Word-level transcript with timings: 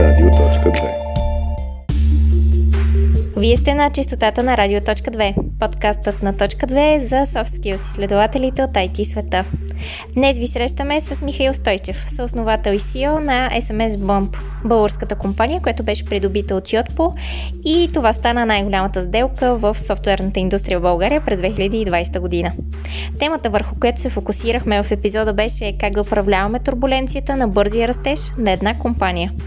Радио.2 0.00 0.88
Вие 3.36 3.56
сте 3.56 3.74
на 3.74 3.90
чистотата 3.90 4.42
на 4.42 4.56
Радио.2, 4.56 5.34
подкастът 5.60 6.22
на 6.22 6.36
Точка 6.36 6.66
2 6.66 6.98
за 6.98 7.16
soft 7.16 7.44
skills 7.44 7.74
изследователите 7.74 8.62
от 8.62 8.70
IT 8.70 9.04
света. 9.04 9.44
Днес 10.14 10.38
ви 10.38 10.46
срещаме 10.46 11.00
с 11.00 11.22
Михаил 11.22 11.54
Стойчев, 11.54 12.04
съосновател 12.10 12.72
и 12.72 12.78
CEO 12.78 13.18
на 13.18 13.50
SMS 13.50 13.90
Bomb, 13.90 14.36
българската 14.64 15.14
компания, 15.14 15.60
която 15.60 15.82
беше 15.82 16.04
придобита 16.04 16.54
от 16.54 16.72
Йотпо 16.72 17.12
и 17.64 17.88
това 17.92 18.12
стана 18.12 18.46
най-голямата 18.46 19.02
сделка 19.02 19.56
в 19.56 19.76
софтуерната 19.78 20.40
индустрия 20.40 20.78
в 20.78 20.82
България 20.82 21.20
през 21.24 21.38
2020 21.38 22.20
година. 22.20 22.52
Темата 23.18 23.50
върху 23.50 23.74
която 23.80 24.00
се 24.00 24.10
фокусирахме 24.10 24.82
в 24.82 24.90
епизода 24.90 25.32
беше 25.32 25.76
как 25.80 25.92
да 25.92 26.00
управляваме 26.00 26.58
турбуленцията 26.58 27.36
на 27.36 27.48
бързия 27.48 27.88
растеж 27.88 28.20
на 28.38 28.50
една 28.50 28.78
компания– 28.78 29.32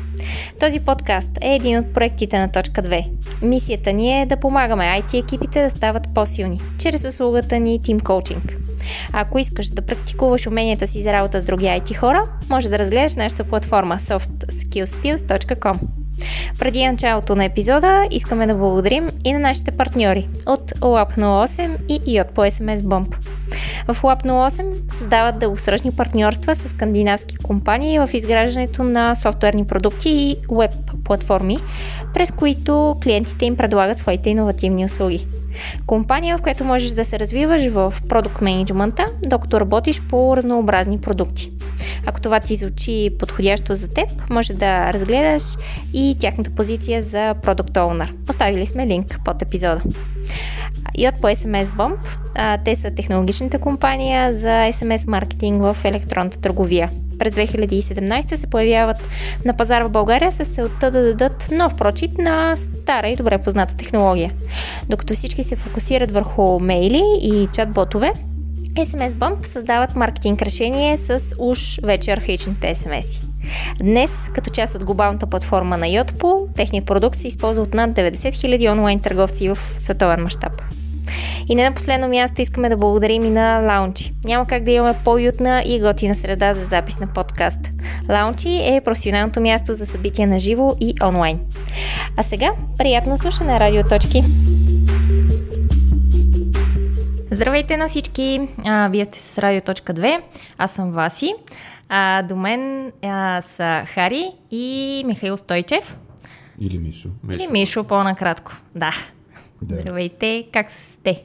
този 0.60 0.80
подкаст 0.80 1.30
е 1.42 1.56
един 1.56 1.80
от 1.80 1.94
проектите 1.94 2.40
на 2.40 2.52
Точка 2.52 2.84
2. 2.84 3.10
Мисията 3.42 3.94
ни 3.94 4.22
е 4.22 4.26
да 4.26 4.38
помагаме 4.38 4.84
IT 4.84 5.24
екипите 5.24 5.64
да 5.64 5.70
стават 5.70 6.08
по-силни, 6.16 6.62
чрез 6.78 7.06
услугата 7.06 7.60
ни 7.60 7.80
Team 7.80 8.00
Coaching. 8.00 8.56
Ако 9.14 9.40
искаш 9.40 9.68
да 9.68 9.82
практикуваш 9.82 10.48
уменията 10.48 10.88
си 10.88 11.02
за 11.02 11.14
работа 11.14 11.42
с 11.42 11.44
други 11.44 11.66
IT 11.66 11.96
хора, 11.96 12.24
може 12.50 12.70
да 12.70 12.80
разгледаш 12.80 13.16
нашата 13.16 13.44
платформа 13.44 13.96
softskillspills.com. 13.96 16.03
Преди 16.60 16.88
началото 16.88 17.36
на 17.36 17.46
епизода 17.46 18.08
искаме 18.12 18.48
да 18.48 18.56
благодарим 18.56 19.10
и 19.24 19.34
на 19.34 19.40
нашите 19.40 19.72
партньори 19.72 20.28
от 20.46 20.72
Lab08 20.72 21.78
и 21.88 22.00
Yot 22.00 22.32
по 22.32 22.42
SMS 22.42 22.78
Bomb. 22.78 23.16
В 23.88 24.02
Lab 24.02 24.26
08 24.26 24.92
създават 24.92 25.40
дългосрочни 25.40 25.92
партньорства 25.92 26.56
с 26.56 26.70
скандинавски 26.70 27.36
компании 27.36 28.00
в 28.00 28.10
изграждането 28.14 28.84
на 28.84 29.16
софтуерни 29.16 29.68
продукти 29.68 30.10
и 30.10 30.36
веб 30.52 30.72
платформи, 31.04 31.58
през 32.14 32.32
които 32.32 32.96
клиентите 33.04 33.46
им 33.46 33.58
предлагат 33.58 33.98
своите 33.98 34.30
иновативни 34.30 34.86
услуги. 34.86 35.28
Компания, 35.88 36.38
в 36.38 36.42
която 36.42 36.64
можеш 36.64 36.92
да 36.92 37.06
се 37.06 37.20
развиваш 37.20 37.68
в 37.68 37.94
продукт 38.10 38.42
менеджмента, 38.42 39.06
докато 39.26 39.60
работиш 39.60 40.02
по 40.10 40.38
разнообразни 40.38 41.02
продукти. 41.02 41.52
Ако 42.06 42.22
това 42.22 42.40
ти 42.40 42.56
звучи 42.56 43.10
подходящо 43.20 43.76
за 43.76 43.94
теб, 43.94 44.30
може 44.30 44.54
да 44.54 44.94
разгледаш 44.94 45.44
и 45.94 46.13
тяхната 46.16 46.50
позиция 46.50 47.02
за 47.02 47.36
Product 47.44 47.72
Owner. 47.72 48.14
Поставили 48.26 48.66
сме 48.66 48.88
линк 48.88 49.20
под 49.26 49.42
епизода. 49.42 49.82
И 50.98 51.08
от 51.08 51.22
по 51.22 51.28
SMS 51.28 51.66
Bomb, 51.66 51.98
а, 52.36 52.58
те 52.58 52.76
са 52.76 52.92
технологичната 52.92 53.60
компания 53.60 54.34
за 54.34 54.48
SMS 54.48 55.08
маркетинг 55.08 55.64
в 55.64 55.78
електронната 55.84 56.42
търговия. 56.42 56.90
През 57.20 57.34
2017 57.34 58.36
се 58.36 58.48
появяват 58.48 59.10
на 59.46 59.54
пазара 59.54 59.88
в 59.88 59.92
България 59.92 60.32
с 60.32 60.46
целта 60.46 60.92
да 60.92 61.02
дадат 61.02 61.50
нов 61.52 61.76
прочит 61.76 62.18
на 62.18 62.58
стара 62.58 63.08
и 63.08 63.16
добре 63.16 63.38
позната 63.38 63.76
технология. 63.76 64.32
Докато 64.90 65.14
всички 65.14 65.44
се 65.44 65.56
фокусират 65.56 66.12
върху 66.12 66.60
мейли 66.60 67.04
и 67.22 67.48
чат-ботове, 67.48 68.14
SMS 68.74 69.10
Bump 69.10 69.46
създават 69.46 69.96
маркетинг 69.96 70.42
решение 70.42 70.98
с 70.98 71.36
уж 71.40 71.80
вече 71.84 72.12
архаичните 72.12 72.76
SMS. 72.76 73.24
Днес, 73.80 74.30
като 74.36 74.50
част 74.50 74.76
от 74.76 74.84
глобалната 74.84 75.28
платформа 75.28 75.78
на 75.78 75.86
Yotpo, 75.86 76.56
техният 76.56 76.86
продукт 76.86 77.18
се 77.18 77.28
използва 77.28 77.64
от 77.64 77.74
над 77.74 77.92
90 77.92 78.14
000 78.14 78.72
онлайн 78.72 79.00
търговци 79.00 79.50
в 79.50 79.58
световен 79.78 80.24
мащаб. 80.24 80.62
И 81.48 81.56
не 81.56 81.64
на 81.64 81.76
последно 81.76 82.08
място 82.08 82.42
искаме 82.42 82.70
да 82.70 82.78
благодарим 82.78 83.26
и 83.26 83.30
на 83.30 83.60
Лаунчи. 83.60 84.14
Няма 84.26 84.46
как 84.46 84.64
да 84.64 84.72
имаме 84.72 84.96
по-уютна 85.04 85.64
и 85.66 85.80
готина 85.80 86.16
среда 86.16 86.54
за 86.54 86.66
запис 86.66 87.00
на 87.00 87.08
подкаст. 87.08 87.60
Лаунчи 88.10 88.62
е 88.64 88.82
професионалното 88.86 89.42
място 89.42 89.74
за 89.74 89.86
събития 89.86 90.28
на 90.28 90.40
живо 90.40 90.76
и 90.80 90.96
онлайн. 91.04 91.40
А 92.18 92.24
сега, 92.24 92.52
приятно 92.78 93.18
слушане, 93.18 93.60
радиоточки! 93.60 94.24
Здравейте 97.34 97.78
на 97.78 97.88
всички! 97.88 98.50
А, 98.66 98.88
вие 98.88 99.06
сте 99.06 99.20
с 99.20 99.38
Радио.2. 99.38 100.22
Аз 100.58 100.72
съм 100.72 100.92
Васи. 100.92 101.34
А, 101.90 102.24
до 102.24 102.36
мен 102.36 102.92
а, 103.02 103.42
са 103.42 103.84
Хари 103.88 104.26
и 104.52 105.04
Михаил 105.06 105.38
Стойчев. 105.38 105.98
Или 106.60 106.78
Мишо. 106.78 107.10
Или 107.32 107.48
Мишо, 107.48 107.84
по-накратко. 107.84 108.52
Да. 108.76 108.92
да. 109.62 109.76
Здравейте, 109.76 110.48
как 110.52 110.72
сте? 110.72 111.24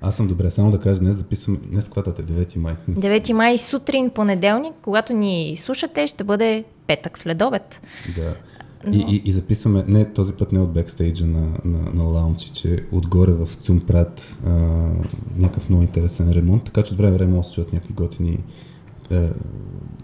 Аз 0.00 0.16
съм 0.16 0.26
добре, 0.26 0.50
само 0.50 0.70
да 0.70 0.80
кажа, 0.80 1.00
днес 1.00 1.16
записваме, 1.16 1.58
днес 1.62 1.88
кватата 1.88 2.22
е 2.22 2.24
9 2.24 2.56
май. 2.56 2.74
9 2.90 3.32
май 3.32 3.58
сутрин, 3.58 4.10
понеделник, 4.10 4.74
когато 4.82 5.12
ни 5.12 5.56
слушате, 5.56 6.06
ще 6.06 6.24
бъде 6.24 6.64
петък 6.86 7.18
след 7.18 7.42
обед. 7.42 7.82
Да. 8.16 8.34
Но... 8.86 8.96
И, 8.96 9.04
и, 9.08 9.22
и 9.24 9.32
записваме, 9.32 9.84
не 9.88 10.12
този 10.12 10.32
път 10.32 10.52
не 10.52 10.60
от 10.60 10.72
бекстейджа 10.72 11.26
на, 11.26 11.48
на, 11.64 11.92
на 11.94 12.02
лаунчи, 12.02 12.50
че 12.50 12.78
отгоре 12.92 13.32
в 13.32 13.48
Цумпрат 13.54 14.38
а, 14.46 14.50
някакъв 15.38 15.68
много 15.68 15.82
интересен 15.82 16.32
ремонт, 16.32 16.64
така 16.64 16.82
че 16.82 16.92
от 16.92 16.98
време 16.98 17.16
време 17.16 17.44
се 17.44 17.52
чуят 17.52 17.72
някакви 17.72 17.94
готини 17.94 18.38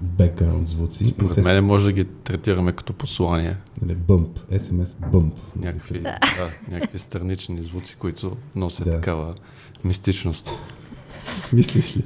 бекграунд 0.02 0.66
звуци. 0.66 1.04
Според 1.04 1.34
те... 1.34 1.42
мен 1.42 1.64
може 1.64 1.84
да 1.84 1.92
ги 1.92 2.04
третираме 2.04 2.72
като 2.72 2.92
послание. 2.92 3.56
Нали, 3.82 3.94
бъмп, 3.94 4.38
SMS 4.38 5.10
бъмп. 5.10 5.34
Някакви, 5.56 5.98
да. 5.98 6.18
Да, 6.36 6.70
някакви 6.70 6.98
странични 6.98 7.62
звуци, 7.62 7.96
които 7.98 8.36
носят 8.56 8.84
да. 8.84 8.92
такава 8.92 9.34
мистичност. 9.84 10.50
Мислиш 11.52 11.96
ли? 11.96 12.04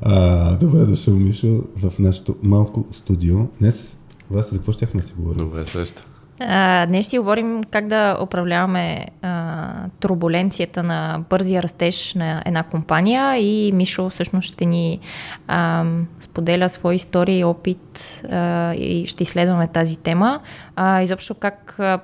А, 0.00 0.56
добре 0.56 0.84
дошъл, 0.84 1.14
Мишо, 1.14 1.64
в 1.76 1.98
нашото 1.98 2.36
малко 2.42 2.86
студио. 2.92 3.38
Днес 3.60 3.98
вас 4.30 4.50
за 4.50 4.56
какво 4.56 4.72
щяхме 4.72 5.00
да 5.00 5.06
си 5.06 5.14
говорим? 5.18 5.38
Добре, 5.38 5.66
среща. 5.66 6.04
А, 6.40 6.86
днес 6.86 7.06
ще 7.06 7.18
говорим 7.18 7.64
как 7.70 7.86
да 7.86 8.18
управляваме 8.22 9.06
а, 9.22 9.88
турбуленцията 10.00 10.82
на 10.82 11.24
бързия 11.30 11.62
растеж 11.62 12.14
на 12.14 12.42
една 12.46 12.62
компания 12.62 13.36
и 13.36 13.72
Мишо 13.72 14.08
всъщност 14.08 14.52
ще 14.52 14.64
ни 14.64 15.00
а, 15.48 15.84
споделя 16.20 16.68
свои 16.68 16.96
истории 16.96 17.38
и 17.38 17.44
опит 17.44 18.22
а, 18.30 18.74
и 18.74 19.06
ще 19.06 19.22
изследваме 19.22 19.68
тази 19.68 19.98
тема. 19.98 20.40
А, 20.76 21.02
изобщо 21.02 21.34
как, 21.34 21.76
а, 21.78 22.00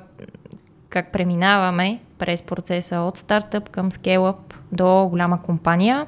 как 0.88 1.12
преминаваме 1.12 2.00
през 2.18 2.42
процеса 2.42 2.98
от 2.98 3.16
стартъп 3.16 3.68
към 3.68 3.92
скейлъп 3.92 4.54
до 4.72 5.08
голяма 5.10 5.42
компания. 5.42 6.06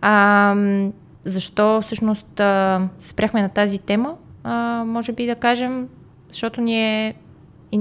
А, 0.00 0.54
защо 1.24 1.80
всъщност 1.82 2.40
а, 2.40 2.88
спряхме 2.98 3.42
на 3.42 3.48
тази 3.48 3.78
тема? 3.78 4.14
А, 4.44 4.84
може 4.86 5.12
би 5.12 5.26
да 5.26 5.36
кажем, 5.36 5.88
защото 6.30 6.60
ни 6.60 7.06
е 7.06 7.14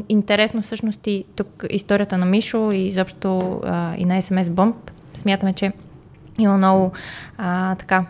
интересно 0.10 0.62
всъщност 0.62 1.08
и 1.08 1.26
тук 1.36 1.66
историята 1.70 2.18
на 2.18 2.26
Мишо 2.26 2.72
и 2.72 2.78
изобщо 2.78 3.62
а, 3.64 3.96
и 3.98 4.06
на 4.06 4.22
SMS 4.22 4.44
Bomb. 4.44 4.74
Смятаме, 5.14 5.54
че 5.54 5.72
има 6.40 6.58
много 6.58 6.92
а, 7.38 7.76
така 7.76 8.06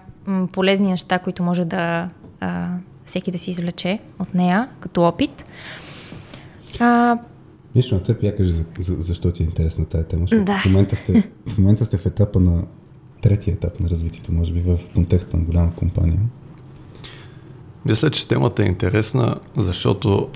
полезни 0.52 0.88
неща, 0.88 1.20
които 1.20 1.44
може 1.44 1.66
да 1.66 2.08
а, 2.40 2.68
всеки 3.06 3.32
да 3.32 3.38
си 3.38 3.50
извлече 3.50 4.00
от 4.20 4.34
нея 4.34 4.70
като 4.80 5.04
опит. 5.04 5.50
А, 6.80 7.18
Нищо 7.76 7.96
на 7.96 8.04
теб 8.04 8.24
я 8.24 8.36
кажи 8.36 8.54
за, 8.54 8.66
за, 8.80 8.96
защо 8.96 9.32
ти 9.32 9.44
е 9.44 9.46
интересна 9.46 9.86
тази 9.86 10.06
тема. 10.06 10.26
Да. 10.26 10.60
В, 10.60 10.66
момента 10.66 10.96
сте, 10.96 11.24
в 11.48 11.58
момента 11.58 11.86
сте 11.86 11.98
в 11.98 12.06
етапа 12.06 12.40
на 12.40 12.64
третия 13.22 13.54
етап 13.54 13.80
на 13.80 13.90
развитието, 13.90 14.34
може 14.34 14.54
би 14.54 14.62
в 14.62 14.80
контекста 14.94 15.38
на 15.38 15.44
голяма 15.44 15.76
компания. 15.76 16.20
Мисля, 17.86 18.10
че 18.10 18.28
темата 18.28 18.64
е 18.64 18.68
интересна, 18.68 19.36
защото 19.58 20.30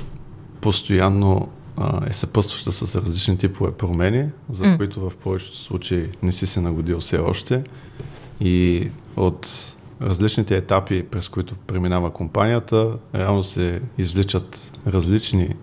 постоянно 0.62 1.48
а, 1.78 2.10
е 2.10 2.14
съпътстваща 2.14 2.72
с 2.72 2.96
различни 2.96 3.38
типове 3.38 3.72
промени, 3.72 4.30
за 4.52 4.64
mm. 4.64 4.78
които 4.78 5.10
в 5.10 5.18
повечето 5.24 5.58
случаи 5.58 6.10
не 6.24 6.32
си 6.32 6.48
се 6.48 6.62
нагодил 6.62 7.00
все 7.00 7.18
още. 7.18 7.64
И 8.42 8.88
от 9.16 9.48
различните 10.02 10.58
етапи, 10.58 11.04
през 11.04 11.30
които 11.30 11.56
преминава 11.56 12.10
компанията, 12.14 12.94
реално 13.16 13.44
се 13.44 13.82
извличат 13.98 14.80
различни 14.88 15.56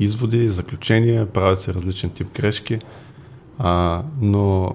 изводи, 0.00 0.48
заключения, 0.48 1.26
правят 1.26 1.60
се 1.60 1.74
различен 1.74 2.10
тип 2.10 2.36
грешки, 2.36 2.78
а, 3.58 4.02
но 4.20 4.74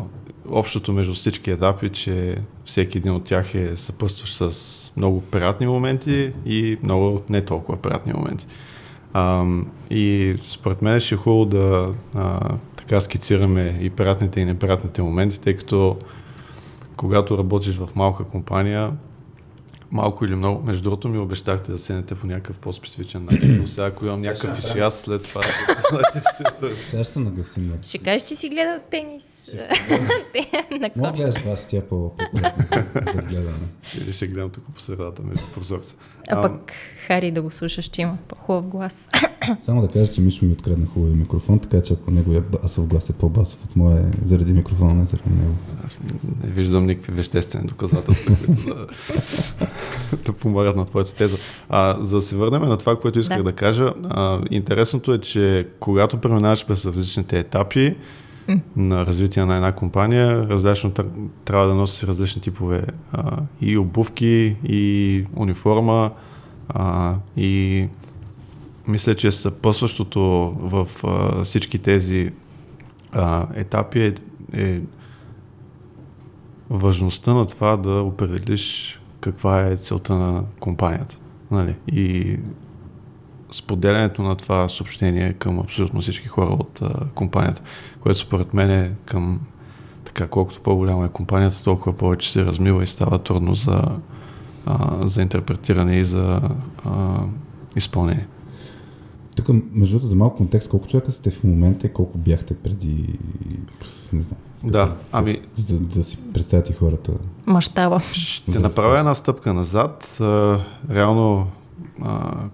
общото 0.50 0.94
между 0.94 1.14
всички 1.14 1.52
етапи, 1.52 1.90
че 1.90 2.38
всеки 2.66 2.98
един 2.98 3.12
от 3.12 3.24
тях 3.24 3.56
е 3.56 3.78
съпътстващ 3.78 4.36
с 4.36 4.92
много 4.98 5.22
приятни 5.22 5.68
моменти 5.68 6.32
и 6.46 6.78
много 6.84 7.22
не 7.30 7.46
толкова 7.46 7.78
приятни 7.78 8.14
моменти. 8.14 8.48
А, 9.14 9.46
и 9.90 10.36
според 10.46 10.82
мен 10.82 11.00
ще 11.00 11.16
е 11.16 11.18
хубаво 11.18 11.46
да 11.46 11.92
а, 12.16 12.40
така 12.76 13.00
скицираме 13.00 13.80
и 13.82 13.90
приятните 13.90 14.42
и 14.42 14.46
неприятните 14.46 15.02
моменти, 15.02 15.42
тъй 15.42 15.58
като 15.58 15.98
когато 16.98 17.38
работиш 17.38 17.76
в 17.76 17.90
малка 17.96 18.24
компания, 18.24 18.92
Малко 19.92 20.26
или 20.26 20.36
много. 20.36 20.64
Между 20.68 20.84
другото 20.84 21.10
ми 21.10 21.18
обещахте 21.18 21.72
да 21.72 21.78
седнете 21.78 22.16
по 22.16 22.28
някакъв 22.28 22.60
по-специфичен 22.60 23.26
начин, 23.32 23.58
но 23.62 23.68
сега 23.68 23.86
ако 23.86 24.06
имам 24.06 24.20
някакъв 24.20 24.76
аз 24.76 25.00
след 25.00 25.24
това... 25.24 25.42
сега 26.90 27.04
ще 27.04 27.14
се 27.14 27.20
нагласим. 27.20 27.74
Ще 27.82 27.98
кажеш, 27.98 28.22
че 28.22 28.36
си 28.36 28.50
гледал 28.50 28.80
тенис. 28.92 29.56
Мога 30.96 31.12
гледаш 31.12 31.36
това 31.36 31.56
с 31.56 31.68
тя 31.68 31.82
по 31.82 32.12
за 33.16 33.22
гледане. 33.22 33.68
Или 34.02 34.14
ще 34.14 34.28
гледам 34.28 34.50
тук 34.50 34.64
по 34.76 34.82
средата 34.82 35.22
между 35.24 35.44
прозорца. 35.56 35.96
А 36.30 36.42
пък 36.42 36.72
Хари 37.08 37.32
да 37.32 37.42
го 37.42 37.52
слушаш, 37.52 37.86
че 37.86 38.02
има 38.02 38.18
по-хубав 38.28 38.68
глас. 38.68 39.10
Само 39.66 39.82
да 39.82 39.88
кажа, 39.88 40.12
че 40.12 40.22
Мишо 40.22 40.46
ми 40.46 40.52
открадна 40.52 40.86
хубавия 40.86 41.16
микрофон, 41.16 41.60
така 41.60 41.82
че 41.82 41.94
ако 41.94 42.12
неговия 42.12 42.42
басов 42.42 42.88
глас 42.88 43.10
е 43.10 43.14
по-басов 43.14 43.64
от 43.64 43.76
моя, 43.76 44.12
заради 44.24 44.54
микрофона, 44.54 44.94
не 44.94 45.06
заради 45.06 45.30
него. 45.30 45.56
Не 46.44 46.50
виждам 46.50 46.86
никакви 46.86 47.14
веществени 47.14 47.68
доказателства, 47.68 48.36
които 48.46 48.66
да, 48.66 48.88
да 50.26 50.34
помагат 50.34 50.76
на 50.76 50.86
твоята 50.86 51.16
теза. 51.16 51.38
А, 51.70 51.98
за 52.00 52.16
да 52.16 52.22
се 52.22 52.36
върнем 52.36 52.62
на 52.62 52.78
това, 52.78 52.96
което 52.96 53.20
исках 53.20 53.38
да, 53.38 53.44
да 53.44 53.54
кажа, 53.54 53.94
а, 54.10 54.40
интересното 54.52 55.14
е, 55.14 55.18
че 55.18 55.68
когато 55.80 56.18
преминаваш 56.18 56.66
през 56.66 56.86
различните 56.86 57.40
етапи, 57.40 57.96
mm. 58.50 58.60
на 58.76 59.06
развитие 59.06 59.46
на 59.46 59.56
една 59.56 59.72
компания, 59.72 60.48
различно 60.50 60.92
трябва 61.46 61.68
да 61.68 61.74
носи 61.74 62.08
различни 62.08 62.42
типове 62.42 62.84
а, 63.12 63.38
и 63.62 63.78
обувки, 63.78 64.56
и 64.64 65.24
униформа, 65.36 66.12
а, 66.70 67.16
и 67.38 67.88
мисля, 68.88 69.16
че 69.16 69.32
съпъсващото 69.32 70.22
в 70.60 70.88
а, 71.04 71.44
всички 71.44 71.80
тези 71.80 72.32
а, 73.12 73.48
етапи 73.56 74.02
е, 74.02 74.14
е 74.54 74.82
важността 76.70 77.34
на 77.34 77.46
това 77.46 77.78
да 77.78 78.02
определиш 78.02 79.00
каква 79.26 79.62
е 79.62 79.78
целта 79.78 80.16
на 80.16 80.44
компанията. 80.60 81.18
Нали? 81.52 81.76
И 81.88 82.38
споделянето 83.52 84.22
на 84.22 84.36
това 84.36 84.70
съобщение 84.70 85.34
към 85.34 85.60
абсолютно 85.60 86.02
всички 86.02 86.28
хора 86.28 86.50
от 86.50 86.82
а, 86.82 87.06
компанията, 87.16 87.62
което 88.00 88.20
според 88.20 88.54
мен 88.54 88.72
е 88.72 88.92
към 89.06 89.40
така, 90.06 90.28
колкото 90.28 90.62
по-голяма 90.62 91.06
е 91.06 91.10
компанията, 91.10 91.64
толкова 91.64 91.98
повече 91.98 92.32
се 92.32 92.46
размива 92.46 92.84
и 92.84 92.88
става 92.88 93.20
трудно 93.20 93.56
за, 93.56 93.82
а, 94.66 95.08
за 95.08 95.22
интерпретиране 95.22 95.96
и 95.96 96.06
за 96.06 96.42
а, 96.86 97.24
изпълнение. 97.76 98.28
Тук, 99.36 99.50
между 99.50 99.94
другото, 99.94 100.08
за 100.08 100.16
малко 100.16 100.38
контекст, 100.38 100.70
колко 100.70 100.88
човека 100.88 101.12
сте 101.12 101.32
в 101.32 101.44
момента 101.44 101.88
и 101.88 101.94
колко 101.94 102.18
бяхте 102.18 102.56
преди, 102.56 103.20
не 104.14 104.22
знам. 104.22 104.40
Да, 104.64 104.72
да 104.72 104.98
ами... 105.12 105.42
За 105.54 105.80
да, 105.80 105.86
да 105.86 106.04
си 106.04 106.18
представят 106.34 106.70
и 106.70 106.74
хората. 106.74 107.14
Мащаба. 107.48 108.00
Ще 108.00 108.60
направя 108.60 109.00
една 109.00 109.16
стъпка 109.16 109.54
назад. 109.54 110.18
Реално, 110.92 111.48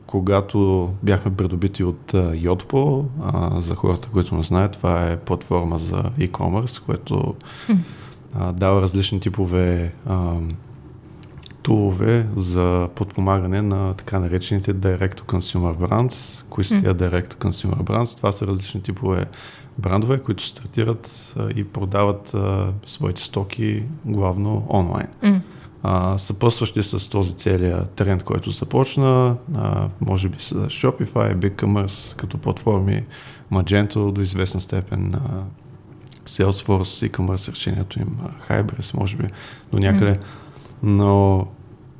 когато 0.06 0.90
бяхме 1.04 1.36
придобити 1.36 1.84
от 1.84 2.12
Yotpo, 2.14 3.06
за 3.60 3.76
хората, 3.76 4.08
които 4.12 4.36
не 4.36 4.44
знаят, 4.44 4.72
това 4.72 5.08
е 5.08 5.18
платформа 5.18 5.78
за 5.78 6.04
e-commerce, 6.20 6.86
което 6.86 7.36
дава 8.54 8.82
различни 8.82 9.20
типове 9.20 9.94
тулове 11.62 12.28
за 12.36 12.90
подпомагане 12.96 13.62
на 13.62 13.94
така 13.94 14.20
наречените 14.20 14.76
Direct 14.76 15.20
to 15.20 15.22
Consumer 15.22 15.76
Brands. 15.76 16.46
Кои 16.50 16.64
са 16.64 16.82
тия 16.82 16.96
Direct 16.96 17.34
to 17.34 17.36
Consumer 17.36 17.84
Brands? 17.84 18.18
Това 18.18 18.32
са 18.32 18.48
различни 18.48 18.82
типове 18.82 19.26
брандове, 19.78 20.20
които 20.20 20.46
стартират 20.46 21.34
а, 21.38 21.50
и 21.56 21.64
продават 21.64 22.34
а, 22.34 22.74
своите 22.86 23.22
стоки 23.22 23.84
главно 24.06 24.66
онлайн. 24.70 25.08
Mm. 25.24 25.42
А, 25.84 26.18
съпъсващи 26.18 26.84
с 26.84 27.10
този 27.10 27.34
целият 27.34 27.92
тренд, 27.92 28.24
който 28.24 28.52
започна, 28.52 29.36
а, 29.56 29.88
може 30.02 30.30
би 30.30 30.38
с 30.40 30.56
Shopify, 30.56 31.36
BigCommerce 31.36 32.16
като 32.16 32.38
платформи, 32.38 33.04
Magento 33.52 34.12
до 34.12 34.22
известна 34.22 34.62
степен, 34.62 35.16
а, 35.16 35.44
Salesforce, 36.26 37.10
e-commerce 37.10 37.52
решението 37.52 38.00
им, 38.00 38.18
Hybris, 38.50 38.98
може 38.98 39.18
би 39.18 39.24
до 39.72 39.80
някъде. 39.80 40.14
Mm. 40.14 40.20
Но 40.84 41.46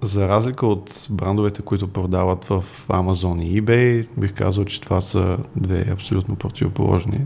за 0.02 0.28
разлика 0.28 0.68
от 0.68 1.08
брандовете, 1.12 1.62
които 1.62 1.88
продават 1.88 2.46
в 2.46 2.64
Amazon 2.88 3.44
и 3.44 3.62
eBay, 3.62 4.08
бих 4.18 4.34
казал, 4.34 4.66
че 4.66 4.82
това 4.82 5.02
са 5.02 5.38
две 5.56 5.86
абсолютно 5.92 6.36
противоположни 6.36 7.26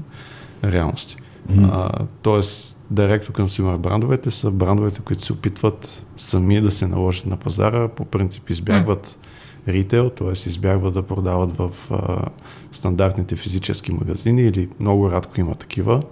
реалности. 0.63 1.17
Mm. 1.51 1.69
А, 1.71 2.05
тоест, 2.21 2.77
директно 2.91 3.33
консюмер 3.33 3.77
брандовете 3.77 4.31
са 4.31 4.51
брандовете, 4.51 5.01
които 5.01 5.25
се 5.25 5.33
опитват 5.33 6.07
сами 6.17 6.61
да 6.61 6.71
се 6.71 6.87
наложат 6.87 7.25
на 7.25 7.37
пазара, 7.37 7.87
по 7.87 8.05
принцип 8.05 8.49
избягват 8.49 9.07
mm. 9.07 9.73
ритейл, 9.73 10.09
т.е. 10.09 10.31
избягват 10.31 10.93
да 10.93 11.01
продават 11.01 11.57
в 11.57 11.71
а, 11.91 12.25
стандартните 12.71 13.35
физически 13.35 13.91
магазини 13.91 14.41
или 14.41 14.69
много 14.79 15.11
рядко 15.11 15.39
има 15.39 15.55
такива 15.55 16.03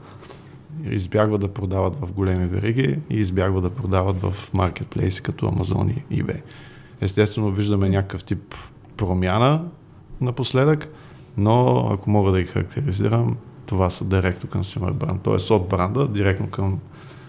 избягват 0.89 1.41
да 1.41 1.47
продават 1.47 1.95
в 2.01 2.13
големи 2.13 2.47
вериги 2.47 2.99
и 3.09 3.17
избягват 3.17 3.63
да 3.63 3.69
продават 3.69 4.21
в 4.21 4.53
маркетплейси 4.53 5.21
като 5.21 5.45
Amazon 5.45 6.03
и 6.09 6.23
eBay. 6.23 6.41
Естествено, 7.01 7.51
виждаме 7.51 7.89
някакъв 7.89 8.23
тип 8.23 8.55
промяна 8.97 9.65
напоследък, 10.21 10.87
но 11.37 11.87
ако 11.91 12.09
мога 12.09 12.31
да 12.31 12.41
ги 12.41 12.47
характеризирам, 12.47 13.37
това 13.73 13.89
са 13.89 14.05
директно 14.05 14.49
consumer 14.49 14.91
бранд, 14.91 15.21
т.е. 15.21 15.53
от 15.53 15.69
бранда 15.69 16.07
директно 16.07 16.49
към 16.49 16.79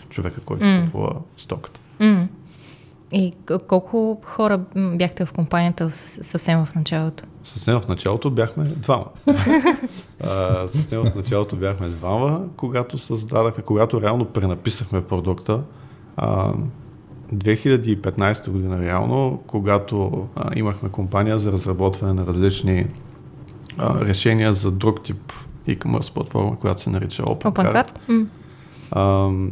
човека, 0.08 0.40
който 0.40 0.64
mm. 0.64 0.84
купува 0.84 1.14
стоката. 1.36 1.80
Mm. 2.00 2.26
И 3.12 3.32
колко 3.68 4.20
хора 4.24 4.60
бяхте 4.76 5.26
в 5.26 5.32
компанията 5.32 5.90
съвсем 5.90 6.64
в 6.64 6.74
началото? 6.74 7.24
Съвсем 7.42 7.80
в 7.80 7.88
началото 7.88 8.30
бяхме 8.30 8.64
двама. 8.64 9.04
а, 10.24 10.68
съвсем 10.68 11.04
в 11.04 11.14
началото 11.14 11.56
бяхме 11.56 11.88
двама, 11.88 12.42
когато 12.56 12.98
създадахме, 12.98 13.62
когато 13.62 14.02
реално 14.02 14.24
пренаписахме 14.24 15.04
продукта. 15.04 15.60
А, 16.16 16.52
2015 17.34 18.50
година 18.50 18.80
реално, 18.80 19.42
когато 19.46 20.26
а, 20.36 20.50
имахме 20.56 20.88
компания 20.88 21.38
за 21.38 21.52
разработване 21.52 22.12
на 22.12 22.26
различни 22.26 22.86
а, 23.78 24.00
решения 24.00 24.52
за 24.52 24.70
друг 24.70 25.02
тип 25.02 25.32
e-commerce 25.68 26.14
платформа, 26.14 26.56
която 26.58 26.80
се 26.80 26.90
нарича 26.90 27.22
OpenCard. 27.22 27.94
OpenCard? 28.02 28.26
Mm. 28.92 29.50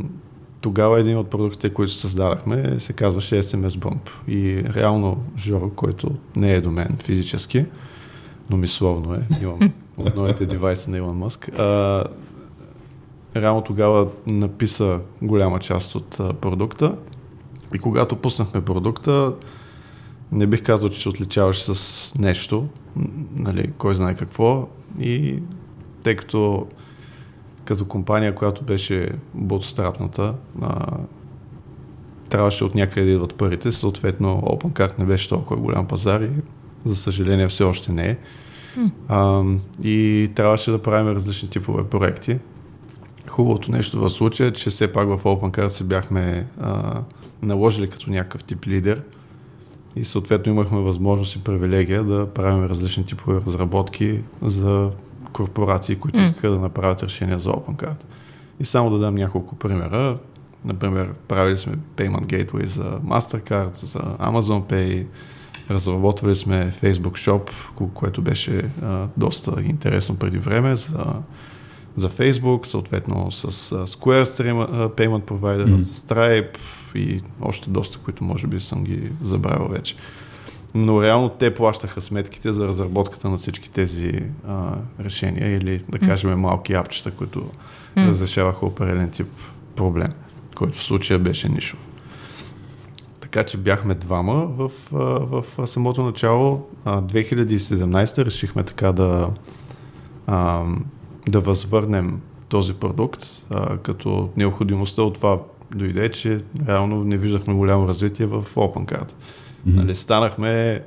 Тогава 0.60 1.00
един 1.00 1.18
от 1.18 1.30
продуктите, 1.30 1.72
които 1.72 1.92
създадахме, 1.92 2.80
се 2.80 2.92
казваше 2.92 3.42
SMS 3.42 3.68
Bump. 3.68 4.10
И 4.28 4.64
реално 4.74 5.24
Жоро, 5.38 5.70
който 5.70 6.10
не 6.36 6.52
е 6.52 6.60
до 6.60 6.70
мен 6.70 6.96
физически, 6.96 7.64
но 8.50 8.56
мисловно 8.56 9.14
е, 9.14 9.20
имам 9.42 9.72
от 9.96 10.16
новите 10.16 10.46
девайси 10.46 10.90
на 10.90 10.98
Илон 10.98 11.16
Мъск, 11.16 11.58
а, 11.58 12.04
реално 13.36 13.62
тогава 13.62 14.08
написа 14.26 15.00
голяма 15.22 15.58
част 15.58 15.94
от 15.94 16.20
а, 16.20 16.32
продукта 16.32 16.96
и 17.74 17.78
когато 17.78 18.16
пуснахме 18.16 18.60
продукта, 18.60 19.34
не 20.32 20.46
бих 20.46 20.62
казал, 20.62 20.88
че 20.88 21.02
се 21.02 21.08
отличаваше 21.08 21.74
с 21.74 22.14
нещо, 22.18 22.66
нали, 23.36 23.72
кой 23.78 23.94
знае 23.94 24.14
какво 24.14 24.68
и 25.00 25.38
тъй 26.02 26.16
като 26.16 26.66
като 27.64 27.84
компания, 27.84 28.34
която 28.34 28.64
беше 28.64 29.10
бутстрапната, 29.34 30.34
трябваше 32.28 32.64
от 32.64 32.74
някъде 32.74 33.06
да 33.06 33.12
идват 33.12 33.34
парите, 33.34 33.72
съответно 33.72 34.42
OpenCard 34.42 34.98
не 34.98 35.04
беше 35.04 35.28
толкова 35.28 35.60
голям 35.60 35.86
пазар 35.86 36.20
и 36.20 36.30
за 36.84 36.96
съжаление 36.96 37.48
все 37.48 37.64
още 37.64 37.92
не 37.92 38.06
е. 38.06 38.16
Mm. 38.78 38.90
А, 39.08 39.42
и 39.88 40.30
трябваше 40.34 40.70
да 40.70 40.82
правим 40.82 41.12
различни 41.12 41.50
типове 41.50 41.84
проекти. 41.84 42.38
Хубавото 43.30 43.70
нещо 43.70 44.00
в 44.00 44.10
случая 44.10 44.48
е, 44.48 44.52
че 44.52 44.70
все 44.70 44.92
пак 44.92 45.08
в 45.08 45.24
OpenCard 45.24 45.68
се 45.68 45.84
бяхме 45.84 46.46
а, 46.60 47.00
наложили 47.42 47.90
като 47.90 48.10
някакъв 48.10 48.44
тип 48.44 48.66
лидер 48.66 49.02
и 49.96 50.04
съответно 50.04 50.52
имахме 50.52 50.80
възможност 50.80 51.36
и 51.36 51.44
привилегия 51.44 52.04
да 52.04 52.26
правим 52.26 52.64
различни 52.64 53.06
типове 53.06 53.40
разработки 53.46 54.20
за 54.42 54.90
корпорации, 55.32 55.96
които 55.96 56.18
mm. 56.18 56.24
искаха 56.24 56.50
да 56.50 56.58
направят 56.58 57.02
решения 57.02 57.38
за 57.38 57.50
OpenCard. 57.50 58.04
И 58.60 58.64
само 58.64 58.90
да 58.90 58.98
дам 58.98 59.14
няколко 59.14 59.54
примера. 59.54 60.18
Например, 60.64 61.12
правили 61.28 61.58
сме 61.58 61.72
Payment 61.96 62.26
Gateway 62.26 62.66
за 62.66 62.84
MasterCard, 62.84 63.84
за 63.84 63.98
Amazon 63.98 64.62
Pay, 64.62 65.06
разработвали 65.70 66.36
сме 66.36 66.72
Facebook 66.82 67.12
Shop, 67.12 67.50
което 67.94 68.22
беше 68.22 68.70
а, 68.82 69.06
доста 69.16 69.62
интересно 69.62 70.16
преди 70.16 70.38
време 70.38 70.76
за, 70.76 71.04
за 71.96 72.10
Facebook, 72.10 72.66
съответно 72.66 73.32
с 73.32 73.44
а, 73.72 73.86
Square 73.86 74.24
Stream, 74.24 74.88
Payment 74.88 75.22
Provider, 75.22 75.66
mm. 75.66 75.78
с 75.78 76.00
Stripe 76.00 76.58
и 76.94 77.20
още 77.40 77.70
доста, 77.70 77.98
които 77.98 78.24
може 78.24 78.46
би 78.46 78.60
съм 78.60 78.84
ги 78.84 79.12
забравил 79.22 79.68
вече 79.68 79.96
но 80.74 81.02
реално 81.02 81.28
те 81.28 81.54
плащаха 81.54 82.00
сметките 82.00 82.52
за 82.52 82.68
разработката 82.68 83.30
на 83.30 83.36
всички 83.36 83.70
тези 83.70 84.22
а, 84.48 84.74
решения 85.00 85.56
или 85.56 85.82
да 85.88 85.98
кажем 85.98 86.30
mm. 86.30 86.34
малки 86.34 86.72
апчета, 86.72 87.10
които 87.10 87.50
mm. 87.96 88.08
разрешаваха 88.08 88.66
определен 88.66 89.10
тип 89.10 89.28
проблем, 89.76 90.12
който 90.54 90.78
в 90.78 90.82
случая 90.82 91.18
беше 91.18 91.48
нишов. 91.48 91.88
Така 93.20 93.44
че 93.44 93.56
бяхме 93.56 93.94
двама 93.94 94.46
в, 94.46 94.70
в, 94.90 95.44
в 95.58 95.66
самото 95.66 96.04
начало. 96.04 96.68
2017 96.86 98.24
решихме 98.24 98.62
така 98.62 98.92
да, 98.92 99.30
да 101.28 101.40
възвърнем 101.40 102.20
този 102.48 102.74
продукт, 102.74 103.26
като 103.82 104.30
необходимостта 104.36 105.02
от 105.02 105.14
това 105.14 105.38
дойде, 105.74 106.10
че 106.10 106.40
реално 106.68 107.04
не 107.04 107.16
виждахме 107.16 107.54
голямо 107.54 107.88
развитие 107.88 108.26
в 108.26 108.44
OpenCard. 108.54 109.12
Mm-hmm. 109.66 109.76
Нали, 109.76 109.94
станахме 109.96 110.82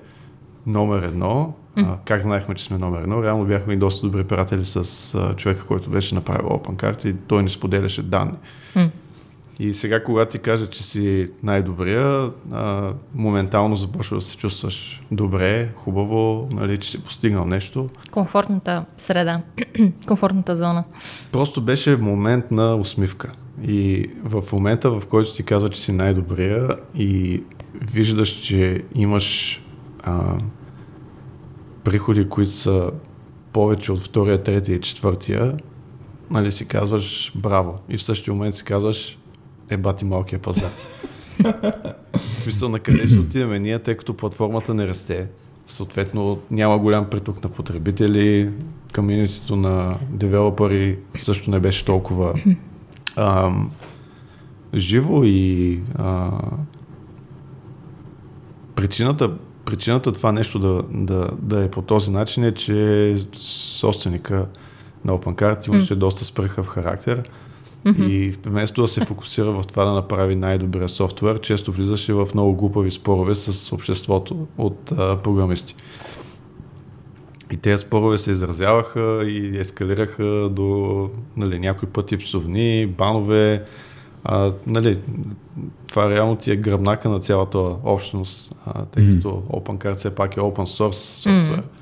номер 0.67 1.03
едно. 1.03 1.53
Mm-hmm. 1.77 1.93
А, 1.93 1.97
как 2.05 2.21
знаехме, 2.21 2.55
че 2.55 2.63
сме 2.63 2.77
номер 2.77 3.01
едно? 3.01 3.23
Реално 3.23 3.45
бяхме 3.45 3.73
и 3.73 3.77
доста 3.77 4.07
добри 4.07 4.23
приятели 4.23 4.65
с 4.65 5.15
а, 5.15 5.35
човека, 5.35 5.65
който 5.65 5.89
беше 5.89 6.15
направил 6.15 6.49
OpenCard 6.49 7.05
и 7.05 7.15
той 7.27 7.43
ни 7.43 7.49
споделяше 7.49 8.03
данни. 8.03 8.37
Mm-hmm. 8.75 8.89
И 9.59 9.73
сега, 9.73 10.03
когато 10.03 10.31
ти 10.31 10.39
кажа, 10.39 10.69
че 10.69 10.83
си 10.83 11.29
най-добрия, 11.43 12.31
а, 12.51 12.93
моментално 13.15 13.75
започва 13.75 14.17
да 14.17 14.21
се 14.21 14.37
чувстваш 14.37 15.01
добре, 15.11 15.71
хубаво, 15.75 16.49
нали, 16.51 16.77
че 16.77 16.91
си 16.91 17.03
постигнал 17.03 17.45
нещо. 17.45 17.89
Комфортната 18.11 18.85
среда, 18.97 19.41
комфортната 20.07 20.55
зона. 20.55 20.83
Просто 21.31 21.61
беше 21.61 21.97
момент 21.97 22.51
на 22.51 22.75
усмивка. 22.75 23.31
И 23.67 24.09
в 24.23 24.43
момента, 24.53 24.91
в 24.91 25.03
който 25.09 25.33
ти 25.33 25.43
казва, 25.43 25.69
че 25.69 25.81
си 25.81 25.91
най-добрия 25.91 26.75
и 26.95 27.43
виждаш, 27.81 28.29
че 28.29 28.83
имаш 28.95 29.61
а, 30.03 30.37
приходи, 31.83 32.29
които 32.29 32.51
са 32.51 32.91
повече 33.53 33.91
от 33.91 33.99
втория, 33.99 34.43
третия 34.43 34.75
и 34.75 34.81
четвъртия, 34.81 35.57
нали 36.31 36.51
си 36.51 36.67
казваш 36.67 37.33
браво. 37.35 37.79
И 37.89 37.97
в 37.97 38.03
същия 38.03 38.33
момент 38.33 38.55
си 38.55 38.63
казваш 38.63 39.17
е 39.69 39.77
бати 39.77 40.05
малкия 40.05 40.39
пазар. 40.39 40.71
в 42.13 42.19
смисъл 42.19 42.69
на 42.69 42.79
къде 42.79 43.07
ще 43.07 43.19
отидем 43.19 43.61
ние, 43.61 43.79
тъй 43.79 43.97
като 43.97 44.13
платформата 44.13 44.73
не 44.73 44.87
расте. 44.87 45.27
Съответно 45.67 46.39
няма 46.51 46.79
голям 46.79 47.09
приток 47.09 47.43
на 47.43 47.49
потребители, 47.49 48.49
комьюнитито 48.95 49.55
на 49.55 49.95
девелопери 50.11 50.99
също 51.17 51.51
не 51.51 51.59
беше 51.59 51.85
толкова 51.85 52.33
ам, 53.15 53.71
живо 54.75 55.23
и 55.23 55.79
а, 55.95 56.31
причината, 58.75 59.31
причината 59.65 60.11
това 60.11 60.31
нещо 60.31 60.59
да, 60.59 60.83
да, 60.91 61.29
да 61.41 61.63
е 61.63 61.71
по 61.71 61.81
този 61.81 62.11
начин 62.11 62.43
е, 62.43 62.53
че 62.53 63.15
собственика 63.33 64.47
на 65.05 65.13
OpenCard 65.13 65.67
имаше 65.67 65.95
доста 65.95 66.25
спрехав 66.25 66.67
характер 66.67 67.29
Mm-hmm. 67.85 68.07
И 68.07 68.29
вместо 68.45 68.81
да 68.81 68.87
се 68.87 69.05
фокусира 69.05 69.51
в 69.51 69.63
това 69.67 69.85
да 69.85 69.91
направи 69.91 70.35
най-добрия 70.35 70.89
софтуер, 70.89 71.39
често 71.39 71.71
влизаше 71.71 72.13
в 72.13 72.27
много 72.33 72.53
глупави 72.53 72.91
спорове 72.91 73.35
с 73.35 73.73
обществото 73.73 74.47
от 74.57 74.91
а, 74.91 75.17
програмисти. 75.17 75.75
И 77.51 77.57
тези 77.57 77.81
спорове 77.81 78.17
се 78.17 78.31
изразяваха 78.31 79.23
и 79.27 79.57
ескалираха 79.57 80.49
до 80.51 81.09
нали, 81.37 81.59
някои 81.59 81.89
пъти 81.89 82.17
псовни, 82.17 82.85
банове. 82.87 83.63
А, 84.23 84.53
нали, 84.67 84.97
това 85.87 86.09
реално 86.09 86.35
ти 86.35 86.51
е 86.51 86.55
гръбнака 86.55 87.09
на 87.09 87.19
цялата 87.19 87.57
общност, 87.83 88.55
а, 88.65 88.85
тъй 88.85 89.15
като 89.15 89.29
mm-hmm. 89.29 89.61
OpenCard 89.61 89.93
все 89.93 90.15
пак 90.15 90.37
е 90.37 90.39
open 90.39 90.79
source 90.79 90.91
софтуер. 90.91 91.59
Mm-hmm 91.59 91.74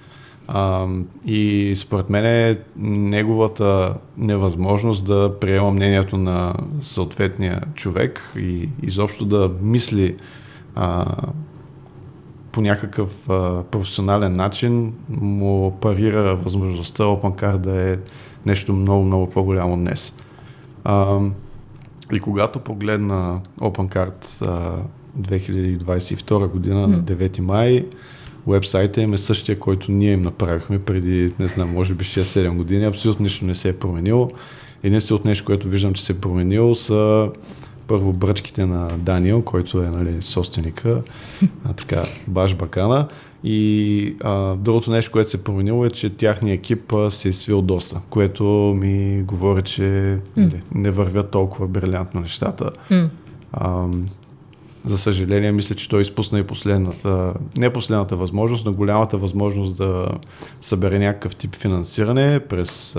а, 0.56 0.88
и 1.26 1.74
според 1.78 2.10
мен 2.10 2.26
е 2.26 2.60
неговата 2.78 3.96
невъзможност 4.18 5.06
да 5.06 5.36
приема 5.42 5.72
мнението 5.72 6.18
на 6.18 6.56
съответния 6.82 7.62
човек 7.76 8.34
и 8.38 8.70
изобщо 8.84 9.26
да 9.26 9.52
мисли 9.62 10.16
а, 10.76 11.06
по 12.52 12.62
някакъв 12.62 13.30
а, 13.30 13.64
професионален 13.64 14.36
начин 14.36 14.94
му 15.10 15.78
парира 15.82 16.36
възможността 16.36 17.04
OpenCard 17.04 17.58
да 17.58 17.92
е 17.92 17.98
нещо 18.46 18.74
много, 18.74 19.04
много 19.04 19.30
по-голямо 19.30 19.76
днес. 19.76 20.14
А, 20.84 21.20
и 22.14 22.20
когато 22.20 22.60
погледна 22.60 23.40
OpenCard 23.60 24.48
а, 24.48 24.78
2022 25.22 26.48
година 26.48 26.88
mm. 26.88 26.92
на 26.92 27.04
9 27.04 27.40
май, 27.40 27.86
Уебсайта 28.46 29.02
им 29.02 29.14
е 29.14 29.18
същия, 29.18 29.60
който 29.60 29.92
ние 29.92 30.12
им 30.12 30.22
направихме 30.22 30.80
преди, 30.80 31.34
не 31.40 31.48
знам, 31.48 31.74
може 31.74 31.94
би 31.94 32.04
6-7 32.04 32.56
години. 32.56 32.86
Абсолютно 32.86 33.24
нищо 33.24 33.46
не 33.46 33.56
се 33.56 33.70
е 33.70 33.74
променило. 33.74 34.32
Единственото 34.84 35.28
нещо, 35.28 35.46
което 35.46 35.68
виждам, 35.68 35.94
че 35.94 36.04
се 36.04 36.14
е 36.14 36.20
променило 36.20 36.76
са 36.76 37.30
първо 37.88 38.14
бръчките 38.14 38.66
на 38.66 38.88
Даниел, 38.98 39.42
който 39.42 39.82
е 39.82 39.90
нали, 39.90 40.22
собственика, 40.22 41.02
а, 41.66 41.74
така, 41.74 42.04
баш 42.28 42.56
бакана. 42.56 43.08
И 43.44 44.16
а, 44.22 44.56
другото 44.56 44.92
нещо, 44.92 45.12
което 45.12 45.30
се 45.30 45.38
е 45.38 45.42
променило 45.44 45.86
е, 45.86 45.90
че 45.90 46.10
тяхният 46.10 46.60
екип 46.60 46.94
а, 46.94 47.12
се 47.12 47.30
е 47.30 47.34
свил 47.34 47.62
доста, 47.62 48.02
което 48.10 48.44
ми 48.80 49.24
говори, 49.24 49.62
че 49.62 50.18
нали, 50.38 50.62
не 50.76 50.92
вървят 50.92 51.32
толкова 51.32 51.68
брилянтно 51.68 52.22
нещата. 52.22 52.72
Mm. 52.92 53.10
А, 53.54 53.88
за 54.86 54.98
съжаление, 54.98 55.52
мисля, 55.52 55.76
че 55.76 55.90
той 55.90 56.02
изпусна 56.02 56.40
и 56.40 56.44
последната, 56.44 57.34
не 57.58 57.74
последната 57.74 58.16
възможност, 58.16 58.66
но 58.66 58.74
голямата 58.74 59.18
възможност 59.18 59.78
да 59.78 60.08
събере 60.62 61.00
някакъв 61.00 61.36
тип 61.36 61.56
финансиране 61.56 62.40
през 62.40 62.98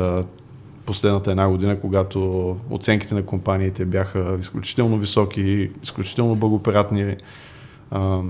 последната 0.87 1.31
една 1.31 1.49
година, 1.49 1.81
когато 1.81 2.51
оценките 2.71 3.15
на 3.15 3.23
компаниите 3.23 3.85
бяха 3.85 4.37
изключително 4.41 4.99
високи, 4.99 5.71
изключително 5.83 6.35
благоприятни 6.35 7.17
а, 7.91 8.21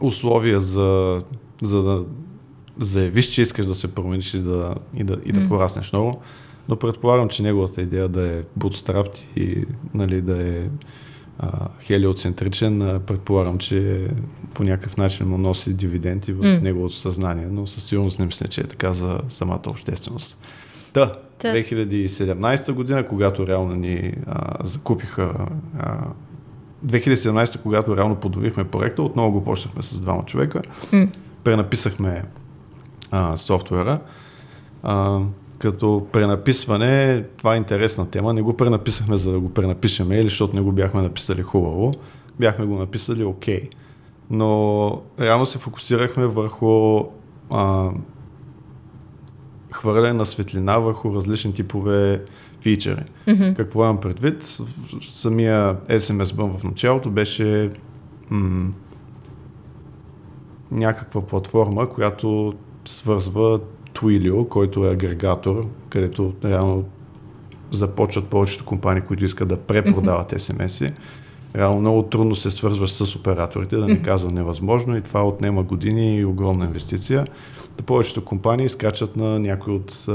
условия 0.00 0.60
за, 0.60 1.22
за 1.62 1.82
да 1.82 2.04
заявиш, 2.78 3.26
че 3.26 3.42
искаш 3.42 3.66
да 3.66 3.74
се 3.74 3.94
промениш 3.94 4.34
и 4.34 4.38
да, 4.38 4.74
и 4.94 5.04
да, 5.04 5.18
и 5.24 5.32
да 5.32 5.40
mm. 5.40 5.48
пораснеш 5.48 5.92
много. 5.92 6.20
Но 6.68 6.76
предполагам, 6.76 7.28
че 7.28 7.42
неговата 7.42 7.82
идея 7.82 8.08
да 8.08 8.38
е 8.38 8.42
bootstrap 8.58 9.18
и 9.36 9.64
нали, 9.94 10.22
да 10.22 10.48
е 10.48 10.62
хелиоцентричен, 11.80 13.00
предполагам, 13.06 13.58
че 13.58 14.08
по 14.54 14.64
някакъв 14.64 14.96
начин 14.96 15.28
му 15.28 15.38
носи 15.38 15.74
дивиденти 15.74 16.32
в 16.32 16.40
mm. 16.40 16.62
неговото 16.62 16.94
съзнание, 16.94 17.46
но 17.50 17.66
със 17.66 17.84
сигурност 17.84 18.18
не 18.18 18.26
мисля, 18.26 18.48
че 18.48 18.60
е 18.60 18.64
така 18.64 18.92
за 18.92 19.20
самата 19.28 19.62
общественост. 19.66 20.38
Та, 20.92 21.12
Та. 21.38 21.54
2017 21.54 22.72
година, 22.72 23.06
когато 23.06 23.46
реално 23.46 23.74
ни 23.74 24.14
а, 24.26 24.66
закупиха 24.66 25.46
а, 25.78 25.98
2017, 26.86 27.62
когато 27.62 27.96
реално 27.96 28.16
подобрихме 28.16 28.64
проекта, 28.64 29.02
отново 29.02 29.32
го 29.32 29.44
почнахме 29.44 29.82
с 29.82 30.00
двама 30.00 30.24
човека, 30.24 30.62
mm. 30.62 31.08
пренаписахме 31.44 32.24
а, 33.10 33.36
софтуера. 33.36 34.00
А, 34.82 35.20
като 35.58 36.06
пренаписване, 36.12 37.24
това 37.36 37.54
е 37.54 37.56
интересна 37.56 38.10
тема. 38.10 38.32
Не 38.34 38.42
го 38.42 38.56
пренаписахме 38.56 39.16
за 39.16 39.32
да 39.32 39.40
го 39.40 39.50
пренапишем, 39.54 40.12
или 40.12 40.22
защото 40.22 40.56
не 40.56 40.62
го 40.62 40.72
бяхме 40.72 41.02
написали 41.02 41.42
хубаво. 41.42 41.94
Бяхме 42.40 42.66
го 42.66 42.74
написали 42.74 43.24
окей. 43.24 43.60
Okay. 43.60 43.70
Но 44.30 45.02
реално 45.20 45.46
се 45.46 45.58
фокусирахме 45.58 46.26
върху 46.26 47.04
а, 47.50 47.90
хвърляне 49.72 50.12
на 50.12 50.26
светлина 50.26 50.78
върху 50.78 51.14
различни 51.14 51.54
типове 51.54 52.24
фичери. 52.60 53.04
Mm-hmm. 53.26 53.56
Какво 53.56 53.84
имам 53.84 54.00
предвид? 54.00 54.58
Самия 55.00 55.76
SMS 55.88 56.34
бъм 56.34 56.58
в 56.58 56.64
началото 56.64 57.10
беше 57.10 57.70
м- 58.30 58.72
някаква 60.70 61.26
платформа, 61.26 61.88
която 61.88 62.54
свързва 62.84 63.60
Twilio, 63.98 64.48
който 64.48 64.86
е 64.86 64.90
агрегатор, 64.90 65.66
където 65.88 66.34
реално 66.44 66.84
започват 67.70 68.28
повечето 68.28 68.64
компании, 68.64 69.02
които 69.02 69.24
искат 69.24 69.48
да 69.48 69.56
препродават 69.56 70.32
SMS-и. 70.32 70.92
Реално 71.56 71.80
много 71.80 72.02
трудно 72.02 72.34
се 72.34 72.50
свързваш 72.50 72.92
с 72.92 73.16
операторите, 73.16 73.76
да 73.76 73.86
не 73.86 74.02
казвам 74.02 74.34
невъзможно 74.34 74.96
и 74.96 75.02
това 75.02 75.26
отнема 75.28 75.62
години 75.62 76.16
и 76.16 76.24
огромна 76.24 76.64
инвестиция. 76.64 77.26
Да 77.76 77.82
повечето 77.82 78.24
компании 78.24 78.68
скачат 78.68 79.16
на 79.16 79.38
някои 79.38 79.74
от 79.74 80.06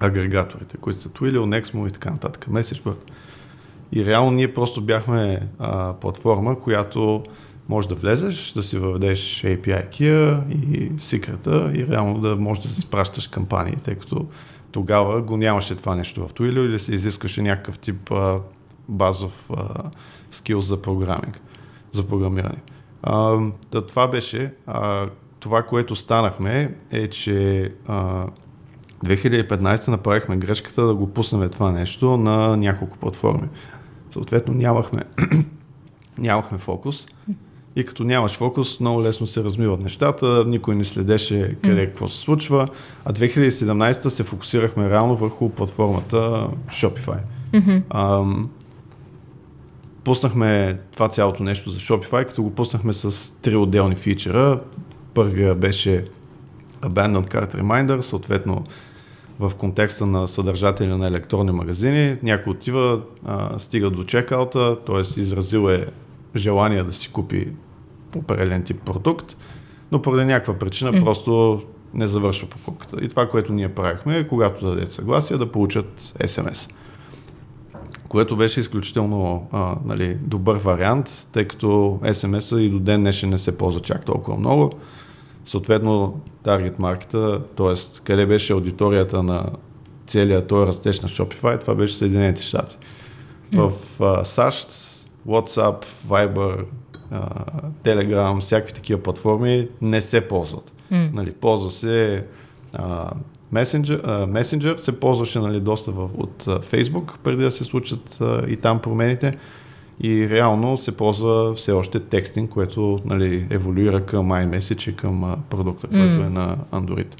агрегаторите, 0.00 0.76
които 0.76 1.00
са 1.00 1.08
Twilio, 1.08 1.62
Nexmo 1.62 1.88
и 1.88 1.92
така 1.92 2.10
нататък, 2.10 2.46
MessageBird. 2.50 3.10
И 3.92 4.04
реално 4.04 4.30
ние 4.30 4.54
просто 4.54 4.80
бяхме 4.80 5.48
а, 5.58 5.92
платформа, 5.92 6.60
която 6.60 7.22
може 7.72 7.88
да 7.88 7.94
влезеш, 7.94 8.52
да 8.52 8.62
си 8.62 8.78
въведеш 8.78 9.42
API-кия 9.42 10.42
и 10.50 10.92
секрета 10.98 11.72
и 11.74 11.86
реално 11.86 12.20
да 12.20 12.36
можеш 12.36 12.64
да 12.64 12.70
си 12.70 12.80
спращаш 12.80 13.26
кампании, 13.26 13.76
тъй 13.84 13.94
като 13.94 14.26
тогава 14.72 15.22
го 15.22 15.36
нямаше 15.36 15.76
това 15.76 15.94
нещо 15.94 16.28
в 16.28 16.32
Twilio 16.32 16.66
или 16.66 16.78
се 16.78 16.94
изискаше 16.94 17.42
някакъв 17.42 17.78
тип 17.78 18.10
а, 18.10 18.38
базов 18.88 19.50
а, 19.56 19.90
скил 20.30 20.60
за 20.60 20.82
програминг, 20.82 21.40
за 21.92 22.08
програмиране. 22.08 22.58
А, 23.02 23.38
да, 23.70 23.86
това 23.86 24.08
беше. 24.08 24.54
А, 24.66 25.06
това, 25.40 25.62
което 25.62 25.96
станахме 25.96 26.74
е, 26.90 27.08
че 27.08 27.72
а, 27.86 28.26
2015 29.04 29.88
направихме 29.88 30.36
грешката 30.36 30.86
да 30.86 30.94
го 30.94 31.12
пуснем 31.12 31.50
това 31.50 31.70
нещо 31.70 32.16
на 32.16 32.56
няколко 32.56 32.98
платформи. 32.98 33.48
Съответно 34.10 34.54
нямахме 34.54 35.02
нямахме 36.18 36.58
фокус. 36.58 37.06
И 37.76 37.84
като 37.84 38.04
нямаш 38.04 38.32
фокус, 38.32 38.80
много 38.80 39.02
лесно 39.02 39.26
се 39.26 39.44
размиват 39.44 39.80
нещата, 39.80 40.44
никой 40.46 40.74
не 40.74 40.84
следеше 40.84 41.56
къде 41.62 41.86
какво 41.86 42.08
се 42.08 42.18
случва. 42.18 42.68
А 43.04 43.12
2017 43.12 44.08
се 44.08 44.22
фокусирахме 44.22 44.90
реално 44.90 45.16
върху 45.16 45.48
платформата 45.48 46.48
Shopify. 46.70 47.18
Мгм. 47.54 47.76
Ам, 47.90 48.50
пуснахме 50.04 50.78
това 50.92 51.08
цялото 51.08 51.42
нещо 51.42 51.70
за 51.70 51.78
Shopify, 51.78 52.26
като 52.26 52.42
го 52.42 52.54
пуснахме 52.54 52.92
с 52.92 53.34
три 53.42 53.56
отделни 53.56 53.94
фичера. 53.94 54.60
Първия 55.14 55.54
беше 55.54 56.04
Abandoned 56.82 57.34
Cart 57.34 57.54
Reminder, 57.54 58.00
съответно 58.00 58.64
в 59.40 59.52
контекста 59.54 60.06
на 60.06 60.28
съдържатели 60.28 60.88
на 60.88 61.06
електронни 61.06 61.52
магазини. 61.52 62.16
Някой 62.22 62.50
отива, 62.50 63.00
а, 63.26 63.58
стига 63.58 63.90
до 63.90 64.04
чекаута, 64.04 64.76
т.е. 64.86 65.20
изразил 65.20 65.68
е 65.68 65.86
желание 66.36 66.82
да 66.82 66.92
си 66.92 67.12
купи 67.12 67.48
определен 68.16 68.62
тип 68.62 68.82
продукт, 68.84 69.36
но 69.92 70.02
поради 70.02 70.24
някаква 70.24 70.54
причина 70.54 70.92
Мгм. 70.92 71.04
просто 71.04 71.62
не 71.94 72.06
завършва 72.06 72.48
покупката. 72.48 72.96
И 73.02 73.08
това, 73.08 73.28
което 73.28 73.52
ние 73.52 73.74
правихме, 73.74 74.18
е, 74.18 74.28
когато 74.28 74.66
дадете 74.66 74.90
съгласие, 74.90 75.36
да 75.36 75.52
получат 75.52 76.00
SMS 76.00 76.72
което 78.12 78.36
беше 78.36 78.60
изключително 78.60 79.48
а, 79.52 79.76
нали, 79.84 80.18
добър 80.20 80.56
вариант, 80.56 81.28
тъй 81.32 81.48
като 81.48 81.98
SMS-а 82.02 82.60
и 82.60 82.68
до 82.68 82.78
ден 82.78 83.00
днешен 83.00 83.30
не 83.30 83.38
се 83.38 83.58
ползва 83.58 83.80
чак 83.80 84.04
толкова 84.04 84.38
много. 84.38 84.70
Съответно, 85.44 86.20
таргет 86.42 86.78
маркета, 86.78 87.40
т.е. 87.56 88.02
къде 88.04 88.26
беше 88.26 88.52
аудиторията 88.52 89.22
на 89.22 89.46
целият 90.06 90.46
този 90.46 90.66
растеж 90.66 91.00
на 91.00 91.08
Shopify, 91.08 91.60
това 91.60 91.74
беше 91.74 91.94
Съединените 91.94 92.42
щати. 92.42 92.76
В 93.52 93.72
а, 94.00 94.24
САЩ, 94.24 94.70
WhatsApp, 95.28 95.84
Viber, 96.08 96.64
Telegram, 97.84 98.40
всякакви 98.40 98.74
такива 98.74 99.02
платформи 99.02 99.68
не 99.80 100.00
се 100.00 100.28
ползват. 100.28 100.72
М. 100.90 101.10
Нали, 101.12 101.32
ползва 101.32 101.70
се 101.70 102.24
а, 102.72 103.10
Messenger, 103.54 104.00
а, 104.04 104.26
Messenger 104.26 104.76
се 104.76 105.00
ползваше 105.00 105.38
нали, 105.38 105.60
доста 105.60 105.92
в, 105.92 106.08
от 106.16 106.44
а, 106.48 106.60
Facebook, 106.60 107.18
преди 107.22 107.42
да 107.42 107.50
се 107.50 107.64
случат 107.64 108.18
а, 108.20 108.44
и 108.48 108.56
там 108.56 108.78
промените. 108.78 109.36
И 110.00 110.28
реално 110.28 110.76
се 110.76 110.96
ползва 110.96 111.54
все 111.54 111.72
още 111.72 112.00
текстинг, 112.00 112.50
което 112.50 112.98
нали, 113.04 113.46
еволюира 113.50 114.06
към 114.06 114.28
iMessage 114.30 114.90
и 114.90 114.96
към 114.96 115.24
а, 115.24 115.36
продукта, 115.50 115.86
който 115.86 116.20
М. 116.20 116.26
е 116.26 116.28
на 116.28 116.56
Android. 116.72 117.14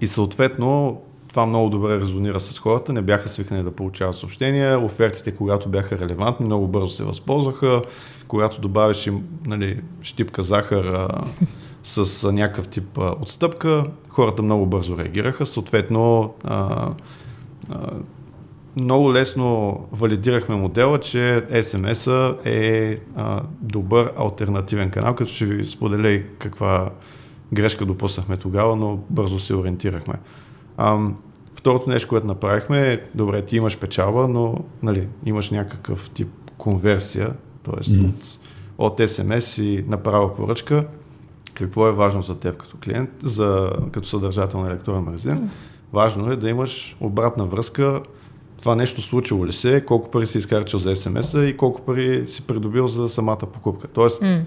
И 0.00 0.06
съответно 0.06 1.02
това 1.34 1.46
много 1.46 1.70
добре 1.70 2.00
резонира 2.00 2.40
с 2.40 2.58
хората, 2.58 2.92
не 2.92 3.02
бяха 3.02 3.28
свикнали 3.28 3.62
да 3.62 3.70
получават 3.70 4.16
съобщения, 4.16 4.84
офертите, 4.84 5.34
когато 5.34 5.68
бяха 5.68 5.98
релевантни, 5.98 6.46
много 6.46 6.68
бързо 6.68 6.88
се 6.88 7.04
възползваха, 7.04 7.82
когато 8.28 8.60
добавиш 8.60 9.06
им 9.06 9.24
нали, 9.46 9.80
щипка 10.02 10.42
захар 10.42 10.84
а, 10.84 11.08
с 11.82 12.24
а, 12.24 12.32
някакъв 12.32 12.68
тип 12.68 12.98
а, 12.98 13.14
отстъпка, 13.20 13.84
хората 14.08 14.42
много 14.42 14.66
бързо 14.66 14.98
реагираха, 14.98 15.46
съответно 15.46 16.34
а, 16.44 16.88
а, 17.70 17.90
много 18.76 19.12
лесно 19.12 19.80
валидирахме 19.92 20.56
модела, 20.56 20.98
че 20.98 21.46
SMS-а 21.50 22.36
е 22.44 22.98
а, 23.16 23.42
добър 23.60 24.12
альтернативен 24.16 24.90
канал, 24.90 25.14
като 25.14 25.30
ще 25.30 25.46
ви 25.46 25.66
споделя 25.66 26.10
и 26.10 26.22
каква 26.38 26.90
грешка 27.52 27.86
допуснахме 27.86 28.36
тогава, 28.36 28.76
но 28.76 28.98
бързо 29.10 29.38
се 29.38 29.54
ориентирахме. 29.54 30.14
Ам, 30.76 31.16
второто 31.54 31.90
нещо, 31.90 32.08
което 32.08 32.26
направихме 32.26 32.92
е, 32.92 33.00
добре, 33.14 33.42
ти 33.42 33.56
имаш 33.56 33.78
печалба, 33.78 34.28
но 34.28 34.58
нали, 34.82 35.08
имаш 35.26 35.50
някакъв 35.50 36.10
тип 36.10 36.28
конверсия, 36.58 37.32
т.е. 37.62 37.96
Мгм. 37.96 38.04
от, 38.04 38.38
от 38.78 38.98
SMS 38.98 39.62
и 39.62 39.84
направа 39.88 40.34
поръчка. 40.34 40.86
Какво 41.54 41.88
е 41.88 41.92
важно 41.92 42.22
за 42.22 42.38
теб 42.38 42.56
като 42.56 42.76
клиент, 42.84 43.10
за, 43.22 43.72
като 43.92 44.08
съдържател 44.08 44.60
на 44.60 44.68
електронен 44.68 45.02
магазин? 45.02 45.50
Важно 45.92 46.32
е 46.32 46.36
да 46.36 46.50
имаш 46.50 46.96
обратна 47.00 47.44
връзка 47.44 48.00
това 48.64 48.76
нещо 48.76 49.02
случило 49.02 49.46
ли 49.46 49.52
се, 49.52 49.84
колко 49.86 50.10
пари 50.10 50.26
си 50.26 50.38
изкарчил 50.38 50.78
за 50.78 50.96
SMS-а 50.96 51.44
и 51.44 51.56
колко 51.56 51.82
пари 51.82 52.28
си 52.28 52.46
придобил 52.46 52.88
за 52.88 53.08
самата 53.08 53.36
покупка. 53.36 53.88
Тоест, 53.88 54.22
М. 54.22 54.42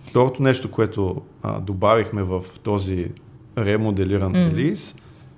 Второто 0.00 0.42
нещо, 0.42 0.70
което 0.70 1.22
а, 1.42 1.60
добавихме 1.60 2.22
в 2.22 2.44
този 2.62 3.08
ремоделиран 3.58 4.32
М. 4.32 4.38
релиз, 4.38 4.94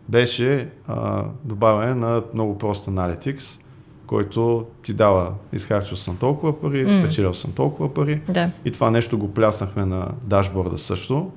беше 0.09 0.69
а, 0.87 1.25
добавяне 1.45 1.95
на 1.95 2.23
много 2.35 2.59
прост 2.59 2.87
Analytics, 2.87 3.61
който 4.07 4.67
ти 4.83 4.93
дава, 4.95 5.33
изхарчил 5.53 5.97
съм 5.97 6.17
толкова 6.17 6.61
пари, 6.61 6.85
М. 6.85 7.01
спечелил 7.01 7.35
съм 7.35 7.53
толкова 7.53 7.95
пари. 7.95 8.21
Да. 8.29 8.51
И 8.65 8.71
това 8.73 8.91
нещо 8.91 9.19
го 9.19 9.35
пляснахме 9.35 9.85
на 9.85 10.09
дашборда 10.23 10.79
също. 10.79 11.31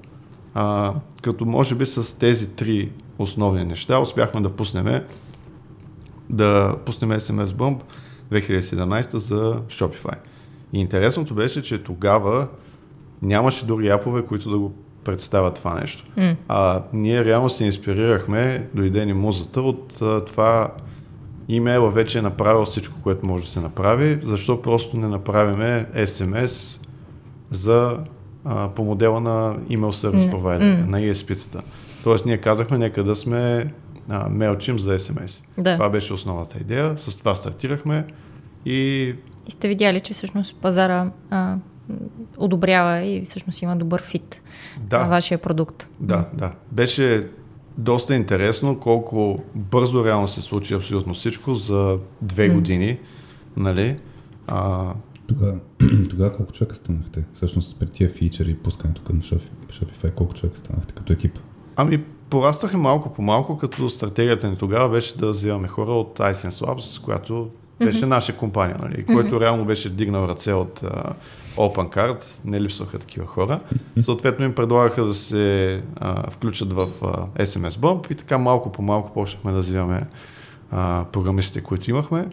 А, 0.54 0.94
като 1.22 1.46
може 1.46 1.76
би 1.76 1.86
с 1.86 2.20
тези 2.20 2.50
три 2.50 2.92
основни 3.20 3.66
неща 3.66 4.00
успяхме 4.00 4.42
да 4.42 4.50
пуснем 4.50 5.02
да 6.30 6.76
пуснем 6.86 7.12
SMS 7.12 7.46
Bump 7.46 7.82
2017 8.32 9.18
за 9.18 9.62
Shopify. 9.68 10.16
И 10.74 10.80
интересното 10.80 11.34
беше, 11.36 11.62
че 11.62 11.84
тогава 11.84 12.48
нямаше 13.22 13.66
други 13.66 13.88
апове, 13.88 14.26
които 14.26 14.50
да 14.50 14.58
го 14.60 14.74
представят 15.04 15.56
това 15.56 15.74
нещо. 15.80 16.06
М. 16.18 16.36
А 16.48 16.82
ние 16.94 17.26
реално 17.26 17.50
се 17.50 17.66
инспирирахме, 17.66 18.68
дойде 18.74 19.06
ни 19.06 19.14
музата 19.14 19.62
от 19.62 20.02
а, 20.02 20.26
това 20.26 20.70
имейла 21.50 21.90
вече 21.90 22.18
е 22.18 22.22
направил 22.22 22.66
всичко, 22.66 22.96
което 23.04 23.26
може 23.26 23.44
да 23.44 23.50
се 23.50 23.60
направи, 23.60 24.20
защо 24.24 24.62
просто 24.62 24.98
не 24.98 25.08
направиме 25.08 25.86
SMS 25.96 26.86
за, 27.52 27.98
а, 28.46 28.70
по 28.70 28.84
модела 28.84 29.20
на 29.20 29.56
service 29.70 30.26
М, 30.26 30.32
provider, 30.32 30.82
м. 30.82 30.88
на 30.88 31.00
ESP-тата. 31.00 31.62
Тоест 32.04 32.26
ние 32.26 32.38
казахме, 32.38 32.78
нека 32.78 33.04
да 33.04 33.16
сме 33.16 33.74
а, 34.10 34.30
MailChimp 34.30 34.78
за 34.78 35.00
SMS. 35.00 35.44
Да. 35.58 35.74
Това 35.74 35.90
беше 35.90 36.14
основната 36.14 36.58
идея, 36.62 36.98
с 36.98 37.18
това 37.18 37.36
стартирахме 37.36 38.06
и 38.66 39.14
И 39.48 39.52
сте 39.52 39.68
видяли, 39.68 40.00
че 40.00 40.14
всъщност 40.14 40.56
пазара 40.56 41.12
а, 41.30 41.56
одобрява 42.38 43.02
и 43.02 43.26
всъщност 43.26 43.62
има 43.62 43.76
добър 43.76 44.02
фит 44.02 44.42
да, 44.80 45.00
на 45.00 45.08
вашия 45.08 45.38
продукт. 45.38 45.90
Да, 46.00 46.26
да. 46.34 46.54
Беше 46.72 47.28
доста 47.78 48.16
интересно 48.16 48.80
колко 48.80 49.36
бързо 49.56 50.06
реално 50.06 50.28
се 50.28 50.42
случи 50.42 50.74
абсолютно 50.74 51.14
всичко 51.14 51.54
за 51.54 51.98
две 52.22 52.50
години. 52.50 53.00
Нали? 53.58 53.96
А, 54.48 54.94
Тогава, 55.28 55.60
тогава 56.10 56.38
колко 56.38 56.52
човека 56.52 56.76
станахте? 56.76 57.26
Всъщност 57.34 57.80
при 57.80 57.88
тия 57.88 58.10
фичери 58.10 58.52
и 58.52 58.58
пускането 58.58 59.02
към 59.02 59.22
Shopify, 59.22 60.14
колко 60.14 60.34
човека 60.34 60.58
станахте 60.58 60.94
като 60.94 61.14
екип? 61.14 61.40
ами, 61.76 62.04
порастаха 62.30 62.78
малко 62.78 63.14
по 63.14 63.22
малко, 63.22 63.58
като 63.58 63.90
стратегията 63.90 64.50
ни 64.50 64.58
тогава 64.58 64.90
беше 64.90 65.18
да 65.18 65.30
взимаме 65.30 65.68
хора 65.68 65.92
от 65.92 66.20
iSense 66.20 66.66
Labs, 66.66 67.02
която 67.02 67.50
беше 67.80 68.06
наша 68.06 68.38
компания, 68.38 68.78
нали? 68.82 69.06
който 69.06 69.42
реално 69.42 69.66
беше 69.66 69.90
дигнал 69.90 70.28
ръце 70.28 70.54
от 70.54 70.84
OpenCard, 71.56 72.46
не 72.46 72.62
липсваха 72.62 73.00
такива 73.00 73.26
хора. 73.28 73.60
Съответно 74.00 74.46
им 74.46 74.56
предлагаха 74.56 75.06
да 75.06 75.14
се 75.14 75.82
а, 75.96 76.32
включат 76.32 76.74
в 76.74 76.88
а, 77.04 77.44
SMS 77.46 77.70
Bump 77.70 78.12
и 78.12 78.16
така 78.16 78.38
малко 78.38 78.72
по 78.72 78.82
малко 78.82 79.14
почнахме 79.14 79.52
да 79.52 79.60
взимаме 79.60 80.08
а, 80.72 81.06
програмистите, 81.12 81.62
които 81.62 81.90
имахме 81.90 82.28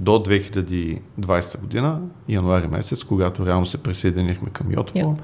до 0.00 0.10
2020 0.10 1.60
година, 1.60 2.00
януари 2.28 2.66
месец, 2.66 3.04
когато 3.04 3.46
реално 3.46 3.66
се 3.66 3.82
присъединихме 3.82 4.50
към 4.50 4.66
Yotpo, 4.66 4.92
Yep. 4.92 5.16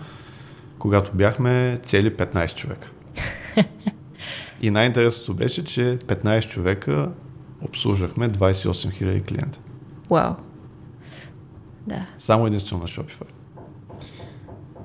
когато 0.78 1.12
бяхме 1.14 1.80
цели 1.82 2.16
15 2.16 2.54
човека. 2.54 2.90
И 4.62 4.70
най-интересното 4.70 5.34
беше, 5.34 5.64
че 5.64 5.98
15 6.06 6.48
човека 6.48 7.10
обслужвахме 7.62 8.30
28 8.30 8.70
000 8.70 9.28
клиента. 9.28 9.58
Вау. 10.10 10.34
Да. 11.86 12.06
Само 12.18 12.46
единствено 12.46 12.82
на 12.82 12.88
Shopify. 12.88 13.26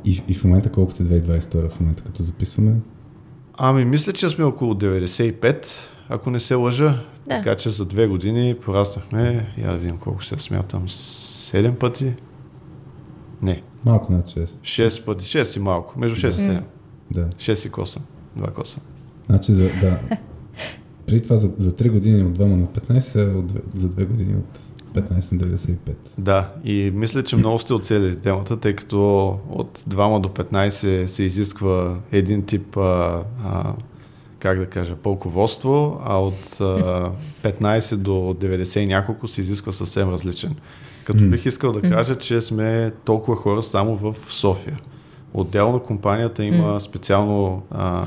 И, 0.05 0.23
и 0.27 0.33
в 0.33 0.43
момента 0.43 0.71
колко 0.71 0.91
сте 0.91 1.03
2022 1.03 1.69
в 1.69 1.79
момента 1.79 2.03
като 2.03 2.23
записваме? 2.23 2.75
Ами, 3.57 3.85
мисля, 3.85 4.13
че 4.13 4.29
сме 4.29 4.45
около 4.45 4.73
95, 4.73 5.67
ако 6.09 6.29
не 6.29 6.39
се 6.39 6.55
лъжа. 6.55 6.99
Да. 7.25 7.35
Така 7.37 7.55
че 7.55 7.69
за 7.69 7.85
две 7.85 8.07
години 8.07 8.55
пораснахме, 8.65 9.53
я 9.57 9.71
да 9.71 9.77
видим 9.77 9.97
колко 9.97 10.23
се 10.23 10.39
смятам, 10.39 10.87
7 10.87 11.75
пъти. 11.75 12.15
Не, 13.41 13.63
Малко 13.85 14.13
над 14.13 14.27
6. 14.27 14.87
6 14.87 15.05
пъти, 15.05 15.25
6 15.25 15.57
и 15.57 15.59
малко, 15.59 15.99
между 15.99 16.15
6 16.17 16.27
и 16.27 16.31
7. 16.31 16.63
Да. 17.11 17.25
6 17.25 17.67
и 17.67 17.71
коса, 17.71 17.99
2 18.37 18.53
коса. 18.53 18.79
Значи 19.25 19.51
за, 19.51 19.63
да. 19.81 19.99
Преди 21.05 21.21
това 21.21 21.37
за, 21.37 21.53
за 21.57 21.71
3 21.71 21.91
години 21.91 22.23
от 22.23 22.37
2 22.37 22.45
на 22.45 22.67
15, 22.67 23.33
а 23.35 23.37
от, 23.37 23.47
две- 23.47 23.61
за 23.75 23.89
2 23.89 24.05
години 24.05 24.35
от 24.35 24.59
15 25.01 25.31
на 25.31 25.57
95. 25.57 25.77
Да, 26.17 26.53
и 26.65 26.91
мисля, 26.95 27.23
че 27.23 27.35
много 27.35 27.59
сте 27.59 27.73
оцелили 27.73 28.19
темата, 28.19 28.59
тъй 28.59 28.75
като 28.75 29.27
от 29.49 29.79
2 29.79 30.19
до 30.19 30.29
15 30.29 31.05
се 31.05 31.23
изисква 31.23 31.95
един 32.11 32.45
тип 32.45 32.77
а, 32.77 33.23
а, 33.45 33.73
как 34.39 34.59
да 34.59 34.65
кажа, 34.65 34.95
полководство, 34.95 36.01
а 36.05 36.21
от 36.21 36.57
а, 36.61 37.11
15 37.43 37.95
до 37.95 38.11
90 38.11 38.79
и 38.79 38.85
няколко 38.85 39.27
се 39.27 39.41
изисква 39.41 39.71
съвсем 39.71 40.09
различен. 40.09 40.55
Като 41.05 41.29
бих 41.29 41.45
искал 41.45 41.71
да 41.71 41.81
кажа, 41.81 42.15
че 42.15 42.41
сме 42.41 42.91
толкова 43.05 43.37
хора 43.37 43.63
само 43.63 43.95
в 43.95 44.15
София. 44.27 44.79
Отделно 45.33 45.79
компанията 45.79 46.43
има 46.43 46.79
специално 46.79 47.63
а, 47.71 48.03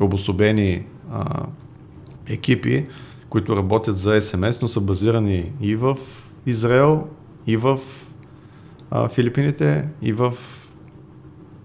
обособени 0.00 0.84
а, 1.12 1.46
екипи, 2.26 2.86
които 3.30 3.56
работят 3.56 3.96
за 3.96 4.20
СМС, 4.20 4.62
но 4.62 4.68
са 4.68 4.80
базирани 4.80 5.52
и 5.60 5.76
в 5.76 5.96
Израел, 6.46 7.06
и 7.46 7.56
в 7.56 7.78
а, 8.90 9.08
Филипините, 9.08 9.88
и 10.02 10.12
в 10.12 10.34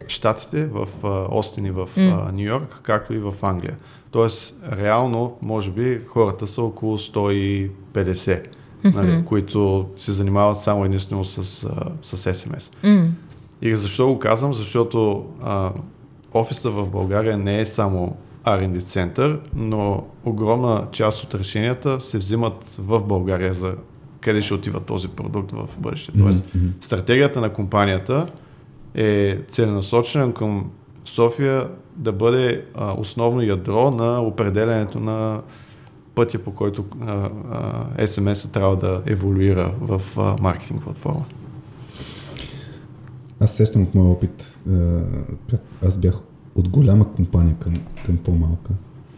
Штатите, 0.07 0.65
в 0.65 0.87
а, 1.03 1.37
Остин 1.37 1.65
и 1.65 1.71
в 1.71 1.89
Нью 2.33 2.45
Йорк, 2.45 2.79
както 2.83 3.13
и 3.13 3.19
в 3.19 3.33
Англия. 3.41 3.77
Тоест, 4.11 4.63
реално, 4.71 5.37
може 5.41 5.71
би, 5.71 5.99
хората 6.07 6.47
са 6.47 6.61
около 6.61 6.97
150, 6.97 7.69
mm-hmm. 7.95 8.95
нали, 8.95 9.25
които 9.25 9.89
се 9.97 10.11
занимават 10.11 10.57
само 10.57 10.85
единствено 10.85 11.25
с, 11.25 11.63
а, 11.63 11.91
с 12.01 12.33
СМС. 12.33 12.71
Mm. 12.83 13.09
И 13.61 13.75
защо 13.75 14.07
го 14.07 14.19
казвам? 14.19 14.53
Защото 14.53 15.25
а, 15.43 15.71
офиса 16.33 16.69
в 16.69 16.89
България 16.89 17.37
не 17.37 17.59
е 17.59 17.65
само 17.65 18.15
R&D 18.45 18.83
център, 18.83 19.39
но 19.55 20.03
огромна 20.25 20.87
част 20.91 21.23
от 21.23 21.35
решенията 21.35 22.01
се 22.01 22.17
взимат 22.17 22.75
в 22.79 23.03
България 23.03 23.53
за 23.53 23.75
къде 24.21 24.41
ще 24.41 24.53
отива 24.53 24.79
този 24.79 25.07
продукт 25.07 25.51
в 25.51 25.69
бъдеще. 25.79 26.11
Тоест, 26.19 26.43
mm-hmm. 26.45 26.69
стратегията 26.79 27.41
на 27.41 27.53
компанията 27.53 28.27
е 28.95 29.39
целенасочена 29.47 30.33
към 30.33 30.71
София 31.05 31.69
да 31.95 32.11
бъде 32.11 32.65
а, 32.75 32.93
основно 32.97 33.41
ядро 33.41 33.91
на 33.91 34.21
определенето 34.21 34.99
на 34.99 35.41
пътя, 36.15 36.39
по 36.39 36.51
който 36.51 36.85
а, 37.01 37.29
а, 37.51 38.05
SMS 38.05 38.53
трябва 38.53 38.75
да 38.75 39.01
еволюира 39.05 39.73
в 39.81 40.01
а, 40.17 40.35
маркетинг 40.41 40.83
платформа. 40.83 41.25
Аз 43.39 43.55
сещам 43.55 43.81
от 43.83 43.95
моя 43.95 44.09
опит, 44.09 44.63
аз 45.81 45.97
бях 45.97 46.19
от 46.55 46.69
голяма 46.69 47.13
компания 47.13 47.55
към, 47.55 47.73
към 48.05 48.17
по-малка. 48.17 48.73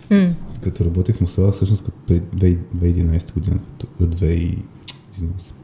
Mm. 0.10 0.34
Като 0.62 0.86
работех 0.86 1.22
Мусала, 1.22 1.52
всъщност 1.52 1.86
като 1.86 2.14
2011 2.14 3.34
година, 3.34 3.60
като 3.64 4.06
2, 4.06 4.64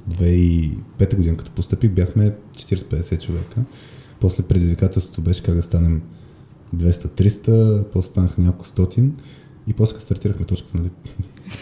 2005 0.09 1.15
година, 1.15 1.37
като 1.37 1.51
постъпих, 1.51 1.91
бяхме 1.91 2.35
40-50 2.51 3.25
човека. 3.25 3.63
После 4.19 4.43
предизвикателството 4.43 5.21
беше 5.21 5.43
как 5.43 5.55
да 5.55 5.61
станем 5.61 6.01
200-300, 6.75 7.83
после 7.93 8.07
станаха 8.07 8.41
няколко 8.41 8.67
стотин 8.67 9.15
и 9.67 9.73
после 9.73 9.99
стартирахме 9.99 10.45
точката 10.45 10.77
нали, 10.77 10.89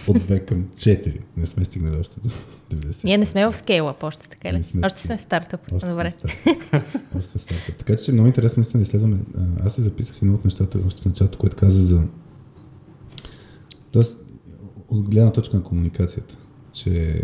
от 0.07 0.17
2 0.17 0.45
към 0.45 0.63
4. 0.63 1.19
Не 1.37 1.45
сме 1.45 1.65
стигнали 1.65 1.95
още 1.95 2.19
до 2.19 2.29
90. 2.75 3.03
Ние 3.03 3.17
не 3.17 3.25
сме 3.25 3.45
в 3.45 3.57
скейла 3.57 3.95
още, 4.01 4.29
така 4.29 4.53
ли? 4.53 4.63
Сме 4.63 4.81
още 4.85 5.01
сме 5.01 5.17
в 5.17 5.21
стартъп. 5.21 5.61
Още 5.71 5.89
Добре. 5.89 6.11
Сме 6.11 6.83
още 7.17 7.29
сме 7.29 7.39
в 7.39 7.41
стартъп. 7.41 7.75
Така 7.77 7.95
че 7.95 8.11
много 8.11 8.27
интересно 8.27 8.59
наистина 8.61 8.79
да 8.79 8.83
изследваме. 8.83 9.17
Аз 9.65 9.75
си 9.75 9.81
записах 9.81 10.21
едно 10.21 10.33
от 10.33 10.45
нещата 10.45 10.79
още 10.87 11.01
в 11.01 11.05
началото, 11.05 11.37
което 11.37 11.55
каза 11.55 11.81
за 11.81 12.03
Тоест, 13.91 14.19
от 14.89 15.09
гледна 15.09 15.31
точка 15.31 15.57
на 15.57 15.63
комуникацията, 15.63 16.37
че 16.73 17.21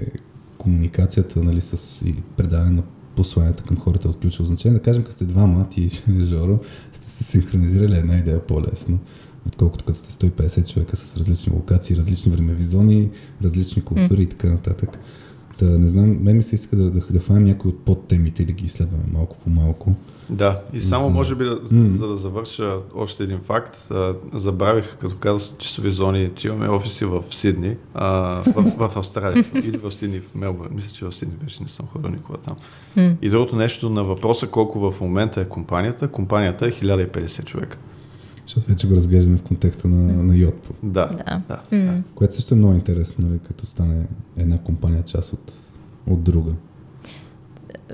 комуникацията 0.57 1.43
нали, 1.43 1.61
с 1.61 2.01
и 2.05 2.15
предаване 2.37 2.71
на 2.71 2.83
посланията 3.15 3.63
към 3.63 3.77
хората 3.77 4.07
е 4.07 4.11
от 4.11 4.19
ключово 4.19 4.47
значение. 4.47 4.77
Да 4.77 4.83
кажем, 4.83 5.03
като 5.03 5.15
сте 5.15 5.25
двама, 5.25 5.69
ти 5.69 6.03
Жоро, 6.19 6.59
сте 6.93 7.09
се 7.09 7.23
синхронизирали 7.23 7.97
една 7.97 8.17
идея 8.17 8.47
по-лесно, 8.47 8.99
отколкото 9.47 9.85
като 9.85 9.99
сте 9.99 10.29
150 10.29 10.73
човека 10.73 10.95
с 10.95 11.17
различни 11.17 11.53
локации, 11.53 11.95
различни 11.95 12.31
времеви 12.31 12.63
зони, 12.63 13.09
различни 13.43 13.81
култури 13.81 14.19
mm. 14.19 14.23
и 14.23 14.29
така 14.29 14.47
нататък. 14.47 14.97
Та, 15.59 15.65
не 15.65 15.87
знам, 15.87 16.23
мен 16.23 16.37
ми 16.37 16.43
се 16.43 16.55
иска 16.55 16.75
да, 16.75 16.91
да, 16.91 16.99
да 17.09 17.19
хванем 17.19 17.43
някои 17.43 17.69
от 17.69 17.79
подтемите 17.79 18.43
и 18.43 18.45
да 18.45 18.53
ги 18.53 18.65
изследваме 18.65 19.03
малко 19.13 19.37
по 19.43 19.49
малко. 19.49 19.95
Да, 20.29 20.61
и 20.73 20.81
само 20.81 21.07
за... 21.07 21.13
може 21.13 21.35
би, 21.35 21.43
mm. 21.43 21.89
за 21.89 22.07
да 22.07 22.17
завърша 22.17 22.77
още 22.95 23.23
един 23.23 23.39
факт, 23.39 23.91
забравих, 24.33 24.97
като 24.97 25.15
казах 25.15 25.57
часови 25.57 25.91
зони, 25.91 26.31
че 26.35 26.47
имаме 26.47 26.69
офиси 26.69 27.05
в 27.05 27.23
Сидни, 27.31 27.75
а, 27.93 28.09
в, 28.45 28.89
в 28.89 28.97
Австралия, 28.97 29.45
или 29.63 29.77
в 29.77 29.91
Сидни, 29.91 30.19
в 30.19 30.35
Мелбърн. 30.35 30.75
Мисля, 30.75 30.89
че 30.89 31.05
в 31.05 31.11
Сидни 31.11 31.35
беше, 31.43 31.63
не 31.63 31.69
съм 31.69 31.87
ходил 31.87 32.09
никога 32.09 32.37
там. 32.37 32.55
Mm. 32.97 33.15
И 33.21 33.29
другото 33.29 33.55
нещо 33.55 33.89
на 33.89 34.03
въпроса, 34.03 34.47
колко 34.47 34.91
в 34.91 35.01
момента 35.01 35.41
е 35.41 35.49
компанията, 35.49 36.07
компанията 36.07 36.67
е 36.67 36.71
1050 36.71 37.43
човека. 37.45 37.77
Защото 38.47 38.67
вече 38.67 38.87
го 38.87 38.95
разглеждаме 38.95 39.37
в 39.37 39.43
контекста 39.43 39.87
на, 39.87 40.23
на 40.23 40.35
Йотпо. 40.35 40.73
Да, 40.83 41.07
да. 41.07 41.41
да, 41.49 41.61
да. 41.71 42.03
Което 42.15 42.35
също 42.35 42.53
е 42.53 42.57
много 42.57 42.73
интересно, 42.73 43.27
нали, 43.27 43.39
като 43.39 43.65
стане 43.65 44.07
една 44.37 44.57
компания 44.57 45.03
част 45.03 45.33
от, 45.33 45.53
от 46.07 46.23
друга. 46.23 46.51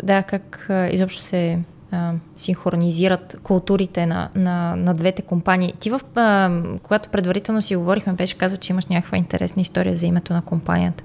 Да, 0.04 0.24
как 0.24 0.70
изобщо 0.92 1.22
се 1.22 1.64
а, 1.92 2.14
синхронизират 2.38 3.40
културите 3.44 4.06
на, 4.06 4.30
на, 4.36 4.76
на 4.76 4.94
двете 4.94 5.22
компании. 5.22 5.74
Ти, 5.80 5.90
в, 5.90 6.02
а, 6.16 6.62
когато 6.84 7.10
предварително 7.10 7.62
си 7.62 7.76
говорихме, 7.76 8.14
беше 8.14 8.38
казал, 8.38 8.58
че 8.58 8.74
имаш 8.74 8.86
някаква 8.86 9.18
интересна 9.18 9.62
история 9.62 9.96
за 9.96 10.06
името 10.06 10.34
на 10.34 10.42
компанията. 10.42 11.04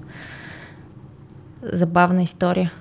Забавна 1.63 2.23
история. 2.23 2.71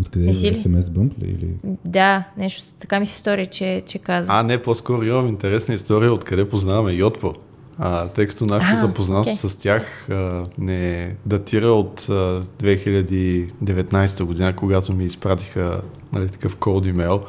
Откъде 0.00 0.24
е 0.24 0.32
SMS 0.32 0.80
Bump 0.80 1.18
ли? 1.22 1.28
Или? 1.28 1.76
Да, 1.84 2.24
нещо 2.38 2.72
така 2.78 3.00
ми 3.00 3.06
се 3.06 3.14
стори, 3.14 3.46
че, 3.46 3.82
че 3.86 3.98
каза. 3.98 4.32
А, 4.32 4.42
не, 4.42 4.62
по-скоро 4.62 5.04
имам 5.04 5.28
интересна 5.28 5.74
история, 5.74 6.12
откъде 6.12 6.48
познаваме 6.48 6.92
Йотпо. 6.92 7.34
А, 7.78 8.08
тъй 8.08 8.26
като 8.26 8.46
нашето 8.46 8.80
запознанство 8.80 9.48
okay. 9.48 9.52
с 9.52 9.56
тях 9.56 10.08
а, 10.10 10.44
не 10.58 11.10
датира 11.26 11.66
от 11.66 12.00
а, 12.00 12.42
2019 12.62 14.24
година, 14.24 14.56
когато 14.56 14.92
ми 14.92 15.04
изпратиха 15.04 15.80
нали, 16.12 16.28
такъв 16.28 16.56
код 16.56 16.86
имейл. 16.86 17.20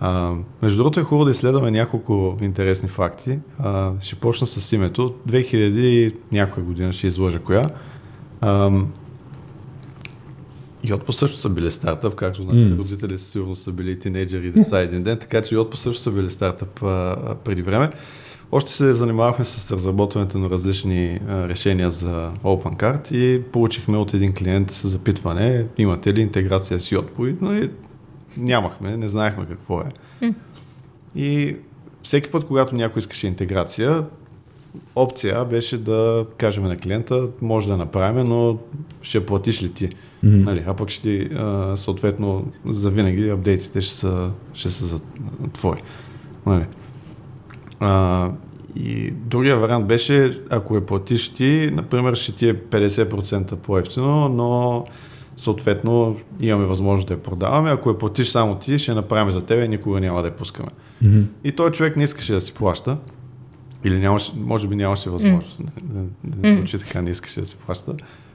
А, 0.00 0.32
между 0.62 0.76
другото 0.76 1.00
е 1.00 1.02
хубаво 1.02 1.24
да 1.24 1.30
изследваме 1.30 1.70
няколко 1.70 2.36
интересни 2.40 2.88
факти. 2.88 3.38
А, 3.58 3.92
ще 4.00 4.14
почна 4.14 4.46
с 4.46 4.72
името. 4.72 5.14
2000 5.28 6.14
някоя 6.32 6.66
година 6.66 6.92
ще 6.92 7.06
изложа 7.06 7.38
коя. 7.38 7.66
А, 8.40 8.70
Йотпо 10.84 11.12
също 11.12 11.38
са 11.38 11.48
били 11.48 11.70
стартъп, 11.70 12.14
както 12.14 12.44
нашите 12.44 12.74
mm. 12.74 12.78
родители 12.78 13.18
сигурно 13.18 13.56
са 13.56 13.72
били 13.72 13.98
тинейджери 13.98 14.46
и 14.46 14.50
деца 14.50 14.80
един 14.80 15.02
ден, 15.02 15.18
така 15.18 15.42
че 15.42 15.54
Йотпо 15.54 15.76
също 15.76 16.02
са 16.02 16.10
били 16.10 16.30
стартъп 16.30 16.82
а, 16.82 17.34
преди 17.44 17.62
време. 17.62 17.90
Още 18.52 18.70
се 18.70 18.94
занимавахме 18.94 19.44
с 19.44 19.72
разработването 19.72 20.38
на 20.38 20.50
различни 20.50 21.20
а, 21.28 21.48
решения 21.48 21.90
за 21.90 22.30
OpenCard 22.44 23.12
и 23.12 23.42
получихме 23.42 23.98
от 23.98 24.14
един 24.14 24.32
клиент 24.32 24.70
запитване, 24.70 25.66
имате 25.78 26.14
ли 26.14 26.20
интеграция 26.20 26.80
с 26.80 26.90
Yotpo? 26.90 27.30
И 27.30 27.44
нали, 27.44 27.70
нямахме, 28.36 28.96
не 28.96 29.08
знаехме 29.08 29.46
какво 29.46 29.80
е. 29.80 29.84
Mm. 30.22 30.34
И 31.16 31.56
всеки 32.02 32.30
път, 32.30 32.44
когато 32.44 32.74
някой 32.74 33.00
искаше 33.00 33.26
интеграция, 33.26 34.04
опция 34.96 35.44
беше 35.44 35.78
да 35.78 36.26
кажем 36.38 36.64
на 36.64 36.76
клиента, 36.76 37.28
може 37.42 37.68
да 37.68 37.76
направим, 37.76 38.28
но 38.28 38.58
ще 39.02 39.26
платиш 39.26 39.62
ли 39.62 39.72
ти? 39.72 39.88
Mm-hmm. 39.88 40.44
Нали, 40.44 40.64
а 40.66 40.74
пък 40.74 40.88
ще 40.88 41.02
ти, 41.02 41.34
а, 41.34 41.76
съответно, 41.76 42.46
за 42.66 42.90
винаги 42.90 43.30
апдейтите 43.30 43.80
ще 43.80 43.94
са, 43.94 44.30
ще 44.54 44.70
са 44.70 44.86
за 44.86 45.00
твои. 45.52 45.76
Нали. 46.46 46.64
А, 47.80 48.30
и 48.76 49.10
другия 49.10 49.56
вариант 49.56 49.86
беше, 49.86 50.40
ако 50.50 50.74
я 50.74 50.86
платиш 50.86 51.28
ти, 51.28 51.70
например, 51.72 52.14
ще 52.14 52.32
ти 52.32 52.48
е 52.48 52.54
50% 52.54 53.56
по-ефтино, 53.56 54.28
но 54.28 54.84
съответно 55.36 56.16
имаме 56.40 56.66
възможност 56.66 57.08
да 57.08 57.14
я 57.14 57.22
продаваме. 57.22 57.70
Ако 57.70 57.90
я 57.90 57.98
платиш 57.98 58.28
само 58.28 58.58
ти, 58.58 58.78
ще 58.78 58.94
направим 58.94 59.30
за 59.30 59.42
тебе 59.42 59.64
и 59.64 59.68
никога 59.68 60.00
няма 60.00 60.22
да 60.22 60.28
я 60.28 60.36
пускаме. 60.36 60.68
Mm-hmm. 61.02 61.24
И 61.44 61.52
той 61.52 61.70
човек 61.70 61.96
не 61.96 62.04
искаше 62.04 62.32
да 62.32 62.40
си 62.40 62.54
плаща. 62.54 62.96
Или 63.84 64.00
нямаше, 64.00 64.32
може 64.36 64.68
би 64.68 64.76
нямаше 64.76 65.10
възможност. 65.10 65.60
Mm. 65.60 65.68
Не, 65.94 66.00
не, 66.42 66.50
не 66.50 66.56
случи 66.56 66.78
така, 66.78 67.02
не 67.02 67.10
искаше 67.10 67.40
да 67.40 67.46
се 67.46 67.56
плаща. 67.56 67.94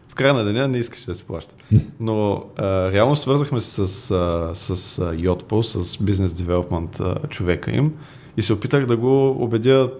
В 0.09 0.15
края 0.15 0.33
на 0.33 0.43
деня 0.43 0.67
не 0.67 0.77
искаше 0.77 1.05
да 1.05 1.15
се 1.15 1.23
плаща. 1.23 1.55
Но 1.99 2.43
а, 2.57 2.91
реално 2.91 3.15
свързахме 3.15 3.61
се 3.61 3.87
с, 3.87 4.11
а, 4.11 4.55
с 4.55 4.99
а, 4.99 5.15
Yotpo, 5.15 5.61
с 5.61 6.03
бизнес 6.03 6.33
девелопмент 6.33 7.01
човека 7.29 7.71
им 7.71 7.93
и 8.37 8.41
се 8.41 8.53
опитах 8.53 8.85
да 8.85 8.97
го 8.97 9.29
убедя 9.43 9.91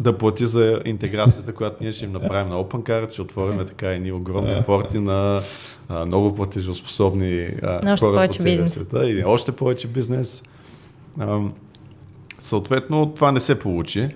да 0.00 0.18
плати 0.18 0.46
за 0.46 0.80
интеграцията, 0.84 1.52
която 1.54 1.76
ние 1.80 1.92
ще 1.92 2.04
им 2.04 2.12
направим 2.12 2.48
на 2.48 2.64
OpenCard, 2.64 3.12
ще 3.12 3.22
отворим 3.22 3.58
така 3.58 3.88
едни 3.88 4.12
огромни 4.12 4.62
порти 4.66 4.98
на 4.98 5.40
а, 5.88 6.06
много 6.06 6.34
платежоспособни 6.34 7.48
а, 7.62 7.92
още 7.92 8.06
хора 8.06 8.16
повече 8.16 8.38
по 8.38 8.44
бизнес. 8.44 8.72
света 8.72 9.10
и 9.10 9.24
още 9.24 9.52
повече 9.52 9.88
бизнес. 9.88 10.42
А, 11.18 11.40
съответно, 12.44 13.12
това 13.14 13.32
не 13.32 13.40
се 13.40 13.58
получи. 13.58 14.08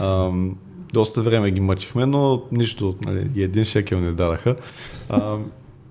А, 0.00 0.30
доста 0.92 1.22
време 1.22 1.50
ги 1.50 1.60
мъчихме, 1.60 2.06
но 2.06 2.42
нищо, 2.52 2.94
нали, 3.06 3.30
и 3.34 3.42
един 3.42 3.64
шекел 3.64 4.00
не 4.00 4.12
дадаха. 4.12 4.56
А, 5.08 5.36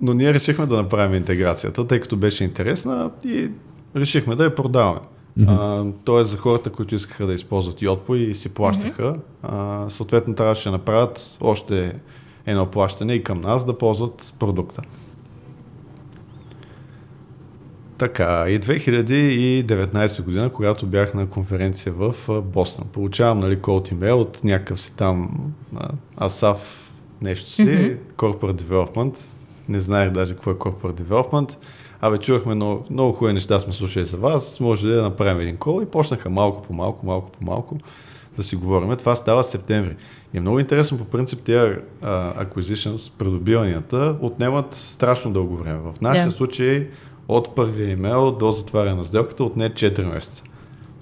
но 0.01 0.13
ние 0.13 0.33
решихме 0.33 0.65
да 0.65 0.75
направим 0.75 1.15
интеграцията, 1.15 1.87
тъй 1.87 1.99
като 1.99 2.17
беше 2.17 2.43
интересна 2.43 3.11
и 3.25 3.49
решихме 3.95 4.35
да 4.35 4.43
я 4.43 4.55
продаваме. 4.55 4.99
Mm-hmm. 5.39 5.93
Тоест 6.03 6.29
за 6.29 6.37
хората, 6.37 6.69
които 6.69 6.95
искаха 6.95 7.25
да 7.25 7.33
използват 7.33 7.81
Yotpo 7.81 8.15
и 8.15 8.35
си 8.35 8.49
плащаха, 8.49 9.03
mm-hmm. 9.03 9.19
а, 9.43 9.89
съответно 9.89 10.35
трябваше 10.35 10.69
да 10.69 10.71
направят 10.71 11.37
още 11.41 11.95
едно 12.45 12.65
плащане 12.65 13.13
и 13.13 13.23
към 13.23 13.41
нас 13.41 13.65
да 13.65 13.77
ползват 13.77 14.33
продукта. 14.39 14.81
Така, 17.97 18.45
и 18.47 18.59
2019 18.59 20.23
година, 20.23 20.49
когато 20.49 20.85
бях 20.85 21.13
на 21.13 21.29
конференция 21.29 21.93
в 21.93 22.15
Бостон, 22.41 22.87
получавам 22.87 23.39
нали, 23.39 23.61
код 23.61 23.91
имейл 23.91 24.21
от 24.21 24.43
някакъв 24.43 24.81
си 24.81 24.95
там 24.95 25.29
Асав 26.21 26.91
нещо 27.21 27.51
си, 27.51 27.65
mm-hmm. 27.65 27.97
Corporate 28.17 28.61
Development, 28.61 29.19
не 29.69 29.79
знаех 29.79 30.11
даже 30.11 30.33
какво 30.33 30.51
е 30.51 30.55
Corporate 30.55 31.01
Development, 31.01 31.55
абе 32.01 32.17
чувахме 32.17 32.55
много, 32.55 32.85
много 32.89 33.13
хубави 33.13 33.33
неща, 33.33 33.59
сме 33.59 33.73
слушали 33.73 34.05
за 34.05 34.17
вас, 34.17 34.59
може 34.59 34.87
ли 34.87 34.91
да 34.91 35.01
направим 35.01 35.41
един 35.41 35.57
кол 35.57 35.81
и 35.81 35.85
почнаха 35.85 36.29
малко 36.29 36.61
по 36.61 36.73
малко, 36.73 37.05
малко 37.05 37.31
по 37.31 37.45
малко 37.45 37.77
да 38.35 38.43
си 38.43 38.55
говорим. 38.55 38.95
Това 38.97 39.15
става 39.15 39.43
септември. 39.43 39.95
И 40.33 40.37
е 40.37 40.41
много 40.41 40.59
интересно 40.59 40.97
по 40.97 41.05
принцип 41.05 41.39
тези 41.39 41.75
acquisitions, 42.03 43.17
придобиванията, 43.17 44.17
отнемат 44.21 44.73
страшно 44.73 45.33
дълго 45.33 45.57
време. 45.57 45.79
В 45.79 46.01
нашия 46.01 46.27
yeah. 46.27 46.35
случай 46.35 46.87
от 47.27 47.55
първия 47.55 47.89
имейл 47.89 48.31
до 48.31 48.51
затваряне 48.51 48.95
на 48.95 49.05
сделката 49.05 49.43
отне 49.43 49.69
4 49.69 50.13
месеца. 50.13 50.43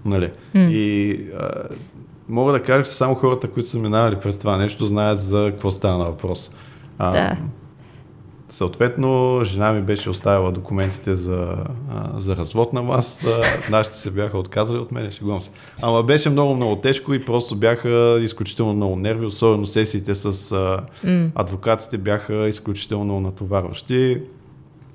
Нали? 0.05 0.31
Mm. 0.55 0.69
И 0.69 1.19
а, 1.39 1.49
мога 2.29 2.51
да 2.51 2.63
кажа, 2.63 2.83
че 2.83 2.91
само 2.91 3.15
хората, 3.15 3.47
които 3.47 3.69
са 3.69 3.79
минавали 3.79 4.15
през 4.15 4.39
това 4.39 4.57
нещо, 4.57 4.85
знаят 4.85 5.21
за 5.21 5.49
какво 5.51 5.71
става 5.71 5.97
на 5.97 6.05
въпрос. 6.05 6.51
А, 6.97 7.11
да. 7.11 7.37
Съответно, 8.49 9.39
жена 9.43 9.71
ми 9.71 9.81
беше 9.81 10.09
оставила 10.09 10.51
документите 10.51 11.15
за, 11.15 11.55
а, 11.91 12.19
за 12.19 12.35
развод 12.35 12.73
на 12.73 12.81
масата, 12.81 13.41
нашите 13.71 13.97
се 13.97 14.11
бяха 14.11 14.37
отказали 14.37 14.77
от 14.77 14.91
мен, 14.91 15.11
шегувам 15.11 15.41
се. 15.41 15.51
Ама 15.81 16.03
беше 16.03 16.29
много, 16.29 16.55
много 16.55 16.75
тежко 16.75 17.13
и 17.13 17.25
просто 17.25 17.55
бяха 17.55 18.19
изключително 18.21 18.73
много 18.73 18.95
нерви, 18.95 19.25
особено 19.25 19.67
сесиите 19.67 20.15
с 20.15 20.25
а, 20.25 20.79
mm. 21.07 21.29
адвокатите 21.35 21.97
бяха 21.97 22.47
изключително 22.47 23.19
натоварващи. 23.19 24.21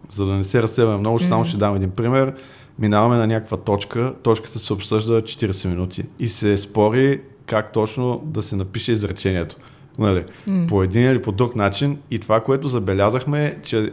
За 0.09 0.27
да 0.27 0.33
не 0.33 0.45
се 0.45 0.63
разсеваме 0.63 0.99
много, 0.99 1.19
mm-hmm. 1.19 1.29
само 1.29 1.45
ще 1.45 1.57
дам 1.57 1.77
един 1.77 1.91
пример. 1.91 2.35
Минаваме 2.79 3.17
на 3.17 3.27
някаква 3.27 3.57
точка, 3.57 4.15
точката 4.23 4.59
се 4.59 4.73
обсъжда 4.73 5.23
40 5.23 5.69
минути 5.69 6.05
и 6.19 6.29
се 6.29 6.57
спори 6.57 7.21
как 7.47 7.73
точно 7.73 8.23
да 8.25 8.43
се 8.43 8.57
напише 8.57 8.93
изречението. 8.93 9.57
Нали? 9.99 10.25
Mm. 10.49 10.69
По 10.69 10.83
един 10.83 11.11
или 11.11 11.23
по 11.23 11.33
друг 11.33 11.57
начин. 11.57 11.99
И 12.11 12.19
това, 12.19 12.41
което 12.41 12.69
забелязахме 12.69 13.45
е, 13.45 13.57
че 13.63 13.93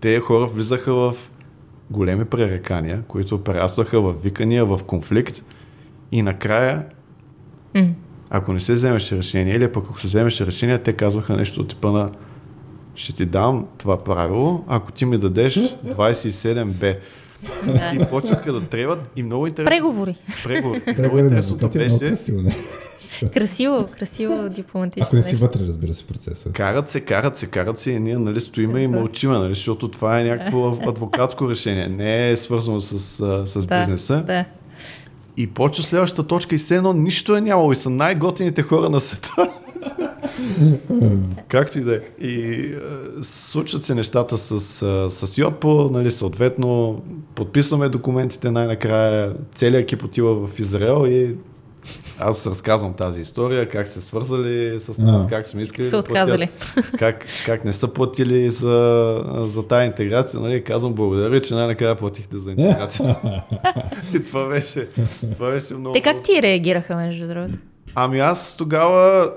те 0.00 0.20
хора 0.20 0.46
влизаха 0.46 0.94
в 0.94 1.14
големи 1.90 2.24
пререкания, 2.24 3.02
които 3.08 3.44
прерастваха 3.44 4.00
в 4.00 4.14
викания, 4.22 4.66
в 4.66 4.80
конфликт 4.86 5.42
и 6.12 6.22
накрая 6.22 6.84
mm. 7.74 7.92
ако 8.30 8.52
не 8.52 8.60
се 8.60 8.74
вземеше 8.74 9.16
решение 9.16 9.54
или 9.54 9.72
пък 9.72 9.84
ако 9.84 10.00
се 10.00 10.06
вземеше 10.06 10.46
решение, 10.46 10.78
те 10.78 10.92
казваха 10.92 11.36
нещо 11.36 11.60
от 11.60 11.68
типа 11.68 11.90
на 11.90 12.10
ще 12.94 13.12
ти 13.12 13.26
дам 13.26 13.66
това 13.78 14.04
правило, 14.04 14.64
ако 14.68 14.92
ти 14.92 15.04
ми 15.04 15.18
дадеш 15.18 15.54
27Б. 15.86 16.96
Да. 17.66 17.92
И 17.94 18.06
почнаха 18.10 18.52
да 18.52 18.60
треват 18.60 19.10
и 19.16 19.22
много 19.22 19.46
интересно. 19.46 19.70
Преговори. 19.70 20.16
Преговори. 20.44 20.82
Е 20.86 20.94
много 20.98 21.18
красиво, 22.00 22.42
не? 22.42 22.56
красиво, 23.34 23.88
красиво 23.98 24.48
дипломатично. 24.48 25.06
Ако 25.06 25.16
не 25.16 25.22
си 25.22 25.36
вътре, 25.36 25.60
разбира 25.60 25.94
се, 25.94 26.06
процеса. 26.06 26.52
Карат 26.52 26.90
се, 26.90 27.00
карат 27.00 27.36
се, 27.36 27.46
карат 27.46 27.78
се 27.78 27.90
и 27.90 28.00
ние 28.00 28.18
нали, 28.18 28.40
стоиме 28.40 28.80
и 28.80 28.86
мълчиме, 28.86 29.38
нали, 29.38 29.54
защото 29.54 29.88
това 29.88 30.20
е 30.20 30.24
някакво 30.24 30.68
адвокатско 30.88 31.50
решение. 31.50 31.88
Не 31.88 32.30
е 32.30 32.36
свързано 32.36 32.80
с, 32.80 32.98
с 33.46 33.66
да, 33.66 33.78
бизнеса. 33.78 34.22
Да. 34.26 34.44
И 35.36 35.46
почва 35.46 35.84
следващата 35.84 36.26
точка 36.26 36.54
и 36.54 36.58
все 36.58 36.76
едно 36.76 36.92
нищо 36.92 37.36
е 37.36 37.40
нямало 37.40 37.72
и 37.72 37.76
са 37.76 37.90
най-готините 37.90 38.62
хора 38.62 38.90
на 38.90 39.00
света. 39.00 39.50
Както 41.48 41.78
и 41.78 41.82
да 41.82 41.94
е. 41.94 42.26
И 42.26 42.68
случват 43.22 43.84
се 43.84 43.94
нещата 43.94 44.38
с, 44.38 44.60
с 45.10 45.38
Йопо, 45.38 45.90
нали, 45.92 46.10
съответно 46.10 47.02
подписваме 47.34 47.88
документите 47.88 48.50
най-накрая, 48.50 49.34
целият 49.54 49.82
екип 49.82 50.04
отива 50.04 50.46
в 50.46 50.58
Израел 50.58 51.06
и 51.06 51.36
аз 52.18 52.46
разказвам 52.46 52.94
тази 52.94 53.20
история, 53.20 53.68
как 53.68 53.86
се 53.86 54.00
свързали 54.00 54.80
с 54.80 54.98
нас, 54.98 55.26
как 55.28 55.46
сме 55.46 55.62
искали 55.62 55.86
се 55.86 55.96
отказали. 55.96 56.48
Платят, 56.74 56.98
как, 56.98 57.24
как 57.46 57.64
не 57.64 57.72
са 57.72 57.88
платили 57.88 58.50
за, 58.50 59.24
за 59.48 59.66
тази 59.66 59.86
интеграция. 59.86 60.40
Нали? 60.40 60.64
Казвам 60.64 60.92
благодаря, 60.92 61.40
че 61.40 61.54
най-накрая 61.54 61.96
платихте 61.96 62.38
за 62.38 62.50
интеграция. 62.50 63.16
и 64.14 64.24
това 64.24 64.48
беше, 64.48 64.88
това 65.32 65.50
беше 65.50 65.74
много... 65.74 65.94
Те 65.94 66.00
как 66.00 66.22
ти 66.22 66.42
реагираха, 66.42 66.96
между 66.96 67.28
другото? 67.28 67.58
Ами 67.94 68.20
аз 68.20 68.56
тогава 68.56 69.30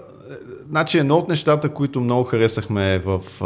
Значи 0.69 0.97
едно 0.97 1.17
от 1.17 1.29
нещата, 1.29 1.69
които 1.69 2.01
много 2.01 2.23
харесахме 2.23 2.99
в 2.99 3.21
а, 3.41 3.45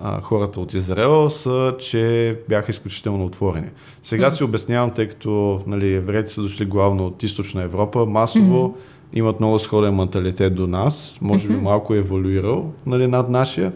а, 0.00 0.20
хората 0.20 0.60
от 0.60 0.74
Израел 0.74 1.30
са, 1.30 1.74
че 1.78 2.36
бяха 2.48 2.70
изключително 2.70 3.24
отворени. 3.24 3.68
Сега 4.02 4.30
mm-hmm. 4.30 4.36
си 4.36 4.44
обяснявам, 4.44 4.90
тъй 4.90 5.08
като 5.08 5.62
нали, 5.66 5.94
евреите 5.94 6.32
са 6.32 6.42
дошли 6.42 6.64
главно 6.64 7.06
от 7.06 7.22
източна 7.22 7.62
Европа, 7.62 8.06
масово 8.06 8.68
mm-hmm. 8.68 9.18
имат 9.18 9.40
много 9.40 9.58
сходен 9.58 9.94
менталитет 9.94 10.54
до 10.54 10.66
нас, 10.66 11.18
може 11.20 11.48
би 11.48 11.54
mm-hmm. 11.54 11.60
малко 11.60 11.94
е 11.94 11.98
еволюирал 11.98 12.72
нали, 12.86 13.06
над 13.06 13.30
нашия, 13.30 13.72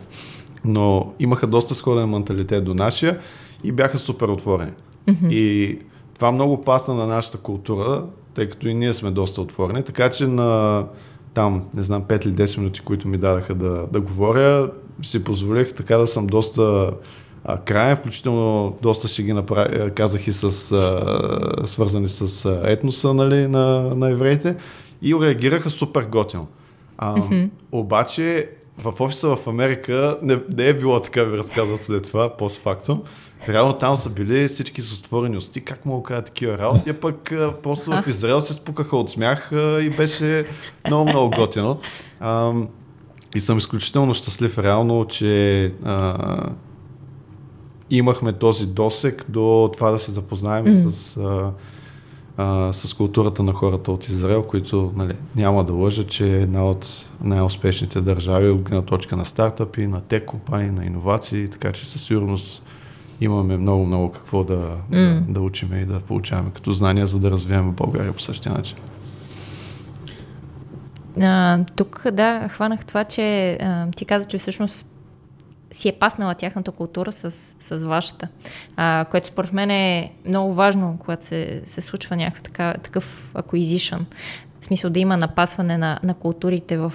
но 0.65 1.12
имаха 1.19 1.47
доста 1.47 1.75
сходен 1.75 2.09
менталитет 2.09 2.65
до 2.65 2.75
нашия 2.75 3.19
и 3.65 3.73
бяха 3.73 3.99
супер 3.99 4.29
отворени. 4.29 4.73
Mm-hmm. 5.09 5.29
И 5.29 5.79
това 6.15 6.33
много 6.33 6.65
пасна 6.65 6.95
на 6.95 7.07
нашата 7.07 7.38
култура, 7.38 8.05
тъй 8.35 8.49
като 8.49 8.69
и 8.69 8.75
ние 8.75 8.93
сме 8.93 9.11
доста 9.11 9.41
отворени, 9.41 9.83
така 9.83 10.11
че 10.11 10.27
на 10.27 10.85
там, 11.35 11.68
не 11.75 11.83
знам, 11.83 12.03
5 12.03 12.27
или 12.27 12.35
10 12.35 12.59
минути, 12.59 12.81
които 12.81 13.09
ми 13.09 13.18
дадаха 13.18 13.55
да, 13.55 13.87
да 13.92 14.01
говоря, 14.01 14.71
си 15.03 15.25
позволих 15.25 15.75
така 15.75 15.97
да 15.97 16.07
съм 16.07 16.27
доста 16.27 16.90
а, 17.45 17.59
краен, 17.59 17.97
включително 17.97 18.77
доста 18.83 19.09
ще 19.09 19.23
ги 19.23 19.33
направя, 19.33 19.90
казах 19.90 20.27
и 20.27 20.33
с, 20.33 20.73
а, 20.73 21.66
свързани 21.66 22.09
с 22.09 22.51
етноса 22.64 23.14
нали, 23.14 23.49
на, 23.49 23.95
на 23.97 24.11
евреите 24.11 24.57
и 25.03 25.14
реагираха 25.14 25.71
супер 25.71 26.05
готино. 26.05 26.47
А, 26.99 27.16
mm-hmm. 27.16 27.51
Обаче 27.73 28.51
в 28.79 29.01
офиса 29.01 29.37
в 29.37 29.47
Америка 29.47 30.18
не, 30.23 30.38
не 30.57 30.68
е 30.68 30.75
било 30.75 31.01
така, 31.01 31.25
ви 31.25 31.38
разказвам 31.38 31.77
след 31.77 32.03
това, 32.03 32.37
постфактум. 32.37 33.03
Реално 33.48 33.72
там 33.72 33.96
са 33.96 34.11
били 34.11 34.48
всички 34.48 34.83
с 34.83 34.92
отворени 34.92 35.37
усти, 35.37 35.61
как 35.61 35.87
мога 35.87 36.02
да 36.02 36.07
кажа 36.07 36.22
такива 36.24 36.59
работи, 36.59 36.90
а 36.90 36.94
пък 36.94 37.33
а, 37.33 37.55
просто 37.62 37.90
в 37.90 38.05
Израел 38.07 38.40
се 38.40 38.55
спукаха 38.55 38.96
от 38.96 39.11
смях 39.11 39.52
а, 39.52 39.83
и 39.83 39.90
беше 39.90 40.44
много, 40.87 41.09
много 41.09 41.31
готино. 41.31 41.81
А, 42.20 42.52
и 43.35 43.40
съм 43.40 43.59
изключително 43.59 44.14
щастлив 44.14 44.59
реално, 44.59 45.07
че 45.09 45.64
а, 45.85 46.16
имахме 47.90 48.33
този 48.33 48.66
досек 48.66 49.24
до 49.28 49.70
това 49.74 49.90
да 49.90 49.98
се 49.98 50.11
запознаем 50.11 50.64
mm. 50.66 50.88
с, 50.88 51.16
а, 51.16 51.52
а, 52.37 52.72
с 52.72 52.94
културата 52.94 53.42
на 53.42 53.52
хората 53.52 53.92
от 53.92 54.09
Израел, 54.09 54.42
които 54.42 54.92
нали, 54.96 55.14
няма 55.37 55.64
да 55.64 55.72
лъжа, 55.72 56.05
че 56.05 56.37
е 56.37 56.42
една 56.42 56.66
от 56.66 57.11
най-успешните 57.24 58.00
държави 58.00 58.48
от 58.48 58.62
гледна 58.62 58.83
точка 58.83 59.16
на 59.16 59.24
стартъпи, 59.24 59.87
на 59.87 60.00
тек 60.00 60.24
компании, 60.24 60.70
на 60.70 60.85
иновации, 60.85 61.48
така 61.48 61.72
че 61.72 61.87
със 61.87 62.02
сигурност 62.02 62.64
имаме 63.24 63.56
много-много 63.56 64.12
какво 64.12 64.44
да, 64.44 64.76
mm. 64.90 65.20
да, 65.20 65.32
да 65.32 65.40
учиме 65.40 65.78
и 65.78 65.85
да 65.85 66.00
получаваме 66.00 66.50
като 66.50 66.72
знания, 66.72 67.06
за 67.06 67.18
да 67.18 67.30
развиваме 67.30 67.72
България 67.72 68.12
по 68.12 68.20
същия 68.20 68.52
начин. 68.52 68.76
А, 71.20 71.64
тук, 71.76 72.11
да, 72.12 72.48
хванах 72.48 72.87
това, 72.87 73.04
че 73.04 73.52
а, 73.61 73.90
ти 73.90 74.04
каза, 74.04 74.28
че 74.28 74.38
всъщност 74.38 74.87
си 75.70 75.88
е 75.88 75.92
паснала 75.92 76.35
тяхната 76.35 76.70
култура 76.72 77.12
с, 77.12 77.30
с 77.61 77.85
вашата, 77.85 78.28
а, 78.76 79.06
което 79.11 79.26
според 79.26 79.52
мен 79.52 79.70
е 79.70 80.12
много 80.26 80.52
важно, 80.52 80.96
когато 81.00 81.24
се, 81.24 81.62
се 81.64 81.80
случва 81.80 82.16
някакъв 82.16 82.42
така, 82.42 82.74
такъв 82.82 83.32
acquisition. 83.35 84.00
В 84.61 84.64
смисъл 84.64 84.90
да 84.90 85.00
има 85.00 85.16
напасване 85.16 85.78
на, 85.78 85.98
на 86.02 86.14
културите 86.14 86.76
в... 86.76 86.92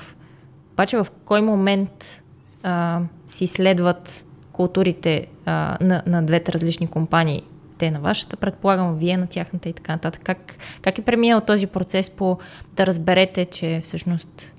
Обаче 0.73 0.97
в 0.97 1.07
кой 1.25 1.41
момент 1.41 2.23
а, 2.63 3.01
си 3.27 3.47
следват 3.47 4.25
културите 4.58 5.28
а, 5.46 5.78
на, 5.82 6.04
на 6.08 6.26
двете 6.26 6.54
различни 6.54 6.88
компании. 6.88 7.41
Те 7.78 7.91
на 7.91 8.00
вашата, 8.00 8.38
предполагам, 8.38 8.96
вие 8.96 9.17
на 9.17 9.28
тяхната 9.28 9.70
и 9.70 9.74
така 9.74 9.91
нататък. 9.91 10.22
Как, 10.24 10.56
как 10.82 10.98
е 10.98 11.02
преминал 11.02 11.41
този 11.41 11.67
процес 11.67 12.10
по 12.10 12.38
да 12.76 12.86
разберете, 12.86 13.46
че 13.46 13.82
всъщност 13.84 14.54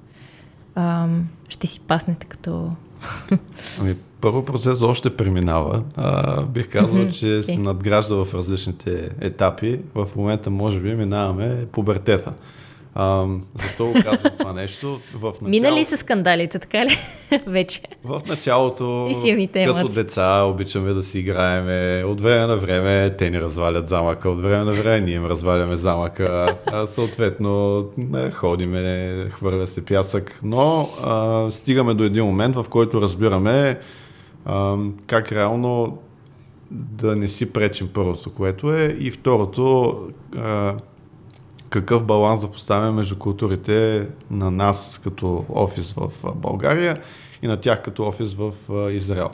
а, 0.75 1.09
ще 1.49 1.67
си 1.67 1.81
паснете 1.81 2.27
като... 2.27 2.71
Ами, 3.81 3.97
първо 4.21 4.45
процес 4.45 4.83
още 4.83 5.17
преминава. 5.17 5.83
А, 5.97 6.43
бих 6.43 6.71
казал, 6.71 6.97
mm-hmm. 6.97 7.13
че 7.13 7.27
okay. 7.27 7.41
се 7.41 7.59
надгражда 7.59 8.25
в 8.25 8.35
различните 8.35 9.11
етапи. 9.21 9.81
В 9.95 10.09
момента, 10.17 10.51
може 10.51 10.81
би, 10.81 10.95
минаваме 10.95 11.67
пубертета. 11.73 12.33
А, 13.01 13.27
защо 13.55 13.87
го 13.87 13.93
казвам 13.93 14.33
това 14.39 14.53
нещо? 14.53 15.01
В 15.15 15.23
начало... 15.23 15.49
Минали 15.49 15.85
са 15.85 15.97
скандалите, 15.97 16.59
така 16.59 16.85
ли? 16.87 16.99
Вече. 17.47 17.81
В 18.05 18.21
началото, 18.29 19.09
И 19.11 19.49
като 19.67 19.79
емоции. 19.79 20.03
деца, 20.03 20.43
обичаме 20.43 20.93
да 20.93 21.03
си 21.03 21.19
играеме. 21.19 22.05
От 22.05 22.21
време 22.21 22.47
на 22.47 22.57
време 22.57 23.17
те 23.19 23.31
ни 23.31 23.41
развалят 23.41 23.89
замъка, 23.89 24.31
от 24.31 24.43
време 24.43 24.65
на 24.65 24.73
време 24.73 25.01
ние 25.01 25.15
им 25.15 25.27
разваляме 25.27 25.77
замъка. 25.77 26.57
А, 26.67 26.87
съответно, 26.87 27.85
ходиме, 28.33 29.27
хвърля 29.31 29.67
се 29.67 29.85
пясък. 29.85 30.41
Но 30.43 30.89
а, 31.05 31.47
стигаме 31.51 31.95
до 31.95 32.05
един 32.05 32.25
момент, 32.25 32.55
в 32.55 32.67
който 32.71 33.01
разбираме 33.01 33.79
а, 34.45 34.77
как 35.07 35.33
реално 35.33 35.99
да 36.71 37.17
не 37.17 37.29
си 37.29 37.53
пречим 37.53 37.89
първото, 37.89 38.31
което 38.31 38.75
е. 38.75 38.97
И 39.01 39.11
второто, 39.11 39.97
а, 40.37 40.75
какъв 41.71 42.05
баланс 42.05 42.41
да 42.41 42.51
поставяме 42.51 42.91
между 42.91 43.17
културите 43.17 44.09
на 44.31 44.51
нас 44.51 45.01
като 45.05 45.45
офис 45.49 45.93
в 45.93 46.13
България 46.35 47.01
и 47.43 47.47
на 47.47 47.57
тях 47.57 47.83
като 47.83 48.05
офис 48.05 48.35
в 48.35 48.53
Израел. 48.93 49.31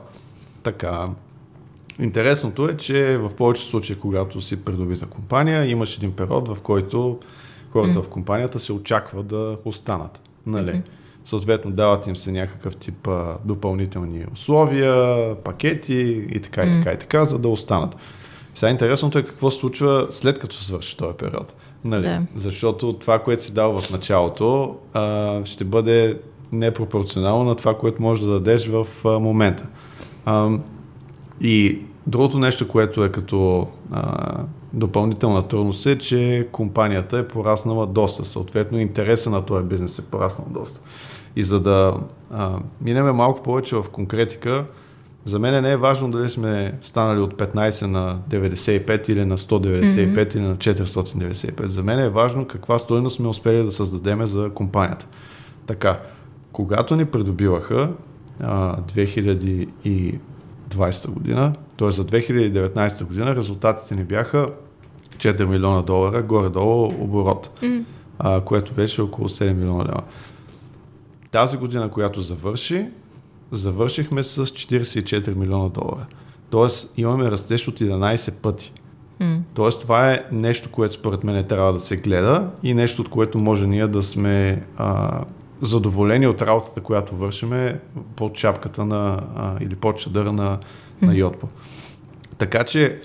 Така, 0.62 1.08
интересното 1.98 2.68
е, 2.68 2.76
че 2.76 3.18
в 3.18 3.34
повечето 3.34 3.68
случаи, 3.68 3.96
когато 3.96 4.40
си 4.40 4.64
придобита 4.64 5.06
компания, 5.06 5.66
имаш 5.66 5.96
един 5.96 6.12
период, 6.12 6.48
в 6.48 6.60
който 6.62 7.18
хората 7.70 8.02
в 8.02 8.08
компанията 8.08 8.60
се 8.60 8.72
очаква 8.72 9.22
да 9.22 9.56
останат. 9.64 10.20
Нали? 10.46 10.82
Съответно, 11.24 11.70
дават 11.70 12.06
им 12.06 12.16
се 12.16 12.32
някакъв 12.32 12.76
тип 12.76 13.08
а, 13.08 13.36
допълнителни 13.44 14.24
условия, 14.32 15.34
пакети 15.34 16.26
и 16.30 16.40
така, 16.40 16.62
и 16.64 16.78
така, 16.78 16.92
и 16.92 16.98
така, 16.98 17.24
за 17.24 17.38
да 17.38 17.48
останат. 17.48 17.96
Сега 18.54 18.70
интересното 18.70 19.18
е 19.18 19.22
какво 19.22 19.50
се 19.50 19.58
случва 19.58 20.06
след 20.10 20.38
като 20.38 20.56
свърши 20.56 20.96
този 20.96 21.16
период. 21.16 21.54
Нали? 21.84 22.02
Да. 22.02 22.22
Защото 22.36 22.92
това, 22.92 23.18
което 23.18 23.42
си 23.42 23.52
дал 23.52 23.78
в 23.78 23.90
началото, 23.90 24.76
а, 24.92 25.44
ще 25.44 25.64
бъде 25.64 26.20
непропорционално 26.52 27.44
на 27.44 27.54
това, 27.54 27.78
което 27.78 28.02
можеш 28.02 28.24
да 28.24 28.30
дадеш 28.30 28.66
в 28.66 28.86
а, 29.04 29.08
момента. 29.18 29.66
А, 30.24 30.50
и 31.40 31.78
другото 32.06 32.38
нещо, 32.38 32.68
което 32.68 33.04
е 33.04 33.08
като 33.12 33.66
а, 33.92 34.34
допълнителна 34.72 35.48
трудност 35.48 35.86
е, 35.86 35.98
че 35.98 36.48
компанията 36.52 37.18
е 37.18 37.28
пораснала 37.28 37.86
доста. 37.86 38.24
Съответно, 38.24 38.78
интереса 38.78 39.30
на 39.30 39.42
този 39.42 39.64
бизнес 39.64 39.98
е 39.98 40.04
пораснал 40.04 40.48
доста. 40.50 40.80
И 41.36 41.42
за 41.42 41.60
да 41.60 41.96
а, 42.30 42.58
минеме 42.80 43.12
малко 43.12 43.42
повече 43.42 43.76
в 43.76 43.84
конкретика, 43.92 44.64
за 45.24 45.38
мен 45.38 45.62
не 45.62 45.72
е 45.72 45.76
важно 45.76 46.10
дали 46.10 46.30
сме 46.30 46.78
станали 46.82 47.20
от 47.20 47.34
15 47.34 47.86
на 47.86 48.18
95 48.30 49.10
или 49.10 49.24
на 49.24 49.38
195 49.38 50.14
mm-hmm. 50.14 50.36
или 50.36 50.42
на 50.42 50.56
495. 50.56 51.66
За 51.66 51.82
мен 51.82 52.00
е 52.00 52.08
важно 52.08 52.46
каква 52.46 52.78
стойност 52.78 53.16
сме 53.16 53.28
успели 53.28 53.64
да 53.64 53.72
създадеме 53.72 54.26
за 54.26 54.50
компанията. 54.54 55.06
Така, 55.66 55.98
когато 56.52 56.96
ни 56.96 57.04
придобиваха 57.04 57.90
а, 58.40 58.76
2020 58.76 59.68
година, 61.08 61.52
т.е. 61.76 61.90
за 61.90 62.04
2019 62.04 63.04
година, 63.04 63.36
резултатите 63.36 63.94
ни 63.94 64.04
бяха 64.04 64.48
4 65.16 65.44
милиона 65.44 65.82
долара, 65.82 66.22
горе-долу 66.22 66.86
оборот, 66.86 67.60
mm. 67.62 67.84
а, 68.18 68.40
което 68.40 68.72
беше 68.72 69.02
около 69.02 69.28
7 69.28 69.52
милиона 69.52 69.84
лева. 69.84 70.02
Тази 71.30 71.56
година, 71.56 71.90
която 71.90 72.20
завърши, 72.20 72.86
завършихме 73.56 74.24
с 74.24 74.46
44 74.46 75.34
милиона 75.34 75.68
долара. 75.68 76.06
Тоест 76.50 76.92
имаме 76.96 77.30
растеж 77.30 77.68
от 77.68 77.80
11 77.80 78.32
пъти. 78.32 78.72
М. 79.20 79.38
Тоест 79.54 79.80
това 79.80 80.12
е 80.12 80.24
нещо, 80.32 80.70
което 80.70 80.94
според 80.94 81.24
мен 81.24 81.44
трябва 81.44 81.72
да 81.72 81.80
се 81.80 81.96
гледа 81.96 82.50
и 82.62 82.74
нещо, 82.74 83.02
от 83.02 83.08
което 83.08 83.38
може 83.38 83.66
ние 83.66 83.86
да 83.86 84.02
сме 84.02 84.66
а, 84.76 85.20
задоволени 85.62 86.26
от 86.26 86.42
работата, 86.42 86.80
която 86.80 87.16
вършиме 87.16 87.80
под 88.16 88.36
шапката 88.36 88.84
на, 88.84 89.22
а, 89.36 89.56
или 89.60 89.74
под 89.74 89.98
чадъра 89.98 90.32
на, 90.32 90.58
на 91.02 91.14
Йотпо. 91.14 91.48
Така 92.38 92.64
че 92.64 93.00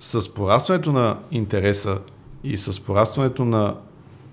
с 0.00 0.34
порастването 0.34 0.92
на 0.92 1.18
интереса 1.30 1.98
и 2.44 2.56
с 2.56 2.80
порастването 2.80 3.44
на 3.44 3.74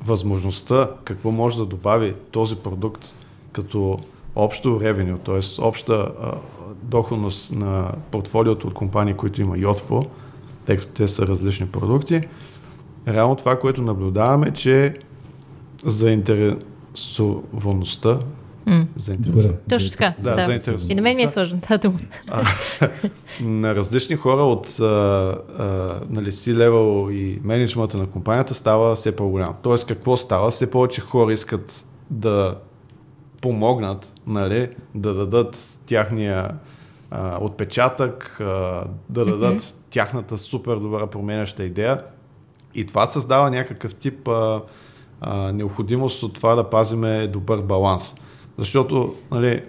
възможността 0.05 0.89
какво 1.03 1.31
може 1.31 1.57
да 1.57 1.65
добави 1.65 2.13
този 2.31 2.55
продукт 2.55 3.15
като 3.51 3.99
общо 4.35 4.79
ревеню, 4.81 5.17
т.е. 5.17 5.61
обща 5.61 6.11
а, 6.21 6.31
доходност 6.83 7.51
на 7.51 7.91
портфолиото 8.11 8.67
от 8.67 8.73
компании, 8.73 9.13
които 9.13 9.41
има 9.41 9.57
Йотпо, 9.57 10.05
тъй 10.65 10.77
като 10.77 10.91
те 10.91 11.07
са 11.07 11.27
различни 11.27 11.67
продукти, 11.67 12.21
реално 13.07 13.35
това, 13.35 13.59
което 13.59 13.81
наблюдаваме, 13.81 14.51
че 14.51 14.93
заинтересоваността 15.85 18.19
М. 18.65 18.85
заинтерес... 18.95 19.35
Добре. 19.35 19.57
Точно 19.69 19.91
така. 19.91 20.13
Да, 20.19 20.35
Да. 20.35 20.45
заинтересоваността. 20.45 20.91
И 20.93 20.95
на 20.95 21.01
мен 21.01 21.15
ми 21.15 21.23
е 21.23 21.27
сложно 21.27 21.61
тази 21.61 21.81
дума. 21.81 21.97
на 23.41 23.75
различни 23.75 24.15
хора 24.15 24.41
от 24.41 24.79
а, 24.79 24.83
а, 24.83 25.99
нали, 26.09 26.31
C-level 26.31 27.11
и 27.11 27.39
менеджмента 27.43 27.97
на 27.97 28.07
компанията 28.07 28.53
става 28.53 28.95
все 28.95 29.15
по-голям. 29.15 29.53
Тоест 29.63 29.87
какво 29.87 30.17
става? 30.17 30.51
Все 30.51 30.71
повече 30.71 31.01
хора 31.01 31.33
искат 31.33 31.85
да 32.09 32.55
помогнат, 33.41 34.13
нали, 34.27 34.69
да 34.95 35.13
дадат 35.13 35.79
тяхния 35.85 36.51
а, 37.11 37.37
отпечатък, 37.41 38.37
а, 38.39 38.43
да 39.09 39.25
дадат 39.25 39.61
mm-hmm. 39.61 39.75
тяхната 39.89 40.37
супер 40.37 40.75
добра 40.75 41.07
променяща 41.07 41.63
идея. 41.63 42.03
И 42.75 42.85
това 42.85 43.05
създава 43.05 43.49
някакъв 43.49 43.95
тип 43.95 44.27
а, 44.27 44.61
а, 45.21 45.51
необходимост 45.51 46.23
от 46.23 46.33
това 46.33 46.55
да 46.55 46.69
пазиме 46.69 47.27
добър 47.27 47.61
баланс. 47.61 48.15
Защото, 48.57 49.15
нали, 49.31 49.63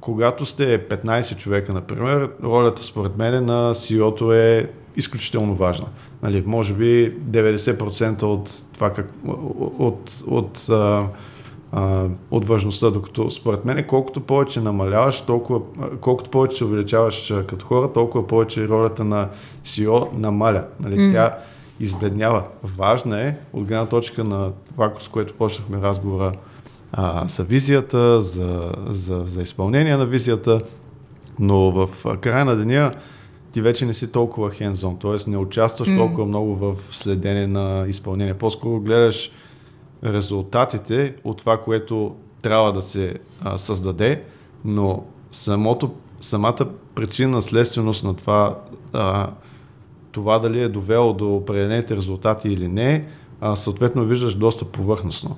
когато 0.00 0.46
сте 0.46 0.88
15 0.88 1.36
човека, 1.36 1.72
например, 1.72 2.30
ролята 2.42 2.82
според 2.82 3.16
мен 3.16 3.44
на 3.44 3.74
CEO-то 3.74 4.32
е 4.32 4.70
изключително 4.96 5.54
важна. 5.54 5.86
Нали, 6.22 6.42
може 6.46 6.74
би 6.74 7.16
90% 7.20 8.22
от 8.22 8.50
това 8.74 8.92
как, 8.92 9.10
от, 9.78 10.22
от, 10.26 10.68
а, 10.70 11.06
а, 11.78 12.08
от 12.30 12.44
важността, 12.44 12.90
докато 12.90 13.30
според 13.30 13.64
мен 13.64 13.84
колкото 13.88 14.20
повече 14.20 14.60
намаляваш, 14.60 15.20
толкова, 15.20 15.60
колкото 16.00 16.30
повече 16.30 16.56
се 16.56 16.64
увеличаваш 16.64 17.30
а, 17.30 17.46
като 17.46 17.66
хора, 17.66 17.92
толкова 17.92 18.26
повече 18.26 18.68
ролята 18.68 19.04
на 19.04 19.28
CEO 19.64 20.18
намаля. 20.18 20.64
Нали, 20.80 20.98
М. 20.98 21.12
Тя 21.12 21.38
избледнява. 21.80 22.42
Важна 22.62 23.20
е 23.20 23.36
от 23.52 23.64
гледна 23.64 23.86
точка 23.86 24.24
на 24.24 24.50
това, 24.72 24.92
с 24.98 25.08
което 25.08 25.34
почнахме 25.34 25.80
разговора 25.80 26.32
а, 26.92 27.28
за 27.28 27.42
визията, 27.44 28.20
за, 28.22 28.72
за, 28.88 29.22
за 29.26 29.42
изпълнение 29.42 29.96
на 29.96 30.06
визията, 30.06 30.60
но 31.38 31.70
в 31.70 31.90
края 32.20 32.44
на 32.44 32.56
деня 32.56 32.92
ти 33.52 33.60
вече 33.60 33.86
не 33.86 33.94
си 33.94 34.12
толкова 34.12 34.50
хендзон, 34.50 34.98
т.е. 34.98 35.30
не 35.30 35.36
участваш 35.36 35.88
М. 35.88 35.96
толкова 35.96 36.26
много 36.26 36.54
в 36.54 36.76
следене 36.90 37.46
на 37.46 37.84
изпълнение. 37.88 38.34
По-скоро 38.34 38.80
гледаш 38.80 39.30
резултатите 40.04 41.14
от 41.24 41.38
това, 41.38 41.56
което 41.56 42.14
трябва 42.42 42.72
да 42.72 42.82
се 42.82 43.14
а, 43.42 43.58
създаде, 43.58 44.22
но 44.64 45.04
самото, 45.32 45.90
самата 46.20 46.66
причина 46.94 47.42
следственост 47.42 48.04
на 48.04 48.14
това, 48.14 48.58
а, 48.92 49.30
това 50.12 50.38
дали 50.38 50.60
е 50.60 50.68
довело 50.68 51.12
до 51.12 51.36
определените 51.36 51.96
резултати 51.96 52.48
или 52.48 52.68
не, 52.68 53.06
а, 53.40 53.56
съответно 53.56 54.04
виждаш 54.04 54.34
доста 54.34 54.64
повърхностно. 54.64 55.36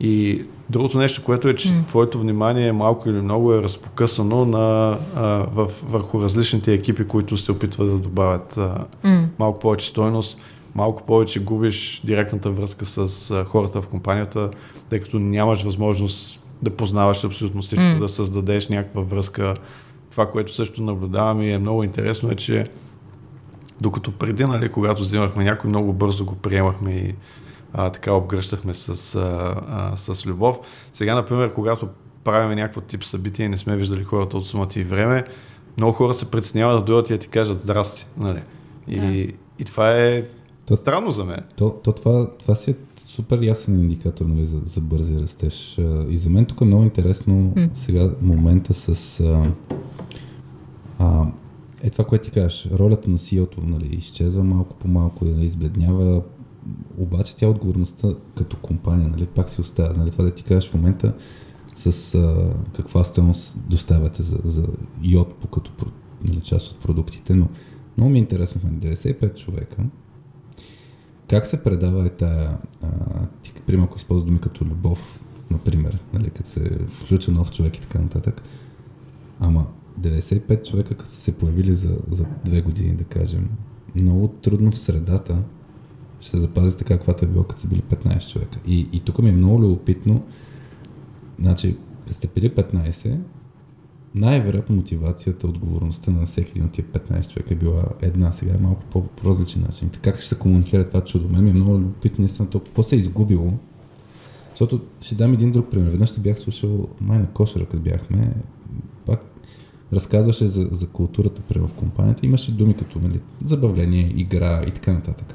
И 0.00 0.44
другото 0.70 0.98
нещо, 0.98 1.24
което 1.24 1.48
е, 1.48 1.54
че 1.54 1.68
mm. 1.68 1.86
твоето 1.86 2.20
внимание 2.20 2.72
малко 2.72 3.08
или 3.08 3.20
много 3.20 3.54
е 3.54 3.62
разпокъсано 3.62 4.44
на, 4.44 4.98
а, 5.16 5.22
в, 5.54 5.70
върху 5.88 6.22
различните 6.22 6.74
екипи, 6.74 7.08
които 7.08 7.36
се 7.36 7.52
опитват 7.52 7.88
да 7.88 7.98
добавят 7.98 8.56
а, 8.56 8.84
М. 9.04 9.28
малко 9.38 9.58
повече 9.58 9.88
стойност, 9.88 10.38
малко 10.74 11.02
повече 11.02 11.40
губиш 11.40 12.00
директната 12.04 12.50
връзка 12.50 12.84
с 12.84 13.30
а, 13.30 13.44
хората 13.44 13.82
в 13.82 13.88
компанията, 13.88 14.50
тъй 14.88 15.00
като 15.00 15.18
нямаш 15.18 15.62
възможност 15.62 16.42
да 16.62 16.70
познаваш 16.76 17.24
абсолютно 17.24 17.62
всичко, 17.62 17.84
М. 17.84 17.98
да 18.00 18.08
създадеш 18.08 18.68
някаква 18.68 19.02
връзка. 19.02 19.54
Това, 20.10 20.30
което 20.30 20.54
също 20.54 20.82
наблюдавам 20.82 21.42
и 21.42 21.52
е 21.52 21.58
много 21.58 21.84
интересно 21.84 22.30
е, 22.30 22.34
че 22.34 22.66
докато 23.80 24.12
преди, 24.12 24.44
нали, 24.44 24.68
когато 24.68 25.02
взимахме 25.02 25.44
някой, 25.44 25.68
много 25.68 25.92
бързо 25.92 26.24
го 26.24 26.34
приемахме 26.34 26.92
и 26.92 27.14
а, 27.72 27.90
така 27.90 28.12
обгръщахме 28.12 28.74
с, 28.74 29.14
а, 29.14 29.54
а, 29.68 29.96
с 29.96 30.26
любов. 30.26 30.58
Сега, 30.92 31.14
например, 31.14 31.54
когато 31.54 31.88
правим 32.24 32.58
някакво 32.58 32.80
тип 32.80 33.04
събитие 33.04 33.46
и 33.46 33.48
не 33.48 33.56
сме 33.58 33.76
виждали 33.76 34.04
хората 34.04 34.36
от 34.36 34.46
сумата 34.46 34.68
и 34.76 34.84
време, 34.84 35.24
много 35.76 35.92
хора 35.92 36.14
се 36.14 36.30
притесняват 36.30 36.78
да 36.78 36.84
дойдат 36.84 37.10
и 37.10 37.12
да 37.12 37.18
ти 37.18 37.28
кажат 37.28 37.60
здрасти. 37.60 38.06
Нали? 38.16 38.42
И, 38.88 39.00
Да. 39.00 39.06
и 39.58 39.64
това 39.64 39.92
е 39.92 40.24
То- 40.70 40.76
странно 40.76 41.10
за 41.10 41.24
мен. 41.24 41.40
То, 41.56 41.70
то 41.70 41.92
това, 41.92 42.30
това 42.38 42.54
си 42.54 42.70
е 42.70 42.74
супер 42.96 43.42
ясен 43.42 43.78
индикатор 43.78 44.26
нали, 44.26 44.44
за, 44.44 44.60
за 44.64 44.80
бързи 44.80 45.20
растеж. 45.20 45.80
И 46.08 46.16
за 46.16 46.30
мен 46.30 46.44
тук 46.44 46.60
е 46.60 46.64
много 46.64 46.82
интересно 46.82 47.52
М. 47.56 47.68
сега 47.74 48.10
момента 48.22 48.74
с 48.74 49.20
а, 49.20 49.52
а, 50.98 51.26
е 51.82 51.90
това, 51.90 52.04
което 52.04 52.24
ти 52.24 52.30
кажеш, 52.30 52.68
ролята 52.78 53.10
на 53.10 53.18
CEO-то 53.18 53.60
нали, 53.60 53.86
изчезва 53.86 54.44
малко 54.44 54.76
по 54.76 54.88
малко, 54.88 55.24
нали, 55.24 55.44
избледнява, 55.44 56.22
обаче 56.98 57.36
тя 57.36 57.48
отговорността 57.48 58.08
като 58.34 58.56
компания, 58.56 59.08
нали, 59.08 59.26
пак 59.26 59.50
си 59.50 59.60
оставя. 59.60 59.94
Нали, 59.96 60.10
това 60.10 60.24
да 60.24 60.30
ти 60.30 60.42
кажеш 60.42 60.70
в 60.70 60.74
момента 60.74 61.12
с 61.74 62.14
а, 62.14 62.54
каква 62.76 63.04
стоеност 63.04 63.58
доставяте 63.68 64.22
за, 64.22 64.38
за 64.44 64.66
йод 65.02 65.34
по 65.34 65.46
като 65.48 65.70
нали, 66.24 66.40
част 66.40 66.72
от 66.72 66.78
продуктите, 66.78 67.34
но 67.34 67.48
много 67.96 68.10
ми 68.10 68.18
е 68.18 68.20
интересно, 68.20 68.60
95 68.70 69.34
човека, 69.34 69.76
как 71.30 71.46
се 71.46 71.62
предава 71.62 72.06
е 72.06 72.08
тая, 72.08 72.58
а, 72.82 72.88
ти, 73.42 73.52
примерно, 73.66 73.84
ако 73.84 73.96
използва 73.96 74.26
думи 74.26 74.40
като 74.40 74.64
любов, 74.64 75.20
например, 75.50 76.02
нали, 76.12 76.30
като 76.30 76.48
се 76.48 76.78
включва 76.88 77.32
нов 77.32 77.50
човек 77.50 77.76
и 77.76 77.80
така 77.80 77.98
нататък, 77.98 78.42
ама 79.40 79.66
95 80.00 80.68
човека, 80.70 80.94
като 80.94 81.10
са 81.10 81.20
се 81.20 81.38
появили 81.38 81.72
за, 81.72 81.98
за 82.10 82.26
две 82.44 82.62
години, 82.62 82.94
да 82.94 83.04
кажем, 83.04 83.48
много 83.94 84.28
трудно 84.28 84.72
в 84.72 84.78
средата 84.78 85.42
ще 86.20 86.30
се 86.30 86.38
запази 86.38 86.76
така, 86.76 86.96
каквато 86.96 87.24
е 87.24 87.28
било, 87.28 87.44
като 87.44 87.60
са 87.60 87.68
били 87.68 87.82
15 87.82 88.32
човека. 88.32 88.58
И, 88.66 88.88
и 88.92 89.00
тук 89.00 89.18
ми 89.18 89.28
е 89.28 89.32
много 89.32 89.62
любопитно, 89.62 90.24
значи, 91.40 91.76
сте 92.10 92.28
били 92.34 92.50
15, 92.50 93.18
най-вероятно 94.14 94.76
мотивацията, 94.76 95.46
отговорността 95.46 96.10
на 96.10 96.26
всеки 96.26 96.50
един 96.50 96.64
от 96.64 96.72
тия 96.72 96.84
15 96.84 97.32
човека 97.32 97.54
е 97.54 97.56
била 97.56 97.84
една, 98.02 98.32
сега 98.32 98.54
е 98.54 98.62
малко 98.62 98.82
по-различен 98.90 99.62
начин. 99.62 99.90
Как 100.02 100.16
ще 100.16 100.28
се 100.28 100.38
комуникира 100.38 100.84
това 100.84 101.00
чудо? 101.00 101.28
Мен 101.28 101.44
ми 101.44 101.50
е 101.50 101.52
много 101.52 101.72
любопитно 101.72 102.22
наистина 102.22 102.50
то, 102.50 102.60
какво 102.60 102.82
се 102.82 102.96
е 102.96 102.98
изгубило. 102.98 103.52
Защото 104.50 104.80
ще 105.00 105.14
дам 105.14 105.32
един 105.32 105.52
друг 105.52 105.70
пример. 105.70 105.90
Веднъж 105.90 106.10
ще 106.10 106.20
бях 106.20 106.38
слушал 106.38 106.88
май 107.00 107.18
на 107.18 107.26
кошера, 107.26 107.66
като 107.66 107.82
бяхме, 107.82 108.34
пак 109.06 109.20
разказваше 109.92 110.46
за, 110.46 110.68
за 110.70 110.86
културата 110.86 111.42
при 111.42 111.58
в 111.58 111.70
компанията. 111.76 112.26
Имаше 112.26 112.52
думи 112.52 112.76
като 112.76 112.98
нали, 112.98 113.20
забавление, 113.44 114.12
игра 114.16 114.64
и 114.66 114.70
така 114.70 114.92
нататък. 114.92 115.34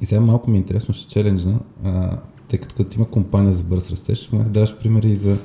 И 0.00 0.06
сега 0.06 0.20
малко 0.20 0.50
ми 0.50 0.56
е 0.56 0.60
интересно, 0.60 0.94
ще 0.94 1.08
челенджна, 1.08 1.60
а, 1.84 2.20
тъй 2.48 2.58
като 2.58 2.74
като 2.74 2.96
има 2.96 3.08
компания 3.08 3.52
за 3.52 3.64
бърз 3.64 3.90
растеж, 3.90 4.28
в 4.28 4.32
момента 4.32 4.52
даваш 4.52 4.78
примери 4.78 5.16
за 5.16 5.38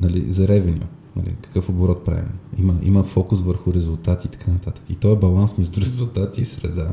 нали, 0.00 0.30
за 0.30 0.48
ревеню, 0.48 0.86
нали, 1.16 1.34
какъв 1.42 1.68
оборот 1.68 2.04
правим. 2.04 2.30
Има, 2.58 2.74
има 2.82 3.02
фокус 3.02 3.40
върху 3.40 3.72
резултати 3.72 4.26
и 4.26 4.30
така 4.30 4.50
нататък. 4.50 4.84
И 4.90 4.94
този 4.94 5.20
баланс 5.20 5.58
между 5.58 5.80
резултати 5.84 6.40
и 6.40 6.44
среда 6.44 6.90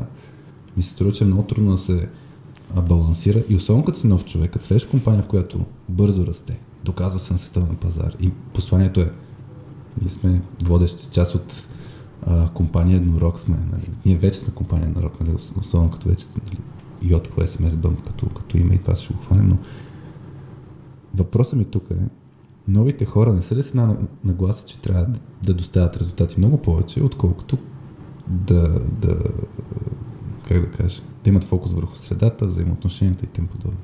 ми 0.76 0.82
се 0.82 0.92
струва, 0.92 1.12
че 1.12 1.24
е 1.24 1.26
много 1.26 1.42
трудно 1.42 1.70
да 1.70 1.78
се 1.78 2.08
балансира 2.88 3.42
и 3.48 3.56
особено 3.56 3.84
като 3.84 3.98
си 3.98 4.06
нов 4.06 4.24
човек, 4.24 4.50
като 4.50 4.66
влезеш 4.66 4.86
компания, 4.86 5.22
в 5.22 5.26
която 5.26 5.64
бързо 5.88 6.26
расте, 6.26 6.60
доказва 6.84 7.18
се 7.18 7.32
на 7.32 7.38
световен 7.38 7.76
пазар 7.76 8.16
и 8.20 8.30
посланието 8.30 9.00
е 9.00 9.10
ние 10.00 10.08
сме 10.08 10.42
водещи 10.64 11.08
част 11.10 11.34
от 11.34 11.68
а, 12.26 12.48
компания 12.48 12.96
Еднорог 12.96 13.38
сме, 13.38 13.56
нали. 13.72 13.90
Ние 14.06 14.16
вече 14.16 14.38
сме 14.38 14.54
компания 14.54 14.88
Еднорог, 14.88 15.20
нали, 15.20 15.34
особено 15.60 15.90
като 15.90 16.08
вече 16.08 16.26
нали, 16.44 16.58
йод 17.02 17.28
по 17.28 17.40
SMS 17.40 17.68
Bump 17.68 18.06
като, 18.06 18.26
като 18.26 18.58
име 18.58 18.74
и 18.74 18.78
това 18.78 18.96
ще 18.96 19.14
го 19.14 19.20
хванем, 19.20 19.48
но 19.48 19.58
въпросът 21.14 21.58
ми 21.58 21.64
тук 21.64 21.90
е 21.90 22.08
новите 22.68 23.04
хора 23.04 23.32
не 23.32 23.42
са 23.42 23.56
ли 23.56 23.62
с 23.62 23.70
една 23.70 23.96
нагласа, 24.24 24.66
че 24.66 24.80
трябва 24.80 25.04
да, 25.04 25.20
да 25.42 25.54
доставят 25.54 25.96
резултати 25.96 26.34
много 26.38 26.58
повече, 26.58 27.02
отколкото 27.02 27.58
да, 28.26 28.80
да 28.80 29.16
как 30.48 30.60
да 30.60 30.70
кажа, 30.70 31.02
да 31.24 31.30
имат 31.30 31.44
фокус 31.44 31.72
върху 31.72 31.94
средата, 31.94 32.46
взаимоотношенията 32.46 33.24
и 33.24 33.28
тем 33.28 33.46
подобно. 33.46 33.78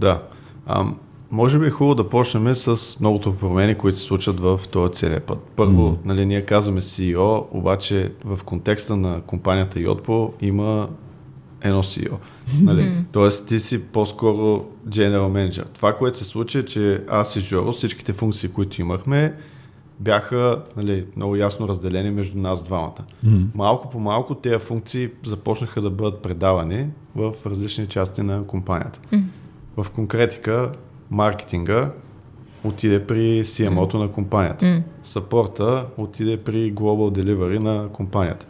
Да. 0.00 0.22
А, 0.66 0.86
може 1.30 1.58
би 1.58 1.66
е 1.66 1.70
хубаво 1.70 1.94
да 1.94 2.08
почнем 2.08 2.54
с 2.54 3.00
многото 3.00 3.36
промени, 3.36 3.74
които 3.74 3.98
се 3.98 4.04
случват 4.04 4.40
в 4.40 4.60
този 4.72 4.92
целият 4.92 5.24
път. 5.24 5.38
Първо, 5.56 5.82
mm-hmm. 5.82 6.04
нали, 6.04 6.26
ние 6.26 6.42
казваме 6.42 6.80
CEO, 6.80 7.46
обаче 7.50 8.12
в 8.24 8.44
контекста 8.44 8.96
на 8.96 9.20
компанията 9.26 9.78
Yotpo 9.78 10.32
има 10.40 10.88
едно 11.62 11.82
CEO. 11.82 12.14
Нали? 12.62 12.92
Тоест 13.12 13.48
ти 13.48 13.60
си 13.60 13.82
по-скоро 13.82 14.66
General 14.88 15.50
Manager. 15.50 15.68
Това, 15.74 15.96
което 15.96 16.18
се 16.18 16.24
случи 16.24 16.58
е, 16.58 16.64
че 16.64 17.04
аз 17.08 17.36
и 17.36 17.40
Жоро, 17.40 17.72
всичките 17.72 18.12
функции, 18.12 18.48
които 18.48 18.80
имахме, 18.80 19.34
бяха 20.00 20.62
нали, 20.76 21.06
много 21.16 21.36
ясно 21.36 21.68
разделени 21.68 22.10
между 22.10 22.38
нас 22.38 22.64
двамата. 22.64 23.04
Малко 23.54 23.90
по 23.90 24.00
малко 24.00 24.34
тези 24.34 24.58
функции 24.58 25.10
започнаха 25.26 25.80
да 25.80 25.90
бъдат 25.90 26.22
предавани 26.22 26.86
в 27.14 27.32
различни 27.46 27.86
части 27.86 28.22
на 28.22 28.46
компанията. 28.46 29.00
В 29.76 29.90
конкретика, 29.90 30.72
маркетинга 31.10 31.90
отиде 32.64 33.06
при 33.06 33.44
CMO-то 33.44 33.98
на 33.98 34.08
компанията. 34.08 34.64
Mm. 34.64 34.82
Сапорта 35.02 35.86
отиде 35.96 36.36
при 36.36 36.74
Global 36.74 37.20
Delivery 37.20 37.58
на 37.58 37.88
компанията. 37.88 38.46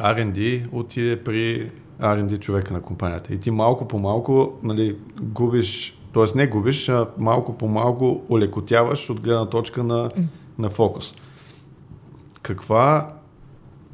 R&D 0.00 0.66
отиде 0.72 1.24
при 1.24 1.70
R&D 2.00 2.40
човека 2.40 2.74
на 2.74 2.82
компанията. 2.82 3.34
И 3.34 3.38
ти 3.38 3.50
малко 3.50 3.88
по 3.88 3.98
малко 3.98 4.58
нали, 4.62 4.96
губиш, 5.20 5.98
т.е. 6.14 6.38
не 6.38 6.46
губиш, 6.46 6.88
а 6.88 7.06
малко 7.18 7.58
по 7.58 7.68
малко 7.68 8.22
олекотяваш 8.30 9.10
от 9.10 9.20
гледна 9.20 9.46
точка 9.46 9.84
на, 9.84 10.10
на 10.58 10.70
фокус. 10.70 11.14
Каква 12.42 13.12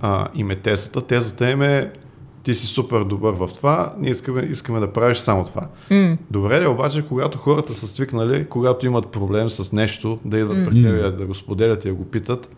а, 0.01 0.29
им 0.35 0.51
е 0.51 0.57
тезата? 0.57 1.01
Тезата 1.01 1.51
им 1.51 1.63
е 1.63 1.93
ти 2.47 2.55
си 2.55 2.67
супер 2.67 3.05
добър 3.05 3.33
в 3.33 3.49
това, 3.55 3.95
ние 3.99 4.11
искаме, 4.11 4.41
искаме 4.41 4.81
да 4.81 4.93
правиш 4.93 5.19
само 5.19 5.45
това. 5.45 5.69
Mm. 5.91 6.19
Добре 6.31 6.61
ли 6.61 6.67
обаче, 6.67 7.07
когато 7.09 7.39
хората 7.39 7.75
са 7.75 7.89
свикнали, 7.89 8.47
когато 8.49 8.87
имат 8.87 9.09
проблем 9.09 9.51
с 9.51 9.73
нещо, 9.73 10.19
да 10.25 10.39
идват 10.39 10.57
mm. 10.57 10.69
при 10.69 10.83
теб 10.83 11.19
да 11.19 11.27
го 11.27 11.35
споделят 11.35 11.85
и 11.85 11.89
да 11.89 11.95
го 11.95 12.05
питат, 12.05 12.57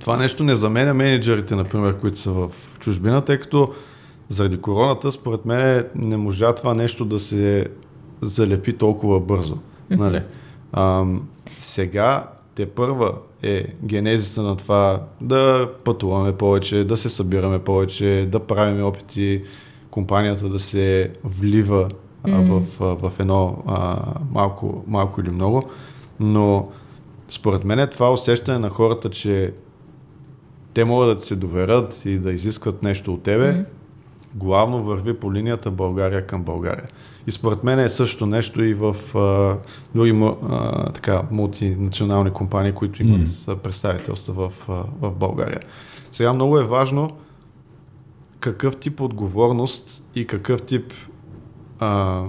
това 0.00 0.16
нещо 0.16 0.44
не 0.44 0.54
заменя 0.54 0.94
менеджерите, 0.94 1.54
например, 1.54 1.98
които 1.98 2.18
са 2.18 2.30
в 2.30 2.50
чужбина, 2.78 3.20
тъй 3.20 3.38
като 3.38 3.72
заради 4.28 4.56
короната, 4.56 5.12
според 5.12 5.44
мен, 5.44 5.84
не 5.94 6.16
можа 6.16 6.54
това 6.54 6.74
нещо 6.74 7.04
да 7.04 7.18
се 7.18 7.66
залепи 8.20 8.72
толкова 8.72 9.20
бързо. 9.20 9.58
Нали? 9.90 10.20
А, 10.72 11.04
сега 11.58 12.28
те 12.54 12.66
първа 12.66 13.12
е 13.42 13.66
генезиса 13.84 14.42
на 14.42 14.56
това 14.56 15.02
да 15.20 15.70
пътуваме 15.84 16.32
повече, 16.32 16.84
да 16.84 16.96
се 16.96 17.08
събираме 17.08 17.58
повече, 17.58 18.28
да 18.32 18.40
правим 18.40 18.84
опити, 18.84 19.42
компанията 19.90 20.48
да 20.48 20.58
се 20.58 21.12
влива 21.24 21.88
в, 22.24 22.62
в 22.80 23.12
едно 23.18 23.62
а, 23.66 23.98
малко, 24.32 24.84
малко 24.86 25.20
или 25.20 25.30
много. 25.30 25.62
Но 26.20 26.68
според 27.28 27.64
мен 27.64 27.78
е 27.78 27.86
това 27.86 28.12
усещане 28.12 28.58
на 28.58 28.68
хората, 28.68 29.10
че 29.10 29.52
те 30.76 30.84
могат 30.84 31.18
да 31.18 31.24
се 31.24 31.36
доверят 31.36 32.02
и 32.04 32.18
да 32.18 32.32
изискват 32.32 32.82
нещо 32.82 33.14
от 33.14 33.22
тебе, 33.22 33.44
mm-hmm. 33.44 33.66
главно 34.34 34.82
върви 34.82 35.14
по 35.14 35.34
линията 35.34 35.70
България 35.70 36.26
към 36.26 36.42
България. 36.42 36.88
И 37.26 37.32
според 37.32 37.64
мен 37.64 37.78
е 37.78 37.88
също 37.88 38.26
нещо 38.26 38.64
и 38.64 38.74
в 38.74 38.96
а, 39.14 39.58
други 39.94 40.34
а, 40.50 40.92
така, 40.92 41.22
мултинационални 41.30 42.30
компании, 42.30 42.72
които 42.72 43.02
имат 43.02 43.28
mm. 43.28 43.56
представителства 43.56 44.48
в, 44.48 44.68
а, 44.68 44.84
в 45.00 45.14
България. 45.14 45.60
Сега 46.12 46.32
много 46.32 46.58
е 46.58 46.64
важно 46.64 47.10
какъв 48.40 48.76
тип 48.76 49.00
отговорност 49.00 50.04
и 50.14 50.26
какъв 50.26 50.62
тип 50.62 50.92
а, 51.78 52.22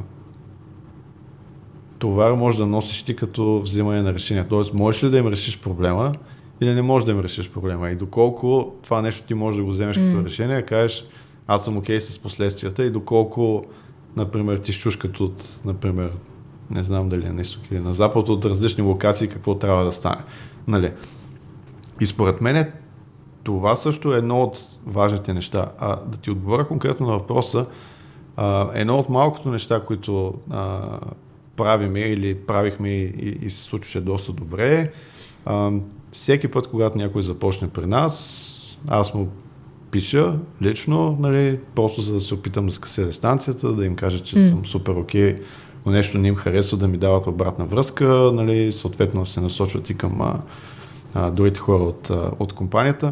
товар 2.00 2.34
може 2.34 2.58
да 2.58 2.66
носиш 2.66 3.04
ти 3.04 3.16
като 3.16 3.62
взимане 3.62 4.02
на 4.02 4.14
решения. 4.14 4.48
Тоест, 4.48 4.74
можеш 4.74 5.04
ли 5.04 5.10
да 5.10 5.18
им 5.18 5.28
решиш 5.28 5.60
проблема 5.60 6.14
или 6.62 6.74
не 6.74 6.82
можеш 6.82 7.06
да 7.06 7.12
им 7.12 7.20
решиш 7.20 7.50
проблема. 7.50 7.90
И 7.90 7.96
доколко 7.96 8.76
това 8.84 9.02
нещо 9.02 9.28
ти 9.28 9.34
можеш 9.34 9.58
да 9.58 9.64
го 9.64 9.72
вземеш 9.72 9.98
mm. 9.98 10.12
като 10.12 10.26
решение, 10.26 10.62
кажеш 10.62 11.06
аз 11.48 11.66
съм 11.66 11.78
окей 11.78 11.98
okay 11.98 12.00
с 12.00 12.20
последствията 12.20 12.84
и 12.84 12.90
доколко, 12.90 13.66
например, 14.18 14.58
ти 14.58 14.74
щушкат 14.74 15.20
от, 15.20 15.62
например, 15.66 16.12
не 16.70 16.84
знам 16.84 17.10
дали 17.10 17.26
е 17.26 17.32
на 17.32 17.42
изток 17.42 17.72
или 17.72 17.80
на 17.80 17.94
запад, 17.94 18.30
от 18.30 18.46
различни 18.46 18.84
локации, 18.84 19.28
какво 19.28 19.56
трябва 19.56 19.86
да 19.86 19.92
стане. 19.92 20.22
Нали? 20.68 20.92
И 22.02 22.06
според 22.06 22.42
мен 22.42 22.72
това 23.44 23.76
също 23.76 24.14
е 24.14 24.18
едно 24.18 24.42
от 24.42 24.58
важните 24.86 25.34
неща. 25.34 25.72
А 25.80 25.96
да 25.96 26.18
ти 26.18 26.32
отговоря 26.32 26.68
конкретно 26.68 27.08
на 27.08 27.14
въпроса, 27.14 27.66
а, 28.36 28.70
едно 28.74 28.98
от 28.98 29.10
малкото 29.10 29.50
неща, 29.50 29.84
които 29.86 30.34
а, 30.50 30.82
правиме 31.56 32.00
или 32.00 32.36
правихме 32.36 32.90
и, 32.90 33.38
и 33.42 33.50
се 33.50 33.64
случваше 33.64 34.02
доста 34.02 34.34
добре, 34.34 34.92
а, 35.46 35.72
всеки 36.12 36.48
път, 36.48 36.68
когато 36.68 36.98
някой 36.98 37.22
започне 37.22 37.68
при 37.68 37.86
нас, 37.86 38.80
аз 38.88 39.14
му 39.14 39.28
пиша 39.92 40.36
лично, 40.62 41.18
нали, 41.20 41.60
просто 41.76 42.02
за 42.02 42.14
да 42.14 42.22
се 42.22 42.34
опитам 42.34 42.68
да 42.68 42.74
скъся 42.74 43.06
дистанцията, 43.06 43.74
да 43.74 43.86
им 43.86 43.96
кажа, 43.96 44.20
че 44.20 44.36
mm. 44.36 44.50
съм 44.50 44.66
супер 44.66 44.92
окей, 44.92 45.36
okay, 45.36 45.42
но 45.86 45.92
нещо 45.92 46.18
не 46.18 46.28
им 46.28 46.36
харесва 46.36 46.78
да 46.78 46.88
ми 46.88 46.98
дават 46.98 47.28
обратна 47.28 47.66
връзка, 47.66 48.32
нали, 48.34 48.72
съответно 48.72 49.26
се 49.26 49.42
насочват 49.42 49.90
и 49.90 49.94
към 49.94 50.22
а, 50.22 50.42
а, 51.14 51.32
другите 51.32 51.60
хора 51.60 51.84
от, 51.84 52.10
а, 52.10 52.32
от 52.40 52.54
компанията. 52.54 53.12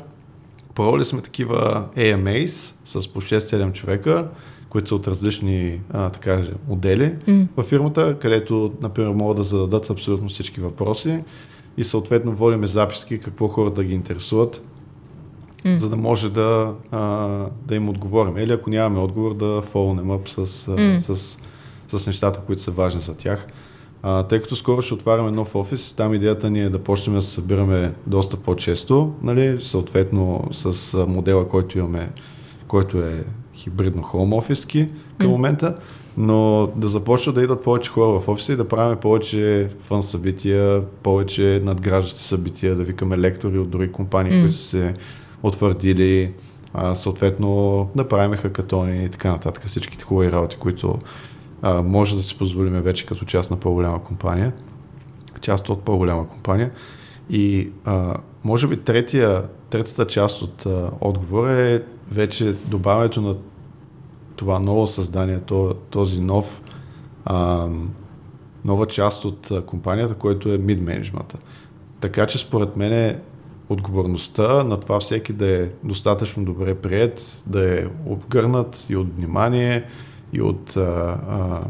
Провели 0.76 1.06
сме 1.06 1.22
такива 1.22 1.86
AMAs 1.98 2.74
с 2.86 3.08
по 3.08 3.22
6-7 3.22 3.72
човека, 3.72 4.28
които 4.70 4.88
са 4.88 4.96
от 4.96 5.08
различни 5.08 5.82
а, 5.94 6.10
така, 6.10 6.44
модели 6.68 7.16
mm. 7.28 7.48
във 7.58 7.68
фирмата, 7.68 8.18
където, 8.20 8.74
например, 8.82 9.10
могат 9.10 9.38
да 9.38 9.44
зададат 9.44 9.90
абсолютно 9.90 10.30
всички 10.30 10.62
въпроси 10.62 11.20
и 11.78 11.84
съответно 11.84 12.32
водиме 12.32 12.68
записки 12.68 13.20
какво 13.20 13.48
хората 13.48 13.84
ги 13.84 13.94
интересуват 13.94 14.66
mm. 15.66 15.76
за 15.76 15.90
да 15.90 15.96
може 15.96 16.30
да, 16.30 16.74
а, 16.92 17.28
да 17.66 17.76
им 17.76 17.90
отговорим. 17.90 18.38
Или 18.38 18.54
ако 18.54 18.70
нямаме 18.70 19.00
отговор, 19.00 19.34
да 19.34 19.62
фолнем 19.62 20.12
ап 20.12 20.30
с, 20.30 20.46
mm. 20.46 20.98
с, 20.98 21.38
с, 21.88 22.00
с 22.00 22.08
нещата, 22.08 22.40
които 22.40 22.62
са 22.62 22.72
важни 22.72 23.02
за 23.02 23.16
тях. 23.18 23.48
А, 24.04 24.24
тъй 24.24 24.42
като 24.42 24.56
скоро 24.56 24.82
ще 24.82 24.94
отваряме 24.94 25.32
нов 25.32 25.56
офис, 25.56 25.94
там 25.94 26.14
идеята 26.14 26.50
ни 26.50 26.62
е 26.62 26.70
да 26.70 26.80
почнем 26.80 27.16
да 27.16 27.22
се 27.22 27.32
събираме 27.32 27.94
доста 28.08 28.38
по-често, 28.38 29.14
нали, 29.22 29.62
съответно 29.62 30.48
с 30.52 30.98
модела, 31.08 31.48
който 31.48 31.78
имаме, 31.78 32.12
който 32.68 32.98
е 32.98 33.24
хибридно 33.54 34.04
home 34.04 34.38
офиски 34.38 34.88
към 35.18 35.30
mm. 35.30 35.32
момента, 35.32 35.76
но 36.18 36.70
да 36.76 36.88
започнат 36.88 37.36
да 37.36 37.44
идат 37.44 37.64
повече 37.64 37.90
хора 37.90 38.20
в 38.20 38.28
офиса 38.30 38.54
и 38.54 38.56
да 38.56 38.68
правим 38.68 38.98
повече 38.98 39.70
фън 39.80 40.04
събития, 40.04 40.84
повече 41.04 41.62
надграждащи 41.64 42.24
събития, 42.24 42.76
да 42.76 42.84
викаме 42.84 43.18
лектори 43.18 43.60
от 43.60 43.70
други 43.70 43.92
компании, 43.92 44.32
mm. 44.32 44.42
които 44.42 44.56
са 44.56 44.64
се 44.64 44.94
утвърдили, 45.44 46.34
а, 46.74 46.96
съответно 46.96 47.90
да 47.96 48.08
правим 48.08 48.38
хакатони 48.38 49.06
и 49.06 49.10
така 49.10 49.32
нататък, 49.32 49.66
всичките 49.68 50.04
хубави 50.04 50.32
работи, 50.32 50.58
които 50.60 51.00
а, 51.62 51.82
може 51.82 52.16
да 52.16 52.24
си 52.24 52.38
позволим 52.38 52.82
вече 52.82 53.06
като 53.06 53.26
част 53.26 53.52
на 53.52 53.58
по-голяма 53.58 54.04
компания, 54.04 54.54
част 55.42 55.70
от 55.70 55.82
по-голяма 55.82 56.28
компания. 56.28 56.72
И 57.30 57.70
а, 57.86 58.14
може 58.44 58.68
би 58.68 58.78
третия, 58.78 59.44
третата 59.70 60.08
част 60.08 60.42
от 60.42 60.66
а, 60.66 60.92
отговора 61.02 61.52
е 61.52 61.82
вече 62.12 62.54
добавянето 62.54 63.22
на 63.22 63.36
това 64.36 64.60
ново 64.60 64.88
създание, 64.88 65.40
този 65.90 66.22
нов, 66.22 66.62
а, 67.26 67.68
нова 68.66 68.86
част 68.86 69.26
от 69.26 69.52
компанията, 69.66 70.16
който 70.16 70.50
е 70.50 70.58
mid 70.58 70.82
менеджмента. 70.82 71.38
Така 72.00 72.26
че 72.26 72.38
според 72.38 72.76
мен 72.76 72.94
е 72.94 73.20
отговорността 73.70 74.64
на 74.64 74.80
това 74.80 75.00
всеки 75.00 75.34
да 75.34 75.64
е 75.64 75.70
достатъчно 75.84 76.46
добре 76.46 76.76
прият, 76.76 77.44
да 77.48 77.80
е 77.80 77.86
обгърнат 78.06 78.86
и 78.90 78.96
от 78.96 79.16
внимание, 79.16 79.84
и 80.34 80.42
от, 80.42 80.78
а, 80.78 80.82
а, 81.30 81.62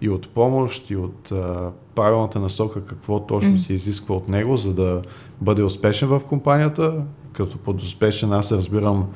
и 0.00 0.08
от 0.08 0.28
помощ, 0.28 0.90
и 0.90 0.96
от 0.96 1.32
а, 1.32 1.70
правилната 1.94 2.40
насока 2.40 2.84
какво 2.84 3.26
точно 3.26 3.58
се 3.58 3.72
изисква 3.72 4.14
от 4.14 4.28
него, 4.28 4.56
за 4.56 4.74
да 4.74 5.02
бъде 5.40 5.62
успешен 5.62 6.08
в 6.08 6.20
компанията. 6.28 6.94
Като 7.32 7.58
под 7.58 7.82
успешен 7.82 8.32
аз 8.32 8.52
разбирам 8.52 9.06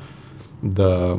да 0.62 1.18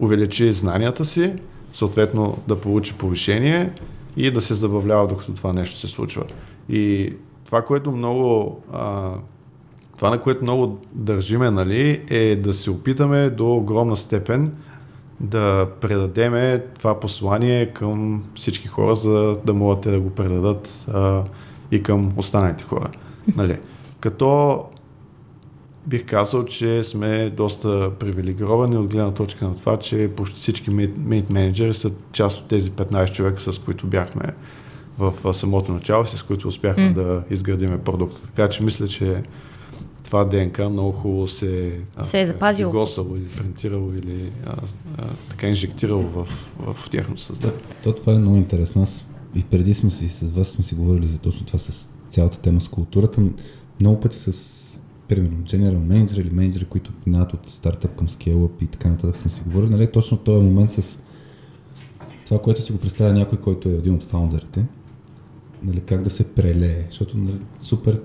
увеличи 0.00 0.52
знанията 0.52 1.04
си, 1.04 1.32
съответно 1.72 2.38
да 2.48 2.60
получи 2.60 2.94
повишение 2.94 3.72
и 4.16 4.30
да 4.30 4.40
се 4.40 4.54
забавлява 4.54 5.06
докато 5.06 5.34
това 5.34 5.52
нещо 5.52 5.78
се 5.78 5.88
случва. 5.88 6.24
И 6.68 7.12
това, 7.44 7.62
което 7.62 7.90
много 7.90 8.60
а, 8.72 9.10
това, 9.96 10.10
на 10.10 10.20
което 10.20 10.42
много 10.42 10.78
държиме, 10.92 11.50
нали, 11.50 12.02
е 12.10 12.36
да 12.36 12.52
се 12.52 12.70
опитаме 12.70 13.30
до 13.30 13.56
огромна 13.56 13.96
степен 13.96 14.52
да 15.20 15.68
предадеме 15.80 16.64
това 16.78 17.00
послание 17.00 17.66
към 17.66 18.24
всички 18.34 18.68
хора, 18.68 18.96
за 18.96 19.36
да 19.44 19.54
могат 19.54 19.80
те 19.80 19.90
да 19.90 20.00
го 20.00 20.10
предадат 20.10 20.86
а, 20.92 21.22
и 21.70 21.82
към 21.82 22.12
останалите 22.16 22.64
хора. 22.64 22.90
Нали. 23.36 23.58
Като 24.00 24.58
бих 25.88 26.06
казал, 26.06 26.44
че 26.44 26.84
сме 26.84 27.30
доста 27.30 27.90
привилегировани 27.98 28.76
от 28.76 28.90
гледна 28.90 29.10
точка 29.10 29.48
на 29.48 29.56
това, 29.56 29.76
че 29.76 30.10
почти 30.16 30.40
всички 30.40 30.70
мейт 30.98 31.30
менеджери 31.30 31.74
са 31.74 31.90
част 32.12 32.38
от 32.38 32.48
тези 32.48 32.70
15 32.70 33.12
човека, 33.12 33.52
с 33.52 33.58
които 33.58 33.86
бяхме 33.86 34.22
в 34.98 35.34
самото 35.34 35.72
начало, 35.72 36.06
с 36.06 36.22
които 36.22 36.48
успяхме 36.48 36.90
mm. 36.90 36.94
да 36.94 37.22
изградиме 37.30 37.78
продукта. 37.78 38.22
Така 38.22 38.48
че 38.48 38.62
мисля, 38.62 38.88
че 38.88 39.22
това 40.04 40.24
ДНК 40.24 40.68
много 40.68 40.92
хубаво 40.92 41.28
се, 41.28 41.80
се 42.02 42.20
е 42.20 42.26
запазило. 42.26 42.72
госало 42.72 43.16
или 43.16 43.28
принтирало 43.36 43.92
или 43.92 44.32
а, 44.46 44.54
а, 44.98 45.04
така 45.30 45.48
инжектирало 45.48 46.02
в, 46.02 46.28
в, 46.58 46.90
тяхното 46.90 47.20
създание. 47.20 47.58
То, 47.82 47.92
това 47.92 48.14
е 48.14 48.18
много 48.18 48.36
интересно. 48.36 48.82
Аз 48.82 49.04
и 49.34 49.44
преди 49.44 49.74
сме 49.74 49.90
си 49.90 50.08
с 50.08 50.30
вас 50.30 50.48
сме 50.48 50.64
си 50.64 50.74
говорили 50.74 51.06
за 51.06 51.18
точно 51.18 51.46
това 51.46 51.58
с 51.58 51.88
цялата 52.08 52.40
тема 52.40 52.60
с 52.60 52.68
културата. 52.68 53.22
Много 53.80 54.00
пъти 54.00 54.18
с 54.18 54.57
примерно 55.08 55.36
general 55.36 55.78
manager 55.78 56.20
или 56.20 56.30
менеджери, 56.30 56.64
които 56.64 56.92
минават 57.06 57.32
от 57.32 57.48
стартъп 57.48 57.96
към 57.96 58.08
scale-up 58.08 58.62
и 58.62 58.66
така 58.66 58.88
нататък 58.88 59.18
сме 59.18 59.30
си 59.30 59.42
говорили, 59.46 59.70
нали, 59.70 59.92
точно 59.92 60.16
този 60.16 60.44
момент 60.44 60.70
с 60.70 60.98
това, 62.26 62.42
което 62.42 62.62
си 62.62 62.72
го 62.72 62.78
представя 62.78 63.12
някой, 63.12 63.38
който 63.38 63.68
е 63.68 63.72
един 63.72 63.94
от 63.94 64.02
фаундерите, 64.02 64.66
нали, 65.62 65.80
как 65.80 66.02
да 66.02 66.10
се 66.10 66.34
прелее, 66.34 66.86
защото 66.90 67.18
нали, 67.18 67.40
супер 67.60 68.00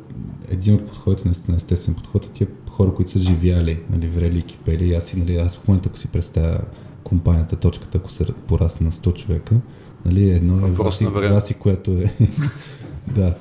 един 0.49 0.75
от 0.75 0.85
подходите, 0.85 1.27
наистина 1.27 1.57
естествен 1.57 1.95
подход 1.95 2.25
е 2.25 2.29
тия 2.29 2.47
хора, 2.69 2.93
които 2.93 3.11
са 3.11 3.19
живяли, 3.19 3.79
нали, 3.89 4.07
врели 4.07 4.39
и 4.39 4.43
кипели. 4.43 4.93
Аз, 4.93 5.15
нали, 5.15 5.37
аз 5.37 5.57
в 5.57 5.67
момента, 5.67 5.89
ако 5.89 5.97
си 5.97 6.07
представя 6.07 6.59
компанията, 7.03 7.55
точката, 7.55 7.97
ако 7.97 8.11
се 8.11 8.25
порасне 8.47 8.85
на 8.85 8.91
100 8.91 9.13
човека, 9.13 9.55
нали, 10.05 10.29
едно 10.29 10.67
е 10.67 10.71
Васи, 10.71 11.05
Васи, 11.05 11.53
което 11.53 11.91
е... 11.91 12.13
да, 13.15 13.35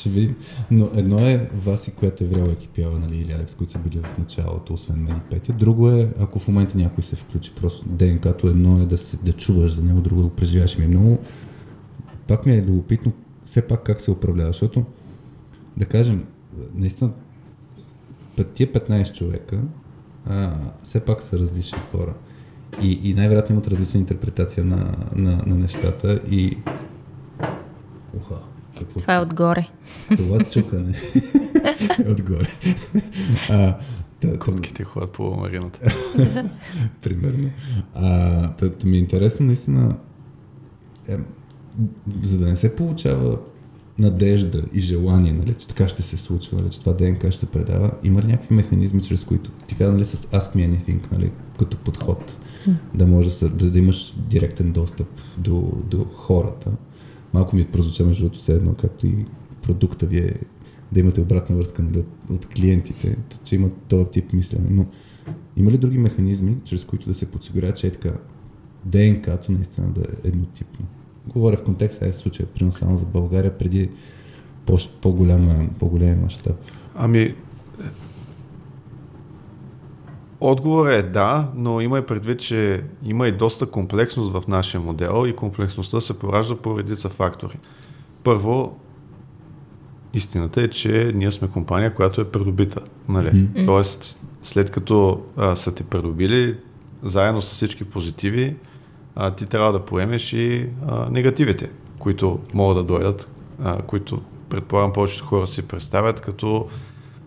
ще 0.00 0.08
видим. 0.08 0.36
Но 0.70 0.88
едно 0.94 1.18
е 1.18 1.50
Васи, 1.54 1.90
която 1.90 2.24
е 2.24 2.26
вряла 2.26 2.52
екипява, 2.52 2.98
нали, 2.98 3.18
или 3.18 3.32
Алекс, 3.32 3.54
които 3.54 3.72
са 3.72 3.78
били 3.78 3.98
в 3.98 4.18
началото, 4.18 4.74
освен 4.74 5.02
мен 5.02 5.16
и 5.16 5.30
Петя. 5.30 5.52
Друго 5.52 5.90
е, 5.90 6.12
ако 6.20 6.38
в 6.38 6.48
момента 6.48 6.78
някой 6.78 7.04
се 7.04 7.16
включи, 7.16 7.52
просто 7.54 7.88
ДНК-то 7.88 8.48
едно 8.48 8.82
е 8.82 8.86
да, 8.86 8.98
се, 8.98 9.16
да 9.16 9.32
чуваш 9.32 9.72
за 9.72 9.84
него, 9.84 10.00
друго 10.00 10.20
е 10.20 10.24
да 10.24 10.28
го 10.28 10.36
преживяваш. 10.36 10.78
Ми 10.78 10.84
е 10.84 10.88
много... 10.88 11.18
Пак 12.26 12.46
ми 12.46 12.52
е 12.52 12.62
любопитно 12.62 13.12
все 13.44 13.62
пак 13.62 13.82
как 13.82 14.00
се 14.00 14.10
управлява, 14.10 14.48
защото 14.48 14.84
да 15.76 15.84
кажем, 15.84 16.24
наистина 16.74 17.10
тия 18.54 18.72
15 18.72 19.12
човека 19.12 19.60
а, 20.26 20.52
все 20.82 21.00
пак 21.00 21.22
са 21.22 21.38
различни 21.38 21.78
хора. 21.92 22.14
И, 22.82 23.00
и 23.02 23.14
най-вероятно 23.14 23.54
имат 23.54 23.68
различна 23.68 24.00
интерпретация 24.00 24.64
на, 24.64 24.94
на, 25.16 25.42
на 25.46 25.54
нещата 25.54 26.20
и... 26.30 26.58
Уха, 28.16 28.34
какво? 28.84 29.00
Това 29.00 29.14
е 29.14 29.20
отгоре. 29.20 29.68
Това 30.16 30.44
чухане 30.44 30.94
е 32.06 32.10
отгоре. 32.10 32.48
А, 33.50 33.76
та, 34.20 34.38
Котките 34.38 34.84
ходят 34.84 35.12
по 35.12 35.36
марината. 35.36 35.94
Примерно. 37.02 37.50
А, 37.94 38.52
тът 38.52 38.84
ми 38.84 38.96
е 38.96 39.00
интересно 39.00 39.46
наистина 39.46 39.96
е, 41.08 41.16
за 42.22 42.38
да 42.38 42.46
не 42.46 42.56
се 42.56 42.76
получава 42.76 43.38
надежда 43.98 44.62
и 44.72 44.80
желание, 44.80 45.32
нали, 45.32 45.54
че 45.54 45.68
така 45.68 45.88
ще 45.88 46.02
се 46.02 46.16
случва, 46.16 46.58
нали, 46.58 46.70
че 46.70 46.80
това 46.80 46.92
ДНК 46.92 47.32
ще 47.32 47.40
се 47.40 47.46
предава, 47.46 47.90
има 48.02 48.22
ли 48.22 48.26
някакви 48.26 48.54
механизми, 48.54 49.02
чрез 49.02 49.24
които 49.24 49.50
ти 49.50 49.74
каза 49.74 49.92
нали, 49.92 50.04
с 50.04 50.16
Ask 50.16 50.56
Me 50.56 50.70
Anything, 50.70 51.12
нали, 51.12 51.32
като 51.58 51.76
подход, 51.76 52.38
да 52.94 53.06
може 53.06 53.48
да, 53.48 53.70
да 53.70 53.78
имаш 53.78 54.14
директен 54.16 54.72
достъп 54.72 55.08
до, 55.38 55.72
до 55.84 56.04
хората. 56.04 56.70
Малко 57.34 57.56
ми 57.56 57.62
е 57.62 57.70
прозвуча 57.70 58.04
между 58.04 58.24
другото 58.24 58.38
все 58.38 58.52
едно, 58.52 58.74
както 58.74 59.06
и 59.06 59.24
продукта 59.62 60.06
ви 60.06 60.18
е 60.18 60.34
да 60.92 61.00
имате 61.00 61.20
обратна 61.20 61.56
връзка 61.56 61.82
нали, 61.82 61.98
от, 61.98 62.30
от 62.30 62.46
клиентите, 62.46 63.16
че 63.44 63.54
има 63.54 63.70
този 63.88 64.04
тип 64.04 64.32
мислене. 64.32 64.68
Но 64.70 64.86
има 65.56 65.70
ли 65.70 65.78
други 65.78 65.98
механизми, 65.98 66.56
чрез 66.64 66.84
които 66.84 67.08
да 67.08 67.14
се 67.14 67.26
подсигуря, 67.26 67.72
че 67.72 67.86
е 67.86 67.90
така 67.90 68.12
ДНК-то 68.84 69.52
наистина 69.52 69.90
да 69.90 70.00
е 70.00 70.28
еднотипно? 70.28 70.86
Говоря 71.26 71.56
в 71.56 71.64
контекста, 71.64 72.06
е 72.06 72.12
в 72.12 72.16
случая, 72.16 72.46
примерно 72.46 72.72
само 72.72 72.96
за 72.96 73.06
България, 73.06 73.58
преди 73.58 73.90
по-голям 75.00 75.70
мащаб. 76.22 76.56
Ами, 76.94 77.34
Отговорът 80.40 80.92
е 80.92 81.02
да, 81.02 81.48
но 81.54 81.80
има 81.80 81.98
и 81.98 82.06
предвид, 82.06 82.40
че 82.40 82.84
има 83.04 83.28
и 83.28 83.32
доста 83.32 83.66
комплексност 83.66 84.32
в 84.32 84.42
нашия 84.48 84.80
модел 84.80 85.24
и 85.26 85.36
комплексността 85.36 86.00
се 86.00 86.18
поражда 86.18 86.56
по 86.56 86.78
редица 86.78 87.08
фактори. 87.08 87.58
Първо, 88.24 88.78
истината 90.14 90.62
е, 90.62 90.68
че 90.68 91.12
ние 91.14 91.30
сме 91.30 91.48
компания, 91.48 91.94
която 91.94 92.20
е 92.20 92.30
придобита. 92.30 92.80
Нали? 93.08 93.28
Mm-hmm. 93.28 93.66
Тоест, 93.66 94.20
след 94.42 94.70
като 94.70 95.22
а, 95.36 95.56
са 95.56 95.74
те 95.74 95.84
придобили, 95.84 96.56
заедно 97.02 97.42
с 97.42 97.52
всички 97.52 97.84
позитиви, 97.84 98.56
а, 99.14 99.30
ти 99.30 99.46
трябва 99.46 99.72
да 99.72 99.84
поемеш 99.84 100.32
и 100.32 100.68
а, 100.88 101.10
негативите, 101.10 101.70
които 101.98 102.38
могат 102.54 102.76
да 102.76 102.82
дойдат, 102.82 103.30
а, 103.62 103.82
които 103.82 104.22
предполагам 104.48 104.92
повечето 104.92 105.24
хора 105.24 105.46
си 105.46 105.68
представят 105.68 106.20
като 106.20 106.66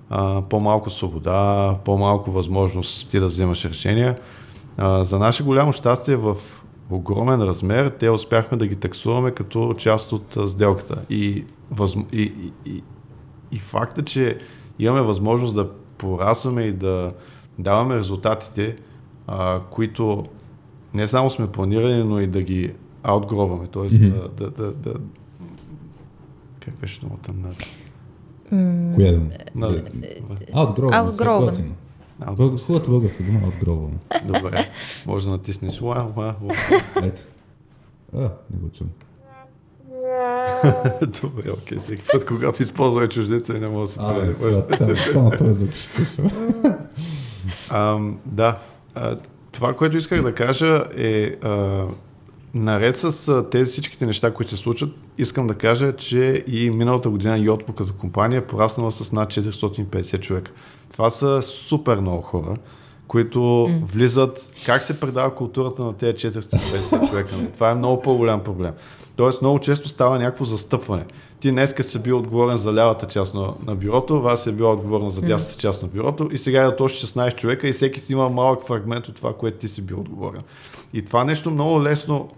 а, 0.09 0.41
по-малко 0.41 0.89
свобода, 0.89 1.77
по-малко 1.85 2.31
възможност 2.31 3.09
ти 3.09 3.19
да 3.19 3.27
вземаш 3.27 3.65
решения. 3.65 4.17
А, 4.77 5.03
за 5.05 5.19
наше 5.19 5.43
голямо 5.43 5.73
щастие 5.73 6.15
в 6.15 6.37
огромен 6.89 7.41
размер 7.41 7.89
те 7.99 8.09
успяхме 8.09 8.57
да 8.57 8.67
ги 8.67 8.75
таксуваме 8.75 9.31
като 9.31 9.73
част 9.73 10.11
от 10.11 10.37
а, 10.37 10.47
сделката. 10.47 11.01
И, 11.09 11.45
възм... 11.71 11.99
и, 12.11 12.21
и, 12.21 12.71
и, 12.71 12.83
и 13.51 13.57
факта, 13.57 14.03
че 14.03 14.37
имаме 14.79 15.01
възможност 15.01 15.55
да 15.55 15.69
порасваме 15.97 16.61
и 16.61 16.71
да 16.71 17.11
даваме 17.59 17.97
резултатите, 17.97 18.75
а, 19.27 19.59
които 19.59 20.25
не 20.93 21.07
само 21.07 21.29
сме 21.29 21.47
планирали, 21.47 22.03
но 22.03 22.19
и 22.19 22.27
да 22.27 22.41
ги 22.41 22.73
аутгроваме, 23.03 23.67
т.е. 23.67 23.81
Mm-hmm. 23.81 24.29
Да, 24.37 24.45
да, 24.45 24.51
да, 24.51 24.71
да, 24.71 24.93
как 26.59 26.73
беше 26.73 26.99
думата 26.99 27.33
на... 27.33 27.49
Коя 28.95 29.11
да? 29.11 29.19
На... 29.55 29.67
Outgrow. 30.53 30.91
Бълг... 32.31 32.59
Хубавата 32.59 32.89
българска 32.89 33.23
дума 33.23 33.39
отгробвам. 33.47 33.91
Добре, 34.25 34.69
може 35.05 35.25
да 35.25 35.31
натиснеш. 35.31 35.81
Уа, 35.81 36.07
уа, 36.17 36.35
уа. 36.41 36.53
Ето. 37.03 37.21
А, 38.15 38.19
не 38.19 38.59
го 38.59 38.69
чум. 38.69 38.87
Добре, 41.21 41.51
окей. 41.51 41.77
Всеки 41.77 42.03
път, 42.11 42.25
когато 42.25 42.61
използваме 42.61 43.09
чуждеца, 43.09 43.53
не 43.53 43.67
мога 43.67 43.81
да 43.81 43.87
се 43.87 43.99
прави. 43.99 44.35
това- 44.69 44.95
само 45.13 45.31
този 45.31 45.53
звук 45.53 45.71
ще 45.71 45.87
слушам. 46.05 46.31
Ам, 47.69 48.19
да. 48.25 48.57
Това, 49.51 49.73
което 49.73 49.97
исках 49.97 50.21
да 50.21 50.33
кажа 50.33 50.83
е 50.97 51.35
а, 51.41 51.85
наред 52.53 52.97
с 52.97 53.43
тези 53.51 53.71
всичките 53.71 54.05
неща, 54.05 54.33
които 54.33 54.51
се 54.51 54.57
случват, 54.57 54.89
искам 55.17 55.47
да 55.47 55.55
кажа, 55.55 55.95
че 55.95 56.43
и 56.47 56.69
миналата 56.69 57.09
година 57.09 57.37
Йотпо 57.37 57.73
като 57.73 57.93
компания 57.93 58.37
е 58.37 58.45
пораснала 58.45 58.91
с 58.91 59.11
над 59.11 59.29
450 59.29 60.19
човека. 60.19 60.51
Това 60.91 61.09
са 61.09 61.41
супер 61.41 61.99
много 61.99 62.21
хора, 62.21 62.55
които 63.07 63.39
mm. 63.39 63.85
влизат. 63.85 64.51
Как 64.65 64.83
се 64.83 64.99
предава 64.99 65.35
културата 65.35 65.83
на 65.83 65.93
тези 65.93 66.13
450 66.13 67.09
човека? 67.09 67.31
Това 67.53 67.71
е 67.71 67.75
много 67.75 68.01
по-голям 68.01 68.43
проблем. 68.43 68.71
Тоест 69.15 69.41
много 69.41 69.59
често 69.59 69.89
става 69.89 70.19
някакво 70.19 70.45
застъпване. 70.45 71.05
Ти 71.39 71.51
днеска 71.51 71.83
си 71.83 71.99
бил 71.99 72.17
отговорен 72.17 72.57
за 72.57 72.73
лявата 72.73 73.05
част 73.05 73.33
на, 73.33 73.53
на 73.67 73.75
бюрото, 73.75 74.21
вас 74.21 74.47
е 74.47 74.51
била 74.51 74.73
отговорна 74.73 75.09
за 75.09 75.21
дясната 75.21 75.61
част 75.61 75.83
на 75.83 75.89
бюрото 75.89 76.29
и 76.31 76.37
сега 76.37 76.63
е 76.63 76.83
още 76.83 77.07
16 77.07 77.35
човека 77.35 77.67
и 77.67 77.73
всеки 77.73 77.99
си 77.99 78.13
има 78.13 78.29
малък 78.29 78.63
фрагмент 78.67 79.07
от 79.07 79.15
това, 79.15 79.33
което 79.33 79.57
ти 79.57 79.67
си 79.67 79.81
бил 79.81 79.99
отговорен. 79.99 80.41
И 80.93 81.05
това 81.05 81.23
нещо 81.23 81.51
много 81.51 81.83
лесно 81.83 82.29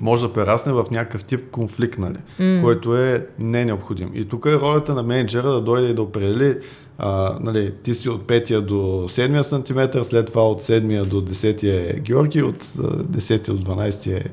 може 0.00 0.26
да 0.26 0.32
прерасне 0.32 0.72
в 0.72 0.86
някакъв 0.90 1.24
тип 1.24 1.50
конфликт, 1.50 1.98
нали, 1.98 2.16
mm. 2.40 2.62
който 2.62 2.96
е 2.96 3.26
не 3.38 3.64
необходим. 3.64 4.10
И 4.14 4.24
тук 4.24 4.46
е 4.46 4.60
ролята 4.60 4.94
на 4.94 5.02
менеджера 5.02 5.48
да 5.48 5.60
дойде 5.60 5.88
и 5.88 5.94
да 5.94 6.02
определи, 6.02 6.56
а, 6.98 7.38
нали, 7.40 7.74
ти 7.82 7.94
си 7.94 8.08
от 8.08 8.22
5 8.22 8.60
до 8.60 8.74
7 8.74 9.42
сантиметър, 9.42 10.02
след 10.02 10.26
това 10.26 10.48
от 10.48 10.62
7 10.62 11.04
до 11.04 11.20
10 11.20 11.62
е 11.62 12.00
Георги, 12.00 12.42
от 12.42 12.62
10 12.62 13.52
до 13.52 13.74
12 13.74 14.16
е 14.16 14.24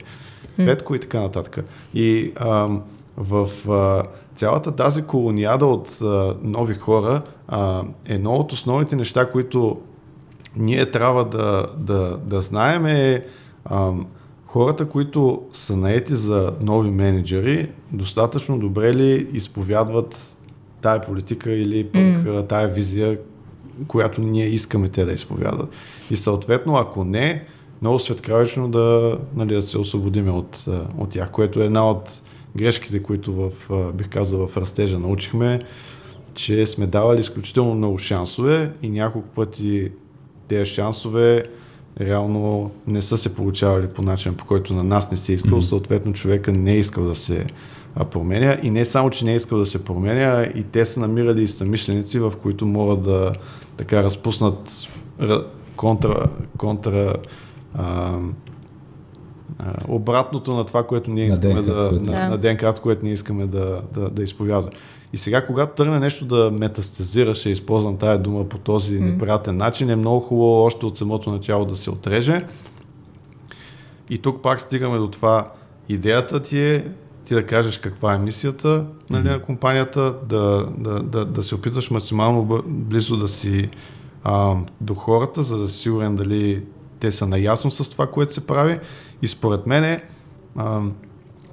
Петко 0.66 0.96
и 0.96 1.00
така 1.00 1.20
нататък. 1.20 1.66
И 1.94 2.32
а, 2.36 2.70
в 3.18 3.50
а, 3.70 4.04
цялата 4.36 4.72
тази 4.72 5.02
колониада 5.02 5.66
от 5.66 6.00
а, 6.02 6.36
нови 6.44 6.74
хора 6.74 7.22
а, 7.48 7.84
едно 8.06 8.34
от 8.34 8.52
основните 8.52 8.96
неща, 8.96 9.32
които 9.32 9.82
ние 10.56 10.92
трябва 10.92 11.26
да, 11.26 11.68
да, 11.78 12.18
да 12.18 12.42
знаем 12.42 12.86
е 12.86 13.26
а, 13.66 13.92
хората, 14.52 14.90
които 14.90 15.42
са 15.54 15.78
наети 15.78 16.16
за 16.16 16.54
нови 16.62 16.90
менеджери, 16.90 17.70
достатъчно 17.92 18.60
добре 18.60 18.94
ли 18.94 19.28
изповядват 19.34 20.38
тая 20.82 21.02
политика 21.02 21.52
или 21.52 21.84
пък 21.84 22.02
mm. 22.02 22.48
тая 22.48 22.68
визия, 22.68 23.20
която 23.88 24.22
ние 24.22 24.46
искаме 24.46 24.90
те 24.90 25.06
да 25.06 25.12
изповядат. 25.12 25.70
И 26.12 26.16
съответно, 26.16 26.76
ако 26.76 27.04
не, 27.04 27.46
много 27.82 28.00
светкравично 28.00 28.70
да, 28.70 29.18
нали, 29.36 29.54
да 29.54 29.62
се 29.62 29.78
освободиме 29.78 30.32
от, 30.32 30.66
от 30.98 31.10
тях, 31.10 31.32
което 31.32 31.62
е 31.62 31.66
една 31.66 31.90
от 31.90 32.22
грешките, 32.56 33.04
които 33.04 33.34
в, 33.34 33.52
бих 33.94 34.10
казал, 34.10 34.48
в 34.48 34.58
растежа 34.58 35.00
научихме, 35.00 35.60
че 36.34 36.66
сме 36.66 36.88
давали 36.88 37.20
изключително 37.20 37.76
много 37.76 37.98
шансове 37.98 38.72
и 38.82 38.90
няколко 38.90 39.28
пъти 39.28 39.92
тези 40.48 40.72
шансове 40.72 41.44
реално 42.02 42.72
не 42.88 43.02
са 43.02 43.18
се 43.18 43.36
получавали 43.36 43.88
по 43.88 44.02
начин, 44.02 44.36
по 44.36 44.46
който 44.46 44.74
на 44.74 44.84
нас 44.84 45.12
не 45.12 45.18
се 45.18 45.32
е 45.32 45.36
искал, 45.36 45.58
mm-hmm. 45.58 45.70
съответно 45.70 46.14
човека 46.14 46.52
не 46.52 46.72
е 46.72 46.80
искал 46.80 47.04
да 47.04 47.16
се 47.16 47.46
променя 48.12 48.58
и 48.64 48.70
не 48.70 48.86
само, 48.86 49.10
че 49.10 49.26
не 49.26 49.34
е 49.34 49.36
искал 49.36 49.60
да 49.60 49.66
се 49.66 49.84
променя, 49.84 50.48
и 50.56 50.64
те 50.64 50.86
са 50.86 51.00
намирали 51.00 51.44
и 51.44 51.48
самишленици, 51.48 52.20
в 52.20 52.34
които 52.42 52.66
могат 52.66 53.02
да 53.04 53.34
така 53.78 54.04
разпуснат 54.04 54.88
контра, 55.76 56.28
контра 56.58 57.14
а, 57.74 58.18
а, 59.60 59.74
обратното 59.88 60.54
на 60.54 60.66
това, 60.66 60.84
което 60.84 61.12
ние 61.12 61.28
искаме 61.28 61.54
на 61.54 61.62
да, 61.62 61.90
което, 61.90 62.06
на, 62.06 62.30
на 62.30 62.38
ДНК, 62.38 62.74
което 62.82 63.06
ние 63.06 63.14
искаме 63.14 63.46
да, 63.46 63.82
да, 63.94 64.10
да 64.10 64.24
изповядаме. 64.24 64.72
И 65.14 65.18
сега, 65.18 65.46
когато 65.46 65.76
тръгне 65.76 66.00
нещо 66.00 66.26
да 66.26 66.52
метастазира, 66.52 67.36
ще 67.36 67.50
използвам 67.50 67.98
тая 67.98 68.18
дума 68.18 68.50
по 68.50 68.58
този 68.58 68.96
mm. 68.96 69.00
неприятен 69.00 69.58
начин, 69.58 69.90
е 69.90 69.96
много 69.96 70.20
хубаво 70.20 70.64
още 70.64 70.86
от 70.86 70.98
самото 70.98 71.32
начало 71.32 71.66
да 71.66 71.76
се 71.76 71.90
отреже. 71.90 72.46
И 74.10 74.18
тук 74.18 74.42
пак 74.44 74.62
стигаме 74.62 74.98
до 74.98 75.08
това. 75.08 75.52
Идеята 75.90 76.40
ти 76.40 76.60
е 76.60 76.86
ти 77.30 77.36
да 77.36 77.46
кажеш 77.46 77.78
каква 77.78 78.14
е 78.14 78.18
мисията 78.18 78.86
нали, 79.10 79.30
на 79.30 79.42
компанията, 79.42 80.16
да, 80.30 80.68
да, 80.78 81.04
да, 81.04 81.26
да 81.26 81.44
се 81.44 81.56
опиташ 81.56 81.92
максимално 81.92 82.64
близо 82.68 83.18
да 83.18 83.28
си 83.28 83.70
а, 84.24 84.56
до 84.82 84.94
хората, 84.94 85.44
за 85.44 85.58
да 85.58 85.68
си 85.68 85.78
сигурен 85.78 86.16
дали 86.16 86.64
те 87.00 87.12
са 87.12 87.28
наясно 87.28 87.72
с 87.72 87.90
това, 87.90 88.08
което 88.08 88.34
се 88.34 88.48
прави. 88.48 88.80
И 89.22 89.28
според 89.28 89.68
мен 89.68 89.84
е, 89.84 90.04
а, 90.56 90.82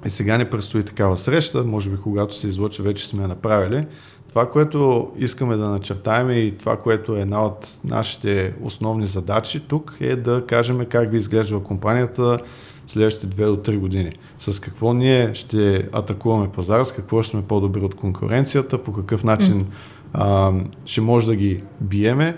и 0.07 0.09
сега 0.09 0.37
не 0.37 0.49
предстои 0.49 0.83
такава 0.83 1.17
среща, 1.17 1.63
може 1.63 1.89
би 1.89 1.97
когато 1.97 2.35
се 2.35 2.47
излъча 2.47 2.83
вече 2.83 3.07
сме 3.07 3.21
я 3.21 3.27
направили. 3.27 3.85
Това, 4.29 4.49
което 4.49 5.11
искаме 5.17 5.55
да 5.55 5.69
начертаем 5.69 6.31
и 6.31 6.57
това, 6.57 6.77
което 6.77 7.15
е 7.15 7.21
една 7.21 7.45
от 7.45 7.67
нашите 7.83 8.53
основни 8.61 9.05
задачи 9.05 9.59
тук 9.59 9.97
е 9.99 10.15
да 10.15 10.45
кажем 10.47 10.85
как 10.89 11.11
би 11.11 11.17
изглеждала 11.17 11.63
компанията 11.63 12.39
следващите 12.87 13.27
2 13.27 13.55
до 13.55 13.71
3 13.71 13.77
години. 13.77 14.11
С 14.39 14.61
какво 14.61 14.93
ние 14.93 15.33
ще 15.33 15.89
атакуваме 15.91 16.51
пазара, 16.51 16.85
с 16.85 16.91
какво 16.91 17.23
ще 17.23 17.31
сме 17.31 17.41
по-добри 17.41 17.81
от 17.81 17.95
конкуренцията, 17.95 18.83
по 18.83 18.93
какъв 18.93 19.23
начин 19.23 19.67
а, 20.13 20.53
ще 20.85 21.01
може 21.01 21.27
да 21.27 21.35
ги 21.35 21.63
биеме 21.81 22.37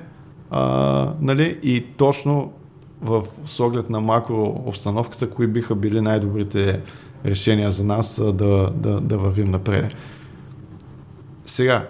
а, 0.50 1.14
нали? 1.22 1.60
и 1.64 1.86
точно 1.98 2.52
в 3.02 3.24
с 3.46 3.60
оглед 3.60 3.90
на 3.90 4.02
макро 4.02 4.62
обстановката, 4.66 5.30
кои 5.30 5.48
биха 5.48 5.76
били 5.76 6.02
най-добрите 6.02 6.82
решения 7.26 7.72
за 7.72 7.84
нас 7.84 8.22
да, 8.34 8.72
да, 8.76 9.02
да 9.02 9.18
вървим 9.18 9.52
напред. 9.52 9.96
Сега, 11.46 11.88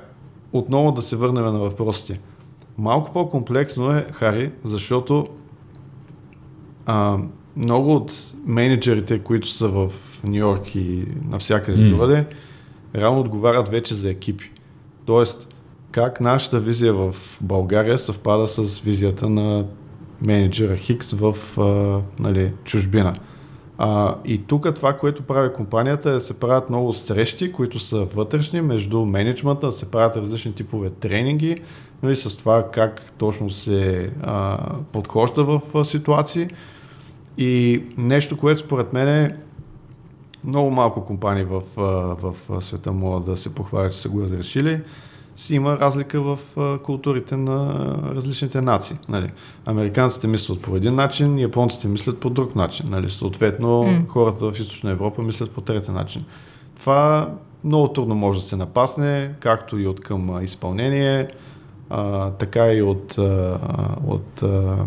отново 0.53 0.91
да 0.91 1.01
се 1.01 1.15
върнем 1.15 1.43
на 1.43 1.59
въпросите. 1.59 2.19
Малко 2.77 3.13
по-комплексно 3.13 3.91
е, 3.91 4.05
Хари, 4.11 4.51
защото 4.63 5.27
а, 6.86 7.17
много 7.55 7.95
от 7.95 8.13
менеджерите, 8.45 9.19
които 9.19 9.47
са 9.47 9.67
в 9.67 9.91
Нью 10.23 10.36
Йорк 10.36 10.75
и 10.75 11.05
навсякъде 11.30 11.77
mm. 11.82 11.89
другаде, 11.89 12.25
реално 12.95 13.19
отговарят 13.19 13.69
вече 13.69 13.95
за 13.95 14.09
екипи. 14.09 14.51
Тоест, 15.05 15.55
как 15.91 16.21
нашата 16.21 16.59
визия 16.59 16.93
в 16.93 17.15
България 17.41 17.99
съвпада 17.99 18.47
с 18.47 18.80
визията 18.80 19.30
на 19.30 19.65
менеджера 20.21 20.77
Хикс 20.77 21.13
в 21.13 21.36
а, 21.57 22.01
нали, 22.21 22.53
чужбина. 22.63 23.15
А, 23.82 24.15
и 24.25 24.38
тук 24.38 24.75
това, 24.75 24.93
което 24.93 25.23
прави 25.23 25.53
компанията 25.53 26.09
е 26.09 26.13
да 26.13 26.21
се 26.21 26.39
правят 26.39 26.69
много 26.69 26.93
срещи, 26.93 27.51
които 27.51 27.80
са 27.80 28.05
вътрешни 28.05 28.61
между 28.61 29.05
менеджмента, 29.05 29.71
се 29.71 29.91
правят 29.91 30.15
различни 30.15 30.55
типове 30.55 30.89
тренинги, 30.89 31.61
нали, 32.03 32.15
с 32.15 32.38
това 32.38 32.71
как 32.71 33.11
точно 33.17 33.49
се 33.49 34.11
а, 34.21 34.57
подхожда 34.91 35.43
в 35.43 35.61
а, 35.75 35.86
ситуации. 35.86 36.47
И 37.38 37.84
нещо, 37.97 38.38
което 38.38 38.59
според 38.59 38.93
мен 38.93 39.07
е 39.07 39.36
много 40.43 40.71
малко 40.71 41.05
компании 41.05 41.43
в, 41.43 41.61
в, 41.75 42.36
в 42.49 42.61
света 42.61 42.91
могат 42.91 43.25
да 43.25 43.38
се 43.38 43.55
похвалят, 43.55 43.91
че 43.91 43.97
са 43.97 44.09
го 44.09 44.21
разрешили 44.21 44.82
си 45.39 45.55
има 45.55 45.79
разлика 45.79 46.21
в 46.21 46.39
културите 46.83 47.37
на 47.37 47.85
различните 48.15 48.61
нации. 48.61 48.97
Нали. 49.09 49.31
Американците 49.65 50.27
мислят 50.27 50.61
по 50.61 50.75
един 50.75 50.95
начин, 50.95 51.39
японците 51.39 51.87
мислят 51.87 52.19
по 52.19 52.29
друг 52.29 52.55
начин. 52.55 52.89
Нали. 52.89 53.09
Съответно, 53.09 53.67
mm. 53.67 54.07
хората 54.07 54.51
в 54.51 54.59
Източна 54.59 54.91
Европа 54.91 55.21
мислят 55.21 55.51
по 55.51 55.61
трети 55.61 55.91
начин. 55.91 56.25
Това 56.79 57.31
много 57.63 57.87
трудно 57.87 58.15
може 58.15 58.39
да 58.39 58.45
се 58.45 58.55
напасне, 58.55 59.33
както 59.39 59.77
и 59.77 59.87
от 59.87 59.99
към 59.99 60.43
изпълнение, 60.43 61.27
а, 61.89 62.29
така 62.29 62.73
и 62.73 62.81
от, 62.81 63.17
а, 63.17 63.57
от, 64.07 64.43
а, 64.43 64.77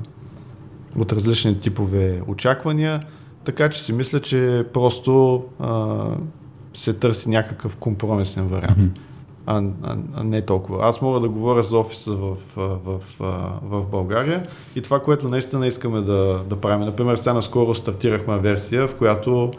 от 0.98 1.12
различни 1.12 1.58
типове 1.58 2.22
очаквания. 2.26 3.02
Така 3.44 3.68
че 3.70 3.82
си 3.82 3.92
мисля, 3.92 4.20
че 4.20 4.66
просто 4.72 5.44
а, 5.60 6.06
се 6.74 6.92
търси 6.92 7.30
някакъв 7.30 7.76
компромисен 7.76 8.46
вариант. 8.46 8.78
Mm-hmm 8.78 9.11
а, 9.46 9.62
а, 9.82 9.96
а 10.14 10.24
не 10.24 10.42
толкова. 10.42 10.86
Аз 10.86 11.02
мога 11.02 11.20
да 11.20 11.28
говоря 11.28 11.62
за 11.62 11.78
офиса 11.78 12.12
в, 12.12 12.36
в, 12.56 12.78
в, 12.84 13.00
в 13.62 13.86
България 13.90 14.46
и 14.76 14.80
това, 14.80 15.00
което 15.00 15.28
наистина 15.28 15.66
искаме 15.66 16.00
да, 16.00 16.40
да 16.48 16.56
правим. 16.56 16.86
Например, 16.86 17.16
сега 17.16 17.34
наскоро 17.34 17.74
стартирахме 17.74 18.38
версия, 18.38 18.88
в 18.88 18.94
която 18.94 19.52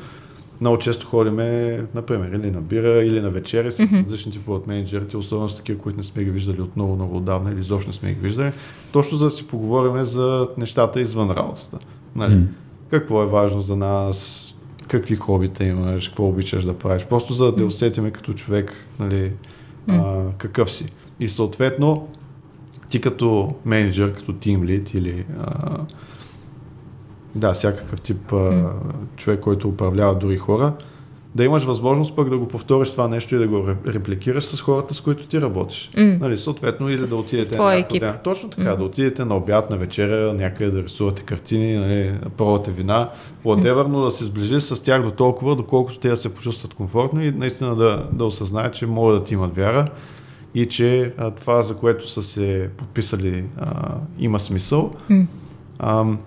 много 0.62 0.78
често 0.78 1.08
ходиме, 1.08 1.80
например, 1.96 2.40
или 2.40 2.52
на 2.52 2.62
бира, 2.62 3.04
или 3.04 3.22
на 3.22 3.30
вечери 3.30 3.72
с 3.72 3.78
mm-hmm. 3.78 4.06
различни 4.06 4.32
типове 4.32 4.58
от 4.58 4.68
менеджерите, 4.68 5.18
особено 5.18 5.50
с 5.50 5.58
такива, 5.58 5.80
които 5.80 5.98
не 5.98 6.04
сме 6.04 6.24
ги 6.24 6.30
виждали 6.30 6.62
от 6.62 6.76
много, 6.76 6.96
много 6.96 7.18
отдавна 7.18 7.52
или 7.52 7.60
изобщо 7.60 7.90
не 7.90 7.94
сме 7.94 8.14
ги 8.14 8.20
виждали, 8.20 8.52
точно 8.92 9.18
за 9.18 9.26
да 9.26 9.32
си 9.32 9.48
поговорим 9.48 10.06
за 10.06 10.48
нещата 10.58 11.02
извън 11.02 11.32
работата. 11.32 11.80
Нали? 12.16 12.34
Mm-hmm. 12.34 12.48
Какво 12.90 13.24
е 13.24 13.28
важно 13.28 13.62
за 13.62 13.76
нас, 13.76 14.50
какви 14.88 15.16
хобита 15.16 15.64
имаш, 15.64 16.08
какво 16.08 16.28
обичаш 16.28 16.64
да 16.64 16.74
правиш, 16.74 17.06
просто 17.06 17.34
за 17.34 17.52
да 17.52 17.66
усетиме 17.66 18.12
като 18.12 18.34
човек, 18.34 18.74
нали, 19.00 19.32
а, 19.88 20.32
какъв 20.38 20.72
си. 20.72 20.86
И 21.20 21.28
съответно, 21.28 22.08
ти 22.90 23.02
като 23.02 23.56
менеджер, 23.66 24.14
като 24.14 24.34
тим 24.34 24.64
лид 24.64 24.94
или 24.94 25.26
а, 25.40 25.80
да, 27.36 27.54
всякакъв 27.54 28.02
тип 28.02 28.34
а, 28.34 28.72
човек, 29.16 29.40
който 29.40 29.70
управлява 29.70 30.16
дори 30.16 30.38
хора, 30.38 30.74
да 31.36 31.44
имаш 31.44 31.64
възможност 31.64 32.16
пък 32.16 32.30
да 32.30 32.38
го 32.38 32.48
повториш 32.48 32.92
това 32.92 33.08
нещо 33.08 33.36
и 33.36 33.38
да 33.38 33.48
го 33.48 33.68
репликираш 33.88 34.44
с 34.44 34.62
хората, 34.62 34.94
с 34.94 35.02
които 35.02 35.28
ти 35.28 35.42
работиш. 35.42 35.92
Mm. 35.98 36.20
Нали, 36.20 36.38
съответно, 36.38 36.90
или 36.90 36.98
С- 36.98 37.10
да 37.10 37.16
отидете 37.16 37.58
на 37.58 37.76
екип. 37.76 38.02
Да, 38.02 38.18
точно 38.24 38.50
така, 38.50 38.76
да 38.76 38.84
отидете 38.84 39.26
на 39.26 39.36
обяд, 39.36 39.70
на 39.70 39.78
вечеря, 39.78 40.34
някъде 40.34 40.72
да 40.72 40.84
рисувате 40.84 41.22
картини, 41.22 41.78
нали, 41.78 42.14
пробвате 42.38 42.72
вина, 42.72 43.10
whatever, 43.46 43.88
но 43.88 44.02
да 44.02 44.12
се 44.12 44.24
сближи 44.24 44.62
с 44.62 44.84
тях 44.84 45.04
до 45.04 45.12
толкова, 45.12 45.56
доколкото 45.56 46.00
те 46.00 46.10
да 46.10 46.18
се 46.18 46.34
почувстват 46.34 46.74
комфортно 46.74 47.24
и 47.24 47.32
наистина 47.32 47.76
да, 47.76 48.08
да 48.14 48.26
осъзнаят, 48.26 48.74
че 48.74 48.86
могат 48.86 49.18
да 49.20 49.24
ти 49.24 49.34
имат 49.34 49.56
вяра 49.56 49.88
и 50.56 50.66
че 50.68 51.14
а, 51.18 51.32
това, 51.32 51.64
за 51.64 51.76
което 51.76 52.10
са 52.10 52.24
се 52.24 52.70
подписали, 52.78 53.44
а, 53.58 53.96
има 54.20 54.40
смисъл. 54.40 54.92
Ам, 55.80 56.20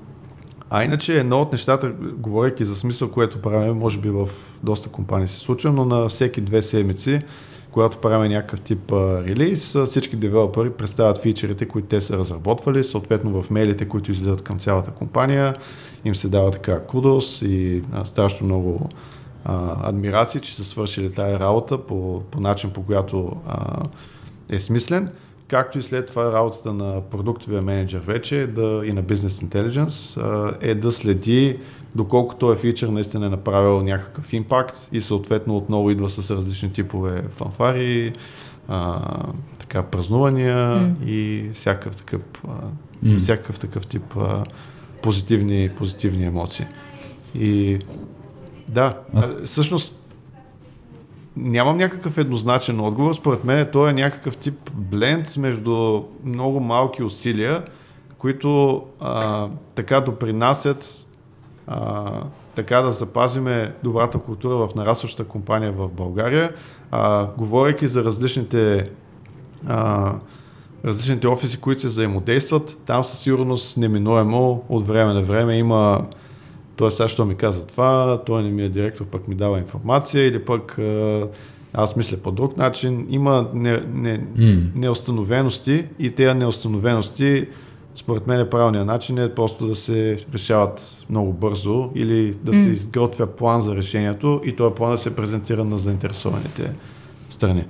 а 0.70 0.84
иначе 0.84 1.18
едно 1.18 1.40
от 1.40 1.52
нещата, 1.52 1.92
говоряки 2.16 2.64
за 2.64 2.76
смисъл, 2.76 3.10
което 3.10 3.42
правим, 3.42 3.76
може 3.76 3.98
би 3.98 4.10
в 4.10 4.28
доста 4.62 4.88
компании 4.88 5.28
се 5.28 5.38
случва, 5.38 5.72
но 5.72 5.84
на 5.84 6.08
всеки 6.08 6.40
две 6.40 6.62
седмици, 6.62 7.20
когато 7.70 7.98
правим 7.98 8.32
някакъв 8.32 8.60
тип 8.60 8.92
а, 8.92 9.24
релиз, 9.24 9.76
всички 9.86 10.16
девелопери 10.16 10.70
представят 10.70 11.22
фичерите, 11.22 11.68
които 11.68 11.88
те 11.88 12.00
са 12.00 12.18
разработвали, 12.18 12.84
съответно 12.84 13.42
в 13.42 13.50
мейлите, 13.50 13.88
които 13.88 14.10
излизат 14.10 14.42
към 14.42 14.58
цялата 14.58 14.90
компания, 14.90 15.54
им 16.04 16.14
се 16.14 16.28
дава 16.28 16.50
така 16.50 16.80
кудос 16.80 17.42
и 17.42 17.82
а, 17.92 18.04
страшно 18.04 18.46
много 18.46 18.88
а, 19.44 19.88
адмирации, 19.88 20.40
че 20.40 20.56
са 20.56 20.64
свършили 20.64 21.12
тази 21.12 21.38
работа 21.38 21.78
по, 21.78 22.22
по 22.30 22.40
начин, 22.40 22.70
по 22.70 22.82
която 22.82 23.36
а, 23.46 23.82
е 24.50 24.58
смислен, 24.58 25.10
както 25.48 25.78
и 25.78 25.82
след 25.82 26.06
това 26.06 26.32
работата 26.32 26.72
на 26.72 27.00
продуктовия 27.10 27.62
менеджер 27.62 27.98
вече 27.98 28.46
да, 28.46 28.82
и 28.84 28.92
на 28.92 29.02
Business 29.02 29.44
Intelligence 29.46 30.22
е 30.60 30.74
да 30.74 30.92
следи 30.92 31.58
доколко 31.94 32.34
този 32.34 32.58
фичър 32.60 32.88
наистина 32.88 33.26
е 33.26 33.30
направил 33.30 33.82
някакъв 33.82 34.32
импакт 34.32 34.88
и 34.92 35.00
съответно 35.00 35.56
отново 35.56 35.90
идва 35.90 36.10
с 36.10 36.30
различни 36.30 36.72
типове 36.72 37.22
фанфари, 37.30 38.12
а, 38.68 39.00
така 39.58 39.82
празнувания 39.82 40.56
М. 40.76 40.94
и 41.06 41.50
всякакъв 41.54 41.96
такъв, 41.96 42.20
а, 42.48 43.16
всякакъв 43.18 43.58
такъв 43.58 43.86
тип 43.86 44.16
а, 44.16 44.44
позитивни, 45.02 45.70
позитивни 45.78 46.24
емоции. 46.24 46.66
И 47.34 47.78
да, 48.68 48.98
Аз- 49.14 49.24
а, 49.24 49.44
всъщност 49.44 50.05
нямам 51.36 51.76
някакъв 51.76 52.18
еднозначен 52.18 52.80
отговор. 52.80 53.14
Според 53.14 53.44
мен 53.44 53.68
то 53.72 53.88
е 53.88 53.92
някакъв 53.92 54.36
тип 54.36 54.70
бленд 54.74 55.36
между 55.36 56.02
много 56.24 56.60
малки 56.60 57.02
усилия, 57.02 57.64
които 58.18 58.82
а, 59.00 59.48
така 59.74 60.00
допринасят 60.00 61.06
а, 61.66 62.12
така 62.54 62.80
да 62.80 62.92
запазиме 62.92 63.72
добрата 63.82 64.18
култура 64.18 64.66
в 64.66 64.74
нарастващата 64.74 65.28
компания 65.28 65.72
в 65.72 65.88
България. 65.88 66.52
А, 66.90 67.26
говорейки 67.38 67.86
за 67.86 68.04
различните 68.04 68.90
а, 69.66 70.12
различните 70.84 71.26
офиси, 71.28 71.60
които 71.60 71.80
се 71.80 71.86
взаимодействат, 71.86 72.78
там 72.86 73.04
със 73.04 73.18
сигурност 73.18 73.76
неминуемо 73.76 74.64
от 74.68 74.86
време 74.86 75.12
на 75.12 75.22
време 75.22 75.58
има 75.58 76.06
той 76.76 76.90
сега, 76.90 77.08
що 77.08 77.24
ми 77.24 77.34
каза 77.34 77.66
това, 77.66 78.22
той 78.26 78.42
не 78.42 78.50
ми 78.50 78.62
е 78.62 78.68
директор, 78.68 79.04
пък 79.04 79.28
ми 79.28 79.34
дава 79.34 79.58
информация 79.58 80.26
или 80.26 80.44
пък 80.44 80.78
а, 80.78 81.28
аз 81.74 81.96
мисля 81.96 82.16
по 82.16 82.32
друг 82.32 82.56
начин. 82.56 83.06
Има 83.10 83.48
не, 83.54 83.82
не, 83.92 84.18
М. 84.36 84.62
неустановености 84.74 85.86
и 85.98 86.10
тези 86.10 86.34
неустановености 86.34 87.46
според 87.94 88.26
мен 88.26 88.40
е 88.40 88.50
правилният 88.50 88.86
начин 88.86 89.18
е 89.18 89.34
просто 89.34 89.66
да 89.66 89.74
се 89.74 90.18
решават 90.34 91.04
много 91.10 91.32
бързо 91.32 91.90
или 91.94 92.34
да 92.42 92.52
се 92.52 92.58
М. 92.58 92.64
изготвя 92.72 93.26
план 93.26 93.60
за 93.60 93.76
решението 93.76 94.40
и 94.44 94.56
този 94.56 94.74
план 94.74 94.90
да 94.90 94.98
се 94.98 95.16
презентира 95.16 95.64
на 95.64 95.78
заинтересованите 95.78 96.72
страни. 97.30 97.64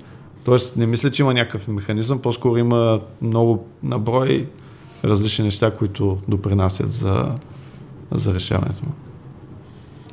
Тоест 0.45 0.77
не 0.77 0.87
мисля, 0.87 1.11
че 1.11 1.23
има 1.23 1.35
някакъв 1.35 1.69
механизъм, 1.69 2.19
по-скоро 2.19 2.57
има 2.57 3.01
много 3.23 3.67
наброй 3.83 4.49
различни 5.05 5.45
неща, 5.45 5.71
които 5.71 6.19
допринасят 6.29 6.93
за, 6.93 7.33
за 8.13 8.35
решаването 8.35 8.85
му. 8.85 8.93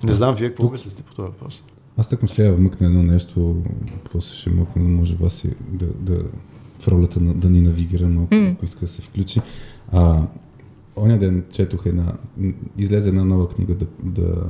Не 0.03 0.13
знам, 0.13 0.35
вие 0.35 0.47
какво 0.47 0.69
мислите 0.69 1.03
по 1.03 1.13
този 1.13 1.25
въпрос? 1.25 1.63
Аз 1.97 2.09
так 2.09 2.21
мисля 2.21 2.43
да 2.43 2.53
вмъкна 2.53 2.87
едно 2.87 3.03
нещо, 3.03 3.63
после 4.11 4.35
ще 4.35 4.49
мъкна, 4.49 4.83
да 4.83 4.89
може 4.89 5.15
вас 5.15 5.43
и 5.43 5.49
да, 5.69 5.85
да 5.85 6.23
в 6.79 6.87
ролята 6.87 7.19
на, 7.19 7.33
да 7.33 7.49
ни 7.49 7.61
навигира, 7.61 8.09
но 8.09 8.27
М. 8.31 8.51
ако 8.55 8.65
иска 8.65 8.79
да 8.79 8.87
се 8.87 9.01
включи. 9.01 9.41
А, 9.91 10.21
оня 10.95 11.17
ден 11.19 11.43
четох 11.51 11.85
една, 11.85 12.13
излезе 12.77 13.09
една 13.09 13.25
нова 13.25 13.49
книга, 13.49 13.75
The, 13.75 13.87
The, 14.05 14.43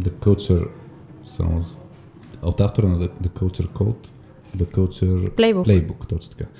The 0.00 0.10
Culture, 0.10 0.68
само 1.24 1.64
от 2.42 2.60
автора 2.60 2.88
на 2.88 2.98
The, 2.98 3.10
The 3.22 3.28
Culture 3.28 3.68
Code, 3.68 4.08
The 4.56 4.74
Culture 4.74 5.30
Playbook. 5.30 5.66
Playbook, 5.66 6.08
точно 6.08 6.36
така. 6.36 6.50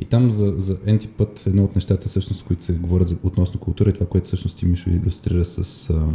И 0.00 0.04
там 0.04 0.30
за, 0.30 0.54
за 0.56 0.78
енти 0.86 1.08
път 1.08 1.46
едно 1.46 1.64
от 1.64 1.74
нещата, 1.74 2.08
всъщност, 2.08 2.44
които 2.44 2.64
се 2.64 2.72
говорят 2.72 3.16
относно 3.22 3.60
култура 3.60 3.90
и 3.90 3.92
това, 3.92 4.06
което 4.06 4.26
всъщност 4.26 4.58
ти 4.58 4.66
Мишо 4.66 4.90
иллюстрира 4.90 5.44
с... 5.44 5.90
А, 5.90 6.12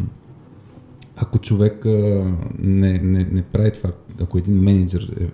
ако 1.16 1.40
човек 1.40 1.86
а, 1.86 2.36
не, 2.60 3.00
не, 3.00 3.24
не 3.24 3.42
прави 3.42 3.72
това, 3.72 3.92
ако 4.22 4.38
един 4.38 4.56
менеджер 4.56 5.14
е, 5.22 5.30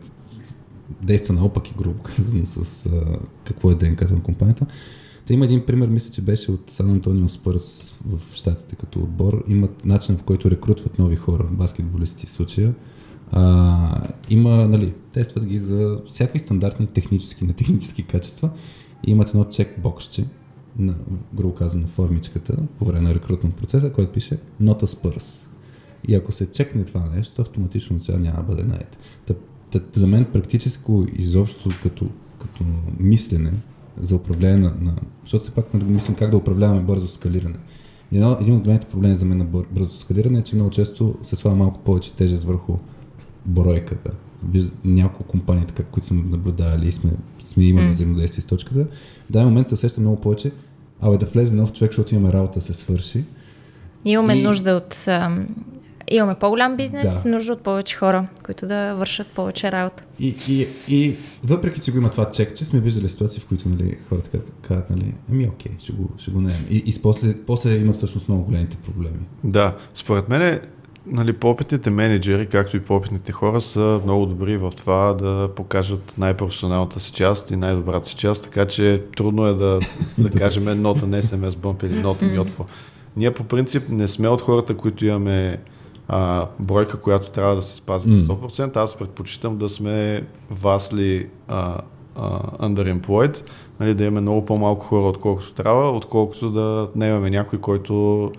действа 1.05 1.33
наопаки, 1.33 1.73
грубо 1.77 2.03
казано, 2.03 2.45
с 2.45 2.85
а, 2.85 3.17
какво 3.43 3.71
е 3.71 3.75
ДНК 3.75 4.11
на 4.11 4.23
компанията, 4.23 4.65
Та 5.29 5.33
има 5.33 5.45
един 5.45 5.65
пример, 5.65 5.87
мисля, 5.87 6.09
че 6.09 6.21
беше 6.21 6.51
от 6.51 6.69
Сан 6.69 6.89
Антонио 6.89 7.29
Спърс 7.29 7.93
в 8.05 8.35
Штатите 8.35 8.75
като 8.75 8.99
отбор. 8.99 9.43
Имат 9.47 9.85
начин, 9.85 10.17
в 10.17 10.23
който 10.23 10.51
рекрутват 10.51 10.99
нови 10.99 11.15
хора, 11.15 11.47
баскетболисти 11.51 12.25
в 12.25 12.31
случая. 12.31 12.73
А, 13.31 14.07
има, 14.29 14.67
нали, 14.67 14.93
тестват 15.19 15.45
ги 15.45 15.59
за 15.59 16.01
всякакви 16.05 16.39
стандартни 16.39 16.87
технически, 16.87 17.45
нетехнически 17.45 18.03
качества 18.03 18.49
и 19.07 19.11
имат 19.11 19.29
едно 19.29 19.43
чекбоксче, 19.43 20.25
на, 20.77 20.95
грубо 21.33 21.53
казано, 21.53 21.87
формичката, 21.87 22.55
по 22.77 22.85
време 22.85 23.01
на 23.01 23.15
рекрутен 23.15 23.51
процеса, 23.51 23.91
който 23.91 24.11
пише 24.11 24.37
a 24.61 24.85
Spurs. 24.85 25.47
И 26.07 26.15
ако 26.15 26.31
се 26.31 26.51
чекне 26.51 26.83
това 26.83 27.09
нещо, 27.15 27.41
автоматично 27.41 27.95
означава 27.95 28.19
няма 28.19 28.37
да 28.37 28.43
бъде 28.43 28.63
найт. 28.63 28.97
Та, 29.71 29.79
за 29.93 30.07
мен 30.07 30.25
практическо 30.25 31.05
изобщо 31.13 31.69
като, 31.83 32.09
като 32.41 32.63
мислене 32.99 33.51
за 33.97 34.15
управление 34.15 34.57
на, 34.57 34.73
на... 34.81 34.95
Защото 35.23 35.41
все 35.41 35.51
пак 35.51 35.73
нали, 35.73 35.83
мислим 35.83 36.15
как 36.15 36.29
да 36.31 36.37
управляваме 36.37 36.81
бързо 36.81 37.07
скалиране. 37.07 37.57
Едно, 38.11 38.37
един 38.41 38.55
от 38.55 38.63
големите 38.63 38.87
проблеми 38.87 39.15
за 39.15 39.25
мен 39.25 39.37
на 39.37 39.45
бър, 39.45 39.65
бързо 39.71 39.97
скалиране 39.97 40.39
е, 40.39 40.43
че 40.43 40.55
много 40.55 40.71
често 40.71 41.15
се 41.23 41.35
слага 41.35 41.57
малко 41.57 41.79
повече 41.79 42.13
тежест 42.13 42.43
върху 42.43 42.77
бройката. 43.45 44.11
Няколко 44.85 45.23
компании, 45.23 45.65
така, 45.65 45.83
които 45.83 46.07
сме 46.07 46.21
наблюдавали 46.23 46.87
и 46.87 46.91
сме, 46.91 47.11
сме 47.43 47.63
имали 47.63 47.85
М. 47.85 47.91
взаимодействие 47.91 48.41
с 48.41 48.45
точката, 48.45 48.83
в 49.29 49.31
даден 49.31 49.47
момент 49.47 49.67
се 49.67 49.73
усеща 49.73 50.01
много 50.01 50.21
повече, 50.21 50.51
абе 51.01 51.17
да 51.17 51.25
влезе 51.25 51.55
нов 51.55 51.73
човек, 51.73 51.91
защото 51.91 52.15
имаме 52.15 52.33
работа 52.33 52.59
да 52.59 52.65
се 52.65 52.73
свърши. 52.73 53.23
Имаме 54.05 54.33
И- 54.33 54.43
нужда 54.43 54.71
от... 54.71 55.07
ам, 55.07 55.47
имаме 56.11 56.35
по-голям 56.35 56.77
бизнес, 56.77 57.23
Да. 57.23 57.29
нужда 57.29 57.53
от 57.53 57.61
повече 57.61 57.95
хора, 57.95 58.27
които 58.45 58.67
да 58.67 58.93
вършат 58.93 59.27
повече 59.27 59.71
работа. 59.71 60.03
И, 60.19 60.35
и, 60.49 60.67
и 60.87 61.15
въпреки, 61.43 61.81
че 61.81 61.91
го 61.91 61.97
има 61.97 62.09
това 62.09 62.31
чек, 62.31 62.55
че 62.55 62.65
сме 62.65 62.79
виждали 62.79 63.09
ситуации, 63.09 63.41
в 63.41 63.45
които 63.45 63.69
нали, 63.69 63.97
хората 64.09 64.39
казват, 64.61 64.89
нали, 64.89 65.13
ами 65.31 65.47
окей, 65.47 65.71
ще 65.79 65.93
го, 65.93 66.09
ще 66.17 66.31
го 66.31 66.41
наем. 66.41 66.65
И, 66.69 66.83
и 66.85 67.01
после, 67.01 67.33
после 67.47 67.77
има 67.77 67.91
всъщност 67.91 68.27
много 68.27 68.43
големите 68.43 68.77
проблеми. 68.77 69.19
Да, 69.43 69.75
според 69.93 70.29
мен 70.29 70.59
нали, 71.11 71.33
по-опитните 71.33 71.89
менеджери, 71.89 72.45
както 72.47 72.77
и 72.77 72.79
по-опитните 72.79 73.31
хора, 73.31 73.61
са 73.61 74.01
много 74.03 74.25
добри 74.25 74.57
в 74.57 74.71
това 74.77 75.13
да 75.13 75.49
покажат 75.55 76.13
най-професионалната 76.17 76.99
си 76.99 77.11
част 77.11 77.51
и 77.51 77.55
най-добрата 77.55 78.07
си 78.07 78.15
част, 78.15 78.43
така 78.43 78.65
че 78.65 79.03
трудно 79.17 79.45
е 79.45 79.53
да, 79.53 79.79
да 80.17 80.29
кажем 80.29 80.81
нота 80.81 81.07
на 81.07 81.21
SMS 81.21 81.49
Bump 81.49 81.83
или 81.83 82.01
нота 82.01 82.25
Мьотпо. 82.25 82.65
Ние 83.17 83.31
по 83.31 83.43
принцип 83.43 83.89
не 83.89 84.07
сме 84.07 84.27
от 84.27 84.41
хората, 84.41 84.77
които 84.77 85.05
имаме 85.05 85.59
а, 86.07 86.47
бройка, 86.59 86.97
която 86.97 87.29
трябва 87.29 87.55
да 87.55 87.61
се 87.61 87.75
спази 87.75 88.09
на 88.09 88.17
100%. 88.17 88.77
Аз 88.77 88.97
предпочитам 88.97 89.57
да 89.57 89.69
сме 89.69 90.23
васли 90.51 91.27
а, 91.47 91.77
а, 92.15 92.39
underemployed, 92.67 93.43
нали, 93.79 93.93
да 93.93 94.03
имаме 94.03 94.21
много 94.21 94.45
по-малко 94.45 94.85
хора, 94.85 95.05
отколкото 95.05 95.53
трябва, 95.53 95.91
отколкото 95.91 96.49
да 96.49 96.89
не 96.95 97.07
имаме 97.07 97.29
някой, 97.29 97.59
който 97.59 98.31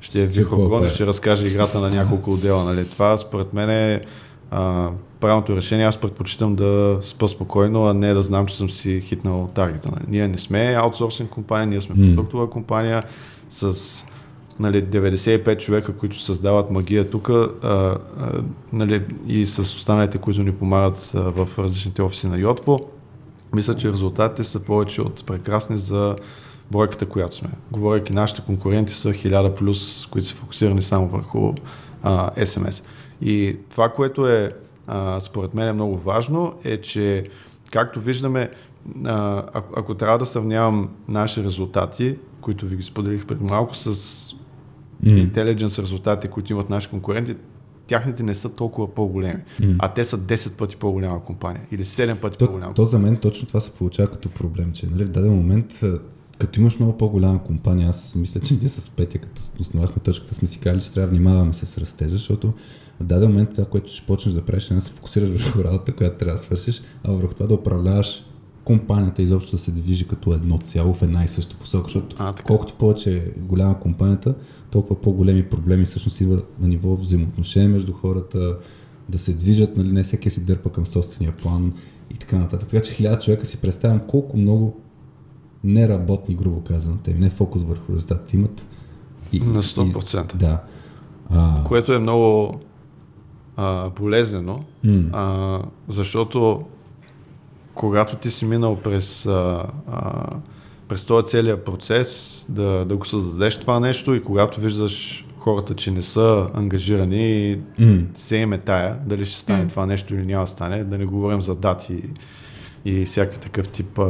ще 0.00 0.22
е 0.22 0.26
вихогон 0.26 0.88
ще 0.88 1.06
разкаже 1.06 1.46
играта 1.46 1.80
на 1.80 1.90
няколко 1.90 2.32
отдела. 2.32 2.64
Нали. 2.64 2.88
Това 2.88 3.18
според 3.18 3.52
мен 3.52 3.70
е 3.70 4.00
а, 4.50 4.90
правилното 5.20 5.56
решение. 5.56 5.86
Аз 5.86 5.96
предпочитам 5.96 6.56
да 6.56 6.98
спа 7.02 7.28
спокойно, 7.28 7.86
а 7.86 7.94
не 7.94 8.14
да 8.14 8.22
знам, 8.22 8.46
че 8.46 8.56
съм 8.56 8.70
си 8.70 9.00
хитнал 9.00 9.50
таргета. 9.54 9.88
Нали. 9.90 10.04
Ние 10.08 10.28
не 10.28 10.38
сме 10.38 10.74
аутсорсинг 10.78 11.30
компания, 11.30 11.66
ние 11.66 11.80
сме 11.80 11.94
М. 11.94 12.06
продуктова 12.14 12.50
компания 12.50 13.02
с 13.50 13.74
нали, 14.60 14.84
95 14.84 15.58
човека, 15.58 15.92
които 15.96 16.20
създават 16.20 16.70
магия 16.70 17.10
тук 17.10 17.30
нали, 18.72 19.02
и 19.26 19.46
с 19.46 19.58
останалите, 19.58 20.18
които 20.18 20.42
ни 20.42 20.52
помагат 20.52 21.12
а, 21.14 21.20
в 21.20 21.58
различните 21.58 22.02
офиси 22.02 22.26
на 22.26 22.38
Йотпо. 22.38 22.80
мисля, 23.54 23.76
че 23.76 23.92
резултатите 23.92 24.44
са 24.44 24.60
повече 24.60 25.02
от 25.02 25.26
прекрасни 25.26 25.78
за 25.78 26.16
бройката, 26.70 27.06
която 27.06 27.36
сме. 27.36 27.48
Говоряки, 27.70 28.12
нашите 28.12 28.42
конкуренти 28.42 28.92
са 28.92 29.08
1000 29.08 29.54
плюс, 29.54 30.06
които 30.06 30.28
са 30.28 30.34
фокусирани 30.34 30.82
само 30.82 31.08
върху 31.08 31.54
а, 32.02 32.30
SMS. 32.30 32.84
И 33.22 33.56
това, 33.70 33.88
което 33.88 34.28
е 34.28 34.52
а, 34.86 35.20
според 35.20 35.54
мен 35.54 35.68
е 35.68 35.72
много 35.72 35.98
важно, 35.98 36.54
е, 36.64 36.76
че 36.76 37.24
както 37.70 38.00
виждаме, 38.00 38.50
а, 39.04 39.42
ако, 39.52 39.74
ако 39.76 39.94
трябва 39.94 40.18
да 40.18 40.26
сравнявам 40.26 40.88
наши 41.08 41.44
резултати, 41.44 42.16
които 42.40 42.66
ви 42.66 42.76
ги 42.76 42.82
споделих 42.82 43.26
преди 43.26 43.44
малко, 43.44 43.76
с 43.76 43.94
mm. 45.04 45.32
intelligence 45.32 45.82
резултати, 45.82 46.28
които 46.28 46.52
имат 46.52 46.70
наши 46.70 46.88
конкуренти, 46.88 47.34
тяхните 47.86 48.22
не 48.22 48.34
са 48.34 48.54
толкова 48.54 48.94
по-големи, 48.94 49.42
mm. 49.60 49.76
а 49.78 49.88
те 49.88 50.04
са 50.04 50.18
10 50.18 50.56
пъти 50.56 50.76
по-голяма 50.76 51.24
компания 51.24 51.62
или 51.70 51.84
7 51.84 52.14
пъти 52.14 52.38
то, 52.38 52.46
по-голяма. 52.46 52.74
То 52.74 52.84
за 52.84 52.98
мен 52.98 53.16
точно 53.16 53.48
това 53.48 53.60
се 53.60 53.70
получава 53.70 54.10
като 54.10 54.28
проблем, 54.28 54.72
че 54.72 54.86
нали, 54.86 55.04
в 55.04 55.08
даден 55.08 55.32
момент 55.32 55.80
като 56.38 56.60
имаш 56.60 56.78
много 56.78 56.98
по-голяма 56.98 57.44
компания, 57.44 57.88
аз 57.88 58.14
мисля, 58.14 58.40
че 58.40 58.54
ние 58.54 58.68
с 58.68 58.90
Петя, 58.90 59.18
като 59.18 59.42
основахме 59.60 60.02
точката, 60.02 60.34
сме 60.34 60.48
си 60.48 60.58
казали, 60.58 60.82
че 60.82 60.92
трябва 60.92 61.06
да 61.06 61.10
внимаваме 61.10 61.52
с 61.52 61.78
растежа, 61.78 62.10
защото 62.10 62.52
в 63.00 63.04
даден 63.04 63.28
момент 63.28 63.50
това, 63.54 63.64
което 63.64 63.92
ще 63.92 64.06
почнеш 64.06 64.34
да 64.34 64.44
правиш, 64.44 64.70
е 64.70 64.74
да 64.74 64.80
се 64.80 64.92
фокусираш 64.92 65.28
върху 65.28 65.64
работата, 65.64 65.92
която 65.92 66.18
трябва 66.18 66.36
да 66.36 66.42
свършиш, 66.42 66.82
а 67.04 67.12
върху 67.12 67.34
това 67.34 67.46
да 67.46 67.54
управляваш 67.54 68.24
компанията 68.64 69.22
изобщо 69.22 69.50
да 69.50 69.62
се 69.62 69.70
движи 69.70 70.08
като 70.08 70.32
едно 70.32 70.58
цяло 70.58 70.94
в 70.94 71.02
една 71.02 71.24
и 71.24 71.28
съща 71.28 71.56
посока, 71.56 71.84
защото 71.84 72.16
а, 72.18 72.34
колкото 72.44 72.74
повече 72.74 73.16
е 73.16 73.40
голяма 73.40 73.80
компанията, 73.80 74.34
толкова 74.70 75.00
по-големи 75.00 75.42
проблеми 75.42 75.84
всъщност 75.84 76.20
идват 76.20 76.60
на 76.60 76.68
ниво 76.68 76.96
взаимоотношения 76.96 77.68
между 77.68 77.92
хората, 77.92 78.56
да 79.08 79.18
се 79.18 79.32
движат, 79.32 79.76
нали, 79.76 79.92
не 79.92 80.02
всеки 80.02 80.30
си 80.30 80.40
дърпа 80.40 80.72
към 80.72 80.86
собствения 80.86 81.36
план 81.36 81.72
и 82.10 82.14
така 82.14 82.38
нататък. 82.38 82.68
Така 82.68 82.82
че 82.82 82.92
хиляда 82.92 83.18
човека 83.18 83.46
си 83.46 83.56
представям 83.56 84.00
колко 84.08 84.36
много 84.36 84.80
неработни, 85.64 86.34
грубо 86.34 86.60
казано, 86.60 86.96
те 87.04 87.14
не 87.14 87.30
фокус 87.30 87.62
върху 87.62 87.92
резултатите 87.92 88.36
имат. 88.36 88.66
И, 89.32 89.40
на 89.40 89.62
100%. 89.62 90.34
И, 90.34 90.38
да. 90.38 90.60
А... 91.30 91.64
Което 91.64 91.92
е 91.92 91.98
много 91.98 92.60
а, 93.56 93.90
болезнено, 93.90 94.64
mm. 94.84 95.08
а, 95.12 95.62
защото 95.88 96.64
когато 97.74 98.16
ти 98.16 98.30
си 98.30 98.44
минал 98.44 98.76
през, 98.76 99.26
а, 99.26 99.66
а, 99.92 100.26
през 100.88 101.04
този 101.04 101.26
целият 101.26 101.64
процес 101.64 102.46
да, 102.48 102.84
да 102.84 102.96
го 102.96 103.06
създадеш 103.06 103.60
това 103.60 103.80
нещо 103.80 104.14
и 104.14 104.22
когато 104.22 104.60
виждаш 104.60 105.26
хората, 105.38 105.74
че 105.74 105.90
не 105.90 106.02
са 106.02 106.50
ангажирани, 106.54 107.58
mm. 107.80 108.06
се 108.14 108.36
име 108.36 108.58
тая, 108.58 108.98
дали 109.06 109.26
ще 109.26 109.40
стане 109.40 109.64
mm. 109.64 109.68
това 109.68 109.86
нещо 109.86 110.14
или 110.14 110.26
няма 110.26 110.42
да 110.42 110.50
стане, 110.50 110.84
да 110.84 110.98
не 110.98 111.04
говорим 111.04 111.42
за 111.42 111.54
дати 111.54 112.02
и 112.84 113.04
всякакви 113.04 113.40
такъв 113.40 113.68
тип 113.68 113.98
а, 113.98 114.02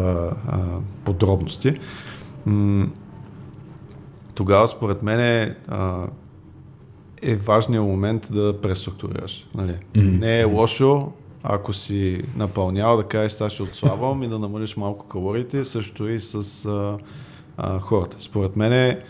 а, 0.49 0.59
подробности. 1.05 1.75
М- 2.47 2.89
тогава, 4.35 4.69
според 4.69 5.03
мен, 5.03 5.21
е, 5.21 5.57
а, 5.69 6.07
е 7.23 7.37
важният 7.37 7.85
момент 7.85 8.29
да 8.33 8.61
преструктурираш. 8.61 9.47
Нали? 9.55 9.73
Mm-hmm. 9.73 10.19
Не 10.19 10.41
е 10.41 10.45
лошо, 10.45 11.13
ако 11.43 11.73
си 11.73 12.23
напълнял, 12.37 12.97
да 12.97 13.05
кажеш, 13.05 13.33
сега 13.33 13.51
ще 13.51 13.63
отслабвам 13.63 14.23
и 14.23 14.29
да 14.29 14.39
намалиш 14.39 14.77
малко 14.77 15.07
калориите, 15.07 15.65
също 15.65 16.09
и 16.09 16.21
с 16.21 16.65
а, 16.65 16.99
а, 17.57 17.79
хората. 17.79 18.17
Според 18.21 18.57
мен 18.57 18.73
е, 18.73 19.01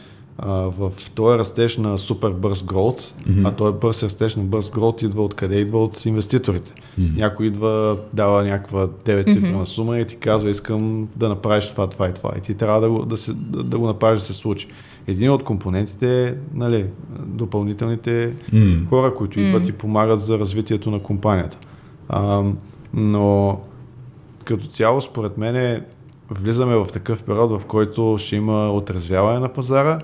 в 0.47 0.93
този 1.15 1.39
растеж 1.39 1.77
на 1.77 1.99
супер 1.99 2.31
бърз 2.31 2.63
гроут, 2.63 3.01
mm-hmm. 3.01 3.49
а 3.49 3.53
този 3.53 3.79
бърз 3.79 4.03
растеж 4.03 4.37
на 4.37 4.43
бърз 4.43 4.71
гроут 4.71 5.03
идва 5.03 5.25
откъде? 5.25 5.61
Идва 5.61 5.85
от 5.85 6.07
инвеститорите. 6.07 6.73
Mm-hmm. 6.73 7.17
Някой 7.17 7.47
идва, 7.47 7.99
дава 8.13 8.45
някаква 8.45 8.87
9 8.87 9.33
цифрена 9.33 9.59
mm-hmm. 9.59 9.65
сума 9.65 9.99
и 9.99 10.07
ти 10.07 10.17
казва, 10.17 10.51
искам 10.51 11.09
да 11.17 11.29
направиш 11.29 11.69
това, 11.69 11.87
това 11.87 12.09
и 12.09 12.15
това. 12.15 12.33
И 12.39 12.41
ти 12.41 12.55
трябва 12.55 12.81
да 12.81 12.91
го, 12.91 13.05
да 13.05 13.17
се, 13.17 13.33
да, 13.33 13.63
да 13.63 13.79
го 13.79 13.87
направиш 13.87 14.21
да 14.21 14.27
се 14.27 14.35
случи. 14.35 14.69
Един 15.07 15.31
от 15.31 15.43
компонентите 15.43 16.29
е 16.29 16.35
нали, 16.55 16.87
допълнителните 17.27 18.35
mm-hmm. 18.53 18.89
хора, 18.89 19.15
които 19.15 19.41
идват 19.41 19.63
mm-hmm. 19.63 19.71
и 19.71 19.73
помагат 19.73 20.21
за 20.21 20.39
развитието 20.39 20.91
на 20.91 21.01
компанията. 21.01 21.59
А, 22.09 22.45
но 22.95 23.59
като 24.45 24.67
цяло, 24.67 25.01
според 25.01 25.39
мен, 25.39 25.83
влизаме 26.31 26.77
в 26.77 26.87
такъв 26.93 27.23
период, 27.23 27.63
в 27.63 27.67
който 27.67 28.17
ще 28.19 28.37
има 28.37 28.73
отразвяване 28.73 29.39
на 29.39 29.49
пазара, 29.49 29.99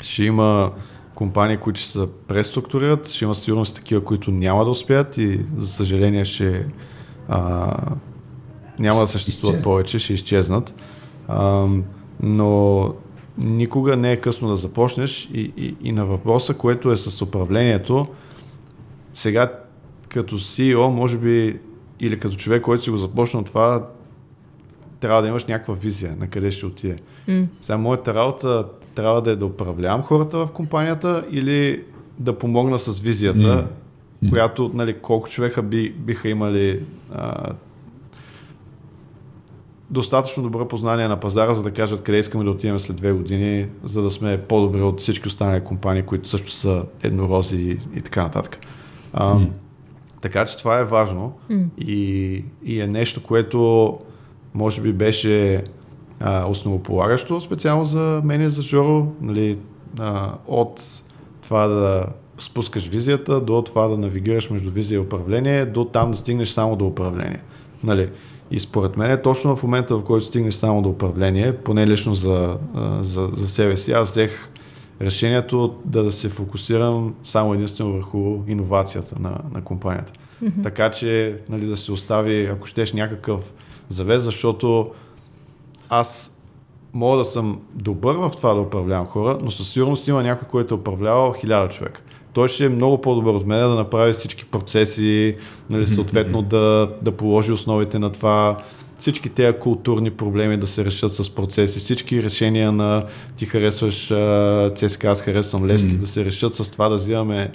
ще 0.00 0.24
има 0.24 0.72
компании, 1.14 1.56
които 1.56 1.80
ще 1.80 1.90
се 1.90 2.06
преструктурират, 2.28 3.08
ще 3.08 3.24
има 3.24 3.34
сигурно 3.34 3.64
такива, 3.64 4.04
които 4.04 4.30
няма 4.30 4.64
да 4.64 4.70
успеят 4.70 5.18
и 5.18 5.40
за 5.56 5.66
съжаление 5.66 6.24
ще 6.24 6.66
а, 7.28 7.72
няма 8.78 9.00
да 9.00 9.06
съществуват 9.06 9.62
повече, 9.62 9.98
ще 9.98 10.12
изчезнат. 10.12 10.74
А, 11.28 11.66
но 12.20 12.92
никога 13.38 13.96
не 13.96 14.12
е 14.12 14.16
късно 14.16 14.48
да 14.48 14.56
започнеш 14.56 15.30
и, 15.34 15.52
и, 15.56 15.76
и 15.82 15.92
на 15.92 16.06
въпроса, 16.06 16.54
което 16.54 16.90
е 16.90 16.96
с 16.96 17.22
управлението, 17.22 18.06
сега 19.14 19.52
като 20.08 20.38
CEO, 20.38 20.88
може 20.88 21.18
би, 21.18 21.60
или 22.00 22.18
като 22.18 22.36
човек, 22.36 22.62
който 22.62 22.84
си 22.84 22.90
го 22.90 22.96
започнал 22.96 23.42
това, 23.42 23.88
трябва 25.00 25.22
да 25.22 25.28
имаш 25.28 25.44
някаква 25.44 25.74
визия 25.74 26.16
на 26.16 26.28
къде 26.28 26.50
ще 26.50 26.66
отиде. 26.66 26.96
Mm. 27.28 27.46
Сега 27.60 27.78
моята 27.78 28.14
работа 28.14 28.66
трябва 28.96 29.22
да 29.22 29.30
е 29.30 29.36
да 29.36 29.46
управлявам 29.46 30.02
хората 30.02 30.38
в 30.38 30.50
компанията 30.50 31.24
или 31.30 31.82
да 32.18 32.38
помогна 32.38 32.78
с 32.78 33.00
визията, 33.00 33.68
mm. 34.24 34.30
която, 34.30 34.70
нали, 34.74 34.98
колко 34.98 35.28
човека 35.28 35.62
би, 35.62 35.90
биха 35.90 36.28
имали 36.28 36.82
а, 37.12 37.52
достатъчно 39.90 40.42
добро 40.42 40.68
познание 40.68 41.08
на 41.08 41.20
пазара, 41.20 41.54
за 41.54 41.62
да 41.62 41.70
кажат 41.70 42.02
къде 42.02 42.18
искаме 42.18 42.44
да 42.44 42.50
отидем 42.50 42.78
след 42.78 42.96
две 42.96 43.12
години, 43.12 43.66
за 43.84 44.02
да 44.02 44.10
сме 44.10 44.42
по-добри 44.42 44.82
от 44.82 45.00
всички 45.00 45.28
останали 45.28 45.60
компании, 45.60 46.02
които 46.02 46.28
също 46.28 46.50
са 46.50 46.84
еднорози 47.02 47.56
и, 47.56 47.78
и 47.98 48.00
така 48.00 48.22
нататък. 48.22 48.58
А, 49.12 49.34
mm. 49.34 49.48
Така 50.20 50.44
че 50.44 50.58
това 50.58 50.78
е 50.78 50.84
важно 50.84 51.32
mm. 51.50 51.68
и, 51.78 52.44
и 52.64 52.80
е 52.80 52.86
нещо, 52.86 53.22
което 53.22 53.98
може 54.54 54.80
би 54.80 54.92
беше 54.92 55.64
а, 56.20 56.46
основополагащо 56.48 57.40
специално 57.40 57.84
за 57.84 58.20
мен 58.24 58.42
и 58.42 58.50
за 58.50 58.62
Жоро, 58.62 59.06
нали, 59.20 59.58
а, 59.98 60.32
от 60.46 60.82
това 61.42 61.66
да 61.66 62.06
спускаш 62.38 62.88
визията, 62.88 63.40
до 63.40 63.62
това 63.62 63.88
да 63.88 63.96
навигираш 63.98 64.50
между 64.50 64.70
визия 64.70 64.96
и 64.96 65.00
управление, 65.00 65.66
до 65.66 65.84
там 65.84 66.10
да 66.10 66.16
стигнеш 66.16 66.48
само 66.48 66.76
до 66.76 66.86
управление. 66.86 67.42
Нали. 67.84 68.10
И 68.50 68.60
според 68.60 68.96
мен 68.96 69.20
точно 69.22 69.56
в 69.56 69.62
момента, 69.62 69.96
в 69.96 70.04
който 70.04 70.24
стигнеш 70.24 70.54
само 70.54 70.82
до 70.82 70.88
управление, 70.88 71.56
поне 71.56 71.86
лично 71.86 72.14
за, 72.14 72.56
за, 73.00 73.30
за 73.36 73.48
себе 73.48 73.76
си, 73.76 73.92
аз 73.92 74.10
взех 74.10 74.48
решението 75.00 75.74
да, 75.84 76.02
да 76.02 76.12
се 76.12 76.28
фокусирам 76.28 77.14
само 77.24 77.54
единствено 77.54 77.92
върху 77.92 78.38
иновацията 78.48 79.16
на, 79.20 79.38
на 79.54 79.64
компанията. 79.64 80.12
Mm-hmm. 80.12 80.62
Така 80.62 80.90
че 80.90 81.38
нали, 81.48 81.66
да 81.66 81.76
се 81.76 81.92
остави, 81.92 82.46
ако 82.46 82.66
щеш, 82.66 82.92
някакъв 82.92 83.52
завез, 83.88 84.22
защото 84.22 84.90
аз 85.88 86.40
мога 86.92 87.18
да 87.18 87.24
съм 87.24 87.60
добър 87.74 88.14
в 88.14 88.32
това 88.36 88.54
да 88.54 88.60
управлявам 88.60 89.06
хора, 89.06 89.38
но 89.42 89.50
със 89.50 89.68
сигурност 89.68 90.08
има 90.08 90.22
някой, 90.22 90.48
който 90.48 90.74
е 90.74 90.78
управлявал 90.78 91.32
хиляда 91.32 91.68
човека. 91.68 92.00
Той 92.32 92.48
ще 92.48 92.64
е 92.64 92.68
много 92.68 93.00
по-добър 93.00 93.34
от 93.34 93.46
мен 93.46 93.60
да 93.60 93.74
направи 93.74 94.12
всички 94.12 94.44
процеси, 94.44 95.36
нали, 95.70 95.86
съответно 95.86 96.42
да, 96.42 96.90
да 97.02 97.12
положи 97.12 97.52
основите 97.52 97.98
на 97.98 98.12
това, 98.12 98.56
всички 98.98 99.28
тези 99.28 99.58
културни 99.58 100.10
проблеми 100.10 100.56
да 100.56 100.66
се 100.66 100.84
решат 100.84 101.12
с 101.12 101.30
процеси, 101.30 101.78
всички 101.78 102.22
решения 102.22 102.72
на 102.72 103.04
ти 103.36 103.46
харесваш 103.46 104.06
ЦСКА, 104.74 105.08
аз 105.08 105.20
харесвам 105.20 105.66
Лески, 105.66 105.92
да 105.92 106.06
се 106.06 106.24
решат 106.24 106.54
с 106.54 106.70
това 106.70 106.88
да 106.88 106.96
взимаме 106.96 107.52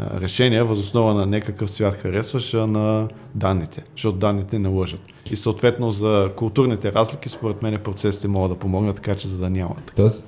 решения 0.00 0.64
възоснова 0.64 1.14
на 1.14 1.26
някакъв 1.26 1.70
свят 1.70 1.94
харесваш, 1.94 2.54
а 2.54 2.66
на 2.66 3.08
данните, 3.34 3.84
защото 3.96 4.18
данните 4.18 4.58
не 4.58 4.68
лъжат. 4.68 5.00
И 5.30 5.36
съответно 5.36 5.92
за 5.92 6.30
културните 6.36 6.92
разлики, 6.92 7.28
според 7.28 7.62
мен 7.62 7.80
процесите 7.84 8.28
могат 8.28 8.50
да 8.50 8.58
помогнат, 8.58 8.96
така 8.96 9.14
че 9.14 9.28
за 9.28 9.38
да 9.38 9.50
няма. 9.50 9.76
Тоест, 9.96 10.26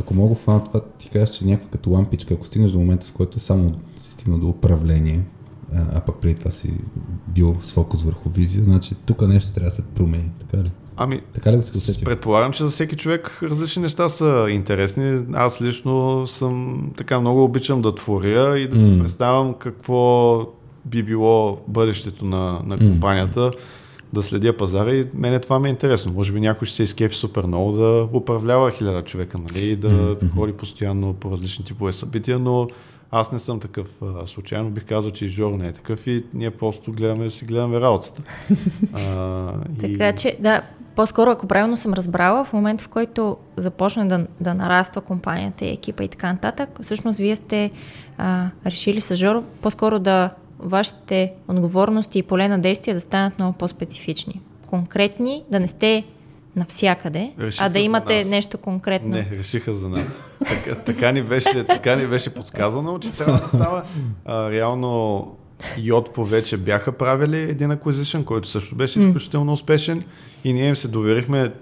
ако 0.00 0.14
мога 0.14 0.34
фана 0.34 0.64
това, 0.64 0.80
ти 0.98 1.08
кажеш, 1.08 1.30
че 1.30 1.44
някаква 1.44 1.70
като 1.70 1.90
лампичка, 1.90 2.34
ако 2.34 2.46
стигнеш 2.46 2.70
до 2.70 2.78
момента, 2.78 3.06
в 3.06 3.12
който 3.12 3.38
само 3.38 3.74
си 3.96 4.12
стигна 4.12 4.38
до 4.38 4.48
управление, 4.48 5.20
а, 5.74 5.86
а 5.94 6.00
пък 6.00 6.16
преди 6.16 6.34
това 6.34 6.50
си 6.50 6.74
бил 7.28 7.56
с 7.60 7.72
фокус 7.72 8.02
върху 8.02 8.28
визия, 8.28 8.64
значи 8.64 8.94
тук 9.06 9.28
нещо 9.28 9.52
трябва 9.52 9.70
да 9.70 9.76
се 9.76 9.82
промени, 9.82 10.30
така 10.38 10.62
ли? 10.62 10.70
Ами, 11.02 11.20
така 11.34 11.52
ли 11.52 11.56
го 11.56 11.62
си 11.62 12.04
Предполагам, 12.04 12.52
че 12.52 12.62
за 12.62 12.70
всеки 12.70 12.96
човек 12.96 13.38
различни 13.42 13.82
неща 13.82 14.08
са 14.08 14.46
интересни. 14.50 15.24
Аз 15.32 15.62
лично 15.62 16.26
съм 16.26 16.84
така 16.96 17.20
много 17.20 17.44
обичам 17.44 17.82
да 17.82 17.94
творя 17.94 18.58
и 18.58 18.68
да 18.68 18.76
mm. 18.76 18.84
си 18.84 18.98
представям 18.98 19.54
какво 19.54 20.40
би 20.84 21.02
било 21.02 21.58
бъдещето 21.68 22.24
на, 22.24 22.60
на 22.64 22.78
компанията, 22.78 23.40
mm. 23.40 23.58
да 24.12 24.22
следя 24.22 24.56
пазара 24.56 24.94
и 24.94 25.06
мене 25.14 25.38
това 25.38 25.58
ми 25.58 25.68
е 25.68 25.70
интересно. 25.70 26.12
Може 26.12 26.32
би 26.32 26.40
някой 26.40 26.66
ще 26.66 26.76
се 26.76 26.82
изкефи 26.82 27.14
супер 27.14 27.44
много 27.44 27.72
да 27.72 28.08
управлява 28.12 28.70
хиляда 28.70 29.02
човека, 29.02 29.38
нали, 29.38 29.66
и 29.66 29.76
да 29.76 29.88
mm-hmm. 29.88 30.34
ходи 30.34 30.52
постоянно 30.52 31.14
по 31.14 31.30
различни 31.30 31.64
типове 31.64 31.92
събития, 31.92 32.38
но 32.38 32.68
Аз 33.12 33.32
не 33.32 33.38
съм 33.38 33.60
такъв 33.60 33.86
а, 34.02 34.26
случайно, 34.26 34.70
бих 34.70 34.84
казал, 34.84 35.10
че 35.10 35.24
и 35.24 35.28
Жоро 35.28 35.56
не 35.56 35.68
е 35.68 35.72
такъв 35.72 36.06
и 36.06 36.24
ние 36.34 36.50
просто 36.50 36.92
гледаме 36.92 37.24
да 37.24 37.30
си 37.30 37.44
гледаме 37.44 37.80
работата. 37.80 38.22
а, 38.92 39.52
така 39.80 40.08
и... 40.08 40.16
че, 40.16 40.36
да, 40.40 40.62
по-скоро, 40.96 41.30
ако 41.30 41.46
правилно 41.46 41.76
съм 41.76 41.94
разбрала, 41.94 42.44
в 42.44 42.52
момента 42.52 42.84
в 42.84 42.88
който 42.88 43.36
започне 43.56 44.04
да, 44.04 44.26
да 44.40 44.54
нараства 44.54 45.00
компанията 45.00 45.64
и 45.64 45.72
екипа 45.72 46.02
и 46.02 46.08
така 46.08 46.32
нататък, 46.32 46.68
всъщност 46.82 47.18
вие 47.18 47.36
сте 47.36 47.70
а, 48.18 48.50
решили 48.66 49.00
с 49.00 49.16
Жоро 49.16 49.42
по-скоро 49.62 49.98
да 49.98 50.30
вашите 50.58 51.32
отговорности 51.48 52.18
и 52.18 52.22
поле 52.22 52.48
на 52.48 52.58
действие 52.58 52.94
да 52.94 53.00
станат 53.00 53.38
много 53.38 53.58
по-специфични. 53.58 54.40
Конкретни, 54.66 55.44
да 55.50 55.60
не 55.60 55.66
сте 55.66 56.04
навсякъде, 56.56 57.32
решиха 57.40 57.64
а 57.64 57.68
да 57.68 57.78
имате 57.78 58.24
нещо 58.24 58.58
конкретно. 58.58 59.08
Не, 59.08 59.28
решиха 59.32 59.74
за 59.74 59.88
нас. 59.88 60.38
така, 60.48 60.74
така, 60.74 61.12
ни 61.12 61.22
беше, 61.22 61.66
така 61.66 61.96
ни 61.96 62.06
беше 62.06 62.34
подсказано, 62.34 62.98
че 62.98 63.12
трябва 63.12 63.40
да 63.40 63.48
става. 63.48 63.82
А, 64.24 64.50
реално 64.50 65.26
Йотпо 65.78 66.24
вече 66.24 66.56
бяха 66.56 66.92
правили 66.92 67.38
един 67.38 67.68
acquisition, 67.68 68.24
който 68.24 68.48
също 68.48 68.74
беше 68.74 69.00
изключително 69.00 69.52
успешен 69.52 70.02
и 70.44 70.52
ние 70.52 70.68
им 70.68 70.76
се 70.76 70.88
доверихме, 70.88 71.52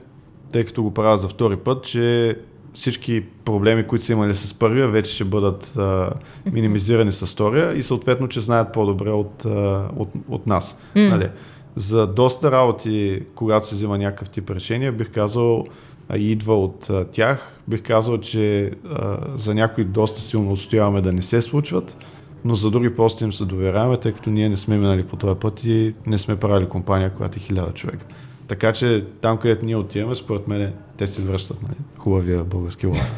тъй 0.53 0.65
като 0.65 0.83
го 0.83 0.95
правят 0.95 1.21
за 1.21 1.29
втори 1.29 1.57
път, 1.57 1.85
че 1.85 2.37
всички 2.75 3.25
проблеми, 3.45 3.87
които 3.87 4.05
са 4.05 4.13
имали 4.13 4.35
с 4.35 4.55
първия, 4.55 4.89
вече 4.89 5.15
ще 5.15 5.25
бъдат 5.25 5.77
а, 5.77 6.11
минимизирани 6.53 7.13
с 7.13 7.27
втория 7.27 7.79
и 7.79 7.83
съответно, 7.83 8.29
че 8.29 8.41
знаят 8.41 8.73
по-добре 8.73 9.11
от, 9.11 9.45
а, 9.45 9.89
от, 9.97 10.09
от 10.29 10.47
нас. 10.47 10.79
Mm. 10.97 11.09
Нали? 11.09 11.29
За 11.77 12.07
доста 12.07 12.53
работи, 12.53 13.23
когато 13.35 13.67
се 13.67 13.75
взима 13.75 13.99
някакъв 13.99 14.31
тип 14.31 14.51
решение, 14.51 14.93
бих 14.93 15.11
казал, 15.11 15.65
а, 16.09 16.19
идва 16.19 16.65
от 16.65 16.91
а, 16.91 17.05
тях. 17.05 17.53
Бих 17.69 17.83
казал, 17.83 18.19
че 18.19 18.71
а, 18.91 19.19
за 19.35 19.55
някои 19.55 19.85
доста 19.85 20.21
силно 20.21 20.53
отстояваме 20.53 21.01
да 21.01 21.13
не 21.13 21.23
се 21.23 21.43
случват, 21.43 21.97
но 22.45 22.55
за 22.55 22.71
други 22.71 22.95
просто 22.95 23.25
им 23.25 23.33
се 23.33 23.45
доверяваме, 23.45 23.97
тъй 23.97 24.13
като 24.13 24.31
ние 24.31 24.49
не 24.49 24.57
сме 24.57 24.79
минали 24.79 25.07
по 25.07 25.17
този 25.17 25.41
път 25.41 25.65
и 25.65 25.95
не 26.07 26.19
сме 26.19 26.37
правили 26.37 26.69
компания, 26.69 27.11
която 27.11 27.37
е 27.37 27.41
хиляда 27.41 27.73
човека. 27.73 28.05
Така 28.49 28.73
че 28.73 29.05
там, 29.21 29.39
където 29.39 29.65
ние 29.65 29.77
отиваме, 29.77 30.15
според 30.15 30.49
мен 30.49 30.73
те 30.97 31.07
се 31.07 31.23
връщат. 31.23 31.63
Нали? 31.63 31.77
Хубавия 31.99 32.45
български 32.45 32.87
лав. 32.87 33.13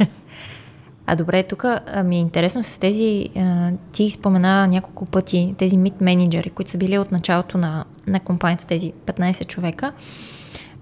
А 1.12 1.16
добре, 1.16 1.42
тук 1.42 1.64
ми 2.04 2.16
е 2.16 2.20
интересно 2.20 2.64
с 2.64 2.78
тези, 2.78 3.28
а, 3.36 3.72
ти 3.92 4.10
спомена 4.10 4.66
няколко 4.66 5.06
пъти 5.06 5.54
тези 5.58 5.76
мид 5.76 6.00
менеджери, 6.00 6.50
които 6.50 6.70
са 6.70 6.78
били 6.78 6.98
от 6.98 7.12
началото 7.12 7.58
на, 7.58 7.84
на 8.06 8.20
компанията, 8.20 8.66
тези 8.66 8.92
15 9.06 9.46
човека. 9.46 9.92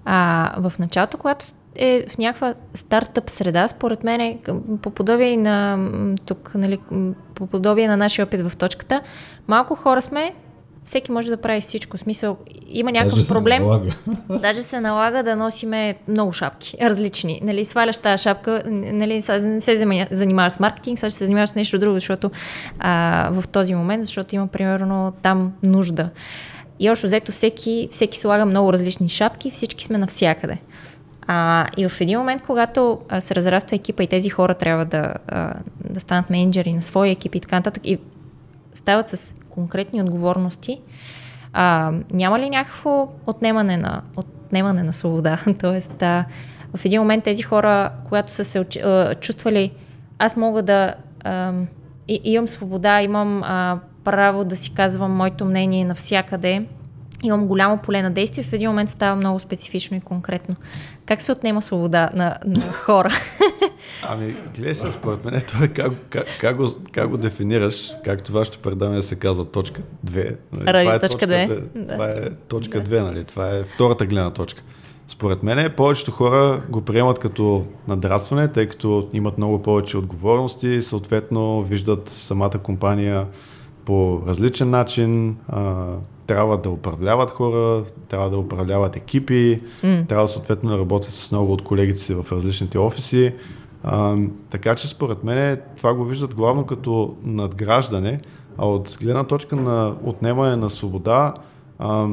А, 0.05 0.53
в 0.57 0.79
началото, 0.79 1.17
когато 1.17 1.45
е 1.79 2.05
в 2.09 2.17
някаква 2.17 2.53
стартъп 2.73 3.29
среда, 3.29 3.67
според 3.67 4.03
мен 4.03 4.21
е 4.21 4.39
по 4.81 4.89
подобие 4.89 5.37
на 5.37 5.77
тук, 6.25 6.51
нали, 6.55 6.79
по 7.35 7.47
подобие 7.47 7.87
на 7.87 7.97
нашия 7.97 8.25
опит 8.25 8.39
в 8.39 8.57
точката, 8.57 9.01
малко 9.47 9.75
хора 9.75 10.01
сме, 10.01 10.33
всеки 10.85 11.11
може 11.11 11.29
да 11.29 11.37
прави 11.37 11.61
всичко. 11.61 11.97
Смисъл, 11.97 12.37
има 12.67 12.91
някакъв 12.91 13.17
даже 13.17 13.27
проблем. 13.27 13.63
Се 13.65 14.37
даже 14.41 14.63
се 14.63 14.79
налага 14.79 15.23
да 15.23 15.35
носиме 15.35 15.95
много 16.07 16.31
шапки, 16.31 16.77
различни. 16.81 17.39
Нали, 17.43 17.65
сваляш 17.65 17.97
тази 17.97 18.23
шапка, 18.23 18.63
нали, 18.67 19.23
не 19.41 19.61
се 19.61 20.05
занимаваш 20.11 20.53
с 20.53 20.59
маркетинг, 20.59 20.99
сега 20.99 21.09
ще 21.09 21.17
се 21.17 21.25
занимаваш 21.25 21.49
с 21.49 21.55
нещо 21.55 21.79
друго, 21.79 21.93
защото 21.93 22.31
а, 22.79 23.29
в 23.31 23.47
този 23.47 23.75
момент, 23.75 24.05
защото 24.05 24.35
има 24.35 24.47
примерно 24.47 25.13
там 25.21 25.53
нужда. 25.63 26.09
И 26.79 26.89
още 26.89 27.07
взето 27.07 27.31
всеки, 27.31 27.89
всеки 27.91 28.19
слага 28.19 28.45
много 28.45 28.73
различни 28.73 29.09
шапки, 29.09 29.51
всички 29.51 29.83
сме 29.83 29.97
навсякъде. 29.97 30.57
А, 31.31 31.67
и 31.77 31.89
в 31.89 32.01
един 32.01 32.19
момент, 32.19 32.41
когато 32.41 32.99
а, 33.09 33.21
се 33.21 33.35
разраства 33.35 33.75
екипа 33.75 34.03
и 34.03 34.07
тези 34.07 34.29
хора 34.29 34.53
трябва 34.53 34.85
да, 34.85 35.13
а, 35.27 35.53
да 35.89 35.99
станат 35.99 36.29
менеджери 36.29 36.73
на 36.73 36.81
своя 36.81 37.11
екип 37.11 37.35
и 37.35 37.39
така 37.39 37.55
нататък, 37.55 37.85
и 37.85 37.99
стават 38.73 39.09
с 39.09 39.35
конкретни 39.49 40.01
отговорности, 40.01 40.81
а, 41.53 41.93
няма 42.11 42.39
ли 42.39 42.49
някакво 42.49 43.07
отнемане 43.27 43.77
на, 43.77 44.01
отнемане 44.15 44.83
на 44.83 44.93
свобода? 44.93 45.39
Тоест, 45.59 46.01
а, 46.01 46.25
в 46.75 46.85
един 46.85 47.01
момент 47.01 47.23
тези 47.23 47.43
хора, 47.43 47.91
когато 48.07 48.31
са 48.31 48.45
се 48.45 48.59
а, 48.83 49.15
чувствали, 49.15 49.71
аз 50.19 50.35
мога 50.35 50.63
да 50.63 50.93
а, 51.23 51.53
и, 52.07 52.21
имам 52.23 52.47
свобода, 52.47 53.01
имам 53.01 53.43
а, 53.43 53.79
право 54.03 54.45
да 54.45 54.55
си 54.55 54.73
казвам 54.73 55.15
моето 55.15 55.45
мнение 55.45 55.85
навсякъде, 55.85 56.65
имам 57.23 57.47
голямо 57.47 57.77
поле 57.77 58.01
на 58.01 58.11
действие, 58.11 58.43
в 58.43 58.53
един 58.53 58.69
момент 58.69 58.89
става 58.89 59.15
много 59.15 59.39
специфично 59.39 59.97
и 59.97 59.99
конкретно. 59.99 60.55
Как 61.05 61.21
се 61.21 61.31
отнема 61.31 61.61
свобода 61.61 62.09
на, 62.13 62.37
на 62.45 62.71
хора? 62.71 63.09
Ами, 64.09 64.33
гледай 64.55 64.75
се, 64.75 64.91
според 64.91 65.25
мен, 65.25 65.41
това 65.47 65.65
е 65.65 65.67
как, 65.67 65.91
как, 66.09 66.25
как, 66.39 66.57
го, 66.57 66.67
как 66.91 67.09
го 67.09 67.17
дефинираш, 67.17 67.91
както 68.05 68.31
вашето 68.31 68.59
предаване 68.59 69.01
се 69.01 69.15
казва 69.15 69.45
точка 69.45 69.81
2. 70.05 70.35
Нали? 70.51 70.65
Ради 70.65 70.85
това 70.85 70.95
е 70.95 70.99
точка 70.99 71.27
2. 71.27 71.61
Да. 71.75 71.93
Това 71.93 72.05
е 72.05 72.29
точка 72.47 72.83
да. 72.83 72.97
2, 72.97 73.03
нали? 73.03 73.23
Това 73.23 73.49
е 73.49 73.63
втората 73.63 74.05
гледна 74.05 74.31
точка. 74.31 74.63
Според 75.07 75.43
мен 75.43 75.71
повечето 75.77 76.11
хора 76.11 76.61
го 76.69 76.81
приемат 76.81 77.19
като 77.19 77.65
надрастване, 77.87 78.47
тъй 78.47 78.67
като 78.67 79.09
имат 79.13 79.37
много 79.37 79.61
повече 79.61 79.97
отговорности, 79.97 80.81
съответно 80.81 81.63
виждат 81.63 82.09
самата 82.09 82.59
компания 82.63 83.27
по 83.85 84.21
различен 84.27 84.69
начин, 84.69 85.37
а, 85.47 85.85
трябва 86.29 86.57
да 86.57 86.69
управляват 86.69 87.29
хора, 87.29 87.83
трябва 88.07 88.29
да 88.29 88.37
управляват 88.37 88.95
екипи, 88.95 89.61
mm. 89.83 90.07
трябва 90.07 90.27
съответно 90.27 90.69
да 90.69 90.77
работят 90.77 91.13
с 91.13 91.31
много 91.31 91.53
от 91.53 91.63
колегите 91.63 91.99
си 91.99 92.13
в 92.13 92.25
различните 92.31 92.77
офиси. 92.77 93.33
А, 93.83 94.17
така 94.49 94.75
че 94.75 94.87
според 94.87 95.23
мен 95.23 95.61
това 95.77 95.93
го 95.93 96.05
виждат 96.05 96.35
главно 96.35 96.65
като 96.65 97.15
надграждане, 97.23 98.21
а 98.57 98.67
от 98.67 98.97
гледна 99.01 99.23
точка 99.23 99.55
на 99.55 99.95
отнемане 100.03 100.55
на 100.55 100.69
свобода, 100.69 101.33
а, 101.79 102.07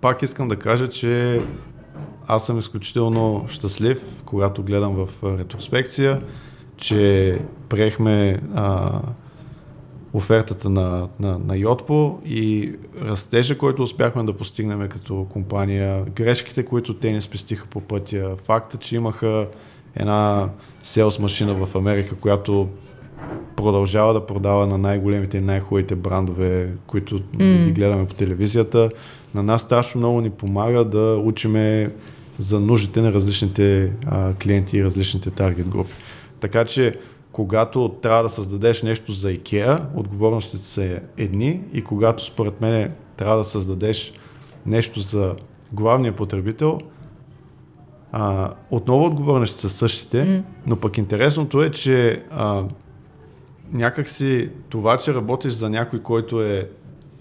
пак 0.00 0.22
искам 0.22 0.48
да 0.48 0.56
кажа, 0.56 0.88
че 0.88 1.42
аз 2.26 2.46
съм 2.46 2.58
изключително 2.58 3.44
щастлив, 3.48 4.22
когато 4.24 4.62
гледам 4.62 4.94
в 4.94 5.08
ретроспекция, 5.38 6.22
че 6.76 7.38
приехме 7.68 8.40
а, 8.54 9.00
офертата 10.12 10.70
на, 10.70 11.08
на, 11.20 11.38
на 11.38 11.56
Йотпо 11.56 12.18
и 12.26 12.72
растежа, 13.02 13.58
който 13.58 13.82
успяхме 13.82 14.24
да 14.24 14.32
постигнем 14.32 14.88
като 14.88 15.26
компания, 15.30 16.04
грешките, 16.04 16.64
които 16.64 16.94
те 16.94 17.12
не 17.12 17.20
спестиха 17.20 17.66
по 17.66 17.80
пътя, 17.80 18.36
факта, 18.44 18.76
че 18.76 18.96
имаха 18.96 19.46
една 19.96 20.48
селс 20.82 21.18
машина 21.18 21.54
в 21.54 21.76
Америка, 21.76 22.14
която 22.16 22.68
продължава 23.56 24.12
да 24.12 24.26
продава 24.26 24.66
на 24.66 24.78
най-големите 24.78 25.38
и 25.38 25.40
най-хубавите 25.40 25.96
брандове, 25.96 26.72
които 26.86 27.18
mm. 27.18 27.64
ги 27.64 27.72
гледаме 27.72 28.06
по 28.06 28.14
телевизията. 28.14 28.90
На 29.34 29.42
нас 29.42 29.62
страшно 29.62 29.98
много 29.98 30.20
ни 30.20 30.30
помага 30.30 30.84
да 30.84 31.16
учиме 31.24 31.90
за 32.38 32.60
нуждите 32.60 33.00
на 33.00 33.12
различните 33.12 33.92
а, 34.06 34.34
клиенти 34.34 34.76
и 34.76 34.84
различните 34.84 35.30
таргет 35.30 35.68
групи. 35.68 35.92
Така 36.40 36.64
че 36.64 36.94
когато 37.38 37.88
трябва 38.02 38.22
да 38.22 38.28
създадеш 38.28 38.82
нещо 38.82 39.12
за 39.12 39.28
IKEA, 39.28 39.80
отговорностите 39.94 40.64
са 40.64 41.00
едни 41.16 41.60
и 41.72 41.84
когато 41.84 42.24
според 42.24 42.60
мен 42.60 42.92
трябва 43.16 43.36
да 43.38 43.44
създадеш 43.44 44.12
нещо 44.66 45.00
за 45.00 45.34
главния 45.72 46.12
потребител, 46.12 46.78
а, 48.12 48.54
отново 48.70 49.04
отговорностите 49.04 49.60
са 49.60 49.70
същите, 49.70 50.24
mm. 50.24 50.42
но 50.66 50.76
пък 50.76 50.98
интересното 50.98 51.62
е, 51.62 51.70
че 51.70 52.22
а, 52.30 52.64
някакси 53.72 54.50
това, 54.68 54.96
че 54.96 55.14
работиш 55.14 55.52
за 55.52 55.70
някой, 55.70 56.02
който 56.02 56.42
е 56.42 56.68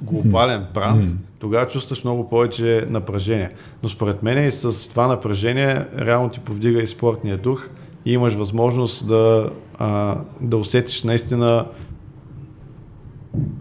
глобален 0.02 0.66
бранд, 0.74 1.06
mm. 1.06 1.16
тогава 1.40 1.68
чувстваш 1.68 2.04
много 2.04 2.30
повече 2.30 2.88
напрежение. 2.90 3.50
Но 3.84 3.90
според 3.90 4.24
мен 4.24 4.48
и 4.48 4.52
с 4.52 4.90
това 4.90 5.08
напрежение 5.08 5.86
реално 6.00 6.30
ти 6.30 6.40
повдига 6.40 6.82
и 6.82 6.88
спортния 6.88 7.38
дух 7.38 7.70
и 8.08 8.14
имаш 8.14 8.34
възможност 8.34 9.08
да 9.08 9.50
а, 9.78 10.18
да 10.42 10.58
усетиш 10.58 11.04
наистина, 11.04 11.66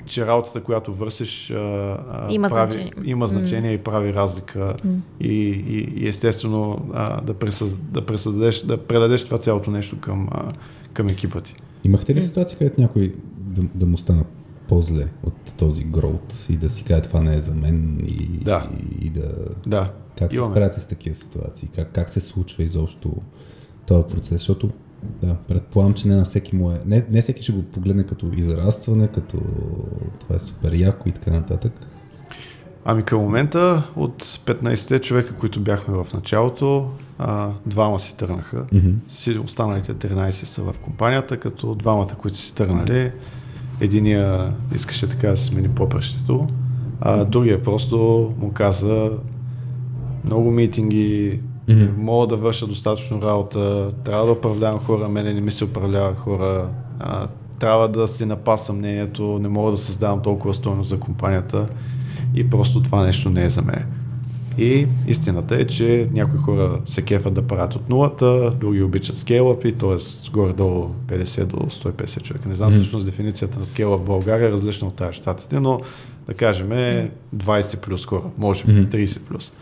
че 0.04 0.26
работата, 0.26 0.62
която 0.62 0.94
вършиш, 0.94 1.50
а, 1.50 2.26
има 2.30 2.48
прави, 2.48 2.70
значение, 2.70 2.92
има 3.04 3.26
значение 3.26 3.70
mm. 3.70 3.80
и 3.80 3.84
прави 3.84 4.14
разлика. 4.14 4.76
Mm. 4.86 4.98
И, 5.20 5.34
и, 5.68 6.04
и 6.04 6.08
естествено 6.08 6.88
а, 6.94 7.20
да, 7.20 7.34
пресъз, 7.34 7.74
да, 7.74 8.06
пресъздадеш, 8.06 8.62
да 8.62 8.86
предадеш 8.86 9.24
това 9.24 9.38
цялото 9.38 9.70
нещо 9.70 10.00
към, 10.00 10.28
а, 10.30 10.52
към 10.92 11.08
екипа 11.08 11.40
ти. 11.40 11.54
Имахте 11.84 12.14
ли 12.14 12.22
ситуация, 12.22 12.58
където 12.58 12.80
някой 12.80 13.14
да, 13.38 13.62
да 13.74 13.86
му 13.86 13.96
стана 13.96 14.24
по-зле 14.68 15.08
от 15.22 15.56
този 15.58 15.84
гроут 15.84 16.34
и 16.50 16.56
да 16.56 16.70
си 16.70 16.84
каже 16.84 17.02
това 17.02 17.20
не 17.20 17.34
е 17.34 17.40
за 17.40 17.54
мен 17.54 18.00
и 18.06 18.44
да, 18.44 18.68
и, 18.80 19.06
и 19.06 19.10
да... 19.10 19.34
да. 19.66 19.90
Как 20.18 20.32
се 20.32 20.38
справяте 20.38 20.80
с 20.80 20.86
такива 20.86 21.14
ситуации? 21.14 21.68
Как, 21.74 21.92
как 21.92 22.10
се 22.10 22.20
случва 22.20 22.62
изобщо 22.62 23.12
този 23.86 24.04
процес? 24.04 24.38
Защото 24.38 24.70
да, 25.22 25.36
предполагам, 25.48 25.94
че 25.94 26.08
не 26.08 26.16
на 26.16 26.24
всеки 26.24 26.56
му 26.56 26.70
е. 26.70 26.80
Не, 26.86 27.06
не 27.10 27.22
всеки 27.22 27.42
ще 27.42 27.52
го 27.52 27.62
погледне 27.62 28.02
като 28.02 28.30
израстване, 28.36 29.08
като 29.08 29.38
това 30.20 30.36
е 30.36 30.38
супер 30.38 30.72
яко 30.72 31.08
и 31.08 31.12
така 31.12 31.30
нататък. 31.30 31.72
Ами 32.84 33.02
към 33.02 33.20
момента 33.20 33.82
от 33.96 34.22
15-те 34.22 35.00
човека, 35.00 35.34
които 35.34 35.60
бяхме 35.60 35.94
в 35.94 36.06
началото, 36.14 36.88
а, 37.18 37.50
двама 37.66 37.98
си 37.98 38.16
тръгнаха. 38.16 38.66
Mm-hmm. 38.66 39.44
Останалите 39.44 39.94
13 39.94 40.30
са 40.30 40.62
в 40.62 40.74
компанията, 40.78 41.36
като 41.36 41.74
двамата, 41.74 42.14
които 42.18 42.36
си 42.36 42.54
тръгнали, 42.54 43.12
единия 43.80 44.52
искаше 44.74 45.08
така 45.08 45.28
да 45.28 45.36
се 45.36 45.46
смени 45.46 45.68
попрещето, 45.68 46.48
а 47.00 47.24
другия 47.24 47.62
просто 47.62 47.96
му 48.38 48.52
каза 48.52 49.10
много 50.24 50.50
митинги, 50.50 51.40
mm-hmm. 51.68 51.96
мога 51.96 52.26
да 52.26 52.36
върша 52.36 52.66
достатъчно 52.66 53.22
работа, 53.22 53.92
трябва 54.04 54.26
да 54.26 54.32
управлявам 54.32 54.78
хора, 54.78 55.08
мене 55.08 55.34
не 55.34 55.40
ми 55.40 55.50
се 55.50 55.64
управляват 55.64 56.18
хора, 56.18 56.68
а, 56.98 57.26
трябва 57.60 57.88
да 57.88 58.08
си 58.08 58.24
напасам 58.24 58.78
мнението, 58.78 59.38
не 59.42 59.48
мога 59.48 59.70
да 59.70 59.76
създавам 59.76 60.22
толкова 60.22 60.54
стойност 60.54 60.88
за 60.88 61.00
компанията 61.00 61.68
и 62.34 62.50
просто 62.50 62.82
това 62.82 63.04
нещо 63.04 63.30
не 63.30 63.44
е 63.44 63.50
за 63.50 63.62
мен. 63.62 63.84
И 64.58 64.86
истината 65.06 65.54
е, 65.54 65.66
че 65.66 66.08
някои 66.12 66.38
хора 66.38 66.80
се 66.86 67.02
кефат 67.02 67.34
да 67.34 67.42
правят 67.42 67.74
от 67.74 67.88
нулата, 67.88 68.52
други 68.60 68.82
обичат 68.82 69.16
скейлъпи, 69.16 69.72
т.е. 69.72 70.30
горе-долу 70.30 70.90
50 71.06 71.44
до 71.44 71.56
150 71.56 72.22
човека. 72.22 72.48
Не 72.48 72.54
знам 72.54 72.70
mm. 72.70 72.74
всъщност 72.74 73.06
дефиницията 73.06 73.58
на 73.58 73.64
скейла 73.64 73.98
в 73.98 74.04
България 74.04 74.48
е 74.48 74.52
различна 74.52 74.88
от 74.88 74.94
тази 74.94 75.16
щатите, 75.16 75.60
но 75.60 75.80
да 76.28 76.34
кажем 76.34 76.68
20 77.36 77.80
плюс 77.80 78.06
хора, 78.06 78.22
може 78.38 78.64
би 78.64 78.72
mm. 78.72 79.06
30 79.06 79.20
плюс. 79.20 79.52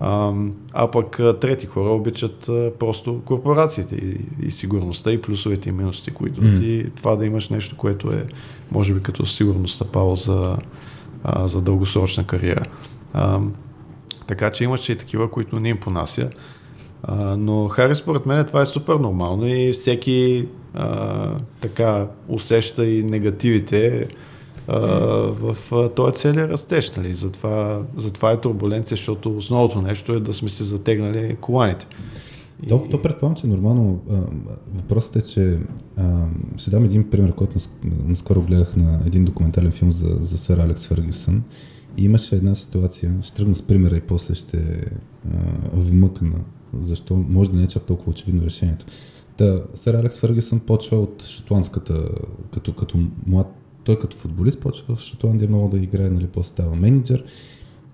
А, 0.00 0.32
а 0.72 0.90
пък 0.90 1.20
трети 1.40 1.66
хора 1.66 1.90
обичат 1.90 2.48
а, 2.48 2.72
просто 2.78 3.22
корпорациите 3.24 3.96
и, 3.96 4.46
и 4.46 4.50
сигурността 4.50 5.12
и 5.12 5.22
плюсовете 5.22 5.68
и 5.68 5.72
минусите, 5.72 6.10
които 6.10 6.40
mm. 6.40 6.60
и 6.62 6.90
това 6.90 7.16
да 7.16 7.26
имаш 7.26 7.48
нещо, 7.48 7.76
което 7.76 8.12
е 8.12 8.26
може 8.70 8.94
би 8.94 9.02
като 9.02 9.26
сигурност 9.26 9.74
стъпало 9.74 10.16
за, 10.16 10.56
а, 11.24 11.48
за 11.48 11.62
дългосрочна 11.62 12.24
кариера. 12.24 12.64
А, 13.12 13.40
така 14.26 14.50
че 14.50 14.64
имаше 14.64 14.92
и 14.92 14.98
такива, 14.98 15.30
които 15.30 15.60
не 15.60 15.68
им 15.68 15.76
понася. 15.76 16.30
А, 17.02 17.36
но 17.36 17.68
Хари, 17.68 17.94
според 17.94 18.26
мен 18.26 18.44
това 18.44 18.62
е 18.62 18.66
супер 18.66 18.94
нормално 18.94 19.46
и 19.46 19.72
всеки 19.72 20.48
а, 20.74 21.30
така 21.60 22.08
усеща 22.28 22.86
и 22.86 23.02
негативите 23.02 24.08
а, 24.68 24.78
в 25.32 25.56
а, 25.72 25.88
този 25.88 26.14
целият 26.14 26.50
растеж. 26.50 26.92
Нали? 26.96 27.14
Затова, 27.14 27.82
затова 27.96 28.32
е 28.32 28.40
турбуленция, 28.40 28.96
защото 28.96 29.36
основното 29.36 29.82
нещо 29.82 30.12
е 30.12 30.20
да 30.20 30.34
сме 30.34 30.48
се 30.48 30.64
затегнали 30.64 31.36
коланите. 31.40 31.86
То, 32.68 32.84
и... 32.86 32.90
то 32.90 33.02
предполагам, 33.02 33.36
че 33.36 33.46
нормално 33.46 34.02
а, 34.10 34.14
въпросът 34.74 35.16
е, 35.16 35.26
че 35.26 35.58
а, 35.96 36.26
ще 36.56 36.70
дам 36.70 36.84
един 36.84 37.10
пример, 37.10 37.34
който 37.34 37.58
наскоро 37.84 38.42
гледах 38.42 38.76
на 38.76 39.00
един 39.06 39.24
документален 39.24 39.72
филм 39.72 39.92
за, 39.92 40.16
за 40.20 40.38
сър 40.38 40.58
Алекс 40.58 40.86
Фергюсън 40.86 41.42
и 41.96 42.04
имаше 42.04 42.36
една 42.36 42.54
ситуация, 42.54 43.14
ще 43.22 43.36
тръгна 43.36 43.54
с 43.54 43.62
примера 43.62 43.96
и 43.96 44.00
после 44.00 44.34
ще 44.34 44.58
а, 44.58 45.38
вмъкна, 45.72 46.40
защо 46.80 47.24
може 47.28 47.50
да 47.50 47.56
не 47.56 47.62
е 47.62 47.68
чак 47.68 47.82
толкова 47.82 48.10
очевидно 48.10 48.44
решението. 48.44 48.86
Та, 49.36 49.60
сър 49.74 49.94
Алекс 49.94 50.20
Фергюсън 50.20 50.60
почва 50.60 50.96
от 50.96 51.22
шотландската, 51.22 52.08
като, 52.54 52.72
като 52.72 52.98
млад, 53.26 53.46
той 53.86 53.98
като 53.98 54.16
футболист 54.16 54.60
почва 54.60 54.96
в 54.96 55.00
Шотландия 55.00 55.48
много 55.48 55.68
да 55.68 55.78
играе, 55.78 56.10
нали, 56.10 56.26
после 56.26 56.48
става 56.48 56.76
менеджер 56.76 57.24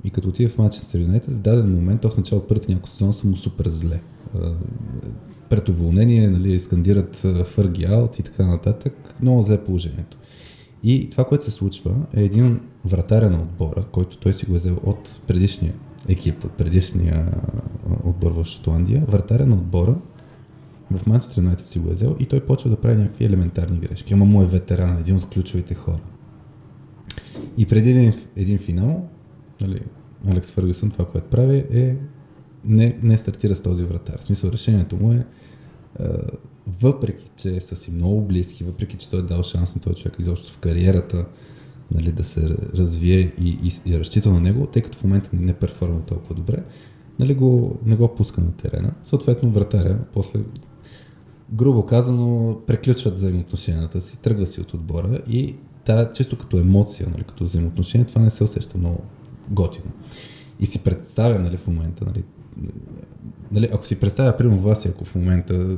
и 0.05 0.11
като 0.11 0.28
отиде 0.28 0.49
в 0.49 0.59
Манчестър 0.59 1.01
Юнайтед, 1.01 1.34
в 1.34 1.38
даден 1.38 1.74
момент, 1.74 2.01
то 2.01 2.09
в 2.09 2.16
началото 2.16 2.47
първите 2.47 2.72
няколко 2.72 2.88
сезона 2.88 3.12
са 3.12 3.26
му 3.26 3.36
супер 3.36 3.68
зле. 3.68 4.01
Пред 5.49 5.68
уволнение, 5.68 6.30
нали, 6.30 6.59
скандират 6.59 7.16
Фърги 7.45 7.84
аут 7.84 8.18
и 8.18 8.22
така 8.22 8.47
нататък. 8.47 9.14
Много 9.22 9.43
зле 9.43 9.64
положението. 9.64 10.18
И 10.82 11.11
това, 11.11 11.24
което 11.24 11.45
се 11.45 11.51
случва, 11.51 12.07
е 12.14 12.22
един 12.24 12.61
вратаря 12.84 13.30
на 13.30 13.43
отбора, 13.43 13.84
който 13.93 14.18
той 14.18 14.32
си 14.32 14.47
го 14.47 14.55
е 14.55 14.59
взел 14.59 14.78
от 14.84 15.20
предишния 15.26 15.74
екип, 16.09 16.45
от 16.45 16.53
предишния 16.53 17.34
отбор 18.05 18.32
в 18.32 18.45
Шотландия. 18.45 19.05
Вратаря 19.09 19.47
на 19.47 19.55
отбора 19.55 19.97
в 20.97 21.07
Манчестър 21.07 21.43
Юнайтед 21.43 21.66
си 21.66 21.78
го 21.78 21.88
е 21.88 21.93
взел 21.93 22.16
и 22.20 22.26
той 22.26 22.40
почва 22.40 22.70
да 22.70 22.76
прави 22.76 23.03
някакви 23.03 23.24
елементарни 23.24 23.78
грешки. 23.78 24.14
Ама 24.14 24.24
му 24.24 24.43
е 24.43 24.47
ветеран, 24.47 24.99
един 24.99 25.16
от 25.16 25.28
ключовите 25.28 25.74
хора. 25.74 26.01
И 27.59 27.66
преди 27.66 27.90
един, 27.90 28.12
един 28.36 28.59
финал, 28.59 29.09
нали, 29.61 29.80
Алекс 30.26 30.51
Фъргюсън 30.51 30.90
това, 30.90 31.05
което 31.05 31.28
прави 31.28 31.57
е 31.72 31.97
не, 32.64 32.99
не 33.03 33.18
стартира 33.18 33.55
с 33.55 33.62
този 33.62 33.84
вратар. 33.84 34.20
В 34.20 34.24
смисъл 34.24 34.51
решението 34.51 34.97
му 34.97 35.12
е 35.12 35.26
въпреки, 36.80 37.30
че 37.36 37.61
са 37.61 37.76
си 37.76 37.90
много 37.90 38.20
близки, 38.20 38.64
въпреки, 38.64 38.97
че 38.97 39.09
той 39.09 39.20
е 39.20 39.22
дал 39.22 39.43
шанс 39.43 39.74
на 39.74 39.80
този 39.80 39.97
човек 39.97 40.16
изобщо 40.18 40.53
в 40.53 40.59
кариерата 40.59 41.26
нали, 41.90 42.12
да 42.12 42.24
се 42.24 42.49
развие 42.74 43.32
и, 43.40 43.49
и, 43.49 43.90
и 43.93 43.99
разчита 43.99 44.30
на 44.30 44.40
него, 44.40 44.66
тъй 44.66 44.82
като 44.82 44.99
в 44.99 45.05
момента 45.05 45.30
не, 45.32 45.40
не 45.40 45.55
перформа 45.55 46.01
толкова 46.01 46.34
добре, 46.34 46.64
нали, 47.18 47.34
го, 47.34 47.78
не 47.86 47.97
го 47.97 48.14
пуска 48.14 48.40
на 48.40 48.53
терена. 48.53 48.93
Съответно, 49.03 49.51
вратаря 49.51 49.99
после 50.12 50.40
грубо 51.53 51.86
казано, 51.86 52.59
преключват 52.66 53.14
взаимоотношенията 53.14 54.00
си, 54.00 54.18
тръгва 54.18 54.46
си 54.46 54.61
от 54.61 54.74
отбора 54.74 55.20
и 55.30 55.55
та, 55.84 56.12
чисто 56.12 56.38
като 56.38 56.59
емоция, 56.59 57.09
нали, 57.12 57.22
като 57.22 57.44
взаимоотношение, 57.44 58.07
това 58.07 58.22
не 58.22 58.30
се 58.30 58.44
усеща 58.44 58.78
много 58.78 59.03
готино. 59.50 59.90
И 60.61 60.66
си 60.66 60.78
представям 60.78 61.42
нали, 61.42 61.57
в 61.57 61.66
момента, 61.66 62.05
нали, 62.05 62.24
нали, 63.53 63.68
ако 63.72 63.86
си 63.86 64.00
представя, 64.00 64.36
примерно 64.36 64.61
вас, 64.61 64.86
ако 64.86 65.05
в 65.05 65.14
момента 65.14 65.76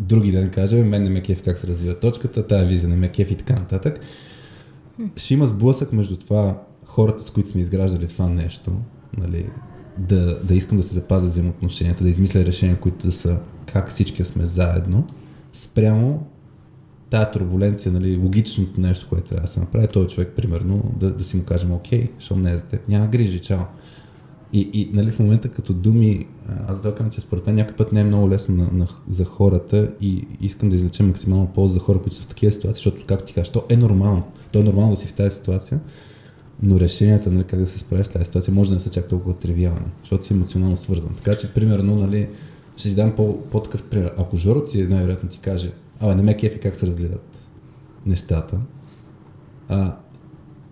други 0.00 0.32
ден 0.32 0.50
каже, 0.50 0.76
мен 0.76 1.02
не 1.02 1.10
ме 1.10 1.22
кеф 1.22 1.42
как 1.42 1.58
се 1.58 1.66
развива 1.66 1.98
точката, 1.98 2.46
тая 2.46 2.66
визия 2.66 2.88
не 2.88 2.96
ме 2.96 3.08
кеф 3.08 3.30
и 3.30 3.34
така 3.34 3.54
нататък, 3.54 4.00
ще 5.16 5.34
има 5.34 5.46
сблъсък 5.46 5.92
между 5.92 6.16
това 6.16 6.62
хората, 6.84 7.22
с 7.22 7.30
които 7.30 7.48
сме 7.48 7.60
изграждали 7.60 8.08
това 8.08 8.28
нещо, 8.28 8.72
нали, 9.16 9.50
да, 9.98 10.40
да 10.44 10.54
искам 10.54 10.78
да 10.78 10.84
се 10.84 10.94
запазя 10.94 11.26
взаимоотношенията, 11.26 12.04
да 12.04 12.10
измисля 12.10 12.44
решения, 12.44 12.80
които 12.80 13.06
да 13.06 13.12
са 13.12 13.38
как 13.66 13.90
всички 13.90 14.24
сме 14.24 14.46
заедно, 14.46 15.04
спрямо 15.52 16.26
тая 17.10 17.30
турбуленция, 17.30 17.92
нали, 17.92 18.16
логичното 18.16 18.80
нещо, 18.80 19.06
което 19.08 19.28
трябва 19.28 19.46
да 19.46 19.52
се 19.52 19.60
направи, 19.60 19.88
този 19.88 20.08
човек, 20.08 20.32
примерно, 20.36 20.92
да, 20.96 21.14
да 21.14 21.24
си 21.24 21.36
му 21.36 21.44
кажем, 21.44 21.72
окей, 21.72 22.08
защото 22.18 22.40
не 22.40 22.52
е 22.52 22.56
за 22.56 22.64
теб, 22.64 22.88
няма 22.88 23.06
грижи, 23.06 23.38
чао. 23.38 23.60
И, 24.52 24.70
и 24.72 24.90
нали, 24.92 25.10
в 25.10 25.18
момента 25.18 25.48
като 25.48 25.72
думи, 25.72 26.26
аз 26.66 26.80
да 26.80 26.94
кажа, 26.94 27.10
че 27.10 27.20
според 27.20 27.46
мен 27.46 27.54
някой 27.54 27.76
път 27.76 27.92
не 27.92 28.00
е 28.00 28.04
много 28.04 28.30
лесно 28.30 28.56
на, 28.56 28.68
на, 28.72 28.86
за 29.08 29.24
хората 29.24 29.92
и 30.00 30.26
искам 30.40 30.68
да 30.68 30.76
излечем 30.76 31.06
максимално 31.06 31.46
полза 31.46 31.72
за 31.72 31.80
хора, 31.80 31.98
които 31.98 32.16
са 32.16 32.22
в 32.22 32.26
такива 32.26 32.52
ситуации, 32.52 32.74
защото, 32.74 33.06
както 33.06 33.24
ти 33.24 33.34
кажеш, 33.34 33.50
то 33.50 33.64
е 33.68 33.76
нормално. 33.76 34.22
То 34.52 34.58
е 34.58 34.62
нормално 34.62 34.90
да 34.90 34.96
си 34.96 35.06
в 35.06 35.12
тази 35.12 35.36
ситуация, 35.36 35.80
но 36.62 36.80
решенията, 36.80 37.30
нали, 37.30 37.44
как 37.44 37.60
да 37.60 37.66
се 37.66 37.78
справиш 37.78 38.06
с 38.06 38.10
тази 38.10 38.24
ситуация, 38.24 38.54
може 38.54 38.70
да 38.70 38.76
не 38.76 38.80
са 38.80 38.90
чак 38.90 39.08
толкова 39.08 39.34
тривиални, 39.34 39.86
защото 40.00 40.24
си 40.24 40.32
емоционално 40.32 40.76
свързан. 40.76 41.14
Така 41.14 41.36
че, 41.36 41.52
примерно, 41.52 41.96
нали, 41.96 42.28
ще 42.76 42.88
ти 42.88 42.94
дам 42.94 43.12
по, 43.16 43.40
по-такъв 43.42 43.82
пример. 43.82 44.12
Ако 44.18 44.36
Жоро 44.36 44.64
ти 44.64 44.82
най-вероятно 44.82 45.28
ти 45.28 45.38
каже, 45.38 45.72
абе, 46.00 46.14
не 46.14 46.22
ме 46.22 46.36
кефи 46.36 46.60
как 46.60 46.74
се 46.74 46.86
разгледат 46.86 47.36
нещата, 48.06 48.60
а, 49.68 49.96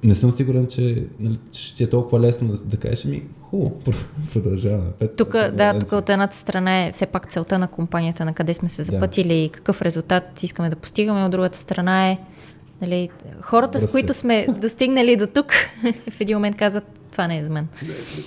не 0.02 0.14
съм 0.14 0.30
сигурен, 0.30 0.66
че 0.66 1.06
нали, 1.20 1.38
ще 1.52 1.76
ти 1.76 1.82
е 1.82 1.90
толкова 1.90 2.20
лесно 2.20 2.48
да, 2.48 2.56
да 2.56 2.76
кажеш 2.76 3.04
ми, 3.04 3.22
хубаво, 3.42 3.80
продължаваме. 4.32 4.90
Тук, 5.16 5.32
да, 5.32 5.78
тук 5.78 5.92
от 5.92 6.10
едната 6.10 6.36
страна 6.36 6.84
е 6.84 6.92
все 6.92 7.06
пак 7.06 7.30
целта 7.30 7.58
на 7.58 7.68
компанията, 7.68 8.24
на 8.24 8.32
къде 8.32 8.54
сме 8.54 8.68
се 8.68 8.82
запътили 8.82 9.44
и 9.44 9.48
какъв 9.48 9.82
резултат 9.82 10.42
искаме 10.42 10.70
да 10.70 10.76
постигаме, 10.76 11.24
от 11.24 11.30
другата 11.30 11.58
страна 11.58 12.08
е 12.08 12.18
нали, 12.82 13.08
хората, 13.40 13.80
с 13.80 13.90
които 13.90 14.14
сме 14.14 14.46
достигнали 14.60 15.16
до 15.16 15.26
тук, 15.26 15.52
в 16.10 16.20
един 16.20 16.36
момент 16.36 16.56
казват, 16.56 16.84
това 17.12 17.26
не 17.26 17.38
е 17.38 17.44
за 17.44 17.50
мен. 17.50 17.68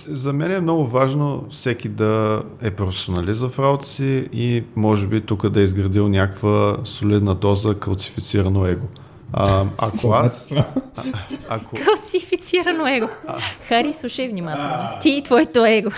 За 0.08 0.34
мен 0.34 0.52
е 0.52 0.60
много 0.60 0.88
важно 0.88 1.46
всеки 1.50 1.90
да 1.90 2.44
е 2.62 2.72
професионалист 2.72 3.48
в 3.48 3.60
работа 3.60 3.86
си 3.86 4.28
и 4.34 4.64
може 4.76 5.08
би 5.08 5.22
тук 5.22 5.50
да 5.50 5.60
е 5.60 5.64
изградил 5.64 6.08
някаква 6.08 6.78
солидна 6.84 7.36
доза 7.36 7.76
калцифицирано 7.76 8.66
его. 8.66 8.88
А, 9.34 9.66
ако 9.78 10.08
аз... 10.08 10.52
А, 10.52 10.66
ако... 11.50 11.76
Калцифицирано 11.86 12.88
его. 12.88 13.08
Хари, 13.68 13.94
слушай 13.94 14.30
внимателно. 14.30 14.90
Ти 15.02 15.10
и 15.10 15.24
твоето 15.24 15.66
его. 15.66 15.90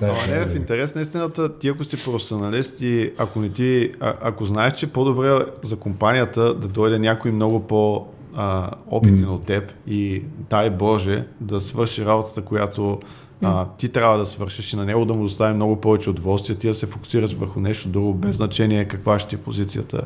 да, 0.00 0.12
не, 0.28 0.44
в 0.46 0.56
интерес 0.56 0.94
на 0.94 1.00
истината, 1.00 1.58
ти 1.58 1.68
ако 1.68 1.84
си 1.84 2.04
професионалист 2.04 2.80
и 2.80 3.12
ако, 3.18 3.40
не 3.40 3.50
ти, 3.50 3.92
а, 4.00 4.14
ако 4.22 4.44
знаеш, 4.44 4.72
че 4.72 4.86
е 4.86 4.88
по-добре 4.88 5.44
за 5.62 5.76
компанията 5.76 6.54
да 6.54 6.68
дойде 6.68 6.98
някой 6.98 7.30
много 7.30 7.60
по 7.60 8.06
а, 8.36 8.70
опитен 8.90 9.26
mm. 9.26 9.34
от 9.34 9.44
теб 9.44 9.72
и 9.86 10.22
дай 10.50 10.70
Боже 10.70 11.24
да 11.40 11.60
свърши 11.60 12.04
работата, 12.04 12.42
която 12.42 13.00
а, 13.42 13.66
ти 13.78 13.88
трябва 13.88 14.18
да 14.18 14.26
свършиш 14.26 14.72
и 14.72 14.76
на 14.76 14.84
него 14.84 15.04
да 15.04 15.14
му 15.14 15.22
достави 15.22 15.54
много 15.54 15.76
повече 15.76 16.10
удоволствие, 16.10 16.56
ти 16.56 16.68
да 16.68 16.74
се 16.74 16.86
фокусираш 16.86 17.34
върху 17.34 17.60
нещо 17.60 17.88
друго, 17.88 18.14
без 18.14 18.36
значение 18.36 18.84
каква 18.84 19.18
ще 19.18 19.36
е 19.36 19.38
позицията. 19.38 20.02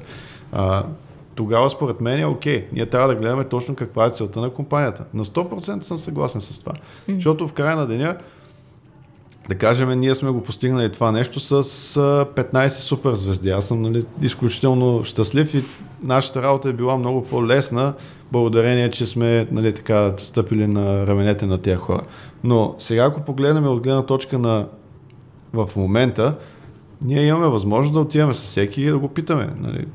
А, 0.52 0.84
тогава 1.34 1.70
според 1.70 2.00
мен 2.00 2.20
е 2.20 2.26
окей. 2.26 2.66
Ние 2.72 2.86
трябва 2.86 3.08
да 3.08 3.14
гледаме 3.14 3.44
точно 3.44 3.74
каква 3.74 4.06
е 4.06 4.10
целта 4.10 4.40
на 4.40 4.50
компанията. 4.50 5.04
На 5.14 5.24
100% 5.24 5.80
съм 5.80 5.98
съгласен 5.98 6.40
с 6.40 6.58
това. 6.58 6.72
Mm. 6.72 7.14
Защото 7.14 7.48
в 7.48 7.52
края 7.52 7.76
на 7.76 7.86
деня 7.86 8.16
да 9.48 9.54
кажем, 9.54 10.00
ние 10.00 10.14
сме 10.14 10.30
го 10.30 10.42
постигнали 10.42 10.92
това 10.92 11.12
нещо 11.12 11.40
с 11.40 11.62
15 12.34 12.68
супер 12.68 13.14
звезди. 13.14 13.50
Аз 13.50 13.68
съм 13.68 13.82
нали, 13.82 14.04
изключително 14.22 15.04
щастлив 15.04 15.54
и 15.54 15.64
нашата 16.02 16.42
работа 16.42 16.68
е 16.68 16.72
била 16.72 16.98
много 16.98 17.24
по-лесна, 17.24 17.94
благодарение, 18.32 18.90
че 18.90 19.06
сме 19.06 19.46
нали, 19.50 19.74
така, 19.74 20.14
стъпили 20.18 20.66
на 20.66 21.06
раменете 21.06 21.46
на 21.46 21.58
тези 21.58 21.76
хора. 21.76 22.02
Но 22.44 22.74
сега, 22.78 23.04
ако 23.04 23.20
погледнем 23.20 23.66
от 23.66 23.82
гледна 23.82 24.02
точка 24.02 24.38
на 24.38 24.66
в 25.52 25.70
момента, 25.76 26.36
ние 27.04 27.26
имаме 27.26 27.46
възможност 27.46 27.94
да 27.94 28.00
отиваме 28.00 28.34
с 28.34 28.42
всеки 28.42 28.82
и 28.82 28.90
да 28.90 28.98
го 28.98 29.08
питаме. 29.08 29.48
Нали, 29.58 29.86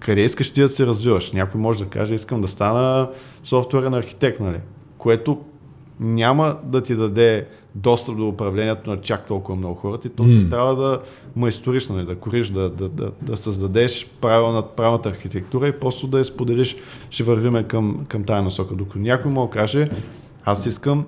къде 0.00 0.20
искаш 0.20 0.50
ти 0.50 0.60
да 0.60 0.68
се 0.68 0.86
развиваш? 0.86 1.32
Някой 1.32 1.60
може 1.60 1.84
да 1.84 1.90
каже, 1.90 2.14
искам 2.14 2.40
да 2.40 2.48
стана 2.48 3.10
софтуерен 3.44 3.94
архитект, 3.94 4.40
нали? 4.40 4.58
което 4.98 5.40
няма 6.00 6.56
да 6.64 6.82
ти 6.82 6.94
даде 6.94 7.46
достъп 7.74 8.16
до 8.16 8.28
управлението 8.28 8.90
на 8.90 9.00
чак 9.00 9.26
толкова 9.26 9.56
много 9.56 9.74
хората 9.74 10.08
и 10.08 10.10
точно 10.10 10.34
mm. 10.34 10.50
трябва 10.50 10.76
да 10.76 11.00
майсториш, 11.36 11.88
нали, 11.88 12.06
да 12.06 12.16
кориш, 12.16 12.48
да, 12.48 12.70
да, 12.70 12.88
да, 12.88 13.10
да 13.22 13.36
създадеш 13.36 14.10
правилна, 14.20 14.62
правилната 14.62 15.08
архитектура 15.08 15.68
и 15.68 15.72
просто 15.72 16.06
да 16.06 16.18
я 16.18 16.24
споделиш, 16.24 16.76
ще 17.10 17.22
вървиме 17.22 17.62
към, 17.62 18.04
към 18.08 18.24
тая 18.24 18.42
насока. 18.42 18.74
Докато 18.74 18.98
някой 18.98 19.32
му 19.32 19.48
каже, 19.50 19.88
аз 20.44 20.66
искам 20.66 21.04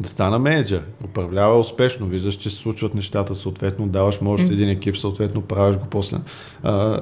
да 0.00 0.08
стана 0.08 0.38
менеджер, 0.38 0.82
управлява 1.04 1.58
успешно, 1.58 2.06
виждаш, 2.06 2.34
че 2.34 2.50
се 2.50 2.56
случват 2.56 2.94
нещата, 2.94 3.34
съответно 3.34 3.88
даваш 3.88 4.20
може 4.20 4.44
един 4.44 4.68
екип, 4.68 4.96
съответно 4.96 5.42
правиш 5.42 5.76
го 5.76 5.86
после. 5.90 6.16
А, 6.62 7.00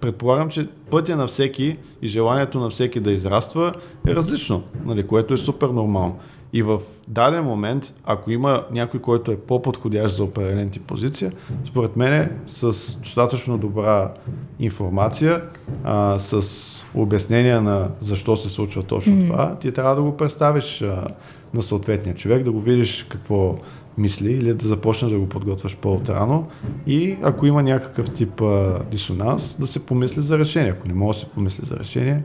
предполагам, 0.00 0.48
че 0.48 0.68
пътя 0.90 1.16
на 1.16 1.26
всеки 1.26 1.76
и 2.02 2.08
желанието 2.08 2.60
на 2.60 2.70
всеки 2.70 3.00
да 3.00 3.12
израства 3.12 3.72
е 4.08 4.14
различно, 4.14 4.62
нали, 4.84 5.06
което 5.06 5.34
е 5.34 5.38
супер 5.38 5.68
нормално. 5.68 6.18
И 6.52 6.62
в 6.62 6.80
даден 7.08 7.44
момент, 7.44 7.94
ако 8.04 8.30
има 8.30 8.64
някой, 8.70 9.00
който 9.00 9.32
е 9.32 9.36
по-подходящ 9.36 10.16
за 10.16 10.24
определен 10.24 10.70
тип 10.70 10.82
позиция, 10.82 11.32
според 11.64 11.96
мен 11.96 12.30
с 12.46 12.66
достатъчно 12.98 13.58
добра 13.58 14.12
информация, 14.60 15.42
а, 15.84 16.18
с 16.18 16.84
обяснение 16.94 17.60
на 17.60 17.88
защо 18.00 18.36
се 18.36 18.48
случва 18.48 18.82
точно 18.82 19.12
mm-hmm. 19.12 19.30
това, 19.30 19.56
ти 19.56 19.72
трябва 19.72 19.96
да 19.96 20.02
го 20.02 20.16
представиш 20.16 20.82
а, 20.82 21.06
на 21.54 21.62
съответния 21.62 22.14
човек, 22.14 22.42
да 22.42 22.52
го 22.52 22.60
видиш 22.60 23.06
какво 23.08 23.56
мисли 23.98 24.32
или 24.32 24.54
да 24.54 24.68
започнеш 24.68 25.12
да 25.12 25.18
го 25.18 25.28
подготвяш 25.28 25.76
по-отрано 25.76 26.46
и 26.86 27.16
ако 27.22 27.46
има 27.46 27.62
някакъв 27.62 28.10
тип 28.10 28.40
а, 28.40 28.78
дисонанс, 28.90 29.56
да 29.60 29.66
се 29.66 29.86
помисли 29.86 30.22
за 30.22 30.38
решение. 30.38 30.70
Ако 30.70 30.88
не 30.88 30.94
може 30.94 31.18
да 31.18 31.24
се 31.24 31.30
помисли 31.30 31.66
за 31.66 31.76
решение, 31.76 32.22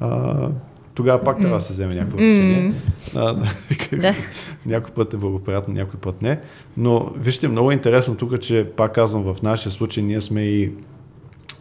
а, 0.00 0.48
тогава 0.96 1.24
пак 1.24 1.38
трябва 1.38 1.56
да 1.56 1.62
се 1.62 1.72
вземе 1.72 1.94
някакво 1.94 2.18
решение. 2.18 2.72
някой 4.66 4.94
път 4.94 5.14
е 5.14 5.16
благоприятно, 5.16 5.74
някой 5.74 6.00
път 6.00 6.22
не. 6.22 6.40
Но 6.76 7.12
вижте, 7.16 7.48
много 7.48 7.70
е 7.70 7.74
интересно 7.74 8.14
тук, 8.14 8.40
че 8.40 8.70
пак 8.76 8.94
казвам, 8.94 9.34
в 9.34 9.42
нашия 9.42 9.72
случай 9.72 10.02
ние 10.02 10.20
сме 10.20 10.42
и 10.42 10.72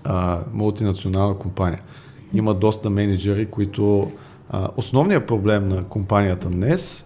а, 0.03 0.39
мултинационална 0.53 1.35
компания. 1.35 1.81
Има 2.33 2.53
доста 2.53 2.89
менеджери, 2.89 3.45
които 3.45 4.11
а, 4.49 4.69
основният 4.77 5.27
проблем 5.27 5.67
на 5.67 5.83
компанията 5.83 6.49
днес 6.49 7.05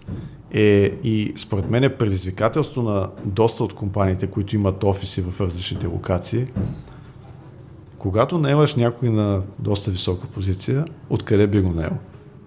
е 0.52 0.94
и 1.04 1.34
според 1.36 1.70
мен 1.70 1.84
е 1.84 1.90
предизвикателство 1.98 2.82
на 2.82 3.10
доста 3.26 3.64
от 3.64 3.74
компаниите, 3.74 4.28
които 4.28 4.56
имат 4.56 4.84
офиси 4.84 5.22
в 5.22 5.42
различните 5.42 5.88
локации. 5.88 6.46
Когато 7.98 8.38
наемаш 8.38 8.76
някой 8.76 9.10
на 9.10 9.42
доста 9.60 9.92
висока 9.92 10.28
позиция, 10.28 10.86
откъде 11.10 11.48
би 11.48 11.62
го 11.62 11.70
наел? 11.70 11.98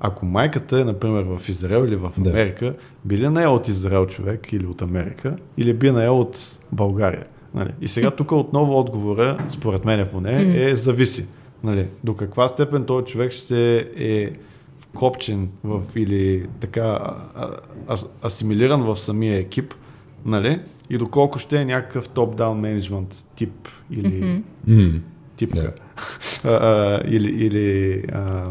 Ако 0.04 0.26
майката 0.26 0.80
е, 0.80 0.84
например, 0.84 1.22
в 1.22 1.48
Израел 1.48 1.84
или 1.84 1.96
в 1.96 2.10
Америка, 2.18 2.64
да. 2.64 2.74
би 3.04 3.18
ли 3.18 3.28
наел 3.28 3.54
от 3.54 3.68
Израел 3.68 4.06
човек 4.06 4.52
или 4.52 4.66
от 4.66 4.82
Америка, 4.82 5.36
или 5.56 5.74
би 5.74 5.90
наел 5.90 6.20
от 6.20 6.58
България? 6.72 7.24
Нали? 7.54 7.70
И 7.80 7.88
сега 7.88 8.10
тук 8.10 8.32
отново 8.32 8.78
отговора, 8.78 9.38
според 9.48 9.84
мен 9.84 10.08
поне, 10.12 10.64
е 10.70 10.76
зависи. 10.76 11.26
Нали? 11.64 11.86
До 12.04 12.16
каква 12.16 12.48
степен 12.48 12.84
този 12.84 13.04
човек 13.04 13.32
ще 13.32 13.76
е 13.96 14.30
вкопчен 14.78 15.48
в, 15.64 15.82
или 15.96 16.46
така 16.60 16.98
а, 17.34 17.50
а, 17.86 17.96
асимилиран 18.22 18.82
в 18.82 18.96
самия 18.96 19.38
екип, 19.38 19.74
нали? 20.24 20.58
и 20.90 20.98
доколко 20.98 21.38
ще 21.38 21.60
е 21.60 21.64
някакъв 21.64 22.08
топ-даун 22.08 22.60
менеджмент 22.60 23.26
тип 23.36 23.68
или 23.90 24.42
mm-hmm. 24.68 25.00
типка. 25.36 25.58
Yeah. 25.58 25.74
а, 26.44 26.48
а, 26.48 27.02
или 27.08 27.44
или 27.46 27.98
а, 28.12 28.44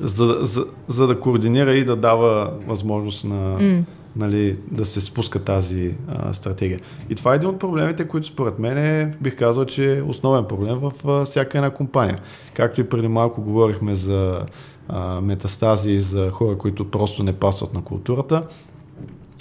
за, 0.00 0.38
за, 0.40 0.66
за 0.88 1.06
да 1.06 1.20
координира 1.20 1.72
и 1.74 1.84
да 1.84 1.96
дава 1.96 2.52
възможност 2.66 3.24
на, 3.24 3.58
mm. 3.60 3.84
нали, 4.16 4.58
да 4.70 4.84
се 4.84 5.00
спуска 5.00 5.38
тази 5.38 5.94
а, 6.08 6.32
стратегия. 6.32 6.80
И 7.10 7.14
това 7.14 7.32
е 7.32 7.36
един 7.36 7.48
от 7.48 7.58
проблемите, 7.58 8.08
които 8.08 8.26
според 8.26 8.58
мен 8.58 8.78
е, 8.78 9.16
бих 9.20 9.36
казал, 9.36 9.64
че 9.64 9.98
е 9.98 10.02
основен 10.02 10.44
проблем 10.44 10.78
в 10.78 10.92
а, 11.08 11.24
всяка 11.24 11.58
една 11.58 11.70
компания. 11.70 12.18
Както 12.54 12.80
и 12.80 12.88
преди 12.88 13.08
малко 13.08 13.42
говорихме 13.42 13.94
за 13.94 14.46
а, 14.88 15.20
метастази 15.20 15.90
и 15.90 16.00
за 16.00 16.30
хора, 16.30 16.58
които 16.58 16.90
просто 16.90 17.22
не 17.22 17.32
пасват 17.32 17.74
на 17.74 17.82
културата. 17.82 18.42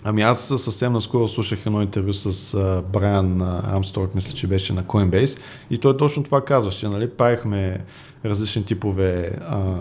Ами 0.03 0.21
аз 0.21 0.39
съвсем 0.39 0.93
наскоро 0.93 1.27
слушах 1.27 1.65
едно 1.65 1.81
интервю 1.81 2.13
с 2.13 2.53
а, 2.53 2.83
Брайан 2.93 3.41
Амсторг, 3.63 4.15
мисля, 4.15 4.33
че 4.33 4.47
беше 4.47 4.73
на 4.73 4.83
Coinbase 4.83 5.39
и 5.69 5.77
той 5.77 5.97
точно 5.97 6.23
това 6.23 6.45
казваше, 6.45 6.87
нали, 6.87 7.09
правихме 7.09 7.83
различни 8.25 8.63
типове 8.63 9.31
а, 9.47 9.75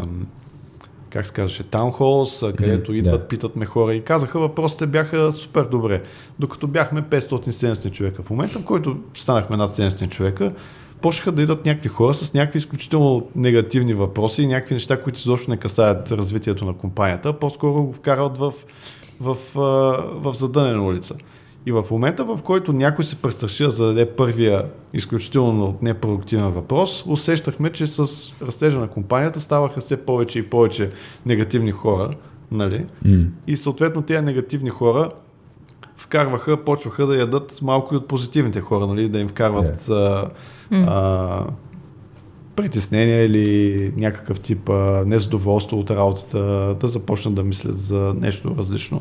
как 1.17 1.27
се 1.27 1.33
казваше, 1.33 1.63
таунхолс, 1.63 2.45
където 2.57 2.93
mm, 2.93 2.95
идват, 2.95 3.21
да. 3.21 3.29
питат 3.29 3.57
ме 3.57 3.65
хора 3.65 3.95
и 3.95 4.05
казаха, 4.05 4.41
въпросите 4.41 4.87
бяха 4.87 5.33
супер 5.33 5.65
добре. 5.65 6.03
Докато 6.39 6.67
бяхме 6.67 7.03
570 7.03 7.91
човека. 7.91 8.23
В 8.23 8.31
момента, 8.31 8.59
в 8.59 8.65
който 8.65 8.97
станахме 9.15 9.57
над 9.57 9.71
70 9.71 10.09
човека, 10.09 10.53
почнаха 11.01 11.33
да 11.33 11.43
идват 11.43 11.67
някакви 11.67 11.89
хора 11.89 12.15
с 12.15 12.35
някакви 12.35 12.59
изключително 12.59 13.29
негативни 13.37 13.95
въпроси 13.95 14.43
и 14.43 14.47
някакви 14.47 14.75
неща, 14.75 15.03
които 15.03 15.19
изобщо 15.19 15.51
не 15.51 15.57
касаят 15.57 16.13
развитието 16.13 16.65
на 16.65 16.73
компанията, 16.73 17.33
по-скоро 17.33 17.85
го 17.85 17.93
вкарват 17.93 18.39
в, 18.39 18.53
в, 19.21 19.37
в, 19.55 19.65
в 20.15 20.35
задънена 20.35 20.85
улица. 20.85 21.15
И 21.67 21.73
в 21.73 21.85
момента, 21.91 22.25
в 22.25 22.39
който 22.45 22.73
някой 22.73 23.05
се 23.05 23.17
престраши 23.17 23.63
да 23.63 23.71
зададе 23.71 24.11
първия 24.11 24.65
изключително 24.93 25.79
непродуктивен 25.83 26.51
въпрос, 26.51 27.05
усещахме, 27.07 27.71
че 27.71 27.87
с 27.87 28.01
растежа 28.43 28.79
на 28.81 28.89
компанията 28.89 29.41
ставаха 29.41 29.81
все 29.81 29.97
повече 29.97 30.39
и 30.39 30.43
повече 30.43 30.91
негативни 31.27 31.71
хора. 31.71 32.11
Нали? 32.51 32.85
Mm. 33.07 33.29
И 33.47 33.57
съответно 33.57 34.03
тези 34.03 34.25
негативни 34.25 34.71
хора 34.71 35.11
вкарваха, 35.97 36.65
почваха 36.65 37.07
да 37.07 37.17
ядат 37.17 37.59
малко 37.63 37.95
и 37.95 37.97
от 37.97 38.09
позитивните 38.09 38.61
хора, 38.61 38.87
нали? 38.87 39.09
да 39.09 39.19
им 39.19 39.29
вкарват 39.29 39.77
yeah. 39.77 40.31
а, 40.71 40.77
а, 40.77 41.47
притеснения 42.57 43.25
или 43.25 43.93
някакъв 43.97 44.41
тип 44.41 44.69
а, 44.69 45.05
незадоволство 45.07 45.79
от 45.79 45.91
работата, 45.91 46.75
да 46.81 46.89
започнат 46.89 47.35
да 47.35 47.43
мислят 47.43 47.79
за 47.79 48.15
нещо 48.21 48.55
различно. 48.59 49.01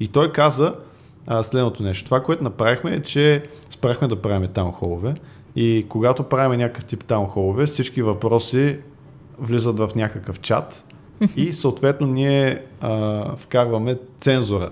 И 0.00 0.08
той 0.08 0.32
каза, 0.32 0.74
а, 1.26 1.42
следното 1.42 1.82
нещо. 1.82 2.04
Това, 2.04 2.22
което 2.22 2.44
направихме 2.44 2.94
е, 2.94 3.02
че 3.02 3.42
спряхме 3.70 4.08
да 4.08 4.16
правим 4.16 4.48
таунхолове 4.48 5.14
и 5.56 5.86
когато 5.88 6.22
правим 6.22 6.58
някакъв 6.58 6.84
тип 6.84 7.04
таунхолове, 7.04 7.66
всички 7.66 8.02
въпроси 8.02 8.78
влизат 9.38 9.78
в 9.78 9.90
някакъв 9.96 10.40
чат 10.40 10.84
и 11.36 11.52
съответно 11.52 12.06
ние 12.06 12.62
а, 12.80 13.24
вкарваме 13.36 13.96
цензура 14.20 14.70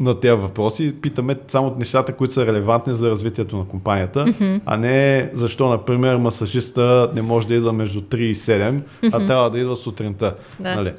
на 0.00 0.20
тези 0.20 0.34
въпроси 0.34 0.84
и 0.84 0.92
питаме 0.92 1.36
само 1.48 1.76
нещата, 1.78 2.12
които 2.12 2.32
са 2.32 2.46
релевантни 2.46 2.94
за 2.94 3.10
развитието 3.10 3.56
на 3.56 3.64
компанията, 3.64 4.26
mm-hmm. 4.26 4.60
а 4.66 4.76
не 4.76 5.30
защо, 5.34 5.68
например, 5.68 6.16
масажиста 6.16 7.10
не 7.14 7.22
може 7.22 7.46
да 7.46 7.54
идва 7.54 7.72
между 7.72 8.00
3 8.00 8.16
и 8.16 8.34
7, 8.34 8.80
mm-hmm. 8.80 9.10
а 9.12 9.26
трябва 9.26 9.50
да 9.50 9.58
идва 9.58 9.76
сутринта. 9.76 10.34
Да. 10.60 10.74
Нали? 10.74 10.92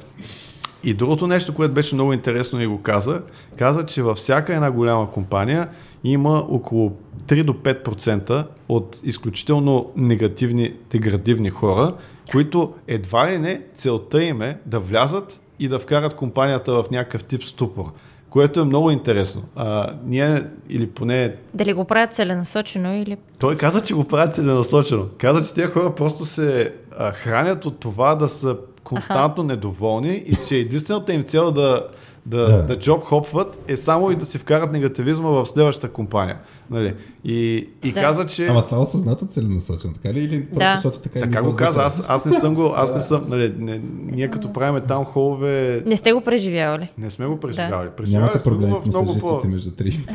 И 0.86 0.94
другото 0.94 1.26
нещо, 1.26 1.54
което 1.54 1.74
беше 1.74 1.94
много 1.94 2.12
интересно 2.12 2.62
и 2.62 2.66
го 2.66 2.82
каза, 2.82 3.22
каза, 3.56 3.86
че 3.86 4.02
във 4.02 4.16
всяка 4.16 4.54
една 4.54 4.70
голяма 4.70 5.10
компания 5.10 5.68
има 6.04 6.44
около 6.48 6.92
3 7.26 7.44
до 7.44 7.52
5% 7.52 8.46
от 8.68 9.00
изключително 9.04 9.90
негативни, 9.96 10.72
деградивни 10.90 11.50
хора, 11.50 11.94
които 12.32 12.74
едва 12.86 13.30
ли 13.30 13.38
не 13.38 13.62
целта 13.74 14.24
им 14.24 14.42
е 14.42 14.58
да 14.66 14.80
влязат 14.80 15.40
и 15.58 15.68
да 15.68 15.78
вкарат 15.78 16.14
компанията 16.14 16.82
в 16.82 16.90
някакъв 16.90 17.24
тип 17.24 17.44
ступор 17.44 17.92
което 18.30 18.60
е 18.60 18.64
много 18.64 18.90
интересно. 18.90 19.42
А, 19.56 19.92
ние, 20.04 20.42
или 20.70 20.86
поне... 20.86 21.34
Дали 21.54 21.72
го 21.72 21.84
правят 21.84 22.14
целенасочено 22.14 22.94
или... 22.94 23.16
Той 23.38 23.56
каза, 23.56 23.80
че 23.80 23.94
го 23.94 24.04
правят 24.04 24.34
целенасочено. 24.34 25.08
Каза, 25.18 25.44
че 25.44 25.54
тези 25.54 25.66
хора 25.66 25.94
просто 25.94 26.24
се 26.24 26.74
а, 26.98 27.12
хранят 27.12 27.66
от 27.66 27.80
това 27.80 28.14
да 28.14 28.28
са 28.28 28.56
константно 28.86 29.42
Аха. 29.44 29.52
недоволни 29.52 30.14
и 30.26 30.36
че 30.48 30.56
единствената 30.56 31.12
им 31.12 31.24
цел 31.24 31.50
да, 31.52 31.86
да, 32.26 32.46
Да. 32.46 32.62
да 32.62 32.78
джоб 32.78 33.04
хопват, 33.04 33.58
е 33.68 33.76
само 33.76 34.10
и 34.10 34.16
да 34.16 34.24
си 34.24 34.38
вкарат 34.38 34.72
негативизма 34.72 35.28
в 35.28 35.46
следващата 35.46 35.92
компания. 35.92 36.38
Нали? 36.70 36.94
И, 37.24 37.68
и 37.84 37.92
Да. 37.92 38.00
каза, 38.00 38.26
че... 38.26 38.46
Ама 38.46 38.64
това 38.64 38.76
е 38.76 38.80
осъзнато 38.80 39.26
целенасочено, 39.26 39.92
така 39.94 40.14
ли? 40.14 40.20
Или 40.20 40.40
просто 40.40 40.58
Да. 40.58 40.72
защото 40.74 40.98
така 40.98 41.18
е 41.18 41.22
Така 41.22 41.42
го 41.42 41.56
каза, 41.56 41.82
аз, 41.82 42.02
аз 42.08 42.24
не 42.24 42.32
съм 42.32 42.54
го, 42.54 42.72
аз 42.76 42.94
не 42.94 43.02
съм, 43.02 43.24
нали, 43.28 43.54
не, 43.58 43.80
ние 44.06 44.28
като 44.28 44.52
правиме 44.52 44.80
таунхолове, 44.80 45.82
Не 45.86 45.96
сте 45.96 46.12
го 46.12 46.20
преживявали. 46.20 46.88
не 46.98 47.10
сме 47.10 47.26
го 47.26 47.40
преживявали. 47.40 47.88
Преживявали 47.96 48.28
Нямате 48.28 48.44
проблем 48.44 48.70
с 48.70 48.86
много 48.86 49.06
по... 49.06 49.12
масажистите 49.12 49.48
между 49.48 49.70
три. 49.70 50.06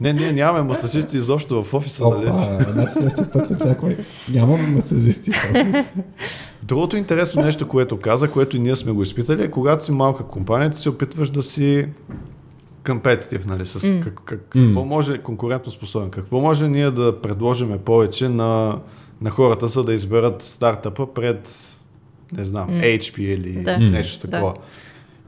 Не, 0.00 0.12
ние 0.12 0.32
нямаме 0.32 0.62
масажисти 0.62 1.16
изобщо 1.16 1.64
в 1.64 1.74
офиса, 1.74 2.04
нали? 2.04 2.30
Опа, 2.30 2.72
значи 2.72 2.92
следващия 2.92 3.30
път 3.30 3.50
очаквай. 3.52 3.96
Нямаме 4.34 4.66
масажисти. 4.66 5.32
в 5.32 5.50
офис. 5.50 5.86
Другото 6.62 6.96
интересно 6.96 7.42
нещо, 7.42 7.68
което 7.68 7.96
каза, 7.98 8.30
което 8.30 8.56
и 8.56 8.60
ние 8.60 8.76
сме 8.76 8.92
го 8.92 9.02
изпитали, 9.02 9.42
е 9.42 9.50
когато 9.50 9.84
си 9.84 9.92
малка 9.92 10.24
компания, 10.24 10.70
ти 10.70 10.78
се 10.78 10.88
опитваш 10.88 11.30
да 11.30 11.42
си 11.42 11.86
компетитив, 12.86 13.46
нали, 13.46 13.64
с 13.64 13.84
М. 13.84 14.00
как, 14.00 14.20
как, 14.24 14.40
какво 14.40 14.84
може, 14.84 15.18
конкурентно 15.18 15.72
способен, 15.72 16.10
какво 16.10 16.40
може 16.40 16.68
ние 16.68 16.90
да 16.90 17.20
предложиме 17.20 17.78
повече 17.78 18.28
на, 18.28 18.78
на 19.20 19.30
хората, 19.30 19.68
за 19.68 19.84
да 19.84 19.94
изберат 19.94 20.42
стартъпа 20.42 21.14
пред, 21.14 21.48
не 22.32 22.44
знам, 22.44 22.66
М. 22.70 22.82
HP 22.82 23.18
или 23.18 23.52
Да. 23.52 23.78
нещо 23.78 24.26
Да. 24.26 24.30
такова. 24.30 24.54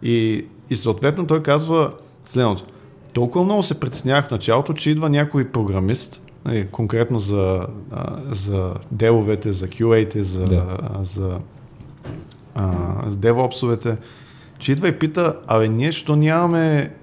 И, 0.02 0.46
и 0.70 0.76
съответно 0.76 1.26
той 1.26 1.42
казва 1.42 1.92
следното. 2.24 2.64
Толкова 3.12 3.44
много 3.44 3.62
се 3.62 3.80
притеснявах 3.80 4.26
в 4.26 4.30
началото, 4.30 4.72
че 4.72 4.90
идва 4.90 5.08
някой 5.08 5.48
програмист, 5.48 6.22
нали, 6.44 6.66
конкретно 6.66 7.20
за, 7.20 7.66
а, 7.90 8.16
за 8.30 8.74
деловете, 8.90 9.52
за 9.52 9.68
QA-те, 9.68 10.22
за, 10.22 10.42
Да. 10.42 10.78
а, 10.80 11.04
за, 11.04 11.38
а, 12.54 12.72
за 13.06 13.16
DevOps-овете, 13.18 13.96
че 14.58 14.72
идва 14.72 14.88
и 14.88 14.98
пита, 14.98 15.36
абе 15.46 15.68
ние 15.68 15.92
що 15.92 16.16
нямаме 16.16 16.94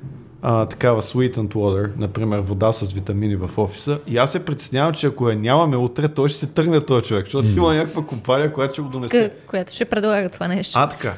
а, 0.45 0.65
такава 0.65 1.01
sweetened 1.01 1.53
water, 1.53 1.91
например 1.97 2.39
вода 2.39 2.71
с 2.71 2.93
витамини 2.93 3.35
в 3.35 3.49
офиса 3.57 3.99
и 4.07 4.17
аз 4.17 4.31
се 4.31 4.45
притеснявам, 4.45 4.93
че 4.93 5.07
ако 5.07 5.29
я 5.29 5.35
нямаме 5.35 5.77
утре, 5.77 6.07
той 6.07 6.29
ще 6.29 6.39
се 6.39 6.47
тръгне 6.47 6.81
този 6.81 7.03
човек, 7.03 7.25
защото 7.25 7.47
си 7.47 7.57
има 7.57 7.73
някаква 7.73 8.05
компания, 8.05 8.53
която 8.53 8.73
ще 8.73 8.81
го 8.81 8.89
донесе. 8.89 9.29
К- 9.29 9.49
която 9.49 9.73
ще 9.73 9.85
предлага 9.85 10.29
това 10.29 10.47
нещо. 10.47 10.79
А, 10.79 10.89
така. 10.89 11.13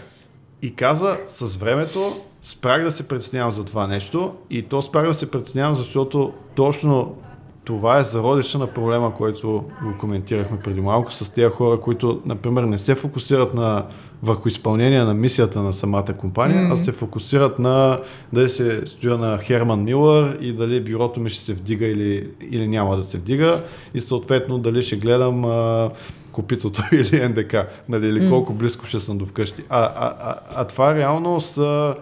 И 0.62 0.76
каза, 0.76 1.18
с 1.28 1.56
времето 1.56 2.22
спрях 2.42 2.84
да 2.84 2.92
се 2.92 3.08
притеснявам 3.08 3.52
за 3.52 3.64
това 3.64 3.88
нещо 3.88 4.34
и 4.50 4.62
то 4.62 4.82
спрях 4.82 5.06
да 5.06 5.14
се 5.14 5.32
притеснявам, 5.32 5.76
защото 5.76 6.34
точно 6.56 7.16
това 7.64 8.00
е 8.00 8.04
зародиша 8.04 8.58
на 8.58 8.68
проблема, 8.68 9.16
който 9.16 9.48
го 9.84 9.98
коментирахме 10.00 10.60
преди 10.60 10.82
малко 10.82 11.14
с 11.14 11.34
тези 11.34 11.50
хора, 11.50 11.82
които, 11.82 12.22
например, 12.26 12.64
не 12.64 12.78
се 12.78 12.96
фокусират 12.96 13.54
на, 13.54 13.86
върху 14.26 14.48
изпълнение 14.48 15.04
на 15.04 15.14
мисията 15.14 15.62
на 15.62 15.74
самата 15.74 16.14
компания, 16.18 16.58
mm-hmm. 16.58 16.74
а 16.74 16.78
се 16.78 16.92
фокусират 16.92 17.60
на 17.60 18.00
дали 18.34 18.50
се 18.50 18.86
стоя 18.86 19.18
на 19.18 19.38
Херман 19.38 19.84
Милър 19.84 20.38
и 20.42 20.54
дали 20.54 20.82
бюрото 20.82 21.20
ми 21.20 21.30
ще 21.30 21.44
се 21.44 21.54
вдига 21.54 21.86
или, 21.86 22.30
или 22.52 22.68
няма 22.68 22.98
да 22.98 23.04
се 23.04 23.18
вдига 23.18 23.60
и 23.94 24.02
съответно 24.02 24.60
дали 24.60 24.84
ще 24.84 24.96
гледам 24.96 25.46
а, 25.46 25.90
копитото 26.32 26.82
или 26.92 27.28
НДК, 27.30 27.56
нали, 27.90 28.08
или 28.08 28.30
колко 28.30 28.54
близко 28.54 28.86
ще 28.86 29.00
съм 29.00 29.18
до 29.18 29.26
вкъщи. 29.26 29.64
А, 29.70 29.80
а, 29.80 30.14
а, 30.20 30.36
а 30.56 30.68
това 30.68 30.96
реално 30.96 31.42
са, 31.42 31.96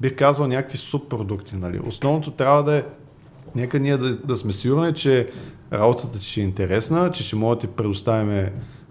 бих 0.00 0.16
казал, 0.16 0.46
някакви 0.46 0.78
субпродукти. 0.78 1.56
Нали. 1.56 1.80
Основното 1.86 2.30
трябва 2.30 2.62
да 2.62 2.76
е 2.76 2.82
Нека 3.54 3.78
ние 3.78 3.96
да, 3.96 4.16
да 4.16 4.36
сме 4.36 4.52
сигурни, 4.52 4.94
че 4.94 5.30
работата 5.72 6.20
ще 6.20 6.40
е 6.40 6.44
интересна, 6.44 7.10
че 7.10 7.22
ще 7.22 7.36
може 7.36 7.54
да 7.54 7.60
ти 7.60 7.66
предоставим 7.66 8.48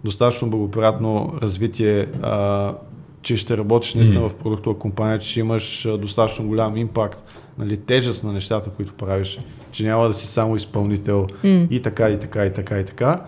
достатъчно 0.07 0.49
благоприятно 0.49 1.33
развитие, 1.41 2.07
а, 2.21 2.73
че 3.21 3.37
ще 3.37 3.57
работиш 3.57 3.93
наистина 3.93 4.29
в 4.29 4.35
продуктова 4.35 4.79
компания, 4.79 5.19
че 5.19 5.29
ще 5.29 5.39
имаш 5.39 5.87
достатъчно 5.99 6.47
голям 6.47 6.77
импакт, 6.77 7.23
нали, 7.57 7.77
тежест 7.77 8.23
на 8.23 8.33
нещата, 8.33 8.69
които 8.69 8.93
правиш, 8.93 9.39
че 9.71 9.83
няма 9.83 10.07
да 10.07 10.13
си 10.13 10.27
само 10.27 10.55
изпълнител 10.55 11.27
М. 11.43 11.67
и 11.71 11.81
така, 11.81 12.09
и 12.09 12.19
така, 12.19 12.45
и 12.45 12.53
така, 12.53 12.79
и 12.79 12.85
така. 12.85 13.21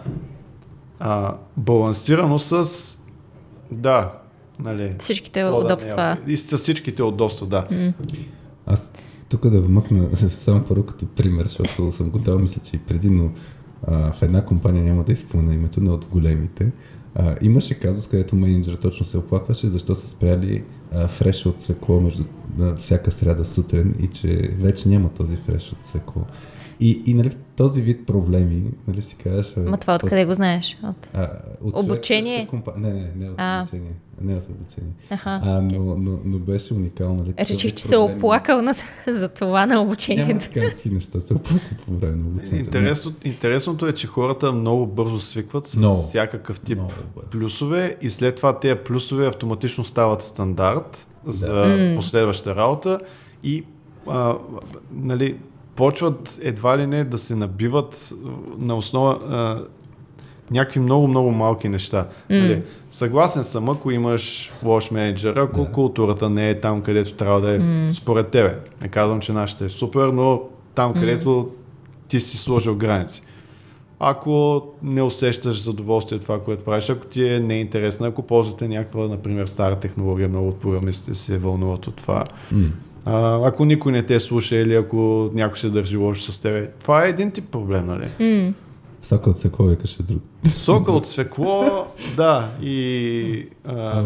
А, 0.99 1.35
балансирано 1.57 2.39
с 2.39 2.69
да, 3.71 4.11
нали, 4.59 4.95
Всичките 4.99 5.41
да 5.41 5.47
е- 5.47 5.51
удобства. 5.51 6.17
И 6.27 6.37
с 6.37 6.57
всичките 6.57 7.03
удобства, 7.03 7.47
да. 7.47 7.93
Аз 8.65 8.91
тук 9.29 9.49
да 9.49 9.61
вмъкна 9.61 10.15
само 10.15 10.63
първо 10.63 10.83
като 10.83 11.07
пример, 11.07 11.43
защото 11.43 11.91
съм 11.91 12.09
го 12.09 12.19
дал, 12.19 12.39
мисля, 12.39 12.61
че 12.61 12.75
и 12.75 12.79
преди, 12.79 13.09
но 13.09 13.29
а, 13.87 14.13
в 14.13 14.21
една 14.21 14.45
компания 14.45 14.83
няма 14.83 15.03
да 15.03 15.11
изпълня 15.11 15.53
името, 15.53 15.81
но 15.81 15.93
от 15.93 16.05
големите. 16.05 16.71
А, 17.15 17.35
имаше 17.41 17.79
казус, 17.79 18.07
където 18.07 18.35
менеджер 18.35 18.75
точно 18.75 19.05
се 19.05 19.17
оплакваше, 19.17 19.67
защо 19.67 19.95
са 19.95 20.07
спряли 20.07 20.63
а, 20.93 21.07
фреш 21.07 21.45
от 21.45 21.61
свекло 21.61 22.01
между 22.01 22.23
а, 22.61 22.75
всяка 22.75 23.11
сряда 23.11 23.45
сутрин 23.45 23.95
и 23.99 24.07
че 24.07 24.51
вече 24.59 24.89
няма 24.89 25.09
този 25.09 25.37
фреш 25.37 25.71
от 25.71 25.85
свекло. 25.85 26.25
И, 26.79 27.03
и 27.05 27.13
нали, 27.13 27.31
този 27.59 27.81
вид 27.81 28.05
проблеми, 28.07 28.63
нали 28.87 29.01
си 29.01 29.15
казваш... 29.15 29.53
Ма 29.57 29.77
това 29.77 29.95
откъде 29.95 30.25
го 30.25 30.33
знаеш? 30.33 30.77
От... 30.83 31.09
а, 31.13 31.29
от 31.61 31.75
Обучение? 31.75 32.47
Компа... 32.47 32.73
Не, 32.77 32.93
не, 32.93 33.11
не 33.15 33.29
от 33.29 33.35
А. 33.37 33.61
обучение. 33.61 33.91
Не 34.21 34.35
от 34.35 34.49
обучение. 34.49 34.91
Аха. 35.09 35.39
А, 35.43 35.61
но, 35.61 35.97
но, 35.97 36.19
но 36.25 36.37
беше 36.39 36.73
уникално. 36.73 37.15
Нали, 37.15 37.33
Реших, 37.39 37.73
че 37.73 37.83
се 37.83 37.89
проблем. 37.89 38.17
оплакал 38.17 38.61
на, 38.61 38.75
за 39.07 39.29
това 39.29 39.59
на 39.59 39.65
Няма 39.65 39.81
обучението. 39.81 40.45
такива 40.45 40.71
неща 40.85 41.19
се 41.19 41.33
оплакват 41.33 41.77
по 41.85 41.93
време 41.93 42.15
на 42.15 42.27
обучението. 42.27 42.67
Интересно, 42.67 43.13
интересното 43.23 43.87
е, 43.87 43.93
че 43.93 44.07
хората 44.07 44.51
много 44.51 44.87
бързо 44.87 45.19
свикват 45.19 45.67
с 45.67 45.75
Много. 45.75 46.01
всякакъв 46.01 46.59
тип 46.59 46.77
Много 46.77 46.93
плюсове 47.31 47.95
и 48.01 48.09
след 48.09 48.35
това 48.35 48.59
тези 48.59 48.75
плюсове 48.77 49.27
автоматично 49.27 49.85
стават 49.85 50.21
стандарт 50.23 51.07
за 51.25 51.53
Да. 51.53 51.95
последваща 51.95 52.55
работа 52.55 52.99
и 53.43 53.63
а, 54.07 54.35
нали, 54.91 55.37
почват 55.79 56.39
едва 56.41 56.77
ли 56.77 56.87
не 56.87 57.03
да 57.03 57.17
се 57.17 57.35
набиват 57.35 58.13
на 58.57 58.75
основа 58.75 59.19
а, 59.29 59.63
някакви 60.51 60.79
много-много 60.79 61.31
малки 61.31 61.69
неща. 61.69 62.07
Нали, 62.29 62.63
съгласен 62.91 63.43
съм, 63.43 63.69
ако 63.69 63.91
имаш 63.91 64.51
лош 64.63 64.91
менеджер, 64.91 65.35
ако 65.35 65.63
Да. 65.63 65.71
културата 65.71 66.29
не 66.29 66.49
е 66.49 66.59
там, 66.59 66.81
където 66.81 67.13
трябва 67.13 67.41
да 67.41 67.55
е 67.55 67.59
според 67.93 68.29
тебе. 68.29 68.59
Не 68.81 68.87
казвам, 68.87 69.19
че 69.19 69.33
нашата 69.33 69.65
е 69.65 69.69
супер, 69.69 70.07
но 70.07 70.41
там, 70.75 70.93
където 70.93 71.49
ти 72.07 72.19
си 72.19 72.37
сложил 72.37 72.75
граници. 72.75 73.21
Ако 73.99 74.63
не 74.83 75.01
усещаш 75.01 75.63
задоволствие 75.63 76.15
от 76.15 76.21
това, 76.21 76.39
което 76.41 76.63
правиш, 76.63 76.89
ако 76.89 77.05
ти 77.05 77.27
е 77.27 77.39
неинтересно, 77.39 78.05
ако 78.05 78.21
ползвате 78.21 78.67
някаква, 78.67 79.07
например, 79.07 79.45
стара 79.45 79.75
технология, 79.75 80.29
много 80.29 80.47
от 80.47 80.59
програмистите 80.59 81.15
се 81.15 81.37
вълнуват 81.37 81.87
от 81.87 81.95
това. 81.95 82.25
М. 82.51 82.67
А, 83.05 83.47
ако 83.47 83.65
никой 83.65 83.91
не 83.91 84.03
те 84.03 84.19
слуша 84.19 84.55
или 84.55 84.75
ако 84.75 85.29
някой 85.33 85.57
се 85.57 85.69
държи 85.69 85.97
лошо 85.97 86.31
с 86.31 86.39
тебе, 86.39 86.67
това 86.67 87.05
е 87.05 87.09
един 87.09 87.31
тип 87.31 87.51
проблем, 87.51 87.85
нали? 87.85 88.07
М. 88.19 88.53
Сока 89.01 89.29
от 89.29 89.37
секло 89.37 89.65
викаше 89.65 90.03
друг. 90.03 90.23
Сока 90.47 90.91
от 90.91 91.07
свекло, 91.07 91.87
да, 92.17 92.49
и... 92.61 93.47
А, 93.65 94.03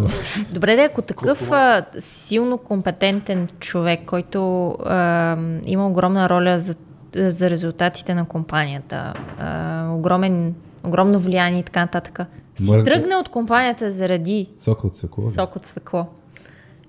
Добре, 0.54 0.76
да 0.76 0.84
ако 0.84 1.02
такъв 1.02 1.52
а, 1.52 1.86
силно 2.00 2.58
компетентен 2.58 3.48
човек, 3.60 4.00
който 4.06 4.68
а, 4.70 5.38
има 5.66 5.88
огромна 5.88 6.30
роля 6.30 6.60
за, 6.60 6.76
за 7.16 7.50
резултатите 7.50 8.14
на 8.16 8.26
компанията, 8.26 9.14
а, 9.40 9.90
огромен, 9.92 10.56
огромно 10.84 11.20
влияние 11.20 11.60
и 11.60 11.64
така 11.64 11.80
нататък, 11.80 12.20
си 12.56 12.72
Моля, 12.72 12.84
тръгне 12.84 13.16
от 13.16 13.30
компанията 13.30 13.92
заради 13.92 14.50
Сока 14.58 14.88
от 14.88 14.96
секло. 14.96 15.30
сок 15.30 15.56
от 15.56 15.66
свекло. 15.66 16.08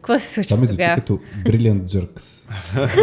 Какво 0.05 0.18
се 0.18 0.32
Това 0.32 0.43
случва 0.43 0.56
ми 0.56 0.66
звучи 0.66 0.76
тогава? 0.76 0.94
като 0.97 1.18
Brilliant 1.44 1.85
Jerks. 1.85 2.44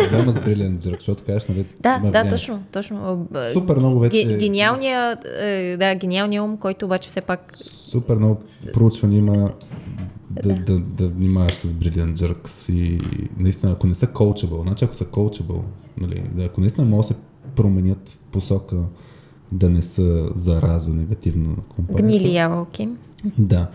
Проблема 0.09 0.31
с 0.31 0.35
Brilliant 0.35 0.77
Jerks, 0.77 0.99
защото 0.99 1.23
кажеш, 1.23 1.47
нали... 1.47 1.65
Да, 1.79 1.99
да, 1.99 2.11
няма- 2.11 2.29
точно, 2.29 2.63
точно. 2.71 3.27
Супер 3.53 3.75
много 3.75 3.99
вече... 3.99 4.15
Ге- 4.17 4.37
Гениалният, 4.39 5.25
е, 5.25 5.77
да, 5.79 5.95
гениалният 5.95 6.43
ум, 6.43 6.57
който 6.57 6.85
обаче 6.85 7.09
все 7.09 7.21
пак 7.21 7.53
Супер 7.89 8.15
много 8.15 8.41
проучвания 8.73 9.17
има 9.19 9.49
да, 10.29 10.55
да, 10.55 10.79
да 10.79 11.07
внимаваш 11.07 11.53
с 11.55 11.67
Brilliant 11.73 12.13
Jerks 12.13 12.73
и 12.73 12.99
наистина, 13.39 13.71
ако 13.71 13.87
не 13.87 13.95
са 13.95 14.07
coachable, 14.07 14.61
значи 14.61 14.85
ако 14.85 14.95
са 14.95 15.05
coachable, 15.05 15.61
нали, 15.97 16.23
да, 16.33 16.45
ако 16.45 16.61
наистина 16.61 16.87
могат 16.87 17.03
да 17.03 17.07
се 17.07 17.19
променят 17.55 18.09
в 18.09 18.17
посока 18.31 18.77
да 19.51 19.69
не 19.69 19.81
са 19.81 20.29
зараза 20.35 20.93
негативна 20.93 21.49
на 21.49 21.55
компанията. 21.69 22.03
гнили 22.03 22.35
ябълки. 22.35 22.89
Да. 23.37 23.67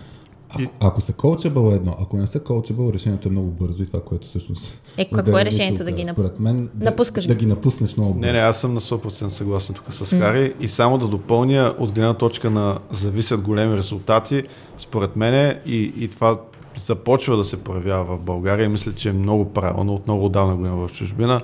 Ако, 0.50 0.62
И- 0.62 0.68
ако 0.80 1.00
са 1.00 1.12
coachable 1.12 1.72
е 1.72 1.76
едно, 1.76 1.94
ако 2.00 2.16
не 2.16 2.26
са 2.26 2.40
coachable, 2.40 2.94
решението 2.94 3.28
е 3.28 3.30
много 3.30 3.50
бързо 3.50 3.82
и 3.82 3.86
това, 3.86 4.00
което 4.00 4.26
всъщност... 4.26 4.80
Е, 4.96 5.10
какво 5.10 5.38
е 5.38 5.44
решението 5.44 5.84
да 5.84 5.92
ги 5.92 6.02
нап- 6.02 6.12
Според 6.12 6.40
мен, 6.40 6.70
да, 6.74 6.84
напускаш 6.84 7.26
да 7.26 7.34
ги? 7.34 7.38
ги 7.38 7.46
напуснеш 7.46 7.96
много 7.96 8.14
бързо. 8.14 8.26
Не, 8.26 8.32
не, 8.32 8.38
аз 8.38 8.60
съм 8.60 8.74
на 8.74 8.80
100% 8.80 9.28
съгласен 9.28 9.74
тук 9.74 9.84
с 9.90 10.16
Хари 10.18 10.54
и 10.60 10.68
само 10.68 10.98
да 10.98 11.08
допълня 11.08 11.74
от 11.78 11.92
гледна 11.92 12.14
точка 12.14 12.50
на 12.50 12.78
зависят 12.90 13.40
големи 13.40 13.76
резултати, 13.76 14.42
според 14.78 15.16
мен 15.16 15.56
и, 15.66 15.92
и 15.96 16.08
това 16.08 16.36
започва 16.76 17.36
да 17.36 17.44
се 17.44 17.64
проявява 17.64 18.04
в 18.06 18.20
България 18.20 18.64
и 18.64 18.68
мисля, 18.68 18.92
че 18.92 19.08
е 19.08 19.12
много 19.12 19.44
правилно, 19.44 19.94
от 19.94 20.06
много 20.06 20.24
отдавна 20.24 20.56
го 20.56 20.66
има 20.66 20.88
в 20.88 20.92
чужбина, 20.92 21.40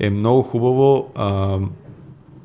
е 0.00 0.10
много 0.10 0.42
хубаво 0.42 1.06
а, 1.14 1.58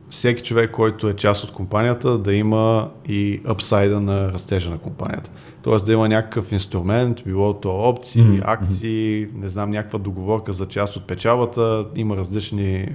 всеки 0.09 0.43
човек, 0.43 0.71
който 0.71 1.09
е 1.09 1.13
част 1.13 1.43
от 1.43 1.51
компанията, 1.51 2.17
да 2.17 2.33
има 2.33 2.89
и 3.07 3.41
апсайда 3.45 3.99
на 4.01 4.33
растежа 4.33 4.69
на 4.69 4.77
компанията. 4.77 5.31
Тоест 5.63 5.85
да 5.85 5.93
има 5.93 6.09
някакъв 6.09 6.51
инструмент, 6.51 7.23
било 7.25 7.53
то 7.53 7.69
опции, 7.69 8.23
mm-hmm. 8.23 8.41
акции, 8.45 9.27
не 9.35 9.49
знам, 9.49 9.71
някаква 9.71 9.99
договорка 9.99 10.53
за 10.53 10.67
част 10.67 10.95
от 10.95 11.07
печалбата, 11.07 11.85
има 11.95 12.17
различни 12.17 12.87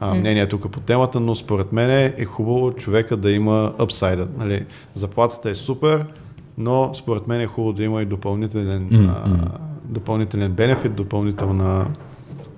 а, 0.00 0.14
мнения 0.14 0.48
тук 0.48 0.70
по 0.70 0.80
темата, 0.80 1.20
но 1.20 1.34
според 1.34 1.72
мен 1.72 1.90
е 2.16 2.24
хубаво 2.24 2.72
човека 2.72 3.16
да 3.16 3.30
има 3.30 3.72
апсайда. 3.78 4.28
Нали? 4.38 4.66
Заплатата 4.94 5.50
е 5.50 5.54
супер, 5.54 6.06
но 6.58 6.94
според 6.94 7.26
мен 7.26 7.40
е 7.40 7.46
хубаво 7.46 7.72
да 7.72 7.84
има 7.84 8.02
и 8.02 8.06
допълнителен, 8.06 8.90
mm-hmm. 8.90 9.10
а, 9.24 9.58
допълнителен 9.84 10.52
бенефит, 10.52 10.94
допълнителна 10.94 11.86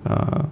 а, 0.05 0.43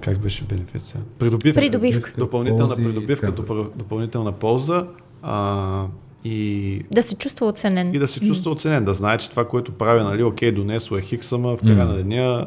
как 0.00 0.18
беше 0.18 0.44
бенефит 0.44 0.82
сега? 0.82 1.04
Придобивка. 1.18 1.60
Придобивка. 1.60 2.12
Допълнителна 2.18 2.68
ползи, 2.68 2.84
придобивка, 2.84 3.32
допълнителна 3.76 4.32
полза. 4.32 4.86
А, 5.22 5.86
и... 6.24 6.82
Да 6.90 7.02
се 7.02 7.16
чувства 7.16 7.46
оценен. 7.46 7.94
И 7.94 7.98
да 7.98 8.08
се 8.08 8.20
чувства 8.20 8.50
оценен, 8.50 8.84
да 8.84 8.94
знае, 8.94 9.18
че 9.18 9.30
това, 9.30 9.48
което 9.48 9.72
прави, 9.72 10.02
нали, 10.02 10.22
окей, 10.22 10.52
донесло 10.52 10.96
е 10.96 11.00
хиксама, 11.00 11.56
в 11.56 11.60
края 11.60 11.76
mm. 11.76 11.84
на 11.84 11.96
деня 11.96 12.46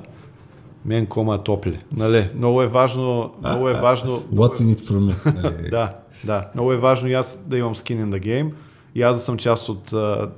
мен 0.86 1.06
кома 1.06 1.36
е 1.36 1.44
топли. 1.44 1.80
Нали? 1.96 2.30
Много 2.36 2.62
е 2.62 2.68
важно, 2.68 3.34
много 3.40 3.70
е 3.70 3.74
важно... 3.74 4.20
What's 4.34 4.62
in 4.62 4.76
it 4.76 4.80
for 4.80 4.94
me? 4.94 5.70
Да, 5.72 5.94
да. 6.24 6.50
Много 6.54 6.74
е 6.74 6.78
важно 6.78 7.08
и 7.08 7.14
аз 7.14 7.44
да 7.48 7.58
имам 7.58 7.76
skin 7.76 8.06
in 8.06 8.10
the 8.10 8.26
game 8.26 8.52
и 8.96 9.02
аз 9.02 9.16
да 9.16 9.22
съм 9.22 9.38
част 9.38 9.70
от 9.70 9.94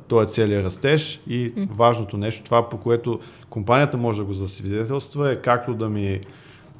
този 0.07 0.34
целият 0.34 0.65
растеж 0.65 1.22
и 1.27 1.53
mm. 1.53 1.68
важното 1.72 2.18
нещо, 2.18 2.43
това 2.43 2.69
по 2.69 2.77
което 2.77 3.19
компанията 3.49 3.97
може 3.97 4.19
да 4.19 4.26
го 4.26 4.34
засвидетелства 4.34 5.31
е 5.31 5.35
както 5.35 5.73
да 5.73 5.89
ми 5.89 6.19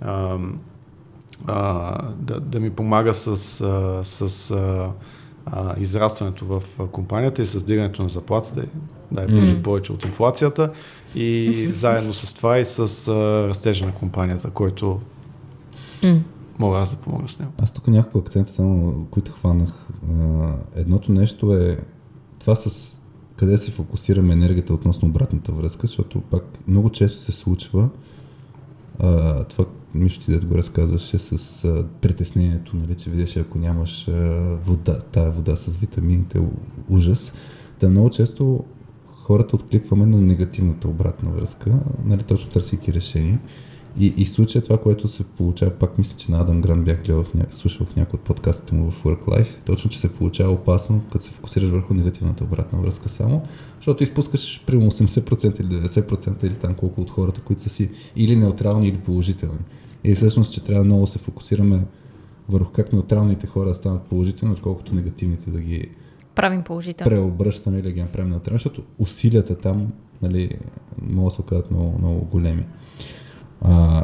а, 0.02 0.38
а, 1.48 1.98
да, 2.16 2.40
да 2.40 2.60
ми 2.60 2.70
помага 2.70 3.14
с, 3.14 3.28
а, 3.62 4.04
с 4.04 4.52
а, 4.52 4.92
а, 5.52 5.76
израстването 5.80 6.46
в 6.46 6.64
компанията 6.92 7.42
и 7.42 7.46
с 7.46 7.64
дигането 7.64 8.04
на 8.04 8.10
заплатата, 8.10 8.66
дай 9.12 9.28
Боже 9.28 9.56
mm. 9.56 9.62
повече 9.62 9.92
от 9.92 10.06
инфлацията 10.06 10.72
и 11.16 11.54
заедно 11.74 12.14
с 12.14 12.34
това 12.34 12.60
и 12.60 12.66
с 12.66 13.08
а, 13.08 13.48
растежа 13.48 13.86
на 13.86 13.94
компанията, 13.94 14.50
който 14.50 15.00
mm. 16.02 16.20
мога 16.60 16.78
аз 16.78 16.90
да 16.90 16.96
помогна 16.96 17.28
с 17.30 17.40
него. 17.40 17.52
Аз 17.58 17.72
тук 17.72 17.88
няколко 17.88 18.18
акцента 18.18 18.52
само, 18.52 19.06
които 19.12 19.32
хванах. 19.32 19.88
А, 20.12 20.54
едното 20.76 21.12
нещо 21.12 21.54
е 21.54 21.78
това 22.40 22.56
с 22.56 22.98
къде 23.36 23.58
се 23.58 23.72
фокусираме 23.72 24.34
енергията 24.34 24.74
относно 24.74 25.08
обратната 25.08 25.52
връзка, 25.52 25.88
защото 25.88 26.22
пак 26.22 26.44
много 26.68 26.90
често 26.90 27.18
се 27.18 27.32
случва 27.32 27.90
а, 29.00 29.44
това, 29.44 29.66
Мишо 29.94 30.20
ти 30.20 30.32
да 30.32 30.46
го 30.46 30.56
разказваше 30.56 31.18
с 31.18 31.64
а, 31.66 31.86
притеснението, 32.02 32.76
нали, 32.76 32.96
че 32.96 33.10
видиш, 33.10 33.38
ако 33.38 33.58
нямаш 33.58 34.08
а, 34.08 34.12
вода, 34.66 35.00
тая 35.00 35.32
вода 35.32 35.56
с 35.56 35.78
витамините, 35.78 36.42
ужас. 36.90 37.34
Да 37.80 37.90
много 37.90 38.10
често 38.10 38.64
хората 39.28 39.56
откликваме 39.56 40.06
на 40.06 40.22
негативната 40.22 40.88
обратна 40.88 41.32
връзка, 41.32 41.80
нали, 42.06 42.24
точно 42.24 42.52
търсейки 42.52 42.94
решение. 42.94 43.40
И, 44.00 44.14
и 44.18 44.26
случая 44.26 44.62
това, 44.62 44.78
което 44.78 45.08
се 45.08 45.24
получава, 45.24 45.72
пак 45.72 45.98
мисля, 45.98 46.18
че 46.18 46.32
на 46.32 46.42
Адам 46.42 46.62
Грант 46.62 46.86
бях 46.86 47.04
гледал, 47.04 47.24
в 47.24 47.34
ня... 47.34 47.46
слушал 47.52 47.86
в 47.86 47.96
някои 47.96 48.18
от 48.18 48.24
подкастите 48.24 48.76
му 48.76 48.92
в 48.92 49.04
Work 49.04 49.26
Life, 49.26 49.64
точно, 49.66 49.90
че 49.90 50.00
се 50.00 50.14
получава 50.14 50.54
опасно, 50.54 51.02
като 51.12 51.26
се 51.26 51.32
фокусираш 51.32 51.70
върху 51.70 51.94
негативната 51.94 52.44
обратна 52.44 52.80
връзка 52.80 53.10
само, 53.10 53.44
защото 53.76 54.04
изпускаш 54.04 54.64
примерно 54.66 54.92
80% 54.92 55.62
или 55.62 55.68
90% 55.68 56.44
или 56.44 56.56
там 56.56 56.74
колко 56.74 57.02
от 57.02 57.10
хората, 57.10 57.42
които 57.42 57.62
са 57.62 57.70
си 57.70 57.90
или 58.16 58.36
неутрални, 58.36 58.88
или 58.88 58.98
положителни. 58.98 59.60
И 60.04 60.16
всъщност, 60.16 60.54
че 60.54 60.64
трябва 60.64 60.84
много 60.84 61.02
да 61.02 61.08
се 61.08 61.20
фокусираме 61.20 61.86
върху 62.50 62.72
как 62.72 62.94
неутралните 62.94 63.48
хора 63.48 63.70
да 63.70 63.76
станат 63.76 64.04
положителни, 64.04 64.54
отколкото 64.54 64.96
негативните 64.96 65.52
да 65.52 65.60
ги 65.60 65.90
правим 66.36 66.64
положително. 66.64 67.10
Преобръщаме 67.10 67.78
или 67.78 67.84
да 67.84 67.92
ги 67.92 68.02
направим 68.02 68.30
неутрални, 68.30 68.56
защото 68.56 68.84
усилията 69.00 69.56
там 69.56 69.88
нали, 70.22 70.50
могат 71.02 71.32
да 71.32 71.36
се 71.36 71.42
окажат 71.42 71.72
много, 71.72 71.98
много 72.00 72.26
големи. 72.26 72.66
А, 73.62 74.04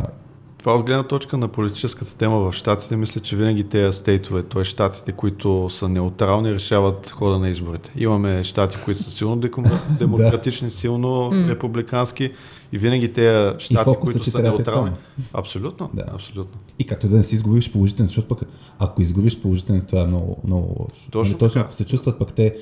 това 0.63 0.75
от 0.75 0.85
гледна 0.85 1.03
точка 1.03 1.37
на 1.37 1.47
политическата 1.47 2.15
тема 2.15 2.39
в 2.39 2.53
Штатите, 2.53 2.95
мисля, 2.95 3.21
че 3.21 3.35
винаги 3.35 3.63
тези 3.63 3.97
стейтове, 3.97 4.43
т.е. 4.43 4.63
Щатите, 4.63 5.11
които 5.11 5.69
са 5.69 5.89
неутрални, 5.89 6.53
решават 6.53 7.09
хода 7.09 7.39
на 7.39 7.49
изборите. 7.49 7.91
Имаме 7.97 8.43
щати, 8.43 8.77
които 8.85 9.03
са 9.03 9.11
силно 9.11 9.35
демократични, 9.99 10.69
силно 10.69 11.31
републикански 11.49 12.31
и 12.71 12.77
винаги 12.77 13.13
тези 13.13 13.53
щати, 13.59 13.95
които 14.01 14.23
са 14.23 14.41
неутрални. 14.41 14.91
Абсолютно, 15.33 15.89
да. 15.93 16.03
абсолютно. 16.13 16.59
И 16.79 16.83
както 16.83 17.07
да 17.07 17.17
не 17.17 17.23
си 17.23 17.35
изгубиш 17.35 17.71
положителен, 17.71 18.07
защото 18.07 18.27
пък 18.27 18.39
ако 18.79 19.01
изгубиш 19.01 19.41
положителен, 19.41 19.81
това 19.81 20.01
е 20.01 20.05
много, 20.05 20.37
много 20.43 20.67
лошо. 20.79 21.11
Точно, 21.11 21.37
точно 21.37 21.65
се 21.71 21.85
чувстват 21.85 22.19
пък 22.19 22.33
те 22.33 22.55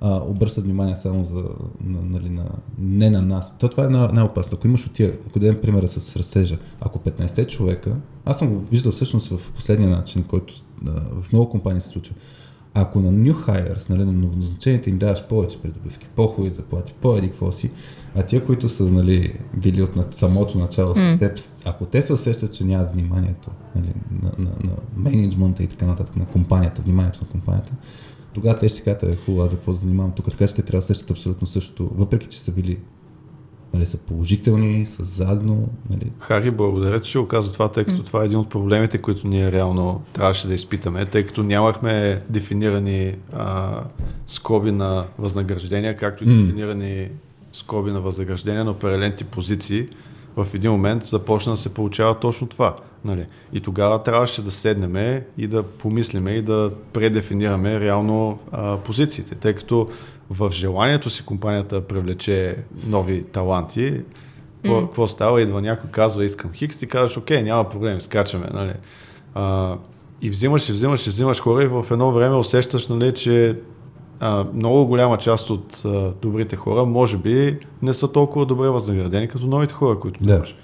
а, 0.00 0.22
обръщат 0.26 0.64
внимание 0.64 0.96
само 0.96 1.24
за, 1.24 1.44
на, 1.84 2.02
нали, 2.02 2.30
на, 2.30 2.44
не 2.78 3.10
на 3.10 3.22
нас. 3.22 3.54
То 3.58 3.68
това 3.68 3.84
е 3.84 3.88
най-опасно. 3.88 4.56
Ако 4.56 4.66
имаш 4.66 4.86
от 4.86 4.92
тия, 4.92 5.12
ако 5.28 5.38
дадем 5.38 5.60
примера 5.60 5.88
с 5.88 6.16
растежа, 6.16 6.58
ако 6.80 6.98
15 6.98 7.46
човека, 7.48 7.96
аз 8.24 8.38
съм 8.38 8.48
го 8.48 8.60
виждал 8.60 8.92
всъщност 8.92 9.28
в 9.28 9.52
последния 9.52 9.90
начин, 9.90 10.22
който 10.22 10.54
а, 10.86 10.90
в 11.20 11.32
много 11.32 11.50
компании 11.50 11.80
се 11.80 11.88
случва. 11.88 12.14
Ако 12.74 13.00
на 13.00 13.12
new 13.12 13.32
hires, 13.32 13.90
нали, 13.90 14.04
на 14.04 14.12
новоназначените 14.12 14.90
им 14.90 14.98
даваш 14.98 15.26
повече 15.26 15.62
придобивки, 15.62 16.06
по-хубави 16.16 16.50
заплати, 16.50 16.94
по-еди 17.00 17.28
какво 17.28 17.52
си, 17.52 17.70
а 18.14 18.22
тия, 18.22 18.44
които 18.46 18.68
са 18.68 18.84
нали, 18.84 19.38
били 19.56 19.82
от 19.82 20.14
самото 20.14 20.58
начало 20.58 20.94
mm. 20.94 21.16
с 21.16 21.18
теб, 21.18 21.38
ако 21.64 21.84
те 21.84 22.02
се 22.02 22.12
усещат, 22.12 22.52
че 22.52 22.64
нямат 22.64 22.92
вниманието 22.92 23.50
нали, 23.76 23.92
на, 24.22 24.30
на, 24.38 24.50
на 24.64 24.72
менеджмента 24.96 25.62
и 25.62 25.66
така 25.66 25.86
нататък, 25.86 26.16
на 26.16 26.26
компанията, 26.26 26.82
вниманието 26.82 27.24
на 27.24 27.30
компанията, 27.30 27.72
тогава 28.36 28.58
те 28.58 28.68
ще 28.68 28.76
си 28.76 28.84
кажат, 28.84 29.02
е 29.02 29.16
хубаво, 29.16 29.48
за 29.48 29.56
какво 29.56 29.72
се 29.72 29.78
занимавам 29.78 30.12
тук. 30.12 30.30
Така 30.30 30.46
че 30.46 30.54
те 30.54 30.62
трябва 30.62 30.80
да 30.80 30.86
сещат 30.86 31.10
абсолютно 31.10 31.46
същото, 31.46 31.90
въпреки 31.94 32.26
че 32.26 32.40
са 32.40 32.52
били 32.52 32.78
нали, 33.74 33.86
са 33.86 33.96
положителни, 33.96 34.86
са 34.86 35.04
задно. 35.04 35.68
Нали. 35.90 36.12
Хари, 36.18 36.50
благодаря, 36.50 37.00
че 37.00 37.18
оказа 37.18 37.52
това, 37.52 37.68
тъй 37.68 37.84
като 37.84 38.02
mm. 38.02 38.06
това 38.06 38.22
е 38.22 38.24
един 38.24 38.38
от 38.38 38.48
проблемите, 38.48 38.98
които 38.98 39.28
ние 39.28 39.52
реално 39.52 40.02
трябваше 40.12 40.48
да 40.48 40.54
изпитаме, 40.54 41.06
тъй 41.06 41.26
като 41.26 41.42
нямахме 41.42 42.22
дефинирани 42.30 43.14
а, 43.32 43.80
скоби 44.26 44.72
на 44.72 45.04
възнаграждения, 45.18 45.96
както 45.96 46.24
и 46.24 46.26
mm. 46.26 46.42
дефинирани 46.42 47.08
скоби 47.52 47.90
на 47.90 48.00
възнаграждения 48.00 48.64
на 48.64 48.70
определените 48.70 49.24
позиции. 49.24 49.88
В 50.36 50.46
един 50.54 50.70
момент 50.70 51.04
започна 51.04 51.52
да 51.52 51.56
се 51.56 51.74
получава 51.74 52.18
точно 52.18 52.46
това. 52.46 52.76
Нали? 53.06 53.26
И 53.52 53.60
тогава 53.60 54.02
трябваше 54.02 54.42
да 54.42 54.50
седнем 54.50 55.22
и 55.38 55.46
да 55.46 55.62
помислиме 55.62 56.30
и 56.30 56.42
да 56.42 56.70
предефинираме 56.92 57.80
реално 57.80 58.38
а, 58.52 58.76
позициите, 58.76 59.34
тъй 59.34 59.54
като 59.54 59.88
в 60.30 60.50
желанието 60.50 61.10
си 61.10 61.24
компанията 61.24 61.80
да 61.80 61.86
привлече 61.86 62.56
нови 62.86 63.22
таланти, 63.22 64.00
какво 64.62 65.06
mm. 65.06 65.10
става? 65.10 65.42
Идва 65.42 65.62
някой, 65.62 65.90
казва, 65.90 66.24
искам 66.24 66.52
хикс, 66.52 66.78
ти 66.78 66.86
казваш, 66.86 67.16
окей, 67.16 67.42
няма 67.42 67.68
проблем, 67.68 68.00
скачаме. 68.00 68.46
Нали? 68.52 68.72
А, 69.34 69.76
и 70.22 70.30
взимаш 70.30 70.68
и 70.68 70.72
взимаш 70.72 71.06
и 71.06 71.10
взимаш 71.10 71.40
хора 71.40 71.64
и 71.64 71.66
в 71.66 71.86
едно 71.90 72.12
време 72.12 72.36
усещаш, 72.36 72.88
нали, 72.88 73.14
че 73.14 73.58
а, 74.20 74.46
много 74.54 74.86
голяма 74.86 75.18
част 75.18 75.50
от 75.50 75.82
а, 75.84 76.12
добрите 76.22 76.56
хора, 76.56 76.84
може 76.84 77.16
би, 77.16 77.58
не 77.82 77.94
са 77.94 78.12
толкова 78.12 78.46
добре 78.46 78.68
възнаградени 78.68 79.28
като 79.28 79.46
новите 79.46 79.74
хора, 79.74 79.98
които 79.98 80.30
имаш. 80.30 80.56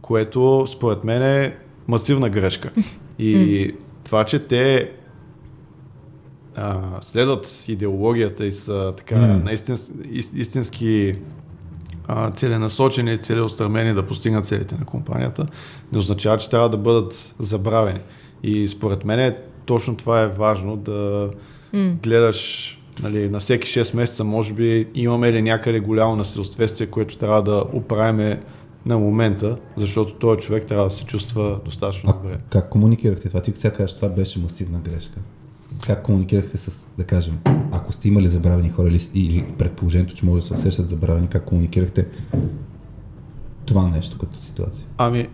Което 0.00 0.64
според 0.66 1.04
мен 1.04 1.22
е 1.22 1.56
масивна 1.88 2.30
грешка. 2.30 2.70
И 3.18 3.74
това, 4.04 4.24
че 4.24 4.38
те 4.38 4.90
а, 6.56 6.80
следват 7.00 7.64
идеологията 7.68 8.46
и 8.46 8.52
са 8.52 8.94
така 8.96 9.14
mm. 9.14 9.44
наистин, 9.44 9.76
истински 10.34 11.14
а, 12.08 12.30
целенасочени, 12.30 13.18
целеустремени 13.18 13.94
да 13.94 14.06
постигнат 14.06 14.46
целите 14.46 14.74
на 14.74 14.84
компанията, 14.84 15.46
не 15.92 15.98
означава, 15.98 16.36
че 16.36 16.50
трябва 16.50 16.68
да 16.68 16.76
бъдат 16.76 17.34
забравени. 17.38 18.00
И 18.42 18.68
според 18.68 19.04
мен 19.04 19.34
точно 19.64 19.96
това 19.96 20.22
е 20.22 20.28
важно 20.28 20.76
да 20.76 21.30
mm. 21.74 22.02
гледаш 22.02 22.72
нали, 23.02 23.28
на 23.28 23.38
всеки 23.38 23.68
6 23.68 23.96
месеца, 23.96 24.24
може 24.24 24.52
би 24.52 24.86
имаме 24.94 25.32
ли 25.32 25.42
някъде 25.42 25.80
голямо 25.80 26.16
несъответствие, 26.16 26.86
което 26.86 27.18
трябва 27.18 27.42
да 27.42 27.64
оправиме 27.72 28.40
на 28.86 28.98
момента, 28.98 29.56
защото 29.76 30.14
този 30.14 30.40
човек 30.40 30.66
трябва 30.66 30.84
да 30.84 30.90
се 30.90 31.04
чувства 31.04 31.60
достатъчно 31.64 32.10
а, 32.10 32.12
добре. 32.12 32.38
Как 32.50 32.68
комуникирахте 32.68 33.28
това? 33.28 33.40
Ти 33.40 33.52
сега 33.54 33.74
кажеш, 33.74 33.96
това 33.96 34.08
беше 34.08 34.38
масивна 34.38 34.78
грешка. 34.78 35.20
Как 35.86 36.02
комуникирахте 36.02 36.56
с, 36.56 36.86
да 36.98 37.04
кажем, 37.04 37.38
ако 37.72 37.92
сте 37.92 38.08
имали 38.08 38.28
забравени 38.28 38.70
хора 38.70 38.88
или, 38.88 39.00
или 39.14 39.44
предположението, 39.58 40.14
че 40.14 40.26
може 40.26 40.40
да 40.40 40.46
се 40.46 40.54
усещат 40.54 40.88
забравени, 40.88 41.28
как 41.28 41.44
комуникирахте 41.44 42.06
това 43.66 43.88
нещо 43.88 44.18
като 44.18 44.36
ситуация? 44.36 44.86
Ами, 44.98 45.28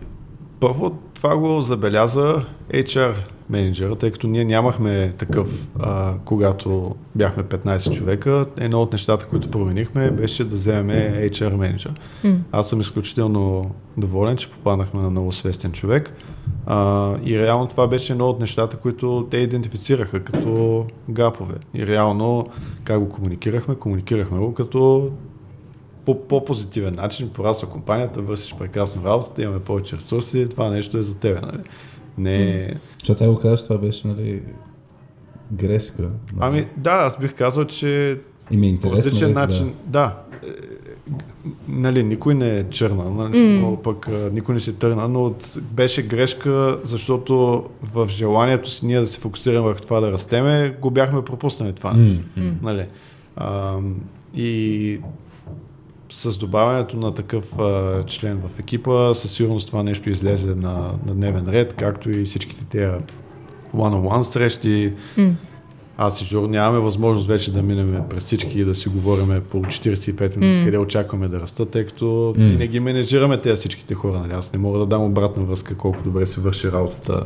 първо 0.59 0.89
това 1.13 1.37
го 1.37 1.61
забеляза 1.61 2.45
HR 2.73 3.15
менеджера, 3.53 3.95
тъй 3.95 4.11
като 4.11 4.27
ние 4.27 4.45
нямахме 4.45 5.13
такъв, 5.17 5.69
а, 5.79 6.13
когато 6.25 6.95
бяхме 7.15 7.43
15 7.43 7.93
човека. 7.93 8.45
Едно 8.57 8.81
от 8.81 8.91
нещата, 8.91 9.25
които 9.25 9.51
променихме, 9.51 10.11
беше 10.11 10.43
да 10.43 10.55
вземем 10.55 11.13
HR 11.29 11.55
менеджер. 11.55 11.93
Mm. 12.23 12.37
Аз 12.51 12.69
съм 12.69 12.81
изключително 12.81 13.71
доволен, 13.97 14.37
че 14.37 14.49
попаднахме 14.49 15.01
на 15.01 15.09
много 15.09 15.31
свестен 15.31 15.71
човек. 15.71 16.13
А, 16.65 17.11
и 17.25 17.39
реално 17.39 17.67
това 17.67 17.87
беше 17.87 18.13
едно 18.13 18.29
от 18.29 18.39
нещата, 18.39 18.77
които 18.77 19.27
те 19.31 19.37
идентифицираха 19.37 20.23
като 20.23 20.85
гапове. 21.09 21.55
И 21.73 21.87
реално 21.87 22.45
как 22.83 22.99
го 22.99 23.09
комуникирахме? 23.09 23.75
Комуникирахме 23.75 24.37
го 24.39 24.53
като 24.53 25.11
по 26.05 26.27
по-позитивен 26.27 26.95
начин, 26.95 27.29
порасва 27.29 27.69
компанията, 27.69 28.21
вършиш 28.21 28.55
прекрасно 28.59 29.05
работата, 29.05 29.41
имаме 29.41 29.59
повече 29.59 29.97
ресурси, 29.97 30.49
това 30.49 30.69
нещо 30.69 30.97
е 30.97 31.01
за 31.01 31.15
тебе. 31.15 31.39
Нали? 31.41 31.63
Не... 32.17 32.73
Защото 32.99 33.17
сега 33.17 33.31
го 33.31 33.39
казваш, 33.39 33.63
това 33.63 33.77
беше 33.77 34.07
нали, 34.07 34.41
грешка. 35.51 36.01
Нали? 36.01 36.11
Ами 36.39 36.67
да, 36.77 36.91
аз 36.91 37.19
бих 37.19 37.35
казал, 37.35 37.65
че 37.65 38.19
и 38.51 38.57
ми 38.57 38.67
е 38.67 38.69
интересно. 38.69 39.01
По 39.01 39.07
различен 39.07 39.33
начин, 39.33 39.73
да. 39.85 39.91
да. 39.91 40.17
Нали, 41.67 42.03
никой 42.03 42.35
не 42.35 42.57
е 42.57 42.69
черна, 42.69 43.09
нали, 43.09 43.33
mm. 43.33 43.59
но 43.59 43.81
пък 43.81 44.09
никой 44.31 44.55
не 44.55 44.61
се 44.61 44.73
търна, 44.73 45.07
но 45.07 45.25
от, 45.25 45.57
беше 45.71 46.01
грешка, 46.01 46.79
защото 46.83 47.65
в 47.93 48.07
желанието 48.09 48.69
си 48.69 48.85
ние 48.85 48.99
да 48.99 49.07
се 49.07 49.19
фокусираме 49.19 49.67
върху 49.67 49.81
това 49.81 49.99
да 49.99 50.11
растеме, 50.11 50.75
го 50.81 50.91
бяхме 50.91 51.25
пропуснали 51.25 51.73
това 51.73 51.93
нещо. 51.93 52.23
Mm. 52.37 52.53
Нали. 52.61 52.85
А, 53.35 53.77
и 54.35 54.99
с 56.13 56.37
добавянето 56.37 56.97
на 56.97 57.13
такъв 57.13 57.59
а, 57.59 58.03
член 58.05 58.41
в 58.47 58.59
екипа, 58.59 59.13
със 59.13 59.31
сигурност 59.31 59.67
това 59.67 59.83
нещо 59.83 60.09
излезе 60.09 60.55
на, 60.55 60.91
на 61.05 61.13
дневен 61.13 61.49
ред, 61.49 61.73
както 61.73 62.11
и 62.11 62.23
всичките 62.23 62.65
тези 62.65 62.91
one-on-one 63.75 64.21
срещи. 64.21 64.93
Mm. 65.17 65.31
Аз 65.97 66.21
и 66.21 66.25
Жор 66.25 66.47
нямаме 66.47 66.79
възможност 66.79 67.27
вече 67.27 67.53
да 67.53 67.63
минем 67.63 68.01
през 68.09 68.23
всички 68.23 68.59
и 68.59 68.63
да 68.63 68.75
си 68.75 68.89
говорим 68.89 69.41
по 69.49 69.57
45 69.57 70.37
минути, 70.37 70.59
mm. 70.59 70.65
къде 70.65 70.77
очакваме 70.77 71.27
да 71.27 71.39
растат, 71.39 71.69
тъй 71.69 71.85
като 71.85 72.05
mm. 72.05 72.37
ние 72.37 72.55
не 72.55 72.67
ги 72.67 72.79
менеджираме 72.79 73.37
тези 73.37 73.55
всичките 73.55 73.93
хора. 73.93 74.19
Нали? 74.19 74.33
Аз 74.33 74.53
не 74.53 74.59
мога 74.59 74.79
да 74.79 74.85
дам 74.85 75.03
обратна 75.03 75.43
връзка 75.43 75.75
колко 75.75 76.03
добре 76.03 76.25
се 76.25 76.41
върши 76.41 76.71
работата 76.71 77.25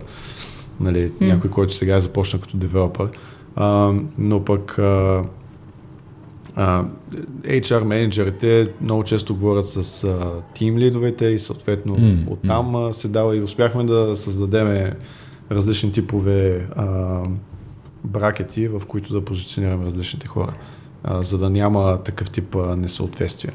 нали, 0.80 1.11
mm. 1.11 1.27
някой, 1.27 1.49
който 1.49 1.73
сега 1.73 1.95
е 1.95 1.99
започна 1.99 2.41
като 2.41 2.57
девелопър. 2.57 3.09
А, 3.55 3.93
но 4.18 4.45
пък 4.45 4.80
а, 4.80 5.23
а, 6.57 6.85
HR 7.41 7.84
менеджерите 7.84 8.69
много 8.81 9.03
често 9.03 9.35
говорят 9.35 9.65
с 9.67 10.07
тим 10.53 10.77
лидовете 10.77 11.25
и 11.25 11.39
съответно 11.39 11.97
mm. 11.97 12.27
оттам 12.27 12.73
mm. 12.73 12.91
се 12.91 13.07
дава 13.07 13.35
и 13.38 13.41
успяхме 13.41 13.84
да 13.84 14.15
създадем 14.15 14.93
различни 15.51 15.91
типове 15.91 16.67
а, 16.75 17.21
бракети, 18.03 18.67
в 18.67 18.81
които 18.88 19.13
да 19.13 19.25
позиционираме 19.25 19.85
различните 19.85 20.27
хора, 20.27 20.53
а, 21.03 21.23
за 21.23 21.38
да 21.38 21.49
няма 21.49 21.97
такъв 22.03 22.29
тип 22.29 22.55
а, 22.55 22.75
несъответствие. 22.75 23.51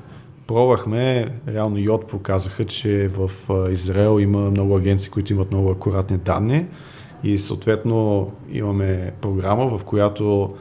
Пробвахме, 0.47 1.29
реално 1.49 1.79
Йод 1.79 2.07
показаха, 2.07 2.65
че 2.65 3.09
в 3.09 3.31
Израел 3.71 4.21
има 4.21 4.51
много 4.51 4.77
агенции, 4.77 5.11
които 5.11 5.33
имат 5.33 5.51
много 5.53 5.71
акуратни 5.71 6.17
данни 6.17 6.67
и 7.25 7.39
съответно 7.39 8.31
имаме 8.53 9.13
програма, 9.21 9.79
в 9.79 9.85
която 9.85 10.55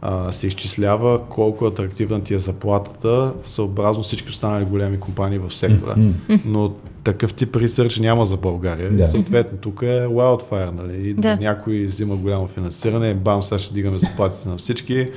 а, 0.00 0.32
се 0.32 0.46
изчислява 0.46 1.20
колко 1.28 1.66
атрактивна 1.66 2.22
ти 2.22 2.34
е 2.34 2.38
заплатата, 2.38 3.32
съобразно 3.44 4.02
всички 4.02 4.30
останали 4.30 4.64
големи 4.64 5.00
компании 5.00 5.38
в 5.38 5.50
сектора. 5.50 5.94
Mm-hmm. 5.94 6.40
Но 6.46 6.74
такъв 7.04 7.34
тип 7.34 7.56
ресърч 7.56 7.98
няма 7.98 8.24
за 8.24 8.36
България. 8.36 8.92
Да. 8.92 9.08
Съответно, 9.08 9.58
тук 9.58 9.82
е 9.82 10.06
wildfire, 10.06 10.70
нали? 10.70 11.14
Да. 11.14 11.36
Някой 11.36 11.84
взима 11.84 12.16
голямо 12.16 12.46
финансиране, 12.46 13.14
бам, 13.14 13.42
сега 13.42 13.58
ще 13.58 13.74
дигаме 13.74 13.98
заплатите 13.98 14.48
на 14.48 14.56
всички, 14.56 15.10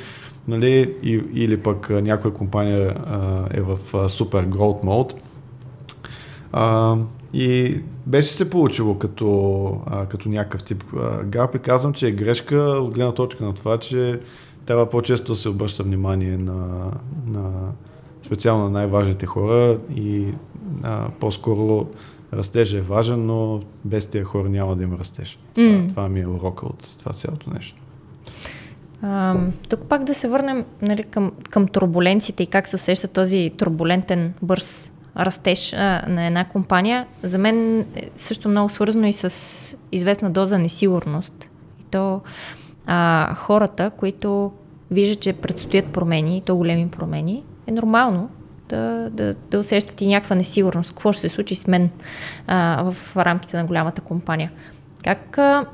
нали? 0.47 0.95
И, 1.03 1.21
или 1.33 1.57
пък 1.57 1.89
някоя 1.89 2.33
компания 2.33 2.95
а, 3.05 3.45
е 3.51 3.61
в 3.61 3.79
а, 3.93 4.09
супер 4.09 4.47
growth 4.47 4.83
mode. 4.83 5.13
А, 6.51 6.97
и 7.33 7.79
беше 8.07 8.33
се 8.33 8.49
получило 8.49 8.97
като, 8.97 9.81
а, 9.85 10.05
като 10.05 10.29
някакъв 10.29 10.63
тип 10.63 10.83
а, 10.97 11.23
гап 11.23 11.55
и 11.55 11.59
казвам, 11.59 11.93
че 11.93 12.07
е 12.07 12.11
грешка 12.11 12.57
от 12.57 12.93
гледна 12.93 13.11
точка 13.11 13.43
на 13.43 13.53
това, 13.53 13.77
че 13.77 14.19
трябва 14.65 14.89
по-често 14.89 15.31
да 15.31 15.37
се 15.37 15.49
обръща 15.49 15.83
внимание 15.83 16.37
на, 16.37 16.91
на 17.27 17.51
специално 18.23 18.63
на 18.63 18.69
най-важните 18.69 19.25
хора 19.25 19.77
и 19.95 20.25
а, 20.83 21.09
по-скоро 21.19 21.87
растеж 22.33 22.73
е 22.73 22.81
важен, 22.81 23.25
но 23.25 23.61
без 23.85 24.05
тези 24.05 24.23
хора 24.23 24.49
няма 24.49 24.75
да 24.75 24.83
има 24.83 24.97
растеж. 24.97 25.39
Mm. 25.55 25.79
Това, 25.79 25.89
това 25.89 26.09
ми 26.09 26.19
е 26.19 26.27
урока 26.27 26.65
от 26.65 26.95
това 26.99 27.13
цялото 27.13 27.49
нещо. 27.53 27.81
А, 29.01 29.35
тук 29.69 29.79
пак 29.89 30.03
да 30.03 30.13
се 30.13 30.27
върнем 30.27 30.65
нали, 30.81 31.03
към, 31.03 31.31
към 31.49 31.67
турбуленциите 31.67 32.43
и 32.43 32.47
как 32.47 32.67
се 32.67 32.75
усеща 32.75 33.07
този 33.07 33.51
турбулентен 33.57 34.33
бърз 34.41 34.93
растеж 35.17 35.73
а, 35.73 36.05
на 36.07 36.25
една 36.25 36.45
компания. 36.45 37.07
За 37.23 37.37
мен 37.37 37.79
е 37.79 38.09
също 38.15 38.49
много 38.49 38.69
свързано 38.69 39.07
и 39.07 39.13
с 39.13 39.77
известна 39.91 40.31
доза 40.31 40.57
несигурност. 40.57 41.49
И 41.81 41.83
то 41.83 42.21
а, 42.85 43.33
хората, 43.33 43.89
които 43.89 44.51
виждат, 44.91 45.19
че 45.19 45.33
предстоят 45.33 45.85
промени, 45.85 46.37
и 46.37 46.41
то 46.41 46.55
големи 46.55 46.89
промени, 46.89 47.43
е 47.67 47.71
нормално 47.71 48.29
да, 48.69 49.09
да, 49.09 49.33
да 49.33 49.59
усещат 49.59 50.01
и 50.01 50.07
някаква 50.07 50.35
несигурност. 50.35 50.91
Какво 50.91 51.11
ще 51.11 51.21
се 51.21 51.29
случи 51.29 51.55
с 51.55 51.67
мен 51.67 51.89
а, 52.47 52.91
в 52.91 53.17
рамките 53.17 53.57
на 53.57 53.65
голямата 53.65 54.01
компания? 54.01 54.51
Как 55.03 55.37
а, 55.37 55.65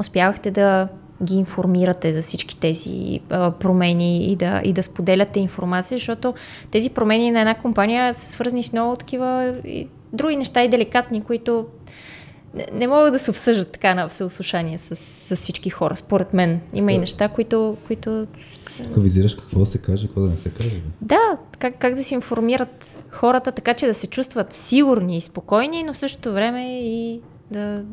успявахте 0.00 0.50
да 0.50 0.88
ги 1.24 1.34
информирате 1.34 2.12
за 2.12 2.22
всички 2.22 2.58
тези 2.58 3.20
а, 3.30 3.50
промени 3.50 4.32
и 4.32 4.36
да, 4.36 4.60
и 4.64 4.72
да 4.72 4.82
споделяте 4.82 5.40
информация, 5.40 5.98
защото 5.98 6.34
тези 6.70 6.90
промени 6.90 7.30
на 7.30 7.40
една 7.40 7.54
компания 7.54 8.14
са 8.14 8.30
свързани 8.30 8.62
с 8.62 8.72
много 8.72 8.96
такива 8.96 9.56
и 9.64 9.88
други 10.12 10.36
неща 10.36 10.62
и 10.62 10.68
деликатни, 10.68 11.22
които 11.22 11.66
не, 12.54 12.66
не 12.72 12.86
могат 12.86 13.12
да 13.12 13.18
се 13.18 13.30
обсъждат 13.30 13.72
така 13.72 13.94
на 13.94 14.08
всеослушание 14.08 14.78
с, 14.78 14.96
с 14.96 15.36
всички 15.36 15.70
хора, 15.70 15.96
според 15.96 16.34
мен. 16.34 16.60
Има 16.74 16.92
и 16.92 16.98
неща, 16.98 17.28
които, 17.28 17.76
които 17.86 18.26
ако 18.90 19.00
визираш 19.00 19.34
какво 19.34 19.60
да 19.60 19.66
се 19.66 19.78
каже, 19.78 20.06
какво 20.06 20.20
да 20.20 20.28
не 20.28 20.36
се 20.36 20.50
каже. 20.50 20.70
Бе? 20.70 20.90
Да, 21.00 21.36
как, 21.58 21.78
как 21.78 21.94
да 21.94 22.04
се 22.04 22.14
информират 22.14 22.96
хората, 23.10 23.52
така 23.52 23.74
че 23.74 23.86
да 23.86 23.94
се 23.94 24.06
чувстват 24.06 24.54
сигурни 24.54 25.16
и 25.16 25.20
спокойни, 25.20 25.82
но 25.82 25.92
в 25.92 25.98
същото 25.98 26.32
време 26.32 26.80
и 26.80 27.20
да, 27.50 27.84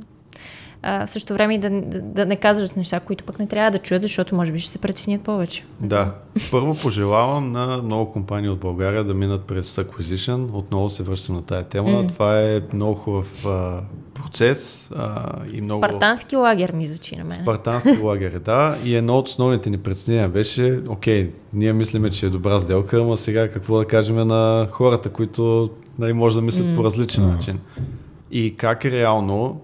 а, 0.83 1.07
също 1.07 1.33
време 1.33 1.53
и 1.53 1.57
да, 1.57 1.69
да, 1.69 2.01
да 2.01 2.25
не 2.25 2.35
казват 2.35 2.75
неща, 2.75 2.99
които 2.99 3.23
пък 3.23 3.39
не 3.39 3.47
трябва 3.47 3.71
да 3.71 3.77
чуят, 3.77 4.01
защото 4.01 4.35
може 4.35 4.51
би 4.51 4.59
ще 4.59 4.71
се 4.71 4.77
притеснят 4.77 5.21
повече. 5.21 5.65
Да. 5.79 6.13
Първо 6.51 6.75
пожелавам 6.75 7.51
на 7.51 7.81
много 7.83 8.11
компании 8.11 8.49
от 8.49 8.59
България 8.59 9.03
да 9.03 9.13
минат 9.13 9.43
през 9.43 9.75
Acquisition. 9.75 10.53
Отново 10.53 10.89
се 10.89 11.03
връщам 11.03 11.35
на 11.35 11.41
тая 11.41 11.63
тема. 11.63 11.89
Mm. 11.89 12.07
Това 12.07 12.41
е 12.41 12.61
много 12.73 12.95
хубав 12.95 13.45
а, 13.45 13.81
процес. 14.13 14.89
А, 14.95 15.35
и 15.53 15.61
много... 15.61 15.83
Спартански 15.83 16.35
лагер 16.35 16.71
ми 16.71 16.87
звучи 16.87 17.15
на 17.15 17.23
мен. 17.23 17.37
Спартански 17.41 17.97
лагер, 18.03 18.39
да. 18.39 18.77
И 18.85 18.95
едно 18.95 19.17
от 19.17 19.27
основните 19.27 19.69
ни 19.69 19.77
предснения 19.77 20.29
беше, 20.29 20.79
окей, 20.87 21.31
ние 21.53 21.73
мислиме, 21.73 22.09
че 22.09 22.25
е 22.25 22.29
добра 22.29 22.59
сделка, 22.59 23.01
ама 23.01 23.17
сега 23.17 23.49
какво 23.51 23.77
да 23.77 23.85
кажем 23.85 24.27
на 24.27 24.67
хората, 24.71 25.09
които 25.09 25.69
нали, 25.99 26.13
може 26.13 26.35
да 26.35 26.41
мислят 26.41 26.67
mm. 26.67 26.75
по 26.75 26.83
различен 26.83 27.23
mm. 27.23 27.35
начин. 27.35 27.59
И 28.31 28.55
как 28.55 28.85
е 28.85 28.91
реално 28.91 29.61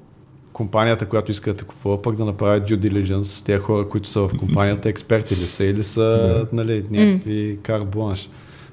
компанията, 0.55 1.05
която 1.05 1.31
иска 1.31 1.51
да 1.51 1.57
те 1.57 1.65
купува, 1.65 2.01
пък 2.01 2.15
да 2.15 2.25
направи 2.25 2.61
due 2.61 2.79
diligence, 2.79 3.45
тези 3.45 3.59
хора, 3.59 3.89
които 3.89 4.09
са 4.09 4.21
в 4.21 4.37
компанията, 4.39 4.89
експерти 4.89 5.35
ли 5.35 5.47
са 5.47 5.63
или 5.63 5.83
са 5.83 6.47
нали, 6.53 6.85
някакви 6.91 7.59
карт 7.63 7.87
бланш 7.87 8.29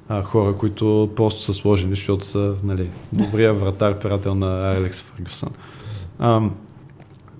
а, 0.08 0.22
хора, 0.22 0.56
които 0.56 1.10
просто 1.16 1.42
са 1.42 1.54
сложени, 1.54 1.94
защото 1.94 2.24
са 2.24 2.54
нали, 2.64 2.90
добрия 3.12 3.54
вратар, 3.54 3.98
приятел 3.98 4.34
на 4.34 4.76
Алекс 4.76 5.02
Фъргюсън. 5.02 5.50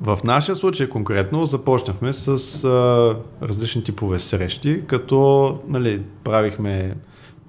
В 0.01 0.19
нашия 0.25 0.57
случай 0.57 0.89
конкретно 0.89 1.47
започнахме 1.47 2.13
с 2.13 2.29
а, 2.65 3.17
различни 3.47 3.85
типове 3.85 4.19
срещи, 4.19 4.83
като 4.87 5.59
нали, 5.69 6.03
правихме 6.25 6.95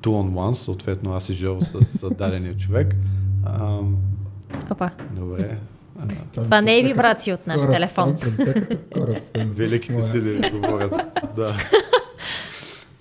two 0.02 0.10
on 0.10 0.32
one, 0.32 0.54
съответно 0.54 1.14
аз 1.14 1.30
и 1.30 1.34
Жо 1.34 1.58
с 1.62 2.10
дадения 2.10 2.58
човек. 2.58 2.96
А, 3.46 3.80
Опа. 4.72 4.92
Добре. 5.16 5.58
Това 6.34 6.62
не 6.62 6.80
е 6.80 6.84
вибрация 6.84 7.36
от 7.36 7.48
наш 7.48 7.62
телефон. 7.62 8.18
Великите 9.36 10.02
сили 10.02 10.52
говорят. 10.52 10.94
Да. 11.36 11.56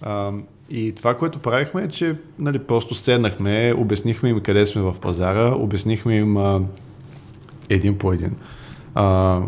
А, 0.05 0.33
и 0.71 0.93
това, 0.93 1.15
което 1.15 1.39
правихме 1.39 1.83
е, 1.83 1.89
че 1.89 2.17
нали, 2.39 2.59
просто 2.59 2.95
седнахме, 2.95 3.75
обяснихме 3.77 4.29
им 4.29 4.41
къде 4.41 4.67
сме 4.67 4.83
в 4.83 4.97
пазара, 5.01 5.55
обяснихме 5.55 6.17
им 6.17 6.37
а, 6.37 6.61
един 7.69 7.99
по 7.99 8.13
един. 8.13 8.37
А, 8.95 9.41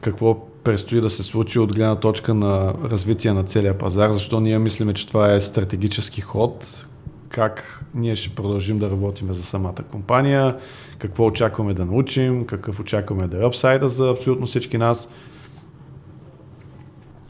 какво 0.00 0.46
предстои 0.64 1.00
да 1.00 1.10
се 1.10 1.22
случи 1.22 1.58
от 1.58 1.74
гледна 1.74 1.96
точка 1.96 2.34
на 2.34 2.74
развитие 2.84 3.32
на 3.32 3.44
целия 3.44 3.78
пазар, 3.78 4.10
защо 4.10 4.40
ние 4.40 4.58
мислиме, 4.58 4.94
че 4.94 5.06
това 5.06 5.32
е 5.32 5.40
стратегически 5.40 6.20
ход, 6.20 6.86
как 7.28 7.81
ние 7.94 8.16
ще 8.16 8.34
продължим 8.34 8.78
да 8.78 8.90
работим 8.90 9.32
за 9.32 9.42
самата 9.42 9.82
компания, 9.90 10.56
какво 10.98 11.26
очакваме 11.26 11.74
да 11.74 11.86
научим, 11.86 12.46
какъв 12.46 12.80
очакваме 12.80 13.26
да 13.26 13.42
е 13.42 13.46
апсайда 13.46 13.88
за 13.88 14.10
абсолютно 14.10 14.46
всички 14.46 14.78
нас. 14.78 15.08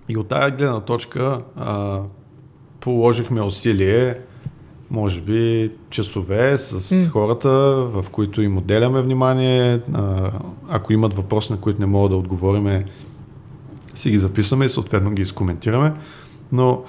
И 0.09 0.17
от 0.17 0.29
тази 0.29 0.53
гледна 0.53 0.81
точка 0.81 1.43
а, 1.57 2.01
положихме 2.81 3.43
усилие 3.43 4.19
може 4.93 5.21
би, 5.21 5.71
часове 5.91 6.59
с 6.59 6.81
mm. 6.81 7.09
хората, 7.09 7.49
в 7.93 8.05
които 8.13 8.43
им 8.43 8.59
отделяме 8.59 9.03
внимание. 9.03 9.81
А, 9.93 10.31
ако 10.69 10.93
имат 10.93 11.15
въпроси, 11.15 11.53
на 11.53 11.61
които 11.61 11.81
не 11.81 11.87
могат 11.87 12.11
да 12.11 12.17
отговориме, 12.17 12.85
си 13.95 14.11
ги 14.11 14.19
записваме 14.19 14.65
и 14.65 14.69
съответно 14.69 15.11
ги 15.11 15.23
изкоментираме. 15.23 15.93
Но 16.53 16.83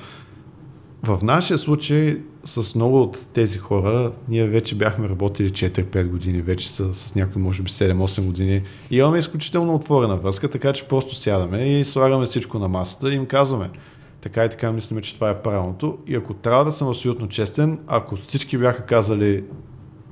в 1.03 1.19
нашия 1.23 1.57
случай 1.57 2.21
с 2.45 2.75
много 2.75 3.01
от 3.01 3.25
тези 3.33 3.57
хора, 3.57 4.11
ние 4.29 4.47
вече 4.47 4.75
бяхме 4.75 5.09
работили 5.09 5.49
4-5 5.49 6.07
години, 6.07 6.41
вече 6.41 6.71
с, 6.71 6.93
с 6.93 7.15
някои 7.15 7.41
може 7.41 7.61
би 7.61 7.69
7-8 7.69 8.25
години 8.25 8.61
и 8.91 8.97
имаме 8.97 9.17
изключително 9.17 9.75
отворена 9.75 10.17
връзка, 10.17 10.49
така 10.49 10.73
че 10.73 10.87
просто 10.87 11.15
сядаме 11.15 11.79
и 11.79 11.85
слагаме 11.85 12.25
всичко 12.25 12.59
на 12.59 12.67
масата 12.67 13.11
и 13.11 13.15
им 13.15 13.25
казваме 13.25 13.69
така 14.21 14.45
и 14.45 14.49
така 14.49 14.71
мислиме, 14.71 15.01
че 15.01 15.15
това 15.15 15.29
е 15.29 15.41
правилното. 15.41 15.97
И 16.07 16.15
ако 16.15 16.33
трябва 16.33 16.65
да 16.65 16.71
съм 16.71 16.89
абсолютно 16.89 17.27
честен, 17.27 17.79
ако 17.87 18.15
всички 18.15 18.57
бяха 18.57 18.85
казали 18.85 19.43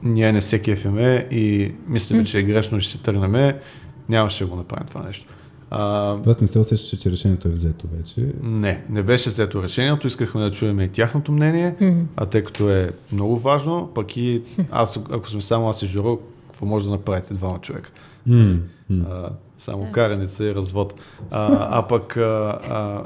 ние 0.03 0.31
не 0.31 0.41
се 0.41 0.61
кефиме 0.61 1.27
и 1.31 1.71
мислиме, 1.87 2.25
че 2.25 2.39
е 2.39 2.43
грешно, 2.43 2.79
ще 2.79 2.91
се 2.91 2.97
тръгнем, 2.97 3.53
нямаше 4.09 4.43
да 4.43 4.49
го 4.49 4.55
направим 4.55 4.87
това 4.87 5.03
нещо. 5.03 5.25
А, 5.73 6.17
Тоест 6.21 6.41
не 6.41 6.47
се 6.47 6.59
усещаше, 6.59 6.99
че 6.99 7.11
решението 7.11 7.47
е 7.47 7.51
взето 7.51 7.87
вече? 7.87 8.33
Не, 8.43 8.83
не 8.89 9.03
беше 9.03 9.29
взето 9.29 9.63
решението. 9.63 10.07
Искахме 10.07 10.41
да 10.41 10.51
чуем 10.51 10.79
и 10.79 10.89
тяхното 10.89 11.31
мнение, 11.31 11.75
mm-hmm. 11.81 12.03
а 12.15 12.25
тъй 12.25 12.43
като 12.43 12.69
е 12.69 12.91
много 13.11 13.39
важно, 13.39 13.91
пък 13.95 14.17
и 14.17 14.41
аз, 14.71 14.99
ако 15.11 15.29
сме 15.29 15.41
само 15.41 15.69
аз 15.69 15.81
и 15.81 15.87
Жоро, 15.87 16.19
какво 16.47 16.65
може 16.65 16.85
да 16.85 16.91
направите 16.91 17.33
двама 17.33 17.59
човека? 17.59 17.91
Mm-hmm. 18.29 18.59
А, 19.09 19.29
само 19.59 19.83
yeah. 19.83 19.91
караница 19.91 20.45
и 20.45 20.55
развод. 20.55 20.93
А, 21.31 21.67
а 21.79 21.87
пък 21.87 22.17
а, 22.17 22.59
а, 22.69 23.03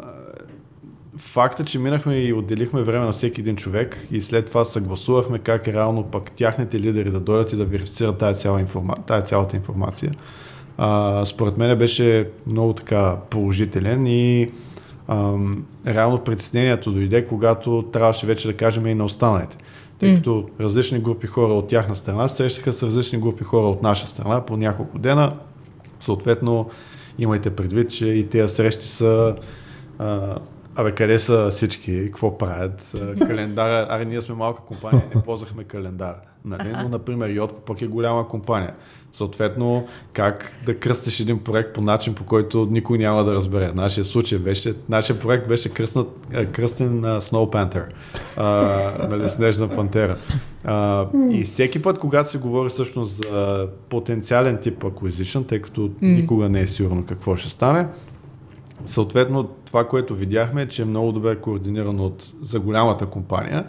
факта, 1.17 1.65
че 1.65 1.79
минахме 1.79 2.17
и 2.17 2.33
отделихме 2.33 2.83
време 2.83 3.05
на 3.05 3.11
всеки 3.11 3.41
един 3.41 3.55
човек 3.55 4.07
и 4.11 4.21
след 4.21 4.45
това 4.45 4.65
съгласувахме 4.65 5.39
как 5.39 5.67
реално 5.67 6.03
пък 6.03 6.31
тяхните 6.31 6.79
лидери 6.79 7.11
да 7.11 7.19
дойдат 7.19 7.53
и 7.53 7.55
да 7.55 7.65
верифицират 7.65 8.17
тази, 8.17 8.41
цяла 8.41 8.59
информа... 8.59 8.93
тази 9.07 9.25
цялата 9.25 9.55
информация 9.55 10.11
а, 10.77 11.25
според 11.25 11.57
мен 11.57 11.77
беше 11.77 12.29
много 12.47 12.73
така 12.73 13.17
положителен 13.29 14.07
и 14.07 14.51
ам, 15.07 15.65
реално 15.87 16.23
притеснението 16.23 16.91
дойде, 16.91 17.25
когато 17.25 17.85
трябваше 17.93 18.27
вече 18.27 18.47
да 18.47 18.57
кажем 18.57 18.87
и 18.87 18.95
на 18.95 19.05
останалите. 19.05 19.57
Тъй 19.99 20.09
mm. 20.09 20.15
като 20.15 20.49
различни 20.59 20.99
групи 20.99 21.27
хора 21.27 21.53
от 21.53 21.67
тяхна 21.67 21.95
страна 21.95 22.27
срещаха 22.27 22.73
с 22.73 22.83
различни 22.83 23.19
групи 23.19 23.43
хора 23.43 23.67
от 23.67 23.83
наша 23.83 24.07
страна 24.07 24.45
по 24.45 24.57
няколко 24.57 24.99
дена. 24.99 25.33
Съответно, 25.99 26.69
имайте 27.19 27.49
предвид, 27.49 27.89
че 27.89 28.07
и 28.07 28.29
тези 28.29 28.55
срещи 28.55 28.87
са 28.87 29.35
а, 29.99 30.35
Абе, 30.77 30.91
къде 30.91 31.19
са 31.19 31.49
всички? 31.49 32.05
Какво 32.05 32.37
правят? 32.37 32.95
Календара. 33.27 33.87
Аре, 33.89 34.05
ние 34.05 34.21
сме 34.21 34.35
малка 34.35 34.61
компания, 34.61 35.03
не 35.15 35.21
ползвахме 35.21 35.63
календар. 35.63 36.15
Нали? 36.45 36.73
Но, 36.81 36.89
например, 36.89 37.29
Йотко 37.29 37.61
пък 37.61 37.81
е 37.81 37.87
голяма 37.87 38.27
компания. 38.27 38.73
Съответно, 39.15 39.87
как 40.13 40.51
да 40.65 40.79
кръстиш 40.79 41.19
един 41.19 41.39
проект 41.39 41.73
по 41.73 41.81
начин, 41.81 42.13
по 42.13 42.23
който 42.23 42.67
никой 42.71 42.97
няма 42.97 43.23
да 43.23 43.35
разбере. 43.35 43.71
Нашия 43.75 44.05
случай 44.05 44.39
беше, 44.39 44.73
нашия 44.89 45.19
проект 45.19 45.47
беше 45.47 45.69
кръстнат, 45.69 46.07
кръстен 46.51 46.99
на 46.99 47.21
Snow 47.21 47.53
Panther, 47.53 47.83
а, 48.37 49.07
нали, 49.09 49.29
Снежна 49.29 49.69
пантера. 49.69 50.17
А, 50.63 51.07
и 51.31 51.43
всеки 51.43 51.81
път, 51.81 51.99
когато 51.99 52.29
се 52.29 52.37
говори 52.37 52.69
всъщност 52.69 53.15
за 53.15 53.67
потенциален 53.89 54.57
тип 54.61 54.83
acquisition, 54.83 55.47
тъй 55.47 55.61
като 55.61 55.91
никога 56.01 56.49
не 56.49 56.61
е 56.61 56.67
сигурно 56.67 57.05
какво 57.05 57.35
ще 57.35 57.49
стане, 57.49 57.87
Съответно, 58.85 59.43
това, 59.43 59.87
което 59.87 60.15
видяхме 60.15 60.61
е, 60.61 60.67
че 60.67 60.81
е 60.81 60.85
много 60.85 61.11
добре 61.11 61.35
координирано 61.35 62.05
от, 62.05 62.33
за 62.41 62.59
голямата 62.59 63.05
компания, 63.05 63.65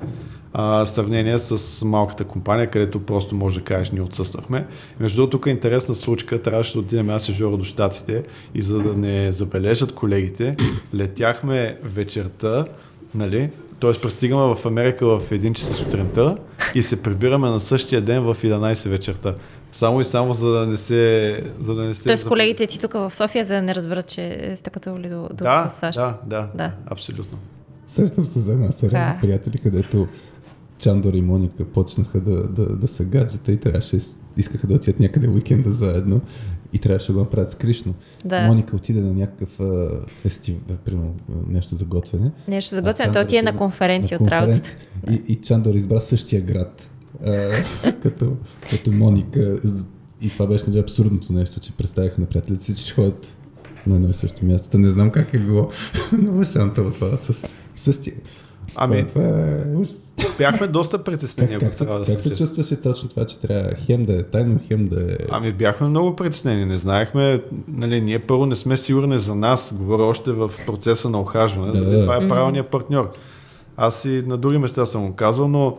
а, 0.58 0.86
сравнение 0.86 1.38
с 1.38 1.84
малката 1.84 2.24
компания, 2.24 2.70
където 2.70 3.00
просто 3.00 3.34
може 3.34 3.58
да 3.58 3.64
кажеш, 3.64 3.90
ние 3.90 4.02
отсъствахме. 4.02 4.66
Между 5.00 5.16
другото, 5.16 5.36
тук 5.36 5.46
е 5.46 5.50
интересна 5.50 5.94
случка, 5.94 6.42
трябваше 6.42 6.72
да 6.72 6.78
отидем 6.78 7.10
аз 7.10 7.28
и 7.28 7.32
Жоро 7.32 7.56
до 7.56 7.64
щатите 7.64 8.24
и 8.54 8.62
за 8.62 8.78
да 8.78 8.92
не 8.92 9.32
забележат 9.32 9.94
колегите, 9.94 10.56
летяхме 10.94 11.78
вечерта, 11.82 12.64
нали, 13.14 13.50
т.е. 13.80 13.92
пристигаме 13.92 14.54
в 14.54 14.66
Америка 14.66 15.06
в 15.06 15.20
1 15.30 15.52
часа 15.52 15.72
сутринта 15.72 16.36
и 16.74 16.82
се 16.82 17.02
прибираме 17.02 17.48
на 17.50 17.60
същия 17.60 18.00
ден 18.00 18.22
в 18.22 18.36
11 18.42 18.88
вечерта. 18.88 19.34
Само 19.72 20.00
и 20.00 20.04
само 20.04 20.32
за 20.32 20.50
да 20.50 20.66
не 20.66 20.76
се... 20.76 21.42
За 21.60 21.74
да 21.74 21.82
не 21.82 21.94
се 21.94 22.04
Тоест 22.04 22.28
колегите 22.28 22.66
ти 22.66 22.80
тук 22.80 22.92
в 22.92 23.12
София, 23.14 23.44
за 23.44 23.54
да 23.54 23.62
не 23.62 23.74
разберат, 23.74 24.06
че 24.06 24.52
сте 24.56 24.70
пътували 24.70 25.08
до, 25.08 25.28
до, 25.28 25.44
да, 25.44 25.64
до 25.64 25.70
САЩ. 25.70 25.96
Да, 25.96 26.18
да, 26.26 26.48
да, 26.54 26.72
абсолютно. 26.86 27.38
Срещам 27.86 28.24
се 28.24 28.40
за 28.40 28.52
една 28.52 28.72
серия 28.72 29.18
приятели, 29.20 29.58
където 29.58 30.08
Чандор 30.78 31.14
и 31.14 31.22
Моника 31.22 31.64
почнаха 31.64 32.20
да, 32.20 32.48
да, 32.48 32.76
да 32.76 32.88
са 32.88 33.04
гаджета 33.04 33.52
и 33.52 33.56
трябваше, 33.56 33.98
искаха 34.36 34.66
да 34.66 34.74
отидат 34.74 35.00
някъде 35.00 35.28
уикенда 35.28 35.70
заедно 35.72 36.20
и 36.72 36.78
трябваше 36.78 37.06
да 37.06 37.12
го 37.12 37.18
направят 37.18 37.50
скришно. 37.50 37.94
Да. 38.24 38.46
Моника 38.46 38.76
отиде 38.76 39.00
на 39.00 39.12
някакъв 39.12 39.60
а, 39.60 39.88
фестивал, 40.22 40.60
примерно 40.84 41.14
нещо 41.48 41.74
за 41.74 41.84
готвене. 41.84 42.30
Нещо 42.48 42.74
за 42.74 42.82
готвене, 42.82 43.12
той 43.12 43.22
отиде 43.22 43.42
на 43.42 43.56
конференция 43.56 44.18
от 44.20 44.28
работата. 44.28 44.76
И, 45.10 45.22
и 45.28 45.36
Чандор 45.36 45.74
избра 45.74 46.00
същия 46.00 46.42
град, 46.42 46.90
а, 47.24 47.50
като, 48.02 48.36
като 48.70 48.92
Моника. 48.92 49.58
И 50.20 50.30
това 50.30 50.46
беше 50.46 50.64
нали, 50.70 50.78
абсурдното 50.78 51.32
нещо, 51.32 51.60
че 51.60 51.72
представяха 51.72 52.20
на 52.20 52.26
приятелите 52.26 52.64
си, 52.64 52.74
че 52.74 52.82
ще 52.82 52.94
ходят 52.94 53.36
на 53.86 53.96
едно 53.96 54.08
и 54.08 54.14
също 54.14 54.44
място. 54.44 54.68
Та 54.68 54.78
не 54.78 54.90
знам 54.90 55.10
как 55.10 55.34
е 55.34 55.38
било 55.38 55.70
много 56.12 56.44
шантово 56.44 56.90
това 56.90 57.16
с 57.16 57.48
същия. 57.74 58.14
Ами, 58.74 59.06
това 59.06 59.22
е 59.22 59.64
Бяхме 60.38 60.66
доста 60.66 61.04
притеснени, 61.04 61.58
как, 61.58 61.74
се, 61.74 61.84
да 61.84 62.04
как 62.06 62.20
се 62.20 62.36
чувстваше 62.36 62.76
точно 62.76 63.08
това, 63.08 63.26
че 63.26 63.38
трябва 63.38 63.70
хем 63.86 64.04
да 64.04 64.12
е 64.20 64.22
тайно, 64.22 64.60
хем 64.68 64.86
да 64.86 65.12
е... 65.12 65.16
Ами 65.30 65.52
бяхме 65.52 65.88
много 65.88 66.16
притеснени, 66.16 66.64
не 66.64 66.78
знаехме, 66.78 67.40
нали, 67.68 68.00
ние 68.00 68.18
първо 68.18 68.46
не 68.46 68.56
сме 68.56 68.76
сигурни 68.76 69.18
за 69.18 69.34
нас, 69.34 69.74
говоря 69.76 70.02
още 70.02 70.32
в 70.32 70.50
процеса 70.66 71.10
на 71.10 71.20
охажване, 71.20 71.72
да, 71.72 71.80
нали, 71.80 72.00
това 72.00 72.16
е 72.16 72.28
правилният 72.28 72.66
партньор. 72.66 73.12
Аз 73.76 74.04
и 74.04 74.22
на 74.26 74.36
други 74.36 74.58
места 74.58 74.86
съм 74.86 75.06
го 75.06 75.14
казал, 75.14 75.48
но 75.48 75.78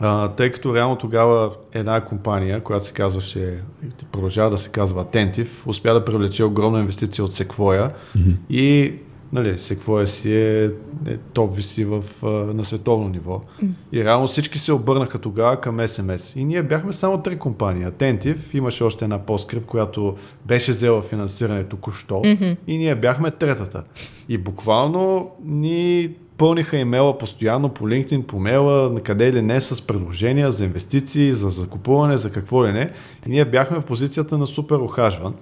а, 0.00 0.28
тъй 0.28 0.50
като 0.50 0.74
реално 0.74 0.96
тогава 0.96 1.50
една 1.72 2.00
компания, 2.00 2.60
която 2.60 2.84
се 2.84 2.92
казваше, 2.92 3.58
продължава 4.12 4.50
да 4.50 4.58
се 4.58 4.70
казва 4.70 5.04
Attentive, 5.04 5.66
успя 5.66 5.94
да 5.94 6.04
привлече 6.04 6.44
огромна 6.44 6.80
инвестиция 6.80 7.24
от 7.24 7.34
Sequoia 7.34 7.90
mm-hmm. 8.16 8.36
и 8.50 8.94
нали, 9.32 9.58
Sequoia 9.58 10.04
си 10.04 10.34
е, 10.36 10.64
е 11.06 11.16
топ 11.32 11.56
виси 11.56 11.84
в, 11.84 12.04
на 12.54 12.64
световно 12.64 13.08
ниво. 13.08 13.42
Mm. 13.62 13.70
И 13.92 14.04
реално 14.04 14.28
всички 14.28 14.58
се 14.58 14.72
обърнаха 14.72 15.18
тогава 15.18 15.56
към 15.56 15.78
SMS. 15.78 16.38
И 16.38 16.44
ние 16.44 16.62
бяхме 16.62 16.92
само 16.92 17.22
три 17.22 17.38
компании. 17.38 17.84
Attentive, 17.84 18.54
имаше 18.54 18.84
още 18.84 19.04
една 19.04 19.18
PostScript, 19.18 19.64
която 19.64 20.16
беше 20.46 20.72
взела 20.72 21.02
финансиране 21.02 21.64
току-що 21.64 22.14
mm-hmm. 22.14 22.56
и 22.66 22.78
ние 22.78 22.94
бяхме 22.94 23.30
третата. 23.30 23.82
И 24.28 24.38
буквално 24.38 25.30
ни 25.44 26.10
пълниха 26.36 26.76
имейла 26.76 27.18
постоянно 27.18 27.68
по 27.68 27.84
LinkedIn, 27.84 28.22
по 28.22 28.38
мейла, 28.38 28.90
на 28.92 29.00
къде 29.00 29.32
ли 29.32 29.42
не, 29.42 29.60
с 29.60 29.86
предложения 29.86 30.50
за 30.50 30.64
инвестиции, 30.64 31.32
за 31.32 31.50
закупуване, 31.50 32.16
за 32.16 32.30
какво 32.30 32.66
ли 32.66 32.72
не. 32.72 32.90
И 33.26 33.30
ние 33.30 33.44
бяхме 33.44 33.80
в 33.80 33.84
позицията 33.84 34.38
на 34.38 34.46
супер 34.46 34.76
охажван. 34.76 35.34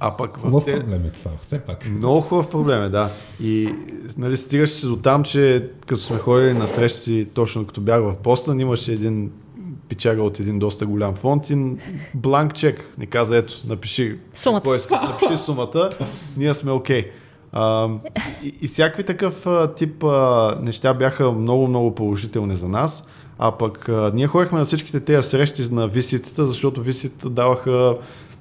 А 0.00 0.16
пък 0.16 0.36
в 0.36 0.40
хубав 0.40 0.64
те... 0.64 0.80
проблем 0.80 1.04
е 1.04 1.10
това, 1.10 1.30
все 1.42 1.58
пак. 1.58 1.88
Много 1.88 2.20
хубав 2.20 2.50
проблем 2.50 2.82
е, 2.82 2.88
да. 2.88 3.10
И 3.42 3.74
нали, 4.18 4.36
стигаше 4.36 4.72
се 4.72 4.86
до 4.86 4.96
там, 4.96 5.22
че 5.24 5.70
като 5.86 6.00
сме 6.00 6.18
ходили 6.18 6.52
на 6.52 6.68
срещи, 6.68 7.28
точно 7.34 7.66
като 7.66 7.80
бях 7.80 8.00
в 8.00 8.16
Постън, 8.22 8.60
имаше 8.60 8.92
един 8.92 9.30
пичага 9.88 10.22
от 10.22 10.40
един 10.40 10.58
доста 10.58 10.86
голям 10.86 11.14
фонд 11.14 11.50
и 11.50 11.76
бланк 12.14 12.54
чек 12.54 12.94
ни 12.98 13.06
каза, 13.06 13.36
ето, 13.36 13.54
напиши 13.66 14.18
сумата. 14.34 14.76
Иска, 14.76 15.00
напиши 15.02 15.42
сумата, 15.42 15.90
ние 16.36 16.54
сме 16.54 16.70
окей. 16.70 17.02
Okay. 17.02 17.10
А, 17.52 17.88
и, 18.44 18.54
и 18.60 18.68
всякакви 18.68 19.02
такъв 19.02 19.46
а, 19.46 19.74
тип 19.74 20.04
а, 20.04 20.58
неща 20.62 20.94
бяха 20.94 21.32
много-много 21.32 21.94
положителни 21.94 22.56
за 22.56 22.68
нас. 22.68 23.08
А 23.38 23.52
пък 23.52 23.88
а, 23.88 24.12
ние 24.14 24.26
ходихме 24.26 24.58
на 24.58 24.64
всичките 24.64 25.00
тези 25.00 25.28
срещи 25.28 25.68
на 25.70 25.88
висицата, 25.88 26.46
защото 26.46 26.82
висицата 26.82 27.30
даваха 27.30 27.96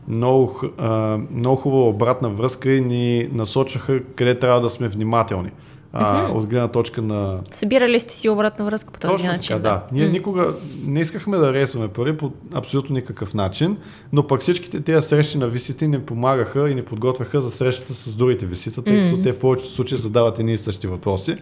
много, 0.08 0.62
а, 0.78 1.18
много 1.32 1.56
хубава 1.56 1.84
обратна 1.84 2.30
връзка 2.30 2.74
и 2.74 2.82
ни 2.82 3.30
насочаха 3.34 4.00
къде 4.16 4.40
трябва 4.40 4.62
да 4.62 4.70
сме 4.70 4.88
внимателни. 4.88 5.52
А, 5.94 6.32
от 6.32 6.50
гледна 6.50 6.68
точка 6.68 7.02
на... 7.02 7.40
Събирали 7.52 8.00
сте 8.00 8.14
си 8.14 8.30
обратна 8.30 8.66
връзка 8.66 8.92
по 8.94 9.00
този 9.00 9.14
Точно 9.14 9.28
начин? 9.28 9.56
Така, 9.56 9.70
да. 9.70 9.70
да. 9.70 9.84
Ние 9.92 10.08
mm. 10.08 10.12
никога 10.12 10.54
не 10.86 11.00
искахме 11.00 11.38
да 11.38 11.54
ресваме 11.54 11.88
пари 11.88 12.18
по 12.18 12.32
абсолютно 12.54 12.96
никакъв 12.96 13.34
начин, 13.34 13.78
но 14.14 14.28
пък 14.28 14.42
всичките 14.42 14.82
тези 14.82 15.08
срещи 15.08 15.38
на 15.38 15.48
висите 15.48 15.88
ни 15.88 16.00
помагаха 16.00 16.70
и 16.70 16.76
ни 16.76 16.82
подготвяха 16.82 17.42
за 17.42 17.52
срещата 17.52 17.94
с 17.94 18.16
другите 18.16 18.46
висита, 18.46 18.84
тъй 18.84 19.04
като 19.04 19.18
mm. 19.18 19.24
те 19.24 19.34
в 19.34 19.40
повечето 19.40 19.72
случаи 19.72 19.98
задават 19.98 20.40
едни 20.40 20.54
и 20.54 20.58
същи 20.58 20.88
въпроси. 20.88 21.38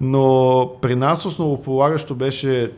Но 0.00 0.70
при 0.82 0.94
нас 0.94 1.26
основополагащо 1.26 2.14
беше 2.14 2.72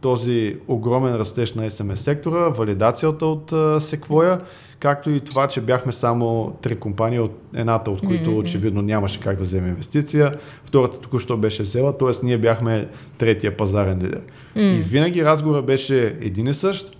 този 0.00 0.56
огромен 0.68 1.16
растеж 1.16 1.54
на 1.54 1.70
SMS 1.70 1.94
сектора, 1.94 2.48
валидацията 2.48 3.26
от 3.26 3.50
Sequoia, 3.80 4.40
както 4.80 5.10
и 5.10 5.20
това, 5.20 5.48
че 5.48 5.60
бяхме 5.60 5.92
само 5.92 6.56
три 6.62 6.76
компании, 6.76 7.18
от 7.18 7.40
едната 7.54 7.90
от 7.90 8.00
които 8.00 8.30
mm-hmm. 8.30 8.38
очевидно 8.38 8.82
нямаше 8.82 9.20
как 9.20 9.36
да 9.36 9.42
вземе 9.42 9.68
инвестиция, 9.68 10.34
втората 10.64 11.00
току-що 11.00 11.36
беше 11.36 11.62
взела, 11.62 11.98
т.е. 11.98 12.26
ние 12.26 12.38
бяхме 12.38 12.88
третия 13.18 13.56
пазарен 13.56 13.98
лидер. 14.02 14.20
Mm. 14.56 14.78
И 14.78 14.80
винаги 14.80 15.24
разговора 15.24 15.62
беше 15.62 16.16
един 16.20 16.46
и 16.46 16.54
същ. 16.54 16.96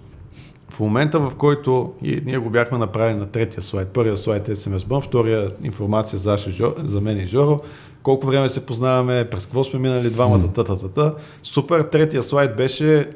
В 0.68 0.80
момента, 0.80 1.20
в 1.20 1.36
който 1.36 1.92
и 2.02 2.22
ние 2.24 2.38
го 2.38 2.50
бяхме 2.50 2.78
направили 2.78 3.18
на 3.18 3.26
третия 3.26 3.62
слайд, 3.62 3.88
първия 3.88 4.16
слайд 4.16 4.48
е 4.48 4.56
SMS 4.56 4.78
Bump, 4.78 5.00
втория 5.00 5.50
информация 5.64 6.18
за, 6.18 6.36
за 6.78 7.00
мен 7.00 7.18
и 7.18 7.26
Жоро, 7.26 7.60
колко 8.02 8.26
време 8.26 8.48
се 8.48 8.66
познаваме, 8.66 9.24
през 9.24 9.46
какво 9.46 9.64
сме 9.64 9.78
минали 9.78 10.10
двамата, 10.10 10.38
mm. 10.38 10.54
та-та-та-та. 10.54 11.14
Супер, 11.42 11.82
третия 11.82 12.22
слайд 12.22 12.56
беше 12.56 13.08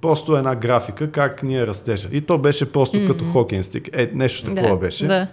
просто 0.00 0.36
една 0.36 0.54
графика, 0.54 1.10
как 1.10 1.42
ние 1.42 1.66
растежа. 1.66 2.08
И 2.12 2.20
то 2.20 2.38
беше 2.38 2.72
просто 2.72 2.96
mm-hmm. 2.96 3.06
като 3.06 3.24
хокейн 3.24 3.64
стик. 3.64 3.88
Е, 3.92 4.10
нещо 4.14 4.44
такова 4.44 4.74
да, 4.74 4.76
беше. 4.76 5.06
Да. 5.06 5.26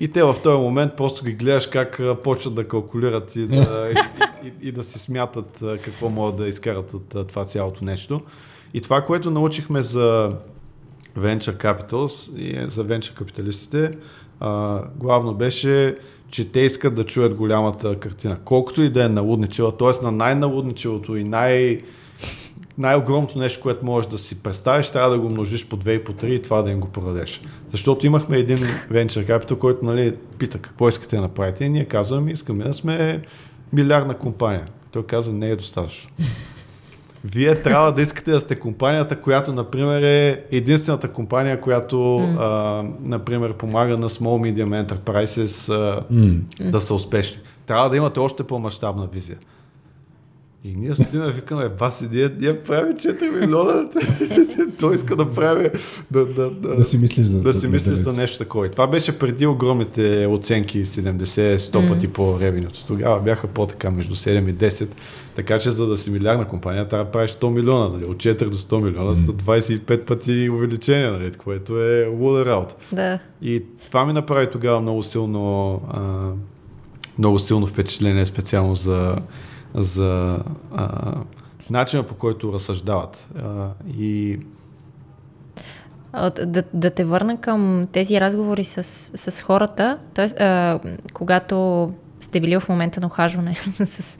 И 0.00 0.08
те 0.08 0.22
в 0.22 0.36
този 0.42 0.62
момент 0.62 0.92
просто 0.96 1.24
ги 1.24 1.32
гледаш 1.32 1.66
как 1.66 2.00
почват 2.22 2.54
да 2.54 2.68
калкулират 2.68 3.36
и 3.36 3.46
да, 3.46 3.90
и, 4.42 4.48
и, 4.48 4.68
и 4.68 4.72
да 4.72 4.84
си 4.84 4.98
смятат 4.98 5.62
какво 5.84 6.08
могат 6.08 6.36
да 6.36 6.48
изкарат 6.48 6.94
от 6.94 7.28
това 7.28 7.44
цялото 7.44 7.84
нещо. 7.84 8.20
И 8.74 8.80
това, 8.80 9.00
което 9.00 9.30
научихме 9.30 9.82
за 9.82 10.32
Venture 11.18 11.56
Capitals 11.56 12.36
и 12.36 12.70
за 12.70 12.84
venture 12.84 13.14
капиталистите, 13.14 13.90
а, 14.40 14.82
главно 14.96 15.34
беше, 15.34 15.96
че 16.30 16.52
те 16.52 16.60
искат 16.60 16.94
да 16.94 17.04
чуят 17.04 17.34
голямата 17.34 17.96
картина. 17.96 18.38
Колкото 18.44 18.82
и 18.82 18.90
да 18.90 19.04
е 19.04 19.08
налудничева, 19.08 19.76
т.е. 19.76 20.04
на 20.04 20.12
най-налудничевото 20.12 21.16
и 21.16 21.24
най- 21.24 21.80
най-огромното 22.78 23.38
нещо, 23.38 23.60
което 23.62 23.86
можеш 23.86 24.10
да 24.10 24.18
си 24.18 24.42
представиш, 24.42 24.90
трябва 24.90 25.10
да 25.10 25.18
го 25.18 25.28
множиш 25.28 25.66
по 25.66 25.76
2 25.76 25.90
и 25.90 26.04
по 26.04 26.12
3 26.12 26.24
и 26.24 26.42
това 26.42 26.62
да 26.62 26.70
им 26.70 26.80
го 26.80 26.88
продадеш. 26.88 27.40
Защото 27.72 28.06
имахме 28.06 28.36
един 28.36 28.58
venture 28.92 29.26
capital, 29.26 29.58
който 29.58 29.84
нали, 29.84 30.14
пита 30.38 30.58
какво 30.58 30.88
искате 30.88 31.16
да 31.16 31.22
направите 31.22 31.64
и 31.64 31.68
ние 31.68 31.84
казваме, 31.84 32.30
искаме 32.30 32.64
да 32.64 32.74
сме 32.74 33.22
милиардна 33.72 34.14
компания. 34.14 34.66
Той 34.92 35.06
каза, 35.06 35.32
не 35.32 35.50
е 35.50 35.56
достатъчно. 35.56 36.10
Вие 37.24 37.62
трябва 37.62 37.92
да 37.92 38.02
искате 38.02 38.30
да 38.30 38.40
сте 38.40 38.54
компанията, 38.54 39.20
която, 39.20 39.52
например, 39.52 40.02
е 40.02 40.44
единствената 40.50 41.12
компания, 41.12 41.60
която, 41.60 41.96
mm. 41.96 42.36
а, 42.40 42.84
например, 43.00 43.52
помага 43.52 43.98
на 43.98 44.08
Small 44.08 44.52
Medium 44.52 44.86
Enterprises 44.86 45.74
а, 45.74 46.02
mm. 46.12 46.70
да 46.70 46.80
са 46.80 46.94
успешни. 46.94 47.40
Трябва 47.66 47.90
да 47.90 47.96
имате 47.96 48.20
още 48.20 48.44
по-масштабна 48.44 49.08
визия. 49.12 49.38
И 50.64 50.76
ние 50.76 50.94
стоим 50.94 51.28
и 51.28 51.32
викаме, 51.32 51.68
баси, 51.68 52.08
ние, 52.12 52.30
ние 52.40 52.60
правим 52.60 52.96
4 52.96 53.40
милиона, 53.40 53.88
той 54.80 54.94
иска 54.94 55.16
да 55.16 55.32
прави, 55.32 55.70
да, 56.10 56.26
да, 56.26 56.50
да, 56.50 56.76
да 56.76 56.84
си 56.84 56.98
мислиш 56.98 57.26
за, 57.26 57.40
да 57.40 57.54
си 57.54 57.68
мислиш 57.68 57.94
за 57.94 58.12
нещо 58.12 58.38
такова. 58.38 58.66
И 58.66 58.70
това 58.70 58.86
беше 58.86 59.18
преди 59.18 59.46
огромните 59.46 60.26
оценки 60.30 60.84
70-100 60.84 61.88
пъти 61.88 62.08
mm. 62.08 62.12
по 62.12 62.40
ревенюто. 62.40 62.86
Тогава 62.86 63.20
бяха 63.20 63.46
по-така 63.46 63.90
между 63.90 64.16
7 64.16 64.50
и 64.50 64.54
10. 64.54 64.88
Така 65.36 65.58
че 65.58 65.70
за 65.70 65.86
да 65.86 65.96
си 65.96 66.10
милиарна 66.10 66.48
компания, 66.48 66.88
трябва 66.88 67.04
да 67.04 67.10
правиш 67.10 67.30
100 67.30 67.50
милиона. 67.50 67.88
Нали? 67.88 68.04
От 68.04 68.16
4 68.16 68.48
до 68.48 68.56
100 68.56 68.82
милиона 68.82 69.14
mm. 69.14 69.26
са 69.26 69.32
25 69.32 70.04
пъти 70.04 70.50
увеличение, 70.50 71.10
нали? 71.10 71.32
което 71.32 71.82
е 71.82 72.06
луда 72.06 72.46
работа. 72.46 72.74
Да. 72.92 73.18
И 73.42 73.62
това 73.86 74.06
ми 74.06 74.12
направи 74.12 74.50
тогава 74.52 74.80
много 74.80 75.02
силно, 75.02 75.80
а, 75.90 76.30
много 77.18 77.38
силно 77.38 77.66
впечатление, 77.66 78.26
специално 78.26 78.76
за 78.76 79.16
за 79.74 80.38
а, 80.74 81.14
начина 81.70 82.02
по 82.02 82.14
който 82.14 82.52
разсъждават. 82.52 83.28
А, 83.44 83.68
и 83.98 84.38
да, 86.46 86.62
да 86.74 86.90
те 86.90 87.04
върна 87.04 87.40
към 87.40 87.88
тези 87.92 88.20
разговори 88.20 88.64
с, 88.64 88.82
с 89.14 89.42
хората, 89.42 89.98
т.е. 90.14 90.28
когато 91.12 91.88
сте 92.20 92.40
били 92.40 92.60
в 92.60 92.68
момента 92.68 93.00
на 93.00 93.06
ухажване 93.06 93.54
с, 93.86 94.18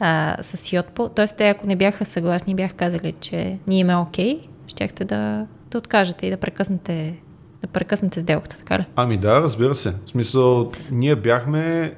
а, 0.00 0.36
с 0.42 0.72
Йотпо, 0.72 1.08
т.е. 1.08 1.26
те 1.26 1.48
ако 1.48 1.66
не 1.66 1.76
бяха 1.76 2.04
съгласни, 2.04 2.54
бяха 2.54 2.74
казали, 2.74 3.14
че 3.20 3.58
ние 3.66 3.78
имаме 3.78 3.98
окей, 3.98 4.38
okay, 4.38 4.48
щяхте 4.66 5.04
да, 5.04 5.46
да 5.70 5.78
откажете 5.78 6.26
и 6.26 6.30
да 6.30 6.36
прекъснете, 6.36 7.16
да 7.62 7.66
прекъснете 7.66 8.20
сделката, 8.20 8.58
така 8.58 8.78
ли? 8.78 8.84
Ами 8.96 9.16
да, 9.16 9.40
разбира 9.40 9.74
се. 9.74 9.90
В 10.06 10.10
смисъл, 10.10 10.72
ние 10.90 11.16
бяхме, 11.16 11.94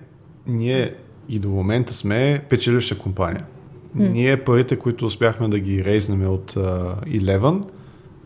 ние 0.46 0.94
и 1.28 1.38
до 1.38 1.48
момента 1.48 1.94
сме 1.94 2.42
печеливша 2.48 2.98
компания. 2.98 3.44
Mm. 3.96 4.12
Ние 4.12 4.44
парите, 4.44 4.76
които 4.76 5.06
успяхме 5.06 5.48
да 5.48 5.58
ги 5.58 5.84
рейзнем 5.84 6.30
от 6.30 6.52
uh, 6.52 6.94
Eleven, 7.06 7.62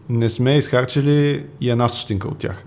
не 0.08 0.28
сме 0.28 0.56
изхарчили 0.56 1.44
и 1.60 1.70
една 1.70 1.88
стотинка 1.88 2.28
от 2.28 2.38
тях. 2.38 2.64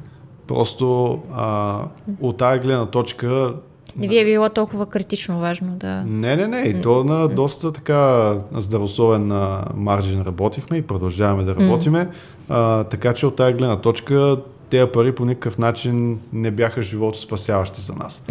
Просто 0.47 1.19
а, 1.33 1.79
от 2.21 2.37
тази 2.37 2.59
гледна 2.59 2.85
точка... 2.85 3.53
Не 3.97 4.07
ви 4.07 4.19
е 4.19 4.25
било 4.25 4.49
толкова 4.49 4.85
критично 4.85 5.39
важно 5.39 5.75
да... 5.75 6.03
Не, 6.03 6.35
не, 6.35 6.47
не. 6.47 6.57
И 6.57 6.81
то 6.81 7.03
на 7.03 7.27
доста 7.27 7.71
така 7.71 8.33
здравословен 8.53 9.27
маржин 9.75 10.21
работихме 10.21 10.77
и 10.77 10.81
продължаваме 10.81 11.43
да 11.43 11.55
работиме. 11.55 12.09
А, 12.49 12.83
така 12.83 13.13
че 13.13 13.25
от 13.25 13.35
тази 13.35 13.53
гледна 13.53 13.81
точка 13.81 14.37
тези 14.69 14.91
пари 14.93 15.15
по 15.15 15.25
никакъв 15.25 15.57
начин 15.57 16.19
не 16.33 16.51
бяха 16.51 16.81
живото 16.81 17.19
спасяващи 17.19 17.81
за 17.81 17.93
нас. 17.93 18.25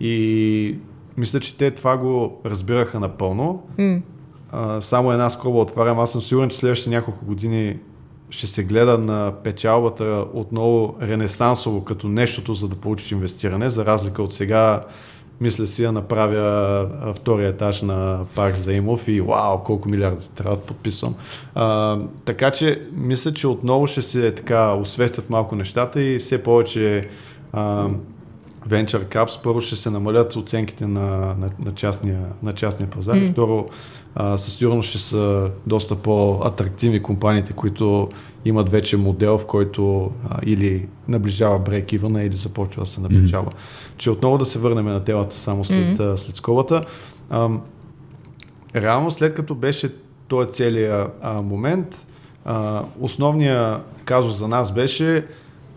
И 0.00 0.74
мисля, 1.18 1.40
че 1.40 1.56
те 1.56 1.70
това 1.70 1.96
го 1.96 2.40
разбираха 2.46 3.00
напълно. 3.00 3.62
Mm. 3.78 4.02
А, 4.50 4.80
само 4.80 5.12
една 5.12 5.30
скоба 5.30 5.58
отварям. 5.58 5.98
Аз 5.98 6.12
съм 6.12 6.20
сигурен, 6.20 6.48
че 6.48 6.56
следващите 6.56 6.90
няколко 6.90 7.24
години 7.24 7.76
ще 8.30 8.46
се 8.46 8.64
гледа 8.64 8.98
на 8.98 9.32
печалбата 9.44 10.26
отново 10.32 10.96
ренесансово 11.02 11.84
като 11.84 12.08
нещото, 12.08 12.54
за 12.54 12.68
да 12.68 12.76
получиш 12.76 13.12
инвестиране, 13.12 13.70
за 13.70 13.84
разлика 13.84 14.22
от 14.22 14.34
сега 14.34 14.84
мисля 15.40 15.66
си 15.66 15.82
да 15.82 15.92
направя 15.92 16.88
втория 17.14 17.48
етаж 17.48 17.82
на 17.82 18.24
парк 18.34 18.56
Заимов 18.56 19.08
и 19.08 19.20
вау, 19.20 19.58
колко 19.58 19.88
милиарда 19.88 20.28
трябва 20.28 20.56
да 20.56 20.62
подписвам. 20.62 21.14
А, 21.54 21.98
така 22.24 22.50
че 22.50 22.82
мисля, 22.92 23.32
че 23.32 23.46
отново 23.46 23.86
ще 23.86 24.02
се 24.02 24.34
така 24.34 24.74
освестят 24.74 25.30
малко 25.30 25.56
нещата 25.56 26.02
и 26.02 26.18
все 26.18 26.42
повече 26.42 27.08
а, 27.52 27.88
Venture 28.68 29.04
Caps, 29.14 29.42
първо 29.42 29.60
ще 29.60 29.76
се 29.76 29.90
намалят 29.90 30.36
оценките 30.36 30.86
на, 30.86 31.00
на, 31.10 31.50
на, 31.64 31.74
частния, 31.74 32.20
на 32.42 32.52
частния 32.52 32.90
пазар. 32.90 33.14
Mm. 33.14 33.32
Второ, 33.32 33.68
а, 34.14 34.38
със 34.38 34.54
сигурност 34.54 34.88
ще 34.88 34.98
са 34.98 35.50
доста 35.66 35.96
по-атрактивни 35.96 37.02
компаниите, 37.02 37.52
които 37.52 38.08
имат 38.44 38.68
вече 38.68 38.96
модел, 38.96 39.38
в 39.38 39.46
който 39.46 40.10
а, 40.30 40.38
или 40.46 40.88
наближава 41.08 41.58
брейк 41.58 41.92
ивана, 41.92 42.22
или 42.22 42.36
започва 42.36 42.82
да 42.82 42.88
се 42.88 43.00
наближава. 43.00 43.50
Mm. 43.50 43.96
Че 43.96 44.10
отново 44.10 44.38
да 44.38 44.44
се 44.44 44.58
върнем 44.58 44.86
на 44.86 45.04
телата 45.04 45.36
само 45.36 45.64
след, 45.64 45.98
mm. 45.98 46.16
след 46.16 46.36
скобата. 46.36 46.84
А, 47.30 47.50
реално 48.76 49.10
след 49.10 49.34
като 49.34 49.54
беше 49.54 49.94
този 50.28 50.48
целият 50.48 51.18
а, 51.22 51.42
момент, 51.42 52.06
а, 52.44 52.84
основният 53.00 53.80
казус 54.04 54.38
за 54.38 54.48
нас 54.48 54.72
беше 54.72 55.26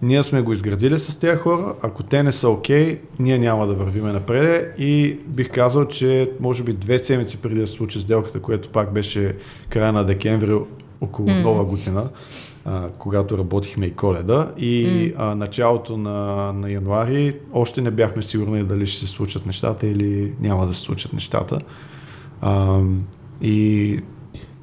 ние 0.02 0.24
сме 0.24 0.42
го 0.42 0.54
изградили 0.54 1.00
с 1.00 1.20
тези 1.20 1.38
хора, 1.38 1.76
ако 1.82 2.04
те 2.04 2.24
не 2.24 2.32
са 2.32 2.50
окей, 2.50 2.96
okay, 2.96 3.00
ние 3.20 3.38
няма 3.38 3.68
да 3.68 3.74
вървиме 3.74 4.12
напред 4.12 4.76
и 4.78 5.20
бих 5.28 5.52
казал, 5.52 5.86
че 5.86 6.32
може 6.40 6.64
би 6.64 6.74
две 6.74 7.00
седмици 7.00 7.42
преди 7.42 7.60
да 7.60 7.68
се 7.68 7.74
случи 7.74 8.02
сделката, 8.02 8.40
което 8.40 8.70
пак 8.70 8.94
беше 8.94 9.36
края 9.70 9.94
на 9.94 10.06
декември 10.06 10.54
около 11.02 11.28
mm. 11.28 11.44
нова 11.44 11.66
година, 11.66 12.10
а, 12.66 12.90
когато 12.98 13.38
работихме 13.38 13.86
и 13.86 13.92
коледа 13.92 14.52
и 14.58 14.86
mm. 14.86 15.14
а, 15.18 15.36
началото 15.36 15.98
на, 15.98 16.52
на 16.54 16.72
януари 16.72 17.36
още 17.54 17.82
не 17.82 17.92
бяхме 17.92 18.22
сигурни 18.22 18.64
дали 18.64 18.88
ще 18.88 19.06
се 19.06 19.12
случат 19.12 19.46
нещата 19.46 19.88
или 19.88 20.34
няма 20.40 20.68
да 20.68 20.74
се 20.74 20.80
случат 20.80 21.14
нещата. 21.14 21.60
А, 22.42 22.82
и 23.42 24.00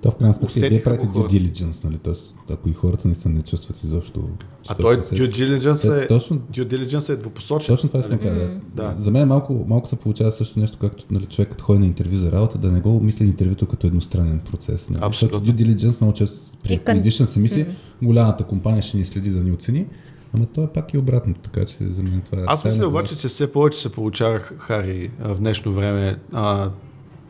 то 0.03 0.11
в 0.11 0.17
крайна 0.17 0.35
сметка 0.35 0.69
вие 0.69 0.83
правите 0.83 1.07
due 1.07 1.27
diligence, 1.27 1.85
нали? 1.85 1.99
Тоест, 1.99 2.37
ако 2.51 2.69
и 2.69 2.73
хората 2.73 3.09
наистина 3.09 3.35
не 3.35 3.43
чувстват 3.43 3.83
изобщо. 3.83 4.25
А 4.69 4.75
той 4.75 4.97
due 4.97 5.29
diligence 5.29 6.05
е, 6.05 6.07
точно, 6.07 6.39
due 6.39 6.67
diligence 6.67 7.13
е 7.13 7.17
двупосочен. 7.17 7.75
Точно 7.75 7.89
това 7.89 8.01
искам 8.01 8.19
да 8.19 8.25
кажа. 8.25 8.61
Да. 8.75 8.95
За 8.99 9.11
мен 9.11 9.29
малко, 9.29 9.65
малко 9.69 9.89
се 9.89 9.97
получава 9.97 10.33
също 10.33 10.61
нещо, 10.61 10.79
както 10.79 11.05
нали, 11.11 11.27
човек 11.27 11.51
като 11.51 11.65
ходи 11.65 11.79
на 11.79 11.87
интервю 11.87 12.17
за 12.17 12.33
работа, 12.33 12.59
да 12.59 12.73
не 12.73 12.81
го 12.81 13.01
мисли 13.01 13.27
интервюто 13.27 13.67
като 13.67 13.87
едностранен 13.87 14.41
процес. 14.51 14.91
Нали? 14.91 15.01
Абсолютно. 15.05 15.39
Защото 15.39 15.59
due 15.59 15.67
diligence 15.67 16.01
много 16.01 16.13
често 16.13 16.59
при 16.63 16.79
acquisition 16.79 17.25
се 17.25 17.41
мисли, 17.41 17.65
mm-hmm. 17.65 18.07
голямата 18.07 18.45
компания 18.45 18.83
ще 18.83 18.97
ни 18.97 19.05
следи 19.05 19.31
да 19.31 19.41
ни 19.41 19.53
оцени. 19.53 19.87
Ама 20.35 20.47
то 20.47 20.63
е 20.63 20.67
пак 20.67 20.95
и 20.95 20.99
обратно, 20.99 21.35
така 21.35 21.65
че 21.65 21.77
за 21.81 22.03
мен 22.03 22.23
това 22.31 22.39
е. 22.39 22.45
Аз 22.47 22.65
мисля 22.65 22.87
обаче, 22.87 23.17
че 23.17 23.29
все 23.29 23.53
повече 23.53 23.81
се 23.81 23.93
получавах, 23.93 24.53
Хари, 24.59 25.11
в 25.21 25.39
днешно 25.39 25.73
време. 25.73 26.19
А, 26.33 26.71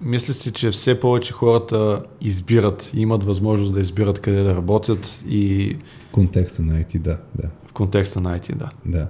мисля 0.01 0.35
си, 0.35 0.53
че 0.53 0.71
все 0.71 1.01
повече 1.01 1.33
хората 1.33 2.03
избират, 2.21 2.91
имат 2.95 3.25
възможност 3.25 3.73
да 3.73 3.81
избират 3.81 4.19
къде 4.19 4.43
да 4.43 4.57
работят 4.57 5.23
и... 5.29 5.77
В 6.09 6.13
контекста 6.13 6.63
на 6.63 6.73
IT, 6.73 6.99
да. 6.99 7.19
да. 7.35 7.49
В 7.67 7.73
контекста 7.73 8.21
на 8.21 8.39
IT, 8.39 8.55
да. 8.55 8.71
Да. 8.87 9.09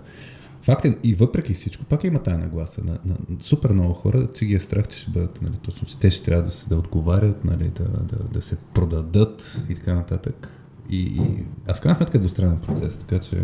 Факт 0.63 0.85
е, 0.85 0.97
и 1.05 1.15
въпреки 1.15 1.55
всичко, 1.55 1.85
пак 1.85 2.05
има 2.05 2.19
тая 2.19 2.39
нагласа. 2.39 2.81
На, 2.85 2.99
на, 3.05 3.17
супер 3.41 3.71
много 3.71 3.95
хора, 3.95 4.29
че 4.35 4.45
ги 4.45 4.55
е 4.55 4.59
страх, 4.59 4.89
че 4.89 4.99
ще 4.99 5.11
бъдат, 5.11 5.43
нали, 5.43 5.55
точно, 5.63 5.87
че 5.87 5.99
те 5.99 6.11
ще 6.11 6.25
трябва 6.25 6.43
да 6.43 6.51
се 6.51 6.69
да 6.69 6.77
отговарят, 6.77 7.45
нали, 7.45 7.71
да, 7.75 7.85
да, 7.85 8.25
да 8.33 8.43
се 8.43 8.57
продадат 8.75 9.61
и 9.69 9.75
така 9.75 9.95
нататък. 9.95 10.53
И, 10.91 11.01
и, 11.01 11.45
а 11.67 11.75
в 11.75 11.81
крайна 11.81 11.97
сметка 11.97 12.19
е 12.19 12.21
двустранен 12.21 12.59
процес, 12.59 12.97
така 12.97 13.19
че 13.19 13.37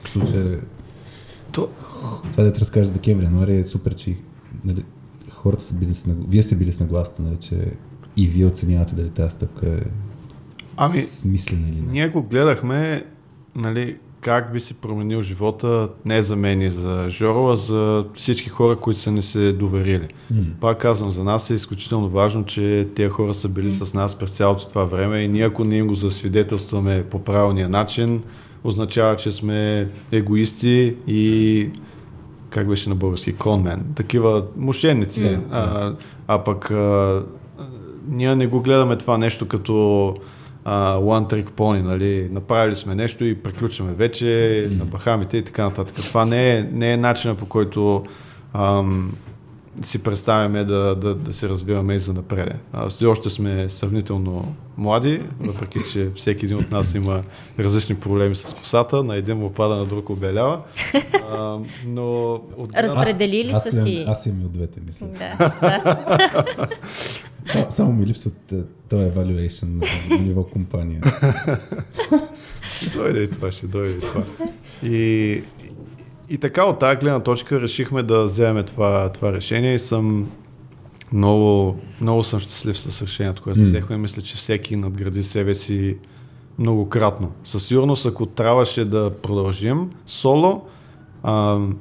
в 0.00 0.08
случая 0.08 0.60
То... 1.52 1.68
това 2.32 2.44
да 2.44 2.52
те 2.52 2.60
разкажа 2.60 2.86
за 2.86 2.92
декември, 2.92 3.24
януари 3.24 3.56
е 3.56 3.64
супер, 3.64 3.94
че 3.94 4.16
нали, 4.64 4.84
хората 5.44 5.64
са 5.64 5.74
били 5.74 5.94
с 5.94 6.04
вие 6.28 6.42
сте 6.42 6.56
били 6.56 6.72
с 6.72 6.80
нагласата, 6.80 7.22
нали, 7.22 7.36
че 7.36 7.56
и 8.16 8.26
вие 8.26 8.46
оценявате 8.46 8.94
дали 8.94 9.10
тази 9.10 9.30
стъпка 9.30 9.66
е 9.66 9.80
Ами, 10.76 11.02
смислена 11.02 11.68
или 11.68 11.80
не. 11.80 11.92
Ние 11.92 12.08
го 12.08 12.22
гледахме, 12.22 13.04
нали, 13.56 13.96
как 14.20 14.52
би 14.52 14.60
се 14.60 14.74
променил 14.74 15.22
живота 15.22 15.88
не 16.04 16.22
за 16.22 16.36
мен 16.36 16.62
и 16.62 16.68
за 16.68 17.06
Жоро, 17.10 17.48
а 17.48 17.56
за 17.56 18.04
всички 18.14 18.48
хора, 18.48 18.76
които 18.76 19.00
са 19.00 19.12
не 19.12 19.22
се 19.22 19.52
доверили. 19.52 20.08
М. 20.30 20.42
Пак 20.60 20.78
казвам, 20.78 21.10
за 21.10 21.24
нас 21.24 21.50
е 21.50 21.54
изключително 21.54 22.08
важно, 22.08 22.44
че 22.44 22.88
тези 22.94 23.08
хора 23.08 23.34
са 23.34 23.48
били 23.48 23.72
с 23.72 23.94
нас 23.94 24.18
през 24.18 24.30
цялото 24.30 24.68
това 24.68 24.84
време 24.84 25.18
и 25.18 25.28
ние 25.28 25.44
ако 25.44 25.64
не 25.64 25.76
им 25.76 25.86
го 25.86 25.94
засвидетелстваме 25.94 27.04
по 27.10 27.18
правилния 27.18 27.68
начин, 27.68 28.22
означава, 28.64 29.16
че 29.16 29.32
сме 29.32 29.88
егоисти 30.12 30.96
и 31.06 31.70
как 32.54 32.68
беше 32.68 32.88
на 32.88 32.94
български, 32.94 33.34
конмен, 33.34 33.84
такива 33.94 34.44
мошенници. 34.56 35.22
Да, 35.22 35.40
а, 35.50 35.94
а 36.28 36.44
пък 36.44 36.70
а, 36.70 37.22
ние 38.08 38.36
не 38.36 38.46
го 38.46 38.60
гледаме 38.60 38.96
това 38.96 39.18
нещо 39.18 39.48
като 39.48 40.14
а, 40.64 40.96
one 40.96 41.32
trick 41.32 41.50
pony, 41.50 41.82
нали, 41.82 42.28
направили 42.32 42.76
сме 42.76 42.94
нещо 42.94 43.24
и 43.24 43.34
приключваме 43.34 43.92
вече 43.92 44.68
на 44.70 44.84
Бахамите 44.84 45.36
и 45.36 45.42
така 45.42 45.64
нататък. 45.64 45.96
Това 45.96 46.24
не 46.24 46.56
е, 46.56 46.62
не 46.72 46.92
е 46.92 46.96
начина 46.96 47.34
по 47.34 47.46
който 47.46 48.04
ам, 48.52 49.12
си 49.82 50.02
представяме 50.02 50.64
да, 50.64 50.94
да, 50.94 51.14
да 51.14 51.32
се 51.32 51.48
развиваме 51.48 51.94
и 51.94 51.98
за 51.98 52.12
напред. 52.12 52.54
Все 52.88 53.06
още 53.06 53.30
сме 53.30 53.70
сравнително 53.70 54.54
млади, 54.76 55.22
въпреки 55.40 55.78
че 55.92 56.10
всеки 56.14 56.44
един 56.46 56.58
от 56.58 56.70
нас 56.70 56.94
има 56.94 57.22
различни 57.58 57.94
проблеми 57.94 58.34
с 58.34 58.54
косата, 58.54 59.04
на 59.04 59.16
един 59.16 59.36
му 59.36 59.50
пада, 59.52 59.76
на 59.76 59.86
друг 59.86 60.10
обелява. 60.10 60.60
А, 61.32 61.58
но 61.86 62.32
от 62.56 62.74
Разпределили 62.76 63.50
аз, 63.54 63.62
са 63.62 63.68
аз, 63.68 63.82
си. 63.84 64.04
аз 64.08 64.26
имам 64.26 64.40
и 64.40 64.44
от 64.44 64.52
двете, 64.52 64.80
мисля. 64.86 65.06
Да, 65.06 65.52
да. 67.54 67.66
Само- 67.70 67.92
ми 67.92 68.06
липсват 68.06 68.52
е, 68.52 68.56
този 68.88 69.02
evaluation 69.04 69.82
на 70.10 70.20
ниво 70.20 70.44
компания. 70.44 71.00
Дойде 72.94 73.22
и 73.22 73.30
това, 73.30 73.52
ще 73.52 73.66
дойде 73.66 73.94
и 73.94 74.00
това. 74.00 74.22
И, 74.82 75.42
и 76.28 76.38
така 76.38 76.64
от 76.64 76.78
тази 76.78 76.96
гледна 76.96 77.20
точка 77.20 77.60
решихме 77.60 78.02
да 78.02 78.24
вземем 78.24 78.64
това, 78.64 79.08
това 79.08 79.32
решение 79.32 79.74
и 79.74 79.78
съм 79.78 80.30
много, 81.12 81.76
много 82.00 82.22
съм 82.22 82.40
щастлив 82.40 82.78
с 82.78 83.02
решението, 83.02 83.42
което 83.42 83.60
М. 83.60 83.66
взехме. 83.66 83.96
Мисля, 83.96 84.22
че 84.22 84.36
всеки 84.36 84.76
надгради 84.76 85.22
себе 85.22 85.54
си 85.54 85.98
многократно. 86.58 87.32
Със 87.44 87.66
сигурност, 87.66 88.06
ако 88.06 88.26
трябваше 88.26 88.84
да 88.84 89.12
продължим 89.22 89.90
соло, 90.06 90.62
ам, 91.22 91.76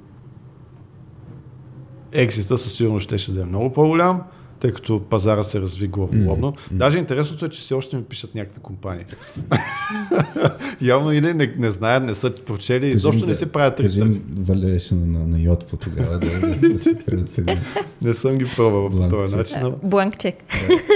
екзита 2.11 2.57
със 2.57 2.73
сигурност 2.73 3.03
ще, 3.03 3.17
ще 3.17 3.31
да 3.31 3.41
е 3.41 3.45
много 3.45 3.73
по-голям, 3.73 4.21
тъй 4.63 4.71
като 4.71 5.01
пазара 5.01 5.43
се 5.43 5.61
разви 5.61 5.87
главоломно. 5.87 6.47
М. 6.47 6.53
Даже 6.71 6.97
интересното 6.97 7.45
е, 7.45 7.49
че 7.49 7.61
все 7.61 7.73
още 7.73 7.95
ми 7.95 8.03
пишат 8.03 8.35
някакви 8.35 8.59
компании. 8.61 9.05
Явно 10.81 11.11
или 11.11 11.33
не, 11.33 11.53
не 11.57 11.71
знаят, 11.71 12.03
не 12.03 12.15
са 12.15 12.33
прочели, 12.35 12.87
изобщо 12.87 13.25
не 13.25 13.35
си 13.35 13.45
правят 13.45 13.75
Кажи 13.75 14.01
ресърч. 14.01 14.17
valuation 14.33 15.05
на, 15.05 15.27
на 15.27 15.39
йод 15.39 15.65
по 15.65 15.77
тогава, 15.77 16.19
да, 16.19 16.39
да 16.69 16.79
се 16.79 16.95
преоцени. 16.95 17.57
Не 18.03 18.13
съм 18.13 18.37
ги 18.37 18.45
пробвал 18.55 18.89
по 18.89 19.09
този 19.09 19.35
начин. 19.35 19.57
но- 19.61 19.75
Бланк 19.83 20.17
чек. 20.17 20.35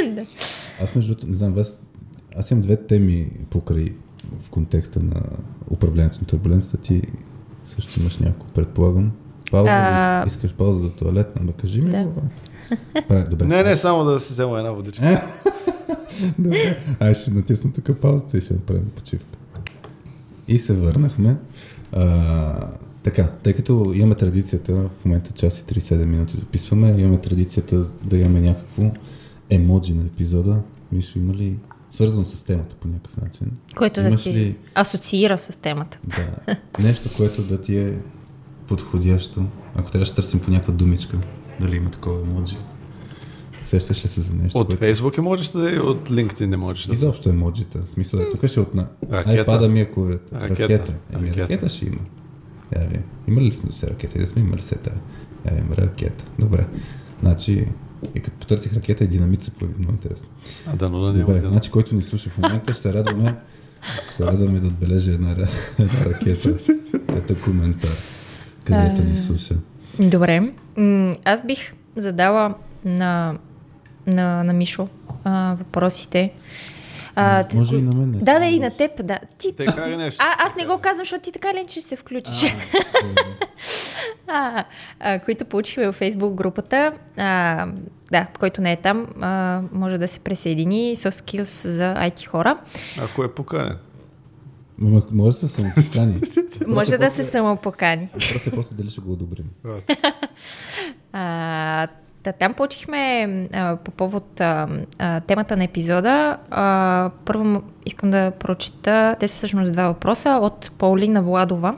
Аз 0.83 0.95
между 0.95 1.09
другото, 1.09 1.27
не 1.27 1.33
знам, 1.33 1.53
вас, 1.53 1.79
аз 2.35 2.51
имам 2.51 2.61
две 2.61 2.75
теми 2.77 3.31
покрай 3.49 3.87
в 4.41 4.49
контекста 4.49 4.99
на 4.99 5.21
управлението 5.71 6.17
на 6.21 6.27
турбуленцията. 6.27 6.77
Ти 6.77 7.01
също 7.65 7.99
имаш 7.99 8.17
няколко, 8.17 8.53
предполагам. 8.53 9.11
Пауза, 9.51 9.69
А, 9.71 10.21
а... 10.21 10.27
искаш 10.27 10.53
пауза 10.53 10.79
до 10.79 10.89
туалетна, 10.89 11.41
ма 11.41 11.51
кажи 11.51 11.81
ми. 11.81 11.89
Да. 11.89 12.07
Добре, 13.01 13.23
добре. 13.23 13.45
Не, 13.45 13.63
не, 13.63 13.77
само 13.77 14.03
да 14.03 14.19
си 14.19 14.33
взема 14.33 14.57
една 14.57 14.71
водичка. 14.71 15.27
Добре. 16.39 16.77
Аз 16.99 17.17
ще 17.17 17.31
натисна 17.31 17.73
тук 17.73 17.99
паузата 17.99 18.37
и 18.37 18.41
ще 18.41 18.53
направим 18.53 18.89
почивка. 18.95 19.25
И 20.47 20.57
се 20.57 20.73
върнахме. 20.73 21.37
А, 21.91 22.69
така, 23.03 23.31
тъй 23.43 23.53
като 23.53 23.91
имаме 23.95 24.15
традицията, 24.15 24.73
в 24.73 25.05
момента 25.05 25.31
час 25.31 25.59
и 25.59 25.63
37 25.63 26.05
минути 26.05 26.37
записваме, 26.37 26.95
имаме 26.97 27.17
традицията 27.17 27.83
да 28.03 28.17
имаме 28.17 28.41
някакво 28.41 28.83
емоджи 29.49 29.93
на 29.93 30.01
епизода. 30.03 30.61
Мишо, 30.91 31.19
има 31.19 31.33
ли 31.33 31.57
свързано 31.89 32.25
с 32.25 32.43
темата 32.43 32.75
по 32.75 32.87
някакъв 32.87 33.17
начин? 33.17 33.47
Който 33.75 34.01
да 34.01 34.07
Имаш 34.07 34.23
ти 34.23 34.33
ли- 34.33 34.55
асоциира 34.75 35.37
с 35.37 35.55
темата. 35.55 35.99
Да. 36.03 36.55
Нещо, 36.79 37.09
което 37.17 37.41
да 37.43 37.61
ти 37.61 37.77
е 37.77 37.93
подходящо. 38.67 39.45
Ако 39.75 39.91
трябваше 39.91 40.11
да 40.11 40.15
търсим 40.15 40.39
по 40.39 40.51
някаква 40.51 40.73
думичка, 40.73 41.17
дали 41.59 41.75
има 41.75 41.89
такова 41.89 42.21
емоджи. 42.21 42.57
Сещаш 43.65 44.03
ли 44.03 44.07
се 44.07 44.21
за 44.21 44.33
нещо? 44.33 44.59
От 44.59 44.67
което- 44.67 44.79
Фейсбук 44.79 45.17
и 45.17 45.21
можеш 45.21 45.47
да 45.47 45.71
и 45.71 45.79
от 45.79 46.09
LinkedIn 46.09 46.45
не 46.45 46.57
можеш 46.57 46.85
да. 46.85 46.93
Изобщо 46.93 47.29
емоджита. 47.29 47.79
В 47.79 47.89
смисъл, 47.89 48.19
е, 48.19 48.31
тук 48.31 48.47
ще 48.47 48.59
от 48.59 48.75
на 48.75 48.87
Ракета. 49.11 49.51
iPad 49.51 49.67
ми, 49.67 49.79
е 49.79 49.85
Ракета. 50.33 50.63
ракета. 50.63 50.93
Еми, 51.13 51.21
Ракета. 51.21 51.41
ракета. 51.43 51.69
ще 51.69 51.85
има. 51.85 51.99
Я 52.75 52.87
ви. 52.87 52.99
Има 53.27 53.41
ли 53.41 53.53
сме 53.53 53.71
се 53.71 53.87
ракета? 53.87 54.19
Да 54.19 54.27
сме 54.27 54.41
имали 54.41 54.61
се 54.61 54.75
тая. 54.75 54.97
Я 55.47 55.53
ви, 55.53 55.75
ракета. 55.77 56.25
Добре. 56.39 56.67
Значи, 57.21 57.65
и 58.15 58.19
като 58.19 58.37
потърсих 58.37 58.73
ракета 58.73 59.03
и 59.03 59.07
динамит 59.07 59.41
се 59.41 59.51
появи. 59.51 59.73
Много 59.77 59.93
интересно. 59.93 60.27
А 60.67 60.75
да, 60.75 60.89
но 60.89 60.99
да 60.99 61.13
няма. 61.13 61.19
Добре, 61.19 61.41
значи, 61.41 61.71
който 61.71 61.95
ни 61.95 62.01
слуша 62.01 62.29
в 62.29 62.37
момента, 62.37 62.71
ще 62.71 62.81
се 62.81 62.93
радваме, 62.93 63.35
ще 64.03 64.13
се 64.13 64.25
радваме 64.25 64.59
да 64.59 64.67
отбележи 64.67 65.11
една, 65.11 65.31
една 65.31 65.47
ракета 66.05 66.57
като 67.07 67.35
коментар, 67.35 67.95
където 68.63 69.03
ни 69.03 69.15
слуша. 69.15 69.55
Добре. 69.99 70.51
Аз 71.25 71.45
бих 71.45 71.59
задала 71.95 72.53
на, 72.85 73.35
на, 74.07 74.43
на 74.43 74.53
Мишо 74.53 74.87
а, 75.23 75.55
въпросите. 75.59 76.33
А, 77.15 77.43
т- 77.43 77.55
Може 77.57 77.75
и 77.75 77.81
на 77.81 77.93
мен. 77.93 78.11
Да, 78.11 78.39
да, 78.39 78.45
и 78.45 78.59
на- 78.59 78.69
теб, 78.71 78.91
да. 79.03 79.19
Ти... 79.37 79.55
Те 79.55 79.65
кари 79.65 79.97
нещо. 79.97 80.23
А, 80.23 80.45
аз 80.45 80.55
не 80.55 80.65
го 80.65 80.77
казвам, 80.77 80.97
защото 80.97 81.21
ти 81.21 81.31
така 81.31 81.53
ли 81.53 81.65
че 81.67 81.79
ще 81.79 81.89
се 81.89 81.95
включиш. 81.95 82.45
а, 84.27 84.63
а, 84.99 85.19
които 85.19 85.45
получихме 85.45 85.85
във 85.85 85.99
Facebook 85.99 86.33
групата. 86.33 86.93
А, 87.17 87.67
да, 88.11 88.27
който 88.39 88.61
не 88.61 88.71
е 88.71 88.75
там, 88.75 89.07
а, 89.21 89.61
може 89.71 89.97
да 89.97 90.07
се 90.07 90.19
присъедини. 90.19 90.95
Soft 90.95 91.09
Skills 91.41 91.67
за 91.67 91.95
IT 91.95 92.25
хора. 92.25 92.57
Ако 93.01 93.23
е 93.23 93.31
поканен. 93.31 93.77
Може 94.79 95.05
да 95.07 95.33
се 95.33 95.47
самопокани. 95.47 96.21
Може 96.67 96.97
да 96.97 97.09
се 97.09 97.23
самопокани. 97.23 98.09
Просто 98.11 98.49
е 98.49 98.51
просто 98.51 98.75
дали 98.75 98.89
ще 98.89 99.01
го 99.01 99.11
одобрим. 99.11 99.45
А, 101.13 101.87
та, 102.23 102.31
там 102.31 102.53
получихме 102.53 103.27
а, 103.53 103.75
по 103.75 103.91
повод 103.91 104.41
а, 104.41 104.67
а, 104.97 105.19
темата 105.19 105.57
на 105.57 105.63
епизода. 105.63 106.37
А, 106.49 107.11
първо 107.25 107.61
искам 107.85 108.09
да 108.09 108.31
прочита, 108.31 109.15
те 109.19 109.27
са 109.27 109.35
всъщност 109.35 109.73
два 109.73 109.87
въпроса 109.87 110.29
от 110.29 110.71
Паулина 110.77 111.21
Владова, 111.21 111.77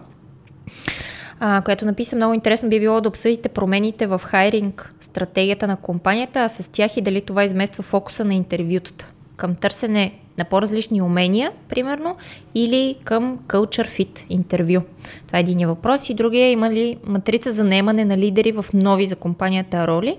а, 1.39 1.61
която 1.61 1.85
написа 1.85 2.15
много 2.15 2.34
интересно 2.34 2.69
би 2.69 2.80
било 2.80 3.01
да 3.01 3.09
обсъдите 3.09 3.49
промените 3.49 4.07
в 4.07 4.21
хайринг 4.23 4.93
стратегията 4.99 5.67
на 5.67 5.76
компанията, 5.76 6.39
а 6.39 6.49
с 6.49 6.71
тях 6.71 6.97
и 6.97 7.01
дали 7.01 7.21
това 7.21 7.43
измества 7.43 7.84
фокуса 7.84 8.26
на 8.26 8.34
интервютата 8.34 9.07
към 9.35 9.55
търсене 9.55 10.19
на 10.39 10.45
по-различни 10.45 11.01
умения, 11.01 11.51
примерно, 11.69 12.15
или 12.55 12.95
към 13.03 13.39
culture 13.47 13.87
fit 13.87 14.25
интервю. 14.29 14.81
Това 15.27 15.37
е 15.37 15.41
един 15.41 15.67
въпрос. 15.67 16.09
И 16.09 16.13
другия 16.13 16.51
има 16.51 16.69
ли 16.69 16.97
матрица 17.03 17.53
за 17.53 17.63
наемане 17.63 18.05
на 18.05 18.17
лидери 18.17 18.51
в 18.51 18.65
нови 18.73 19.05
за 19.05 19.15
компанията 19.15 19.87
роли, 19.87 20.17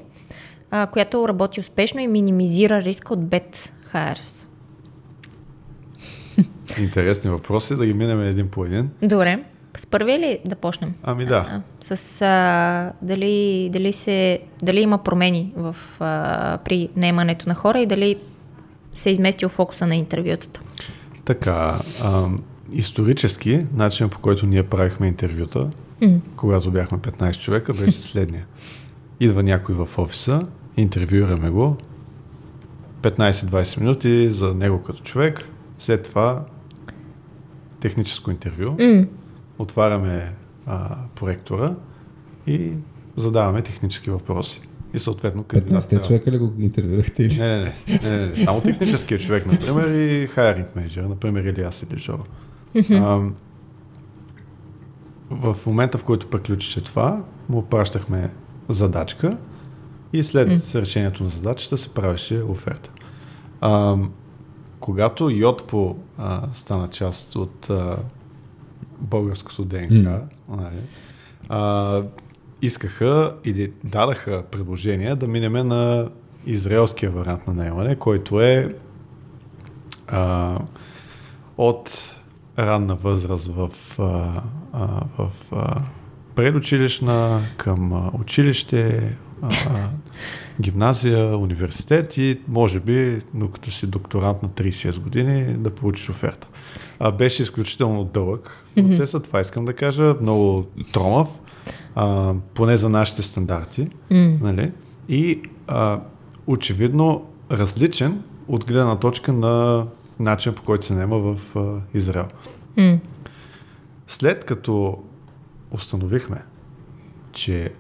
а, 0.71 0.87
която 0.87 1.29
работи 1.29 1.61
успешно 1.61 2.01
и 2.01 2.09
минимизира 2.09 2.83
риска 2.83 3.13
от 3.13 3.21
bad 3.21 3.71
hires. 3.95 4.47
Интересни 6.79 7.31
въпроси, 7.31 7.77
да 7.77 7.87
ги 7.87 7.95
минем 7.95 8.21
един 8.23 8.49
по 8.49 8.65
един. 8.65 8.91
Добре. 9.03 9.45
С 9.77 9.87
първия 9.87 10.19
ли 10.19 10.39
да 10.45 10.57
почнем? 10.57 10.95
Ами 11.03 11.27
да. 11.27 11.47
А, 11.51 11.61
с 11.81 12.23
а, 12.23 12.93
дали, 13.03 13.69
дали, 13.73 13.93
се, 13.93 14.41
дали 14.63 14.81
има 14.81 14.99
промени 14.99 15.53
в, 15.57 15.77
а, 16.01 16.59
при 16.65 16.89
наемането 16.97 17.49
на 17.49 17.55
хора 17.55 17.81
и 17.81 17.87
дали 17.87 18.17
се 18.95 19.09
е 19.09 19.13
изместил 19.13 19.49
фокуса 19.49 19.87
на 19.87 19.97
интервютата. 19.97 20.61
Така, 21.25 21.79
а, 22.03 22.29
исторически, 22.73 23.67
начинът 23.75 24.13
по 24.13 24.19
който 24.19 24.47
ние 24.47 24.63
правихме 24.63 25.07
интервюта, 25.07 25.71
М. 26.03 26.19
когато 26.37 26.71
бяхме 26.71 26.99
15 26.99 27.41
човека, 27.41 27.73
беше 27.73 28.03
следния. 28.03 28.47
Идва 29.21 29.43
някой 29.43 29.75
в 29.75 29.99
офиса, 29.99 30.43
интервюираме 30.77 31.51
го, 31.51 31.77
15-20 33.03 33.81
минути 33.81 34.31
за 34.31 34.55
него 34.55 34.83
като 34.83 35.03
човек, 35.03 35.45
след 35.79 36.03
това 36.03 36.45
техническо 37.81 38.31
интервю, 38.31 38.71
М. 38.81 39.05
отваряме 39.59 40.35
а, 40.67 40.97
проектора 41.15 41.75
и 42.47 42.71
задаваме 43.17 43.63
технически 43.63 44.11
въпроси. 44.11 44.61
И 44.95 44.99
съответно 44.99 45.45
15 45.45 46.07
човека 46.07 46.31
ли 46.31 46.39
го 46.39 46.53
интервюрахте? 46.59 47.23
Или? 47.23 47.39
Не, 47.39 47.49
не, 47.49 47.75
не, 47.89 47.99
не, 48.03 48.17
не, 48.19 48.27
не. 48.27 48.37
Само 48.37 48.61
техническия 48.61 49.19
човек, 49.19 49.47
например, 49.47 49.89
и 49.89 50.27
хайринг 50.27 50.77
менеджер, 50.77 51.05
например, 51.05 51.45
или 51.45 51.63
аз 51.63 51.83
или 51.83 51.99
Жоро. 51.99 52.25
В 55.31 55.57
момента, 55.67 55.99
в 55.99 56.05
който 56.05 56.27
приключише 56.27 56.85
това, 56.85 57.25
му 57.49 57.63
пращахме 57.63 58.31
задачка 58.69 59.37
и 60.13 60.23
след 60.23 60.49
mm. 60.49 60.81
решението 60.81 61.23
на 61.25 61.29
задачата 61.29 61.79
се 61.79 61.95
правеше 61.95 62.43
оферта. 62.43 62.91
А, 63.61 63.97
когато 64.81 65.31
Йотпо 65.31 65.97
а, 66.19 66.49
стана 66.53 66.89
част 66.89 67.37
от 67.37 67.71
а, 67.71 67.97
българското 69.01 69.65
ДНК, 69.65 70.23
mm. 70.51 70.71
а, 71.49 72.03
искаха 72.63 73.35
или 73.45 73.73
дадаха 73.85 74.45
предложение 74.51 75.15
да 75.15 75.27
минеме 75.27 75.63
на 75.63 76.11
израелския 76.47 77.11
вариант 77.11 77.47
на 77.47 77.55
наемане, 77.55 77.97
който 77.97 78.41
е 78.41 78.75
а, 80.09 80.59
от 81.59 82.17
ранна 82.59 82.95
възраст 82.95 83.47
в, 83.47 83.71
а, 83.99 84.43
а, 84.73 85.01
в 85.19 85.31
а, 85.53 85.83
предучилищна 86.35 87.41
към 87.57 87.93
а, 87.93 88.11
училище, 88.21 89.17
а, 89.43 89.51
гимназия, 90.61 91.39
университет 91.39 92.17
и 92.17 92.41
може 92.49 92.81
би, 92.81 93.21
докато 93.35 93.71
си 93.71 93.87
докторант 93.87 94.43
на 94.43 94.49
36 94.49 94.99
години, 94.99 95.55
да 95.55 95.75
получиш 95.75 96.11
оферта. 96.11 96.49
А, 96.99 97.13
беше 97.13 97.43
изключително 97.43 98.05
дълъг 98.05 98.65
процесът, 98.75 99.23
mm-hmm. 99.23 99.27
това 99.27 99.41
искам 99.41 99.65
да 99.65 99.73
кажа, 99.73 100.15
много 100.21 100.67
тромав, 100.93 101.29
а, 101.95 102.35
поне 102.55 102.77
за 102.77 102.89
нашите 102.89 103.23
стандарти. 103.23 103.89
Mm. 104.11 104.41
Нали? 104.41 104.73
И 105.09 105.43
а, 105.67 106.01
очевидно 106.47 107.27
различен 107.51 108.23
от 108.49 108.67
гледна 108.67 108.97
точка 108.97 109.33
на 109.33 109.87
начин 110.19 110.55
по 110.55 110.63
който 110.63 110.87
се 110.87 110.95
наема 110.95 111.19
в 111.19 111.57
а, 111.57 111.81
Израел. 111.99 112.27
Mm. 112.79 112.99
След 114.07 114.45
като 114.45 114.99
установихме, 115.71 116.45
че 117.33 117.73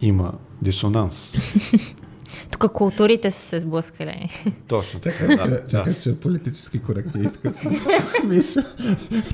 има 0.00 0.32
дисонанс 0.62 1.34
Тук 2.50 2.72
културите 2.72 3.30
са 3.30 3.40
се 3.40 3.60
сблъскали. 3.60 4.28
Точно 4.68 5.00
така. 5.00 5.26
Да, 5.26 5.66
чакай, 5.66 5.92
да. 5.92 6.00
че 6.00 6.20
политически 6.20 6.78
коректно 6.78 7.22
иска 7.22 7.52
Миша, 8.24 8.64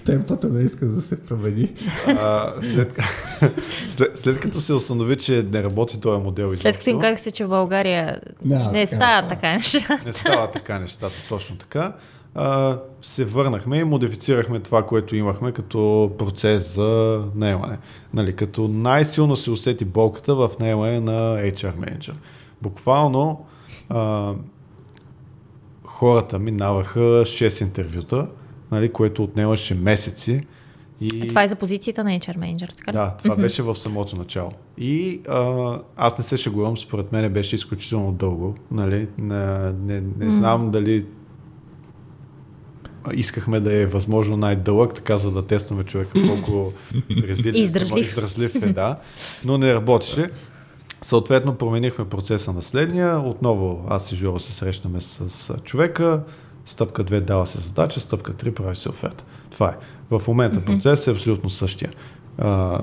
темпата 0.04 0.48
не 0.48 0.64
иска 0.64 0.86
да 0.86 1.00
се 1.00 1.22
промени. 1.22 1.72
А, 2.06 2.52
след, 2.74 2.98
след, 3.90 4.18
след, 4.18 4.40
като 4.40 4.60
се 4.60 4.72
установи, 4.72 5.16
че 5.16 5.46
не 5.52 5.62
работи 5.62 6.00
този 6.00 6.22
модел 6.22 6.44
изобщо. 6.44 6.62
След 6.62 6.78
като 6.78 6.90
им 6.90 7.00
казах 7.00 7.20
се, 7.20 7.30
че 7.30 7.44
в 7.44 7.48
България 7.48 8.20
да, 8.44 8.58
не 8.58 8.86
така, 8.86 8.96
става 8.96 9.28
така 9.28 9.52
нещата. 9.52 10.02
Не 10.06 10.12
става 10.12 10.50
така 10.50 10.78
нещата, 10.78 11.14
точно 11.28 11.56
така. 11.56 11.92
А, 12.34 12.78
се 13.02 13.24
върнахме 13.24 13.78
и 13.78 13.84
модифицирахме 13.84 14.60
това, 14.60 14.86
което 14.86 15.16
имахме 15.16 15.52
като 15.52 16.10
процес 16.18 16.74
за 16.74 17.22
наемане. 17.34 17.78
Нали, 18.14 18.36
като 18.36 18.68
най-силно 18.68 19.36
се 19.36 19.50
усети 19.50 19.84
болката 19.84 20.34
в 20.34 20.50
наемане 20.60 21.00
на 21.00 21.38
HR 21.38 21.76
менеджер. 21.78 22.14
Буквално 22.62 23.44
а, 23.88 24.32
хората 25.84 26.38
минаваха 26.38 27.00
6 27.00 27.62
интервюта, 27.62 28.26
нали, 28.70 28.92
което 28.92 29.24
отнемаше 29.24 29.74
месеци. 29.74 30.40
И... 31.00 31.20
А 31.22 31.28
това 31.28 31.42
е 31.42 31.48
за 31.48 31.56
позицията 31.56 32.04
на 32.04 32.10
HR 32.10 32.38
Manager, 32.38 32.76
така 32.76 32.92
ли? 32.92 32.96
Да, 32.96 33.16
това 33.22 33.36
mm-hmm. 33.36 33.40
беше 33.40 33.62
в 33.62 33.74
самото 33.74 34.16
начало. 34.16 34.50
И 34.78 35.20
а, 35.28 35.78
аз 35.96 36.18
не 36.18 36.24
се 36.24 36.36
шегувам, 36.36 36.76
според 36.76 37.12
мен 37.12 37.32
беше 37.32 37.56
изключително 37.56 38.12
дълго. 38.12 38.54
Нали? 38.70 39.08
Не, 39.18 39.72
не, 39.72 40.00
не 40.00 40.00
mm-hmm. 40.00 40.28
знам 40.28 40.70
дали 40.70 41.06
искахме 43.14 43.60
да 43.60 43.74
е 43.74 43.86
възможно 43.86 44.36
най-дълъг, 44.36 44.94
така 44.94 45.16
за 45.16 45.30
да 45.30 45.46
тестваме 45.46 45.82
човека 45.82 46.12
колко 46.28 46.72
резилен, 47.28 47.62
издръжлив. 47.62 48.06
издръжлив 48.06 48.54
е, 48.54 48.72
да. 48.72 48.98
Но 49.44 49.58
не 49.58 49.74
работеше. 49.74 50.30
Съответно, 51.02 51.54
променихме 51.54 52.04
процеса 52.04 52.52
на 52.52 52.62
следния. 52.62 53.18
Отново 53.20 53.84
аз 53.88 54.12
и 54.12 54.16
Жоро 54.16 54.40
се 54.40 54.52
срещаме 54.52 55.00
с, 55.00 55.54
човека. 55.64 56.22
Стъпка 56.64 57.04
2 57.04 57.20
дава 57.20 57.46
се 57.46 57.60
задача, 57.60 58.00
стъпка 58.00 58.32
3 58.32 58.54
прави 58.54 58.76
се 58.76 58.88
оферта. 58.88 59.24
Това 59.50 59.68
е. 59.68 59.76
В 60.18 60.28
момента 60.28 60.60
mm-hmm. 60.60 60.66
процес 60.66 61.06
е 61.06 61.10
абсолютно 61.10 61.50
същия. 61.50 61.90
А, 62.38 62.80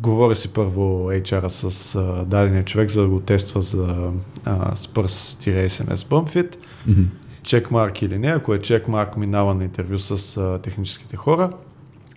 говори 0.00 0.34
си 0.34 0.52
първо 0.52 1.10
HR 1.10 1.48
с 1.48 1.94
а, 1.94 2.24
дадения 2.24 2.64
човек, 2.64 2.90
за 2.90 3.02
да 3.02 3.08
го 3.08 3.20
тества 3.20 3.60
за 3.60 4.12
а, 4.44 4.74
Spurs-SMS 4.74 5.96
Bumpfit. 5.96 6.56
Mm-hmm. 6.88 7.06
Чекмарк 7.42 8.02
или 8.02 8.18
не. 8.18 8.28
Ако 8.28 8.54
е 8.54 8.60
чекмарк, 8.60 9.16
минава 9.16 9.54
на 9.54 9.64
интервю 9.64 9.98
с 9.98 10.36
а, 10.36 10.58
техническите 10.62 11.16
хора. 11.16 11.52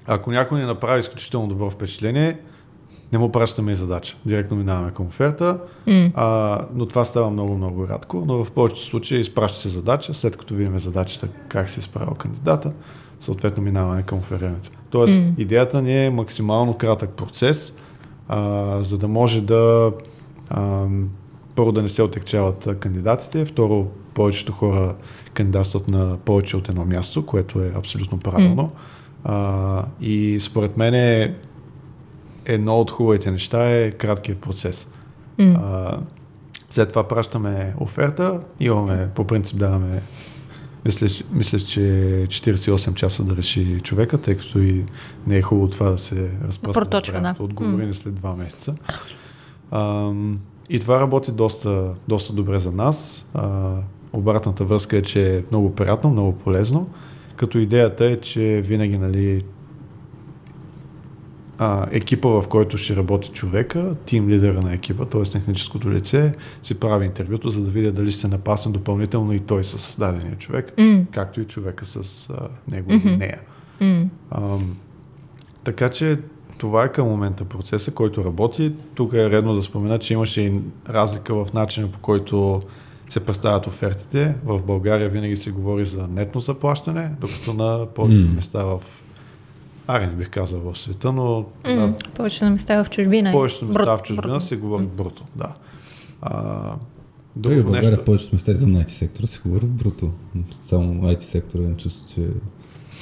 Ако 0.07 0.31
някой 0.31 0.59
ни 0.59 0.65
направи 0.65 0.99
изключително 0.99 1.47
добро 1.47 1.69
впечатление, 1.69 2.39
не 3.13 3.19
му 3.19 3.31
пращаме 3.31 3.71
и 3.71 3.75
задача. 3.75 4.17
Директно 4.25 4.57
минаваме 4.57 4.91
към 4.91 5.05
оферта, 5.05 5.59
mm. 5.87 6.11
а, 6.15 6.59
но 6.75 6.85
това 6.85 7.05
става 7.05 7.29
много-много 7.29 7.87
рядко, 7.87 8.23
но 8.27 8.43
в 8.43 8.51
повечето 8.51 8.85
случаи 8.85 9.19
изпраща 9.19 9.59
се 9.59 9.69
задача, 9.69 10.13
след 10.13 10.37
като 10.37 10.53
видим 10.53 10.79
задачата 10.79 11.27
как 11.47 11.69
се 11.69 11.79
е 11.79 11.83
справил 11.83 12.13
кандидата, 12.13 12.71
съответно 13.19 13.63
минаваме 13.63 14.03
към 14.03 14.17
оферирането. 14.17 14.69
Тоест, 14.89 15.13
mm. 15.13 15.37
идеята 15.37 15.81
ни 15.81 16.05
е 16.05 16.09
максимално 16.09 16.77
кратък 16.77 17.09
процес, 17.09 17.73
а, 18.27 18.83
за 18.83 18.97
да 18.97 19.07
може 19.07 19.41
да 19.41 19.91
а, 20.49 20.85
първо 21.55 21.71
да 21.71 21.81
не 21.81 21.89
се 21.89 22.01
отекчават 22.01 22.79
кандидатите, 22.79 23.45
второ 23.45 23.87
повечето 24.13 24.51
хора 24.51 24.95
кандидатстват 25.33 25.87
на 25.87 26.17
повече 26.25 26.57
от 26.57 26.69
едно 26.69 26.85
място, 26.85 27.25
което 27.25 27.59
е 27.59 27.71
абсолютно 27.75 28.17
правилно. 28.17 28.63
Mm. 28.63 28.69
А, 29.23 29.85
и 30.01 30.39
според 30.39 30.77
мен 30.77 30.93
е 30.93 31.35
едно 32.45 32.79
от 32.79 32.91
хубавите 32.91 33.31
неща 33.31 33.69
е 33.69 33.91
краткият 33.91 34.39
процес. 34.39 34.87
Mm. 35.39 35.57
А, 35.57 35.99
след 36.69 36.89
това 36.89 37.07
пращаме 37.07 37.73
оферта, 37.79 38.39
имаме, 38.59 39.09
по 39.15 39.27
принцип 39.27 39.57
даваме, 39.57 40.01
мисля, 40.85 41.25
мисля, 41.31 41.59
че 41.59 41.79
48 42.27 42.93
часа 42.93 43.23
да 43.23 43.35
реши 43.35 43.79
човека, 43.81 44.17
тъй 44.17 44.37
като 44.37 44.59
и 44.59 44.85
не 45.27 45.37
е 45.37 45.41
хубаво 45.41 45.69
това 45.69 45.89
да 45.89 45.97
се 45.97 46.29
разпространя. 46.47 47.35
Да. 47.37 47.43
Отговори 47.43 47.83
mm. 47.83 47.91
след 47.91 48.13
2 48.13 48.37
месеца. 48.37 48.75
А, 49.71 50.11
и 50.69 50.79
това 50.79 50.99
работи 50.99 51.31
доста, 51.31 51.93
доста 52.07 52.33
добре 52.33 52.59
за 52.59 52.71
нас. 52.71 53.29
А, 53.33 53.71
обратната 54.13 54.65
връзка 54.65 54.97
е, 54.97 55.01
че 55.01 55.37
е 55.37 55.43
много 55.51 55.75
приятно, 55.75 56.09
много 56.09 56.31
полезно, 56.31 56.89
като 57.35 57.57
идеята 57.57 58.05
е, 58.05 58.21
че 58.21 58.61
винаги 58.65 58.97
нали, 58.97 59.43
а, 61.57 61.85
екипа, 61.91 62.27
в 62.27 62.43
който 62.49 62.77
ще 62.77 62.95
работи 62.95 63.29
човека, 63.29 63.95
тим 64.05 64.29
лидера 64.29 64.61
на 64.61 64.73
екипа, 64.73 65.05
т.е. 65.05 65.23
техническото 65.23 65.91
лице, 65.91 66.33
си 66.63 66.75
прави 66.75 67.05
интервюто, 67.05 67.49
за 67.49 67.61
да 67.61 67.69
видя 67.69 67.91
дали 67.91 68.11
ще 68.11 68.21
се 68.21 68.27
напасне 68.27 68.71
допълнително 68.71 69.33
и 69.33 69.39
той 69.39 69.63
с 69.63 69.77
създадения 69.77 70.37
човек, 70.37 70.73
mm. 70.77 71.05
както 71.11 71.41
и 71.41 71.45
човека 71.45 71.85
с 71.85 72.29
а, 72.29 72.47
него 72.71 72.89
mm-hmm. 72.89 73.07
или 73.07 73.17
нея. 73.17 73.39
Mm. 73.81 74.07
А, 74.31 74.57
така 75.63 75.89
че 75.89 76.19
това 76.57 76.83
е 76.83 76.91
към 76.91 77.07
момента 77.07 77.45
процеса, 77.45 77.91
който 77.91 78.25
работи. 78.25 78.73
Тук 78.95 79.13
е 79.13 79.29
редно 79.29 79.55
да 79.55 79.63
спомена, 79.63 79.99
че 79.99 80.13
имаше 80.13 80.41
и 80.41 80.61
разлика 80.89 81.45
в 81.45 81.53
начина 81.53 81.91
по 81.91 81.99
който 81.99 82.61
се 83.09 83.19
представят 83.19 83.67
офертите. 83.67 84.35
В 84.45 84.63
България 84.63 85.09
винаги 85.09 85.35
се 85.35 85.51
говори 85.51 85.85
за 85.85 86.07
нетно 86.07 86.41
заплащане, 86.41 87.11
докато 87.21 87.53
на 87.53 87.85
повечето 87.85 88.29
mm. 88.29 88.35
места 88.35 88.63
в 88.63 88.81
Аре, 89.87 90.07
не 90.07 90.13
бих 90.13 90.29
казал 90.29 90.59
в 90.59 90.77
света, 90.77 91.11
но... 91.11 91.45
Mm, 91.63 91.75
да, 91.75 91.93
повечето 92.13 92.45
места 92.45 92.83
в 92.83 92.89
чужбина. 92.89 93.31
Повечето 93.31 93.65
места 93.65 93.83
брут, 93.85 93.99
в 93.99 94.03
чужбина 94.03 94.41
се 94.41 94.57
говори 94.57 94.83
mm. 94.83 94.87
бруто, 94.87 95.23
да. 95.35 95.53
А, 96.21 96.61
Той 97.43 97.55
в 97.55 97.63
България 97.63 97.89
нещо... 97.89 98.05
повечето 98.05 98.35
места 98.35 98.51
извън 98.51 98.73
IT 98.73 98.89
сектора 98.89 99.27
се 99.27 99.39
говори 99.45 99.65
бруто. 99.65 100.11
Само 100.51 101.01
IT 101.01 101.19
сектора 101.19 101.63
имам 101.63 101.77
чувство, 101.77 102.07
че 102.15 102.27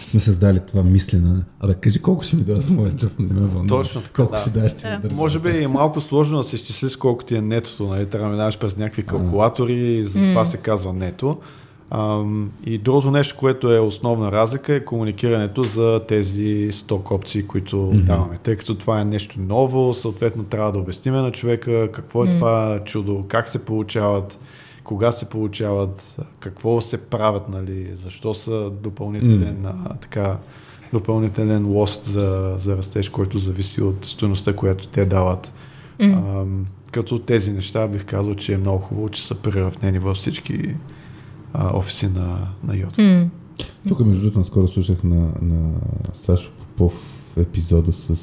сме 0.06 0.20
създали 0.20 0.60
това 0.60 0.84
мислене. 0.84 1.42
Абе, 1.60 1.74
кажи 1.74 2.02
колко 2.02 2.24
ще 2.24 2.36
ми 2.36 2.44
дадат 2.44 2.70
моят 2.70 2.96
джоб, 2.96 3.20
не 3.20 3.34
ме 3.34 3.48
вълнува. 3.48 3.68
Точно 3.68 4.02
така, 4.02 4.14
Колко 4.14 4.32
да. 4.32 4.42
ще 4.42 4.50
дадеш 4.50 4.74
ти 4.74 4.84
да. 4.84 5.16
Може 5.16 5.40
би 5.40 5.64
е 5.64 5.68
малко 5.68 6.02
сложно 6.02 6.38
да 6.38 6.44
се 6.44 6.56
изчисли 6.56 6.90
с 6.90 6.96
колко 6.96 7.24
ти 7.24 7.36
е 7.36 7.42
нетото, 7.42 7.88
нали? 7.88 8.06
Трябва 8.06 8.28
да 8.28 8.32
минаваш 8.32 8.58
през 8.58 8.78
някакви 8.78 9.04
калкулатори 9.04 9.74
и 9.74 10.04
за 10.04 10.20
това 10.20 10.46
mm. 10.46 10.50
се 10.50 10.58
казва 10.58 10.94
нето. 10.94 11.38
И 12.66 12.78
другото 12.78 13.12
нещо, 13.12 13.38
което 13.40 13.74
е 13.74 13.80
основна 13.80 14.32
разлика 14.32 14.74
е 14.74 14.86
комуникирането 14.86 15.64
за 15.64 16.02
тези 16.08 16.70
сток 16.72 17.12
опции, 17.12 17.48
които 17.48 17.76
mm-hmm. 17.76 18.04
даваме. 18.04 18.38
Тъй 18.38 18.56
като 18.56 18.76
това 18.76 19.02
е 19.02 19.06
нещо 19.06 19.36
ново, 19.40 19.94
съответно 19.94 20.44
трябва 20.44 20.72
да 20.72 20.80
обясниме 20.80 21.18
на 21.18 21.32
човека 21.32 21.92
какво 21.92 22.24
е 22.24 22.28
mm-hmm. 22.28 22.38
това 22.38 22.82
чудо, 22.86 23.26
как 23.28 23.50
се 23.50 23.66
получават, 23.66 24.40
кога 24.84 25.12
се 25.12 25.30
получават, 25.30 26.20
какво 26.40 26.82
се 26.82 26.98
правят, 26.98 27.50
нали, 27.50 27.92
защо 27.96 28.34
са 28.34 28.70
допълнителен 28.70 29.58
mm-hmm. 29.64 30.02
така 30.02 30.38
допълнителен 30.94 31.68
лост 31.68 32.06
за, 32.06 32.56
за 32.58 32.78
растеж, 32.78 33.10
който 33.10 33.40
зависи 33.40 33.82
от 33.82 34.06
стоеността, 34.06 34.56
която 34.56 34.88
те 34.88 35.06
дават. 35.06 35.54
Mm. 36.00 36.16
А, 36.16 36.46
като 36.92 37.20
тези 37.20 37.52
неща 37.52 37.88
бих 37.88 38.06
казал, 38.06 38.34
че 38.34 38.54
е 38.54 38.58
много 38.58 38.80
хубаво, 38.80 39.10
че 39.10 39.28
са 39.28 39.36
приравнени 39.36 40.00
във 40.00 40.18
всички 40.18 40.76
а, 41.54 41.78
офиси 41.78 42.08
на, 42.08 42.48
на 42.64 42.78
Йод. 42.78 42.98
Mm. 42.98 43.28
Тук, 43.88 44.00
между 44.00 44.22
другото, 44.22 44.40
наскоро 44.40 44.68
слушах 44.68 45.04
на, 45.04 45.34
на 45.42 45.74
Сашо 46.14 46.52
Попов 46.52 47.18
епизода 47.38 47.92
с 47.92 48.16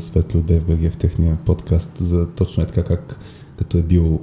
Светли 0.00 0.38
от 0.38 0.44
DFBG 0.44 0.90
в 0.90 0.96
техния 0.96 1.38
подкаст 1.44 1.98
за 1.98 2.26
точно 2.26 2.62
е 2.62 2.66
така 2.66 2.84
как 2.84 3.18
като 3.56 3.78
е 3.78 3.82
бил 3.82 4.20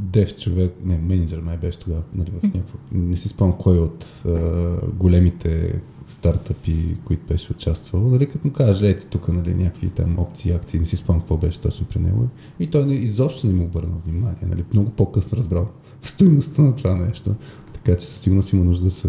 дев 0.00 0.36
човек, 0.36 0.74
не, 0.84 0.98
менеджер 0.98 1.40
май 1.40 1.56
беше 1.56 1.78
тогава, 1.78 2.02
нали, 2.14 2.30
в 2.30 2.42
някакво, 2.42 2.78
не 2.92 3.16
си 3.16 3.28
спомням 3.28 3.58
кой 3.58 3.78
от 3.78 4.04
uh, 4.04 4.94
големите 4.94 5.80
стартъпи, 6.06 6.96
които 7.04 7.26
беше 7.26 7.52
участвал, 7.52 8.08
нали, 8.08 8.26
като 8.26 8.46
му 8.46 8.52
каже, 8.52 8.88
ето 8.88 9.06
тук 9.06 9.28
нали, 9.28 9.54
някакви 9.54 9.90
там 9.90 10.18
опции, 10.18 10.52
акции, 10.52 10.80
не 10.80 10.86
си 10.86 10.96
спомням 10.96 11.20
какво 11.20 11.36
беше 11.36 11.60
точно 11.60 11.86
при 11.86 12.00
него. 12.00 12.28
И 12.60 12.66
той 12.66 12.86
не, 12.86 12.94
изобщо 12.94 13.46
не 13.46 13.52
му 13.52 13.64
обърна 13.64 13.96
внимание, 14.06 14.46
нали, 14.46 14.64
много 14.72 14.90
по-късно 14.90 15.38
разбрал 15.38 15.68
стоиността 16.02 16.62
на 16.62 16.74
това 16.74 16.94
нещо. 16.94 17.34
Така 17.72 17.96
че 17.96 18.06
със 18.06 18.16
сигурност 18.16 18.52
има 18.52 18.64
нужда 18.64 18.84
да 18.84 18.90
се 18.90 19.08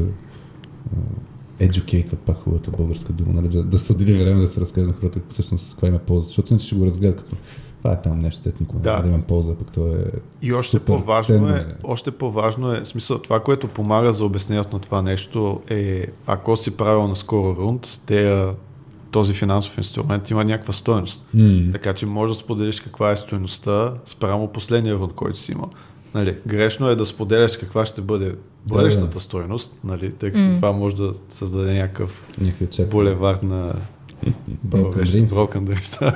educate, 1.59 2.15
пак 2.15 2.37
хубавата 2.37 2.71
българска 2.71 3.13
дума, 3.13 3.33
нали, 3.33 3.49
да, 3.49 3.63
да 3.63 3.79
се 3.79 3.91
отдели 3.91 4.23
време 4.23 4.41
да 4.41 4.47
се 4.47 4.61
разкаже 4.61 4.87
на 4.87 4.93
хората 4.93 5.19
всъщност 5.29 5.71
какво 5.71 5.87
има 5.87 5.99
полза, 5.99 6.27
защото 6.27 6.53
иначе 6.53 6.65
ще 6.65 6.75
го 6.75 6.85
разгледат 6.85 7.19
като 7.19 7.35
това 7.81 7.93
е 7.93 8.01
там 8.01 8.19
нещо, 8.19 8.41
те 8.43 8.53
никога 8.59 8.81
да. 8.81 9.01
да 9.01 9.07
има 9.07 9.21
полза, 9.21 9.55
пък 9.55 9.71
то 9.71 9.87
е 9.87 10.05
И 10.41 10.53
още 10.53 10.79
по-важно 10.79 11.49
е, 11.49 11.65
още 11.83 12.11
по-важно 12.11 12.73
е, 12.73 12.85
смисъл, 12.85 13.19
това, 13.19 13.39
което 13.39 13.67
помага 13.67 14.13
за 14.13 14.25
обяснението 14.25 14.73
на 14.73 14.79
това 14.79 15.01
нещо 15.01 15.61
е, 15.69 16.05
ако 16.27 16.57
си 16.57 16.71
правил 16.71 17.07
на 17.07 17.15
скоро 17.15 17.55
рунд, 17.55 18.01
те 18.05 18.47
този 19.11 19.33
финансов 19.33 19.77
инструмент 19.77 20.29
има 20.29 20.43
някаква 20.43 20.73
стоеност. 20.73 21.25
Mm. 21.35 21.71
Така 21.71 21.93
че 21.93 22.05
може 22.05 22.33
да 22.33 22.39
споделиш 22.39 22.79
каква 22.79 23.11
е 23.11 23.15
стоеността 23.15 23.93
спрямо 24.05 24.47
последния 24.47 24.95
рунд, 24.95 25.13
който 25.13 25.37
си 25.37 25.51
имал. 25.51 25.69
Нали, 26.15 26.35
грешно 26.47 26.87
е 26.87 26.95
да 26.95 27.05
споделяш 27.05 27.57
каква 27.57 27.85
ще 27.85 28.01
бъде 28.01 28.35
бъдещата 28.67 29.07
да, 29.07 29.13
да. 29.13 29.19
стоеност, 29.19 29.73
нали, 29.83 30.11
тъй 30.11 30.31
като 30.31 30.43
mm. 30.43 30.55
това 30.55 30.71
може 30.71 30.95
да 30.95 31.13
създаде 31.29 31.73
някакъв 31.73 32.25
булевар 32.91 33.39
на 33.43 33.73
Broken 34.67 35.63
Dreams, 35.63 36.13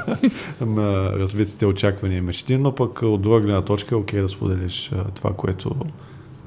на 0.65 1.11
развитите 1.11 1.65
очаквания 1.65 2.17
и 2.17 2.21
мечти, 2.21 2.57
но 2.57 2.75
пък 2.75 3.01
от 3.01 3.21
друга 3.21 3.41
гледна 3.41 3.61
точка 3.61 3.95
е 3.95 3.97
окей 3.97 4.21
да 4.21 4.29
споделиш 4.29 4.91
това, 5.15 5.33
което 5.33 5.75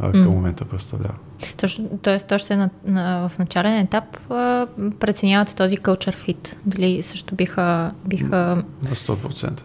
към 0.01 0.13
mm. 0.13 0.29
момента 0.29 0.65
представлява. 0.65 1.15
Точно, 1.57 1.99
т.е. 2.03 2.35
още 2.35 2.57
на, 2.57 2.71
на, 2.85 3.29
в 3.29 3.39
начален 3.39 3.79
етап 3.79 4.05
а, 4.31 4.67
преценявате 5.01 5.55
този 5.55 5.77
culture 5.77 6.15
fit. 6.15 6.57
Дали 6.67 7.03
също 7.03 7.35
биха... 7.35 7.93
биха 8.07 8.63
на 8.83 8.91
100%. 8.91 9.63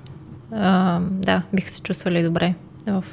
А, 0.51 0.99
да, 0.99 1.41
биха 1.53 1.69
се 1.69 1.81
чувствали 1.81 2.23
добре 2.23 2.55
в 2.88 3.05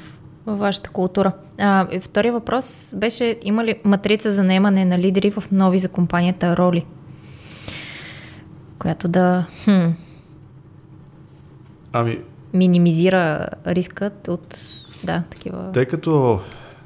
във 0.45 0.59
вашата 0.59 0.89
култура. 0.89 1.31
А, 1.57 1.87
и 1.91 1.99
втория 1.99 2.33
въпрос 2.33 2.93
беше, 2.95 3.39
има 3.43 3.65
ли 3.65 3.75
матрица 3.83 4.31
за 4.31 4.43
наемане 4.43 4.85
на 4.85 4.99
лидери 4.99 5.31
в 5.31 5.43
нови 5.51 5.79
за 5.79 5.89
компанията 5.89 6.57
роли? 6.57 6.85
Която 8.79 9.07
да 9.07 9.45
хм, 9.63 9.89
ами, 11.93 12.19
минимизира 12.53 13.47
рискът 13.67 14.27
от 14.27 14.57
да, 15.03 15.23
такива 15.29 15.71
тъй 15.71 15.85
като 15.85 16.39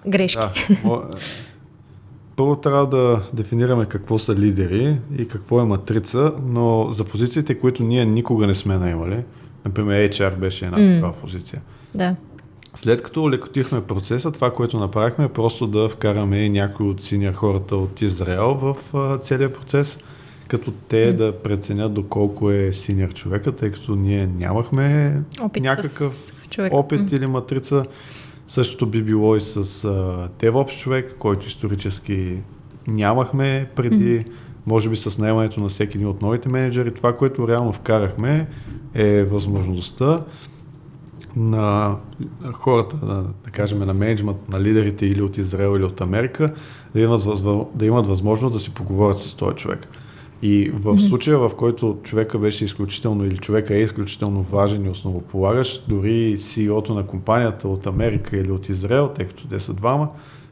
грешки. 0.08 0.40
Да, 0.84 1.02
първо 2.36 2.56
трябва 2.56 2.88
да 2.88 3.22
дефинираме 3.34 3.86
какво 3.86 4.20
са 4.20 4.36
лидери 4.36 4.98
и 5.18 5.28
какво 5.28 5.62
е 5.62 5.64
матрица, 5.64 6.34
но 6.46 6.92
за 6.92 7.04
позициите, 7.04 7.60
които 7.60 7.84
ние 7.84 8.06
никога 8.06 8.48
не 8.48 8.56
сме 8.56 8.78
наемали, 8.78 9.24
например 9.66 10.10
HR 10.10 10.36
беше 10.36 10.66
една 10.66 10.78
mm. 10.78 10.96
такава 10.96 11.14
позиция. 11.14 11.62
Да. 11.96 12.16
След 12.76 13.02
като 13.02 13.24
улекотихме 13.24 13.82
процеса, 13.82 14.32
това, 14.32 14.54
което 14.54 14.80
направихме 14.80 15.26
е 15.26 15.30
просто 15.30 15.68
да 15.68 15.90
вкараме 15.90 16.50
някои 16.50 16.88
от 16.88 17.02
синия 17.02 17.34
хората 17.34 17.76
от 17.76 18.02
Израел 18.02 18.54
в 18.54 18.76
а, 18.94 19.18
целият 19.18 19.54
процес, 19.54 20.00
като 20.48 20.72
те 20.72 21.14
mm. 21.14 21.16
да 21.16 21.40
преценят 21.40 21.94
доколко 21.94 22.52
е 22.52 22.74
синьор 22.74 23.14
човека, 23.14 23.52
тъй 23.52 23.72
като 23.72 23.96
ние 23.96 24.28
нямахме 24.28 25.22
опит 25.42 25.64
някакъв 25.64 26.24
опит 26.72 27.02
mm. 27.02 27.16
или 27.16 27.28
матрица. 27.28 27.86
Същото 28.48 28.86
би 28.88 29.04
било 29.04 29.36
и 29.36 29.42
с 29.42 29.56
а, 29.58 29.60
DevOps 30.40 30.80
човек, 30.80 31.16
който 31.20 31.48
исторически 31.48 32.38
нямахме 32.88 33.70
преди, 33.76 34.20
mm. 34.20 34.26
може 34.66 34.90
би 34.90 34.96
с 34.96 35.18
наемането 35.18 35.60
на 35.60 35.70
всеки 35.70 35.98
един 35.98 36.08
от 36.08 36.22
новите 36.22 36.50
менеджери. 36.50 36.94
Това, 36.94 37.18
което 37.18 37.48
реално 37.48 37.74
вкарахме 37.74 38.48
е 38.94 39.24
възможността 39.24 40.24
на 41.36 41.96
хората, 42.54 42.98
на, 43.04 43.24
да 43.46 43.52
кажем, 43.52 43.80
на 43.80 43.94
менеджмент, 43.94 44.50
на 44.50 44.60
лидерите 44.60 45.06
или 45.06 45.22
от 45.22 45.38
Израел 45.38 45.76
или 45.78 45.84
от 45.84 46.02
Америка, 46.02 46.54
да 46.94 47.02
имат, 47.02 47.24
да 47.76 47.86
имат 47.86 48.08
възможност 48.08 48.54
да 48.54 48.60
си 48.60 48.74
поговорят 48.74 49.20
с 49.20 49.36
този 49.36 49.56
човек. 49.56 49.88
И 50.42 50.72
в 50.74 50.98
случая, 50.98 51.40
в 51.40 51.52
който 51.58 51.98
човека 52.04 52.40
беше 52.40 52.66
изключително 52.66 53.26
или 53.26 53.38
човека 53.38 53.76
е 53.76 53.82
изключително 53.82 54.42
важен 54.42 54.86
и 54.86 54.90
основополагащ, 54.90 55.86
дори 55.88 56.38
CEO-то 56.38 56.94
на 56.94 57.08
компанията 57.08 57.68
от 57.68 57.88
Америка 57.88 58.38
или 58.38 58.52
от 58.52 58.70
Израел, 58.70 59.08
тъй 59.16 59.28
като 59.28 59.48
те 59.48 59.60
са 59.60 59.74
двама, 59.74 60.10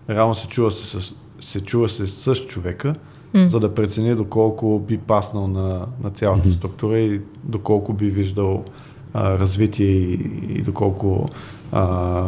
реално 0.09 0.35
се 0.35 0.47
чува 0.47 0.71
се, 0.71 1.13
се, 1.41 1.61
чува 1.61 1.89
се 1.89 2.07
с 2.07 2.35
човека, 2.35 2.95
mm. 3.35 3.45
за 3.45 3.59
да 3.59 3.73
прецени 3.73 4.15
доколко 4.15 4.79
би 4.87 4.97
паснал 4.97 5.47
на, 5.47 5.85
на 6.03 6.09
цялата 6.09 6.51
структура 6.51 6.99
и 6.99 7.21
доколко 7.43 7.93
би 7.93 8.09
виждал 8.09 8.65
а, 9.13 9.39
развитие 9.39 9.87
и, 9.87 10.13
и 10.49 10.61
доколко 10.61 11.29
а, 11.71 12.27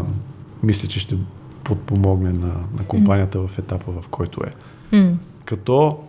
мисля, 0.63 0.87
че 0.87 0.99
ще 0.99 1.17
подпомогне 1.63 2.33
на, 2.33 2.53
на 2.77 2.85
компанията 2.87 3.37
mm. 3.37 3.47
в 3.47 3.59
етапа, 3.59 3.91
в 4.01 4.07
който 4.07 4.41
е. 4.43 4.53
Mm. 4.95 5.13
Като 5.45 5.99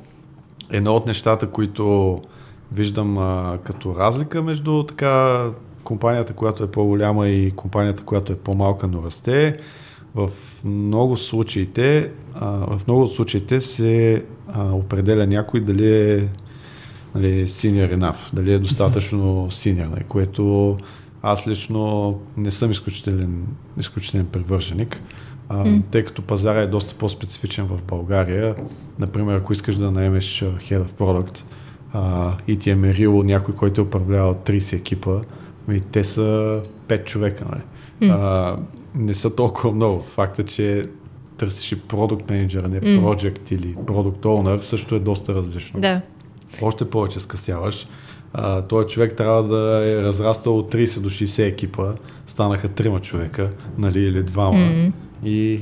едно 0.70 0.94
от 0.94 1.06
нещата, 1.06 1.46
които 1.46 2.20
виждам 2.72 3.18
а, 3.18 3.58
като 3.64 3.96
разлика 3.96 4.42
между 4.42 4.82
така 4.82 5.44
компанията, 5.84 6.32
която 6.32 6.64
е 6.64 6.70
по-голяма 6.70 7.28
и 7.28 7.50
компанията, 7.50 8.02
която 8.02 8.32
е 8.32 8.36
по-малка, 8.36 8.86
но 8.86 9.02
расте, 9.02 9.58
в 10.14 10.30
много 10.64 11.16
случаите, 11.16 12.10
а, 12.34 12.48
в 12.50 12.86
много 12.86 13.08
случаите 13.08 13.60
се 13.60 14.24
а, 14.48 14.72
определя 14.72 15.26
някой 15.26 15.60
дали 15.60 15.94
е 15.94 16.28
нали, 17.16 17.48
senior 17.48 17.98
enough, 17.98 18.34
дали 18.34 18.52
е 18.52 18.58
достатъчно 18.58 19.48
senior, 19.50 19.88
нали, 19.88 20.04
което 20.08 20.76
аз 21.22 21.48
лично 21.48 22.14
не 22.36 22.50
съм 22.50 22.70
изключителен, 22.70 23.46
изключителен 23.78 24.26
привърженик, 24.26 25.00
а, 25.48 25.64
mm. 25.64 25.82
тъй 25.90 26.04
като 26.04 26.22
пазара 26.22 26.60
е 26.60 26.66
доста 26.66 26.94
по-специфичен 26.94 27.66
в 27.66 27.82
България. 27.82 28.54
Например, 28.98 29.36
ако 29.36 29.52
искаш 29.52 29.76
да 29.76 29.90
наемеш 29.90 30.40
Head 30.40 30.84
of 30.84 30.90
Product 30.90 31.44
а, 31.92 32.32
и 32.48 32.56
ти 32.56 32.70
е 32.70 32.74
мерило 32.74 33.22
някой, 33.22 33.54
който 33.54 33.80
е 33.80 33.84
управлявал 33.84 34.34
30 34.34 34.76
екипа, 34.76 35.20
и 35.72 35.80
те 35.80 36.04
са 36.04 36.60
5 36.88 37.04
човека. 37.04 37.44
Нали. 37.50 37.62
Mm. 38.02 38.14
А, 38.14 38.56
не 38.94 39.14
са 39.14 39.36
толкова 39.36 39.72
много. 39.72 40.00
Факта, 40.00 40.42
че 40.42 40.82
търсиш 41.36 41.72
и 41.72 41.80
продукт 41.80 42.30
менеджер, 42.30 42.62
не 42.62 42.80
mm. 42.80 43.00
project 43.00 43.52
или 43.52 43.76
продукт 43.86 44.24
owner, 44.24 44.58
също 44.58 44.94
е 44.94 44.98
доста 45.00 45.34
различно. 45.34 45.80
Да 45.80 46.02
още 46.62 46.90
повече 46.90 47.20
скъсяваш. 47.20 47.86
А, 48.32 48.62
той 48.62 48.86
човек 48.86 49.16
трябва 49.16 49.42
да 49.42 49.90
е 49.90 50.02
разрастал 50.02 50.58
от 50.58 50.74
30 50.74 51.00
до 51.00 51.10
60 51.10 51.48
екипа, 51.48 51.92
станаха 52.26 52.68
трима 52.68 53.00
човека, 53.00 53.50
нали, 53.78 54.00
или 54.00 54.22
двама. 54.22 54.58
Mm-hmm. 54.58 54.92
И 55.24 55.60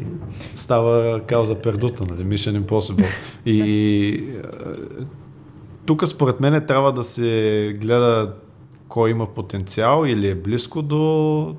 става 0.57 1.21
кауза 1.21 1.55
пердута, 1.55 2.05
нали, 2.11 2.25
Mission 2.25 2.61
Impossible. 2.61 3.07
И 3.47 4.25
тук 5.87 6.09
според 6.09 6.41
мен 6.41 6.67
трябва 6.67 6.93
да 6.93 7.05
се 7.05 7.77
гледа 7.81 8.33
кой 8.89 9.11
има 9.11 9.27
потенциал 9.27 10.05
или 10.07 10.29
е 10.29 10.35
близко 10.35 10.83
до, 10.83 11.55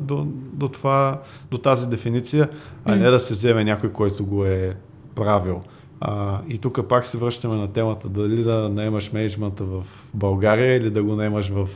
до, 0.00 0.26
до, 0.52 0.68
това, 0.68 1.20
до 1.50 1.58
тази 1.58 1.88
дефиниция, 1.88 2.48
а 2.84 2.96
не 2.96 3.10
да 3.10 3.20
се 3.20 3.34
вземе 3.34 3.64
някой, 3.64 3.92
който 3.92 4.24
го 4.24 4.44
е 4.44 4.76
правил. 5.14 5.62
А, 6.00 6.40
и 6.48 6.58
тук 6.58 6.88
пак 6.88 7.06
се 7.06 7.18
връщаме 7.18 7.56
на 7.56 7.72
темата 7.72 8.08
дали 8.08 8.42
да 8.42 8.68
наемаш 8.68 9.12
менеджмента 9.12 9.64
в 9.64 9.84
България 10.14 10.76
или 10.76 10.90
да 10.90 11.02
го 11.02 11.16
наемаш 11.16 11.48
в 11.48 11.68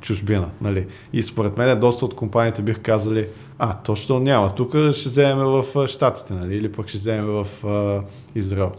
чужбина. 0.00 0.50
Нали? 0.60 0.86
И 1.12 1.22
според 1.22 1.56
мен 1.56 1.80
доста 1.80 2.04
от 2.04 2.14
компаниите 2.14 2.62
бих 2.62 2.80
казали, 2.82 3.26
а, 3.58 3.74
точно 3.74 4.18
няма, 4.18 4.54
тук 4.54 4.70
ще 4.92 5.08
вземем 5.08 5.46
в 5.46 5.88
Штатите, 5.88 6.34
нали? 6.34 6.56
или 6.56 6.72
пък 6.72 6.88
ще 6.88 6.98
вземем 6.98 7.26
в 7.26 7.66
а, 7.66 8.02
Израел. 8.34 8.72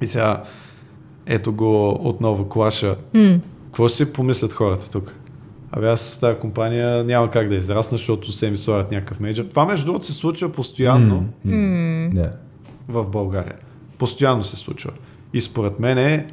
И 0.00 0.06
сега, 0.06 0.42
ето 1.26 1.52
го 1.52 1.90
отново 2.08 2.48
клаша. 2.48 2.96
Mm. 3.14 3.40
Какво 3.64 3.88
ще 3.88 3.96
си 3.96 4.12
помислят 4.12 4.52
хората 4.52 4.90
тук? 4.90 5.12
Абе 5.72 5.88
аз 5.88 6.00
с 6.00 6.20
тази 6.20 6.38
компания 6.38 7.04
няма 7.04 7.30
как 7.30 7.48
да 7.48 7.54
израсна, 7.54 7.98
защото 7.98 8.32
се 8.32 8.50
ми 8.50 8.56
слагат 8.56 8.90
някакъв 8.90 9.20
менеджер. 9.20 9.44
Това 9.44 9.66
между 9.66 9.86
другото 9.86 10.06
се 10.06 10.12
случва 10.12 10.52
постоянно 10.52 11.28
mm. 11.46 12.14
Mm. 12.14 12.32
в 12.88 13.10
България. 13.10 13.56
Постоянно 14.04 14.44
се 14.44 14.56
случва. 14.56 14.90
И 15.32 15.40
според 15.40 15.80
мен 15.80 15.98
е 15.98 16.26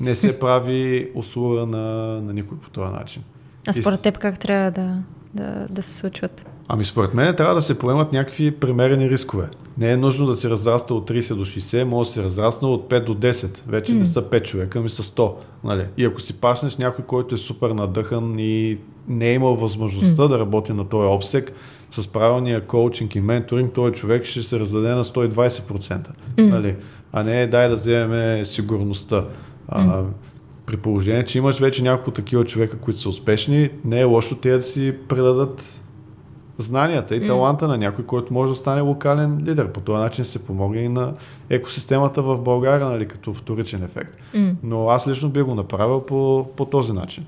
не 0.00 0.14
се 0.14 0.38
прави 0.40 1.10
услуга 1.14 1.66
на, 1.66 1.86
на 2.22 2.32
никой 2.32 2.58
по 2.58 2.70
този 2.70 2.92
начин. 2.92 3.22
А 3.66 3.72
според 3.72 4.02
теб 4.02 4.18
как 4.18 4.38
трябва 4.38 4.70
да, 4.70 5.02
да, 5.34 5.66
да 5.70 5.82
се 5.82 5.94
случват? 5.94 6.46
Ами 6.68 6.84
според 6.84 7.14
мен 7.14 7.36
трябва 7.36 7.54
да 7.54 7.62
се 7.62 7.78
поемат 7.78 8.12
някакви 8.12 8.50
премерени 8.50 9.10
рискове. 9.10 9.48
Не 9.78 9.92
е 9.92 9.96
нужно 9.96 10.26
да 10.26 10.36
се 10.36 10.50
разраста 10.50 10.94
от 10.94 11.10
30 11.10 11.34
до 11.34 11.44
60, 11.44 11.84
може 11.84 12.08
да 12.08 12.14
се 12.14 12.22
разрасне 12.22 12.68
от 12.68 12.90
5 12.90 13.04
до 13.04 13.14
10. 13.14 13.62
Вече 13.66 13.92
mm. 13.92 13.98
не 13.98 14.06
са 14.06 14.22
5 14.22 14.42
човека, 14.42 14.80
ми 14.80 14.90
са 14.90 15.02
100. 15.02 15.34
Нали? 15.64 15.86
И 15.96 16.04
ако 16.04 16.20
си 16.20 16.40
паснеш 16.40 16.76
някой, 16.76 17.04
който 17.04 17.34
е 17.34 17.38
супер 17.38 17.70
надъхан 17.70 18.38
и 18.38 18.78
не 19.08 19.30
е 19.30 19.34
имал 19.34 19.56
възможността 19.56 20.22
mm. 20.22 20.28
да 20.28 20.38
работи 20.38 20.72
на 20.72 20.88
този 20.88 21.08
обсек, 21.08 21.52
с 21.90 22.12
правилния 22.12 22.66
коучинг 22.66 23.14
и 23.14 23.20
менторинг, 23.20 23.72
този 23.72 23.92
човек 23.92 24.24
ще 24.24 24.42
се 24.42 24.60
раздаде 24.60 24.88
на 24.88 25.04
120%. 25.04 26.08
Mm. 26.36 26.50
Нали? 26.50 26.76
А 27.12 27.22
не 27.22 27.46
дай 27.46 27.68
да 27.68 27.74
вземем 27.74 28.44
сигурността. 28.44 29.24
А, 29.68 30.04
при 30.66 30.76
положение, 30.76 31.24
че 31.24 31.38
имаш 31.38 31.58
вече 31.58 31.82
няколко 31.82 32.10
такива 32.10 32.44
човека, 32.44 32.78
които 32.78 33.00
са 33.00 33.08
успешни, 33.08 33.70
не 33.84 34.00
е 34.00 34.04
лошо 34.04 34.36
те 34.36 34.50
да 34.50 34.62
си 34.62 34.94
предадат 35.08 35.80
знанията 36.58 37.16
и 37.16 37.26
таланта 37.26 37.68
на 37.68 37.78
някой, 37.78 38.06
който 38.06 38.32
може 38.32 38.50
да 38.50 38.56
стане 38.56 38.80
локален 38.80 39.44
лидер. 39.46 39.72
По 39.72 39.80
този 39.80 39.98
начин 39.98 40.24
се 40.24 40.38
помогне 40.38 40.80
и 40.80 40.88
на 40.88 41.14
екосистемата 41.50 42.22
в 42.22 42.38
България, 42.38 42.86
нали, 42.86 43.08
като 43.08 43.34
вторичен 43.34 43.82
ефект. 43.82 44.16
Но 44.62 44.88
аз 44.88 45.08
лично 45.08 45.28
би 45.28 45.42
го 45.42 45.54
направил 45.54 46.00
по, 46.00 46.48
по 46.56 46.64
този 46.64 46.92
начин. 46.92 47.26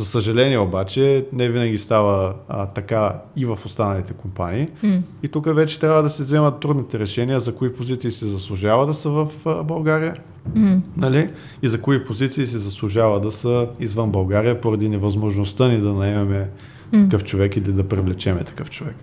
За 0.00 0.06
съжаление 0.06 0.58
обаче, 0.58 1.26
не 1.32 1.48
винаги 1.48 1.78
става 1.78 2.34
а, 2.48 2.66
така 2.66 3.20
и 3.36 3.44
в 3.44 3.58
останалите 3.64 4.12
компании. 4.12 4.68
Mm. 4.84 5.00
И 5.22 5.28
тук 5.28 5.54
вече 5.54 5.80
трябва 5.80 6.02
да 6.02 6.10
се 6.10 6.22
вземат 6.22 6.60
трудните 6.60 6.98
решения 6.98 7.40
за 7.40 7.54
кои 7.54 7.72
позиции 7.72 8.10
се 8.10 8.26
заслужава 8.26 8.86
да 8.86 8.94
са 8.94 9.10
в 9.10 9.28
а, 9.46 9.62
България 9.62 10.16
mm. 10.56 10.80
нали? 10.96 11.30
и 11.62 11.68
за 11.68 11.82
кои 11.82 12.04
позиции 12.04 12.46
се 12.46 12.58
заслужава 12.58 13.20
да 13.20 13.30
са 13.30 13.68
извън 13.80 14.10
България 14.10 14.60
поради 14.60 14.88
невъзможността 14.88 15.68
ни 15.68 15.78
да 15.78 15.92
наемеме 15.92 16.50
mm. 16.92 17.04
такъв 17.04 17.24
човек 17.24 17.56
или 17.56 17.72
да 17.72 17.88
привлечеме 17.88 18.44
такъв 18.44 18.70
човек. 18.70 18.96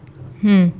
Mm. 0.45 0.71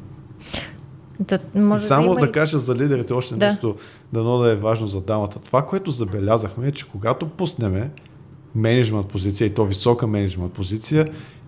Да, 1.19 1.39
може 1.55 1.83
и 1.83 1.87
само 1.87 2.15
да, 2.15 2.19
да 2.19 2.31
кажа 2.31 2.59
за 2.59 2.75
лидерите 2.75 3.13
още 3.13 3.35
да. 3.35 3.47
нещо, 3.47 3.75
дано 4.13 4.37
да 4.37 4.51
е 4.51 4.55
важно 4.55 4.87
за 4.87 5.01
дамата. 5.01 5.39
Това, 5.39 5.65
което 5.65 5.91
забелязахме 5.91 6.67
е, 6.67 6.71
че 6.71 6.87
когато 6.87 7.27
пуснеме 7.27 7.89
менеджмент 8.55 9.07
позиция 9.07 9.45
и 9.45 9.53
то 9.53 9.65
висока 9.65 10.07
менеджмент 10.07 10.53
позиция, 10.53 11.07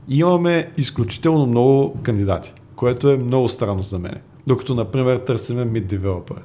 имаме 0.09 0.71
изключително 0.77 1.45
много 1.45 1.97
кандидати, 2.03 2.53
което 2.75 3.09
е 3.09 3.17
много 3.17 3.49
странно 3.49 3.83
за 3.83 3.99
мен. 3.99 4.15
Докато, 4.47 4.75
например, 4.75 5.17
търсиме 5.17 5.65
mid 5.65 5.85
developer. 5.85 6.39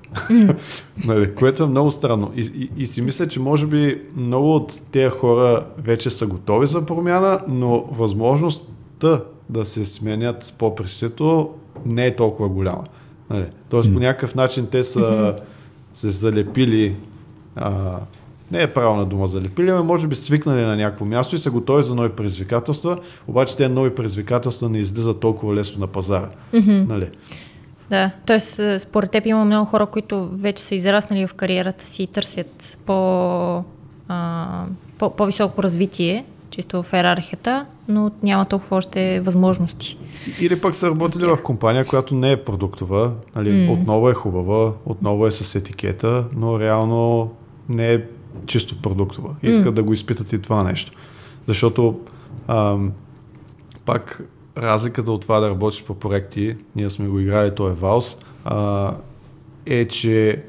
нали, 1.06 1.34
което 1.34 1.62
е 1.62 1.66
много 1.66 1.90
странно. 1.90 2.32
И, 2.36 2.40
и, 2.40 2.82
и 2.82 2.86
си 2.86 3.02
мисля, 3.02 3.28
че 3.28 3.40
може 3.40 3.66
би 3.66 4.02
много 4.16 4.54
от 4.54 4.80
тези 4.92 5.10
хора 5.10 5.66
вече 5.78 6.10
са 6.10 6.26
готови 6.26 6.66
за 6.66 6.86
промяна, 6.86 7.40
но 7.48 7.84
възможността 7.90 9.20
да 9.50 9.64
се 9.64 9.84
сменят 9.84 10.42
с 10.42 10.52
попрището 10.52 11.50
не 11.86 12.06
е 12.06 12.16
толкова 12.16 12.48
голяма. 12.48 12.84
Нали? 13.30 13.46
Тоест 13.68 13.92
по 13.92 14.00
някакъв 14.00 14.34
начин 14.34 14.66
те 14.66 14.84
са 14.84 15.36
се 15.94 16.10
залепили 16.10 16.96
а, 17.56 17.98
не 18.52 18.62
е 18.62 18.72
правилна 18.72 19.06
дума 19.06 19.26
за 19.26 19.40
лепили, 19.40 19.70
ами 19.70 19.86
може 19.86 20.06
би 20.06 20.16
свикнали 20.16 20.60
на 20.60 20.76
някакво 20.76 21.04
място 21.04 21.36
и 21.36 21.38
са 21.38 21.50
готови 21.50 21.82
за 21.82 21.94
нови 21.94 22.08
предизвикателства, 22.08 22.98
обаче 23.28 23.56
тези 23.56 23.72
нови 23.72 23.94
предизвикателства 23.94 24.68
не 24.68 24.78
излизат 24.78 25.20
толкова 25.20 25.54
лесно 25.54 25.80
на 25.80 25.86
пазара. 25.86 26.28
Mm-hmm. 26.52 26.88
Нали? 26.88 27.10
Да, 27.90 28.10
т.е. 28.26 28.40
според 28.78 29.10
теб 29.10 29.26
има 29.26 29.44
много 29.44 29.66
хора, 29.66 29.86
които 29.86 30.28
вече 30.32 30.62
са 30.62 30.74
израснали 30.74 31.26
в 31.26 31.34
кариерата 31.34 31.86
си 31.86 32.02
и 32.02 32.06
търсят 32.06 32.78
по, 32.86 33.64
а, 34.08 34.64
по, 34.98 35.16
по-високо 35.16 35.62
развитие, 35.62 36.24
чисто 36.50 36.82
в 36.82 36.92
ерархията, 36.92 37.66
но 37.88 38.10
няма 38.22 38.44
толкова 38.44 38.76
още 38.76 39.20
възможности. 39.20 39.98
Или 40.40 40.60
пък 40.60 40.74
са 40.74 40.90
работили 40.90 41.26
в 41.26 41.38
компания, 41.42 41.84
която 41.84 42.14
не 42.14 42.32
е 42.32 42.44
продуктова, 42.44 43.12
нали, 43.36 43.50
mm. 43.50 43.72
отново 43.72 44.08
е 44.08 44.14
хубава, 44.14 44.72
отново 44.86 45.26
е 45.26 45.32
с 45.32 45.54
етикета, 45.54 46.24
но 46.36 46.60
реално 46.60 47.30
не 47.68 47.94
е 47.94 48.02
чисто 48.46 48.82
продуктова. 48.82 49.34
Искат 49.42 49.72
mm. 49.72 49.76
да 49.76 49.82
го 49.82 49.92
изпитат 49.92 50.32
и 50.32 50.42
това 50.42 50.62
нещо. 50.62 50.92
Защото 51.46 52.00
ам, 52.48 52.92
пак 53.84 54.22
разликата 54.58 55.12
от 55.12 55.22
това 55.22 55.40
да 55.40 55.50
работиш 55.50 55.84
по 55.84 55.94
проекти, 55.94 56.56
ние 56.76 56.90
сме 56.90 57.08
го 57.08 57.20
играли, 57.20 57.54
то 57.54 57.68
е 57.68 57.72
Валс, 57.72 58.16
а, 58.44 58.94
е, 59.66 59.88
че 59.88 60.42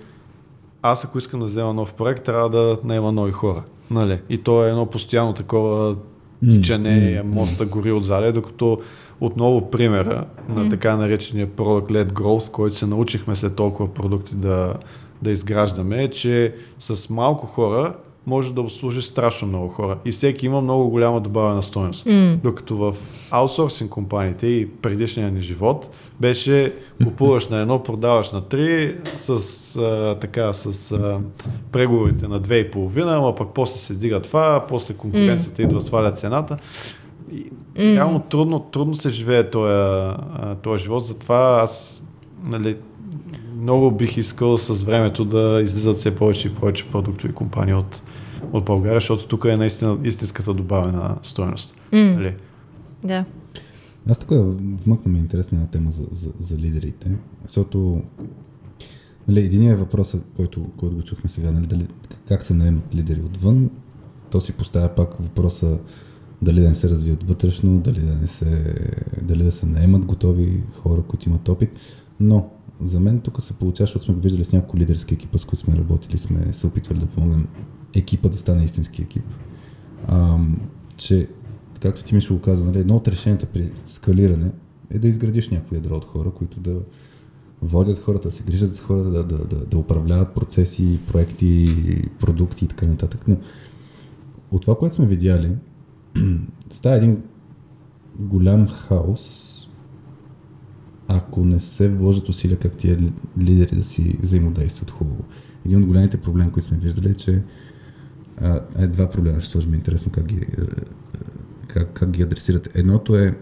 аз 0.82 1.06
ако 1.06 1.18
искам 1.18 1.40
да 1.40 1.46
взема 1.46 1.74
нов 1.74 1.94
проект, 1.94 2.24
трябва 2.24 2.50
да 2.50 2.78
наема 2.84 3.12
нови 3.12 3.32
хора. 3.32 3.64
Нали? 3.92 4.20
И 4.30 4.38
то 4.38 4.66
е 4.66 4.70
едно 4.70 4.86
постоянно 4.86 5.34
такова 5.34 5.96
тичане, 6.46 6.90
mm. 6.90 7.24
моста 7.24 7.66
гори 7.66 7.92
отзаде, 7.92 8.32
докато 8.32 8.82
отново 9.22 9.72
примера 9.72 10.26
на 10.50 10.70
така 10.70 10.96
наречения 10.96 11.48
Product 11.48 11.92
Led 11.92 12.12
Growth, 12.12 12.52
който 12.52 12.76
се 12.76 12.88
научихме 12.88 13.36
след 13.36 13.56
толкова 13.56 13.94
продукти 13.94 14.36
да, 14.36 14.74
да 15.26 15.32
изграждаме, 15.32 16.04
е, 16.04 16.10
че 16.10 16.56
с 16.80 17.10
малко 17.10 17.48
хора 17.48 17.94
може 18.28 18.54
да 18.54 18.62
обслужи 18.62 19.02
страшно 19.02 19.48
много 19.48 19.70
хора. 19.70 19.98
И 20.06 20.12
всеки 20.12 20.46
има 20.46 20.62
много 20.62 20.90
голяма 20.90 21.22
добавена 21.22 21.64
стоеност. 21.64 22.06
Mm. 22.06 22.36
Докато 22.36 22.78
в 22.78 22.96
аутсорсинг 23.32 23.92
компаниите 23.92 24.48
и 24.48 24.70
предишния 24.70 25.32
ни 25.32 25.42
живот 25.42 25.90
беше 26.20 26.74
купуваш 27.04 27.48
на 27.48 27.60
едно, 27.60 27.84
продаваш 27.84 28.32
на 28.32 28.42
три, 28.42 28.96
с, 29.20 29.30
а, 29.76 30.18
така, 30.22 30.54
с 30.54 30.92
а, 30.92 31.20
преговорите 31.72 32.28
на 32.28 32.40
две 32.40 32.58
и 32.58 32.72
половина, 32.72 33.16
ама 33.16 33.36
пък 33.36 33.50
после 33.54 33.80
се 33.80 33.94
дига 33.94 34.22
това, 34.22 34.66
после 34.70 34.94
конкуренцията 34.94 35.62
mm. 35.62 35.66
идва, 35.66 35.82
сваля 35.82 36.12
цената. 36.12 36.58
И, 37.32 37.52
mm. 37.76 37.96
Реално 37.96 38.20
трудно, 38.20 38.60
трудно 38.60 38.96
се 38.96 39.10
живее 39.10 39.50
този, 39.50 40.16
този 40.62 40.84
живот, 40.84 41.06
затова 41.06 41.60
аз 41.64 42.04
нали, 42.44 42.78
много 43.62 43.92
бих 43.92 44.18
искал 44.18 44.58
с 44.58 44.84
времето 44.84 45.26
да 45.26 45.62
излизат 45.64 45.96
все 45.96 46.16
повече 46.16 46.48
и 46.48 46.54
повече 46.54 46.90
продуктови 46.92 47.34
компании 47.34 47.74
от, 47.74 48.02
от 48.54 48.66
България, 48.66 49.00
защото 49.00 49.28
тук 49.28 49.46
е 49.46 49.58
наистина 49.58 50.00
истинската 50.04 50.54
добавена 50.54 51.18
стоеност. 51.24 51.76
Mm. 51.94 52.16
Нали? 52.16 52.36
Да. 53.04 53.26
Аз 54.10 54.20
тук 54.20 54.30
вмъкна 54.86 55.12
ми 55.12 55.20
интересна 55.20 55.68
тема 55.68 55.92
за, 55.92 56.04
за, 56.12 56.34
за 56.40 56.58
лидерите, 56.58 57.18
защото 57.44 58.02
нали, 59.28 59.40
единият 59.40 59.80
въпрос, 59.80 60.16
който, 60.36 60.66
който 60.78 60.96
го 60.96 61.04
чухме 61.04 61.30
сега, 61.30 61.52
нали, 61.52 61.68
дали, 61.68 61.88
как 62.28 62.44
се 62.44 62.54
наемат 62.54 62.96
лидери 62.96 63.22
отвън, 63.22 63.70
то 64.32 64.42
си 64.42 64.54
поставя 64.54 64.90
пак 64.90 65.10
въпроса 65.20 65.80
дали 66.42 66.62
да 66.62 66.70
не 66.70 66.76
се 66.76 66.90
развият 66.90 67.24
вътрешно, 67.24 67.80
дали 67.80 68.00
да 68.00 68.16
не 68.16 68.28
се, 68.28 68.76
дали 69.22 69.44
да 69.44 69.52
се 69.52 69.66
наемат 69.66 70.06
готови 70.06 70.64
хора, 70.74 71.02
които 71.02 71.30
имат 71.30 71.50
опит, 71.50 71.70
но 72.20 72.50
за 72.82 73.00
мен 73.00 73.20
тук 73.20 73.42
се 73.42 73.54
получава, 73.54 73.86
защото 73.86 74.06
сме 74.06 74.14
го 74.14 74.22
виждали 74.22 74.44
с 74.44 74.52
няколко 74.52 74.78
лидерски 74.78 75.14
екипа, 75.14 75.38
с 75.38 75.46
които 75.46 75.62
сме 75.62 75.76
работили, 75.76 76.18
сме 76.18 76.54
се 76.54 76.68
опитвали 76.68 77.00
да 77.00 77.08
помогнем 77.08 77.48
екипа 77.96 78.30
да 78.30 78.38
стане 78.38 78.64
истински 78.64 79.02
екип. 79.02 79.26
А, 80.08 80.38
че, 80.98 81.28
както 81.80 82.04
ти 82.04 82.16
Мишо 82.16 82.34
го 82.34 82.42
каза, 82.42 82.66
нали, 82.66 82.80
едно 82.80 82.96
от 82.96 83.08
решенията 83.08 83.46
при 83.46 83.72
скалиране 83.86 84.52
е 84.90 85.00
да 85.00 85.08
изградиш 85.08 85.50
някакво 85.50 85.76
ядро 85.76 85.96
от 85.96 86.06
хора, 86.06 86.32
които 86.32 86.60
да 86.60 86.80
водят 87.62 88.00
хората, 88.00 88.32
се 88.32 88.44
грижат 88.44 88.74
за 88.74 88.82
хората, 88.82 89.10
да, 89.10 89.24
да, 89.24 89.38
да, 89.38 89.66
да 89.66 89.78
управляват 89.78 90.36
процеси, 90.36 91.00
проекти, 91.08 91.70
продукти 92.20 92.66
и 92.66 92.68
така 92.68 92.86
нататък. 92.86 93.28
Но 93.28 93.38
от 94.52 94.62
това, 94.62 94.78
което 94.78 94.96
сме 94.96 95.08
видяли, 95.08 95.56
става 96.70 96.96
един 96.96 97.24
голям 98.20 98.68
хаос 98.68 99.55
ако 101.08 101.46
не 101.46 101.60
се 101.60 101.90
вложат 101.90 102.30
усилия 102.30 102.58
как 102.58 102.78
тия 102.78 102.98
лидери 103.40 103.76
да 103.76 103.84
си 103.84 104.18
взаимодействат 104.22 104.92
хубаво. 104.92 105.24
Един 105.66 105.80
от 105.80 105.86
големите 105.86 106.18
проблеми, 106.18 106.52
които 106.52 106.68
сме 106.68 106.78
виждали 106.78 107.10
е, 107.10 107.14
че 107.14 107.44
а, 108.42 108.60
е 108.80 108.88
два 108.88 109.10
проблема, 109.10 109.42
ще 109.42 109.52
сложим 109.52 109.74
интересно 109.74 110.12
как 110.12 110.26
ги, 110.26 110.46
как, 111.68 111.94
как 111.94 112.12
ги 112.12 112.22
адресирате. 112.22 112.70
Едното 112.74 113.16
е, 113.16 113.38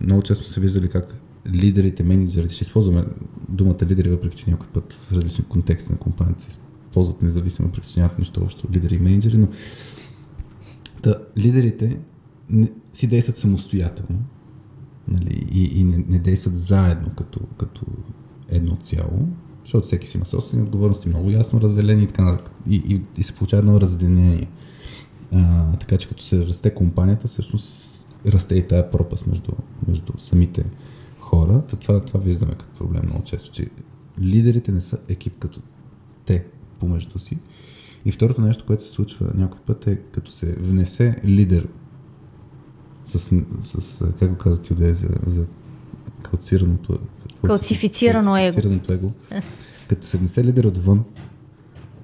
много 0.00 0.22
често 0.22 0.48
са 0.48 0.60
виждали 0.60 0.88
как 0.88 1.14
лидерите, 1.52 2.04
менеджерите, 2.04 2.54
ще 2.54 2.64
използваме 2.64 3.04
думата 3.48 3.76
лидери, 3.82 4.10
въпреки 4.10 4.36
че 4.36 4.50
някой 4.50 4.68
път 4.68 4.92
в 4.92 5.12
различни 5.12 5.44
контексти 5.44 5.92
на 5.92 5.98
компанията 5.98 6.42
се 6.42 6.48
използват 6.48 7.22
независимо, 7.22 7.72
причиняват 7.72 8.18
нещо 8.18 8.40
общо 8.42 8.68
лидери 8.72 8.94
и 8.94 8.98
менеджери, 8.98 9.36
но 9.36 9.48
да, 11.02 11.16
лидерите 11.38 11.98
не, 12.50 12.68
си 12.92 13.06
действат 13.06 13.36
самостоятелно 13.36 14.22
нали, 15.08 15.46
и, 15.52 15.80
и 15.80 15.84
не, 15.84 16.04
не 16.08 16.18
действат 16.18 16.56
заедно 16.56 17.10
като, 17.16 17.40
като 17.58 17.86
едно 18.48 18.76
цяло, 18.76 19.28
защото 19.64 19.86
всеки 19.86 20.06
си 20.06 20.16
има 20.16 20.26
собствени 20.26 20.62
отговорности, 20.62 21.08
много 21.08 21.30
ясно 21.30 21.60
разделени 21.60 22.02
и 22.02 22.06
така 22.06 22.38
и, 22.68 22.76
и, 22.76 23.02
и 23.20 23.22
се 23.22 23.32
получава 23.32 23.60
едно 23.60 23.80
разделение. 23.80 24.48
А, 25.32 25.72
така 25.76 25.96
че 25.96 26.08
като 26.08 26.22
се 26.22 26.46
расте 26.46 26.74
компанията, 26.74 27.28
всъщност 27.28 28.06
расте 28.26 28.54
и 28.54 28.68
тая 28.68 28.90
пропаст 28.90 29.26
между, 29.26 29.52
между 29.88 30.12
самите 30.18 30.64
хора. 31.18 31.62
Това, 31.80 32.00
това 32.00 32.20
виждаме 32.20 32.54
като 32.54 32.78
проблем 32.78 33.02
много 33.06 33.24
често, 33.24 33.50
че 33.50 33.70
лидерите 34.20 34.72
не 34.72 34.80
са 34.80 34.98
екип 35.08 35.38
като 35.38 35.60
те 36.26 36.44
помежду 36.78 37.18
си. 37.18 37.38
И 38.04 38.12
второто 38.12 38.40
нещо, 38.40 38.64
което 38.66 38.82
се 38.82 38.90
случва 38.90 39.32
някой 39.34 39.60
път 39.66 39.86
е 39.86 39.96
като 39.96 40.30
се 40.30 40.52
внесе 40.52 41.16
лидер 41.24 41.68
с, 43.04 43.30
с 43.60 44.04
как 44.18 44.30
го 44.30 44.36
казвате 44.36 44.72
отде, 44.72 44.94
за, 44.94 45.08
за 45.26 45.46
калцираното... 46.22 46.98
Калцифицирано 47.46 48.36
его. 48.36 48.54
Калцифицираното 48.54 48.92
его. 48.92 49.12
Като 49.88 50.06
се 50.06 50.18
внесе 50.18 50.44
лидер 50.44 50.64
отвън 50.64 51.04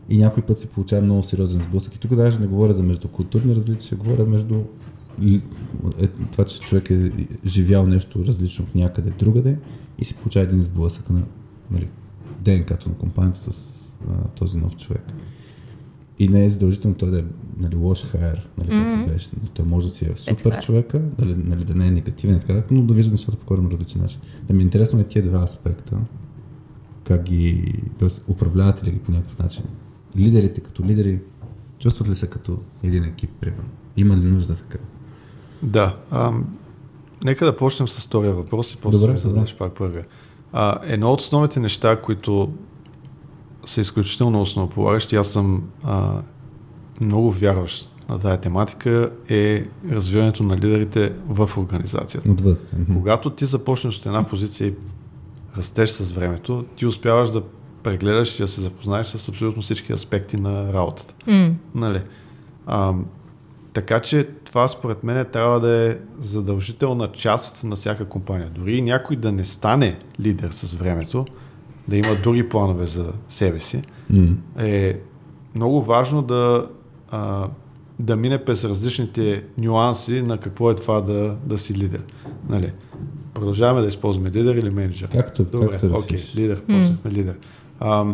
и 0.08 0.18
някой 0.18 0.42
път 0.42 0.58
се 0.58 0.66
получава 0.66 1.02
много 1.02 1.22
сериозен 1.22 1.62
сблъсък. 1.62 1.94
И 1.94 1.98
тук 1.98 2.14
даже 2.14 2.38
не 2.38 2.46
говоря 2.46 2.72
за 2.72 2.82
междукултурни 2.82 3.54
различия, 3.54 3.98
говоря 3.98 4.24
между 4.24 4.62
е, 6.00 6.06
това, 6.06 6.44
че 6.44 6.60
човек 6.60 6.90
е 6.90 7.10
живял 7.46 7.86
нещо 7.86 8.24
различно 8.24 8.66
в 8.66 8.74
някъде 8.74 9.10
другаде 9.10 9.58
и 9.98 10.04
си 10.04 10.14
получава 10.14 10.46
един 10.46 10.60
сблъсък 10.60 11.10
на 11.10 11.22
нали, 11.70 11.88
ДНК-то 12.40 12.88
на 12.88 12.94
компанията 12.94 13.38
с 13.38 13.78
а, 14.08 14.28
този 14.28 14.58
нов 14.58 14.76
човек. 14.76 15.02
И 16.20 16.28
не 16.28 16.44
е 16.44 16.50
задължително 16.50 16.96
той 16.96 17.10
да 17.10 17.18
е 17.18 17.24
нали, 17.58 17.76
лош 17.76 18.04
хайер, 18.04 18.48
нали, 18.58 18.68
mm-hmm. 18.68 18.96
както 18.98 19.12
беше. 19.12 19.30
Той 19.54 19.64
може 19.64 19.86
да 19.86 19.92
си 19.92 20.04
е 20.04 20.12
супер 20.16 20.52
е, 20.52 20.60
човека, 20.60 20.98
дали, 20.98 21.34
нали, 21.44 21.64
да 21.64 21.74
не 21.74 21.86
е 21.86 21.90
негативен, 21.90 22.40
така, 22.40 22.62
но 22.70 22.82
да 22.82 22.94
вижда 22.94 23.12
нещата 23.12 23.38
по 23.38 23.46
коренно 23.46 23.70
различен 23.70 24.02
начин. 24.02 24.20
Да 24.48 24.54
ми 24.54 24.60
е 24.60 24.64
интересно 24.64 25.00
е 25.00 25.04
тия 25.04 25.22
два 25.22 25.38
аспекта, 25.38 25.98
как 27.04 27.22
ги, 27.22 27.74
т.е. 27.98 28.08
управлявате 28.28 28.86
ли 28.86 28.90
ги 28.90 28.98
по 28.98 29.12
някакъв 29.12 29.38
начин. 29.38 29.64
Лидерите 30.16 30.60
като 30.60 30.84
лидери, 30.84 31.20
чувстват 31.78 32.08
ли 32.08 32.14
се 32.14 32.26
като 32.26 32.58
един 32.82 33.04
екип, 33.04 33.30
примерно? 33.40 33.68
Има 33.96 34.16
ли 34.16 34.24
нужда 34.24 34.54
така? 34.54 34.78
Да. 35.62 35.96
А, 36.10 36.32
нека 37.24 37.44
да 37.44 37.56
почнем 37.56 37.88
с 37.88 38.06
втория 38.06 38.32
въпрос 38.32 38.72
и 38.72 38.76
после 38.76 39.12
да 39.12 39.18
зададеш 39.18 39.56
пак 39.56 39.74
първия. 39.74 40.06
А, 40.52 40.78
едно 40.82 41.12
от 41.12 41.20
основните 41.20 41.60
неща, 41.60 42.00
които 42.00 42.52
са 43.64 43.80
изключително 43.80 44.40
основополагащи, 44.40 45.16
аз 45.16 45.28
съм 45.28 45.62
а, 45.84 46.22
много 47.00 47.30
вярващ 47.30 47.96
на 48.08 48.18
тази 48.18 48.40
тематика, 48.40 49.10
е 49.28 49.64
развиването 49.90 50.42
на 50.42 50.56
лидерите 50.56 51.12
в 51.28 51.50
организацията. 51.56 52.30
Отвъд. 52.30 52.66
Когато 52.94 53.30
ти 53.30 53.44
започнеш 53.44 53.98
от 53.98 54.06
една 54.06 54.22
позиция 54.26 54.68
и 54.68 54.74
растеш 55.56 55.90
с 55.90 56.12
времето, 56.12 56.64
ти 56.76 56.86
успяваш 56.86 57.30
да 57.30 57.42
прегледаш 57.82 58.38
и 58.38 58.42
да 58.42 58.48
се 58.48 58.60
запознаеш 58.60 59.06
с 59.06 59.28
абсолютно 59.28 59.62
всички 59.62 59.92
аспекти 59.92 60.36
на 60.36 60.72
работата. 60.72 61.14
Mm. 61.28 61.52
Нали? 61.74 62.00
А, 62.66 62.94
така 63.72 64.00
че 64.00 64.28
това 64.44 64.68
според 64.68 65.04
мен 65.04 65.26
трябва 65.32 65.60
да 65.60 65.70
е 65.70 65.96
задължителна 66.20 67.12
част 67.12 67.64
на 67.64 67.76
всяка 67.76 68.04
компания. 68.04 68.50
Дори 68.54 68.82
някой 68.82 69.16
да 69.16 69.32
не 69.32 69.44
стане 69.44 69.98
лидер 70.20 70.50
с 70.50 70.74
времето, 70.74 71.24
да 71.90 71.96
има 71.96 72.16
други 72.22 72.48
планове 72.48 72.86
за 72.86 73.12
себе 73.28 73.60
си, 73.60 73.82
mm. 74.12 74.34
е 74.58 75.00
много 75.54 75.82
важно 75.82 76.22
да, 76.22 76.68
а, 77.10 77.48
да 77.98 78.16
мине 78.16 78.44
през 78.44 78.64
различните 78.64 79.44
нюанси 79.58 80.22
на 80.22 80.38
какво 80.38 80.70
е 80.70 80.76
това 80.76 81.00
да, 81.00 81.36
да 81.44 81.58
си 81.58 81.74
лидер. 81.74 82.02
Нали? 82.48 82.72
Продължаваме 83.34 83.80
да 83.80 83.88
използваме 83.88 84.30
лидер 84.30 84.54
или 84.54 84.70
менеджер. 84.70 85.08
Както, 85.08 85.44
Добре, 85.44 85.68
както 85.70 85.98
окей, 85.98 86.18
okay, 86.18 86.36
лидер, 86.36 86.60
почнахме 86.60 87.10
mm. 87.10 87.14
лидер. 87.14 87.38
А, 87.80 88.06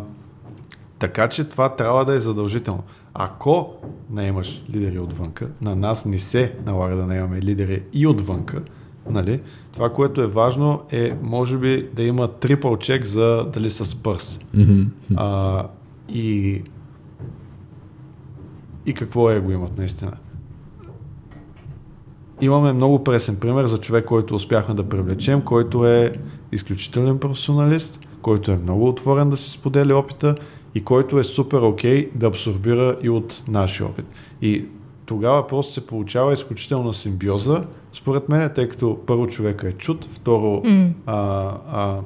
така 0.99 1.29
че 1.29 1.45
това 1.45 1.69
трябва 1.69 2.05
да 2.05 2.15
е 2.15 2.21
задължително. 2.21 2.83
Ако 3.15 3.75
не 4.11 4.27
имаш 4.27 4.65
лидери 4.75 4.99
отвънка, 4.99 5.49
на 5.61 5.77
нас 5.77 6.07
не 6.07 6.19
се 6.19 6.55
налага 6.67 6.97
да 6.97 7.07
не 7.07 7.17
имаме 7.17 7.43
лидери 7.43 7.83
и 7.93 8.07
отвънка, 8.07 8.63
нали? 9.11 9.41
Това, 9.77 9.93
което 9.93 10.23
е 10.23 10.27
важно 10.27 10.83
е, 10.91 11.13
може 11.23 11.59
би, 11.59 11.89
да 11.95 12.03
има 12.03 12.29
трипл 12.29 12.75
чек 12.75 13.05
за 13.05 13.47
дали 13.53 13.71
с 13.71 14.03
пърс. 14.03 14.39
Mm-hmm. 14.57 14.87
А, 15.17 15.67
и, 16.09 16.63
и 18.87 18.95
какво 18.95 19.31
е 19.31 19.41
го 19.41 19.51
имат 19.51 19.79
наистина. 19.79 20.13
Имаме 22.41 22.73
много 22.73 23.05
пресен 23.05 23.37
пример 23.37 23.65
за 23.65 23.79
човек, 23.79 24.05
който 24.05 24.35
успяхме 24.35 24.75
да 24.75 24.89
привлечем, 24.89 25.43
който 25.43 25.87
е 25.87 26.13
изключителен 26.53 27.19
професионалист, 27.19 28.01
който 28.23 28.51
е 28.51 28.57
много 28.57 28.89
отворен 28.89 29.31
да 29.31 29.37
си 29.37 29.51
споделя 29.51 29.97
опита 29.97 30.35
и 30.75 30.85
който 30.85 31.19
е 31.19 31.25
супер 31.25 31.59
окей 31.59 32.07
okay 32.07 32.17
да 32.17 32.27
абсорбира 32.27 32.97
и 33.03 33.11
от 33.11 33.45
нашия 33.49 33.87
опит. 33.87 34.07
И 34.43 34.65
тогава 35.07 35.47
просто 35.47 35.73
се 35.73 35.87
получава 35.87 36.33
изключителна 36.33 36.93
симбиоза, 36.93 37.65
според 37.97 38.29
мен, 38.29 38.51
тъй 38.55 38.69
като 38.69 38.99
първо 39.07 39.27
човека 39.27 39.69
е 39.69 39.73
чут, 39.73 40.09
второ, 40.13 40.63
mm. 40.65 40.93
а, 41.07 41.53
а, 41.69 42.01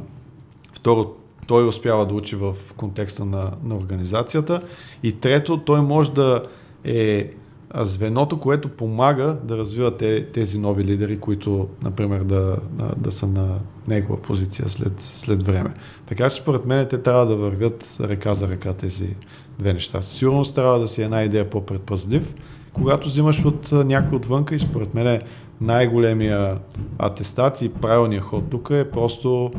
второ 0.72 1.14
той 1.46 1.68
успява 1.68 2.06
да 2.06 2.14
учи 2.14 2.36
в 2.36 2.54
контекста 2.76 3.24
на, 3.24 3.50
на 3.64 3.76
организацията 3.76 4.62
и 5.02 5.12
трето, 5.12 5.58
той 5.58 5.80
може 5.80 6.12
да 6.12 6.42
е 6.84 7.30
звеното, 7.74 8.40
което 8.40 8.68
помага 8.68 9.36
да 9.44 9.56
развива 9.56 9.96
те, 9.96 10.26
тези 10.26 10.58
нови 10.58 10.84
лидери, 10.84 11.18
които, 11.18 11.68
например, 11.82 12.20
да, 12.20 12.56
да, 12.70 12.94
да 12.96 13.12
са 13.12 13.26
на 13.26 13.58
негова 13.88 14.22
позиция 14.22 14.68
след, 14.68 14.92
след 14.98 15.42
време. 15.42 15.74
Така 16.06 16.30
че, 16.30 16.36
според 16.36 16.66
мен, 16.66 16.86
те 16.90 17.02
трябва 17.02 17.26
да 17.26 17.36
вървят 17.36 17.96
ръка 18.00 18.34
за 18.34 18.48
ръка 18.48 18.72
тези 18.72 19.16
две 19.58 19.72
неща. 19.72 20.02
Сигурно 20.02 20.44
трябва 20.44 20.78
да 20.78 20.88
си 20.88 21.02
една 21.02 21.22
идея 21.22 21.50
по-предпазлив, 21.50 22.34
когато 22.72 23.08
взимаш 23.08 23.44
от 23.44 23.72
някой 23.72 24.16
отвънка 24.16 24.54
и 24.54 24.58
според 24.58 24.94
мен 24.94 25.20
най-големия 25.60 26.58
атестат 26.98 27.62
и 27.62 27.68
правилният 27.68 28.24
ход 28.24 28.50
тук 28.50 28.68
е 28.72 28.90
просто 28.90 29.50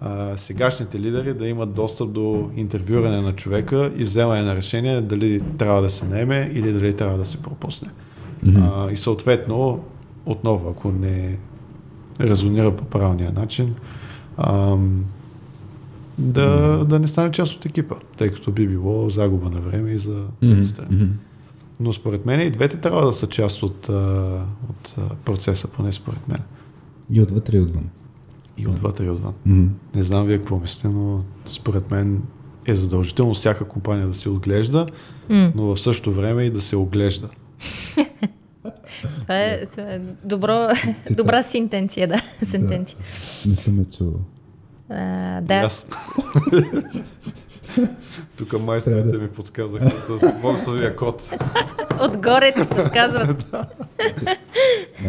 а, 0.00 0.36
сегашните 0.36 1.00
лидери 1.00 1.34
да 1.34 1.48
имат 1.48 1.74
достъп 1.74 2.12
до 2.12 2.50
интервюране 2.56 3.20
на 3.20 3.32
човека 3.32 3.92
и 3.96 4.04
вземане 4.04 4.42
на 4.42 4.56
решение 4.56 5.00
дали 5.00 5.42
трябва 5.58 5.82
да 5.82 5.90
се 5.90 6.06
наеме 6.06 6.50
или 6.54 6.72
дали 6.72 6.96
трябва 6.96 7.18
да 7.18 7.24
се 7.24 7.42
пропусне. 7.42 7.88
Mm-hmm. 8.44 8.88
А, 8.88 8.92
и 8.92 8.96
съответно, 8.96 9.84
отново, 10.26 10.70
ако 10.70 10.92
не 10.92 11.38
резонира 12.20 12.76
по 12.76 12.84
правилния 12.84 13.32
начин, 13.32 13.74
а, 14.36 14.76
да, 16.18 16.48
mm-hmm. 16.48 16.84
да 16.84 16.98
не 16.98 17.08
стане 17.08 17.30
част 17.30 17.54
от 17.54 17.66
екипа, 17.66 17.94
тъй 18.16 18.28
като 18.28 18.52
би 18.52 18.68
било 18.68 19.10
загуба 19.10 19.50
на 19.50 19.60
време 19.60 19.90
и 19.90 19.98
за 19.98 20.26
mm-hmm. 20.42 21.08
Но 21.80 21.92
според 21.92 22.26
мен 22.26 22.40
и 22.40 22.50
двете 22.50 22.76
трябва 22.76 23.06
да 23.06 23.12
са 23.12 23.26
част 23.26 23.62
от, 23.62 23.88
от 24.68 24.96
процеса, 25.24 25.68
поне 25.68 25.92
според 25.92 26.28
мен. 26.28 26.42
И 27.10 27.22
отвътре 27.22 27.56
и 27.56 27.60
отвън. 27.60 27.90
И 28.58 28.66
отвътре 28.66 29.04
и 29.04 29.10
отвън. 29.10 29.34
Mm-hmm. 29.48 29.68
Не 29.94 30.02
знам 30.02 30.26
вие 30.26 30.38
какво 30.38 30.58
мислите, 30.58 30.88
но 30.88 31.24
според 31.48 31.90
мен 31.90 32.22
е 32.66 32.74
задължително 32.74 33.34
всяка 33.34 33.64
компания 33.64 34.06
да 34.06 34.14
се 34.14 34.28
отглежда, 34.28 34.86
mm. 35.30 35.52
но 35.54 35.62
в 35.62 35.80
същото 35.80 36.12
време 36.12 36.42
и 36.42 36.50
да 36.50 36.60
се 36.60 36.76
оглежда. 36.76 37.28
това, 39.20 39.38
е, 39.38 39.66
това 39.66 39.82
е 39.82 40.00
добро, 40.24 40.68
добра 41.10 41.42
синтенция, 41.42 42.08
да. 42.08 42.22
Сентенция. 42.46 42.98
Да. 43.44 43.50
Не 43.50 43.56
съм 43.56 43.78
я 43.78 43.84
чувал. 43.84 44.20
А, 44.90 45.40
да. 45.40 45.70
Тук 48.36 48.60
майсторите 48.60 49.08
да... 49.08 49.18
ми 49.18 49.28
подсказаха 49.28 49.90
с 49.90 50.32
боксовия 50.42 50.96
код. 50.96 51.30
Отгоре 52.02 52.52
ти 52.52 52.66
подсказват. 52.66 53.46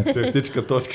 Чертичка, 0.14 0.68
точка. 0.68 0.94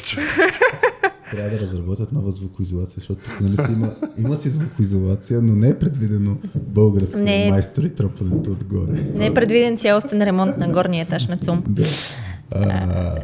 Трябва 1.30 1.50
да 1.50 1.60
разработят 1.60 2.12
нова 2.12 2.32
звукоизолация, 2.32 2.94
защото 2.94 3.24
тук 3.24 3.40
нали, 3.40 3.56
си 3.56 3.72
има, 3.72 3.90
има 4.18 4.36
си 4.36 4.50
звукоизолация, 4.50 5.42
но 5.42 5.54
не 5.54 5.68
е 5.68 5.78
предвидено 5.78 6.36
българска 6.54 7.18
не. 7.18 7.50
майстори 7.50 7.94
тропането 7.94 8.50
отгоре. 8.50 8.92
Не 9.14 9.26
е 9.26 9.34
предвиден 9.34 9.76
цялостен 9.76 10.22
ремонт 10.22 10.58
на 10.58 10.68
горния 10.68 11.02
етаж 11.02 11.26
на 11.26 11.36
ЦУМ. 11.36 11.62
Да. 11.68 11.84
А, 12.50 13.16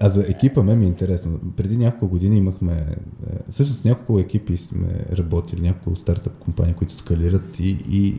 а 0.00 0.08
за 0.08 0.24
екипа 0.28 0.62
ме 0.62 0.76
ми 0.76 0.84
е 0.84 0.88
интересно. 0.88 1.40
Преди 1.56 1.76
няколко 1.76 2.08
години 2.08 2.38
имахме, 2.38 2.72
е, 2.72 3.50
всъщност 3.50 3.84
няколко 3.84 4.18
екипи 4.18 4.56
сме 4.56 4.88
работили, 5.12 5.60
няколко 5.60 5.98
стартъп 5.98 6.38
компании, 6.38 6.74
които 6.74 6.94
скалират 6.94 7.60
и, 7.60 7.78
и 7.88 8.18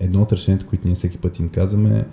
едно 0.00 0.22
от 0.22 0.32
решенията, 0.32 0.66
които 0.66 0.86
ние 0.86 0.94
всеки 0.94 1.18
път 1.18 1.38
им 1.38 1.48
казваме 1.48 2.04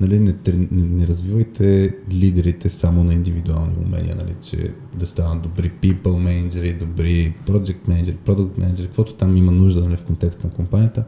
нали, 0.00 0.20
не, 0.20 0.34
не, 0.46 0.66
не 0.70 1.06
развивайте 1.06 1.94
лидерите 2.10 2.68
само 2.68 3.04
на 3.04 3.14
индивидуални 3.14 3.74
умения, 3.86 4.16
нали, 4.16 4.34
че 4.40 4.74
да 4.98 5.06
станат 5.06 5.42
добри 5.42 5.72
people 5.82 6.16
менеджери, 6.16 6.72
добри 6.72 7.34
project 7.46 7.88
менеджери, 7.88 8.16
product 8.26 8.58
менеджери, 8.58 8.86
каквото 8.86 9.14
там 9.14 9.36
има 9.36 9.52
нужда 9.52 9.80
нали, 9.80 9.96
в 9.96 10.04
контекста 10.04 10.46
на 10.46 10.52
компанията. 10.52 11.04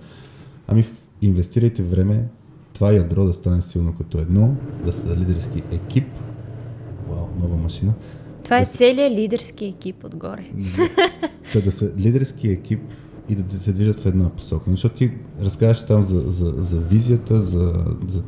Ами 0.69 0.85
инвестирайте 1.23 1.83
време 1.83 2.29
това 2.79 2.93
ядро 2.93 3.25
да 3.25 3.33
стане 3.33 3.63
силно 3.63 3.95
като 3.95 4.19
едно, 4.19 4.55
да 4.87 4.93
са 4.93 5.17
лидерски 5.17 5.63
екип. 5.73 6.07
Вау, 7.11 7.27
нова 7.41 7.57
машина. 7.57 7.95
Това 8.45 8.57
е 8.57 8.65
да 8.65 8.71
е 8.71 8.73
целият 8.73 9.13
лидерски 9.13 9.67
екип 9.67 10.05
отгоре. 10.05 10.45
Да, 11.55 11.63
да 11.63 11.73
са 11.73 11.91
лидерски 11.99 12.49
екип 12.49 12.81
и 13.29 13.35
да 13.35 13.51
се 13.51 13.73
движат 13.73 14.01
в 14.01 14.07
една 14.07 14.29
посока. 14.29 14.71
Защото 14.71 14.95
ти 14.95 15.13
разказваш 15.41 15.87
там 15.87 16.03
за, 16.03 16.21
за, 16.21 16.55
за 16.57 16.81
визията, 16.81 17.41
за, 17.41 17.75
за 18.09 18.23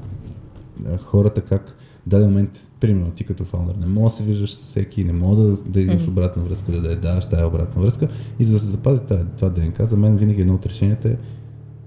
хората 0.98 1.40
как 1.40 1.76
в 2.06 2.08
даден 2.08 2.28
момент, 2.28 2.68
примерно 2.80 3.10
ти 3.10 3.24
като 3.24 3.44
фаундър, 3.44 3.74
не 3.74 3.86
мога 3.86 4.10
да 4.10 4.16
се 4.16 4.22
виждаш 4.22 4.54
с 4.54 4.60
всеки, 4.60 5.04
не 5.04 5.12
мога 5.12 5.42
да, 5.42 5.62
да 5.62 5.80
имаш 5.80 6.08
обратна 6.08 6.42
връзка, 6.42 6.72
да, 6.72 6.80
да 6.80 6.96
даваш 6.96 7.26
тази 7.26 7.44
обратна 7.44 7.82
връзка. 7.82 8.08
И 8.38 8.44
за 8.44 8.52
да 8.52 8.58
се 8.58 8.70
запази 8.70 9.00
това, 9.00 9.24
това 9.24 9.48
ДНК, 9.48 9.86
за 9.86 9.96
мен 9.96 10.16
винаги 10.16 10.40
едно 10.40 10.54
от 10.54 10.66
решенията 10.66 11.08
е 11.08 11.16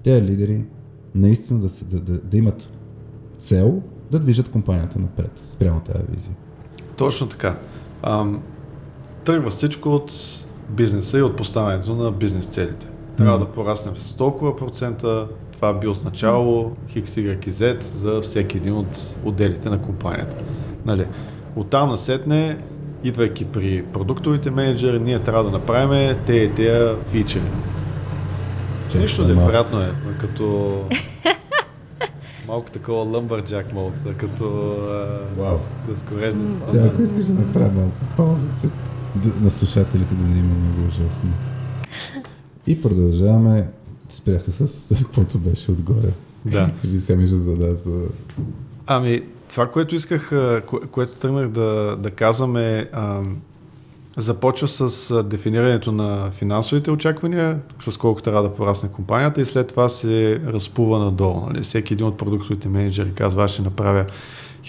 тези 0.04 0.22
лидери 0.22 0.66
наистина 1.16 1.60
да, 1.60 1.70
да, 1.82 2.00
да, 2.00 2.20
да 2.20 2.38
имат 2.38 2.70
цел 3.38 3.82
да 4.12 4.20
движат 4.20 4.52
компанията 4.52 5.00
напред 5.00 5.32
спрямо 5.48 5.80
тази 5.80 6.04
визия. 6.10 6.36
Точно 6.98 7.28
така. 7.28 7.58
Ам, 8.04 8.42
тръгва 9.26 9.50
всичко 9.50 9.90
от 9.90 10.14
бизнеса 10.70 11.18
и 11.18 11.22
от 11.22 11.36
поставянето 11.36 11.96
на 11.96 12.12
бизнес 12.12 12.46
целите. 12.46 12.88
Трябва 13.18 13.40
да 13.40 13.46
пораснем 13.46 13.98
с 13.98 14.16
толкова 14.16 14.56
процента, 14.56 15.28
това 15.54 15.74
би 15.74 15.88
означавало 15.88 16.72
X, 16.96 17.04
Y 17.04 17.48
и 17.48 17.52
Z 17.52 17.82
за 17.82 18.22
всеки 18.22 18.58
един 18.58 18.74
от 18.74 19.16
отделите 19.24 19.70
на 19.70 19.82
компанията. 19.82 20.38
Нали? 20.86 21.08
Оттам 21.56 21.90
насетне, 21.90 22.58
идвайки 23.04 23.46
при 23.46 23.84
продуктовите 23.84 24.52
менеджери, 24.52 25.00
ние 25.00 25.20
трябва 25.20 25.44
да 25.44 25.52
направим 25.52 26.16
те 26.26 26.34
и 26.34 26.52
тея 26.52 26.96
фичери. 27.12 27.44
Нищо 29.00 29.26
да 29.28 29.34
е 29.34 29.48
приятно 29.48 29.82
е, 29.82 29.92
като 30.20 30.80
малко 32.48 32.72
такова 32.72 33.04
лъмбърджак 33.04 33.74
мод, 33.74 33.94
като 34.18 34.44
Wow. 35.38 35.58
дъскорезница. 35.88 36.68
Сега, 36.68 36.86
ако 36.86 37.02
искаш 37.02 37.26
да 37.26 37.34
направя 37.34 37.72
малко 37.72 37.96
пауза, 38.18 38.48
че 38.62 38.68
на 39.42 39.50
слушателите 39.52 40.16
да 40.16 40.24
не 40.28 40.40
има 40.40 40.56
много 40.56 40.88
ужасно. 40.88 41.30
И 42.68 42.82
продължаваме. 42.82 43.70
Спряха 44.10 44.52
с 44.52 44.96
каквото 45.02 45.38
беше 45.40 45.72
отгоре. 45.72 46.10
Да. 46.46 46.70
Кажи 46.82 46.98
сега 46.98 47.20
ми 47.20 47.28
ще 47.28 47.36
зада 47.36 47.76
за... 47.76 48.02
Ами, 48.88 49.22
това, 49.50 49.72
което 49.72 49.96
исках, 49.96 50.30
кое, 50.66 50.80
което 50.92 51.20
тръгнах 51.20 51.48
да, 51.48 51.98
да 52.00 52.12
казвам 52.12 52.58
е, 52.58 52.90
а, 52.94 53.22
започва 54.18 54.68
с 54.68 55.24
дефинирането 55.24 55.92
на 55.92 56.32
финансовите 56.32 56.92
очаквания, 56.92 57.60
с 57.90 57.98
колко 57.98 58.22
трябва 58.22 58.44
да 58.44 58.54
порасне 58.54 58.90
компанията 58.90 59.42
и 59.42 59.46
след 59.46 59.68
това 59.68 59.90
се 59.90 60.42
разпува 60.48 61.00
надолу. 61.00 61.46
Нали? 61.48 61.64
Всеки 61.64 61.94
един 61.94 62.08
от 62.08 62.18
продуктовите 62.18 62.70
менеджери 62.70 63.14
казва, 63.14 63.44
аз 63.44 63.52
ще 63.52 63.62
направя 63.62 64.06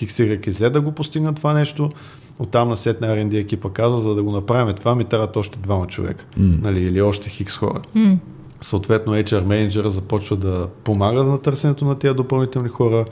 и 0.01 0.07
Z 0.07 0.71
да 0.71 0.81
го 0.81 0.93
постигна 0.93 1.35
това 1.35 1.53
нещо. 1.53 1.91
Оттам 2.39 2.69
на 2.69 2.77
сет 2.77 3.01
на 3.01 3.07
R&D 3.07 3.41
екипа 3.41 3.69
казва, 3.69 3.99
за 4.01 4.15
да 4.15 4.23
го 4.23 4.33
направим 4.33 4.75
това 4.75 4.95
ми 4.95 5.05
трябват 5.05 5.37
още 5.37 5.59
двама 5.59 5.87
човека. 5.87 6.25
Mm. 6.39 6.63
Нали? 6.63 6.81
Или 6.81 7.03
още 7.03 7.31
хикс 7.31 7.57
хора. 7.57 7.81
М. 7.95 8.17
Съответно, 8.61 9.13
HR 9.13 9.45
менеджера 9.45 9.91
започва 9.91 10.37
да 10.37 10.69
помага 10.85 11.25
на 11.25 11.39
търсенето 11.39 11.85
на 11.85 11.99
тези 11.99 12.15
допълнителни 12.15 12.69
хора, 12.69 13.05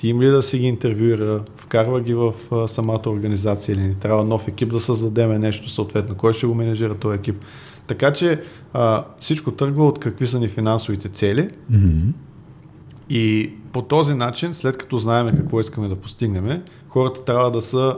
тим 0.00 0.20
ли 0.20 0.26
да 0.26 0.42
си 0.42 0.58
ги 0.58 0.66
интервюира, 0.66 1.44
вкарва 1.56 2.00
ги 2.00 2.14
в 2.14 2.34
а, 2.52 2.68
самата 2.68 3.02
организация 3.06 3.72
или 3.72 3.82
ни 3.82 3.94
трябва 3.94 4.24
нов 4.24 4.48
екип 4.48 4.72
да 4.72 4.80
създадеме 4.80 5.38
нещо, 5.38 5.70
съответно, 5.70 6.14
кой 6.14 6.32
ще 6.32 6.46
го 6.46 6.54
менеджира 6.54 6.94
този 6.94 7.18
екип. 7.18 7.36
Така 7.86 8.12
че 8.12 8.42
а, 8.72 9.04
всичко 9.18 9.52
тръгва 9.52 9.86
от 9.86 9.98
какви 9.98 10.26
са 10.26 10.40
ни 10.40 10.48
финансовите 10.48 11.08
цели 11.08 11.50
Мгм. 11.70 12.08
и 13.10 13.52
по 13.72 13.82
този 13.82 14.14
начин, 14.14 14.54
след 14.54 14.78
като 14.78 14.98
знаем 14.98 15.36
какво 15.36 15.60
искаме 15.60 15.88
да 15.88 15.96
постигнем, 15.96 16.62
хората 16.88 17.24
трябва 17.24 17.50
да 17.50 17.62
са 17.62 17.96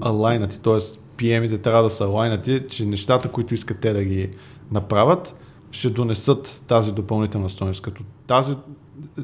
алайнати, 0.00 0.60
т.е. 0.60 0.78
PM-ите 1.16 1.58
трябва 1.58 1.82
да 1.82 1.90
са 1.90 2.04
алайнати, 2.04 2.62
че 2.68 2.84
нещата, 2.84 3.28
които 3.28 3.54
искат 3.54 3.78
те 3.78 3.92
да 3.92 4.04
ги 4.04 4.30
направят, 4.72 5.34
ще 5.70 5.90
донесат 5.90 6.62
тази 6.66 6.92
допълнителна 6.92 7.50
стойност. 7.50 7.82
Като 7.82 8.02
тази, 8.26 8.56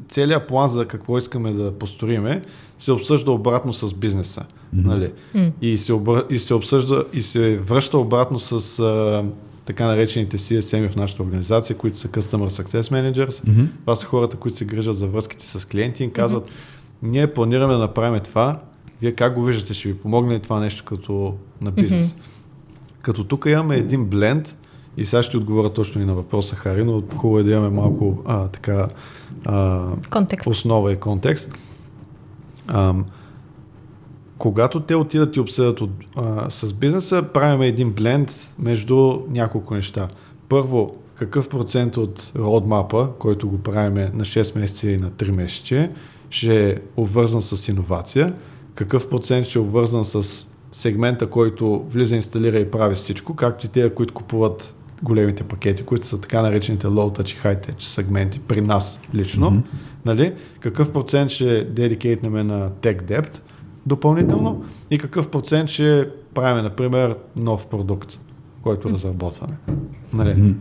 целият 0.09 0.47
план 0.47 0.69
за 0.69 0.85
какво 0.85 1.17
искаме 1.17 1.51
да 1.51 1.71
построиме 1.71 2.41
се 2.79 2.91
обсъжда 2.91 3.31
обратно 3.31 3.73
с 3.73 3.93
бизнеса. 3.93 4.45
Мгм. 4.73 4.89
Нали? 4.89 5.11
М. 5.33 5.51
И, 5.61 5.77
се 5.77 5.93
обра... 5.93 6.23
и 6.29 6.39
се 6.39 6.53
обсъжда 6.53 7.03
и 7.13 7.21
се 7.21 7.57
връща 7.57 7.97
обратно 7.97 8.39
с 8.39 8.79
а, 8.79 9.23
така 9.65 9.85
наречените 9.85 10.37
CSM 10.37 10.89
в 10.89 10.95
нашата 10.95 11.23
организация, 11.23 11.77
които 11.77 11.97
са 11.97 12.07
Customer 12.07 12.63
Success 12.63 12.81
Managers. 12.81 13.47
Мгм. 13.47 13.65
Това 13.81 13.95
са 13.95 14.05
хората, 14.05 14.37
които 14.37 14.57
се 14.57 14.65
грижат 14.65 14.97
за 14.97 15.07
връзките 15.07 15.45
с 15.45 15.65
клиенти 15.67 16.03
и 16.03 16.11
казват, 16.11 16.49
ние 17.03 17.27
планираме 17.27 17.73
да 17.73 17.79
направим 17.79 18.19
това, 18.19 18.59
вие 19.01 19.11
как 19.11 19.33
го 19.33 19.43
виждате, 19.43 19.73
ще 19.73 19.87
ви 19.87 19.97
помогне 19.97 20.39
това 20.39 20.59
нещо 20.59 20.83
като 20.85 21.33
на 21.61 21.71
бизнес. 21.71 22.15
Като 23.01 23.23
тук 23.23 23.45
имаме 23.47 23.75
един 23.75 24.05
бленд, 24.05 24.57
и 24.97 25.05
сега 25.05 25.23
ще 25.23 25.37
отговоря 25.37 25.73
точно 25.73 26.01
и 26.01 26.05
на 26.05 26.13
въпроса, 26.13 26.55
Хари, 26.55 26.83
но 26.83 27.03
хубаво 27.15 27.39
е 27.39 27.43
да 27.43 27.51
имаме 27.51 27.69
малко 27.69 28.17
а, 28.25 28.47
така 28.47 28.87
а, 29.45 29.87
Контекст. 30.11 30.49
основа 30.49 30.91
и 30.91 30.95
контекст. 30.95 31.57
Ам, 32.67 33.05
когато 34.37 34.79
те 34.79 34.95
отидат 34.95 35.35
и 35.35 35.39
обсъдят 35.39 35.81
от, 35.81 35.91
а, 36.15 36.49
с 36.49 36.73
бизнеса, 36.73 37.23
правим 37.33 37.61
един 37.61 37.91
бленд 37.93 38.55
между 38.59 39.19
няколко 39.29 39.73
неща. 39.73 40.07
Първо, 40.49 40.95
какъв 41.15 41.49
процент 41.49 41.97
от 41.97 42.31
родмапа, 42.35 43.09
който 43.19 43.49
го 43.49 43.57
правиме 43.57 44.11
на 44.13 44.25
6 44.25 44.59
месеца 44.59 44.89
и 44.89 44.97
на 44.97 45.11
3 45.11 45.31
месече, 45.31 45.91
ще 46.29 46.69
е 46.69 46.77
обвързан 46.97 47.41
с 47.41 47.67
иновация, 47.67 48.33
какъв 48.75 49.09
процент 49.09 49.45
ще 49.45 49.59
е 49.59 49.61
обвързан 49.61 50.05
с 50.05 50.47
сегмента, 50.71 51.29
който 51.29 51.85
влиза, 51.89 52.15
инсталира 52.15 52.57
и 52.57 52.71
прави 52.71 52.95
всичко, 52.95 53.35
както 53.35 53.65
и 53.65 53.69
тези, 53.69 53.89
които 53.89 54.13
купуват 54.13 54.75
големите 55.05 55.43
пакети, 55.43 55.83
които 55.83 56.05
са 56.05 56.21
така 56.21 56.41
наречените 56.41 56.87
low 56.87 57.19
touch 57.19 57.31
и 57.31 57.39
high 57.39 57.67
touch 57.67 57.81
сегменти 57.81 58.39
при 58.39 58.61
нас 58.61 58.99
лично. 59.13 59.51
Мгм. 59.51 59.59
Нали? 60.05 60.33
Какъв 60.59 60.91
процент 60.91 61.29
ще 61.29 61.63
дедикейтнеме 61.63 62.43
на 62.43 62.69
Tech 62.69 63.01
Debt 63.01 63.39
допълнително 63.85 64.63
и 64.91 64.97
какъв 64.97 65.27
процент 65.27 65.69
ще 65.69 66.09
правим, 66.33 66.63
например, 66.63 67.15
нов 67.35 67.65
продукт, 67.65 68.19
който 68.63 68.89
разработваме. 68.89 69.57
Нали? 70.13 70.33
Мгм. 70.33 70.51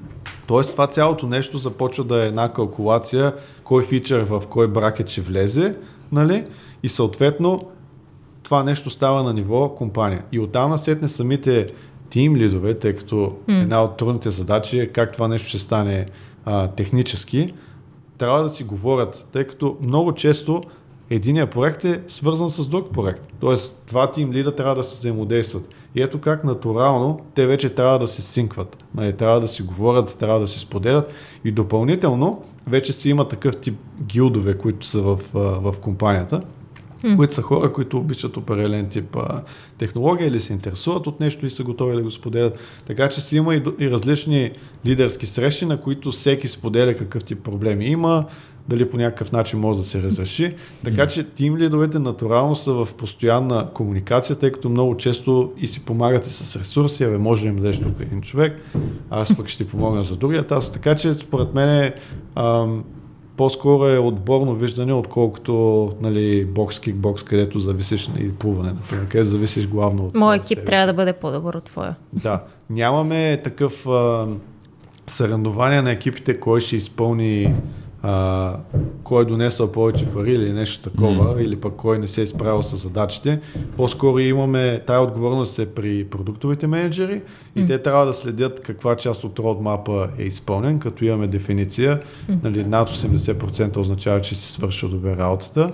Тоест 0.46 0.72
това 0.72 0.86
цялото 0.86 1.26
нещо 1.26 1.58
започва 1.58 2.04
да 2.04 2.24
е 2.24 2.26
една 2.26 2.52
калкулация, 2.52 3.32
кой 3.64 3.84
фичър 3.84 4.24
в 4.24 4.42
кой 4.50 4.68
бракет 4.68 5.08
ще 5.08 5.20
влезе, 5.20 5.76
нали? 6.12 6.44
и 6.82 6.88
съответно 6.88 7.62
това 8.42 8.62
нещо 8.62 8.90
става 8.90 9.22
на 9.22 9.32
ниво 9.32 9.74
компания. 9.74 10.24
И 10.32 10.40
оттам 10.40 10.70
насетне 10.70 11.08
самите 11.08 11.68
тим 12.14 12.36
лидове, 12.36 12.74
тъй 12.74 12.92
като 12.96 13.36
М. 13.48 13.54
една 13.54 13.84
от 13.84 13.96
трудните 13.96 14.30
задачи 14.30 14.80
е 14.80 14.86
как 14.86 15.12
това 15.12 15.28
нещо 15.28 15.48
ще 15.48 15.58
стане 15.58 16.06
а, 16.44 16.68
технически, 16.68 17.52
трябва 18.18 18.42
да 18.42 18.50
си 18.50 18.64
говорят, 18.64 19.26
тъй 19.32 19.44
като 19.46 19.76
много 19.82 20.12
често 20.12 20.62
единият 21.10 21.50
проект 21.50 21.84
е 21.84 22.00
свързан 22.08 22.50
с 22.50 22.66
друг 22.66 22.92
проект. 22.92 23.32
Тоест, 23.40 23.84
два 23.86 24.12
тим 24.12 24.32
лида 24.32 24.56
трябва 24.56 24.74
да 24.74 24.84
се 24.84 24.98
взаимодействат. 24.98 25.68
И 25.94 26.02
ето 26.02 26.20
как 26.20 26.44
натурално 26.44 27.20
те 27.34 27.46
вече 27.46 27.68
трябва 27.68 27.98
да 27.98 28.08
се 28.08 28.22
синкват. 28.22 28.84
Нали, 28.94 29.12
трябва 29.12 29.40
да 29.40 29.48
си 29.48 29.62
говорят, 29.62 30.16
трябва 30.18 30.40
да 30.40 30.46
си 30.46 30.58
споделят 30.58 31.12
и 31.44 31.52
допълнително 31.52 32.42
вече 32.66 32.92
си 32.92 33.10
има 33.10 33.28
такъв 33.28 33.56
тип 33.56 33.78
гилдове, 34.02 34.58
които 34.58 34.86
са 34.86 35.02
в, 35.02 35.20
в 35.34 35.74
компанията, 35.80 36.40
М. 37.04 37.16
които 37.16 37.34
са 37.34 37.42
хора, 37.42 37.72
които 37.72 37.98
обичат 37.98 38.36
определен 38.36 38.88
тип 38.88 39.16
а, 39.16 39.42
технология 39.78 40.28
или 40.28 40.40
се 40.40 40.52
интересуват 40.52 41.06
от 41.06 41.20
нещо 41.20 41.46
и 41.46 41.50
са 41.50 41.62
готови 41.62 41.96
да 41.96 42.02
го 42.02 42.10
споделят. 42.10 42.58
Така 42.86 43.08
че 43.08 43.20
си 43.20 43.36
има 43.36 43.54
и, 43.54 43.62
и 43.78 43.90
различни 43.90 44.50
лидерски 44.86 45.26
срещи, 45.26 45.66
на 45.66 45.80
които 45.80 46.10
всеки 46.10 46.48
споделя 46.48 46.94
какъв 46.94 47.24
тип 47.24 47.42
проблеми 47.42 47.86
има, 47.86 48.24
дали 48.68 48.90
по 48.90 48.96
някакъв 48.96 49.32
начин 49.32 49.60
може 49.60 49.78
да 49.78 49.84
се 49.84 50.02
разреши. 50.02 50.54
Така 50.84 51.06
че 51.06 51.24
тим 51.24 51.56
лидовете 51.56 51.98
натурално 51.98 52.56
са 52.56 52.72
в 52.72 52.88
постоянна 52.94 53.68
комуникация, 53.74 54.36
тъй 54.36 54.52
като 54.52 54.68
много 54.68 54.96
често 54.96 55.52
и 55.58 55.66
си 55.66 55.84
помагате 55.84 56.30
с 56.30 56.56
ресурси, 56.56 57.04
абе 57.04 57.18
може 57.18 57.42
да 57.42 57.48
им 57.48 57.56
дадеш 57.56 57.80
тук 57.80 58.00
един 58.00 58.20
човек, 58.20 58.62
аз 59.10 59.36
пък 59.36 59.48
ще 59.48 59.64
ти 59.64 59.70
помогна 59.70 60.04
за 60.04 60.16
другия 60.16 60.44
аз. 60.50 60.72
Така 60.72 60.94
че 60.94 61.14
според 61.14 61.54
мен 61.54 61.68
е, 61.68 61.94
ам, 62.34 62.84
по-скоро 63.36 63.88
е 63.88 63.98
отборно 63.98 64.54
виждане, 64.54 64.92
отколкото 64.92 65.92
нали, 66.00 66.44
бокс, 66.44 66.78
кикбокс, 66.78 67.22
където 67.22 67.58
зависиш 67.58 68.10
и 68.20 68.32
плуване, 68.32 68.68
например, 68.68 69.08
където 69.08 69.28
зависиш 69.28 69.68
главно 69.68 70.06
от 70.06 70.14
Моят 70.14 70.42
а, 70.42 70.44
екип 70.44 70.64
трябва 70.64 70.86
да 70.86 70.92
бъде 70.92 71.12
по-добър 71.12 71.54
от 71.54 71.64
твоя. 71.64 71.96
да, 72.12 72.42
нямаме 72.70 73.40
такъв 73.44 73.86
а, 73.86 74.26
съревнование 75.06 75.82
на 75.82 75.90
екипите, 75.90 76.40
кой 76.40 76.60
ще 76.60 76.76
изпълни, 76.76 77.54
а, 78.06 78.56
кой 79.04 79.22
е 79.22 79.24
донесъл 79.24 79.72
повече 79.72 80.06
пари 80.06 80.32
или 80.32 80.52
нещо 80.52 80.90
такова, 80.90 81.42
или 81.42 81.56
пък 81.56 81.74
кой 81.76 81.98
не 81.98 82.06
се 82.06 82.22
е 82.22 82.26
справил 82.26 82.62
с 82.62 82.76
задачите. 82.76 83.40
По-скоро 83.76 84.18
имаме, 84.18 84.82
тая 84.86 85.00
отговорност 85.00 85.58
е 85.58 85.66
при 85.66 86.04
продуктовите 86.04 86.66
менеджери 86.66 87.22
и 87.56 87.66
те 87.66 87.82
трябва 87.82 88.06
да 88.06 88.12
следят 88.12 88.60
каква 88.60 88.96
част 88.96 89.24
от 89.24 89.38
родмапа 89.38 90.08
е 90.18 90.22
изпълнен, 90.22 90.78
като 90.78 91.04
имаме 91.04 91.26
дефиниция. 91.26 92.00
Нали, 92.42 92.64
над 92.64 92.90
80% 92.90 93.76
означава, 93.76 94.20
че 94.20 94.34
си 94.34 94.52
свършил 94.52 94.88
добре 94.88 95.16
работата. 95.16 95.70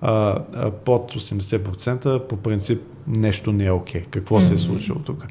А, 0.00 0.38
а 0.54 0.70
под 0.70 1.12
80% 1.14 2.26
по 2.26 2.36
принцип 2.36 2.82
нещо 3.06 3.52
не 3.52 3.64
е 3.64 3.72
окей. 3.72 4.04
Какво 4.10 4.40
се 4.40 4.54
е 4.54 4.58
случило 4.58 4.98
тук? 4.98 5.26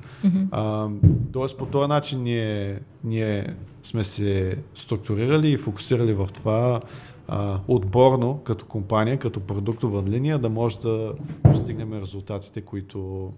А, 0.52 0.89
тоест 1.31 1.57
по 1.57 1.65
този 1.65 1.88
начин 1.88 2.23
ние, 2.23 2.80
ние 3.03 3.56
сме 3.84 4.03
се 4.03 4.57
структурирали 4.76 5.52
и 5.52 5.57
фокусирали 5.57 6.14
в 6.14 6.30
това 6.34 6.81
а, 7.27 7.60
отборно 7.68 8.41
като 8.44 8.65
компания, 8.65 9.19
като 9.19 9.39
продуктова 9.39 10.03
линия, 10.03 10.39
да 10.39 10.49
може 10.49 10.80
да 10.80 11.14
постигнем 11.44 12.02
резултатите, 12.02 12.61
които 12.61 13.31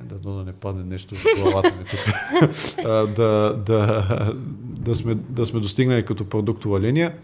е, 0.00 0.04
да, 0.04 0.18
да 0.18 0.44
не 0.44 0.52
падне 0.52 0.84
нещо 0.84 1.14
в 1.14 1.42
главата 1.42 1.74
ми 1.78 1.84
тук. 1.84 2.00
А, 2.84 3.06
да, 3.06 3.62
да, 3.66 4.34
да, 4.62 4.94
сме, 4.94 5.14
да 5.14 5.46
сме 5.46 5.60
достигнали 5.60 6.04
като 6.04 6.24
продуктова 6.24 6.80
линия, 6.80 7.14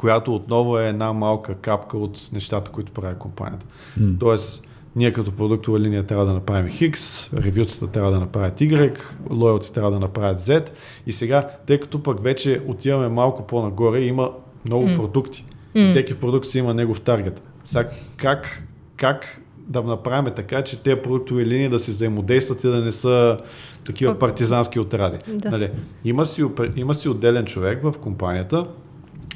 която 0.00 0.34
отново 0.34 0.78
е 0.78 0.88
една 0.88 1.12
малка 1.12 1.54
капка 1.54 1.98
от 1.98 2.28
нещата, 2.32 2.70
които 2.70 2.92
прави 2.92 3.14
компанията. 3.18 3.66
Mm. 4.00 4.20
Тоест, 4.20 4.68
ние 4.96 5.12
като 5.12 5.32
продуктова 5.32 5.80
линия 5.80 6.06
трябва 6.06 6.26
да 6.26 6.32
направим 6.32 6.72
X, 6.72 7.28
ревютата 7.42 7.86
трябва 7.86 8.10
да 8.10 8.20
направят 8.20 8.60
Y, 8.60 8.98
лоялти 9.30 9.72
трябва 9.72 9.90
да 9.90 10.00
направят 10.00 10.40
Z 10.40 10.70
и 11.06 11.12
сега, 11.12 11.48
тъй 11.66 11.80
като 11.80 12.02
пък 12.02 12.22
вече 12.22 12.62
отиваме 12.66 13.08
малко 13.08 13.46
по-нагоре, 13.46 14.00
има 14.00 14.30
много 14.66 14.86
mm. 14.86 14.96
продукти. 14.96 15.44
Mm. 15.76 15.90
Всеки 15.90 16.14
продукт 16.14 16.46
си 16.46 16.58
има 16.58 16.74
негов 16.74 17.00
таргет. 17.00 17.42
Сега, 17.64 17.88
как, 18.16 18.62
как 18.96 19.40
да 19.68 19.82
направим 19.82 20.32
така, 20.36 20.62
че 20.62 20.82
тези 20.82 20.96
продуктови 20.96 21.46
линии 21.46 21.68
да 21.68 21.78
си 21.78 21.90
взаимодействат 21.90 22.64
и 22.64 22.68
да 22.68 22.80
не 22.84 22.92
са 22.92 23.38
такива 23.84 24.18
партизански 24.18 24.78
отради. 24.78 25.18
Да. 25.28 25.50
Нали? 25.50 25.70
Има, 26.04 26.26
си, 26.26 26.44
има 26.76 26.94
си 26.94 27.08
отделен 27.08 27.44
човек 27.44 27.82
в 27.82 27.94
компанията, 28.00 28.66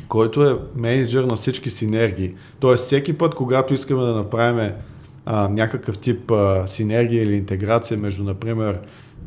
който 0.08 0.44
е 0.44 0.58
менеджер 0.76 1.24
на 1.24 1.36
всички 1.36 1.70
синергии. 1.70 2.34
Тоест 2.60 2.84
всеки 2.84 3.12
път, 3.12 3.34
когато 3.34 3.74
искаме 3.74 4.02
да 4.02 4.14
направим 4.14 4.72
а, 5.26 5.48
някакъв 5.48 5.98
тип 5.98 6.30
а, 6.30 6.66
синергия 6.66 7.22
или 7.22 7.34
интеграция 7.34 7.98
между, 7.98 8.24
например, 8.24 8.78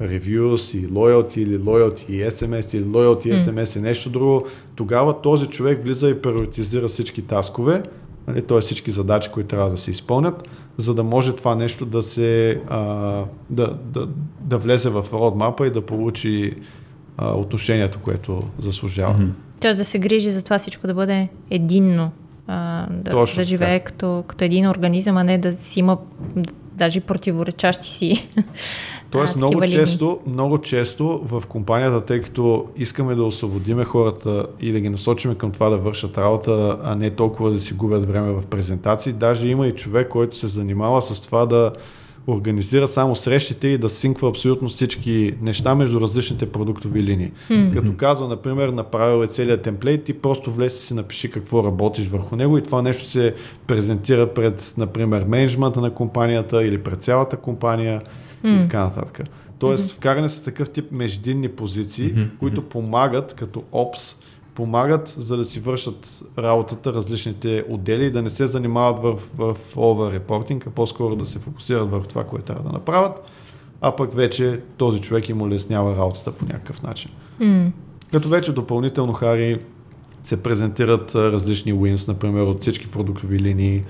reviews 0.02 0.78
и 0.78 0.88
loyalty 0.88 1.38
или 1.38 1.60
loyalty 1.60 2.10
и 2.10 2.24
SMS 2.24 2.78
или 2.78 2.86
loyalty 2.86 3.28
и 3.28 3.34
SMS 3.34 3.64
mm. 3.64 3.78
и 3.78 3.82
нещо 3.82 4.10
друго, 4.10 4.46
тогава 4.76 5.22
този 5.22 5.46
човек 5.46 5.84
влиза 5.84 6.10
и 6.10 6.22
приоритизира 6.22 6.88
всички 6.88 7.22
таскове, 7.22 7.84
нали, 8.28 8.42
т.е. 8.42 8.62
всички 8.62 8.92
задачи, 8.92 9.30
които 9.34 9.48
трябва 9.48 9.70
да 9.70 9.78
се 9.78 9.92
изпълнят, 9.92 10.50
за 10.78 10.94
да 10.94 11.04
може 11.04 11.36
това 11.36 11.56
нещо 11.56 11.86
да 11.86 12.04
се 12.04 12.62
а, 12.70 12.80
да, 13.50 13.78
да, 13.84 14.08
да 14.42 14.58
влезе 14.58 14.90
в 14.90 15.06
родмапа 15.14 15.68
и 15.68 15.72
да 15.72 15.82
получи 15.82 16.56
а, 17.18 17.34
отношението, 17.34 18.00
което 18.00 18.44
заслужава. 18.60 19.16
Mm-hmm. 19.16 19.32
Тоест 19.62 19.78
да 19.78 19.86
се 19.86 20.00
грижи 20.00 20.32
за 20.32 20.44
това 20.44 20.58
всичко 20.58 20.88
да 20.88 20.94
бъде 20.94 21.28
единно, 21.50 22.12
а, 22.48 22.88
да, 22.90 23.12
Точно, 23.12 23.42
да 23.42 23.44
живее 23.44 23.80
като, 23.80 24.24
като 24.28 24.44
един 24.44 24.70
организъм, 24.70 25.18
а 25.18 25.24
не 25.24 25.38
да 25.38 25.54
си 25.54 25.80
има 25.80 25.98
даже 26.74 27.00
противоречащи 27.02 27.88
си. 27.88 28.30
Тоест 29.12 29.34
а, 29.36 29.38
много 29.38 29.62
често, 29.66 30.20
много 30.28 30.62
често 30.62 31.22
в 31.24 31.44
компанията, 31.48 32.06
тъй 32.06 32.22
като 32.22 32.68
искаме 32.78 33.16
да 33.16 33.24
освободиме 33.24 33.84
хората 33.84 34.48
и 34.60 34.72
да 34.72 34.80
ги 34.80 34.90
насочиме 34.90 35.36
към 35.36 35.52
това 35.52 35.70
да 35.70 35.78
вършат 35.78 36.18
работа, 36.18 36.78
а 36.84 36.96
не 36.96 37.10
толкова 37.10 37.52
да 37.52 37.60
си 37.60 37.74
губят 37.74 38.06
време 38.06 38.32
в 38.32 38.46
презентации, 38.46 39.14
даже 39.14 39.48
има 39.48 39.68
и 39.68 39.76
човек, 39.76 40.10
който 40.10 40.38
се 40.38 40.48
занимава 40.48 41.02
с 41.02 41.22
това 41.22 41.46
да 41.46 41.72
организира 42.28 42.88
само 42.88 43.16
срещите 43.16 43.68
и 43.68 43.78
да 43.78 43.90
синква 43.90 44.30
абсолютно 44.30 44.70
всички 44.70 45.34
неща 45.42 45.76
между 45.76 46.02
различните 46.02 46.52
продуктови 46.52 47.04
линии. 47.04 47.32
Mm-hmm. 47.50 47.74
Като 47.74 47.94
казва, 47.98 48.28
например, 48.28 48.70
направил 48.70 49.24
е 49.24 49.28
целият 49.28 49.62
темплейт, 49.62 50.04
ти 50.04 50.14
просто 50.14 50.52
влез 50.52 50.84
и 50.84 50.86
си 50.86 50.94
напиши 50.94 51.32
какво 51.32 51.64
работиш 51.64 52.08
върху 52.08 52.36
него 52.36 52.58
и 52.58 52.64
това 52.64 52.82
нещо 52.82 53.10
се 53.10 53.36
презентира 53.68 54.34
пред, 54.34 54.74
например, 54.78 55.24
менеджмента 55.28 55.82
на 55.82 55.94
компанията 55.94 56.66
или 56.66 56.78
пред 56.78 57.02
цялата 57.02 57.38
компания 57.38 58.02
mm-hmm. 58.02 58.58
и 58.58 58.62
така 58.62 58.84
нататък. 58.84 59.30
Тоест, 59.60 59.86
mm-hmm. 59.86 59.96
вкаране 59.96 60.30
с 60.30 60.44
такъв 60.44 60.70
тип 60.70 60.92
междинни 60.92 61.50
позиции, 61.50 62.14
mm-hmm. 62.14 62.38
които 62.40 62.62
помагат 62.62 63.34
като 63.34 63.64
опс 63.72 64.16
помагат, 64.58 65.08
за 65.08 65.38
да 65.38 65.46
си 65.46 65.60
вършат 65.60 66.24
работата 66.38 66.94
различните 66.94 67.64
отдели 67.70 68.06
и 68.06 68.12
да 68.12 68.22
не 68.22 68.30
се 68.30 68.48
занимават 68.48 69.04
в, 69.04 69.20
в 69.38 69.76
over 69.76 70.20
reporting, 70.20 70.68
а 70.68 70.70
по-скоро 70.70 71.16
да 71.16 71.26
се 71.26 71.40
фокусират 71.40 71.92
върху 71.92 72.08
това, 72.08 72.24
което 72.24 72.46
трябва 72.46 72.64
да 72.64 72.70
направят, 72.70 73.22
а 73.82 73.96
пък 73.96 74.14
вече 74.14 74.62
този 74.78 75.00
човек 75.00 75.30
им 75.30 75.42
улеснява 75.42 75.98
работата 75.98 76.32
по 76.32 76.46
някакъв 76.46 76.84
начин. 76.84 77.12
Mm. 77.42 77.72
Като 78.12 78.30
вече 78.30 78.52
допълнително, 78.52 79.14
Хари, 79.14 79.60
се 80.24 80.44
презентират 80.44 81.16
различни 81.16 81.74
wins, 81.74 82.08
например, 82.08 82.42
от 82.42 82.62
всички 82.62 82.88
продуктови 82.88 83.40
линии, 83.40 83.84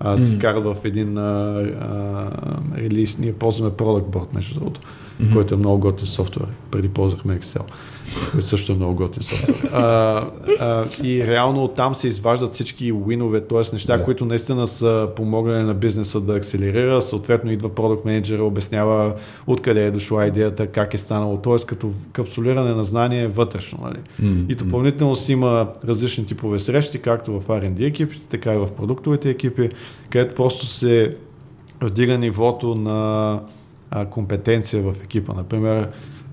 а, 0.00 0.18
се 0.18 0.24
mm. 0.24 0.38
вкарат 0.38 0.64
в 0.64 0.76
един 0.84 1.18
а, 1.18 1.62
а, 1.80 2.30
релиз. 2.76 3.18
Ние 3.18 3.32
ползваме 3.32 3.70
Product 3.70 4.10
Board, 4.10 4.34
между 4.34 4.54
другото, 4.54 4.80
mm-hmm. 4.80 5.32
който 5.32 5.54
е 5.54 5.58
много 5.58 5.78
готин 5.78 6.06
софтуер. 6.06 6.48
Преди 6.70 6.88
ползвахме 6.88 7.40
Excel 7.40 7.62
който 8.30 8.46
също 8.46 8.72
е 8.72 8.74
много 8.74 8.94
готин 8.94 9.22
софтуер. 9.22 9.70
А, 9.72 10.26
а, 10.60 10.84
и 11.02 11.26
реално 11.26 11.68
там 11.68 11.94
се 11.94 12.08
изваждат 12.08 12.52
всички 12.52 12.92
уинове, 12.92 13.40
т.е. 13.40 13.58
неща, 13.72 13.98
yeah. 13.98 14.04
които 14.04 14.24
наистина 14.24 14.66
са 14.66 15.08
помогнали 15.16 15.62
на 15.62 15.74
бизнеса 15.74 16.20
да 16.20 16.36
акселерира. 16.36 17.02
Съответно 17.02 17.52
идва 17.52 17.74
продукт 17.74 18.04
менеджера, 18.04 18.44
обяснява 18.44 19.14
откъде 19.46 19.86
е 19.86 19.90
дошла 19.90 20.26
идеята, 20.26 20.66
как 20.66 20.94
е 20.94 20.98
станало. 20.98 21.36
Т.е. 21.36 21.66
като 21.66 21.90
капсулиране 22.12 22.74
на 22.74 22.84
знание 22.84 23.28
вътрешно. 23.28 23.78
Нали? 23.82 23.98
Mm-hmm. 24.22 24.52
И 24.52 24.54
допълнително 24.54 25.16
си 25.16 25.32
има 25.32 25.68
различни 25.84 26.26
типове 26.26 26.58
срещи, 26.58 26.98
както 26.98 27.40
в 27.40 27.46
R&D 27.46 27.86
екипите, 27.86 28.26
така 28.26 28.54
и 28.54 28.58
в 28.58 28.68
продуктовите 28.76 29.30
екипи, 29.30 29.70
където 30.10 30.36
просто 30.36 30.66
се 30.66 31.16
вдига 31.80 32.18
нивото 32.18 32.74
на 32.74 33.40
а, 33.90 34.06
компетенция 34.06 34.82
в 34.82 34.94
екипа. 35.04 35.32
Например, 35.32 35.88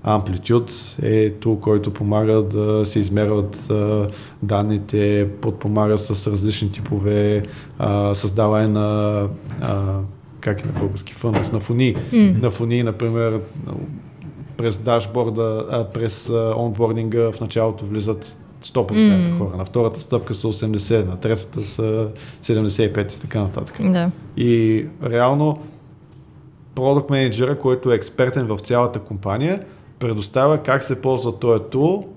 Amplitude 0.08 1.02
е 1.02 1.30
тул, 1.30 1.60
който 1.60 1.94
помага 1.94 2.42
да 2.42 2.86
се 2.86 2.98
измерват 2.98 3.70
а, 3.70 4.08
данните, 4.42 5.28
подпомага 5.40 5.98
с 5.98 6.30
различни 6.30 6.72
типове 6.72 7.42
а, 7.78 8.14
създаване 8.14 8.68
на 8.68 9.28
а, 9.60 9.98
как 10.40 10.64
е 10.64 10.66
на 10.66 10.72
български 10.72 11.14
фънус, 11.14 11.52
на 11.52 11.60
фони. 11.60 11.94
Mm. 11.94 12.42
На 12.42 12.50
фони, 12.50 12.82
например, 12.82 13.40
през 14.56 14.78
дашборда, 14.78 15.66
а, 15.70 15.84
през 15.84 16.30
а, 16.30 16.54
онбординга 16.58 17.32
в 17.32 17.40
началото 17.40 17.86
влизат 17.86 18.38
100% 18.64 18.92
mm. 18.92 19.38
хора. 19.38 19.56
На 19.56 19.64
втората 19.64 20.00
стъпка 20.00 20.34
са 20.34 20.46
80, 20.46 21.06
на 21.06 21.16
третата 21.16 21.62
са 21.62 22.10
75 22.42 23.16
и 23.16 23.20
така 23.20 23.40
нататък. 23.40 23.76
Да. 23.92 24.10
И 24.36 24.84
реално 25.04 25.58
продукт 26.74 27.10
менеджера, 27.10 27.58
който 27.58 27.92
е 27.92 27.94
експертен 27.94 28.46
в 28.46 28.58
цялата 28.58 28.98
компания, 28.98 29.60
предоставя 29.98 30.62
как 30.62 30.82
се 30.82 31.00
ползва 31.00 31.38
този 31.38 31.62
тул 31.70 32.08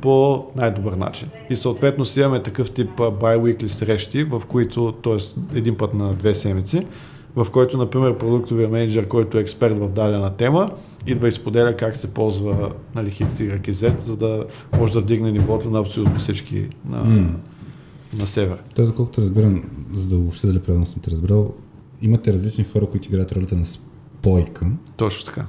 по 0.00 0.46
най-добър 0.56 0.92
начин. 0.92 1.28
И 1.50 1.56
съответно 1.56 2.04
си 2.04 2.20
имаме 2.20 2.42
такъв 2.42 2.70
тип 2.70 2.90
bi-weekly 2.96 3.66
срещи, 3.66 4.24
в 4.24 4.42
които, 4.48 4.92
т.е. 4.92 5.16
един 5.58 5.76
път 5.76 5.94
на 5.94 6.14
две 6.14 6.34
седмици, 6.34 6.86
в 7.36 7.46
който, 7.50 7.76
например, 7.76 8.18
продуктовия 8.18 8.68
менеджер, 8.68 9.08
който 9.08 9.38
е 9.38 9.40
експерт 9.40 9.78
в 9.78 9.88
дадена 9.88 10.30
тема, 10.36 10.70
идва 11.06 11.28
и 11.28 11.32
споделя 11.32 11.76
как 11.76 11.96
се 11.96 12.14
ползва 12.14 12.72
нали, 12.94 13.10
Y 13.10 13.68
и 13.68 13.74
Z, 13.74 13.98
за 13.98 14.16
да 14.16 14.44
може 14.78 14.92
да 14.92 15.00
вдигне 15.00 15.32
нивото 15.32 15.70
на 15.70 15.78
абсолютно 15.78 16.18
всички 16.18 16.68
на, 16.88 17.04
mm. 17.04 17.28
на 18.18 18.26
север. 18.26 18.58
Тоест, 18.74 18.94
колкото 18.94 19.20
разбирам, 19.20 19.62
за 19.92 20.08
да 20.08 20.16
въобще 20.16 20.46
дали 20.46 20.58
правилно 20.58 20.86
съм 20.86 21.02
те 21.02 21.10
разбрал, 21.10 21.54
имате 22.02 22.32
различни 22.32 22.64
хора, 22.64 22.86
които 22.86 23.08
играят 23.08 23.32
ролята 23.32 23.56
на 23.56 23.66
спойка. 23.66 24.66
Точно 24.96 25.24
така. 25.24 25.46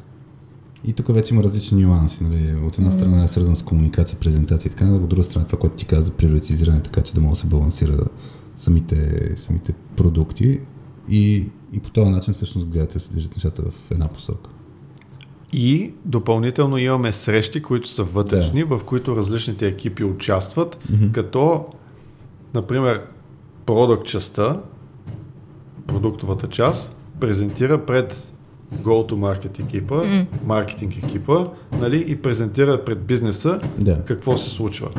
И 0.86 0.94
тук 0.94 1.14
вече 1.14 1.34
има 1.34 1.44
различни 1.44 1.84
нюанси. 1.84 2.24
Нали? 2.24 2.56
От 2.66 2.78
една 2.78 2.92
страна 2.92 3.24
е 3.24 3.28
свързан 3.28 3.56
с 3.56 3.64
комуникация, 3.64 4.20
презентация 4.20 4.70
и 4.70 4.72
така, 4.72 4.86
от 4.86 5.10
друга 5.10 5.24
страна 5.24 5.46
това, 5.46 5.60
което 5.60 5.76
ти 5.76 5.86
каза, 5.86 6.12
приоритизиране, 6.12 6.82
така 6.82 7.02
че 7.02 7.14
да 7.14 7.22
може 7.22 7.34
да 7.34 7.40
се 7.40 7.48
балансира 7.48 7.98
самите, 8.58 9.32
самите 9.36 9.74
продукти 9.96 10.60
и, 11.10 11.50
и 11.74 11.80
по 11.80 11.90
този 11.90 12.12
начин 12.12 12.34
всъщност 12.34 12.68
гледате 12.68 13.00
се 13.00 13.12
движат 13.12 13.36
нещата 13.36 13.62
в 13.62 13.92
една 13.92 14.08
посока. 14.08 14.50
И 15.54 15.94
допълнително 16.06 16.78
имаме 16.78 17.12
срещи, 17.12 17.62
които 17.62 17.90
са 17.90 18.04
вътрешни, 18.04 18.66
да. 18.66 18.78
в 18.78 18.84
които 18.84 19.16
различните 19.16 19.68
екипи 19.68 20.04
участват, 20.04 20.80
mm-hmm. 20.92 21.12
като, 21.12 21.66
например, 22.54 23.02
продукт 23.66 24.08
частта, 24.08 24.62
продуктовата 25.88 26.48
част, 26.48 26.96
презентира 27.20 27.86
пред 27.86 28.32
go-to-market 28.74 29.60
екипа, 29.60 29.96
mm. 29.96 30.26
маркетинг 30.46 30.98
екипа, 30.98 31.46
нали, 31.80 32.06
и 32.08 32.16
презентират 32.16 32.86
пред 32.86 33.00
бизнеса 33.06 33.60
да. 33.78 34.02
какво 34.06 34.38
се 34.38 34.50
случва. 34.50 34.90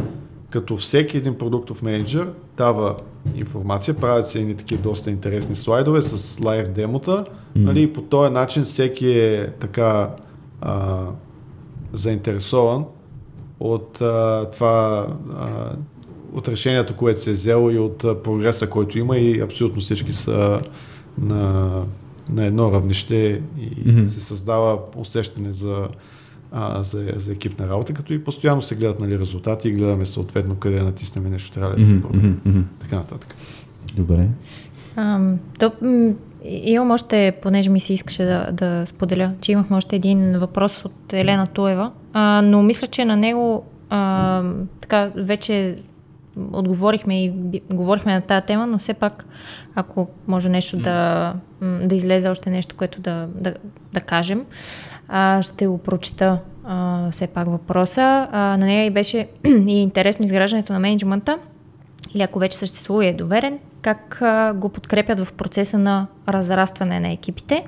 Като 0.51 0.77
всеки 0.77 1.17
един 1.17 1.39
продуктов 1.39 1.83
менеджер 1.83 2.31
дава 2.57 2.97
информация, 3.35 3.95
правят 3.95 4.27
се 4.27 4.41
едни 4.41 4.55
такива 4.55 4.83
доста 4.83 5.11
интересни 5.11 5.55
слайдове 5.55 6.03
с 6.03 6.45
лайв 6.45 6.69
демота, 6.69 7.25
mm. 7.25 7.25
нали, 7.55 7.83
и 7.83 7.93
по 7.93 8.03
този 8.03 8.33
начин 8.33 8.63
всеки 8.63 9.11
е 9.11 9.51
така 9.61 10.11
а, 10.61 11.07
заинтересован 11.93 12.85
от 13.61 14.01
а, 14.01 14.47
това 14.53 15.07
а, 15.39 15.73
от 16.33 16.49
решението, 16.49 16.97
което 16.97 17.21
се 17.21 17.31
е 17.31 17.33
взело 17.33 17.71
и 17.71 17.79
от 17.79 18.05
а, 18.05 18.23
прогреса, 18.23 18.71
който 18.71 18.99
има 18.99 19.17
и 19.17 19.41
абсолютно 19.41 19.81
всички 19.81 20.13
са 20.13 20.61
на 21.19 21.71
на 22.31 22.45
едно 22.45 22.73
равнище 22.73 23.43
и 23.59 23.71
mm-hmm. 23.71 24.05
се 24.05 24.21
създава 24.21 24.79
усещане 24.97 25.53
за, 25.53 25.89
а, 26.53 26.83
за, 26.83 27.13
за 27.17 27.33
екипна 27.33 27.69
работа, 27.69 27.95
като 27.95 28.13
и 28.13 28.25
постоянно 28.25 28.63
се 28.63 28.75
гледат 28.75 29.01
нали, 29.01 29.19
резултати 29.19 29.69
и 29.69 29.73
гледаме 29.73 30.07
съответно 30.07 30.57
къде 30.57 30.83
натиснем 30.83 31.31
нещо, 31.31 31.51
трябва 31.51 31.77
да 31.77 31.87
се. 31.87 31.93
Mm-hmm. 31.93 32.63
Така 32.81 32.97
нататък. 32.97 33.35
Добре. 33.97 34.29
А, 34.97 35.33
то, 35.59 35.73
имам 36.45 36.91
още, 36.91 37.33
понеже 37.43 37.71
ми 37.71 37.81
се 37.81 37.93
искаше 37.93 38.25
да, 38.25 38.53
да 38.53 38.87
споделя, 38.87 39.33
че 39.41 39.53
имахме 39.53 39.77
още 39.77 39.97
един 39.97 40.39
въпрос 40.39 40.85
от 40.85 41.13
Елена 41.13 41.47
Туева, 41.47 41.93
а, 42.13 42.43
но 42.43 42.63
мисля, 42.63 42.87
че 42.87 43.05
на 43.05 43.17
него 43.17 43.65
а, 43.91 44.43
така 44.81 45.11
вече 45.17 45.79
отговорихме 46.53 47.25
и 47.25 47.33
говорихме 47.73 48.15
на 48.15 48.21
тази 48.21 48.47
тема, 48.47 48.67
но 48.67 48.79
все 48.79 48.95
пак, 48.95 49.27
ако 49.75 50.09
може 50.27 50.49
нещо 50.49 50.77
да, 50.77 51.35
да 51.61 51.95
излезе 51.95 52.29
още 52.29 52.51
нещо, 52.51 52.77
което 52.77 53.01
да, 53.01 53.29
да, 53.35 53.55
да 53.93 54.01
кажем, 54.01 54.45
а, 55.09 55.43
ще 55.43 55.67
го 55.67 55.79
прочита 55.79 56.39
а, 56.65 57.11
все 57.11 57.27
пак 57.27 57.49
въпроса. 57.49 58.29
А, 58.33 58.39
на 58.57 58.67
нея 58.67 58.87
и 58.87 58.91
беше 58.91 59.29
и 59.47 59.83
интересно 59.83 60.25
изграждането 60.25 60.73
на 60.73 60.79
менеджмента, 60.79 61.39
или 62.15 62.23
ако 62.23 62.39
вече 62.39 62.57
съществува 62.57 63.05
и 63.05 63.09
е 63.09 63.15
доверен, 63.15 63.59
как 63.83 64.23
а, 64.23 64.53
го 64.55 64.69
подкрепят 64.69 65.21
в 65.21 65.33
процеса 65.33 65.79
на 65.79 66.07
разрастване 66.29 67.01
на 67.01 67.13
екипите. 67.13 67.65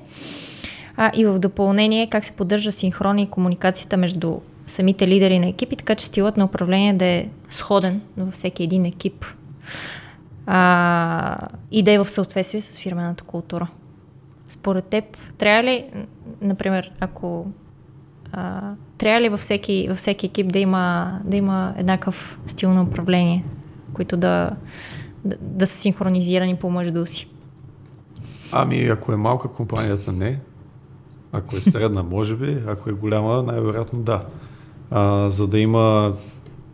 А, 0.97 1.11
и 1.15 1.27
в 1.27 1.39
допълнение 1.39 2.11
как 2.11 2.25
се 2.25 2.33
поддържа 2.33 2.73
синхрон 2.73 3.19
и 3.19 3.31
комуникацията 3.31 3.97
между 3.97 4.39
самите 4.71 5.09
лидери 5.09 5.39
на 5.39 5.47
екипи, 5.47 5.77
така 5.77 5.95
че 5.95 6.05
стилът 6.05 6.37
на 6.37 6.45
управление 6.45 6.93
да 6.93 7.05
е 7.05 7.29
сходен 7.49 8.01
във 8.17 8.35
всеки 8.35 8.63
един 8.63 8.85
екип 8.85 9.25
а, 10.47 11.37
и 11.71 11.83
да 11.83 11.93
е 11.93 11.99
в 11.99 12.11
съответствие 12.11 12.61
с 12.61 12.79
фирмената 12.79 13.25
култура. 13.25 13.69
Според 14.49 14.85
теб, 14.85 15.05
трябва 15.39 15.65
ли, 15.65 15.85
например, 16.43 16.93
ако 17.01 17.47
а, 18.33 18.73
трябва 18.99 19.21
ли 19.21 19.29
във 19.29 19.41
всеки, 19.41 19.87
във 19.89 19.99
всеки 19.99 20.27
екип 20.27 20.53
да 20.53 20.59
има, 20.59 21.19
да 21.25 21.37
има 21.37 21.75
еднакъв 21.77 22.39
стил 22.47 22.75
на 22.75 22.83
управление, 22.83 23.45
които 23.93 24.17
да, 24.17 24.51
да, 25.25 25.37
да 25.41 25.67
са 25.67 25.79
синхронизирани 25.79 26.57
помежду 26.57 27.07
си? 27.07 27.29
Ами, 28.53 28.85
ако 28.85 29.13
е 29.13 29.17
малка 29.17 29.49
компанията, 29.49 30.13
не. 30.13 30.41
Ако 31.33 31.57
е 31.57 31.61
средна, 31.61 32.03
може 32.03 32.37
би. 32.37 32.59
Ако 32.67 32.91
е 32.91 32.93
голяма, 32.93 33.43
най-вероятно 33.43 34.03
да. 34.03 34.25
А, 34.91 35.31
за 35.31 35.47
да 35.47 35.59
има 35.59 36.15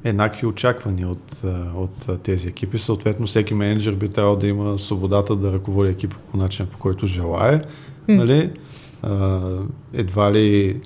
еднакви 0.04 0.46
очаквания 0.46 1.08
от, 1.08 1.42
от 1.76 2.22
тези 2.22 2.48
екипи. 2.48 2.78
Съответно, 2.78 3.26
всеки 3.26 3.54
менеджер 3.54 3.94
би 3.94 4.08
трябвало 4.08 4.36
да 4.36 4.46
има 4.46 4.78
свободата 4.78 5.36
да 5.36 5.52
ръководи 5.52 5.90
екипа 5.90 6.16
по 6.30 6.36
начин, 6.36 6.66
по 6.66 6.78
който 6.78 7.06
желае. 7.06 7.58
Mm. 8.08 8.16
Нали? 8.16 8.50
А, 9.02 9.40
едва 9.92 10.32
ли 10.32 10.80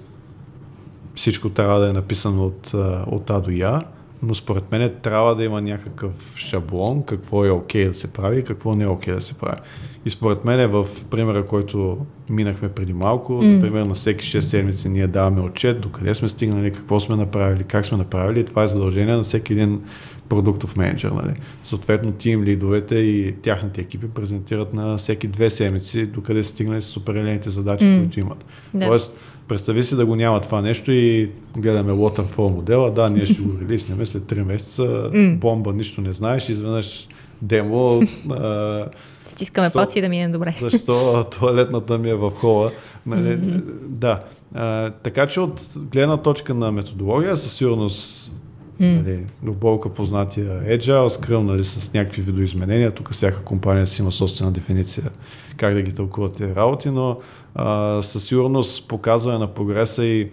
всичко 1.15 1.51
трябва 1.51 1.81
да 1.81 1.89
е 1.89 1.93
написано 1.93 2.45
от, 2.45 2.75
от 3.07 3.31
А 3.31 3.41
до 3.41 3.51
Я, 3.51 3.83
но 4.23 4.35
според 4.35 4.73
мен 4.73 4.93
трябва 5.03 5.37
да 5.37 5.45
има 5.45 5.61
някакъв 5.61 6.37
шаблон, 6.37 7.03
какво 7.03 7.45
е 7.45 7.51
окей 7.51 7.85
okay 7.85 7.89
да 7.89 7.95
се 7.95 8.13
прави 8.13 8.39
и 8.39 8.45
какво 8.45 8.75
не 8.75 8.85
е 8.85 8.87
окей 8.87 9.13
okay 9.13 9.17
да 9.17 9.23
се 9.23 9.35
прави. 9.35 9.59
И 10.07 10.11
според 10.11 10.45
мен 10.45 10.71
в 10.71 10.87
примера, 11.11 11.47
който 11.47 11.99
минахме 12.31 12.69
преди 12.69 12.93
малко, 12.93 13.33
mm. 13.33 13.55
например 13.55 13.83
на 13.83 13.95
всеки 13.95 14.25
6 14.25 14.41
седмици 14.41 14.89
ние 14.89 15.07
даваме 15.07 15.41
отчет, 15.41 15.81
докъде 15.81 16.15
сме 16.15 16.29
стигнали, 16.29 16.73
какво 16.73 17.01
сме 17.01 17.17
направили, 17.17 17.65
как 17.65 17.87
сме 17.87 17.99
направили. 17.99 18.45
Това 18.45 18.63
е 18.63 18.69
задължение 18.69 19.15
на 19.15 19.23
всеки 19.23 19.53
един 19.53 19.81
продуктов 20.29 20.77
менеджер. 20.77 21.11
Нали. 21.11 21.35
Съответно, 21.63 22.13
тим 22.13 22.45
лидовете 22.45 22.97
и 22.97 23.33
тяхните 23.33 23.81
екипи 23.81 24.09
презентират 24.09 24.75
на 24.75 24.97
всеки 24.97 25.29
две 25.29 25.51
седмици, 25.51 26.07
докъде 26.07 26.45
са 26.45 26.51
стигнали 26.51 26.83
с 26.83 26.97
определените 26.97 27.51
задачи, 27.51 27.85
mm. 27.85 27.99
които 28.01 28.21
имат. 28.21 28.45
Да. 28.75 28.87
Тоест, 28.87 29.17
представи 29.51 29.85
си 29.85 29.97
да 29.97 30.07
го 30.07 30.17
няма 30.17 30.41
това 30.41 30.63
нещо 30.63 30.93
и 30.93 31.31
гледаме 31.57 31.93
Waterfall 31.93 32.55
модела, 32.55 32.91
да, 32.91 33.11
ние 33.11 33.27
ще 33.27 33.43
го 33.43 33.59
релиснем 33.61 34.07
след 34.07 34.23
3 34.23 34.43
месеца, 34.43 35.11
бомба, 35.15 35.73
нищо 35.73 36.01
не 36.01 36.13
знаеш, 36.13 36.49
изведнъж 36.49 37.09
демо. 37.43 38.03
А, 38.31 38.87
Стискаме 39.27 39.71
палци 39.71 40.01
да 40.01 40.09
мине 40.09 40.29
добре. 40.29 40.57
Защо 40.61 41.25
туалетната 41.25 41.99
ми 41.99 42.11
е 42.11 42.15
в 42.15 42.31
хола. 42.31 42.71
Нали? 43.07 43.29
Mm-hmm. 43.29 43.63
Да. 43.87 44.23
А, 44.55 44.91
така 44.91 45.27
че 45.27 45.41
от 45.41 45.61
гледна 45.93 46.17
точка 46.17 46.55
на 46.55 46.73
методология, 46.73 47.37
със 47.37 47.53
сигурност 47.53 48.33
Mm. 48.81 49.03
Нали, 49.03 49.27
до 49.43 49.81
познатия 49.95 50.79
Agile, 50.79 51.09
Scrum, 51.09 51.43
нали, 51.43 51.65
с 51.65 51.93
някакви 51.95 52.23
видоизменения. 52.23 52.91
Тук 52.91 53.13
всяка 53.13 53.43
компания 53.43 53.87
си 53.87 54.03
има 54.03 54.13
собствена 54.13 54.53
дефиниция 54.53 55.11
как 55.57 55.75
да 55.75 55.83
ги 55.83 55.95
тълкуват 55.95 56.37
тези 56.37 56.55
работи, 56.55 56.91
но 56.91 57.19
а, 57.55 58.03
със 58.03 58.25
сигурност 58.25 58.89
показване 58.89 59.39
на 59.39 59.47
прогреса 59.47 60.05
и 60.05 60.31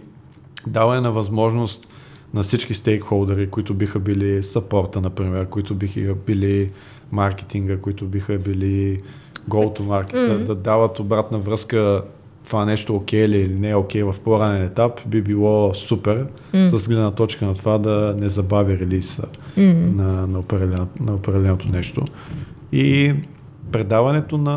даване 0.66 1.00
на 1.00 1.12
възможност 1.12 1.88
на 2.34 2.42
всички 2.42 2.74
стейкхолдери, 2.74 3.50
които 3.50 3.74
биха 3.74 3.98
били 3.98 4.42
сапорта, 4.42 5.00
например, 5.00 5.48
които 5.48 5.74
биха 5.74 6.14
били 6.26 6.70
маркетинга, 7.12 7.76
които 7.76 8.06
биха 8.06 8.38
били 8.38 9.02
go 9.48 9.78
to 9.78 9.80
market, 9.80 10.12
mm-hmm. 10.12 10.44
да 10.44 10.54
дават 10.54 11.00
обратна 11.00 11.38
връзка 11.38 12.02
това 12.48 12.64
нещо 12.64 12.96
окей 12.96 13.24
okay 13.24 13.28
ли 13.28 13.38
или 13.38 13.54
не 13.54 13.70
е 13.70 13.74
окей 13.74 14.02
okay 14.02 14.12
в 14.12 14.20
по-ранен 14.20 14.62
етап, 14.62 15.00
би 15.06 15.22
било 15.22 15.74
супер 15.74 16.26
mm. 16.54 16.66
с 16.66 16.88
гледна 16.88 17.10
точка 17.10 17.46
на 17.46 17.54
това 17.54 17.78
да 17.78 18.14
не 18.18 18.28
забави 18.28 18.78
релиза 18.78 19.22
mm. 19.56 19.94
на, 19.94 20.26
на, 20.26 20.38
определено, 20.38 20.86
на 21.00 21.14
определеното 21.14 21.68
нещо. 21.68 22.04
И 22.72 23.14
предаването 23.72 24.38
на, 24.38 24.56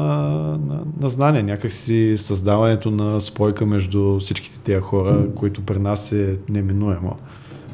на, 0.67 0.81
на 0.99 1.09
знания, 1.09 1.43
някакси 1.43 2.17
създаването 2.17 2.91
на 2.91 3.21
спойка 3.21 3.65
между 3.65 4.19
всичките 4.19 4.59
тези 4.59 4.81
хора, 4.81 5.13
mm. 5.13 5.33
които 5.33 5.61
при 5.61 5.79
нас 5.79 6.11
е 6.11 6.37
неминуемо, 6.49 7.15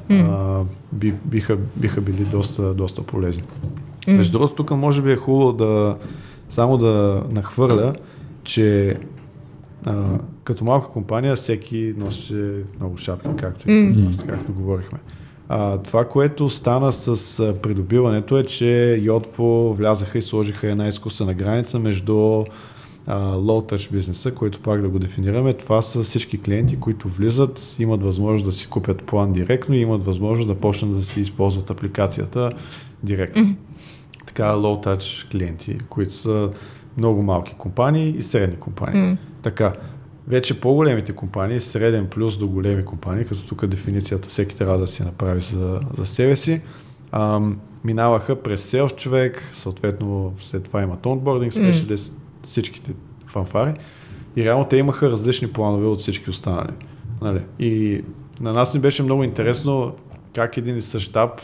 mm. 0.10 0.28
а, 0.30 0.64
би, 0.92 1.14
биха, 1.26 1.58
биха 1.76 2.02
били 2.02 2.26
доста, 2.32 2.74
доста 2.74 3.02
полезни. 3.02 3.44
Mm. 4.08 4.18
Между 4.18 4.32
другото, 4.32 4.56
тук 4.56 4.72
може 4.72 5.02
би 5.02 5.12
е 5.12 5.16
хубаво 5.16 5.54
да 5.54 5.96
само 6.50 6.78
да 6.78 7.24
нахвърля, 7.32 7.94
че 8.44 8.98
а, 9.86 10.20
като 10.44 10.66
малка 10.66 10.88
компания 10.88 11.36
всеки 11.36 11.94
носи 11.98 12.54
много 12.80 12.98
шапки, 12.98 13.28
както, 13.38 13.68
mm. 13.68 14.28
както 14.28 14.54
говорихме. 14.54 15.00
А, 15.50 15.78
това, 15.78 16.06
което 16.06 16.50
стана 16.50 16.92
с 16.92 17.54
придобиването 17.62 18.38
е, 18.38 18.44
че 18.44 19.00
Йодпо 19.04 19.74
влязаха 19.74 20.18
и 20.18 20.22
сложиха 20.22 20.68
една 20.68 20.88
изкуствена 20.88 21.34
граница 21.34 21.80
между 21.80 22.44
low 23.16 23.72
touch 23.72 23.92
бизнеса, 23.92 24.32
който 24.32 24.60
пак 24.60 24.82
да 24.82 24.90
го 24.90 25.00
дефинираме. 25.00 25.54
Това 25.54 25.82
са 25.82 26.04
всички 26.04 26.42
клиенти, 26.42 26.80
които 26.80 27.08
влизат, 27.08 27.76
имат 27.80 28.04
възможност 28.04 28.46
да 28.46 28.52
си 28.52 28.68
купят 28.68 29.04
план 29.04 29.34
директно 29.34 29.76
и 29.76 29.80
имат 29.80 30.06
възможност 30.06 30.48
да 30.48 30.56
почнат 30.56 30.96
да 30.96 31.04
си 31.04 31.22
използват 31.22 31.70
апликацията 31.70 32.50
директно. 33.04 33.44
Mm-hmm. 33.44 33.56
Така 34.26 34.44
low 34.44 34.86
touch 34.86 35.32
клиенти, 35.32 35.78
които 35.90 36.14
са 36.14 36.50
много 36.98 37.22
малки 37.22 37.56
компании 37.58 38.16
и 38.18 38.22
средни 38.22 38.56
компании. 38.56 39.02
Mm. 39.02 39.18
Така, 39.42 39.74
вече 40.28 40.60
по-големите 40.60 41.14
компании, 41.14 41.60
среден 41.60 42.08
плюс 42.08 42.38
до 42.38 42.48
големи 42.48 42.86
компании, 42.86 43.26
като 43.26 43.48
тук 43.48 43.66
дефиницията 43.66 44.28
всеки 44.28 44.56
трябва 44.56 44.78
да 44.78 44.88
си 44.88 45.04
направи 45.04 45.40
за, 45.40 45.80
за 45.98 46.06
себе 46.06 46.36
си, 46.36 46.62
ам, 47.12 47.60
минаваха 47.84 48.42
през 48.42 48.62
селс 48.62 48.96
човек, 48.96 49.44
съответно 49.54 50.34
след 50.42 50.64
това 50.64 50.82
имат 50.82 51.06
онбординг, 51.06 51.54
mm. 51.54 52.12
всичките 52.44 52.94
фанфари 53.26 53.74
и 54.36 54.46
реално 54.46 54.66
те 54.66 54.78
имаха 54.78 55.12
различни 55.12 55.48
планове 55.48 55.88
от 55.88 56.00
всички 56.00 56.30
останали. 56.30 56.74
Нали? 57.22 57.40
И 57.60 58.04
на 58.42 58.54
нас 58.54 58.74
ни 58.74 58.80
беше 58.80 59.04
много 59.04 59.24
интересно 59.24 59.96
как 60.36 60.58
един 60.58 60.78
и 60.78 60.82
същ 60.82 61.10
щаб 61.10 61.42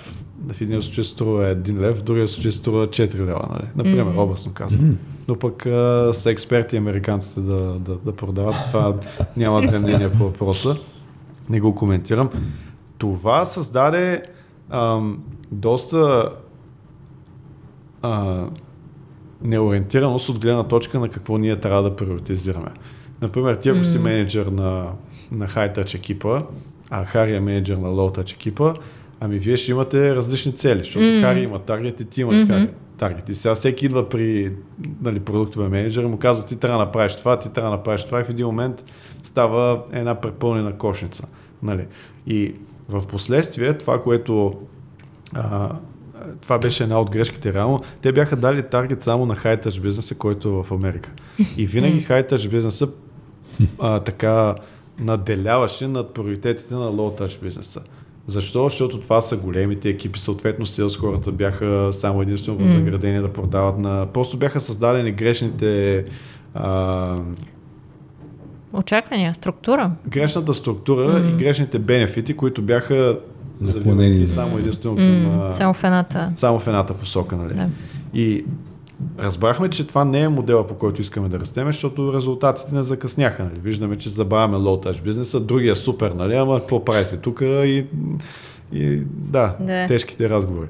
в 0.48 0.62
един 0.62 0.82
случай 0.82 1.04
струва 1.04 1.56
1 1.56 1.80
лев, 1.80 1.98
в 1.98 2.04
другия 2.04 2.28
случай 2.28 2.52
струва 2.52 2.88
4 2.88 3.20
лева, 3.20 3.48
нали? 3.52 3.70
Например, 3.76 4.06
mm-hmm. 4.06 4.20
областно 4.20 4.54
казвам. 4.54 4.82
Mm-hmm. 4.82 5.13
Но 5.28 5.36
пък 5.36 5.66
а, 5.66 6.10
са 6.14 6.32
експерти 6.32 6.78
американците 6.78 7.40
да, 7.40 7.80
да, 7.80 7.96
да 7.96 8.16
продават. 8.16 8.56
Това 8.72 8.96
няма 9.38 9.62
две 9.62 9.80
мнения 9.80 10.12
по 10.12 10.18
въпроса. 10.18 10.78
Не 11.50 11.60
го 11.60 11.76
коментирам. 11.76 12.30
Това 12.98 13.46
създаде 13.46 14.24
ам, 14.70 15.24
доста 15.52 16.30
а, 18.02 18.46
неориентираност 19.42 20.30
от 20.30 20.40
гледна 20.40 20.64
точка 20.64 21.00
на 21.00 21.10
какво 21.10 21.38
ние 21.38 21.56
трябва 21.56 21.84
да 21.84 21.96
приоритизираме. 21.96 22.70
Например, 23.22 23.56
ти 23.56 23.70
ако 23.70 23.84
си 23.84 23.98
менеджер 23.98 24.46
на, 24.46 24.92
на 25.32 25.48
High 25.48 25.78
Touch 25.78 25.96
екипа, 25.96 26.42
а 26.90 27.06
Хари 27.06 27.36
е 27.36 27.40
менеджер 27.40 27.78
на 27.78 27.88
Low 27.88 28.18
Touch 28.18 28.34
екипа, 28.34 28.74
ами 29.20 29.40
вие 29.40 29.58
ще 29.58 29.72
имате 29.72 30.16
различни 30.16 30.56
цели, 30.56 30.80
защото 30.80 31.06
mm. 31.06 31.22
Хари 31.22 31.42
има 31.42 31.60
таргет 31.60 32.02
и 32.02 32.06
ти 32.06 32.22
имаш 32.22 32.36
mm-hmm. 32.36 32.48
таргет. 32.48 32.80
И 33.30 33.36
сега 33.36 33.56
всеки 33.56 33.86
идва 33.86 34.10
при 34.10 34.54
нали, 35.02 35.20
продуктовия 35.20 35.70
менеджер 35.70 36.04
и 36.04 36.08
му 36.08 36.18
казва, 36.18 36.46
ти 36.46 36.56
трябва 36.56 36.80
да 36.80 36.86
направиш 36.86 37.16
това, 37.16 37.40
ти 37.40 37.50
трябва 37.50 37.72
да 37.72 37.78
направиш 37.78 38.06
това 38.06 38.20
и 38.20 38.24
в 38.24 38.30
един 38.30 38.46
момент 38.46 38.86
става 39.24 39.84
една 39.92 40.16
препълнена 40.22 40.78
кошница. 40.78 41.28
Нали. 41.64 41.88
И 42.28 42.56
в 42.90 43.08
последствие 43.08 43.78
това, 43.78 44.04
което 44.04 44.54
а, 45.34 45.76
това 46.42 46.60
беше 46.60 46.84
една 46.84 47.00
от 47.00 47.12
грешките 47.12 47.54
реално. 47.54 47.82
Те 48.02 48.12
бяха 48.12 48.36
дали 48.36 48.64
таргет 48.64 49.02
само 49.02 49.26
на 49.26 49.36
хайтъж 49.36 49.80
бизнеса, 49.80 50.16
който 50.16 50.50
е 50.50 50.64
в 50.64 50.72
Америка. 50.74 51.12
И 51.58 51.66
винаги 51.66 52.02
хайтъж 52.02 52.50
бизнеса 52.50 52.88
а, 53.80 54.00
така 54.00 54.56
наделяваше 55.00 55.88
над 55.88 56.14
приоритетите 56.14 56.74
на 56.74 56.92
touch 56.92 57.42
бизнеса. 57.42 57.82
Защо? 58.28 58.64
Защото 58.64 59.00
това 59.00 59.22
са 59.22 59.38
големите 59.38 59.90
екипи, 59.90 60.20
съответно 60.20 60.66
селс 60.66 60.98
хората 60.98 61.32
бяха 61.32 61.90
само 61.92 62.22
единствено 62.22 62.60
mm. 62.60 62.76
заградени 62.76 63.20
да 63.20 63.34
продават 63.34 63.80
на... 63.80 64.06
Просто 64.14 64.38
бяха 64.38 64.62
създадени 64.62 65.12
грешните... 65.12 66.06
А... 66.54 67.18
Очаквания, 68.74 69.34
структура. 69.34 69.92
Грешната 70.08 70.54
структура 70.54 71.02
mm. 71.02 71.34
и 71.34 71.38
грешните 71.38 71.80
бенефити, 71.80 72.34
които 72.34 72.62
бяха 72.62 73.20
Наклонени. 73.62 74.24
И 74.24 74.28
само 74.28 74.58
единствено 74.58 74.96
към... 74.96 75.06
Mm, 75.06 75.52
само 75.52 75.74
в 75.74 75.84
едната. 75.84 76.32
само 76.36 76.60
в 76.60 76.68
едната 76.68 76.94
посока, 76.94 77.36
нали? 77.36 77.54
Да. 77.54 77.68
И 78.14 78.46
разбрахме, 79.20 79.70
че 79.70 79.88
това 79.88 80.06
не 80.06 80.22
е 80.22 80.30
модела, 80.30 80.68
по 80.68 80.76
който 80.76 81.02
искаме 81.02 81.30
да 81.30 81.40
растеме, 81.40 81.72
защото 81.72 82.14
резултатите 82.14 82.76
не 82.76 82.84
закъсняха. 82.84 83.44
Нали? 83.44 83.60
Виждаме, 83.64 83.98
че 83.98 84.10
забавяме 84.10 84.58
low-touch 84.58 85.04
бизнеса, 85.04 85.40
другия 85.40 85.76
супер, 85.76 86.12
нали? 86.12 86.36
ама 86.36 86.60
какво 86.60 86.86
правите 86.86 87.18
тук 87.18 87.42
и, 87.42 87.86
и 88.74 89.02
да, 89.08 89.56
Да. 89.60 89.88
тежките 89.88 90.30
разговори. 90.30 90.68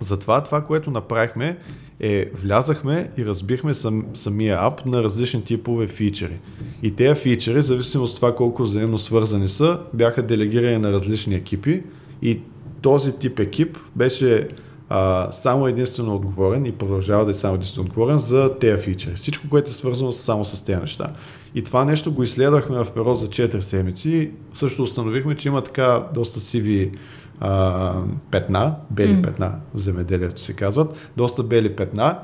Затова 0.00 0.42
това, 0.42 0.60
което 0.60 0.90
направихме 0.90 1.56
е 2.00 2.30
влязахме 2.34 3.10
и 3.18 3.26
разбихме 3.26 3.74
сам, 3.74 4.06
самия 4.14 4.58
ап 4.60 4.86
на 4.86 5.02
различни 5.02 5.44
типове 5.44 5.86
фичери. 5.86 6.38
И 6.82 6.90
тези 6.90 7.20
фичери, 7.20 7.58
в 7.58 7.62
зависимост 7.62 8.12
от 8.12 8.16
това 8.16 8.34
колко 8.34 8.62
взаимно 8.62 8.98
свързани 8.98 9.48
са, 9.48 9.80
бяха 9.94 10.22
делегирани 10.22 10.78
на 10.78 10.92
различни 10.92 11.34
екипи 11.34 11.82
и 12.22 12.40
този 12.82 13.18
тип 13.18 13.38
екип 13.38 13.78
беше 13.96 14.48
а, 14.88 15.32
само 15.32 15.66
единствено 15.66 16.14
отговорен 16.14 16.66
и 16.66 16.72
продължава 16.72 17.24
да 17.24 17.30
е 17.30 17.34
само 17.34 17.54
единствено 17.54 17.84
отговорен 17.84 18.18
за 18.18 18.58
тези 18.60 18.82
фичери. 18.82 19.14
Всичко, 19.14 19.48
което 19.50 19.70
е 19.70 19.72
свързано 19.72 20.12
само 20.12 20.44
с 20.44 20.64
тези 20.64 20.80
неща. 20.80 21.12
И 21.54 21.64
това 21.64 21.84
нещо 21.84 22.12
го 22.12 22.22
изследвахме 22.22 22.84
в 22.84 22.92
период 22.94 23.18
за 23.18 23.26
4 23.26 23.60
седмици. 23.60 24.30
Също 24.54 24.82
установихме, 24.82 25.34
че 25.34 25.48
има 25.48 25.62
така 25.62 26.04
доста 26.14 26.40
сиви 26.40 26.92
а, 27.40 27.92
петна, 28.30 28.74
бели 28.90 29.12
mm. 29.12 29.22
петна 29.22 29.52
в 29.74 29.78
земеделието 29.78 30.40
се 30.40 30.52
казват, 30.52 31.10
доста 31.16 31.42
бели 31.42 31.76
петна, 31.76 32.18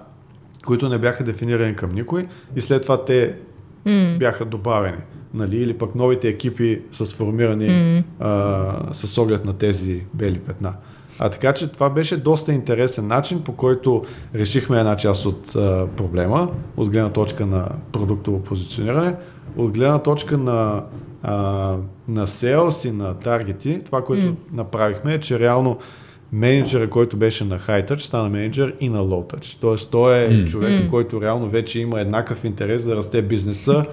които 0.66 0.88
не 0.88 0.98
бяха 0.98 1.24
дефинирани 1.24 1.76
към 1.76 1.94
никой 1.94 2.26
и 2.56 2.60
след 2.60 2.82
това 2.82 3.04
те 3.04 3.36
mm. 3.86 4.18
бяха 4.18 4.44
добавени. 4.44 5.02
Нали? 5.34 5.56
Или 5.56 5.78
пък 5.78 5.94
новите 5.94 6.28
екипи 6.28 6.82
са 6.92 7.06
сформирани 7.06 7.68
mm. 7.68 8.04
а, 8.20 8.94
с 8.94 9.18
оглед 9.18 9.44
на 9.44 9.52
тези 9.52 10.04
бели 10.14 10.38
петна. 10.38 10.74
А 11.18 11.28
така 11.28 11.52
че 11.52 11.66
това 11.66 11.90
беше 11.90 12.16
доста 12.16 12.52
интересен 12.52 13.06
начин, 13.06 13.42
по 13.42 13.52
който 13.52 14.04
решихме 14.34 14.78
една 14.78 14.96
част 14.96 15.26
от 15.26 15.56
а, 15.56 15.86
проблема, 15.96 16.50
от 16.76 16.90
гледна 16.90 17.10
точка 17.10 17.46
на 17.46 17.68
продуктово 17.92 18.42
позициониране, 18.42 19.16
от 19.56 19.74
гледна 19.74 19.98
точка 19.98 20.38
на, 20.38 20.84
а, 21.22 21.36
на 22.08 22.26
sales 22.26 22.88
и 22.88 22.92
на 22.92 23.14
таргети. 23.14 23.80
Това, 23.84 24.04
което 24.04 24.26
mm. 24.26 24.34
направихме 24.52 25.14
е, 25.14 25.20
че 25.20 25.38
реално 25.38 25.78
менеджера, 26.32 26.90
който 26.90 27.16
беше 27.16 27.44
на 27.44 27.58
high 27.58 27.90
touch, 27.90 27.98
стана 27.98 28.28
менеджер 28.28 28.74
и 28.80 28.88
на 28.88 28.98
low 28.98 29.34
touch. 29.34 29.56
Тоест 29.60 29.90
той 29.90 30.18
е 30.18 30.28
mm. 30.28 30.46
човек, 30.46 30.70
mm. 30.70 30.90
който 30.90 31.22
реално 31.22 31.48
вече 31.48 31.80
има 31.80 32.00
еднакъв 32.00 32.44
интерес 32.44 32.84
да 32.84 32.96
расте 32.96 33.22
бизнеса 33.22 33.84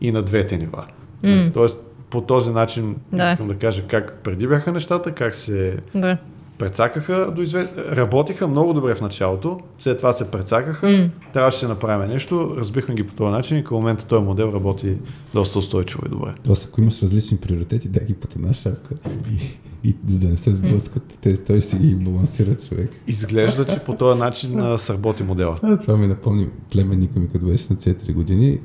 и 0.00 0.12
на 0.12 0.22
двете 0.22 0.56
нива. 0.56 0.86
Mm. 1.24 1.54
Тоест 1.54 1.82
по 2.10 2.20
този 2.20 2.50
начин 2.50 2.96
да. 3.12 3.32
искам 3.32 3.48
да 3.48 3.54
кажа 3.54 3.82
как 3.88 4.20
преди 4.22 4.46
бяха 4.46 4.72
нещата, 4.72 5.12
как 5.12 5.34
се 5.34 5.78
да 5.94 6.18
прецакаха 6.58 7.32
до 7.36 7.42
извест... 7.42 7.74
Работиха 7.78 8.48
много 8.48 8.74
добре 8.74 8.94
в 8.94 9.00
началото, 9.00 9.60
след 9.78 9.96
това 9.96 10.12
се 10.12 10.30
прецакаха, 10.30 10.86
mm. 10.86 11.10
трябваше 11.32 11.66
да 11.66 11.68
направим 11.68 12.08
нещо, 12.08 12.54
разбихме 12.58 12.94
ги 12.94 13.02
по 13.02 13.14
този 13.14 13.30
начин 13.30 13.58
и 13.58 13.64
към 13.64 13.76
момента 13.76 14.06
този 14.06 14.24
модел 14.24 14.50
работи 14.54 14.96
доста 15.34 15.58
устойчиво 15.58 16.02
и 16.06 16.08
добре. 16.08 16.34
Тоест, 16.44 16.68
ако 16.68 16.80
имаш 16.80 17.02
различни 17.02 17.36
приоритети, 17.36 17.88
дай 17.88 18.06
ги 18.06 18.14
под 18.14 18.36
една 18.36 18.52
шапка 18.52 18.94
и, 19.30 19.56
и 19.88 19.96
за 20.06 20.18
да 20.18 20.28
не 20.28 20.36
се 20.36 20.54
сблъскат, 20.54 21.18
те, 21.20 21.36
той 21.36 21.60
ще 21.60 21.70
си 21.70 21.76
ги 21.76 21.94
балансира 21.94 22.54
човек. 22.54 22.90
Изглежда, 23.06 23.64
че 23.64 23.78
по 23.78 23.94
този 23.94 24.20
начин 24.20 24.78
сработи 24.78 25.22
модела. 25.22 25.58
А, 25.62 25.76
това 25.76 25.96
ми 25.96 26.06
напомни 26.06 26.48
племенника 26.72 27.20
ми, 27.20 27.28
като 27.28 27.46
беше 27.46 27.66
на 27.70 27.76
4 27.76 28.12
години 28.12 28.58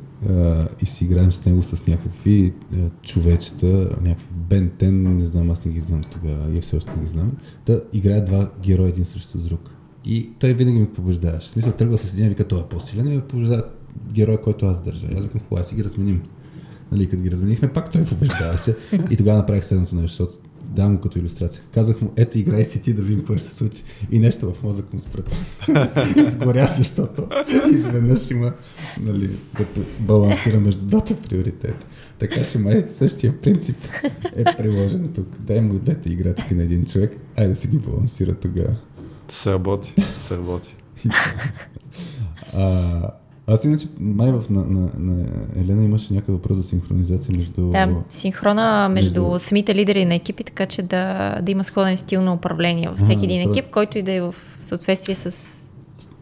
и 0.81 0.85
си 0.85 1.05
играем 1.05 1.31
с 1.31 1.45
него 1.45 1.63
с 1.63 1.87
някакви 1.87 2.53
а, 2.73 2.77
човечета, 3.03 3.97
някакви 4.01 4.27
Бентен, 4.33 5.17
не 5.17 5.27
знам, 5.27 5.51
аз 5.51 5.65
не 5.65 5.71
ги 5.71 5.81
знам 5.81 6.01
тогава, 6.01 6.57
и 6.57 6.61
все 6.61 6.75
още 6.75 6.91
не 6.95 7.01
ги 7.01 7.07
знам, 7.07 7.31
да 7.65 7.83
играят 7.93 8.25
два 8.25 8.51
героя 8.63 8.89
един 8.89 9.05
срещу 9.05 9.37
друг. 9.37 9.69
И 10.05 10.29
той 10.39 10.53
винаги 10.53 10.79
ми 10.79 10.87
побеждаваше. 10.87 11.47
В 11.47 11.51
смисъл, 11.51 11.71
тръгва 11.71 11.97
с 11.97 12.13
един 12.13 12.29
вика, 12.29 12.47
той 12.47 12.59
е 12.59 12.63
по-силен 12.63 13.07
и 13.07 13.15
ме 13.15 13.21
побеждава 13.21 13.63
героя, 14.11 14.41
който 14.41 14.65
аз 14.65 14.81
държа. 14.81 15.07
Аз 15.17 15.23
викам, 15.23 15.41
хубаво, 15.49 15.67
си 15.67 15.75
ги 15.75 15.83
разменим. 15.83 16.23
Нали, 16.91 17.09
като 17.09 17.23
ги 17.23 17.31
разменихме, 17.31 17.73
пак 17.73 17.91
той 17.91 18.05
побеждаваше. 18.05 18.75
и 19.09 19.17
тогава 19.17 19.37
направих 19.37 19.63
следното 19.63 19.95
нещо, 19.95 20.23
защото 20.23 20.49
давам 20.71 20.91
му 20.91 21.01
като 21.01 21.19
иллюстрация. 21.19 21.63
Казах 21.73 22.01
му, 22.01 22.13
ето 22.15 22.37
играй 22.37 22.65
си 22.65 22.81
ти 22.81 22.93
да 22.93 23.01
видим 23.01 23.19
какво 23.19 23.37
ще 23.37 23.47
се 23.47 23.55
случи. 23.55 23.83
И 24.11 24.19
нещо 24.19 24.53
в 24.53 24.63
мозък 24.63 24.93
му 24.93 24.99
спрата. 24.99 25.37
Изгоря 26.19 26.67
се, 26.67 26.77
защото 26.77 27.27
изведнъж 27.71 28.31
има 28.31 28.53
нали, 29.01 29.29
да 29.57 29.65
балансира 29.99 30.59
между 30.59 30.85
двата 30.85 31.15
приоритета. 31.15 31.85
Така 32.19 32.47
че 32.51 32.57
май 32.57 32.85
същия 32.87 33.41
принцип 33.41 33.77
е 34.35 34.43
приложен 34.57 35.09
тук. 35.15 35.27
Дай 35.39 35.61
му 35.61 35.79
двете 35.79 36.09
играчки 36.09 36.53
на 36.55 36.63
един 36.63 36.85
човек, 36.85 37.17
айде 37.37 37.49
да 37.49 37.55
си 37.55 37.67
ги 37.67 37.77
балансира 37.77 38.33
тогава. 38.33 38.75
Се 39.27 39.53
работи, 39.53 39.93
се 40.17 40.37
работи. 40.37 40.75
а, 42.53 43.01
аз 43.53 43.63
иначе, 43.63 43.87
май 43.99 44.31
в, 44.31 44.43
на, 44.49 44.65
на, 44.65 44.89
на 44.97 45.25
Елена 45.55 45.83
имаше 45.83 46.13
някакъв 46.13 46.35
въпрос 46.35 46.57
за 46.57 46.63
синхронизация 46.63 47.37
между... 47.37 47.69
Да, 47.69 47.95
синхрона 48.09 48.89
между, 48.89 49.21
между... 49.21 49.39
самите 49.39 49.75
лидери 49.75 50.05
на 50.05 50.15
екипи, 50.15 50.43
така 50.43 50.65
че 50.65 50.81
да, 50.81 51.35
да 51.41 51.51
има 51.51 51.63
сходен 51.63 51.97
стил 51.97 52.21
на 52.21 52.33
управление 52.33 52.89
във 52.89 52.99
всеки 52.99 53.21
а, 53.21 53.23
един 53.25 53.49
екип, 53.49 53.65
който 53.71 53.97
и 53.97 54.01
да 54.01 54.11
е 54.11 54.21
в 54.21 54.35
съответствие 54.61 55.15
с 55.15 55.57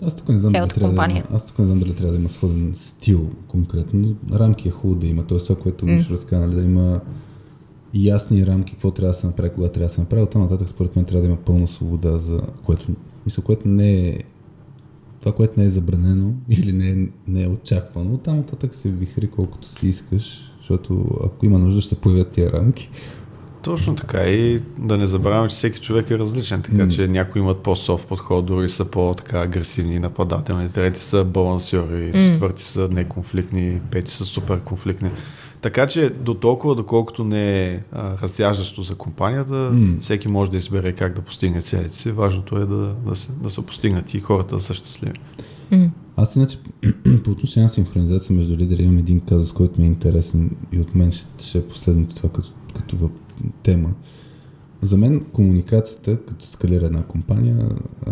аз 0.06 0.16
тук 0.16 0.30
не 0.30 0.40
знам 0.40 0.51
дали 0.53 0.69
трябва 0.69 1.08
да 1.08 1.11
има, 1.11 1.24
аз 1.33 1.45
тук 1.45 1.59
не 1.59 1.66
знам 1.66 1.80
дали 1.80 1.95
трябва 1.95 2.14
да 2.14 2.19
има 2.19 2.30
сходен 2.30 2.72
стил 2.75 3.30
конкретно. 3.48 4.16
Рамки 4.33 4.67
е 4.67 4.72
хубаво 4.72 4.99
да 4.99 5.08
има. 5.08 5.24
Тоест 5.24 5.48
това, 5.48 5.61
което 5.61 5.85
mm. 5.85 5.95
Мишо 5.95 6.14
разказа, 6.14 6.48
нали, 6.48 6.56
да 6.56 6.61
има 6.61 7.01
ясни 7.93 8.45
рамки, 8.45 8.74
какво 8.74 8.91
трябва 8.91 9.14
да 9.14 9.19
се 9.19 9.27
направи, 9.27 9.49
кога 9.49 9.67
трябва 9.67 9.88
да 9.88 9.93
се 9.93 10.01
направи. 10.01 10.24
Оттам 10.24 10.41
нататък, 10.41 10.69
според 10.69 10.95
мен, 10.95 11.06
трябва 11.06 11.22
да 11.22 11.27
има 11.27 11.38
пълна 11.38 11.67
свобода, 11.67 12.17
за 12.17 12.41
което, 12.66 12.88
мисля, 13.25 13.43
което 13.43 13.67
не 13.67 14.08
е 14.08 14.19
това, 15.19 15.31
което 15.31 15.59
не 15.59 15.65
е 15.65 15.69
забранено 15.69 16.33
или 16.49 16.73
не 16.73 16.89
е, 16.89 17.07
не 17.27 17.43
е 17.43 17.48
очаквано, 17.48 18.17
там 18.17 18.38
нататък 18.38 18.75
се 18.75 18.89
вихри 18.89 19.27
колкото 19.27 19.67
си 19.67 19.88
искаш, 19.88 20.53
защото 20.57 21.06
ако 21.25 21.45
има 21.45 21.59
нужда, 21.59 21.81
ще 21.81 21.89
се 21.89 22.01
появят 22.01 22.31
тия 22.31 22.51
рамки. 22.51 22.89
Точно 23.61 23.95
така 23.95 24.23
и 24.23 24.61
да 24.77 24.98
не 24.98 25.07
забравяме, 25.07 25.49
че 25.49 25.56
всеки 25.56 25.80
човек 25.80 26.11
е 26.11 26.19
различен, 26.19 26.61
така 26.61 26.75
mm. 26.83 26.95
че 26.95 27.07
някои 27.07 27.41
имат 27.41 27.59
по-софт 27.59 28.07
подход, 28.07 28.45
други 28.45 28.69
са 28.69 28.85
по-така 28.85 29.41
агресивни 29.41 29.95
и 29.95 29.99
нападателни, 29.99 30.69
трети 30.69 30.99
са 30.99 31.23
балансиори, 31.23 32.11
mm. 32.14 32.31
четвърти 32.31 32.64
са 32.64 32.89
неконфликтни, 32.91 33.81
пети 33.91 34.11
са 34.11 34.25
супер 34.25 34.59
конфликтни. 34.59 35.09
Така 35.62 35.88
че 35.88 36.10
до 36.10 36.34
толкова, 36.34 36.76
доколкото 36.76 37.24
не 37.24 37.64
е 37.64 37.80
а, 37.92 38.18
разяждащо 38.18 38.82
за 38.82 38.96
компанията, 38.96 39.54
mm. 39.54 40.00
всеки 40.00 40.28
може 40.28 40.52
да 40.52 40.58
избере 40.58 40.94
как 40.94 41.16
да 41.16 41.22
постигне 41.22 41.62
целите 41.62 41.96
си. 41.96 42.12
Важното 42.12 42.58
е 42.58 42.66
да, 42.66 42.96
да, 43.08 43.16
се, 43.16 43.32
да 43.32 43.50
се 43.50 43.66
постигнат 43.66 44.14
и 44.14 44.20
хората 44.20 44.56
да 44.56 44.62
са 44.62 44.74
щастливи. 44.74 45.14
Mm. 45.72 45.90
Аз 46.16 46.36
иначе 46.36 46.58
по 47.24 47.32
отношение 47.32 47.66
на 47.66 47.70
синхронизация 47.70 48.36
между 48.36 48.58
лидери 48.58 48.84
имам 48.84 48.98
един 48.98 49.20
казус, 49.20 49.54
който 49.54 49.80
ми 49.80 49.86
е 49.86 49.90
интересен 49.90 50.50
и 50.72 50.80
от 50.80 50.96
мен 50.96 51.12
ще, 51.12 51.44
ще 51.44 51.58
е 51.58 51.68
последното 51.68 52.16
това 52.16 52.30
като, 52.30 52.50
като 52.76 52.98
въп, 52.98 53.12
тема. 53.64 53.94
За 54.82 54.98
мен 54.98 55.26
комуникацията, 55.34 56.18
като 56.26 56.46
скалира 56.46 56.86
една 56.86 57.04
компания, 57.04 57.70
а, 58.08 58.12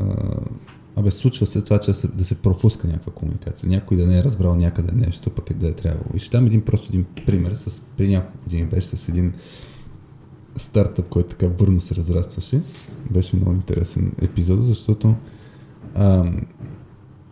абе 0.98 1.12
случва 1.12 1.46
се 1.46 1.62
това, 1.62 1.80
че 1.80 1.92
да 1.92 1.98
се, 1.98 2.08
да 2.08 2.26
се 2.26 2.36
пропуска 2.36 2.88
някаква 2.88 3.14
комуникация. 3.14 3.70
Някой 3.70 3.98
да 3.98 4.08
не 4.08 4.18
е 4.18 4.24
разбрал 4.24 4.56
някъде 4.56 4.92
нещо, 4.96 5.30
пък 5.30 5.50
е 5.50 5.54
да 5.54 5.68
е 5.68 5.74
трябвало. 5.74 6.10
И 6.16 6.20
ще 6.20 6.38
дам 6.38 6.46
един 6.46 6.62
просто 6.62 6.88
един 6.90 7.06
пример. 7.26 7.54
С, 7.54 7.82
при 7.98 8.08
няколко 8.08 8.38
години 8.44 8.66
беше 8.66 8.88
с 8.88 9.10
един 9.10 9.34
стартъп, 10.58 11.10
който 11.10 11.30
така 11.30 11.48
бърно 11.48 11.82
се 11.82 11.96
разрастваше. 11.96 12.62
Беше 13.12 13.36
много 13.36 13.54
интересен 13.54 14.12
епизод, 14.22 14.64
защото 14.64 15.16
а, 15.96 16.32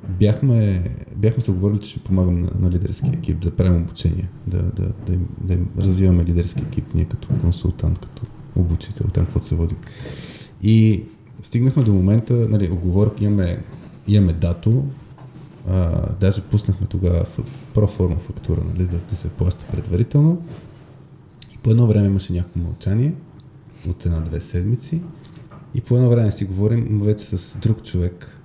бяхме, 0.10 0.84
бяхме 1.16 1.42
се 1.42 1.52
оговорили, 1.52 1.80
че 1.80 1.90
ще 1.90 2.00
помагам 2.00 2.40
на, 2.42 2.50
на 2.60 2.72
лидерския 2.72 3.14
екип 3.14 3.40
да 3.40 3.52
правим 3.52 3.82
обучение, 3.82 4.30
да, 4.48 4.58
да, 4.58 4.92
да, 5.08 5.14
им, 5.14 5.28
да 5.42 5.54
им 5.54 5.70
развиваме 5.78 6.26
лидерски 6.26 6.62
екип, 6.62 6.86
ние 6.96 7.06
като 7.06 7.28
консултант, 7.42 8.00
като 8.00 8.24
обучител, 8.56 9.08
там 9.08 9.26
каквото 9.26 9.46
се 9.46 9.56
водим. 9.56 9.78
И 10.62 11.04
стигнахме 11.46 11.84
до 11.84 11.94
момента, 11.94 12.34
нали, 12.34 12.72
оговорка, 12.72 13.24
имаме, 13.24 13.64
имаме 14.08 14.34
дато, 14.34 14.84
а, 15.70 16.10
даже 16.20 16.42
пуснахме 16.42 16.88
тогава 16.88 17.26
проформа 17.74 18.16
фактура, 18.16 18.62
нали, 18.74 18.86
за 18.86 18.98
да 18.98 19.16
се 19.16 19.30
плаща 19.30 19.66
предварително. 19.72 20.42
И 21.54 21.58
по 21.58 21.70
едно 21.70 21.88
време 21.88 22.08
имаше 22.08 22.34
някакво 22.34 22.60
мълчание 22.60 23.14
от 23.90 24.06
една-две 24.06 24.40
седмици. 24.40 25.02
И 25.74 25.82
по 25.82 25.96
едно 25.96 26.10
време 26.10 26.32
си 26.32 26.46
говорим 26.46 27.02
вече 27.04 27.26
с 27.26 27.58
друг 27.58 27.84
човек, 27.84 28.42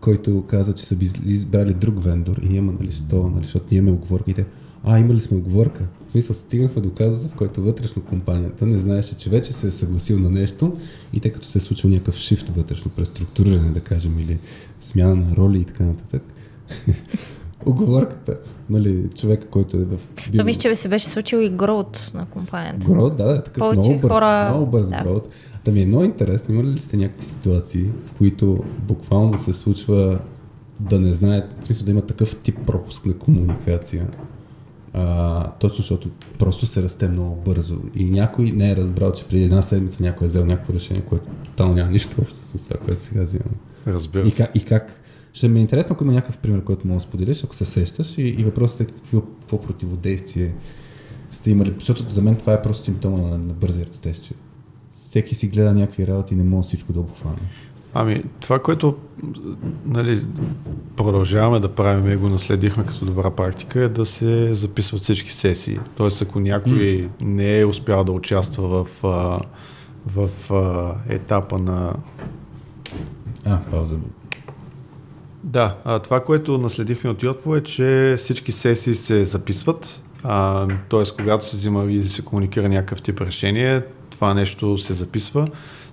който 0.00 0.44
каза, 0.46 0.74
че 0.74 0.84
са 0.84 0.96
избрали 1.24 1.74
друг 1.74 2.04
вендор 2.04 2.36
и 2.42 2.48
няма, 2.48 2.72
нали, 2.72 2.90
що, 2.90 3.28
нали, 3.28 3.44
защото 3.44 3.66
ние 3.70 3.78
имаме 3.78 3.96
оговорките. 3.96 4.46
А, 4.84 4.98
имали 4.98 5.20
сме 5.20 5.36
оговорка. 5.36 5.86
В 6.06 6.10
смисъл, 6.10 6.36
стигнахме 6.36 6.82
до 6.82 6.94
казуса, 6.94 7.28
в 7.28 7.34
който 7.34 7.62
вътрешно 7.62 8.02
компанията 8.02 8.66
не 8.66 8.78
знаеше, 8.78 9.16
че 9.16 9.30
вече 9.30 9.52
се 9.52 9.66
е 9.66 9.70
съгласил 9.70 10.18
на 10.18 10.30
нещо 10.30 10.76
и 11.12 11.20
тъй 11.20 11.32
като 11.32 11.46
се 11.46 11.58
е 11.58 11.60
случил 11.60 11.90
някакъв 11.90 12.16
шифт 12.16 12.48
вътрешно, 12.48 12.90
преструктуриране, 12.90 13.70
да 13.70 13.80
кажем, 13.80 14.18
или 14.18 14.38
смяна 14.80 15.16
на 15.16 15.36
роли 15.36 15.60
и 15.60 15.64
така 15.64 15.84
нататък, 15.84 16.22
оговорката 17.66 18.38
нали, 18.70 19.08
човека, 19.14 19.46
който 19.46 19.76
е 19.76 19.84
в... 19.84 19.98
То 20.36 20.44
мисля, 20.44 20.60
че 20.60 20.76
се 20.76 20.88
беше 20.88 21.06
случил 21.06 21.38
и 21.38 21.50
гроут 21.50 22.10
на 22.14 22.26
компанията. 22.26 22.86
Гроут, 22.86 23.16
да, 23.16 23.24
да, 23.24 23.44
такъв 23.44 23.58
Повече 23.58 23.80
много 23.80 24.00
бърз, 24.00 24.12
хора- 24.12 24.48
много 24.50 24.66
бърз 24.66 24.88
да. 24.88 25.02
гроут. 25.02 25.28
Да 25.64 25.72
ми 25.72 25.82
е 25.82 25.86
много 25.86 26.04
интересно, 26.04 26.54
има 26.54 26.64
ли 26.64 26.78
сте 26.78 26.96
някакви 26.96 27.24
ситуации, 27.24 27.84
в 28.06 28.12
които 28.18 28.64
буквално 28.78 29.30
да 29.30 29.38
се 29.38 29.52
случва 29.52 30.18
да 30.80 31.00
не 31.00 31.12
знаят, 31.12 31.44
в 31.60 31.64
смисъл 31.64 31.84
да 31.84 31.90
има 31.90 32.00
такъв 32.00 32.36
тип 32.36 32.58
пропуск 32.66 33.06
на 33.06 33.14
комуникация, 33.14 34.06
а, 34.92 35.50
точно 35.50 35.76
защото 35.76 36.10
просто 36.38 36.66
се 36.66 36.82
расте 36.82 37.08
много 37.08 37.36
бързо 37.36 37.78
и 37.94 38.04
някой 38.04 38.50
не 38.50 38.70
е 38.70 38.76
разбрал, 38.76 39.12
че 39.12 39.24
преди 39.24 39.44
една 39.44 39.62
седмица 39.62 40.02
някой 40.02 40.26
е 40.26 40.28
взел 40.28 40.46
някакво 40.46 40.72
решение, 40.72 41.02
което 41.02 41.28
тотално 41.44 41.74
няма 41.74 41.90
нищо 41.90 42.16
общо 42.22 42.38
с 42.38 42.62
това, 42.64 42.76
което 42.84 43.02
сега 43.02 43.22
взимаме. 43.22 43.56
Разбира 43.86 44.26
И 44.26 44.30
се. 44.30 44.36
как, 44.36 44.56
и 44.56 44.64
как 44.64 45.00
ще 45.32 45.48
ми 45.48 45.58
е 45.58 45.62
интересно, 45.62 45.92
ако 45.92 46.04
има 46.04 46.12
някакъв 46.12 46.38
пример, 46.38 46.64
който 46.64 46.86
мога 46.86 46.96
да 46.96 47.02
споделиш, 47.02 47.44
ако 47.44 47.54
се 47.54 47.64
сещаш 47.64 48.18
и, 48.18 48.22
и 48.22 48.44
въпросът 48.44 48.80
е 48.80 48.86
какво, 48.86 49.20
какво 49.20 49.60
противодействие 49.60 50.54
сте 51.30 51.50
имали, 51.50 51.74
защото 51.78 52.08
за 52.08 52.22
мен 52.22 52.36
това 52.36 52.52
е 52.54 52.62
просто 52.62 52.84
симптома 52.84 53.18
на, 53.18 53.38
на 53.38 53.54
бързи 53.54 53.86
растеж, 53.86 54.18
че 54.18 54.34
всеки 54.90 55.34
си 55.34 55.48
гледа 55.48 55.74
някакви 55.74 56.06
работи 56.06 56.34
и 56.34 56.36
не 56.36 56.44
може 56.44 56.68
всичко 56.68 56.92
да 56.92 57.00
обхване. 57.00 57.38
Ами, 57.94 58.22
това, 58.40 58.58
което 58.58 58.96
нали, 59.86 60.26
продължаваме 60.96 61.60
да 61.60 61.68
правим 61.68 62.12
и 62.12 62.16
го 62.16 62.28
наследихме 62.28 62.86
като 62.86 63.04
добра 63.04 63.30
практика 63.30 63.80
е 63.80 63.88
да 63.88 64.06
се 64.06 64.54
записват 64.54 65.00
всички 65.00 65.32
сесии. 65.32 65.78
Тоест, 65.96 66.22
ако 66.22 66.40
някой 66.40 67.08
не 67.20 67.58
е 67.58 67.66
успял 67.66 68.04
да 68.04 68.12
участва 68.12 68.84
в, 68.84 69.04
а, 69.04 69.40
в 70.06 70.52
а, 70.52 70.94
етапа 71.14 71.58
на 71.58 71.94
А, 73.44 73.60
пауза. 73.70 73.94
Да, 75.44 75.76
а, 75.84 75.98
това, 75.98 76.20
което 76.20 76.58
наследихме 76.58 77.10
от 77.10 77.22
Йотпо 77.22 77.56
е, 77.56 77.62
че 77.62 78.14
всички 78.18 78.52
сесии 78.52 78.94
се 78.94 79.24
записват, 79.24 80.04
т.е. 80.90 81.04
когато 81.16 81.46
се 81.46 81.56
взима 81.56 81.84
и 81.84 82.04
се 82.04 82.22
комуникира 82.22 82.68
някакъв 82.68 83.02
тип 83.02 83.20
решение, 83.20 83.82
това 84.10 84.34
нещо 84.34 84.78
се 84.78 84.92
записва, 84.92 85.48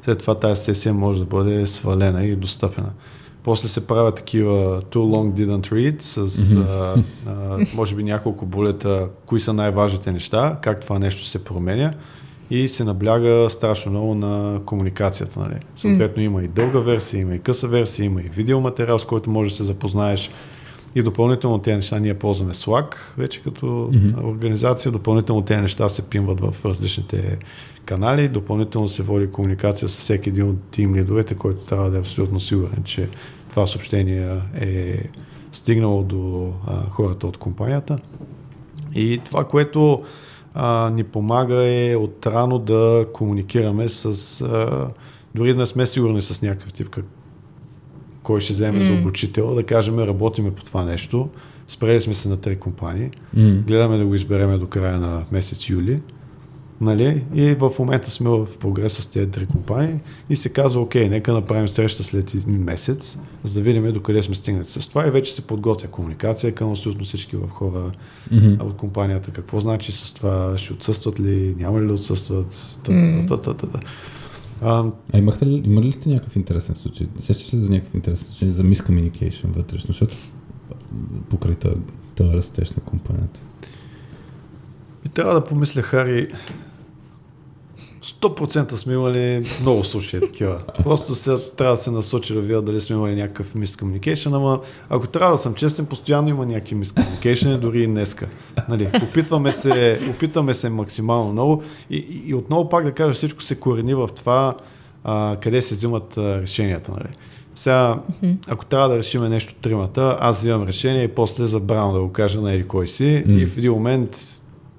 след 0.08 0.20
това 0.20 0.36
тази 0.36 0.64
сесия 0.64 0.94
може 0.94 1.20
да 1.20 1.26
бъде 1.26 1.68
свалена 1.68 2.26
и 2.26 2.36
достъпена. 2.36 2.90
После 3.44 3.68
се 3.68 3.88
правят 3.88 4.16
такива 4.16 4.82
too 4.82 4.98
long 4.98 5.34
didn't 5.34 5.72
read 5.72 6.02
с 6.02 6.52
а, 6.52 7.04
а, 7.28 7.66
може 7.76 7.96
би 7.96 8.04
няколко 8.04 8.46
булета, 8.46 9.08
кои 9.26 9.40
са 9.40 9.54
най-важните 9.54 10.12
неща, 10.12 10.58
как 10.62 10.82
това 10.82 11.00
нещо 11.00 11.26
се 11.26 11.44
променя 11.44 11.94
и 12.50 12.68
се 12.68 12.84
набляга 12.84 13.50
страшно 13.50 13.92
много 13.92 14.16
на 14.16 14.62
комуникацията. 14.66 15.40
Нали? 15.40 15.56
Съответно 15.76 16.24
има 16.24 16.44
и 16.44 16.48
дълга 16.48 16.80
версия, 16.80 17.22
има 17.22 17.36
и 17.36 17.40
къса 17.40 17.68
версия, 17.68 18.06
има 18.06 18.22
и 18.22 18.30
видеоматериал, 18.30 19.00
с 19.00 19.06
който 19.06 19.30
можеш 19.30 19.54
да 19.54 19.58
се 19.58 19.64
запознаеш. 19.64 20.32
И 20.96 21.02
допълнително 21.02 21.60
тези 21.60 21.76
неща 21.76 22.00
ние 22.00 22.14
ползваме 22.14 22.54
Slack, 22.54 22.96
вече 23.18 23.42
като 23.42 23.66
mm-hmm. 23.66 24.26
организация. 24.26 24.92
Допълнително 24.92 25.42
тези 25.42 25.62
неща 25.62 25.90
се 25.90 26.02
пимват 26.02 26.40
в 26.40 26.66
различните 26.66 27.40
канали. 27.88 28.28
Допълнително 28.28 28.88
се 28.88 29.04
води 29.04 29.28
комуникация 29.28 29.90
с 29.90 29.98
всеки 29.98 30.30
един 30.30 30.50
от 30.50 30.58
тим 30.72 30.96
лидовете, 30.96 31.36
който 31.36 31.66
трябва 31.66 31.90
да 31.90 31.98
е 31.98 32.00
абсолютно 32.00 32.40
сигурен, 32.40 32.84
че 32.84 33.10
това 33.50 33.68
съобщение 33.68 34.42
е 34.62 35.10
стигнало 35.52 36.04
до 36.04 36.54
а, 36.68 36.90
хората 36.90 37.28
от 37.28 37.38
компанията. 37.38 38.00
И 38.96 39.20
това, 39.26 39.44
което 39.44 40.04
а, 40.54 40.90
ни 40.90 41.04
помага 41.04 41.68
е 41.68 41.96
отрано 41.96 42.60
да 42.60 43.08
комуникираме 43.14 43.90
с... 43.90 44.06
А, 44.42 44.88
дори 45.36 45.54
да 45.54 45.60
не 45.60 45.66
сме 45.66 45.86
сигурни 45.86 46.22
с 46.22 46.42
някакъв 46.42 46.74
тип 46.74 46.90
как, 46.90 47.06
кой 48.24 48.42
ще 48.42 48.54
вземе 48.54 48.80
mm. 48.80 48.88
за 48.88 49.00
обучител, 49.00 49.56
да 49.56 49.64
кажем, 49.64 50.00
работиме 50.00 50.52
по 50.52 50.64
това 50.64 50.86
нещо. 50.86 51.30
Спрели 51.68 52.02
сме 52.02 52.14
се 52.14 52.30
на 52.30 52.38
три 52.38 52.60
компании. 52.60 53.10
Mm. 53.36 53.62
Гледаме 53.62 53.98
да 53.98 54.06
го 54.06 54.16
избереме 54.16 54.58
до 54.58 54.68
края 54.68 55.00
на 55.00 55.24
месец 55.32 55.70
юли. 55.70 56.02
Нали? 56.82 57.24
И 57.34 57.52
в 57.52 57.72
момента 57.80 58.12
сме 58.12 58.30
в 58.30 58.48
прогрес 58.60 58.94
с 58.94 59.08
тези 59.08 59.32
три 59.32 59.46
компании 59.46 59.96
и 60.30 60.36
се 60.36 60.50
казва, 60.50 60.82
окей, 60.82 61.10
нека 61.10 61.34
направим 61.34 61.68
среща 61.68 62.04
след 62.04 62.34
един 62.34 62.64
месец, 62.64 63.20
за 63.44 63.54
да 63.54 63.62
видим 63.62 63.94
докъде 63.94 64.24
сме 64.24 64.36
стигнали 64.36 64.66
с 64.66 64.90
това 64.90 65.08
и 65.08 65.12
вече 65.12 65.34
се 65.34 65.42
подготвя 65.42 65.88
комуникация 65.88 66.56
към 66.56 66.72
абсолютно 66.72 67.06
всички 67.06 67.36
в 67.36 67.50
хора 67.50 67.92
Mm-hmm. 68.32 68.62
от 68.62 68.78
компанията. 68.78 69.32
Какво 69.32 69.60
значи 69.60 69.92
с 69.92 70.14
това? 70.14 70.58
Ще 70.58 70.74
отсъстват 70.74 71.20
ли? 71.20 71.56
Няма 71.60 71.82
ли 71.82 71.88
да 71.88 71.94
отсъстват? 71.94 72.80
Та, 72.84 72.94
та, 73.28 73.38
та, 73.38 73.54
та, 73.54 73.68
та. 73.68 73.80
А, 74.62 74.92
А 75.14 75.18
имахте 75.18 75.46
ли, 75.46 75.62
имали 75.66 75.86
ли 75.86 75.92
сте 75.94 76.10
някакъв 76.10 76.36
интересен 76.36 76.76
случай? 76.76 77.08
Сещаш 77.18 77.54
ли 77.54 77.58
за 77.58 77.72
някакъв 77.72 77.94
интересен 77.94 78.28
случай 78.28 78.50
за 78.50 78.64
miscommunication 78.64 79.56
вътрешно, 79.56 79.88
защото 79.88 80.16
покрай 81.30 81.56
този, 81.56 81.76
този 82.16 82.38
растеж 82.38 82.72
на 82.72 82.82
компанията? 82.82 83.40
и 85.08 85.10
трябва 85.10 85.34
да 85.34 85.44
помисля, 85.44 85.82
Хари, 85.82 86.28
100% 88.08 88.76
сме 88.76 88.94
имали 88.94 89.44
много 89.62 89.84
случаи 89.84 90.20
такива. 90.20 90.62
Просто 90.84 91.16
сега 91.16 91.38
трябва 91.58 91.74
да 91.74 91.82
се 91.82 91.92
насочи 91.92 92.34
да 92.34 92.42
видя 92.42 92.62
дали 92.62 92.82
сме 92.82 92.96
имали 92.96 93.16
някакъв 93.16 93.54
miscommunication, 93.54 94.36
ама 94.36 94.60
ако 94.90 95.08
трябва 95.08 95.32
да 95.32 95.38
съм 95.38 95.56
честен, 95.56 95.86
постоянно 95.86 96.30
има 96.30 96.46
някакви 96.46 96.76
miscommunication, 96.76 97.58
дори 97.58 97.84
и 97.84 97.88
днеска. 97.88 98.28
Нали, 98.70 98.90
опитваме, 99.04 99.52
се, 99.52 100.00
опитваме 100.10 100.54
се 100.54 100.70
максимално 100.70 101.32
много 101.32 101.64
и, 101.90 101.98
и, 101.98 102.30
и 102.30 102.34
отново 102.34 102.70
пак 102.70 102.86
да 102.86 102.92
кажа, 102.92 103.14
всичко 103.14 103.44
се 103.44 103.56
корени 103.56 103.94
в 103.94 104.10
това 104.16 104.56
а, 105.04 105.38
къде 105.42 105.62
се 105.62 105.76
взимат 105.76 106.18
а, 106.18 106.42
решенията. 106.42 106.92
Нали. 106.92 107.16
Сега, 107.56 108.00
ако 108.48 108.66
трябва 108.66 108.90
да 108.90 108.98
решим 108.98 109.24
нещо 109.24 109.56
тримата, 109.62 110.18
аз 110.20 110.40
взимам 110.40 110.68
решение 110.68 111.04
и 111.04 111.08
после 111.08 111.46
забравям 111.46 111.94
да 111.94 112.00
го 112.00 112.12
кажа 112.12 112.42
на 112.42 112.54
еди 112.54 112.64
кой 112.64 112.88
си 112.88 113.24
М. 113.28 113.34
и 113.34 113.46
в 113.46 113.58
един 113.58 113.72
момент 113.72 114.18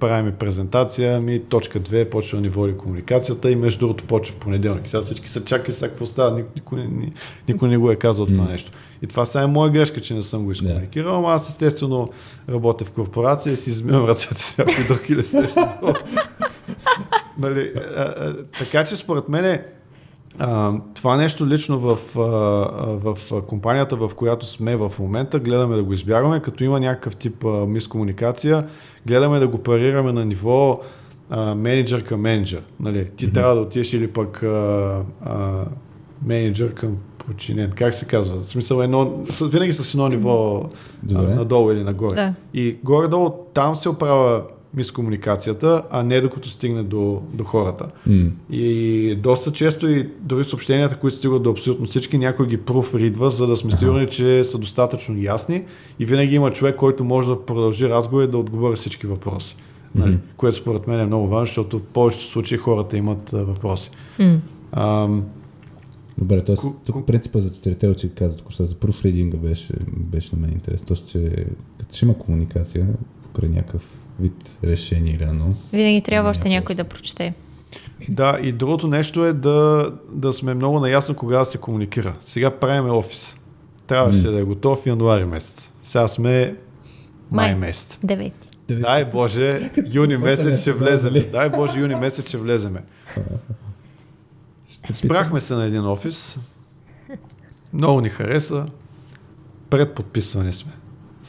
правим 0.01 0.33
презентация, 0.33 1.21
ми 1.21 1.39
точка 1.39 1.81
2 1.81 2.11
почва 2.11 2.39
да 2.39 2.43
ни 2.43 2.49
води 2.49 2.77
комуникацията 2.77 3.51
и 3.51 3.57
между 3.57 3.79
другото 3.79 4.05
почва 4.05 4.35
в 4.35 4.39
понеделник. 4.39 4.89
Сега 4.89 5.03
всички 5.03 5.29
са 5.29 5.45
чакали 5.45 5.73
сега 5.73 5.89
какво 5.89 6.07
става, 6.07 6.37
никой, 6.37 6.85
никой, 6.85 7.13
никой, 7.49 7.69
не 7.69 7.77
го 7.77 7.91
е 7.91 7.97
казал 7.97 8.27
това 8.27 8.45
нещо. 8.45 8.73
И 9.03 9.07
това 9.07 9.27
сега 9.27 9.45
е 9.45 9.47
моя 9.47 9.71
грешка, 9.71 10.01
че 10.01 10.15
не 10.15 10.23
съм 10.23 10.45
го 10.45 10.53
изкомуникирал, 10.53 11.17
ама 11.17 11.33
аз 11.33 11.49
естествено 11.49 12.11
работя 12.49 12.85
в 12.85 12.93
корпорация 12.93 13.53
и 13.53 13.57
си 13.57 13.71
измивам 13.71 14.07
ръцете 14.07 14.43
с 14.43 14.59
някой 14.59 14.85
друг 14.85 15.11
или 15.11 15.27
срещу 15.27 15.61
нали, 17.39 17.73
а, 17.77 18.01
а, 18.01 18.37
така 18.59 18.85
че 18.85 18.97
според 18.97 19.29
мен 19.29 19.45
е, 19.45 19.65
а, 20.39 20.73
това 20.95 21.17
нещо 21.17 21.47
лично 21.47 21.79
в, 21.79 21.99
в 23.05 23.43
компанията, 23.47 23.97
в 23.97 24.11
която 24.17 24.47
сме 24.47 24.77
в 24.77 24.93
момента, 24.99 25.39
гледаме 25.39 25.77
да 25.77 25.83
го 25.83 25.93
избягваме, 25.93 26.41
като 26.41 26.65
има 26.65 26.81
някакъв 26.81 27.17
тип 27.17 27.45
а, 27.45 27.49
мискомуникация, 27.49 28.67
гледаме 29.07 29.39
да 29.39 29.49
го 29.49 29.59
парираме 29.59 30.13
на 30.13 30.25
ниво 30.25 30.81
а, 31.31 31.55
менеджер 31.55 32.05
към 32.05 32.21
менеджер. 32.21 32.63
Нали? 32.81 33.11
Ти 33.17 33.27
mm-hmm. 33.27 33.35
трябва 33.35 33.55
да 33.55 33.61
отидеш 33.61 33.93
или 33.93 34.09
пък 34.09 34.43
а, 34.43 35.03
а, 35.25 35.65
менеджер 36.23 36.75
към 36.75 36.97
подчинен. 37.19 37.71
Как 37.71 37.95
се 37.95 38.07
казва? 38.07 38.41
В 38.41 38.47
смисъл 38.47 38.83
едно, 38.83 39.25
винаги 39.43 39.73
с 39.73 39.95
едно 39.95 40.09
ниво 40.09 40.57
а, 40.57 40.69
Добре. 41.03 41.35
надолу 41.35 41.73
или 41.73 41.83
нагоре. 41.85 42.17
Да. 42.17 42.35
И 42.55 42.77
горе-долу 42.85 43.31
там 43.55 43.77
се 43.77 43.89
оправя 43.89 44.43
мискомуникацията, 44.75 45.83
а 45.91 46.03
не 46.03 46.21
докато 46.21 46.49
стигне 46.49 46.83
до, 46.83 47.23
до 47.35 47.45
хората. 47.45 47.87
М. 48.07 48.31
И 48.51 49.15
доста 49.23 49.53
често 49.53 49.89
и 49.89 50.09
дори 50.21 50.45
съобщенията, 50.45 50.97
които 50.97 51.17
стигат 51.17 51.43
до 51.43 51.51
абсолютно 51.51 51.87
всички, 51.87 52.19
някой 52.19 52.47
ги 52.47 52.57
профридва, 52.57 53.31
за 53.31 53.47
да 53.47 53.57
сме 53.57 53.73
сигурни, 53.73 54.07
че 54.07 54.45
са 54.45 54.59
достатъчно 54.59 55.23
ясни 55.23 55.65
и 55.99 56.05
винаги 56.05 56.35
има 56.35 56.53
човек, 56.53 56.77
който 56.77 57.05
може 57.05 57.29
да 57.29 57.47
продължи 57.47 57.89
разговор 57.89 58.23
и 58.23 58.27
да 58.27 58.39
отговори 58.39 58.77
всички 58.77 59.07
въпроси. 59.07 59.57
Нали? 59.95 60.19
Което 60.37 60.57
според 60.57 60.87
мен 60.87 61.01
е 61.01 61.07
много 61.07 61.29
важно, 61.29 61.47
защото 61.47 61.79
в 61.79 61.83
повечето 61.83 62.25
случаи 62.25 62.59
хората 62.59 62.97
имат 62.97 63.33
а, 63.33 63.45
въпроси. 63.45 63.91
М. 64.19 64.41
Ам, 64.73 65.25
Добре, 66.19 66.45
т.е. 66.45 66.57
Ку- 66.57 66.75
тук 66.85 67.07
принципа 67.07 67.39
за 67.39 67.51
четирите 67.51 67.89
очи 67.89 68.09
каза 68.09 68.37
току-що 68.37 68.65
за 68.65 68.75
профридинга 68.75 69.39
беше, 69.39 69.75
беше 69.97 70.37
на 70.37 70.41
мен 70.43 70.53
интерес. 70.53 70.83
Тоест, 70.83 71.09
че 71.09 71.47
като 71.79 71.97
ще 71.97 72.05
има 72.05 72.19
комуникация 72.19 72.87
покрай 73.23 73.49
някакъв 73.49 73.91
вид 74.21 74.59
решение 74.65 75.13
или 75.13 75.23
анонс. 75.25 75.71
Винаги 75.71 76.03
трябва 76.03 76.31
още 76.31 76.49
някой 76.49 76.75
да 76.75 76.85
прочете. 76.85 77.35
Да, 78.09 78.39
и 78.43 78.53
другото 78.53 78.87
нещо 78.89 79.25
е 79.25 79.33
да, 79.33 79.93
да 80.13 80.33
сме 80.33 80.55
много 80.55 80.81
наясно 80.81 81.15
кога 81.15 81.39
да 81.39 81.45
се 81.45 81.59
комуникира. 81.59 82.17
Сега 82.21 82.51
правиме 82.51 82.91
офис. 82.91 83.37
Трябваше 83.87 84.27
М. 84.27 84.33
да 84.33 84.39
е 84.41 84.45
готов 84.45 84.87
януари 84.87 85.25
месец. 85.25 85.71
Сега 85.83 86.09
сме 86.09 86.57
май, 87.31 87.47
Май. 87.47 87.55
месец. 87.55 87.99
Девети. 88.05 88.49
Дай 88.71 89.05
Боже, 89.05 89.71
юни 89.93 90.17
месец 90.17 90.61
ще 90.61 90.73
влеземе. 90.73 91.21
Дай 91.21 91.51
Боже, 91.51 91.79
юни 91.79 91.95
месец 91.95 92.29
ще 92.29 92.37
влеземе. 92.37 92.83
Спрахме 94.95 95.41
се 95.41 95.55
на 95.55 95.65
един 95.65 95.87
офис. 95.87 96.37
Много 97.73 98.01
ни 98.01 98.09
хареса. 98.09 98.67
Предподписване 99.71 100.53
сме. 100.53 100.73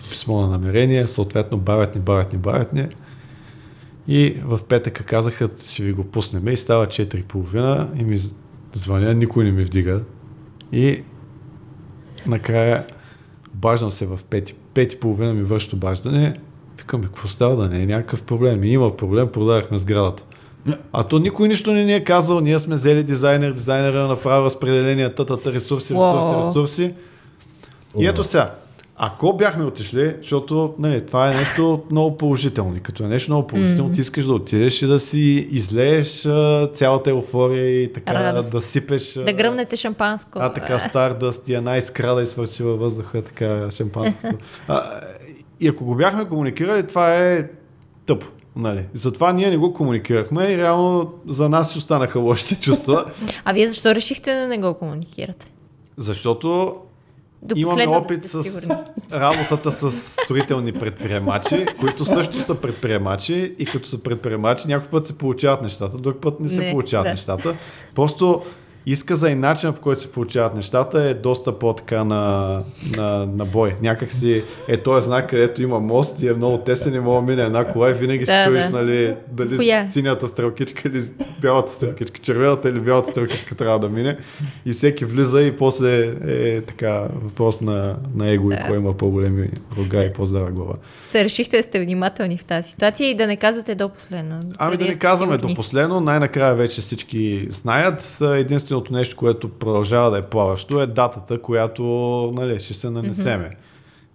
Писмо 0.09 0.41
на 0.41 0.47
намерение, 0.47 1.07
съответно 1.07 1.57
бавят 1.57 1.95
ни, 1.95 2.01
бавят 2.01 2.33
ни, 2.33 2.39
бавят 2.39 2.73
ни. 2.73 2.87
И 4.07 4.35
в 4.45 4.59
петъка 4.63 5.03
казаха, 5.03 5.49
ще 5.69 5.83
ви 5.83 5.93
го 5.93 6.03
пуснем. 6.03 6.47
И 6.47 6.57
става 6.57 6.87
4.30 6.87 8.01
и 8.01 8.03
ми 8.03 8.19
звъня, 8.73 9.13
никой 9.13 9.43
не 9.43 9.51
ми 9.51 9.63
вдига. 9.63 10.01
И 10.71 11.03
накрая 12.27 12.85
обаждам 13.53 13.91
се 13.91 14.05
в 14.05 14.19
5, 14.29 14.53
5.30 14.75 15.31
ми 15.31 15.43
върши 15.43 15.75
обаждане 15.75 16.39
Викаме, 16.79 17.05
какво 17.05 17.27
става 17.27 17.55
да 17.55 17.69
не 17.69 17.83
е 17.83 17.85
някакъв 17.85 18.23
проблем? 18.23 18.63
И 18.63 18.67
има 18.67 18.97
проблем, 18.97 19.27
продавахме 19.27 19.79
сградата. 19.79 20.23
А 20.93 21.03
то 21.03 21.19
никой 21.19 21.47
нищо 21.47 21.71
не 21.71 21.85
ни 21.85 21.93
е 21.93 22.03
казал, 22.03 22.39
ние 22.39 22.59
сме 22.59 22.75
взели 22.75 23.03
дизайнер, 23.03 23.51
дизайнера 23.51 24.07
направи 24.07 24.45
разпределение, 24.45 25.15
тата, 25.15 25.53
ресурси, 25.53 25.93
ресурси, 25.93 26.49
ресурси. 26.49 26.93
И 27.99 28.07
ето 28.07 28.23
сега, 28.23 28.55
ако 29.01 29.33
бяхме 29.33 29.65
отишли, 29.65 30.15
защото 30.17 30.73
нали, 30.79 31.05
това 31.05 31.31
е 31.31 31.35
нещо 31.35 31.83
много 31.91 32.17
положително. 32.17 32.75
И 32.75 32.79
като 32.79 33.03
е 33.03 33.07
нещо 33.07 33.31
много 33.31 33.47
положително, 33.47 33.89
mm-hmm. 33.89 33.95
ти 33.95 34.01
искаш 34.01 34.25
да 34.25 34.33
отидеш 34.33 34.81
и 34.81 34.87
да 34.87 34.99
си 34.99 35.47
излееш 35.51 36.27
цялата 36.73 37.09
еуфория 37.09 37.83
и 37.83 37.93
така 37.93 38.13
Радост. 38.13 38.51
да 38.51 38.61
сипеш. 38.61 39.13
Да 39.13 39.33
гръмнете 39.33 39.75
шампанско. 39.75 40.39
А 40.41 40.53
така 40.53 40.79
Stardust 40.79 41.49
и 41.49 41.53
една 41.53 41.77
искра 41.77 42.15
да 42.15 42.21
изсвърчи 42.21 42.63
във 42.63 42.79
въздуха, 42.79 43.21
така 43.21 43.71
шампанското. 43.71 44.37
а, 44.67 45.01
и 45.59 45.67
ако 45.67 45.85
го 45.85 45.95
бяхме 45.95 46.25
комуникирали, 46.25 46.87
това 46.87 47.15
е 47.15 47.49
тъпо. 48.05 48.27
Нали. 48.55 48.85
Затова 48.93 49.33
ние 49.33 49.49
не 49.49 49.57
го 49.57 49.73
комуникирахме 49.73 50.43
и 50.43 50.57
реално 50.57 51.13
за 51.27 51.49
нас 51.49 51.75
останаха 51.75 52.19
лошите 52.19 52.55
чувства. 52.55 53.05
а 53.45 53.53
вие 53.53 53.69
защо 53.69 53.95
решихте 53.95 54.33
да 54.33 54.47
не 54.47 54.57
го 54.57 54.73
комуникирате? 54.73 55.47
Защото 55.97 56.75
до 57.41 57.55
Имаме 57.57 57.87
опит 57.87 58.25
с 58.25 58.69
работата 59.13 59.71
с 59.71 59.91
строителни 59.91 60.71
предприемачи, 60.71 61.65
които 61.79 62.05
също 62.05 62.39
са 62.39 62.55
предприемачи 62.55 63.55
и 63.59 63.65
като 63.65 63.87
са 63.87 64.03
предприемачи 64.03 64.67
някой 64.67 64.89
път 64.89 65.07
се 65.07 65.17
получават 65.17 65.61
нещата, 65.61 65.97
друг 65.97 66.21
път 66.21 66.39
не 66.39 66.49
се 66.49 66.57
не, 66.57 66.71
получават 66.71 67.05
да. 67.05 67.11
нещата. 67.11 67.55
Просто 67.95 68.41
изказа 68.85 69.29
и 69.29 69.35
начинът 69.35 69.75
по 69.75 69.81
който 69.81 70.01
се 70.01 70.11
получават 70.11 70.55
нещата 70.55 71.03
е 71.03 71.13
доста 71.13 71.59
по-така 71.59 72.03
на, 72.03 72.63
на, 72.97 73.25
на 73.25 73.45
бой. 73.45 73.75
Някак 73.81 74.11
си 74.11 74.43
е 74.67 74.77
този 74.77 75.05
знак, 75.05 75.29
където 75.29 75.61
има 75.61 75.79
мост 75.79 76.21
и 76.21 76.27
е 76.27 76.33
много 76.33 76.57
тесен 76.57 76.95
и 76.95 76.99
мога 76.99 77.21
мине 77.21 77.43
една 77.43 77.65
кола 77.65 77.89
и 77.89 77.93
винаги 77.93 78.23
ще 78.23 78.33
да, 78.33 78.45
чуеш, 78.45 78.65
да. 78.65 78.71
нали, 78.71 79.15
дали 79.31 79.57
Коя? 79.57 79.89
синята 79.89 80.27
стрелкичка 80.27 80.87
или 80.87 81.03
бялата 81.41 81.71
стрелкичка, 81.71 82.19
червената 82.19 82.69
или 82.69 82.79
бялата 82.79 83.11
стрелкичка 83.11 83.55
трябва 83.55 83.79
да 83.79 83.89
мине. 83.89 84.17
И 84.65 84.71
всеки 84.71 85.05
влиза 85.05 85.41
и 85.41 85.57
после 85.57 86.13
е 86.27 86.61
така 86.61 87.07
въпрос 87.23 87.61
на, 87.61 87.95
на 88.15 88.29
его 88.29 88.49
да. 88.49 88.55
и 88.55 88.57
кой 88.67 88.77
има 88.77 88.93
по-големи 88.93 89.49
рога 89.77 90.05
и 90.05 90.13
по-здава 90.13 90.51
глава. 90.51 90.73
Та 91.11 91.23
решихте 91.23 91.57
да 91.57 91.63
сте 91.63 91.79
внимателни 91.79 92.37
в 92.37 92.45
тази 92.45 92.69
ситуация 92.69 93.09
и 93.09 93.15
да 93.15 93.27
не 93.27 93.35
казвате 93.35 93.75
до 93.75 93.89
последно. 93.89 94.41
Ами 94.57 94.77
да 94.77 94.85
не 94.85 94.95
казваме 94.95 95.37
до 95.37 95.55
последно, 95.55 96.01
най-накрая 96.01 96.55
вече 96.55 96.81
всички 96.81 97.47
знаят. 97.49 98.17
Единствено 98.21 98.68
единственото 98.69 98.93
нещо, 98.93 99.15
което 99.15 99.49
продължава 99.49 100.11
да 100.11 100.17
е 100.17 100.21
плаващо 100.21 100.81
е 100.81 100.87
датата, 100.87 101.41
която 101.41 101.83
нали, 102.35 102.59
ще 102.59 102.73
се 102.73 102.89
нанесеме. 102.89 103.49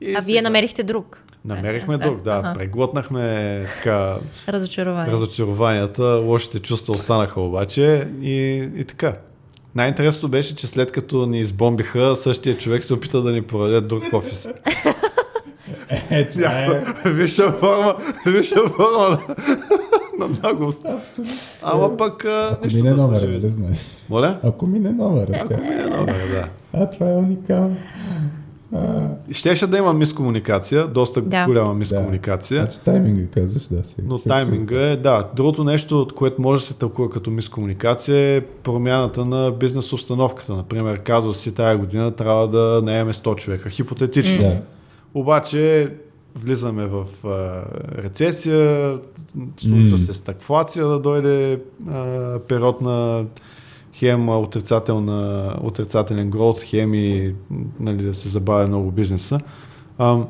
И 0.00 0.14
а 0.14 0.20
сега... 0.20 0.20
вие 0.20 0.42
намерихте 0.42 0.82
друг? 0.82 1.22
Намерихме 1.44 1.98
друг, 1.98 2.22
да. 2.22 2.30
Ага. 2.30 2.52
Преглътнахме 2.54 3.66
така, 3.76 4.16
Разочарование. 4.48 5.12
разочарованията, 5.12 6.04
лошите 6.04 6.58
чувства 6.58 6.94
останаха 6.94 7.40
обаче 7.40 8.08
и, 8.22 8.68
и 8.76 8.84
така. 8.84 9.16
Най-интересното 9.74 10.28
беше, 10.28 10.56
че 10.56 10.66
след 10.66 10.92
като 10.92 11.26
ни 11.26 11.40
избомбиха, 11.40 12.16
същия 12.16 12.58
човек 12.58 12.84
се 12.84 12.94
опита 12.94 13.22
да 13.22 13.32
ни 13.32 13.42
продаде 13.42 13.80
друг 13.80 14.02
офис. 14.12 14.48
Е, 16.10 16.28
това 16.28 16.50
е... 16.50 16.82
Висша 17.04 17.52
форма, 17.52 17.96
висша 18.26 18.68
форма 18.68 19.18
на 20.18 20.28
много 20.28 20.72
Абсолютно. 20.84 21.34
Ама 21.62 21.96
пък 21.96 22.24
Ако 22.24 22.66
мине 22.74 22.90
да 22.90 22.96
номер, 22.96 23.22
нали 23.22 23.48
знаеш? 23.48 23.78
Моля? 24.10 24.38
Ако 24.42 24.66
мине 24.66 24.90
номер. 24.90 25.40
Ако 25.40 25.60
мине 25.60 25.86
номер, 25.86 26.22
да. 26.32 26.48
А, 26.72 26.90
това 26.90 27.10
е 27.10 27.12
уникално. 27.12 27.76
Щеше 29.30 29.66
да 29.66 29.78
има 29.78 29.92
мискомуникация, 29.92 30.86
доста 30.86 31.22
да. 31.22 31.46
голяма 31.46 31.74
мискомуникация. 31.74 32.60
Да. 32.60 32.70
Значи 32.70 32.84
тайминга 32.84 33.26
казваш, 33.26 33.68
да 33.68 33.84
си. 33.84 33.96
Но 34.04 34.18
тайминга 34.18 34.80
е, 34.80 34.96
да. 34.96 35.28
Другото 35.36 35.64
нещо, 35.64 36.00
от 36.00 36.12
което 36.12 36.42
може 36.42 36.62
да 36.62 36.66
се 36.66 36.74
тълкува 36.74 37.10
като 37.10 37.30
мискомуникация 37.30 38.36
е 38.36 38.40
промяната 38.40 39.24
на 39.24 39.50
бизнес 39.50 39.92
установката. 39.92 40.54
Например, 40.54 40.98
казва 40.98 41.34
си 41.34 41.52
тая 41.52 41.78
година 41.78 42.10
трябва 42.10 42.48
да 42.48 42.80
наеме 42.84 43.12
100 43.12 43.36
човека. 43.36 43.70
Хипотетично. 43.70 44.42
Да. 44.42 44.56
Обаче 45.14 45.90
влизаме 46.34 46.86
в 46.86 47.04
а, 47.24 47.64
рецесия, 48.02 48.98
случва 49.56 49.98
се 49.98 50.14
стагфлация 50.14 50.86
да 50.86 51.00
дойде 51.00 51.60
а, 51.90 52.38
период 52.38 52.80
на 52.80 53.24
хем 53.92 54.28
отрицателна, 54.28 55.54
отрицателен 55.62 56.30
гроз, 56.30 56.62
хем 56.62 56.94
и 56.94 57.34
нали, 57.80 58.02
да 58.02 58.14
се 58.14 58.28
забавя 58.28 58.66
много 58.66 58.90
бизнеса. 58.90 59.40
А, 59.98 60.24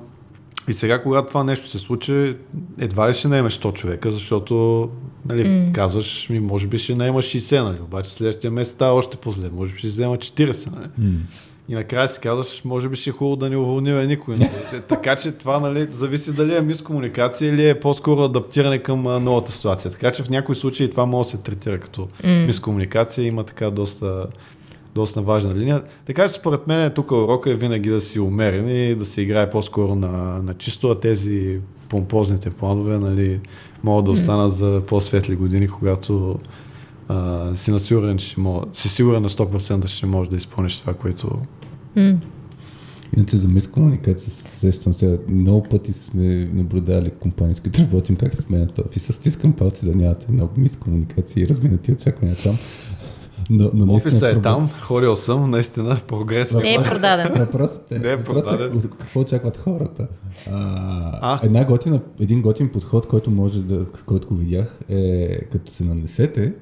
и 0.69 0.73
сега, 0.73 1.03
когато 1.03 1.29
това 1.29 1.45
нещо 1.45 1.69
се 1.69 1.79
случи, 1.79 2.37
едва 2.79 3.09
ли 3.09 3.15
ще 3.15 3.29
наемеш 3.29 3.59
100 3.59 3.73
човека, 3.73 4.13
защото 4.13 4.89
нали, 5.27 5.47
mm. 5.47 5.73
казваш, 5.73 6.29
ми, 6.31 6.41
може 6.41 6.67
би 6.67 6.79
ще 6.79 6.95
наемаш 6.95 7.25
60, 7.25 7.63
нали, 7.63 7.81
обаче 7.81 8.15
следващия 8.15 8.51
месец 8.51 8.75
става 8.75 8.95
още 8.95 9.17
по-зле, 9.17 9.51
може 9.53 9.73
би 9.73 9.79
ще 9.79 9.89
взема 9.89 10.17
40. 10.17 10.71
Нали. 10.75 10.89
Mm. 11.01 11.17
И 11.69 11.75
накрая 11.75 12.09
си 12.09 12.21
казваш, 12.21 12.63
може 12.65 12.89
би 12.89 12.97
ще 12.97 13.11
е 13.11 13.13
хубаво 13.13 13.37
да 13.37 13.51
не 13.51 13.57
уволним 13.57 14.09
никой. 14.09 14.37
Нали? 14.37 14.51
така 14.89 15.17
че 15.17 15.33
това 15.33 15.61
нали, 15.61 15.87
зависи 15.91 16.33
дали 16.33 16.57
е 16.57 16.61
мискомуникация 16.61 17.55
или 17.55 17.69
е 17.69 17.81
по-скоро 17.81 18.25
адаптиране 18.25 18.79
към 18.79 19.03
новата 19.03 19.53
ситуация. 19.53 19.91
Така 19.91 20.11
че 20.11 20.23
в 20.23 20.31
някои 20.31 20.55
случаи 20.55 20.91
това 20.91 21.07
може 21.07 21.27
да 21.27 21.31
се 21.31 21.43
третира 21.43 21.81
като 21.81 22.09
mm. 22.23 22.47
мискомуникация. 22.47 23.27
Има 23.27 23.45
така 23.45 23.71
доста, 23.71 24.27
доста 24.95 25.23
важна 25.23 25.55
линия. 25.55 25.83
Така 26.07 26.29
че 26.29 26.35
според 26.35 26.67
мен 26.67 26.91
тук 26.91 27.11
урока 27.11 27.51
е 27.51 27.55
винаги 27.55 27.91
да 27.91 28.01
си 28.01 28.21
умерен 28.21 28.69
и 28.69 28.95
да 28.95 29.05
се 29.05 29.21
играе 29.21 29.51
по-скоро 29.51 29.95
на, 29.95 30.43
на 30.43 30.55
чисто, 30.55 30.91
а 30.91 31.01
тези 31.01 31.61
помпозните 31.89 32.51
планове 32.51 32.99
нали, 32.99 33.41
могат 33.85 34.05
да 34.05 34.11
останат 34.11 34.53
за 34.53 34.83
по-светли 34.87 35.37
години, 35.37 35.69
когато 35.69 36.39
а, 37.09 37.51
си 37.57 37.71
насигурен, 37.71 38.19
че 38.19 38.41
мога, 38.41 38.67
си 38.73 38.89
сигурен 38.89 39.23
на 39.23 39.29
100% 39.29 39.87
че 39.87 40.07
можеш 40.07 40.31
да 40.31 40.37
изпълниш 40.37 40.81
това, 40.81 40.95
което... 40.95 41.39
Mm. 41.97 42.17
Иначе 43.17 43.37
за 43.37 43.49
мискомуникация 43.49 44.31
сещам 44.31 44.95
сега. 44.95 45.17
Много 45.29 45.63
пъти 45.63 45.93
сме 45.93 46.51
наблюдали 46.55 47.11
компании, 47.11 47.55
с 47.55 47.61
които 47.61 47.81
работим, 47.81 48.17
как 48.17 48.35
се 48.35 48.43
сменят 48.43 48.79
офиса. 48.79 49.13
Стискам 49.13 49.53
палци 49.53 49.85
да 49.85 49.95
нямате 49.95 50.27
много 50.33 50.53
мискомуникации 50.57 51.43
и 51.43 51.49
разминати 51.49 51.93
очаквания 51.93 52.37
там. 52.37 52.57
Но, 53.51 53.71
но 53.75 53.95
Офиса 53.95 54.29
е 54.29 54.41
там, 54.41 54.71
ходил 54.81 55.17
съм, 55.17 55.51
наистина, 55.51 55.99
прогрес. 56.07 56.53
Не 56.53 56.75
е 56.75 56.83
продаден. 56.83 57.33
Въпросът 57.37 57.93
е, 57.93 57.99
не 57.99 58.13
е 58.13 58.23
продаден. 58.23 58.79
Е, 58.79 58.83
какво 58.83 59.21
очакват 59.21 59.57
хората? 59.57 60.07
А, 60.51 61.19
а? 61.23 61.47
Една 61.47 61.65
готина, 61.65 62.01
един 62.21 62.43
готин 62.43 62.69
подход, 62.69 63.07
който 63.07 63.31
може 63.31 63.63
да, 63.63 63.87
с 63.95 64.03
който 64.03 64.29
го 64.29 64.35
видях, 64.35 64.79
е 64.89 65.41
като 65.41 65.73
се 65.73 65.85
нанесете, 65.85 66.53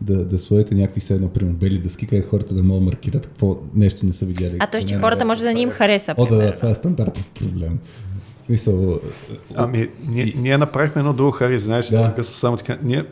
да, 0.00 0.24
да 0.24 0.38
сложите 0.38 0.74
някакви 0.74 1.00
все 1.00 1.14
едно 1.14 1.28
примерно 1.28 1.56
бели 1.56 1.78
дъски, 1.78 2.06
където 2.06 2.28
хората 2.28 2.54
да 2.54 2.62
могат 2.62 2.82
да 2.82 2.84
маркират 2.84 3.26
какво 3.26 3.56
нещо 3.74 4.06
не 4.06 4.12
са 4.12 4.26
видяли. 4.26 4.56
А 4.58 4.66
то, 4.66 4.82
че 4.82 4.94
хората 4.94 5.24
може 5.24 5.42
да 5.42 5.52
ни 5.52 5.62
им 5.62 5.70
хареса. 5.70 6.14
О, 6.16 6.26
да, 6.26 6.36
да, 6.36 6.54
това 6.54 6.70
е 6.70 6.74
стандартен 6.74 7.24
проблем. 7.34 7.78
В 8.42 8.46
смисъл... 8.46 8.98
Ами, 9.54 9.88
ние, 10.08 10.34
ние 10.36 10.58
направихме 10.58 11.00
едно 11.00 11.12
друго, 11.12 11.30
Хари, 11.30 11.58
знаеш, 11.58 11.88
да. 11.88 12.14
тук 12.14 12.24
са 12.24 12.32
само 12.32 12.56
така. 12.56 12.78
Ние 12.82 13.04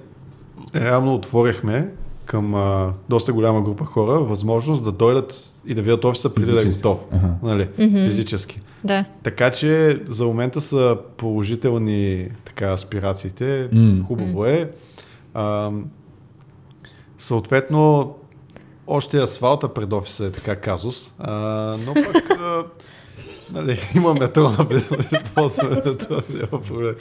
реално 0.76 1.14
отворихме 1.14 1.90
към 2.24 2.54
а, 2.54 2.92
доста 3.08 3.32
голяма 3.32 3.62
група 3.62 3.84
хора 3.84 4.12
възможност 4.12 4.84
да 4.84 4.92
дойдат 4.92 5.52
и 5.66 5.74
да 5.74 5.82
видят 5.82 6.04
офиса 6.04 6.34
преди 6.34 6.52
да 6.52 6.62
е 6.62 6.64
готов. 6.64 6.98
Ага. 7.10 7.34
Нали? 7.42 7.64
Mm-hmm. 7.64 8.06
Физически. 8.06 8.60
Да. 8.84 9.04
Така 9.22 9.50
че 9.50 10.00
за 10.08 10.24
момента 10.24 10.60
са 10.60 10.96
положителни 11.16 12.28
така 12.44 12.66
аспирациите. 12.66 13.68
Mm. 13.72 14.06
Хубаво 14.06 14.44
е. 14.44 14.70
А, 15.34 15.70
Съответно, 17.18 18.14
още 18.86 19.18
асфалта 19.18 19.74
пред 19.74 19.92
офиса 19.92 20.26
е 20.26 20.30
така 20.30 20.56
казус, 20.56 21.12
а, 21.18 21.34
но 21.86 21.94
пък 21.94 22.30
а, 22.30 22.64
нали, 23.52 23.80
има 23.96 24.14
метро 24.14 24.50
напред, 24.50 24.88
ползваме 25.34 25.82
метро, 25.84 26.14
няма 26.30 26.62
проблем. 26.62 26.94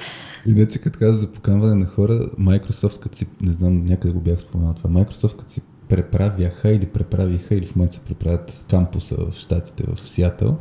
Иначе 0.46 0.80
като 0.80 1.00
каза 1.00 1.18
за 1.18 1.28
поканване 1.28 1.76
на 1.76 1.86
хора, 1.86 2.30
Microsoft, 2.40 3.00
като 3.00 3.18
си, 3.18 3.28
не 3.42 3.52
знам, 3.52 3.84
някъде 3.84 4.14
го 4.14 4.20
бях 4.20 4.40
споменал 4.40 4.74
това, 4.74 4.90
Microsoft 4.90 5.36
като 5.36 5.52
си 5.52 5.62
преправяха 5.90 6.70
или 6.70 6.86
преправиха, 6.86 7.56
или 7.56 7.66
в 7.66 7.76
момента 7.76 7.96
се 7.96 8.02
преправят 8.02 8.66
кампуса 8.70 9.16
в 9.16 9.34
Штатите, 9.38 9.84
в 9.96 10.10
Сиатъл, 10.10 10.58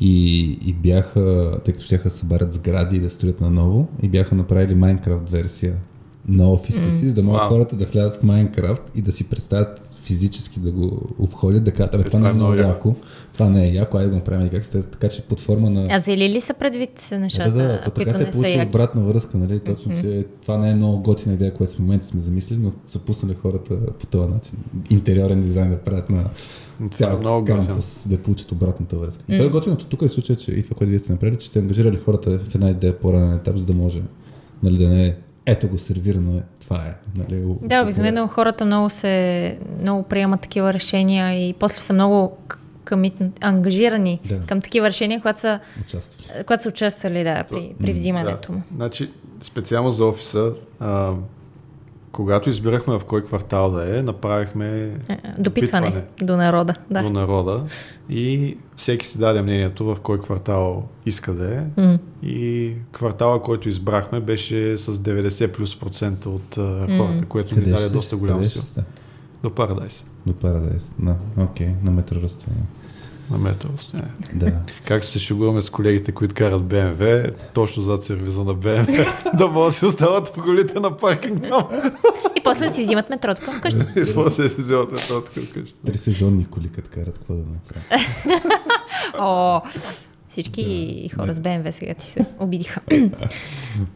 и, 0.00 0.42
и 0.66 0.72
бяха, 0.72 1.56
тъй 1.64 1.74
като 1.74 1.84
ще 1.84 2.10
събарят 2.10 2.52
сгради 2.52 2.96
и 2.96 3.00
да 3.00 3.10
строят 3.10 3.40
наново, 3.40 3.88
и 4.02 4.08
бяха 4.08 4.34
направили 4.34 4.74
Minecraft 4.74 5.30
версия 5.30 5.74
на 6.28 6.52
офиса 6.52 6.90
си, 6.92 7.08
за 7.08 7.14
да 7.14 7.22
могат 7.22 7.42
хората 7.42 7.76
да 7.76 7.84
влязат 7.84 8.20
в 8.20 8.22
Майнкрафт 8.22 8.82
и 8.94 9.02
да 9.02 9.12
си 9.12 9.24
представят 9.24 9.92
физически 10.02 10.60
да 10.60 10.70
го 10.70 11.02
обходят, 11.18 11.64
да 11.64 11.72
кажат, 11.72 11.94
абе, 11.94 12.02
Е, 12.02 12.06
това 12.06 12.20
не 12.20 12.28
е 12.28 12.32
много 12.32 12.54
яко. 12.54 12.68
яко, 12.68 12.94
това 13.32 13.48
не 13.48 13.64
е 13.68 13.72
яко, 13.72 13.96
айде 13.96 14.06
да 14.06 14.10
го 14.10 14.16
направим 14.16 14.48
как 14.48 14.64
сте, 14.64 14.82
така 14.82 15.08
че 15.08 15.22
под 15.22 15.40
форма 15.40 15.70
на... 15.70 15.86
А 15.90 15.98
взели 15.98 16.28
ли 16.28 16.40
са 16.40 16.54
предвид 16.54 17.08
нещата, 17.20 17.50
да, 17.50 17.62
да, 17.62 17.82
то 17.84 17.90
които 17.90 18.12
така 18.12 18.32
се 18.32 18.48
е 18.48 18.56
яки? 18.56 18.68
обратна 18.68 19.02
връзка, 19.02 19.38
нали? 19.38 19.60
Точно, 19.60 19.92
че 20.02 20.24
това 20.42 20.58
не 20.58 20.70
е 20.70 20.74
много 20.74 21.02
готина 21.02 21.34
идея, 21.34 21.54
която 21.54 21.76
в 21.76 21.78
момента 21.78 22.06
сме 22.06 22.20
замислили, 22.20 22.58
но 22.62 22.72
са 22.86 22.98
пуснали 22.98 23.34
хората 23.42 23.86
по 23.86 24.06
този 24.06 24.34
начин. 24.34 24.58
Интериорен 24.90 25.42
дизайн 25.42 25.70
да 25.70 25.78
правят 25.78 26.10
на 26.10 26.24
Това 26.78 26.86
е 26.86 27.10
цял 27.10 27.18
много 27.18 27.46
кампус, 27.46 28.02
да 28.06 28.18
получат 28.18 28.52
обратната 28.52 28.96
връзка. 28.96 29.24
И 29.28 29.38
то 29.38 29.44
е 29.44 29.48
готиното 29.48 29.86
тук 29.86 30.02
е 30.02 30.08
случая, 30.08 30.36
че 30.36 30.52
и 30.52 30.62
това, 30.62 30.76
което 30.76 30.90
вие 30.90 30.98
сте 30.98 31.12
направили, 31.12 31.38
че 31.38 31.48
сте 31.48 31.58
ангажирали 31.58 31.96
хората 31.96 32.38
в 32.38 32.54
една 32.54 32.70
идея 32.70 33.00
по-ранен 33.00 33.34
етап, 33.34 33.56
за 33.56 33.66
да 33.66 33.72
може 33.72 34.02
нали, 34.62 34.78
да 34.78 34.88
не 34.88 35.06
е 35.06 35.14
ето 35.46 35.68
го 35.68 35.78
сервирано 35.78 36.32
е, 36.32 36.42
това 36.60 36.76
е. 36.78 36.94
Нали, 37.16 37.44
Да, 37.62 37.82
обикновено 37.82 38.28
хората 38.28 38.64
много 38.64 38.90
се 38.90 39.58
много 39.80 40.02
приемат 40.02 40.40
такива 40.40 40.72
решения 40.72 41.48
и 41.48 41.52
после 41.52 41.78
са 41.78 41.92
много 41.92 42.36
к- 42.48 42.56
комит- 42.86 43.30
ангажирани 43.40 44.20
Да. 44.24 44.40
към 44.40 44.60
такива 44.60 44.86
решения, 44.86 45.20
когато 45.20 45.40
са, 45.40 45.60
Участвали. 45.80 46.26
когато 46.38 46.62
са 46.62 46.68
участвали 46.68 47.24
да, 47.24 47.44
при, 47.44 47.74
при 47.80 47.92
взимането 47.92 48.52
му. 48.52 48.58
Да. 48.70 48.76
Значи, 48.76 49.10
специално 49.40 49.90
за 49.90 50.04
офиса, 50.04 50.52
а, 50.80 51.12
когато 52.12 52.50
избирахме 52.50 52.98
в 52.98 53.04
кой 53.04 53.24
квартал 53.24 53.70
да 53.70 53.98
е, 53.98 54.02
направихме 54.02 54.66
Е, 54.68 54.90
Допитване 55.38 55.86
Допитване. 55.86 56.04
до 56.22 56.36
народа. 56.36 56.74
до 56.90 56.94
Да. 56.94 57.10
народа 57.10 57.64
и 58.08 58.56
всеки 58.76 59.06
си 59.06 59.18
даде 59.18 59.42
мнението 59.42 59.84
в 59.84 59.96
кой 60.00 60.20
квартал 60.20 60.88
иска 61.06 61.34
да 61.34 61.54
е. 61.54 61.60
М. 61.76 61.98
И 62.22 62.72
квартала, 62.92 63.42
който 63.42 63.68
избрахме, 63.68 64.20
беше 64.20 64.78
с 64.78 64.92
90 64.92 65.48
плюс 65.48 65.78
процента 65.78 66.30
от 66.30 66.58
а, 66.58 66.86
хората, 66.98 67.24
което 67.26 67.54
ни 67.54 67.62
даде 67.62 67.88
доста 67.88 68.16
голям 68.16 68.44
сил. 68.44 68.62
До 69.42 69.50
Парадайс, 69.50 70.04
До 70.26 70.32
Парадайс. 70.32 70.92
Да, 70.98 71.16
окей, 71.38 71.68
на 71.82 71.90
метро 71.90 72.16
разстояние. 72.16 72.64
На 73.32 73.38
метро. 73.38 73.68
разстояние. 73.76 74.12
Да. 74.34 74.52
Както 74.84 75.06
се 75.06 75.18
шегуваме 75.18 75.62
с 75.62 75.70
колегите, 75.70 76.12
които 76.12 76.34
карат 76.34 76.62
БМВ, 76.62 77.30
точно 77.54 77.82
зад 77.82 78.04
сервиза 78.04 78.44
на 78.44 78.54
БМВ, 78.54 78.86
да 79.34 79.48
могат 79.48 79.72
да 79.72 79.78
си 79.78 79.86
остават 79.86 80.32
по 80.34 80.42
колите 80.42 80.80
на 80.80 80.96
паркинг 80.96 81.42
там. 81.48 81.66
И 82.36 82.40
после 82.44 82.66
да 82.66 82.74
си 82.74 82.82
взимат 82.82 83.10
метрото 83.10 83.40
към 83.44 83.60
къща. 83.60 83.86
И 83.96 84.14
после 84.14 84.48
се 84.48 84.62
вземат 84.62 84.92
метрото 84.92 85.30
към 85.34 85.46
къща. 85.54 85.78
Три 85.86 85.98
сезонни 85.98 86.44
коли, 86.44 86.68
като 86.68 86.90
карат, 86.90 87.18
какво 87.18 87.34
да 87.34 87.40
направим? 87.40 88.40
О, 89.18 89.60
всички 90.28 91.10
хора 91.16 91.32
с 91.32 91.40
БМВ 91.40 91.72
сега 91.72 91.94
ти 91.94 92.06
се 92.06 92.26
обидиха. 92.38 92.80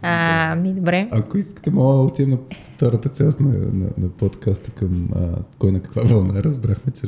а, 0.03 0.57
ми 0.57 0.75
добре. 0.75 1.09
Ако 1.11 1.39
искате, 1.39 1.71
мога 1.71 1.97
да 1.97 2.03
отидем 2.03 2.31
на 2.31 2.39
втората 2.77 3.09
част 3.09 3.41
на, 3.41 3.49
на, 3.49 3.91
на 3.99 4.09
подкаста 4.09 4.71
към 4.71 5.09
а, 5.17 5.21
кой 5.59 5.73
на 5.73 5.83
каква 5.83 6.03
вълна. 6.03 6.43
Разбрахме, 6.43 6.93
че 6.93 7.07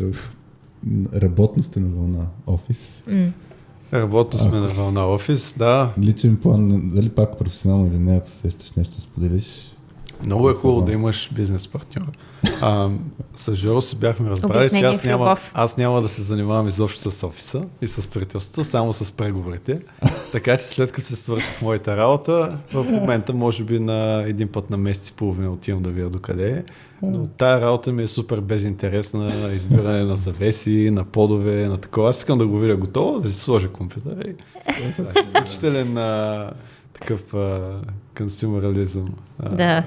работно 1.15 1.62
сте 1.62 1.81
на 1.81 1.89
вълна 1.89 2.26
офис. 2.47 3.02
М. 3.07 3.32
Работно 3.92 4.40
сме 4.40 4.58
на 4.58 4.66
вълна 4.66 5.07
офис, 5.07 5.55
да. 5.58 5.92
Личен 6.00 6.36
план, 6.36 6.90
дали 6.94 7.08
пак 7.08 7.39
професионално 7.39 7.86
или 7.86 7.98
не, 7.98 8.16
ако 8.16 8.28
се 8.28 8.36
сещаш 8.36 8.73
нещо, 8.73 8.94
да 8.97 9.00
споделиш. 9.00 9.76
Много 10.24 10.50
е 10.50 10.55
хубаво 10.55 10.80
да 10.82 10.92
имаш 10.92 11.30
бизнес 11.32 11.68
партньор. 11.68 12.06
А, 12.62 12.88
с 13.34 13.55
Жоро 13.55 13.82
се 13.82 13.97
бяхме 13.97 14.30
разбрали, 14.30 14.70
че 14.70 14.80
аз 14.84 15.05
няма, 15.05 15.36
аз 15.55 15.76
няма 15.76 16.02
да 16.02 16.08
се 16.08 16.22
занимавам 16.22 16.68
изобщо 16.68 17.10
с 17.10 17.26
офиса 17.26 17.62
и 17.82 17.88
с 17.88 18.02
строителството, 18.02 18.64
само 18.64 18.92
с 18.92 19.12
преговорите. 19.12 19.80
Така 20.32 20.56
че 20.56 20.64
след 20.64 20.92
като 20.92 21.06
се 21.08 21.16
свърших 21.16 21.62
моята 21.62 21.97
работа, 21.97 22.58
в 22.72 22.84
момента 22.84 23.34
може 23.34 23.64
би 23.64 23.78
на 23.78 24.24
един 24.26 24.48
път 24.48 24.70
на 24.70 24.76
месец 24.76 25.08
и 25.08 25.12
половина 25.12 25.52
отивам 25.52 25.82
да 25.82 25.90
видя 25.90 26.10
докъде 26.10 26.50
е. 26.50 26.62
Но 27.02 27.26
тая 27.26 27.60
работа 27.60 27.92
ми 27.92 28.02
е 28.02 28.06
супер 28.06 28.40
безинтересна, 28.40 29.52
избиране 29.55 30.05
на 30.05 30.16
завеси, 30.16 30.90
на 30.92 31.05
подове, 31.05 31.68
на 31.68 31.76
такова. 31.78 32.08
Аз 32.08 32.18
искам 32.18 32.38
да 32.38 32.47
го 32.47 32.58
видя 32.58 32.76
готово, 32.76 33.20
да 33.20 33.28
си 33.28 33.40
сложа 33.40 33.68
компютъра 33.68 34.20
и 34.28 34.34
да, 35.02 35.20
изключителен 35.20 35.97
а, 35.97 36.50
такъв 37.00 37.34
а, 37.34 37.76
консюмерализъм. 38.16 39.14
А, 39.38 39.48
Да. 39.48 39.84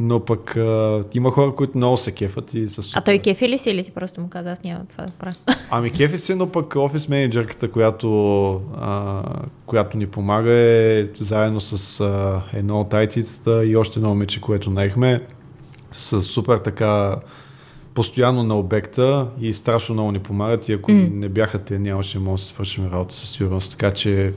Но 0.00 0.20
пък 0.20 0.56
а, 0.56 1.02
има 1.14 1.30
хора, 1.30 1.54
които 1.54 1.78
много 1.78 1.96
се 1.96 2.12
кефат 2.12 2.54
и 2.54 2.68
са 2.68 2.82
супер. 2.82 2.98
А 2.98 3.04
той 3.04 3.18
кефи 3.18 3.48
ли 3.48 3.58
си 3.58 3.70
или 3.70 3.84
ти 3.84 3.90
просто 3.90 4.20
му 4.20 4.28
каза, 4.28 4.50
аз 4.50 4.64
няма 4.64 4.84
това 4.84 5.04
да 5.04 5.10
правя? 5.10 5.34
Ами 5.70 5.90
кефи 5.90 6.18
се, 6.18 6.34
но 6.34 6.48
пък 6.48 6.76
офис 6.76 7.08
менеджерката, 7.08 7.70
която, 7.70 8.54
а, 8.76 9.22
която 9.66 9.96
ни 9.96 10.06
помага 10.06 10.52
е 10.52 11.06
заедно 11.18 11.60
с 11.60 12.00
а, 12.00 12.42
едно 12.52 12.80
от 12.80 12.90
IT-тата 12.90 13.64
и 13.64 13.76
още 13.76 13.98
едно 13.98 14.08
момиче, 14.08 14.40
което 14.40 14.70
наехме, 14.70 15.20
с 15.92 16.22
супер 16.22 16.58
така 16.58 17.16
постоянно 17.94 18.42
на 18.42 18.58
обекта 18.58 19.26
и 19.40 19.52
страшно 19.52 19.94
много 19.94 20.12
ни 20.12 20.18
помагат 20.18 20.68
и 20.68 20.72
ако 20.72 20.92
М. 20.92 21.08
не 21.12 21.28
бяха 21.28 21.58
те, 21.58 21.78
нямаше 21.78 22.18
може 22.18 22.42
да 22.42 22.46
си 22.46 22.54
свършим 22.54 22.86
работа 22.92 23.14
със 23.14 23.30
сигурност. 23.30 23.70
Така 23.70 23.94
че 23.94 24.32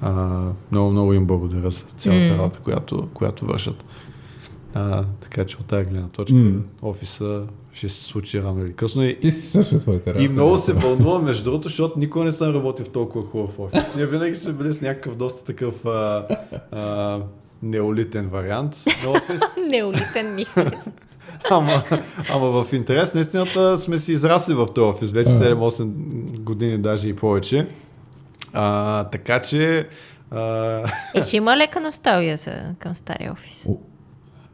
а, 0.00 0.40
много, 0.70 0.90
много 0.90 1.12
им 1.12 1.26
благодаря 1.26 1.70
за 1.70 1.84
цялата 1.96 2.32
М. 2.32 2.38
работа, 2.38 2.58
която, 2.64 3.08
която 3.14 3.46
вършат. 3.46 3.84
А, 4.74 5.04
така 5.20 5.44
че 5.44 5.56
от 5.56 5.66
тази 5.66 5.84
гледна 5.84 6.08
точка 6.08 6.34
М. 6.34 6.60
офиса 6.82 7.42
ще 7.72 7.88
се 7.88 8.04
случи 8.04 8.42
рано 8.42 8.64
или 8.64 8.72
късно. 8.72 9.04
И, 9.04 9.18
И 9.22 9.30
си 9.30 9.40
свършва 9.42 9.78
твоята 9.78 10.10
работа. 10.10 10.24
и 10.24 10.28
много 10.28 10.58
се 10.58 10.72
вълнувам, 10.72 11.24
между 11.24 11.44
другото, 11.44 11.68
защото 11.68 11.98
никога 11.98 12.24
не 12.24 12.32
съм 12.32 12.54
работил 12.54 12.84
в 12.84 12.90
толкова 12.90 13.26
хубав 13.26 13.58
офис. 13.58 13.82
Ние 13.96 14.06
винаги 14.06 14.36
сме 14.36 14.52
били 14.52 14.72
с 14.72 14.80
някакъв 14.80 15.16
доста 15.16 15.44
такъв 15.44 15.86
а, 15.86 16.26
а, 16.72 17.18
неолитен 17.62 18.28
вариант 18.28 18.74
на 19.04 19.10
офис. 19.10 19.40
Неолитен 19.68 20.34
ми. 20.34 20.46
Ама, 21.50 21.82
ама 22.30 22.62
в 22.62 22.72
интерес 22.72 23.14
на 23.14 23.20
истината 23.20 23.78
сме 23.78 23.98
си 23.98 24.12
израсли 24.12 24.54
в 24.54 24.66
този 24.66 24.84
офис. 24.86 25.10
Вече 25.10 25.30
7-8 25.30 25.84
години, 26.34 26.78
даже 26.78 27.08
и 27.08 27.16
повече. 27.16 27.66
А, 28.52 29.04
така 29.04 29.42
че... 29.42 29.88
А, 30.30 30.82
И 31.14 31.22
ще 31.22 31.36
има 31.36 31.56
лека 31.56 31.80
носталгия 31.80 32.36
за, 32.36 32.50
към 32.78 32.94
стария 32.94 33.32
офис. 33.32 33.68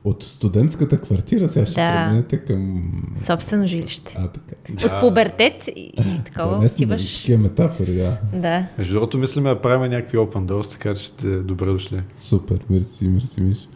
От 0.05 0.23
студентската 0.23 1.01
квартира 1.01 1.49
сега 1.49 1.67
ще 1.67 1.75
Да. 1.75 2.05
преминете 2.07 2.39
към... 2.39 2.93
Собствено 3.17 3.67
жилище. 3.67 4.17
А, 4.19 4.29
така. 4.29 4.55
От 4.87 5.01
пубертет 5.01 5.69
и, 5.77 5.81
и 5.81 6.25
такова 6.25 6.59
да, 6.59 6.67
отиваш. 6.67 7.17
такива 7.19 7.39
метафори, 7.43 7.95
да. 7.95 8.19
Да. 8.33 8.67
между 8.79 8.95
другото, 8.95 9.19
мислим 9.19 9.45
да 9.45 9.61
правим 9.61 9.91
някакви 9.91 10.19
open 10.19 10.47
doors, 10.47 10.71
така 10.71 10.95
че 10.95 11.07
сте 11.07 11.37
добре 11.37 11.67
дошли. 11.67 12.03
Супер, 12.17 12.59
мерси, 12.71 13.09
мерси, 13.09 13.41
Миш. 13.41 13.69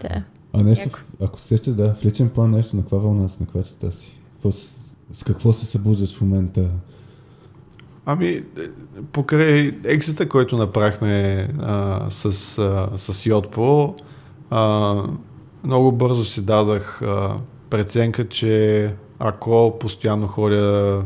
да. 0.00 0.22
А 0.52 0.62
нещо, 0.62 0.84
Яко. 0.84 0.98
ако 1.22 1.40
се 1.40 1.46
сещаш, 1.46 1.74
да, 1.74 1.94
в 1.94 2.04
личен 2.04 2.28
план 2.28 2.50
нещо, 2.50 2.76
на 2.76 2.82
каква 2.82 2.98
вълна 2.98 3.28
си, 3.28 3.36
на 3.40 3.46
каква 3.46 3.62
частта 3.62 3.90
си? 3.90 4.20
Какво, 4.34 4.52
с, 4.52 4.96
с 5.12 5.22
какво 5.24 5.52
се 5.52 5.66
събуждаш 5.66 6.16
в 6.16 6.20
момента? 6.20 6.70
Ами, 8.06 8.26
е, 8.28 8.42
покрай 9.12 9.78
екзита, 9.84 10.28
който 10.28 10.56
направихме 10.58 11.48
а, 11.58 12.06
с, 12.10 12.24
а, 12.58 12.88
с 12.98 13.26
Йотпо, 13.26 13.94
а, 14.50 15.02
много 15.64 15.92
бързо 15.92 16.24
си 16.24 16.42
дадах 16.42 17.02
а, 17.02 17.36
преценка, 17.70 18.28
че 18.28 18.94
ако 19.18 19.76
постоянно 19.80 20.26
ходя 20.26 21.04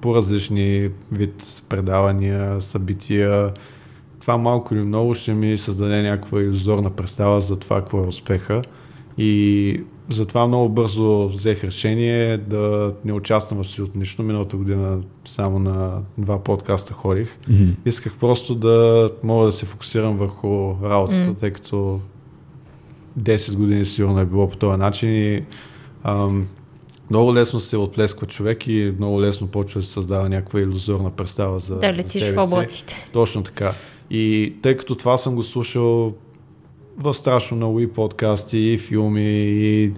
по 0.00 0.14
различни 0.14 0.90
вид 1.12 1.62
предавания, 1.68 2.60
събития, 2.60 3.52
това 4.20 4.36
малко 4.36 4.74
или 4.74 4.82
много 4.84 5.14
ще 5.14 5.34
ми 5.34 5.58
създаде 5.58 6.02
някаква 6.02 6.40
иллюзорна 6.40 6.90
представа 6.90 7.40
за 7.40 7.58
това, 7.58 7.80
какво 7.80 7.98
е 7.98 8.06
успеха. 8.06 8.62
И 9.18 9.80
затова 10.10 10.46
много 10.46 10.68
бързо 10.68 11.28
взех 11.28 11.64
решение 11.64 12.36
да 12.38 12.94
не 13.04 13.12
участвам 13.12 13.60
абсолютно 13.60 14.00
нищо. 14.00 14.22
Миналата 14.22 14.56
година 14.56 15.00
само 15.24 15.58
на 15.58 16.00
два 16.18 16.38
подкаста 16.42 16.94
ходих. 16.94 17.38
Mm-hmm. 17.50 17.74
Исках 17.84 18.14
просто 18.20 18.54
да 18.54 19.10
мога 19.22 19.46
да 19.46 19.52
се 19.52 19.66
фокусирам 19.66 20.16
върху 20.16 20.74
работата, 20.82 21.26
М. 21.26 21.34
тъй 21.34 21.50
като 21.50 22.00
10 23.20 23.56
години 23.56 23.84
сигурно 23.84 24.20
е 24.20 24.26
било 24.26 24.48
по 24.48 24.56
този 24.56 24.78
начин 24.78 25.14
и 25.14 25.44
ам, 26.04 26.46
много 27.10 27.34
лесно 27.34 27.60
се 27.60 27.76
отплесква 27.76 28.26
човек 28.26 28.66
и 28.66 28.94
много 28.98 29.20
лесно 29.20 29.46
почва 29.46 29.80
да 29.80 29.86
се 29.86 29.92
създава 29.92 30.28
някаква 30.28 30.60
иллюзорна 30.60 31.10
представа 31.10 31.58
за 31.58 31.74
Да 31.74 31.86
за 31.86 31.92
летиш 31.92 32.22
себе 32.22 32.36
в 32.36 32.40
си. 32.40 32.54
облаците. 32.54 33.04
Точно 33.12 33.42
така. 33.42 33.72
И 34.10 34.54
тъй 34.62 34.76
като 34.76 34.94
това 34.94 35.18
съм 35.18 35.34
го 35.34 35.42
слушал 35.42 36.14
в 36.98 37.14
страшно 37.14 37.56
много 37.56 37.80
и 37.80 37.92
подкасти, 37.92 38.58
и 38.58 38.78
филми, 38.78 39.30
и, 39.40 39.92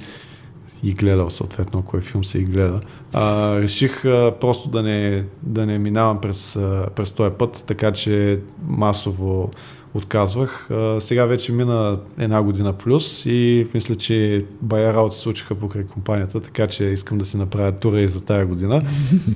и 0.82 0.92
гледал 0.92 1.30
съответно, 1.30 1.82
кой 1.82 2.00
филм 2.00 2.24
се 2.24 2.38
и 2.38 2.44
гледа, 2.44 2.80
а, 3.12 3.56
реших 3.60 4.04
а, 4.04 4.34
просто 4.40 4.68
да 4.68 4.82
не, 4.82 5.24
да 5.42 5.66
не 5.66 5.78
минавам 5.78 6.20
през, 6.20 6.56
а, 6.56 6.88
през 6.96 7.10
този 7.10 7.34
път, 7.38 7.64
така 7.66 7.92
че 7.92 8.40
масово 8.66 9.50
отказвах. 9.94 10.70
А, 10.70 11.00
сега 11.00 11.26
вече 11.26 11.52
мина 11.52 11.98
една 12.18 12.42
година 12.42 12.72
плюс 12.72 13.26
и 13.26 13.68
мисля, 13.74 13.94
че 13.94 14.44
бая 14.62 14.94
работа 14.94 15.14
се 15.14 15.20
случиха 15.20 15.54
покрай 15.54 15.84
компанията, 15.86 16.40
така 16.40 16.66
че 16.66 16.84
искам 16.84 17.18
да 17.18 17.24
си 17.24 17.36
направя 17.36 17.72
тура 17.72 18.00
и 18.00 18.08
за 18.08 18.24
тая 18.24 18.46
година. 18.46 18.82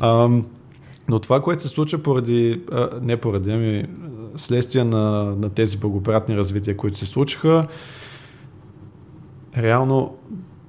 Но 1.11 1.19
това, 1.19 1.43
което 1.43 1.63
се 1.63 1.69
случва 1.69 1.99
поради, 1.99 2.61
а, 2.73 2.89
не 3.03 3.17
поради, 3.17 3.51
ами 3.51 3.85
следствие 4.37 4.85
на, 4.85 5.35
на 5.39 5.51
тези 5.51 5.77
благоприятни 5.77 6.37
развития, 6.37 6.77
които 6.77 6.97
се 6.97 7.07
случиха, 7.07 7.67
реално 9.57 10.17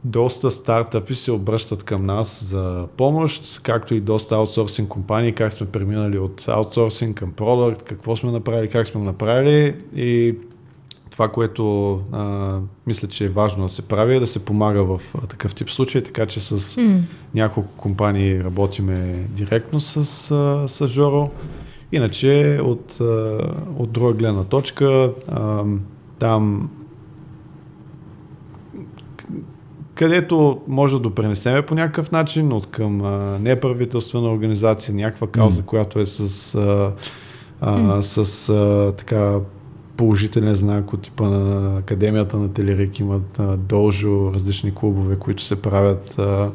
доста 0.03 0.51
стартъпи 0.51 1.15
се 1.15 1.31
обръщат 1.31 1.83
към 1.83 2.05
нас 2.05 2.43
за 2.43 2.87
помощ, 2.97 3.61
както 3.63 3.95
и 3.95 3.99
доста 3.99 4.35
аутсорсинг 4.35 4.89
компании, 4.89 5.31
как 5.31 5.53
сме 5.53 5.67
преминали 5.67 6.19
от 6.19 6.45
аутсорсинг 6.47 7.17
към 7.17 7.31
продукт, 7.31 7.83
какво 7.83 8.15
сме 8.15 8.31
направили, 8.31 8.69
как 8.69 8.87
сме 8.87 9.01
направили 9.01 9.75
и 9.95 10.35
това, 11.11 11.27
което 11.27 11.93
а, 12.11 12.57
мисля, 12.87 13.07
че 13.07 13.25
е 13.25 13.29
важно 13.29 13.63
да 13.63 13.69
се 13.69 13.81
прави, 13.81 14.15
е 14.15 14.19
да 14.19 14.27
се 14.27 14.45
помага 14.45 14.83
в 14.83 15.01
а, 15.15 15.27
такъв 15.27 15.55
тип 15.55 15.69
случай, 15.69 16.03
така 16.03 16.25
че 16.25 16.39
с 16.39 16.59
mm. 16.59 17.01
няколко 17.35 17.69
компании 17.77 18.43
работиме 18.43 19.27
директно 19.29 19.81
с, 19.81 19.97
а, 20.31 20.67
с 20.67 20.87
Жоро. 20.87 21.29
Иначе 21.91 22.59
от, 22.63 22.97
а, 23.01 23.39
от 23.77 23.91
друга 23.91 24.13
гледна 24.13 24.43
точка, 24.43 25.11
а, 25.27 25.63
там 26.19 26.69
където 29.99 30.61
може 30.67 30.95
да 30.95 30.99
допренесеме 30.99 31.61
по 31.61 31.75
някакъв 31.75 32.11
начин 32.11 32.53
от 32.53 32.67
към 32.67 33.01
а, 33.01 33.39
неправителствена 33.39 34.31
организация, 34.31 34.95
някаква 34.95 35.27
кауза, 35.27 35.61
mm. 35.61 35.65
която 35.65 35.99
е 35.99 36.05
с, 36.05 36.55
а, 36.55 36.93
а, 37.61 37.77
mm. 37.77 38.01
с 38.01 38.49
а, 38.49 38.93
така 38.97 39.39
положителен 39.97 40.55
знак 40.55 40.93
от 40.93 41.01
типа 41.01 41.29
на 41.29 41.77
Академията 41.77 42.37
на 42.37 42.53
Телерик, 42.53 42.99
имат 42.99 43.39
а, 43.39 43.57
дължо, 43.57 44.31
различни 44.33 44.75
клубове, 44.75 45.15
които 45.15 45.43
се 45.43 45.61
правят, 45.61 46.19
а, 46.19 46.51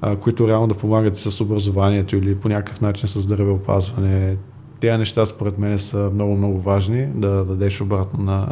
а, 0.00 0.16
които 0.16 0.48
реално 0.48 0.66
да 0.66 0.74
помагат 0.74 1.16
с 1.16 1.40
образованието 1.40 2.16
или 2.16 2.34
по 2.34 2.48
някакъв 2.48 2.80
начин 2.80 3.08
с 3.08 3.20
здравеопазване. 3.20 4.36
Тези 4.80 4.98
неща 4.98 5.26
според 5.26 5.58
мен 5.58 5.78
са 5.78 6.10
много-много 6.14 6.60
важни 6.60 7.06
да 7.06 7.44
дадеш 7.44 7.80
обратно 7.80 8.24
на, 8.24 8.48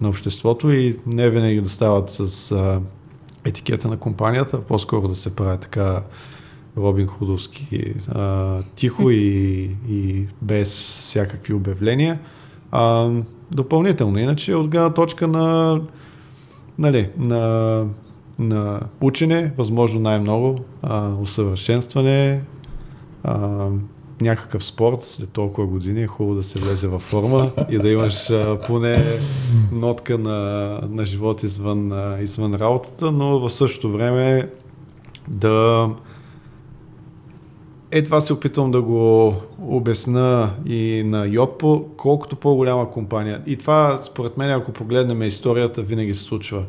на 0.00 0.08
обществото 0.08 0.72
и 0.72 0.98
не 1.06 1.30
винаги 1.30 1.60
да 1.60 1.68
стават 1.68 2.10
с 2.10 2.52
а, 2.52 2.80
етикета 3.46 3.88
на 3.88 3.96
компанията, 3.96 4.60
по-скоро 4.60 5.08
да 5.08 5.16
се 5.16 5.36
прави 5.36 5.58
така 5.60 6.02
Робин 6.76 7.06
Худовски 7.06 7.94
а, 8.08 8.58
тихо 8.74 9.10
и, 9.10 9.70
и 9.88 10.26
без 10.42 10.68
всякакви 11.00 11.54
обявления. 11.54 12.18
А, 12.70 13.10
допълнително, 13.50 14.18
иначе 14.18 14.54
от 14.54 14.68
гледна 14.68 14.94
точка 14.94 15.28
на, 15.28 15.80
нали, 16.78 17.08
на, 17.18 17.84
на 18.38 18.80
учене, 19.00 19.52
възможно 19.58 20.00
най-много, 20.00 20.58
а, 20.82 21.14
усъвършенстване, 21.14 22.42
а, 23.24 23.68
някакъв 24.20 24.64
спорт 24.64 25.02
след 25.02 25.30
толкова 25.30 25.66
години 25.66 26.02
е 26.02 26.06
хубаво 26.06 26.34
да 26.34 26.42
се 26.42 26.60
влезе 26.60 26.88
във 26.88 27.02
форма 27.02 27.50
и 27.70 27.78
да 27.78 27.90
имаш 27.90 28.30
а, 28.30 28.60
поне 28.66 29.04
нотка 29.72 30.18
на, 30.18 30.80
на 30.90 31.04
живот 31.04 31.42
извън, 31.42 31.92
а, 31.92 32.18
извън 32.20 32.54
работата, 32.54 33.12
но 33.12 33.38
в 33.38 33.50
същото 33.50 33.92
време 33.92 34.50
да 35.28 35.88
е 37.90 38.02
това 38.02 38.20
се 38.20 38.32
опитвам 38.32 38.70
да 38.70 38.82
го 38.82 39.34
обясна 39.58 40.50
и 40.66 41.02
на 41.06 41.26
Йотпо, 41.26 41.84
колкото 41.96 42.36
по-голяма 42.36 42.90
компания. 42.90 43.42
И 43.46 43.56
това, 43.56 43.98
според 44.02 44.36
мен, 44.36 44.50
ако 44.50 44.72
погледнем 44.72 45.22
историята, 45.22 45.82
винаги 45.82 46.14
се 46.14 46.22
случва. 46.22 46.64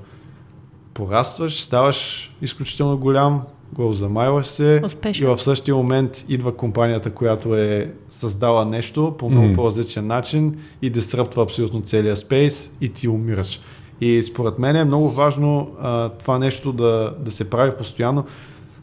Порастваш, 0.94 1.62
ставаш 1.62 2.32
изключително 2.42 2.98
голям, 2.98 3.42
го 3.74 3.94
замайваш 3.94 4.48
се 4.48 4.82
Успешно. 4.86 5.24
и 5.24 5.28
в 5.28 5.38
същия 5.38 5.76
момент 5.76 6.26
идва 6.30 6.56
компанията, 6.56 7.12
която 7.12 7.56
е 7.56 7.94
създала 8.10 8.66
нещо 8.66 9.16
по 9.20 9.30
много 9.30 9.48
mm. 9.48 9.56
по-различен 9.56 10.08
начин 10.08 10.58
и 10.82 10.90
дестръптва 10.90 11.44
абсолютно 11.44 11.82
целия 11.82 12.16
спейс 12.16 12.72
и 12.82 12.90
ти 12.90 13.08
умираш. 13.08 13.60
И 14.02 14.24
според 14.24 14.60
мен 14.60 14.76
е 14.76 14.86
много 14.86 15.10
важно 15.10 15.72
а, 15.82 16.10
това 16.10 16.40
нещо 16.40 16.74
да, 16.74 17.16
да 17.20 17.32
се 17.32 17.50
прави 17.50 17.72
постоянно, 17.78 18.26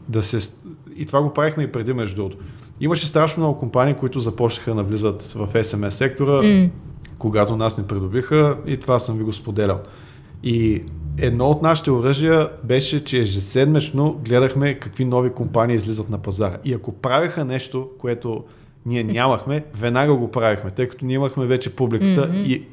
да 0.07 0.23
се... 0.23 0.53
И 0.95 1.05
това 1.05 1.21
го 1.21 1.33
правихме 1.33 1.63
и 1.63 1.71
преди, 1.71 1.93
между 1.93 2.15
другото. 2.15 2.37
Имаше 2.81 3.07
страшно 3.07 3.43
много 3.43 3.59
компании, 3.59 3.93
които 3.93 4.19
започнаха 4.19 4.71
да 4.71 4.75
навлизат 4.75 5.23
в 5.23 5.47
SMS 5.53 5.89
сектора, 5.89 6.31
mm. 6.31 6.69
когато 7.17 7.57
нас 7.57 7.77
не 7.77 7.87
придобиха 7.87 8.57
и 8.67 8.77
това 8.77 8.99
съм 8.99 9.17
ви 9.17 9.23
го 9.23 9.33
споделял. 9.33 9.79
И 10.45 10.83
едно 11.17 11.49
от 11.49 11.61
нашите 11.61 11.91
оръжия 11.91 12.49
беше, 12.63 13.03
че 13.03 13.17
ежеседмично 13.17 14.21
гледахме 14.25 14.73
какви 14.73 15.05
нови 15.05 15.29
компании 15.29 15.75
излизат 15.75 16.09
на 16.09 16.17
пазара. 16.17 16.57
И 16.65 16.73
ако 16.73 16.91
правеха 16.91 17.45
нещо, 17.45 17.89
което 17.99 18.43
ние 18.85 19.03
нямахме, 19.03 19.65
веднага 19.75 20.15
го 20.15 20.31
правихме, 20.31 20.71
тъй 20.71 20.87
като 20.87 21.05
ние 21.05 21.15
имахме 21.15 21.45
вече 21.45 21.75
публиката 21.75 22.29
mm-hmm. 22.29 22.45
и 22.45 22.63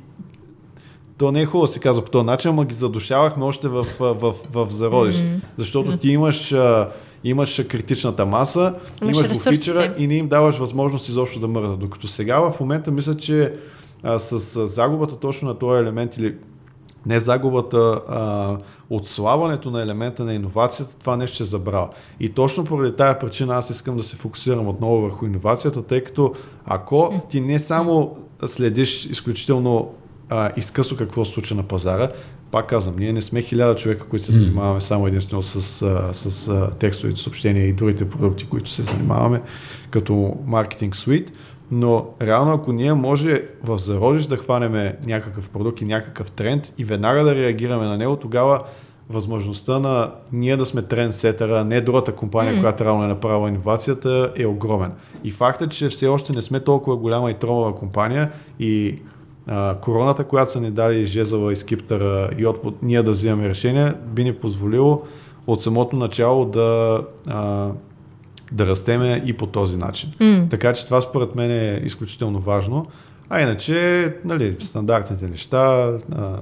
то 1.19 1.33
не 1.33 1.41
е 1.41 1.47
хубаво 1.47 1.67
да 1.67 1.73
се 1.73 1.81
казва 1.81 2.05
по 2.05 2.11
този 2.11 2.27
начин, 2.27 2.51
ама 2.51 2.65
ги 2.65 2.75
задушавахме 2.75 3.45
още 3.45 3.69
в, 3.69 3.87
в, 4.01 4.15
в, 4.15 4.35
в 4.53 4.71
зародиш. 4.71 5.17
Mm-hmm. 5.17 5.39
Защото 5.59 5.97
ти 5.97 6.11
имаш, 6.11 6.53
а, 6.53 6.89
имаш 7.25 7.65
критичната 7.69 8.27
маса, 8.27 8.75
имаш, 9.03 9.17
имаш 9.17 9.33
го 9.33 9.39
фичера 9.39 9.95
и 9.99 10.07
не 10.07 10.15
им 10.15 10.29
даваш 10.29 10.59
възможност 10.59 11.09
изобщо 11.09 11.41
да 11.41 11.49
мърдат. 11.49 11.79
Докато 11.79 12.09
сега 12.09 12.51
в 12.51 12.61
момента 12.61 12.91
мисля, 12.91 13.17
че 13.17 13.55
а, 14.03 14.19
с, 14.19 14.41
с 14.41 14.67
загубата 14.67 15.17
точно 15.17 15.49
на 15.49 15.59
този 15.59 15.83
елемент 15.83 16.17
или 16.17 16.35
не 17.07 17.21
загубата, 17.21 18.01
а, 18.09 18.57
отслабването 18.91 19.71
на 19.71 19.83
елемента 19.83 20.25
на 20.25 20.35
иновацията, 20.35 20.99
това 20.99 21.17
нещо 21.17 21.35
ще 21.35 21.45
забравя. 21.45 21.89
И 22.21 22.29
точно 22.29 22.65
поради 22.65 22.97
тази 22.97 23.19
причина 23.21 23.55
аз 23.55 23.71
искам 23.71 23.97
да 23.97 24.03
се 24.03 24.17
фокусирам 24.17 24.69
отново 24.69 25.01
върху 25.01 25.27
иновацията, 25.27 25.83
тъй 25.83 26.05
като 26.05 26.35
ако 26.65 27.23
ти 27.31 27.41
не 27.41 27.59
само 27.59 28.17
следиш 28.47 29.05
изключително 29.05 29.95
а, 30.29 30.51
изкъсно 30.57 30.97
какво 30.97 31.25
се 31.25 31.33
случва 31.33 31.57
на 31.57 31.63
пазара, 31.63 32.09
пак 32.51 32.69
казвам, 32.69 32.97
ние 32.99 33.13
не 33.13 33.23
сме 33.23 33.43
хиляда 33.43 33.77
човека, 33.77 34.09
които 34.09 34.27
се 34.27 34.33
занимаваме 34.33 34.81
само 34.81 35.07
единствено 35.07 35.43
с, 35.43 35.63
с, 36.13 36.31
с 36.31 36.69
текстовите 36.79 37.21
съобщения 37.21 37.67
и 37.67 37.73
другите 37.73 38.11
продукти, 38.11 38.47
които 38.47 38.71
се 38.71 38.83
занимаваме 38.83 39.43
като 39.91 40.37
маркетинг 40.47 40.97
суит, 40.97 41.33
но 41.75 42.07
реално 42.23 42.53
ако 42.53 42.73
ние 42.73 42.95
може 42.95 43.43
в 43.65 43.79
зародиш 43.79 44.27
да 44.27 44.37
хванеме 44.37 44.97
някакъв 45.07 45.51
продукт 45.51 45.81
и 45.81 45.85
някакъв 45.85 46.31
тренд 46.31 46.73
и 46.79 46.85
веднага 46.85 47.25
да 47.25 47.35
реагираме 47.35 47.87
на 47.87 47.97
него, 47.97 48.17
тогава 48.17 48.63
възможността 49.11 49.79
на 49.79 50.11
ние 50.33 50.57
да 50.57 50.67
сме 50.67 50.83
трендсетъра, 50.83 51.61
а 51.61 51.65
не 51.65 51.81
другата 51.81 52.13
компания, 52.13 52.55
mm. 52.55 52.61
която 52.61 52.85
реално 52.85 53.05
е 53.05 53.07
направила 53.07 53.49
иновацията, 53.49 54.33
е 54.37 54.47
огромен. 54.47 54.93
И 55.25 55.31
фактът, 55.31 55.71
че 55.71 55.89
все 55.89 56.07
още 56.07 56.33
не 56.33 56.43
сме 56.43 56.61
толкова 56.61 56.97
голяма 56.97 57.31
и 57.31 57.35
тромава 57.35 57.75
компания 57.75 58.31
и 58.59 58.99
а, 59.47 59.75
короната, 59.75 60.25
която 60.25 60.53
са 60.53 60.61
ни 60.61 60.71
дали 60.71 61.07
жезъла 61.07 61.53
и 61.53 61.57
скиптъра 61.57 62.31
и 62.39 62.47
от 62.47 62.83
ние 62.83 63.03
да 63.03 63.11
взимаме 63.11 63.49
решение, 63.49 63.93
би 64.07 64.25
ни 64.25 64.33
позволило 64.33 65.03
от 65.47 65.63
самото 65.63 65.97
начало 65.97 66.45
да 66.45 67.01
а, 67.27 67.71
да 68.53 68.67
растеме 68.67 69.23
и 69.27 69.33
по 69.33 69.47
този 69.47 69.77
начин. 69.77 70.11
Mm. 70.21 70.51
Така 70.51 70.73
че 70.73 70.85
това 70.85 71.01
според 71.01 71.35
мен 71.35 71.51
е 71.51 71.83
изключително 71.85 72.41
важно. 72.41 72.87
А 73.31 73.41
иначе, 73.41 74.15
нали, 74.25 74.57
стандартните 74.61 75.29
неща, 75.29 75.93
а, 76.13 76.39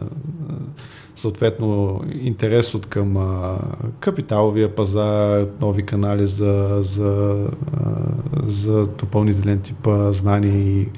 съответно 1.16 2.00
интерес 2.20 2.74
от 2.74 2.86
към 2.86 3.16
а, 3.16 3.58
капиталовия 4.00 4.74
пазар, 4.74 5.46
нови 5.60 5.86
канали 5.86 6.26
за, 6.26 6.78
за, 6.80 7.46
а, 7.76 7.90
за 8.46 8.86
допълнителен 8.86 9.60
тип 9.60 9.86
а, 9.86 10.12
знания 10.12 10.80
и 10.80 10.88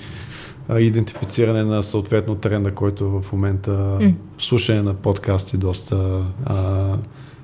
а, 0.68 0.80
идентифициране 0.80 1.62
на 1.62 1.82
съответно 1.82 2.34
тренда, 2.34 2.74
който 2.74 3.20
в 3.20 3.32
момента 3.32 3.70
mm. 3.70 4.14
слушане 4.38 4.82
на 4.82 4.94
подкасти 4.94 5.56
доста 5.56 6.24
а, 6.44 6.96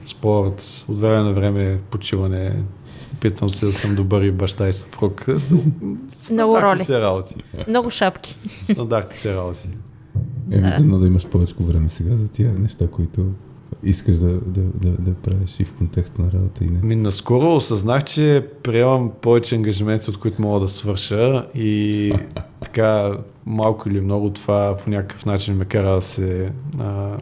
спорт, 0.06 0.84
от 0.88 1.00
време 1.00 1.22
на 1.22 1.32
време 1.32 1.78
почиване, 1.90 2.62
Питам 3.20 3.50
се 3.50 3.66
да 3.66 3.72
съм 3.72 3.94
добър 3.94 4.22
и 4.22 4.30
баща 4.30 4.68
и 4.68 4.72
съпруг. 4.72 5.26
Много 6.32 6.62
роли. 6.62 6.86
работи. 6.88 7.34
Много 7.68 7.90
шапки. 7.90 8.36
Стандартните 8.72 9.36
работи. 9.36 9.68
Еми, 10.50 10.90
да. 10.90 10.98
да 10.98 11.06
имаш 11.06 11.26
повече 11.26 11.54
време 11.60 11.88
сега 11.90 12.16
за 12.16 12.28
тия 12.28 12.52
неща, 12.58 12.88
които 12.88 13.26
искаш 13.82 14.18
да, 14.18 14.32
да, 14.32 14.60
да, 14.60 14.90
да 14.90 15.14
правиш 15.14 15.60
и 15.60 15.64
в 15.64 15.72
контекста 15.72 16.22
на 16.22 16.32
работа 16.32 16.64
и 16.64 16.68
не. 16.68 16.80
Ми, 16.82 16.96
наскоро 16.96 17.56
осъзнах, 17.56 18.04
че 18.04 18.46
приемам 18.62 19.12
повече 19.20 19.54
ангажименти, 19.54 20.10
от 20.10 20.18
които 20.18 20.42
мога 20.42 20.60
да 20.60 20.68
свърша 20.68 21.46
и 21.54 22.12
така 22.62 23.12
малко 23.46 23.88
или 23.88 24.00
много 24.00 24.30
това 24.30 24.76
по 24.84 24.90
някакъв 24.90 25.26
начин 25.26 25.56
ме 25.56 25.64
кара 25.64 25.94
да 25.94 26.02
се 26.02 26.52
а, 26.78 27.16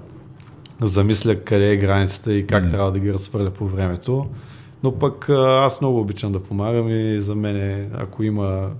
замисля 0.81 1.37
къде 1.37 1.73
е 1.73 1.77
границата 1.77 2.35
и 2.35 2.47
как 2.47 2.65
mm. 2.65 2.71
трябва 2.71 2.93
да 2.93 2.99
ги 2.99 3.13
разхвърля 3.13 3.51
по 3.51 3.67
времето. 3.67 4.27
Но 4.87 4.93
пък 4.93 5.29
аз 5.29 5.81
много 5.81 6.01
обичам 6.01 6.33
да 6.33 6.43
помагам 6.43 6.89
и 6.89 7.21
за 7.21 7.35
мен, 7.35 7.91
ако 7.95 8.23
има 8.23 8.71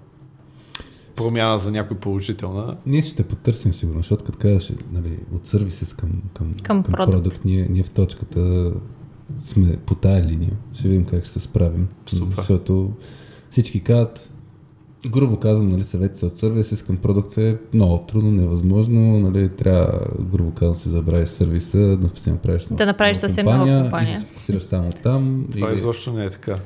промяна 1.17 1.59
за 1.59 1.71
някой 1.71 1.97
положителна. 1.97 2.77
Ние 2.87 3.03
ще 3.03 3.23
потърсим 3.23 3.73
сигурно, 3.73 4.01
защото 4.01 4.25
като 4.25 4.39
казваш 4.39 4.73
нали, 4.93 5.19
от 5.33 5.47
сервисис 5.47 5.95
към, 5.95 6.11
към, 6.35 6.53
към, 6.63 6.83
към 6.83 6.83
продукт, 6.83 7.13
продукт 7.13 7.45
ние, 7.45 7.67
ние 7.71 7.83
в 7.83 7.91
точката 7.91 8.73
сме 9.39 9.77
по 9.87 9.95
тая 9.95 10.25
линия. 10.25 10.53
Ще 10.73 10.89
видим 10.89 11.05
как 11.05 11.25
ще 11.25 11.33
се 11.33 11.41
справим. 11.41 11.89
Супер. 12.07 12.37
Защото 12.37 12.93
всички 13.51 13.81
казват, 13.81 14.31
грубо 15.11 15.37
казвам, 15.37 15.69
нали, 15.69 15.85
съветите 15.85 16.27
от 16.27 16.39
сервис 16.39 16.83
към 16.83 16.97
продукт 16.97 17.39
е 17.39 17.57
много 17.73 17.99
трудно, 17.99 18.31
невъзможно, 18.31 19.21
нали, 19.21 19.49
трябва, 19.49 20.01
грубо 20.21 20.51
казвам, 20.51 20.75
си 20.75 20.89
забравиш 20.89 21.29
сервиса, 21.29 21.97
да 21.97 22.21
си 22.21 22.31
направиш 22.31 22.65
да 22.71 22.87
направиш 22.87 23.17
съвсем 23.17 23.47
нова 23.47 23.83
компания. 23.83 24.17
И 24.17 24.21
се 24.21 24.27
фокусираш 24.27 24.63
само 24.63 24.93
там. 25.03 25.47
Това 25.53 25.71
или... 25.71 25.79
изобщо 25.79 26.13
не 26.13 26.25
е 26.25 26.31
така. 26.31 26.59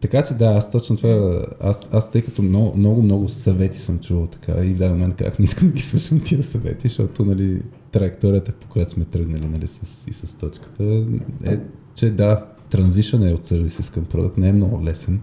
Така 0.00 0.22
че 0.22 0.34
да, 0.34 0.46
аз 0.46 0.72
точно 0.72 0.96
това, 0.96 1.44
аз, 1.60 1.88
аз 1.92 2.10
тъй 2.10 2.22
като 2.22 2.42
много, 2.42 2.76
много, 2.76 3.02
много 3.02 3.28
съвети 3.28 3.78
съм 3.78 3.98
чувал 3.98 4.26
така 4.26 4.52
и 4.64 4.74
в 4.74 4.76
даден 4.76 4.92
момент 4.92 5.16
как 5.16 5.38
не 5.38 5.44
искам 5.44 5.68
да 5.68 5.74
ги 5.74 5.82
слушам 5.82 6.20
тия 6.20 6.42
съвети, 6.42 6.88
защото 6.88 7.24
нали, 7.24 7.62
траекторията, 7.92 8.52
по 8.52 8.66
която 8.66 8.90
сме 8.90 9.04
тръгнали 9.04 9.46
нали, 9.46 9.66
с, 9.66 10.06
и 10.08 10.12
с 10.12 10.38
точката, 10.38 11.04
е, 11.44 11.58
че 11.94 12.10
да, 12.10 12.44
транзишън 12.70 13.28
е 13.28 13.32
от 13.32 13.44
сервиси 13.44 13.92
към 13.92 14.04
продукт, 14.04 14.38
не 14.38 14.48
е 14.48 14.52
много 14.52 14.84
лесен, 14.84 15.20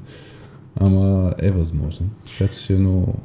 ама 0.76 1.34
е 1.40 1.52
възможен. 1.52 2.10
Така 2.26 2.54
че 2.54 2.60
ще 2.60 2.74
е 2.74 2.78
много, 2.78 3.16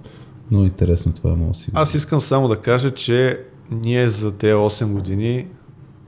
много 0.50 0.64
интересно 0.64 1.12
това 1.12 1.36
мога 1.36 1.54
си. 1.54 1.70
Аз 1.74 1.94
искам 1.94 2.20
само 2.20 2.48
да 2.48 2.56
кажа, 2.56 2.90
че 2.90 3.40
ние 3.70 4.08
за 4.08 4.32
тези 4.32 4.54
8 4.54 4.92
години 4.92 5.46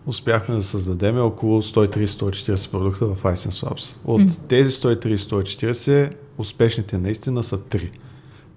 успяхме 0.07 0.55
да 0.55 0.63
създадем 0.63 1.21
около 1.21 1.63
130-140 1.63 2.71
продукта 2.71 3.07
в 3.07 3.23
iSense 3.23 3.67
Labs. 3.67 3.97
От 4.05 4.23
mm. 4.23 4.49
тези 4.49 4.73
130-140 4.73 6.13
успешните 6.39 6.99
наистина 6.99 7.43
са 7.43 7.59
3. 7.59 7.91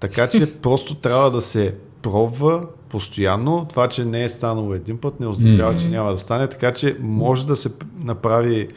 Така 0.00 0.26
че 0.26 0.58
просто 0.62 0.94
трябва 0.94 1.30
да 1.30 1.42
се 1.42 1.74
пробва 2.02 2.66
постоянно. 2.88 3.66
Това, 3.68 3.88
че 3.88 4.04
не 4.04 4.24
е 4.24 4.28
станало 4.28 4.74
един 4.74 4.98
път, 4.98 5.20
не 5.20 5.26
означава, 5.26 5.74
mm. 5.74 5.80
че 5.80 5.88
няма 5.88 6.10
да 6.10 6.18
стане. 6.18 6.46
Така 6.46 6.72
че 6.72 6.96
може 7.00 7.46
да 7.46 7.56
се 7.56 7.70
направи 7.98 8.68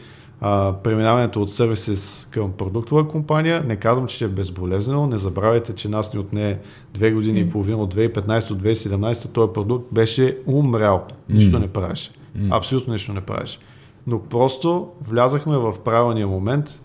а, 0.41 0.73
преминаването 0.83 1.41
от 1.41 1.51
сервисис 1.51 2.27
към 2.31 2.51
продуктова 2.51 3.07
компания. 3.07 3.63
Не 3.63 3.75
казвам, 3.75 4.07
че 4.07 4.15
ще 4.15 4.25
е 4.25 4.27
безболезнено. 4.27 5.07
Не 5.07 5.17
забравяйте, 5.17 5.73
че 5.73 5.89
нас 5.89 6.13
ни 6.13 6.19
отне 6.19 6.59
две 6.93 7.11
години 7.11 7.39
mm. 7.39 7.47
и 7.47 7.49
половина 7.49 7.77
от 7.77 7.95
2015 7.95 8.55
до 8.55 8.63
2017 8.63 9.31
този 9.31 9.53
продукт 9.53 9.93
беше 9.93 10.37
умрял. 10.47 11.05
Нищо 11.29 11.57
mm. 11.57 11.59
не 11.59 11.67
правеше. 11.67 12.11
Mm. 12.37 12.57
Абсолютно 12.57 12.93
нищо 12.93 13.13
не 13.13 13.21
правиш. 13.21 13.59
Но 14.07 14.19
просто 14.19 14.87
влязахме 15.07 15.57
в 15.57 15.73
правилния 15.85 16.27
момент, 16.27 16.81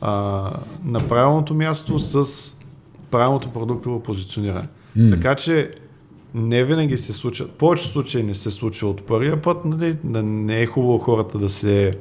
а, 0.00 0.50
на 0.84 1.08
правилното 1.08 1.54
място 1.54 1.98
с 1.98 2.26
правилното 3.10 3.48
продуктово 3.48 4.00
позициониране. 4.00 4.68
Mm. 4.96 5.10
Така 5.10 5.34
че 5.34 5.70
не 6.34 6.64
винаги 6.64 6.96
се 6.96 7.12
случва, 7.12 7.46
в 7.46 7.50
повечето 7.50 7.90
случаи 7.90 8.22
не 8.22 8.34
се 8.34 8.50
случва 8.50 8.88
от 8.88 9.06
първия 9.06 9.42
път, 9.42 9.64
нали? 9.64 9.96
не 10.04 10.60
е 10.60 10.66
хубаво 10.66 10.98
хората 10.98 11.38
да 11.38 11.48
се 11.48 11.98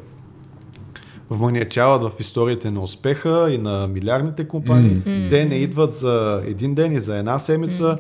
вманячават 1.30 2.04
в 2.04 2.20
историите 2.20 2.72
на 2.72 2.82
успеха 2.82 3.48
и 3.52 3.58
на 3.58 3.88
милиардните 3.88 4.48
компании. 4.48 4.96
Mm. 4.96 5.30
Те 5.30 5.46
не 5.46 5.56
идват 5.56 5.94
за 5.94 6.42
един 6.46 6.76
ден 6.76 6.94
и 6.94 7.00
за 7.00 7.18
една 7.18 7.40
седмица. 7.40 7.84
Mm 7.84 8.00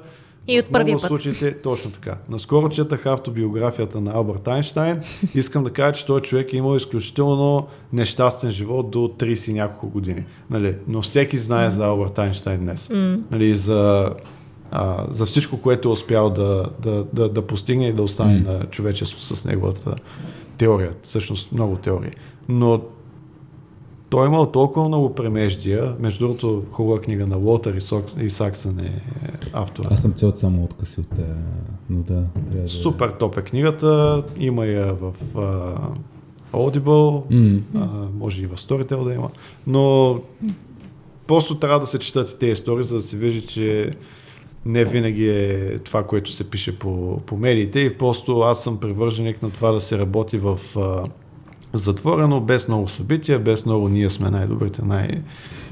и 0.49 0.59
от 0.59 0.71
първия 0.71 0.97
път. 0.97 1.07
случаите 1.07 1.57
точно 1.63 1.91
така. 1.91 2.17
Наскоро 2.29 2.69
четах 2.69 3.05
автобиографията 3.05 4.01
на 4.01 4.11
Алберт 4.13 4.47
Айнштайн. 4.47 5.01
Искам 5.35 5.63
да 5.63 5.73
кажа, 5.73 5.93
че 5.93 6.05
той 6.05 6.21
човек 6.21 6.53
е 6.53 6.57
имал 6.57 6.75
изключително 6.75 7.67
нещастен 7.93 8.51
живот 8.51 8.91
до 8.91 8.99
30 8.99 9.49
и 9.49 9.53
няколко 9.53 9.89
години. 9.89 10.25
Нали? 10.49 10.75
Но 10.87 11.01
всеки 11.01 11.37
знае 11.37 11.67
mm. 11.67 11.69
за 11.69 11.85
Алберт 11.85 12.19
Айнштайн 12.19 12.59
днес. 12.59 12.87
Mm. 12.87 13.21
Нали? 13.31 13.55
За, 13.55 14.13
а, 14.71 15.05
за 15.09 15.25
всичко, 15.25 15.61
което 15.61 15.89
е 15.89 15.91
успял 15.91 16.29
да, 16.29 16.69
да, 16.79 17.05
да, 17.13 17.29
да 17.29 17.47
постигне 17.47 17.87
и 17.87 17.93
да 17.93 18.03
остане 18.03 18.39
mm. 18.39 18.45
на 18.45 18.65
човечество 18.65 19.19
с 19.19 19.45
неговата 19.45 19.95
теория. 20.57 20.91
Всъщност 21.01 21.51
много 21.51 21.75
теории. 21.75 22.11
Но 22.49 22.81
той 24.09 24.25
е 24.25 24.27
имал 24.27 24.45
толкова 24.45 24.87
много 24.87 25.15
премеждия. 25.15 25.95
Между 25.99 26.19
другото, 26.25 26.63
хубава 26.71 27.01
книга 27.01 27.27
на 27.27 27.37
Уотър 27.37 27.73
и, 27.73 27.81
Сокс, 27.81 28.15
и 28.21 28.29
Саксън 28.29 28.79
е 28.79 29.01
автор. 29.53 29.85
Аз 29.89 30.01
съм 30.01 30.13
цел 30.13 30.31
само 30.35 30.63
откъси 30.63 30.99
от 30.99 31.09
тея, 31.09 31.35
но 31.89 32.03
да. 32.03 32.25
да 32.51 32.67
Супер 32.67 33.09
топ 33.09 33.37
е 33.37 33.41
книгата. 33.41 34.23
Има 34.39 34.65
я 34.65 34.93
в 34.93 35.13
uh, 35.35 35.77
Audible, 36.53 37.31
mm. 37.31 37.61
uh, 37.61 38.07
може 38.17 38.43
и 38.43 38.47
в 38.47 38.57
Storytel 38.57 39.03
да 39.03 39.13
има. 39.13 39.29
Но 39.67 40.17
просто 41.27 41.55
трябва 41.55 41.79
да 41.79 41.87
се 41.87 41.99
четат 41.99 42.29
и 42.29 42.37
тези 42.37 42.51
истории, 42.51 42.83
за 42.83 42.95
да 42.95 43.01
се 43.01 43.17
вижда, 43.17 43.47
че 43.47 43.91
не 44.65 44.85
винаги 44.85 45.29
е 45.29 45.79
това, 45.79 46.03
което 46.03 46.31
се 46.31 46.49
пише 46.49 46.79
по, 46.79 47.19
по 47.25 47.37
медиите 47.37 47.79
и 47.79 47.97
просто 47.97 48.39
аз 48.39 48.63
съм 48.63 48.77
привърженик 48.77 49.41
на 49.41 49.51
това 49.51 49.71
да 49.71 49.81
се 49.81 49.97
работи 49.97 50.37
в 50.37 50.59
uh, 50.75 51.09
затворено, 51.73 52.41
без 52.41 52.67
много 52.67 52.87
събития, 52.87 53.39
без 53.39 53.65
много 53.65 53.89
ние 53.89 54.09
сме 54.09 54.29
най-добрите, 54.29 54.85
най- 54.85 55.21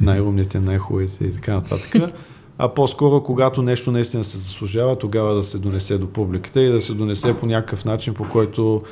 най-умните, 0.02 0.60
най-хубавите 0.60 1.24
и 1.24 1.32
така 1.32 1.54
нататък. 1.54 2.14
А 2.58 2.74
по-скоро, 2.74 3.24
когато 3.24 3.62
нещо 3.62 3.92
наистина 3.92 4.24
се 4.24 4.38
заслужава, 4.38 5.00
тогава 5.00 5.36
да 5.36 5.44
се 5.44 5.58
донесе 5.58 5.98
до 5.98 6.08
публиката 6.08 6.62
и 6.62 6.70
да 6.70 6.82
се 6.82 6.94
донесе 6.94 7.34
по 7.34 7.46
някакъв 7.46 7.86
начин, 7.86 8.14
по 8.14 8.30
който 8.30 8.84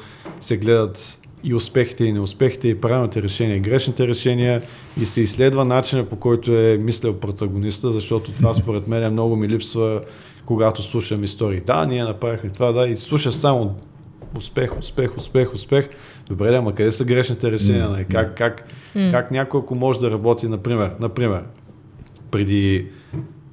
се 0.42 0.58
гледат 0.58 1.20
и 1.44 1.54
успехите 1.54 2.06
и 2.06 2.14
неуспехите, 2.14 2.68
и 2.68 2.82
правилните 2.82 3.22
решения, 3.22 3.58
и 3.58 3.60
грешните 3.60 4.08
решения, 4.08 4.62
и 5.02 5.06
се 5.06 5.22
изследва 5.22 5.66
начина 5.66 6.06
по 6.06 6.16
който 6.16 6.52
е 6.52 6.78
мислял 6.78 7.14
протагониста, 7.14 7.92
защото 7.92 8.32
това 8.32 8.54
според 8.54 8.88
мен 8.88 9.12
много 9.12 9.36
ми 9.36 9.50
липсва, 9.50 10.02
когато 10.46 10.84
слушам 10.84 11.24
истории. 11.24 11.62
Да, 11.66 11.86
ние 11.86 12.04
направихме 12.04 12.50
това, 12.50 12.72
да, 12.72 12.88
и 12.88 12.98
слушаш 12.98 13.34
само 13.34 13.76
успех, 14.38 14.80
успех, 14.80 15.18
успех, 15.18 15.54
успех. 15.54 15.90
Добре, 16.30 16.56
ама 16.56 16.76
къде 16.76 16.92
са 16.92 17.06
грешните 17.06 17.52
решения? 17.52 17.90
Mm. 17.90 18.12
Как, 18.12 18.38
как, 18.38 18.68
mm. 18.96 19.12
как 19.12 19.32
някой, 19.32 19.60
ако 19.60 19.76
може 19.76 20.00
да 20.00 20.12
работи, 20.12 20.48
например, 20.48 20.92
например 21.00 21.42
преди 22.32 22.88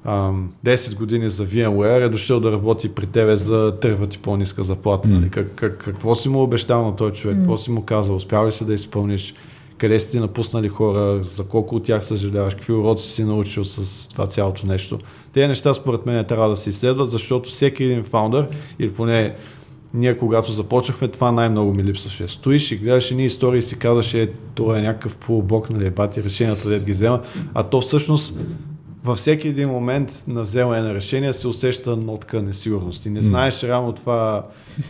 ам, 0.05 0.49
10 0.65 0.97
години 0.97 1.29
за 1.29 1.45
VMware 1.45 2.05
е 2.05 2.09
дошъл 2.09 2.39
да 2.39 2.51
работи 2.51 2.89
при 2.89 3.05
тебе 3.05 3.35
за 3.35 3.77
3 3.81 3.99
пъти 3.99 4.17
по-ниска 4.17 4.63
заплата. 4.63 5.07
Mm. 5.07 5.11
Нали? 5.11 5.29
Как, 5.29 5.51
как, 5.55 5.77
какво 5.77 6.15
си 6.15 6.29
му 6.29 6.43
обещал 6.43 6.85
на 6.85 6.95
този 6.95 7.15
човек? 7.15 7.37
Mm. 7.37 7.39
Какво 7.39 7.57
си 7.57 7.71
му 7.71 7.83
казал? 7.83 8.15
Успял 8.15 8.47
ли 8.47 8.51
си 8.51 8.65
да 8.65 8.73
изпълниш? 8.73 9.33
Къде 9.77 9.99
си 9.99 10.11
ти 10.11 10.19
напуснали 10.19 10.69
хора? 10.69 11.23
За 11.23 11.43
колко 11.43 11.75
от 11.75 11.83
тях 11.83 12.05
съжаляваш? 12.05 12.55
Какви 12.55 12.73
уроци 12.73 13.09
си 13.09 13.23
научил 13.23 13.63
с 13.63 14.09
това 14.09 14.27
цялото 14.27 14.67
нещо? 14.67 14.99
Тези 15.33 15.47
неща 15.47 15.73
според 15.73 16.05
мен 16.05 16.25
трябва 16.25 16.49
да 16.49 16.55
се 16.55 16.69
изследват, 16.69 17.09
защото 17.09 17.49
всеки 17.49 17.83
един 17.83 18.03
фаундър 18.03 18.47
или 18.79 18.93
поне 18.93 19.35
ние 19.93 20.17
когато 20.17 20.51
започнахме, 20.51 21.07
това 21.07 21.31
най-много 21.31 21.73
ми 21.73 21.83
липсваше. 21.83 22.27
Стоиш 22.27 22.71
и 22.71 22.77
гледаш 22.77 23.11
едни 23.11 23.25
истории 23.25 23.59
и 23.59 23.61
си 23.61 23.79
казваше, 23.79 24.21
е, 24.21 24.27
това 24.55 24.79
е 24.79 24.81
някакъв 24.81 25.17
полубок, 25.17 25.69
нали, 25.69 25.89
бати 25.89 26.23
решенията 26.23 26.69
да 26.69 26.79
ги 26.79 26.91
взема, 26.91 27.21
а 27.53 27.63
то 27.63 27.81
всъщност 27.81 28.39
във 29.03 29.17
всеки 29.17 29.47
един 29.47 29.69
момент 29.69 30.23
на 30.27 30.41
вземане 30.41 30.81
на 30.81 30.93
решение 30.93 31.33
се 31.33 31.47
усеща 31.47 31.95
нотка 31.95 32.41
несигурност 32.41 33.05
и 33.05 33.09
не 33.09 33.21
знаеш 33.21 33.55
mm. 33.55 33.67
реално 33.67 33.93
това 33.93 34.47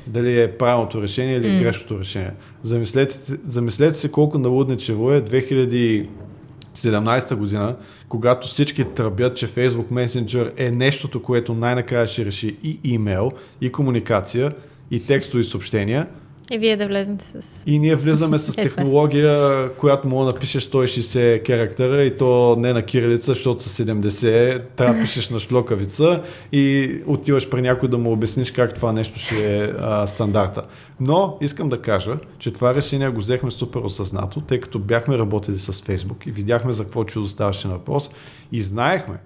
дали 0.07 0.41
е 0.41 0.57
правилното 0.57 1.01
решение 1.01 1.35
или 1.35 1.47
mm. 1.47 1.59
грешното 1.59 1.99
решение. 1.99 2.31
Замислете, 2.63 3.37
замислете 3.47 3.93
се 3.93 4.11
колко 4.11 4.37
налудничево 4.37 5.11
е 5.11 5.21
2017 5.21 7.35
година, 7.35 7.75
когато 8.09 8.47
всички 8.47 8.83
тръбят, 8.83 9.37
че 9.37 9.47
Facebook 9.47 9.91
Messenger 9.91 10.51
е 10.57 10.71
нещото, 10.71 11.21
което 11.21 11.53
най-накрая 11.53 12.07
ще 12.07 12.25
реши 12.25 12.57
и 12.63 12.79
имейл, 12.83 13.31
и 13.61 13.71
комуникация, 13.71 14.51
и 14.91 15.05
текстови 15.05 15.43
съобщения. 15.43 16.07
И 16.51 16.57
вие 16.57 16.77
да 16.77 16.87
влезете 16.87 17.25
с... 17.25 17.63
И 17.67 17.79
ние 17.79 17.95
влизаме 17.95 18.37
с 18.37 18.55
технология, 18.55 19.69
която 19.69 20.07
мога 20.07 20.25
да 20.25 20.31
напишеш 20.31 20.69
160 20.69 21.47
характера 21.47 22.03
и 22.03 22.17
то 22.17 22.55
не 22.59 22.73
на 22.73 22.81
кирилица, 22.81 23.25
защото 23.25 23.63
са 23.63 23.85
70, 23.85 24.61
трябва 24.75 24.93
да 24.93 25.01
пишеш 25.01 25.29
на 25.29 25.39
шлокавица 25.39 26.21
и 26.51 26.91
отиваш 27.07 27.49
при 27.49 27.61
някой 27.61 27.89
да 27.89 27.97
му 27.97 28.11
обясниш 28.11 28.51
как 28.51 28.73
това 28.73 28.91
нещо 28.91 29.19
ще 29.19 29.63
е 29.63 29.71
а, 29.79 30.07
стандарта. 30.07 30.63
Но 30.99 31.37
искам 31.41 31.69
да 31.69 31.81
кажа, 31.81 32.17
че 32.39 32.51
това 32.51 32.75
решение 32.75 33.09
го 33.09 33.21
взехме 33.21 33.51
супер 33.51 33.79
осъзнато, 33.79 34.41
тъй 34.41 34.59
като 34.59 34.79
бяхме 34.79 35.17
работили 35.17 35.59
с 35.59 35.73
Facebook 35.73 36.27
и 36.27 36.31
видяхме 36.31 36.71
за 36.73 36.83
какво 36.83 37.03
чудо 37.03 37.27
ставаше 37.27 37.67
на 37.67 37.73
въпрос 37.73 38.09
и 38.51 38.61
знаехме, 38.61 39.17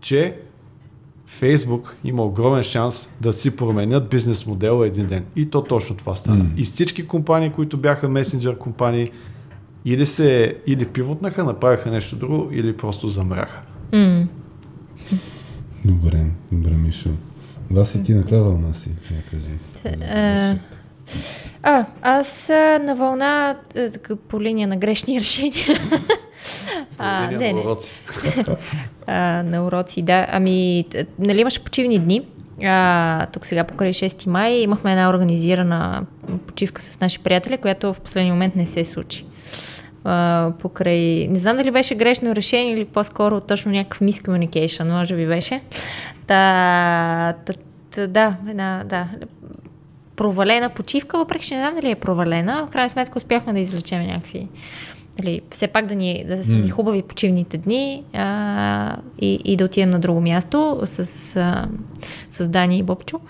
че 0.00 0.36
Фейсбук 1.38 1.96
има 2.04 2.24
огромен 2.24 2.62
шанс 2.62 3.08
да 3.20 3.32
си 3.32 3.56
променят 3.56 4.08
бизнес 4.08 4.46
модела 4.46 4.86
един 4.86 5.06
ден. 5.06 5.24
И 5.36 5.50
то 5.50 5.64
точно 5.64 5.96
това 5.96 6.14
стана. 6.14 6.44
Mm. 6.44 6.56
И 6.56 6.64
всички 6.64 7.06
компании, 7.06 7.50
които 7.50 7.76
бяха 7.76 8.08
месенджер 8.08 8.58
компании, 8.58 9.10
или 9.84 10.06
се 10.06 10.56
или 10.66 10.86
пивотнаха, 10.86 11.44
направиха 11.44 11.90
нещо 11.90 12.16
друго, 12.16 12.48
или 12.52 12.76
просто 12.76 13.08
замряха. 13.08 13.62
Mm. 13.92 14.26
Добре, 15.84 16.26
добре, 16.52 16.70
Мишо. 16.70 17.10
Вас 17.70 17.94
и 17.94 18.02
ти 18.04 18.14
на 18.14 18.20
каква 18.20 18.38
вълна 18.38 18.74
си, 18.74 18.90
я 19.14 19.22
кажи. 19.22 19.50
Е, 20.14 20.58
а, 21.62 21.86
аз 22.02 22.48
на 22.82 22.94
вълна 22.98 23.56
е, 23.74 23.90
по 24.28 24.40
линия 24.40 24.68
на 24.68 24.76
грешни 24.76 25.20
решения. 25.20 25.80
А, 26.98 27.30
не, 27.30 27.52
на 27.52 27.60
уроци. 27.60 27.94
а, 29.06 29.42
на 29.42 29.66
уроци, 29.66 30.02
да. 30.02 30.26
Ами, 30.30 30.84
нали 31.18 31.40
имаше 31.40 31.64
почивни 31.64 31.98
дни. 31.98 32.22
А, 32.64 33.26
тук 33.26 33.46
сега 33.46 33.64
покрай 33.64 33.92
6 33.92 34.28
май 34.28 34.52
имахме 34.52 34.90
една 34.92 35.10
организирана 35.10 36.02
почивка 36.46 36.82
с 36.82 37.00
наши 37.00 37.18
приятели, 37.18 37.58
която 37.58 37.94
в 37.94 38.00
последния 38.00 38.34
момент 38.34 38.56
не 38.56 38.66
се 38.66 38.84
случи. 38.84 39.24
а, 40.04 40.52
покрай... 40.58 41.28
Не 41.30 41.38
знам 41.38 41.56
дали 41.56 41.70
беше 41.70 41.94
грешно 41.94 42.34
решение 42.34 42.72
или 42.72 42.84
по-скоро 42.84 43.40
точно 43.40 43.72
някакъв 43.72 44.00
miscommunication, 44.00 44.90
може 44.90 45.16
би 45.16 45.26
беше. 45.26 45.60
Та, 46.26 47.34
та, 47.46 47.52
та, 47.90 48.06
да, 48.06 48.36
една, 48.48 48.82
да, 48.84 49.08
провалена 50.16 50.70
почивка, 50.70 51.18
въпреки 51.18 51.46
че 51.46 51.54
не 51.54 51.60
знам 51.60 51.74
дали 51.74 51.90
е 51.90 51.94
провалена. 51.94 52.66
В 52.66 52.70
крайна 52.70 52.90
сметка 52.90 53.18
успяхме 53.18 53.52
да 53.52 53.60
извлечем 53.60 54.06
някакви 54.06 54.48
Дали, 55.16 55.40
все 55.50 55.66
пак 55.66 55.86
да 55.86 55.94
ни, 55.94 56.24
да 56.28 56.44
са 56.44 56.52
ни 56.52 56.70
хубави 56.70 57.02
почивните 57.02 57.58
дни 57.58 58.04
а, 58.12 58.96
и, 59.18 59.34
и 59.44 59.56
да 59.56 59.64
отидем 59.64 59.90
на 59.90 59.98
друго 59.98 60.20
място 60.20 60.82
с, 60.86 61.36
а, 61.36 61.68
с 62.28 62.48
Дани 62.48 62.78
и 62.78 62.82
Бобчо. 62.82 63.20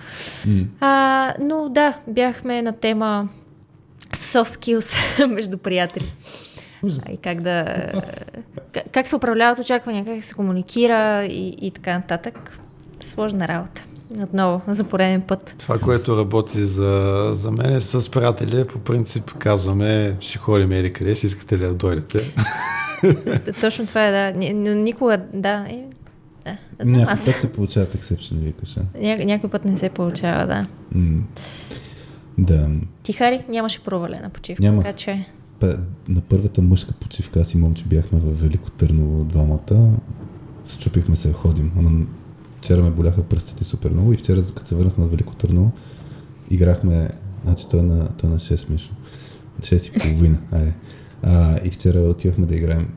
Mm. 0.47 0.67
А, 0.81 1.35
но 1.41 1.69
да, 1.69 1.99
бяхме 2.09 2.63
на 2.63 2.73
тема 2.73 3.29
soft 4.11 4.59
skills 4.59 5.27
между 5.35 5.59
приятели. 5.59 6.13
И 7.13 7.17
как 7.17 7.41
да. 7.41 7.93
Как, 8.73 8.85
как 8.93 9.09
се 9.09 9.17
управляват 9.17 9.59
очаквания, 9.59 10.05
как 10.05 10.25
се 10.25 10.35
комуникира 10.35 11.25
и, 11.25 11.49
и 11.49 11.71
така 11.71 11.97
нататък. 11.97 12.59
Сложна 13.01 13.49
работа. 13.49 13.83
Отново, 14.21 14.61
за 14.69 14.85
пореден 14.85 15.21
път. 15.21 15.55
Това, 15.59 15.79
което 15.79 16.17
работи 16.17 16.65
за, 16.65 17.31
за 17.35 17.51
мен 17.51 17.73
е 17.73 17.81
с 17.81 18.11
приятели, 18.11 18.65
по 18.65 18.79
принцип 18.79 19.31
казваме, 19.39 20.17
ще 20.21 20.39
ходим 20.39 20.73
или 20.73 20.93
къде 20.93 21.15
си, 21.15 21.27
искате 21.27 21.59
ли 21.59 21.63
да 21.63 21.75
дойдете? 21.75 22.35
Точно 23.61 23.87
това 23.87 24.07
е, 24.07 24.33
да. 24.33 24.55
Но 24.55 24.75
никога, 24.75 25.19
да. 25.35 25.67
Е, 25.69 25.85
да. 26.45 26.59
Някой 26.85 27.07
път 27.07 27.19
се 27.19 27.53
получават 27.53 27.95
ексепшени, 27.95 28.41
викаш. 28.41 28.77
Ня, 28.77 29.17
някой 29.25 29.51
път 29.51 29.65
не 29.65 29.77
се 29.77 29.89
получава, 29.89 30.47
да. 30.47 30.67
Mm. 30.95 31.21
Да. 32.39 32.69
Ти, 33.03 33.13
Хари, 33.13 33.45
нямаше 33.49 33.81
провалена 33.85 34.31
почивка, 34.31 34.63
Няма. 34.63 34.83
така 34.83 34.93
че... 34.93 35.27
На 36.09 36.21
първата 36.21 36.63
мъжка 36.63 36.93
почивка 36.93 37.41
аз 37.41 37.55
и 37.55 37.59
момче 37.59 37.85
бяхме 37.85 38.21
в 38.21 38.41
Велико 38.41 38.71
Търново 38.71 39.25
двамата. 39.25 39.99
Счупихме 40.65 41.17
се 41.17 41.29
да 41.29 41.35
ходим. 41.35 41.73
Ама 41.79 42.07
вчера 42.63 42.83
ме 42.83 42.91
боляха 42.91 43.23
пръстите 43.23 43.65
супер 43.65 43.91
много 43.91 44.13
и 44.13 44.17
вчера, 44.17 44.43
като 44.55 44.69
се 44.69 44.75
върнахме 44.75 45.05
от 45.05 45.11
Велико 45.11 45.35
Търново, 45.35 45.73
играхме, 46.51 47.09
значи 47.45 47.67
той 47.71 47.81
е 47.81 47.83
на, 47.83 48.09
той 48.09 48.31
е 48.31 48.33
на 48.33 48.39
6 48.39 48.71
мишно. 48.71 48.97
6 49.61 49.89
и 49.89 50.11
половина, 50.11 50.39
айде. 50.53 50.75
А, 51.23 51.59
и 51.65 51.71
вчера 51.71 51.99
отивахме 52.01 52.47
да 52.47 52.57
играем 52.57 52.89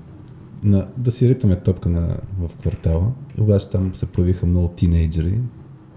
на, 0.63 0.87
да 0.97 1.11
си 1.11 1.29
ритаме 1.29 1.55
топка 1.55 1.89
на, 1.89 2.17
в 2.39 2.55
квартала. 2.61 3.11
И 3.37 3.41
обаче 3.41 3.69
там 3.69 3.95
се 3.95 4.05
появиха 4.05 4.45
много 4.45 4.67
тинейджери 4.67 5.39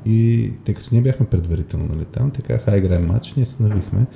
и 0.07 0.51
тъй 0.65 0.75
като 0.75 0.89
ние 0.93 1.03
бяхме 1.03 1.27
предварително 1.27 1.87
нали, 1.95 2.05
там, 2.05 2.31
така 2.31 2.59
хай 2.59 2.79
играем 2.79 3.07
матч, 3.07 3.35
ние 3.37 3.47
се 3.47 3.63
навихме 3.63 4.07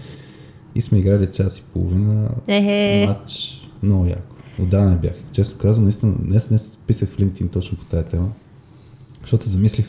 и 0.74 0.80
сме 0.80 0.98
играли 0.98 1.26
час 1.26 1.58
и 1.58 1.62
половина 1.62 2.30
Ехе. 2.46 3.06
матч. 3.08 3.60
Много 3.82 4.06
яко. 4.06 4.36
Отдавна 4.60 4.96
бях. 4.96 5.14
Често 5.32 5.58
казвам, 5.58 5.84
наистина, 5.84 6.14
днес 6.20 6.50
не 6.50 6.58
писах 6.86 7.08
в 7.08 7.16
LinkedIn 7.16 7.52
точно 7.52 7.78
по 7.78 7.84
тази 7.84 8.08
тема, 8.08 8.28
защото 9.22 9.44
се 9.44 9.50
замислих 9.50 9.86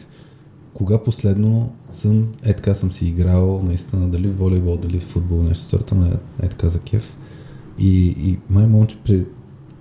кога 0.74 1.04
последно 1.04 1.76
съм, 1.92 2.34
е 2.46 2.54
така 2.54 2.76
съм 2.76 2.92
си 2.92 3.08
играл, 3.08 3.62
наистина, 3.64 4.10
дали 4.10 4.30
волейбол, 4.30 4.78
дали 4.78 5.00
футбол, 5.00 5.44
нещо 5.44 5.70
сорта, 5.70 5.96
но 5.96 6.06
е, 6.06 6.48
така 6.48 6.70
за 6.70 6.80
кеф. 6.80 7.16
И, 7.80 8.08
и 8.08 8.40
май 8.50 8.68
момче, 8.68 8.98
при, 9.06 9.26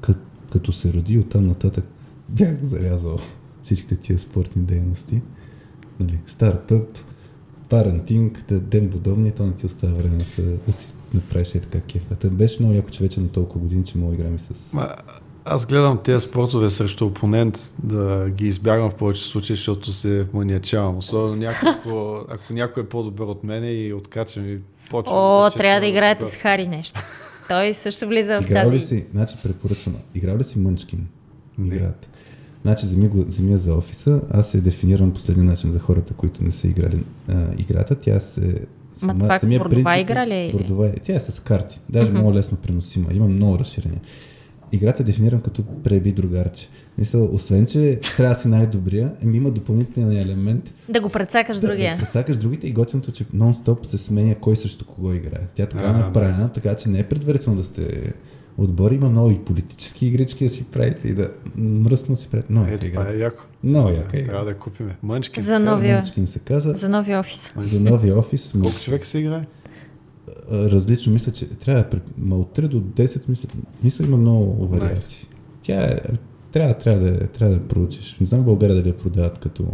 кът, 0.01 0.19
като 0.53 0.73
се 0.73 0.93
роди 0.93 1.19
оттам 1.19 1.47
нататък, 1.47 1.85
бях 2.29 2.63
зарязал 2.63 3.19
всичките 3.63 3.97
тия 3.97 4.19
спортни 4.19 4.63
дейности. 4.63 5.23
Нали, 6.01 6.21
стартъп, 6.27 6.99
парентинг, 7.69 8.45
ден 8.53 8.91
подобни, 8.91 9.31
то 9.31 9.47
не 9.47 9.53
ти 9.53 9.67
остава 9.67 9.95
време 9.95 10.17
да, 10.17 10.25
се, 10.25 10.43
да 10.67 10.73
си 10.73 10.93
направиш 11.15 11.55
е 11.55 11.61
така 11.61 11.81
кефа. 11.81 12.17
Та 12.17 12.31
беше 12.31 12.57
много 12.61 12.75
яко, 12.75 12.91
че 12.91 13.03
вече 13.03 13.21
на 13.21 13.29
толкова 13.29 13.61
години, 13.61 13.85
че 13.85 13.99
мога 13.99 14.11
да 14.11 14.15
играм 14.15 14.37
и 14.37 14.39
с... 14.39 14.73
аз 15.45 15.67
гледам 15.67 15.99
тези 16.05 16.21
спортове 16.21 16.71
срещу 16.71 17.07
опонент 17.07 17.73
да 17.83 18.31
ги 18.31 18.47
избягвам 18.47 18.91
в 18.91 18.95
повече 18.95 19.25
случаи, 19.25 19.57
защото 19.57 19.93
се 19.93 20.27
маниачавам. 20.33 20.99
Особено 20.99 21.37
някакво, 21.37 22.17
ако 22.29 22.53
някой 22.53 22.83
е 22.83 22.87
по-добър 22.87 23.27
от 23.27 23.45
мене 23.45 23.71
и 23.71 23.93
откачам 23.93 24.49
и 24.49 24.59
почвам. 24.91 25.17
О, 25.17 25.45
да 25.45 25.51
трябва 25.51 25.81
да 25.81 25.87
чета- 25.87 25.91
играете 25.91 26.29
с 26.29 26.37
Хари 26.37 26.69
нещо. 26.69 27.01
Той 27.49 27.75
също 27.75 28.07
влиза 28.09 28.41
в 28.41 28.45
Играл 28.45 28.71
ли 28.71 28.81
тази... 28.81 28.87
си, 28.87 29.07
значи 29.13 29.35
препоръчвам, 29.43 29.95
играл 30.15 30.37
ли 30.39 30.45
си 30.45 30.59
Мънчкин? 30.59 31.07
Играта. 31.65 32.09
Значи, 32.63 32.87
вземи 32.87 33.09
го, 33.09 33.25
вземи 33.25 33.53
я 33.53 33.59
за 33.59 33.75
офиса. 33.75 34.21
Аз 34.31 34.51
се 34.51 34.61
дефинирам 34.61 35.13
последния 35.13 35.45
начин 35.45 35.71
за 35.71 35.79
хората, 35.79 36.15
които 36.15 36.45
не 36.45 36.51
са 36.51 36.69
играли 36.69 37.05
а, 37.29 37.35
играта. 37.59 37.95
Тя 37.95 38.21
се... 38.21 38.67
Ма 39.03 39.15
това 39.15 39.39
самия 39.39 39.59
бордова 39.59 39.91
принцип 39.91 40.11
игра 40.11 40.27
ли 40.27 40.35
е? 40.35 40.53
Бордова 40.53 40.87
е. 40.87 40.93
Тя 40.93 41.15
е 41.15 41.21
с 41.21 41.41
карти. 41.41 41.81
Даже 41.89 42.07
mm-hmm. 42.07 42.11
много 42.11 42.35
лесно 42.35 42.57
преносима. 42.57 43.07
Има 43.13 43.29
много 43.29 43.59
разширения. 43.59 44.01
Играта 44.73 45.03
е 45.03 45.07
дефинирам 45.07 45.41
като 45.41 45.63
преби 45.85 46.13
другарче. 46.13 46.69
Мисъл, 46.99 47.25
освен, 47.27 47.67
че 47.67 48.01
трябва 48.17 48.35
да 48.35 48.41
си 48.41 48.49
най-добрия, 48.49 49.13
еми 49.23 49.37
има 49.37 49.51
допълнителен 49.51 50.13
елемент 50.13 50.73
Да 50.89 51.01
го 51.01 51.09
прецакаш 51.09 51.61
другия. 51.61 51.97
да 51.97 52.05
подсакаш 52.05 52.37
другите 52.37 52.67
и 52.67 52.73
готиното, 52.73 53.13
че 53.13 53.25
нон-стоп 53.27 53.85
се 53.85 53.99
сменя 53.99 54.35
кой 54.35 54.57
срещу 54.57 54.85
кого 54.87 55.13
играе. 55.13 55.47
Тя 55.55 55.67
така 55.67 55.85
е 55.85 55.93
направена, 55.93 56.53
така 56.53 56.75
че 56.75 56.89
не 56.89 56.99
е 56.99 57.03
предварително 57.03 57.59
да 57.59 57.65
сте 57.65 58.13
отбори, 58.59 58.95
има 58.95 59.09
много 59.09 59.31
и 59.31 59.39
политически 59.39 60.07
игрички 60.07 60.45
да 60.45 60.51
си 60.51 60.65
правите 60.65 61.09
и 61.09 61.15
да 61.15 61.31
мръсно 61.57 62.17
си 62.17 62.29
правите. 62.29 62.53
Много 62.53 62.67
Е, 62.67 62.79
това 62.79 62.89
игра. 62.89 63.11
е 63.11 63.17
яко. 63.17 63.43
Много 63.65 63.89
яка 63.89 64.19
игра. 64.19 64.29
Трябва 64.29 64.45
да 64.45 64.55
купиме. 64.55 64.97
Мънчки. 65.03 65.43
За 65.43 65.59
новия, 65.59 65.97
Мънчкин 65.97 66.27
се 66.27 66.39
каза. 66.39 66.73
за 66.73 66.89
новия 66.89 67.21
офис. 67.21 67.53
За 67.59 67.81
новия 67.81 68.19
офис. 68.19 68.53
Колко 68.53 68.81
човека 68.81 69.07
се 69.07 69.19
играе? 69.19 69.43
Различно 70.51 71.13
мисля, 71.13 71.33
че 71.33 71.49
трябва 71.49 71.85
да 72.19 72.35
от 72.35 72.59
3 72.59 72.69
до 72.69 72.81
10 72.81 73.29
мисля, 73.29 73.49
мисля 73.85 74.05
има 74.05 74.17
много 74.17 74.67
вариации. 74.67 75.29
Тя 75.63 75.83
е, 75.83 75.99
трябва, 76.53 76.75
трябва, 76.75 77.01
да, 77.01 77.27
трябва 77.27 77.55
да 77.55 77.63
я 77.63 77.69
проучиш. 77.69 78.17
Не 78.21 78.27
знам 78.27 78.41
в 78.41 78.45
България 78.45 78.77
дали 78.77 78.89
я 78.89 78.97
продават 78.97 79.39
като 79.39 79.65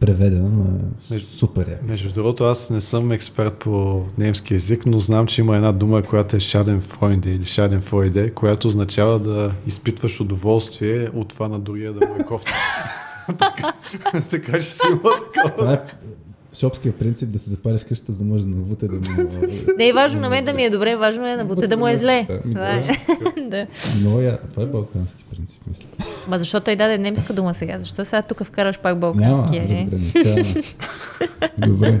преведена, 0.00 0.48
но 0.48 0.64
е 0.64 1.14
Между- 1.14 1.26
супер 1.26 1.68
яка. 1.68 1.86
Между 1.86 2.12
другото, 2.12 2.44
аз 2.44 2.70
не 2.70 2.80
съм 2.80 3.12
експерт 3.12 3.54
по 3.54 4.04
немски 4.18 4.54
язик, 4.54 4.86
но 4.86 5.00
знам, 5.00 5.26
че 5.26 5.40
има 5.40 5.56
една 5.56 5.72
дума, 5.72 6.02
която 6.02 6.36
е 6.36 6.40
Schadenfreude 6.40 7.26
или 7.26 7.44
Schadenfreude, 7.44 8.34
която 8.34 8.68
означава 8.68 9.18
да 9.18 9.52
изпитваш 9.66 10.20
удоволствие 10.20 11.08
от 11.14 11.28
това 11.28 11.48
на 11.48 11.58
другия 11.58 11.92
да 11.92 12.06
му 12.06 12.14
е 12.20 12.24
кофта. 12.24 12.52
така, 13.38 13.72
така 14.30 14.60
ще 14.60 14.72
си 14.72 14.80
има 14.90 15.10
такова. 15.34 15.80
Е 16.58 16.60
шопския 16.60 16.92
принцип 16.92 17.28
да 17.28 17.38
се 17.38 17.50
запалиш 17.50 17.84
къщата, 17.84 18.12
за 18.12 18.18
да 18.18 18.24
може 18.24 18.42
да 18.42 18.48
навуте 18.48 18.88
да 18.88 18.94
му... 18.94 19.02
Не 19.78 19.88
е 19.88 19.92
важно 19.92 20.20
на 20.20 20.28
мен 20.28 20.44
да 20.44 20.52
ми 20.52 20.64
е 20.64 20.70
добре, 20.70 20.96
важно 20.96 21.26
е 21.26 21.36
на 21.36 21.44
Буте 21.44 21.66
да 21.66 21.76
му 21.76 21.88
е 21.88 21.96
зле. 21.96 22.26
Това 22.44 22.70
е. 22.70 22.84
да. 23.48 23.66
Много 24.00 24.20
я... 24.20 24.38
Това 24.38 24.62
е 24.62 24.66
балкански 24.66 25.24
принцип, 25.30 25.62
мисля. 25.66 25.86
Ма 26.28 26.38
защо 26.38 26.60
той 26.60 26.76
даде 26.76 26.98
немска 26.98 27.32
дума 27.32 27.54
сега? 27.54 27.78
Защо 27.78 28.04
сега 28.04 28.22
тук 28.22 28.44
вкараш 28.44 28.78
пак 28.78 28.98
Няма, 28.98 29.00
балкански? 29.00 29.56
е? 29.56 29.68
разграничаваме. 29.68 30.44
се. 30.44 30.76
Добре. 31.58 32.00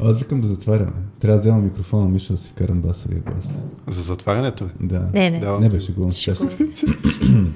Аз 0.00 0.18
викам 0.18 0.40
да 0.40 0.48
затваряме. 0.48 0.92
Трябва 1.20 1.36
да 1.36 1.40
взема 1.40 1.58
микрофона, 1.58 2.08
Миша, 2.08 2.32
да 2.32 2.38
си 2.38 2.50
вкарам 2.50 2.80
басовия 2.80 3.20
глас. 3.20 3.54
За 3.88 4.02
затварянето 4.02 4.64
ли? 4.64 4.70
Да. 4.80 5.08
Не, 5.14 5.30
не. 5.30 5.40
Да. 5.40 5.58
Не 5.58 5.68
беше 5.68 5.92
го. 5.92 6.12
Сега 6.12 6.34
ще, 6.34 6.56
се. 6.56 6.66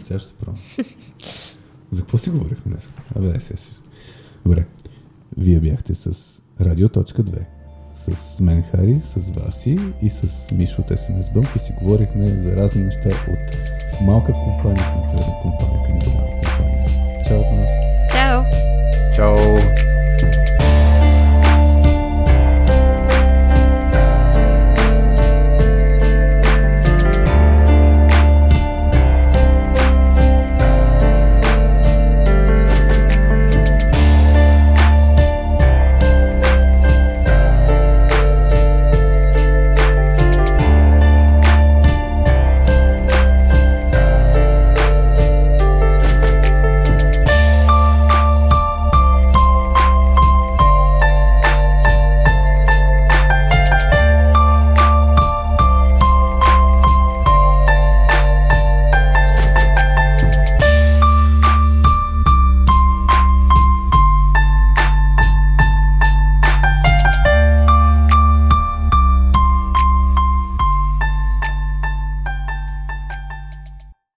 сега 0.04 0.18
ще 0.18 0.28
се 0.28 0.34
пробвам. 0.40 0.58
За 1.90 2.00
какво 2.00 2.18
си 2.18 2.30
говорихме 2.30 2.72
днес? 2.72 2.90
Абе, 3.16 3.28
дай 3.28 3.40
сега 3.40 3.56
си. 3.56 3.72
Добре. 4.44 4.64
Вие 5.36 5.60
бяхте 5.60 5.94
с 5.94 6.40
Радио.2. 6.60 7.46
С 7.94 8.40
мен 8.40 8.62
Хари, 8.62 9.00
с 9.00 9.30
Васи 9.30 9.78
и 10.02 10.10
с 10.10 10.50
Мишо 10.52 10.80
от 10.80 10.90
SMS 10.90 11.34
Bump 11.34 11.56
и 11.56 11.58
си 11.58 11.72
говорихме 11.82 12.40
за 12.40 12.56
разни 12.56 12.84
неща 12.84 13.08
от 13.08 13.38
малка 14.06 14.32
компания 14.32 14.84
към 14.92 15.04
средна 15.04 15.34
компания 15.42 15.82
към 15.86 15.98
голяма 15.98 16.30
компания. 16.30 16.86
Чао 17.28 17.40
от 17.40 17.52
нас! 17.52 17.70
Чао! 18.12 18.42
Чао! 19.16 19.97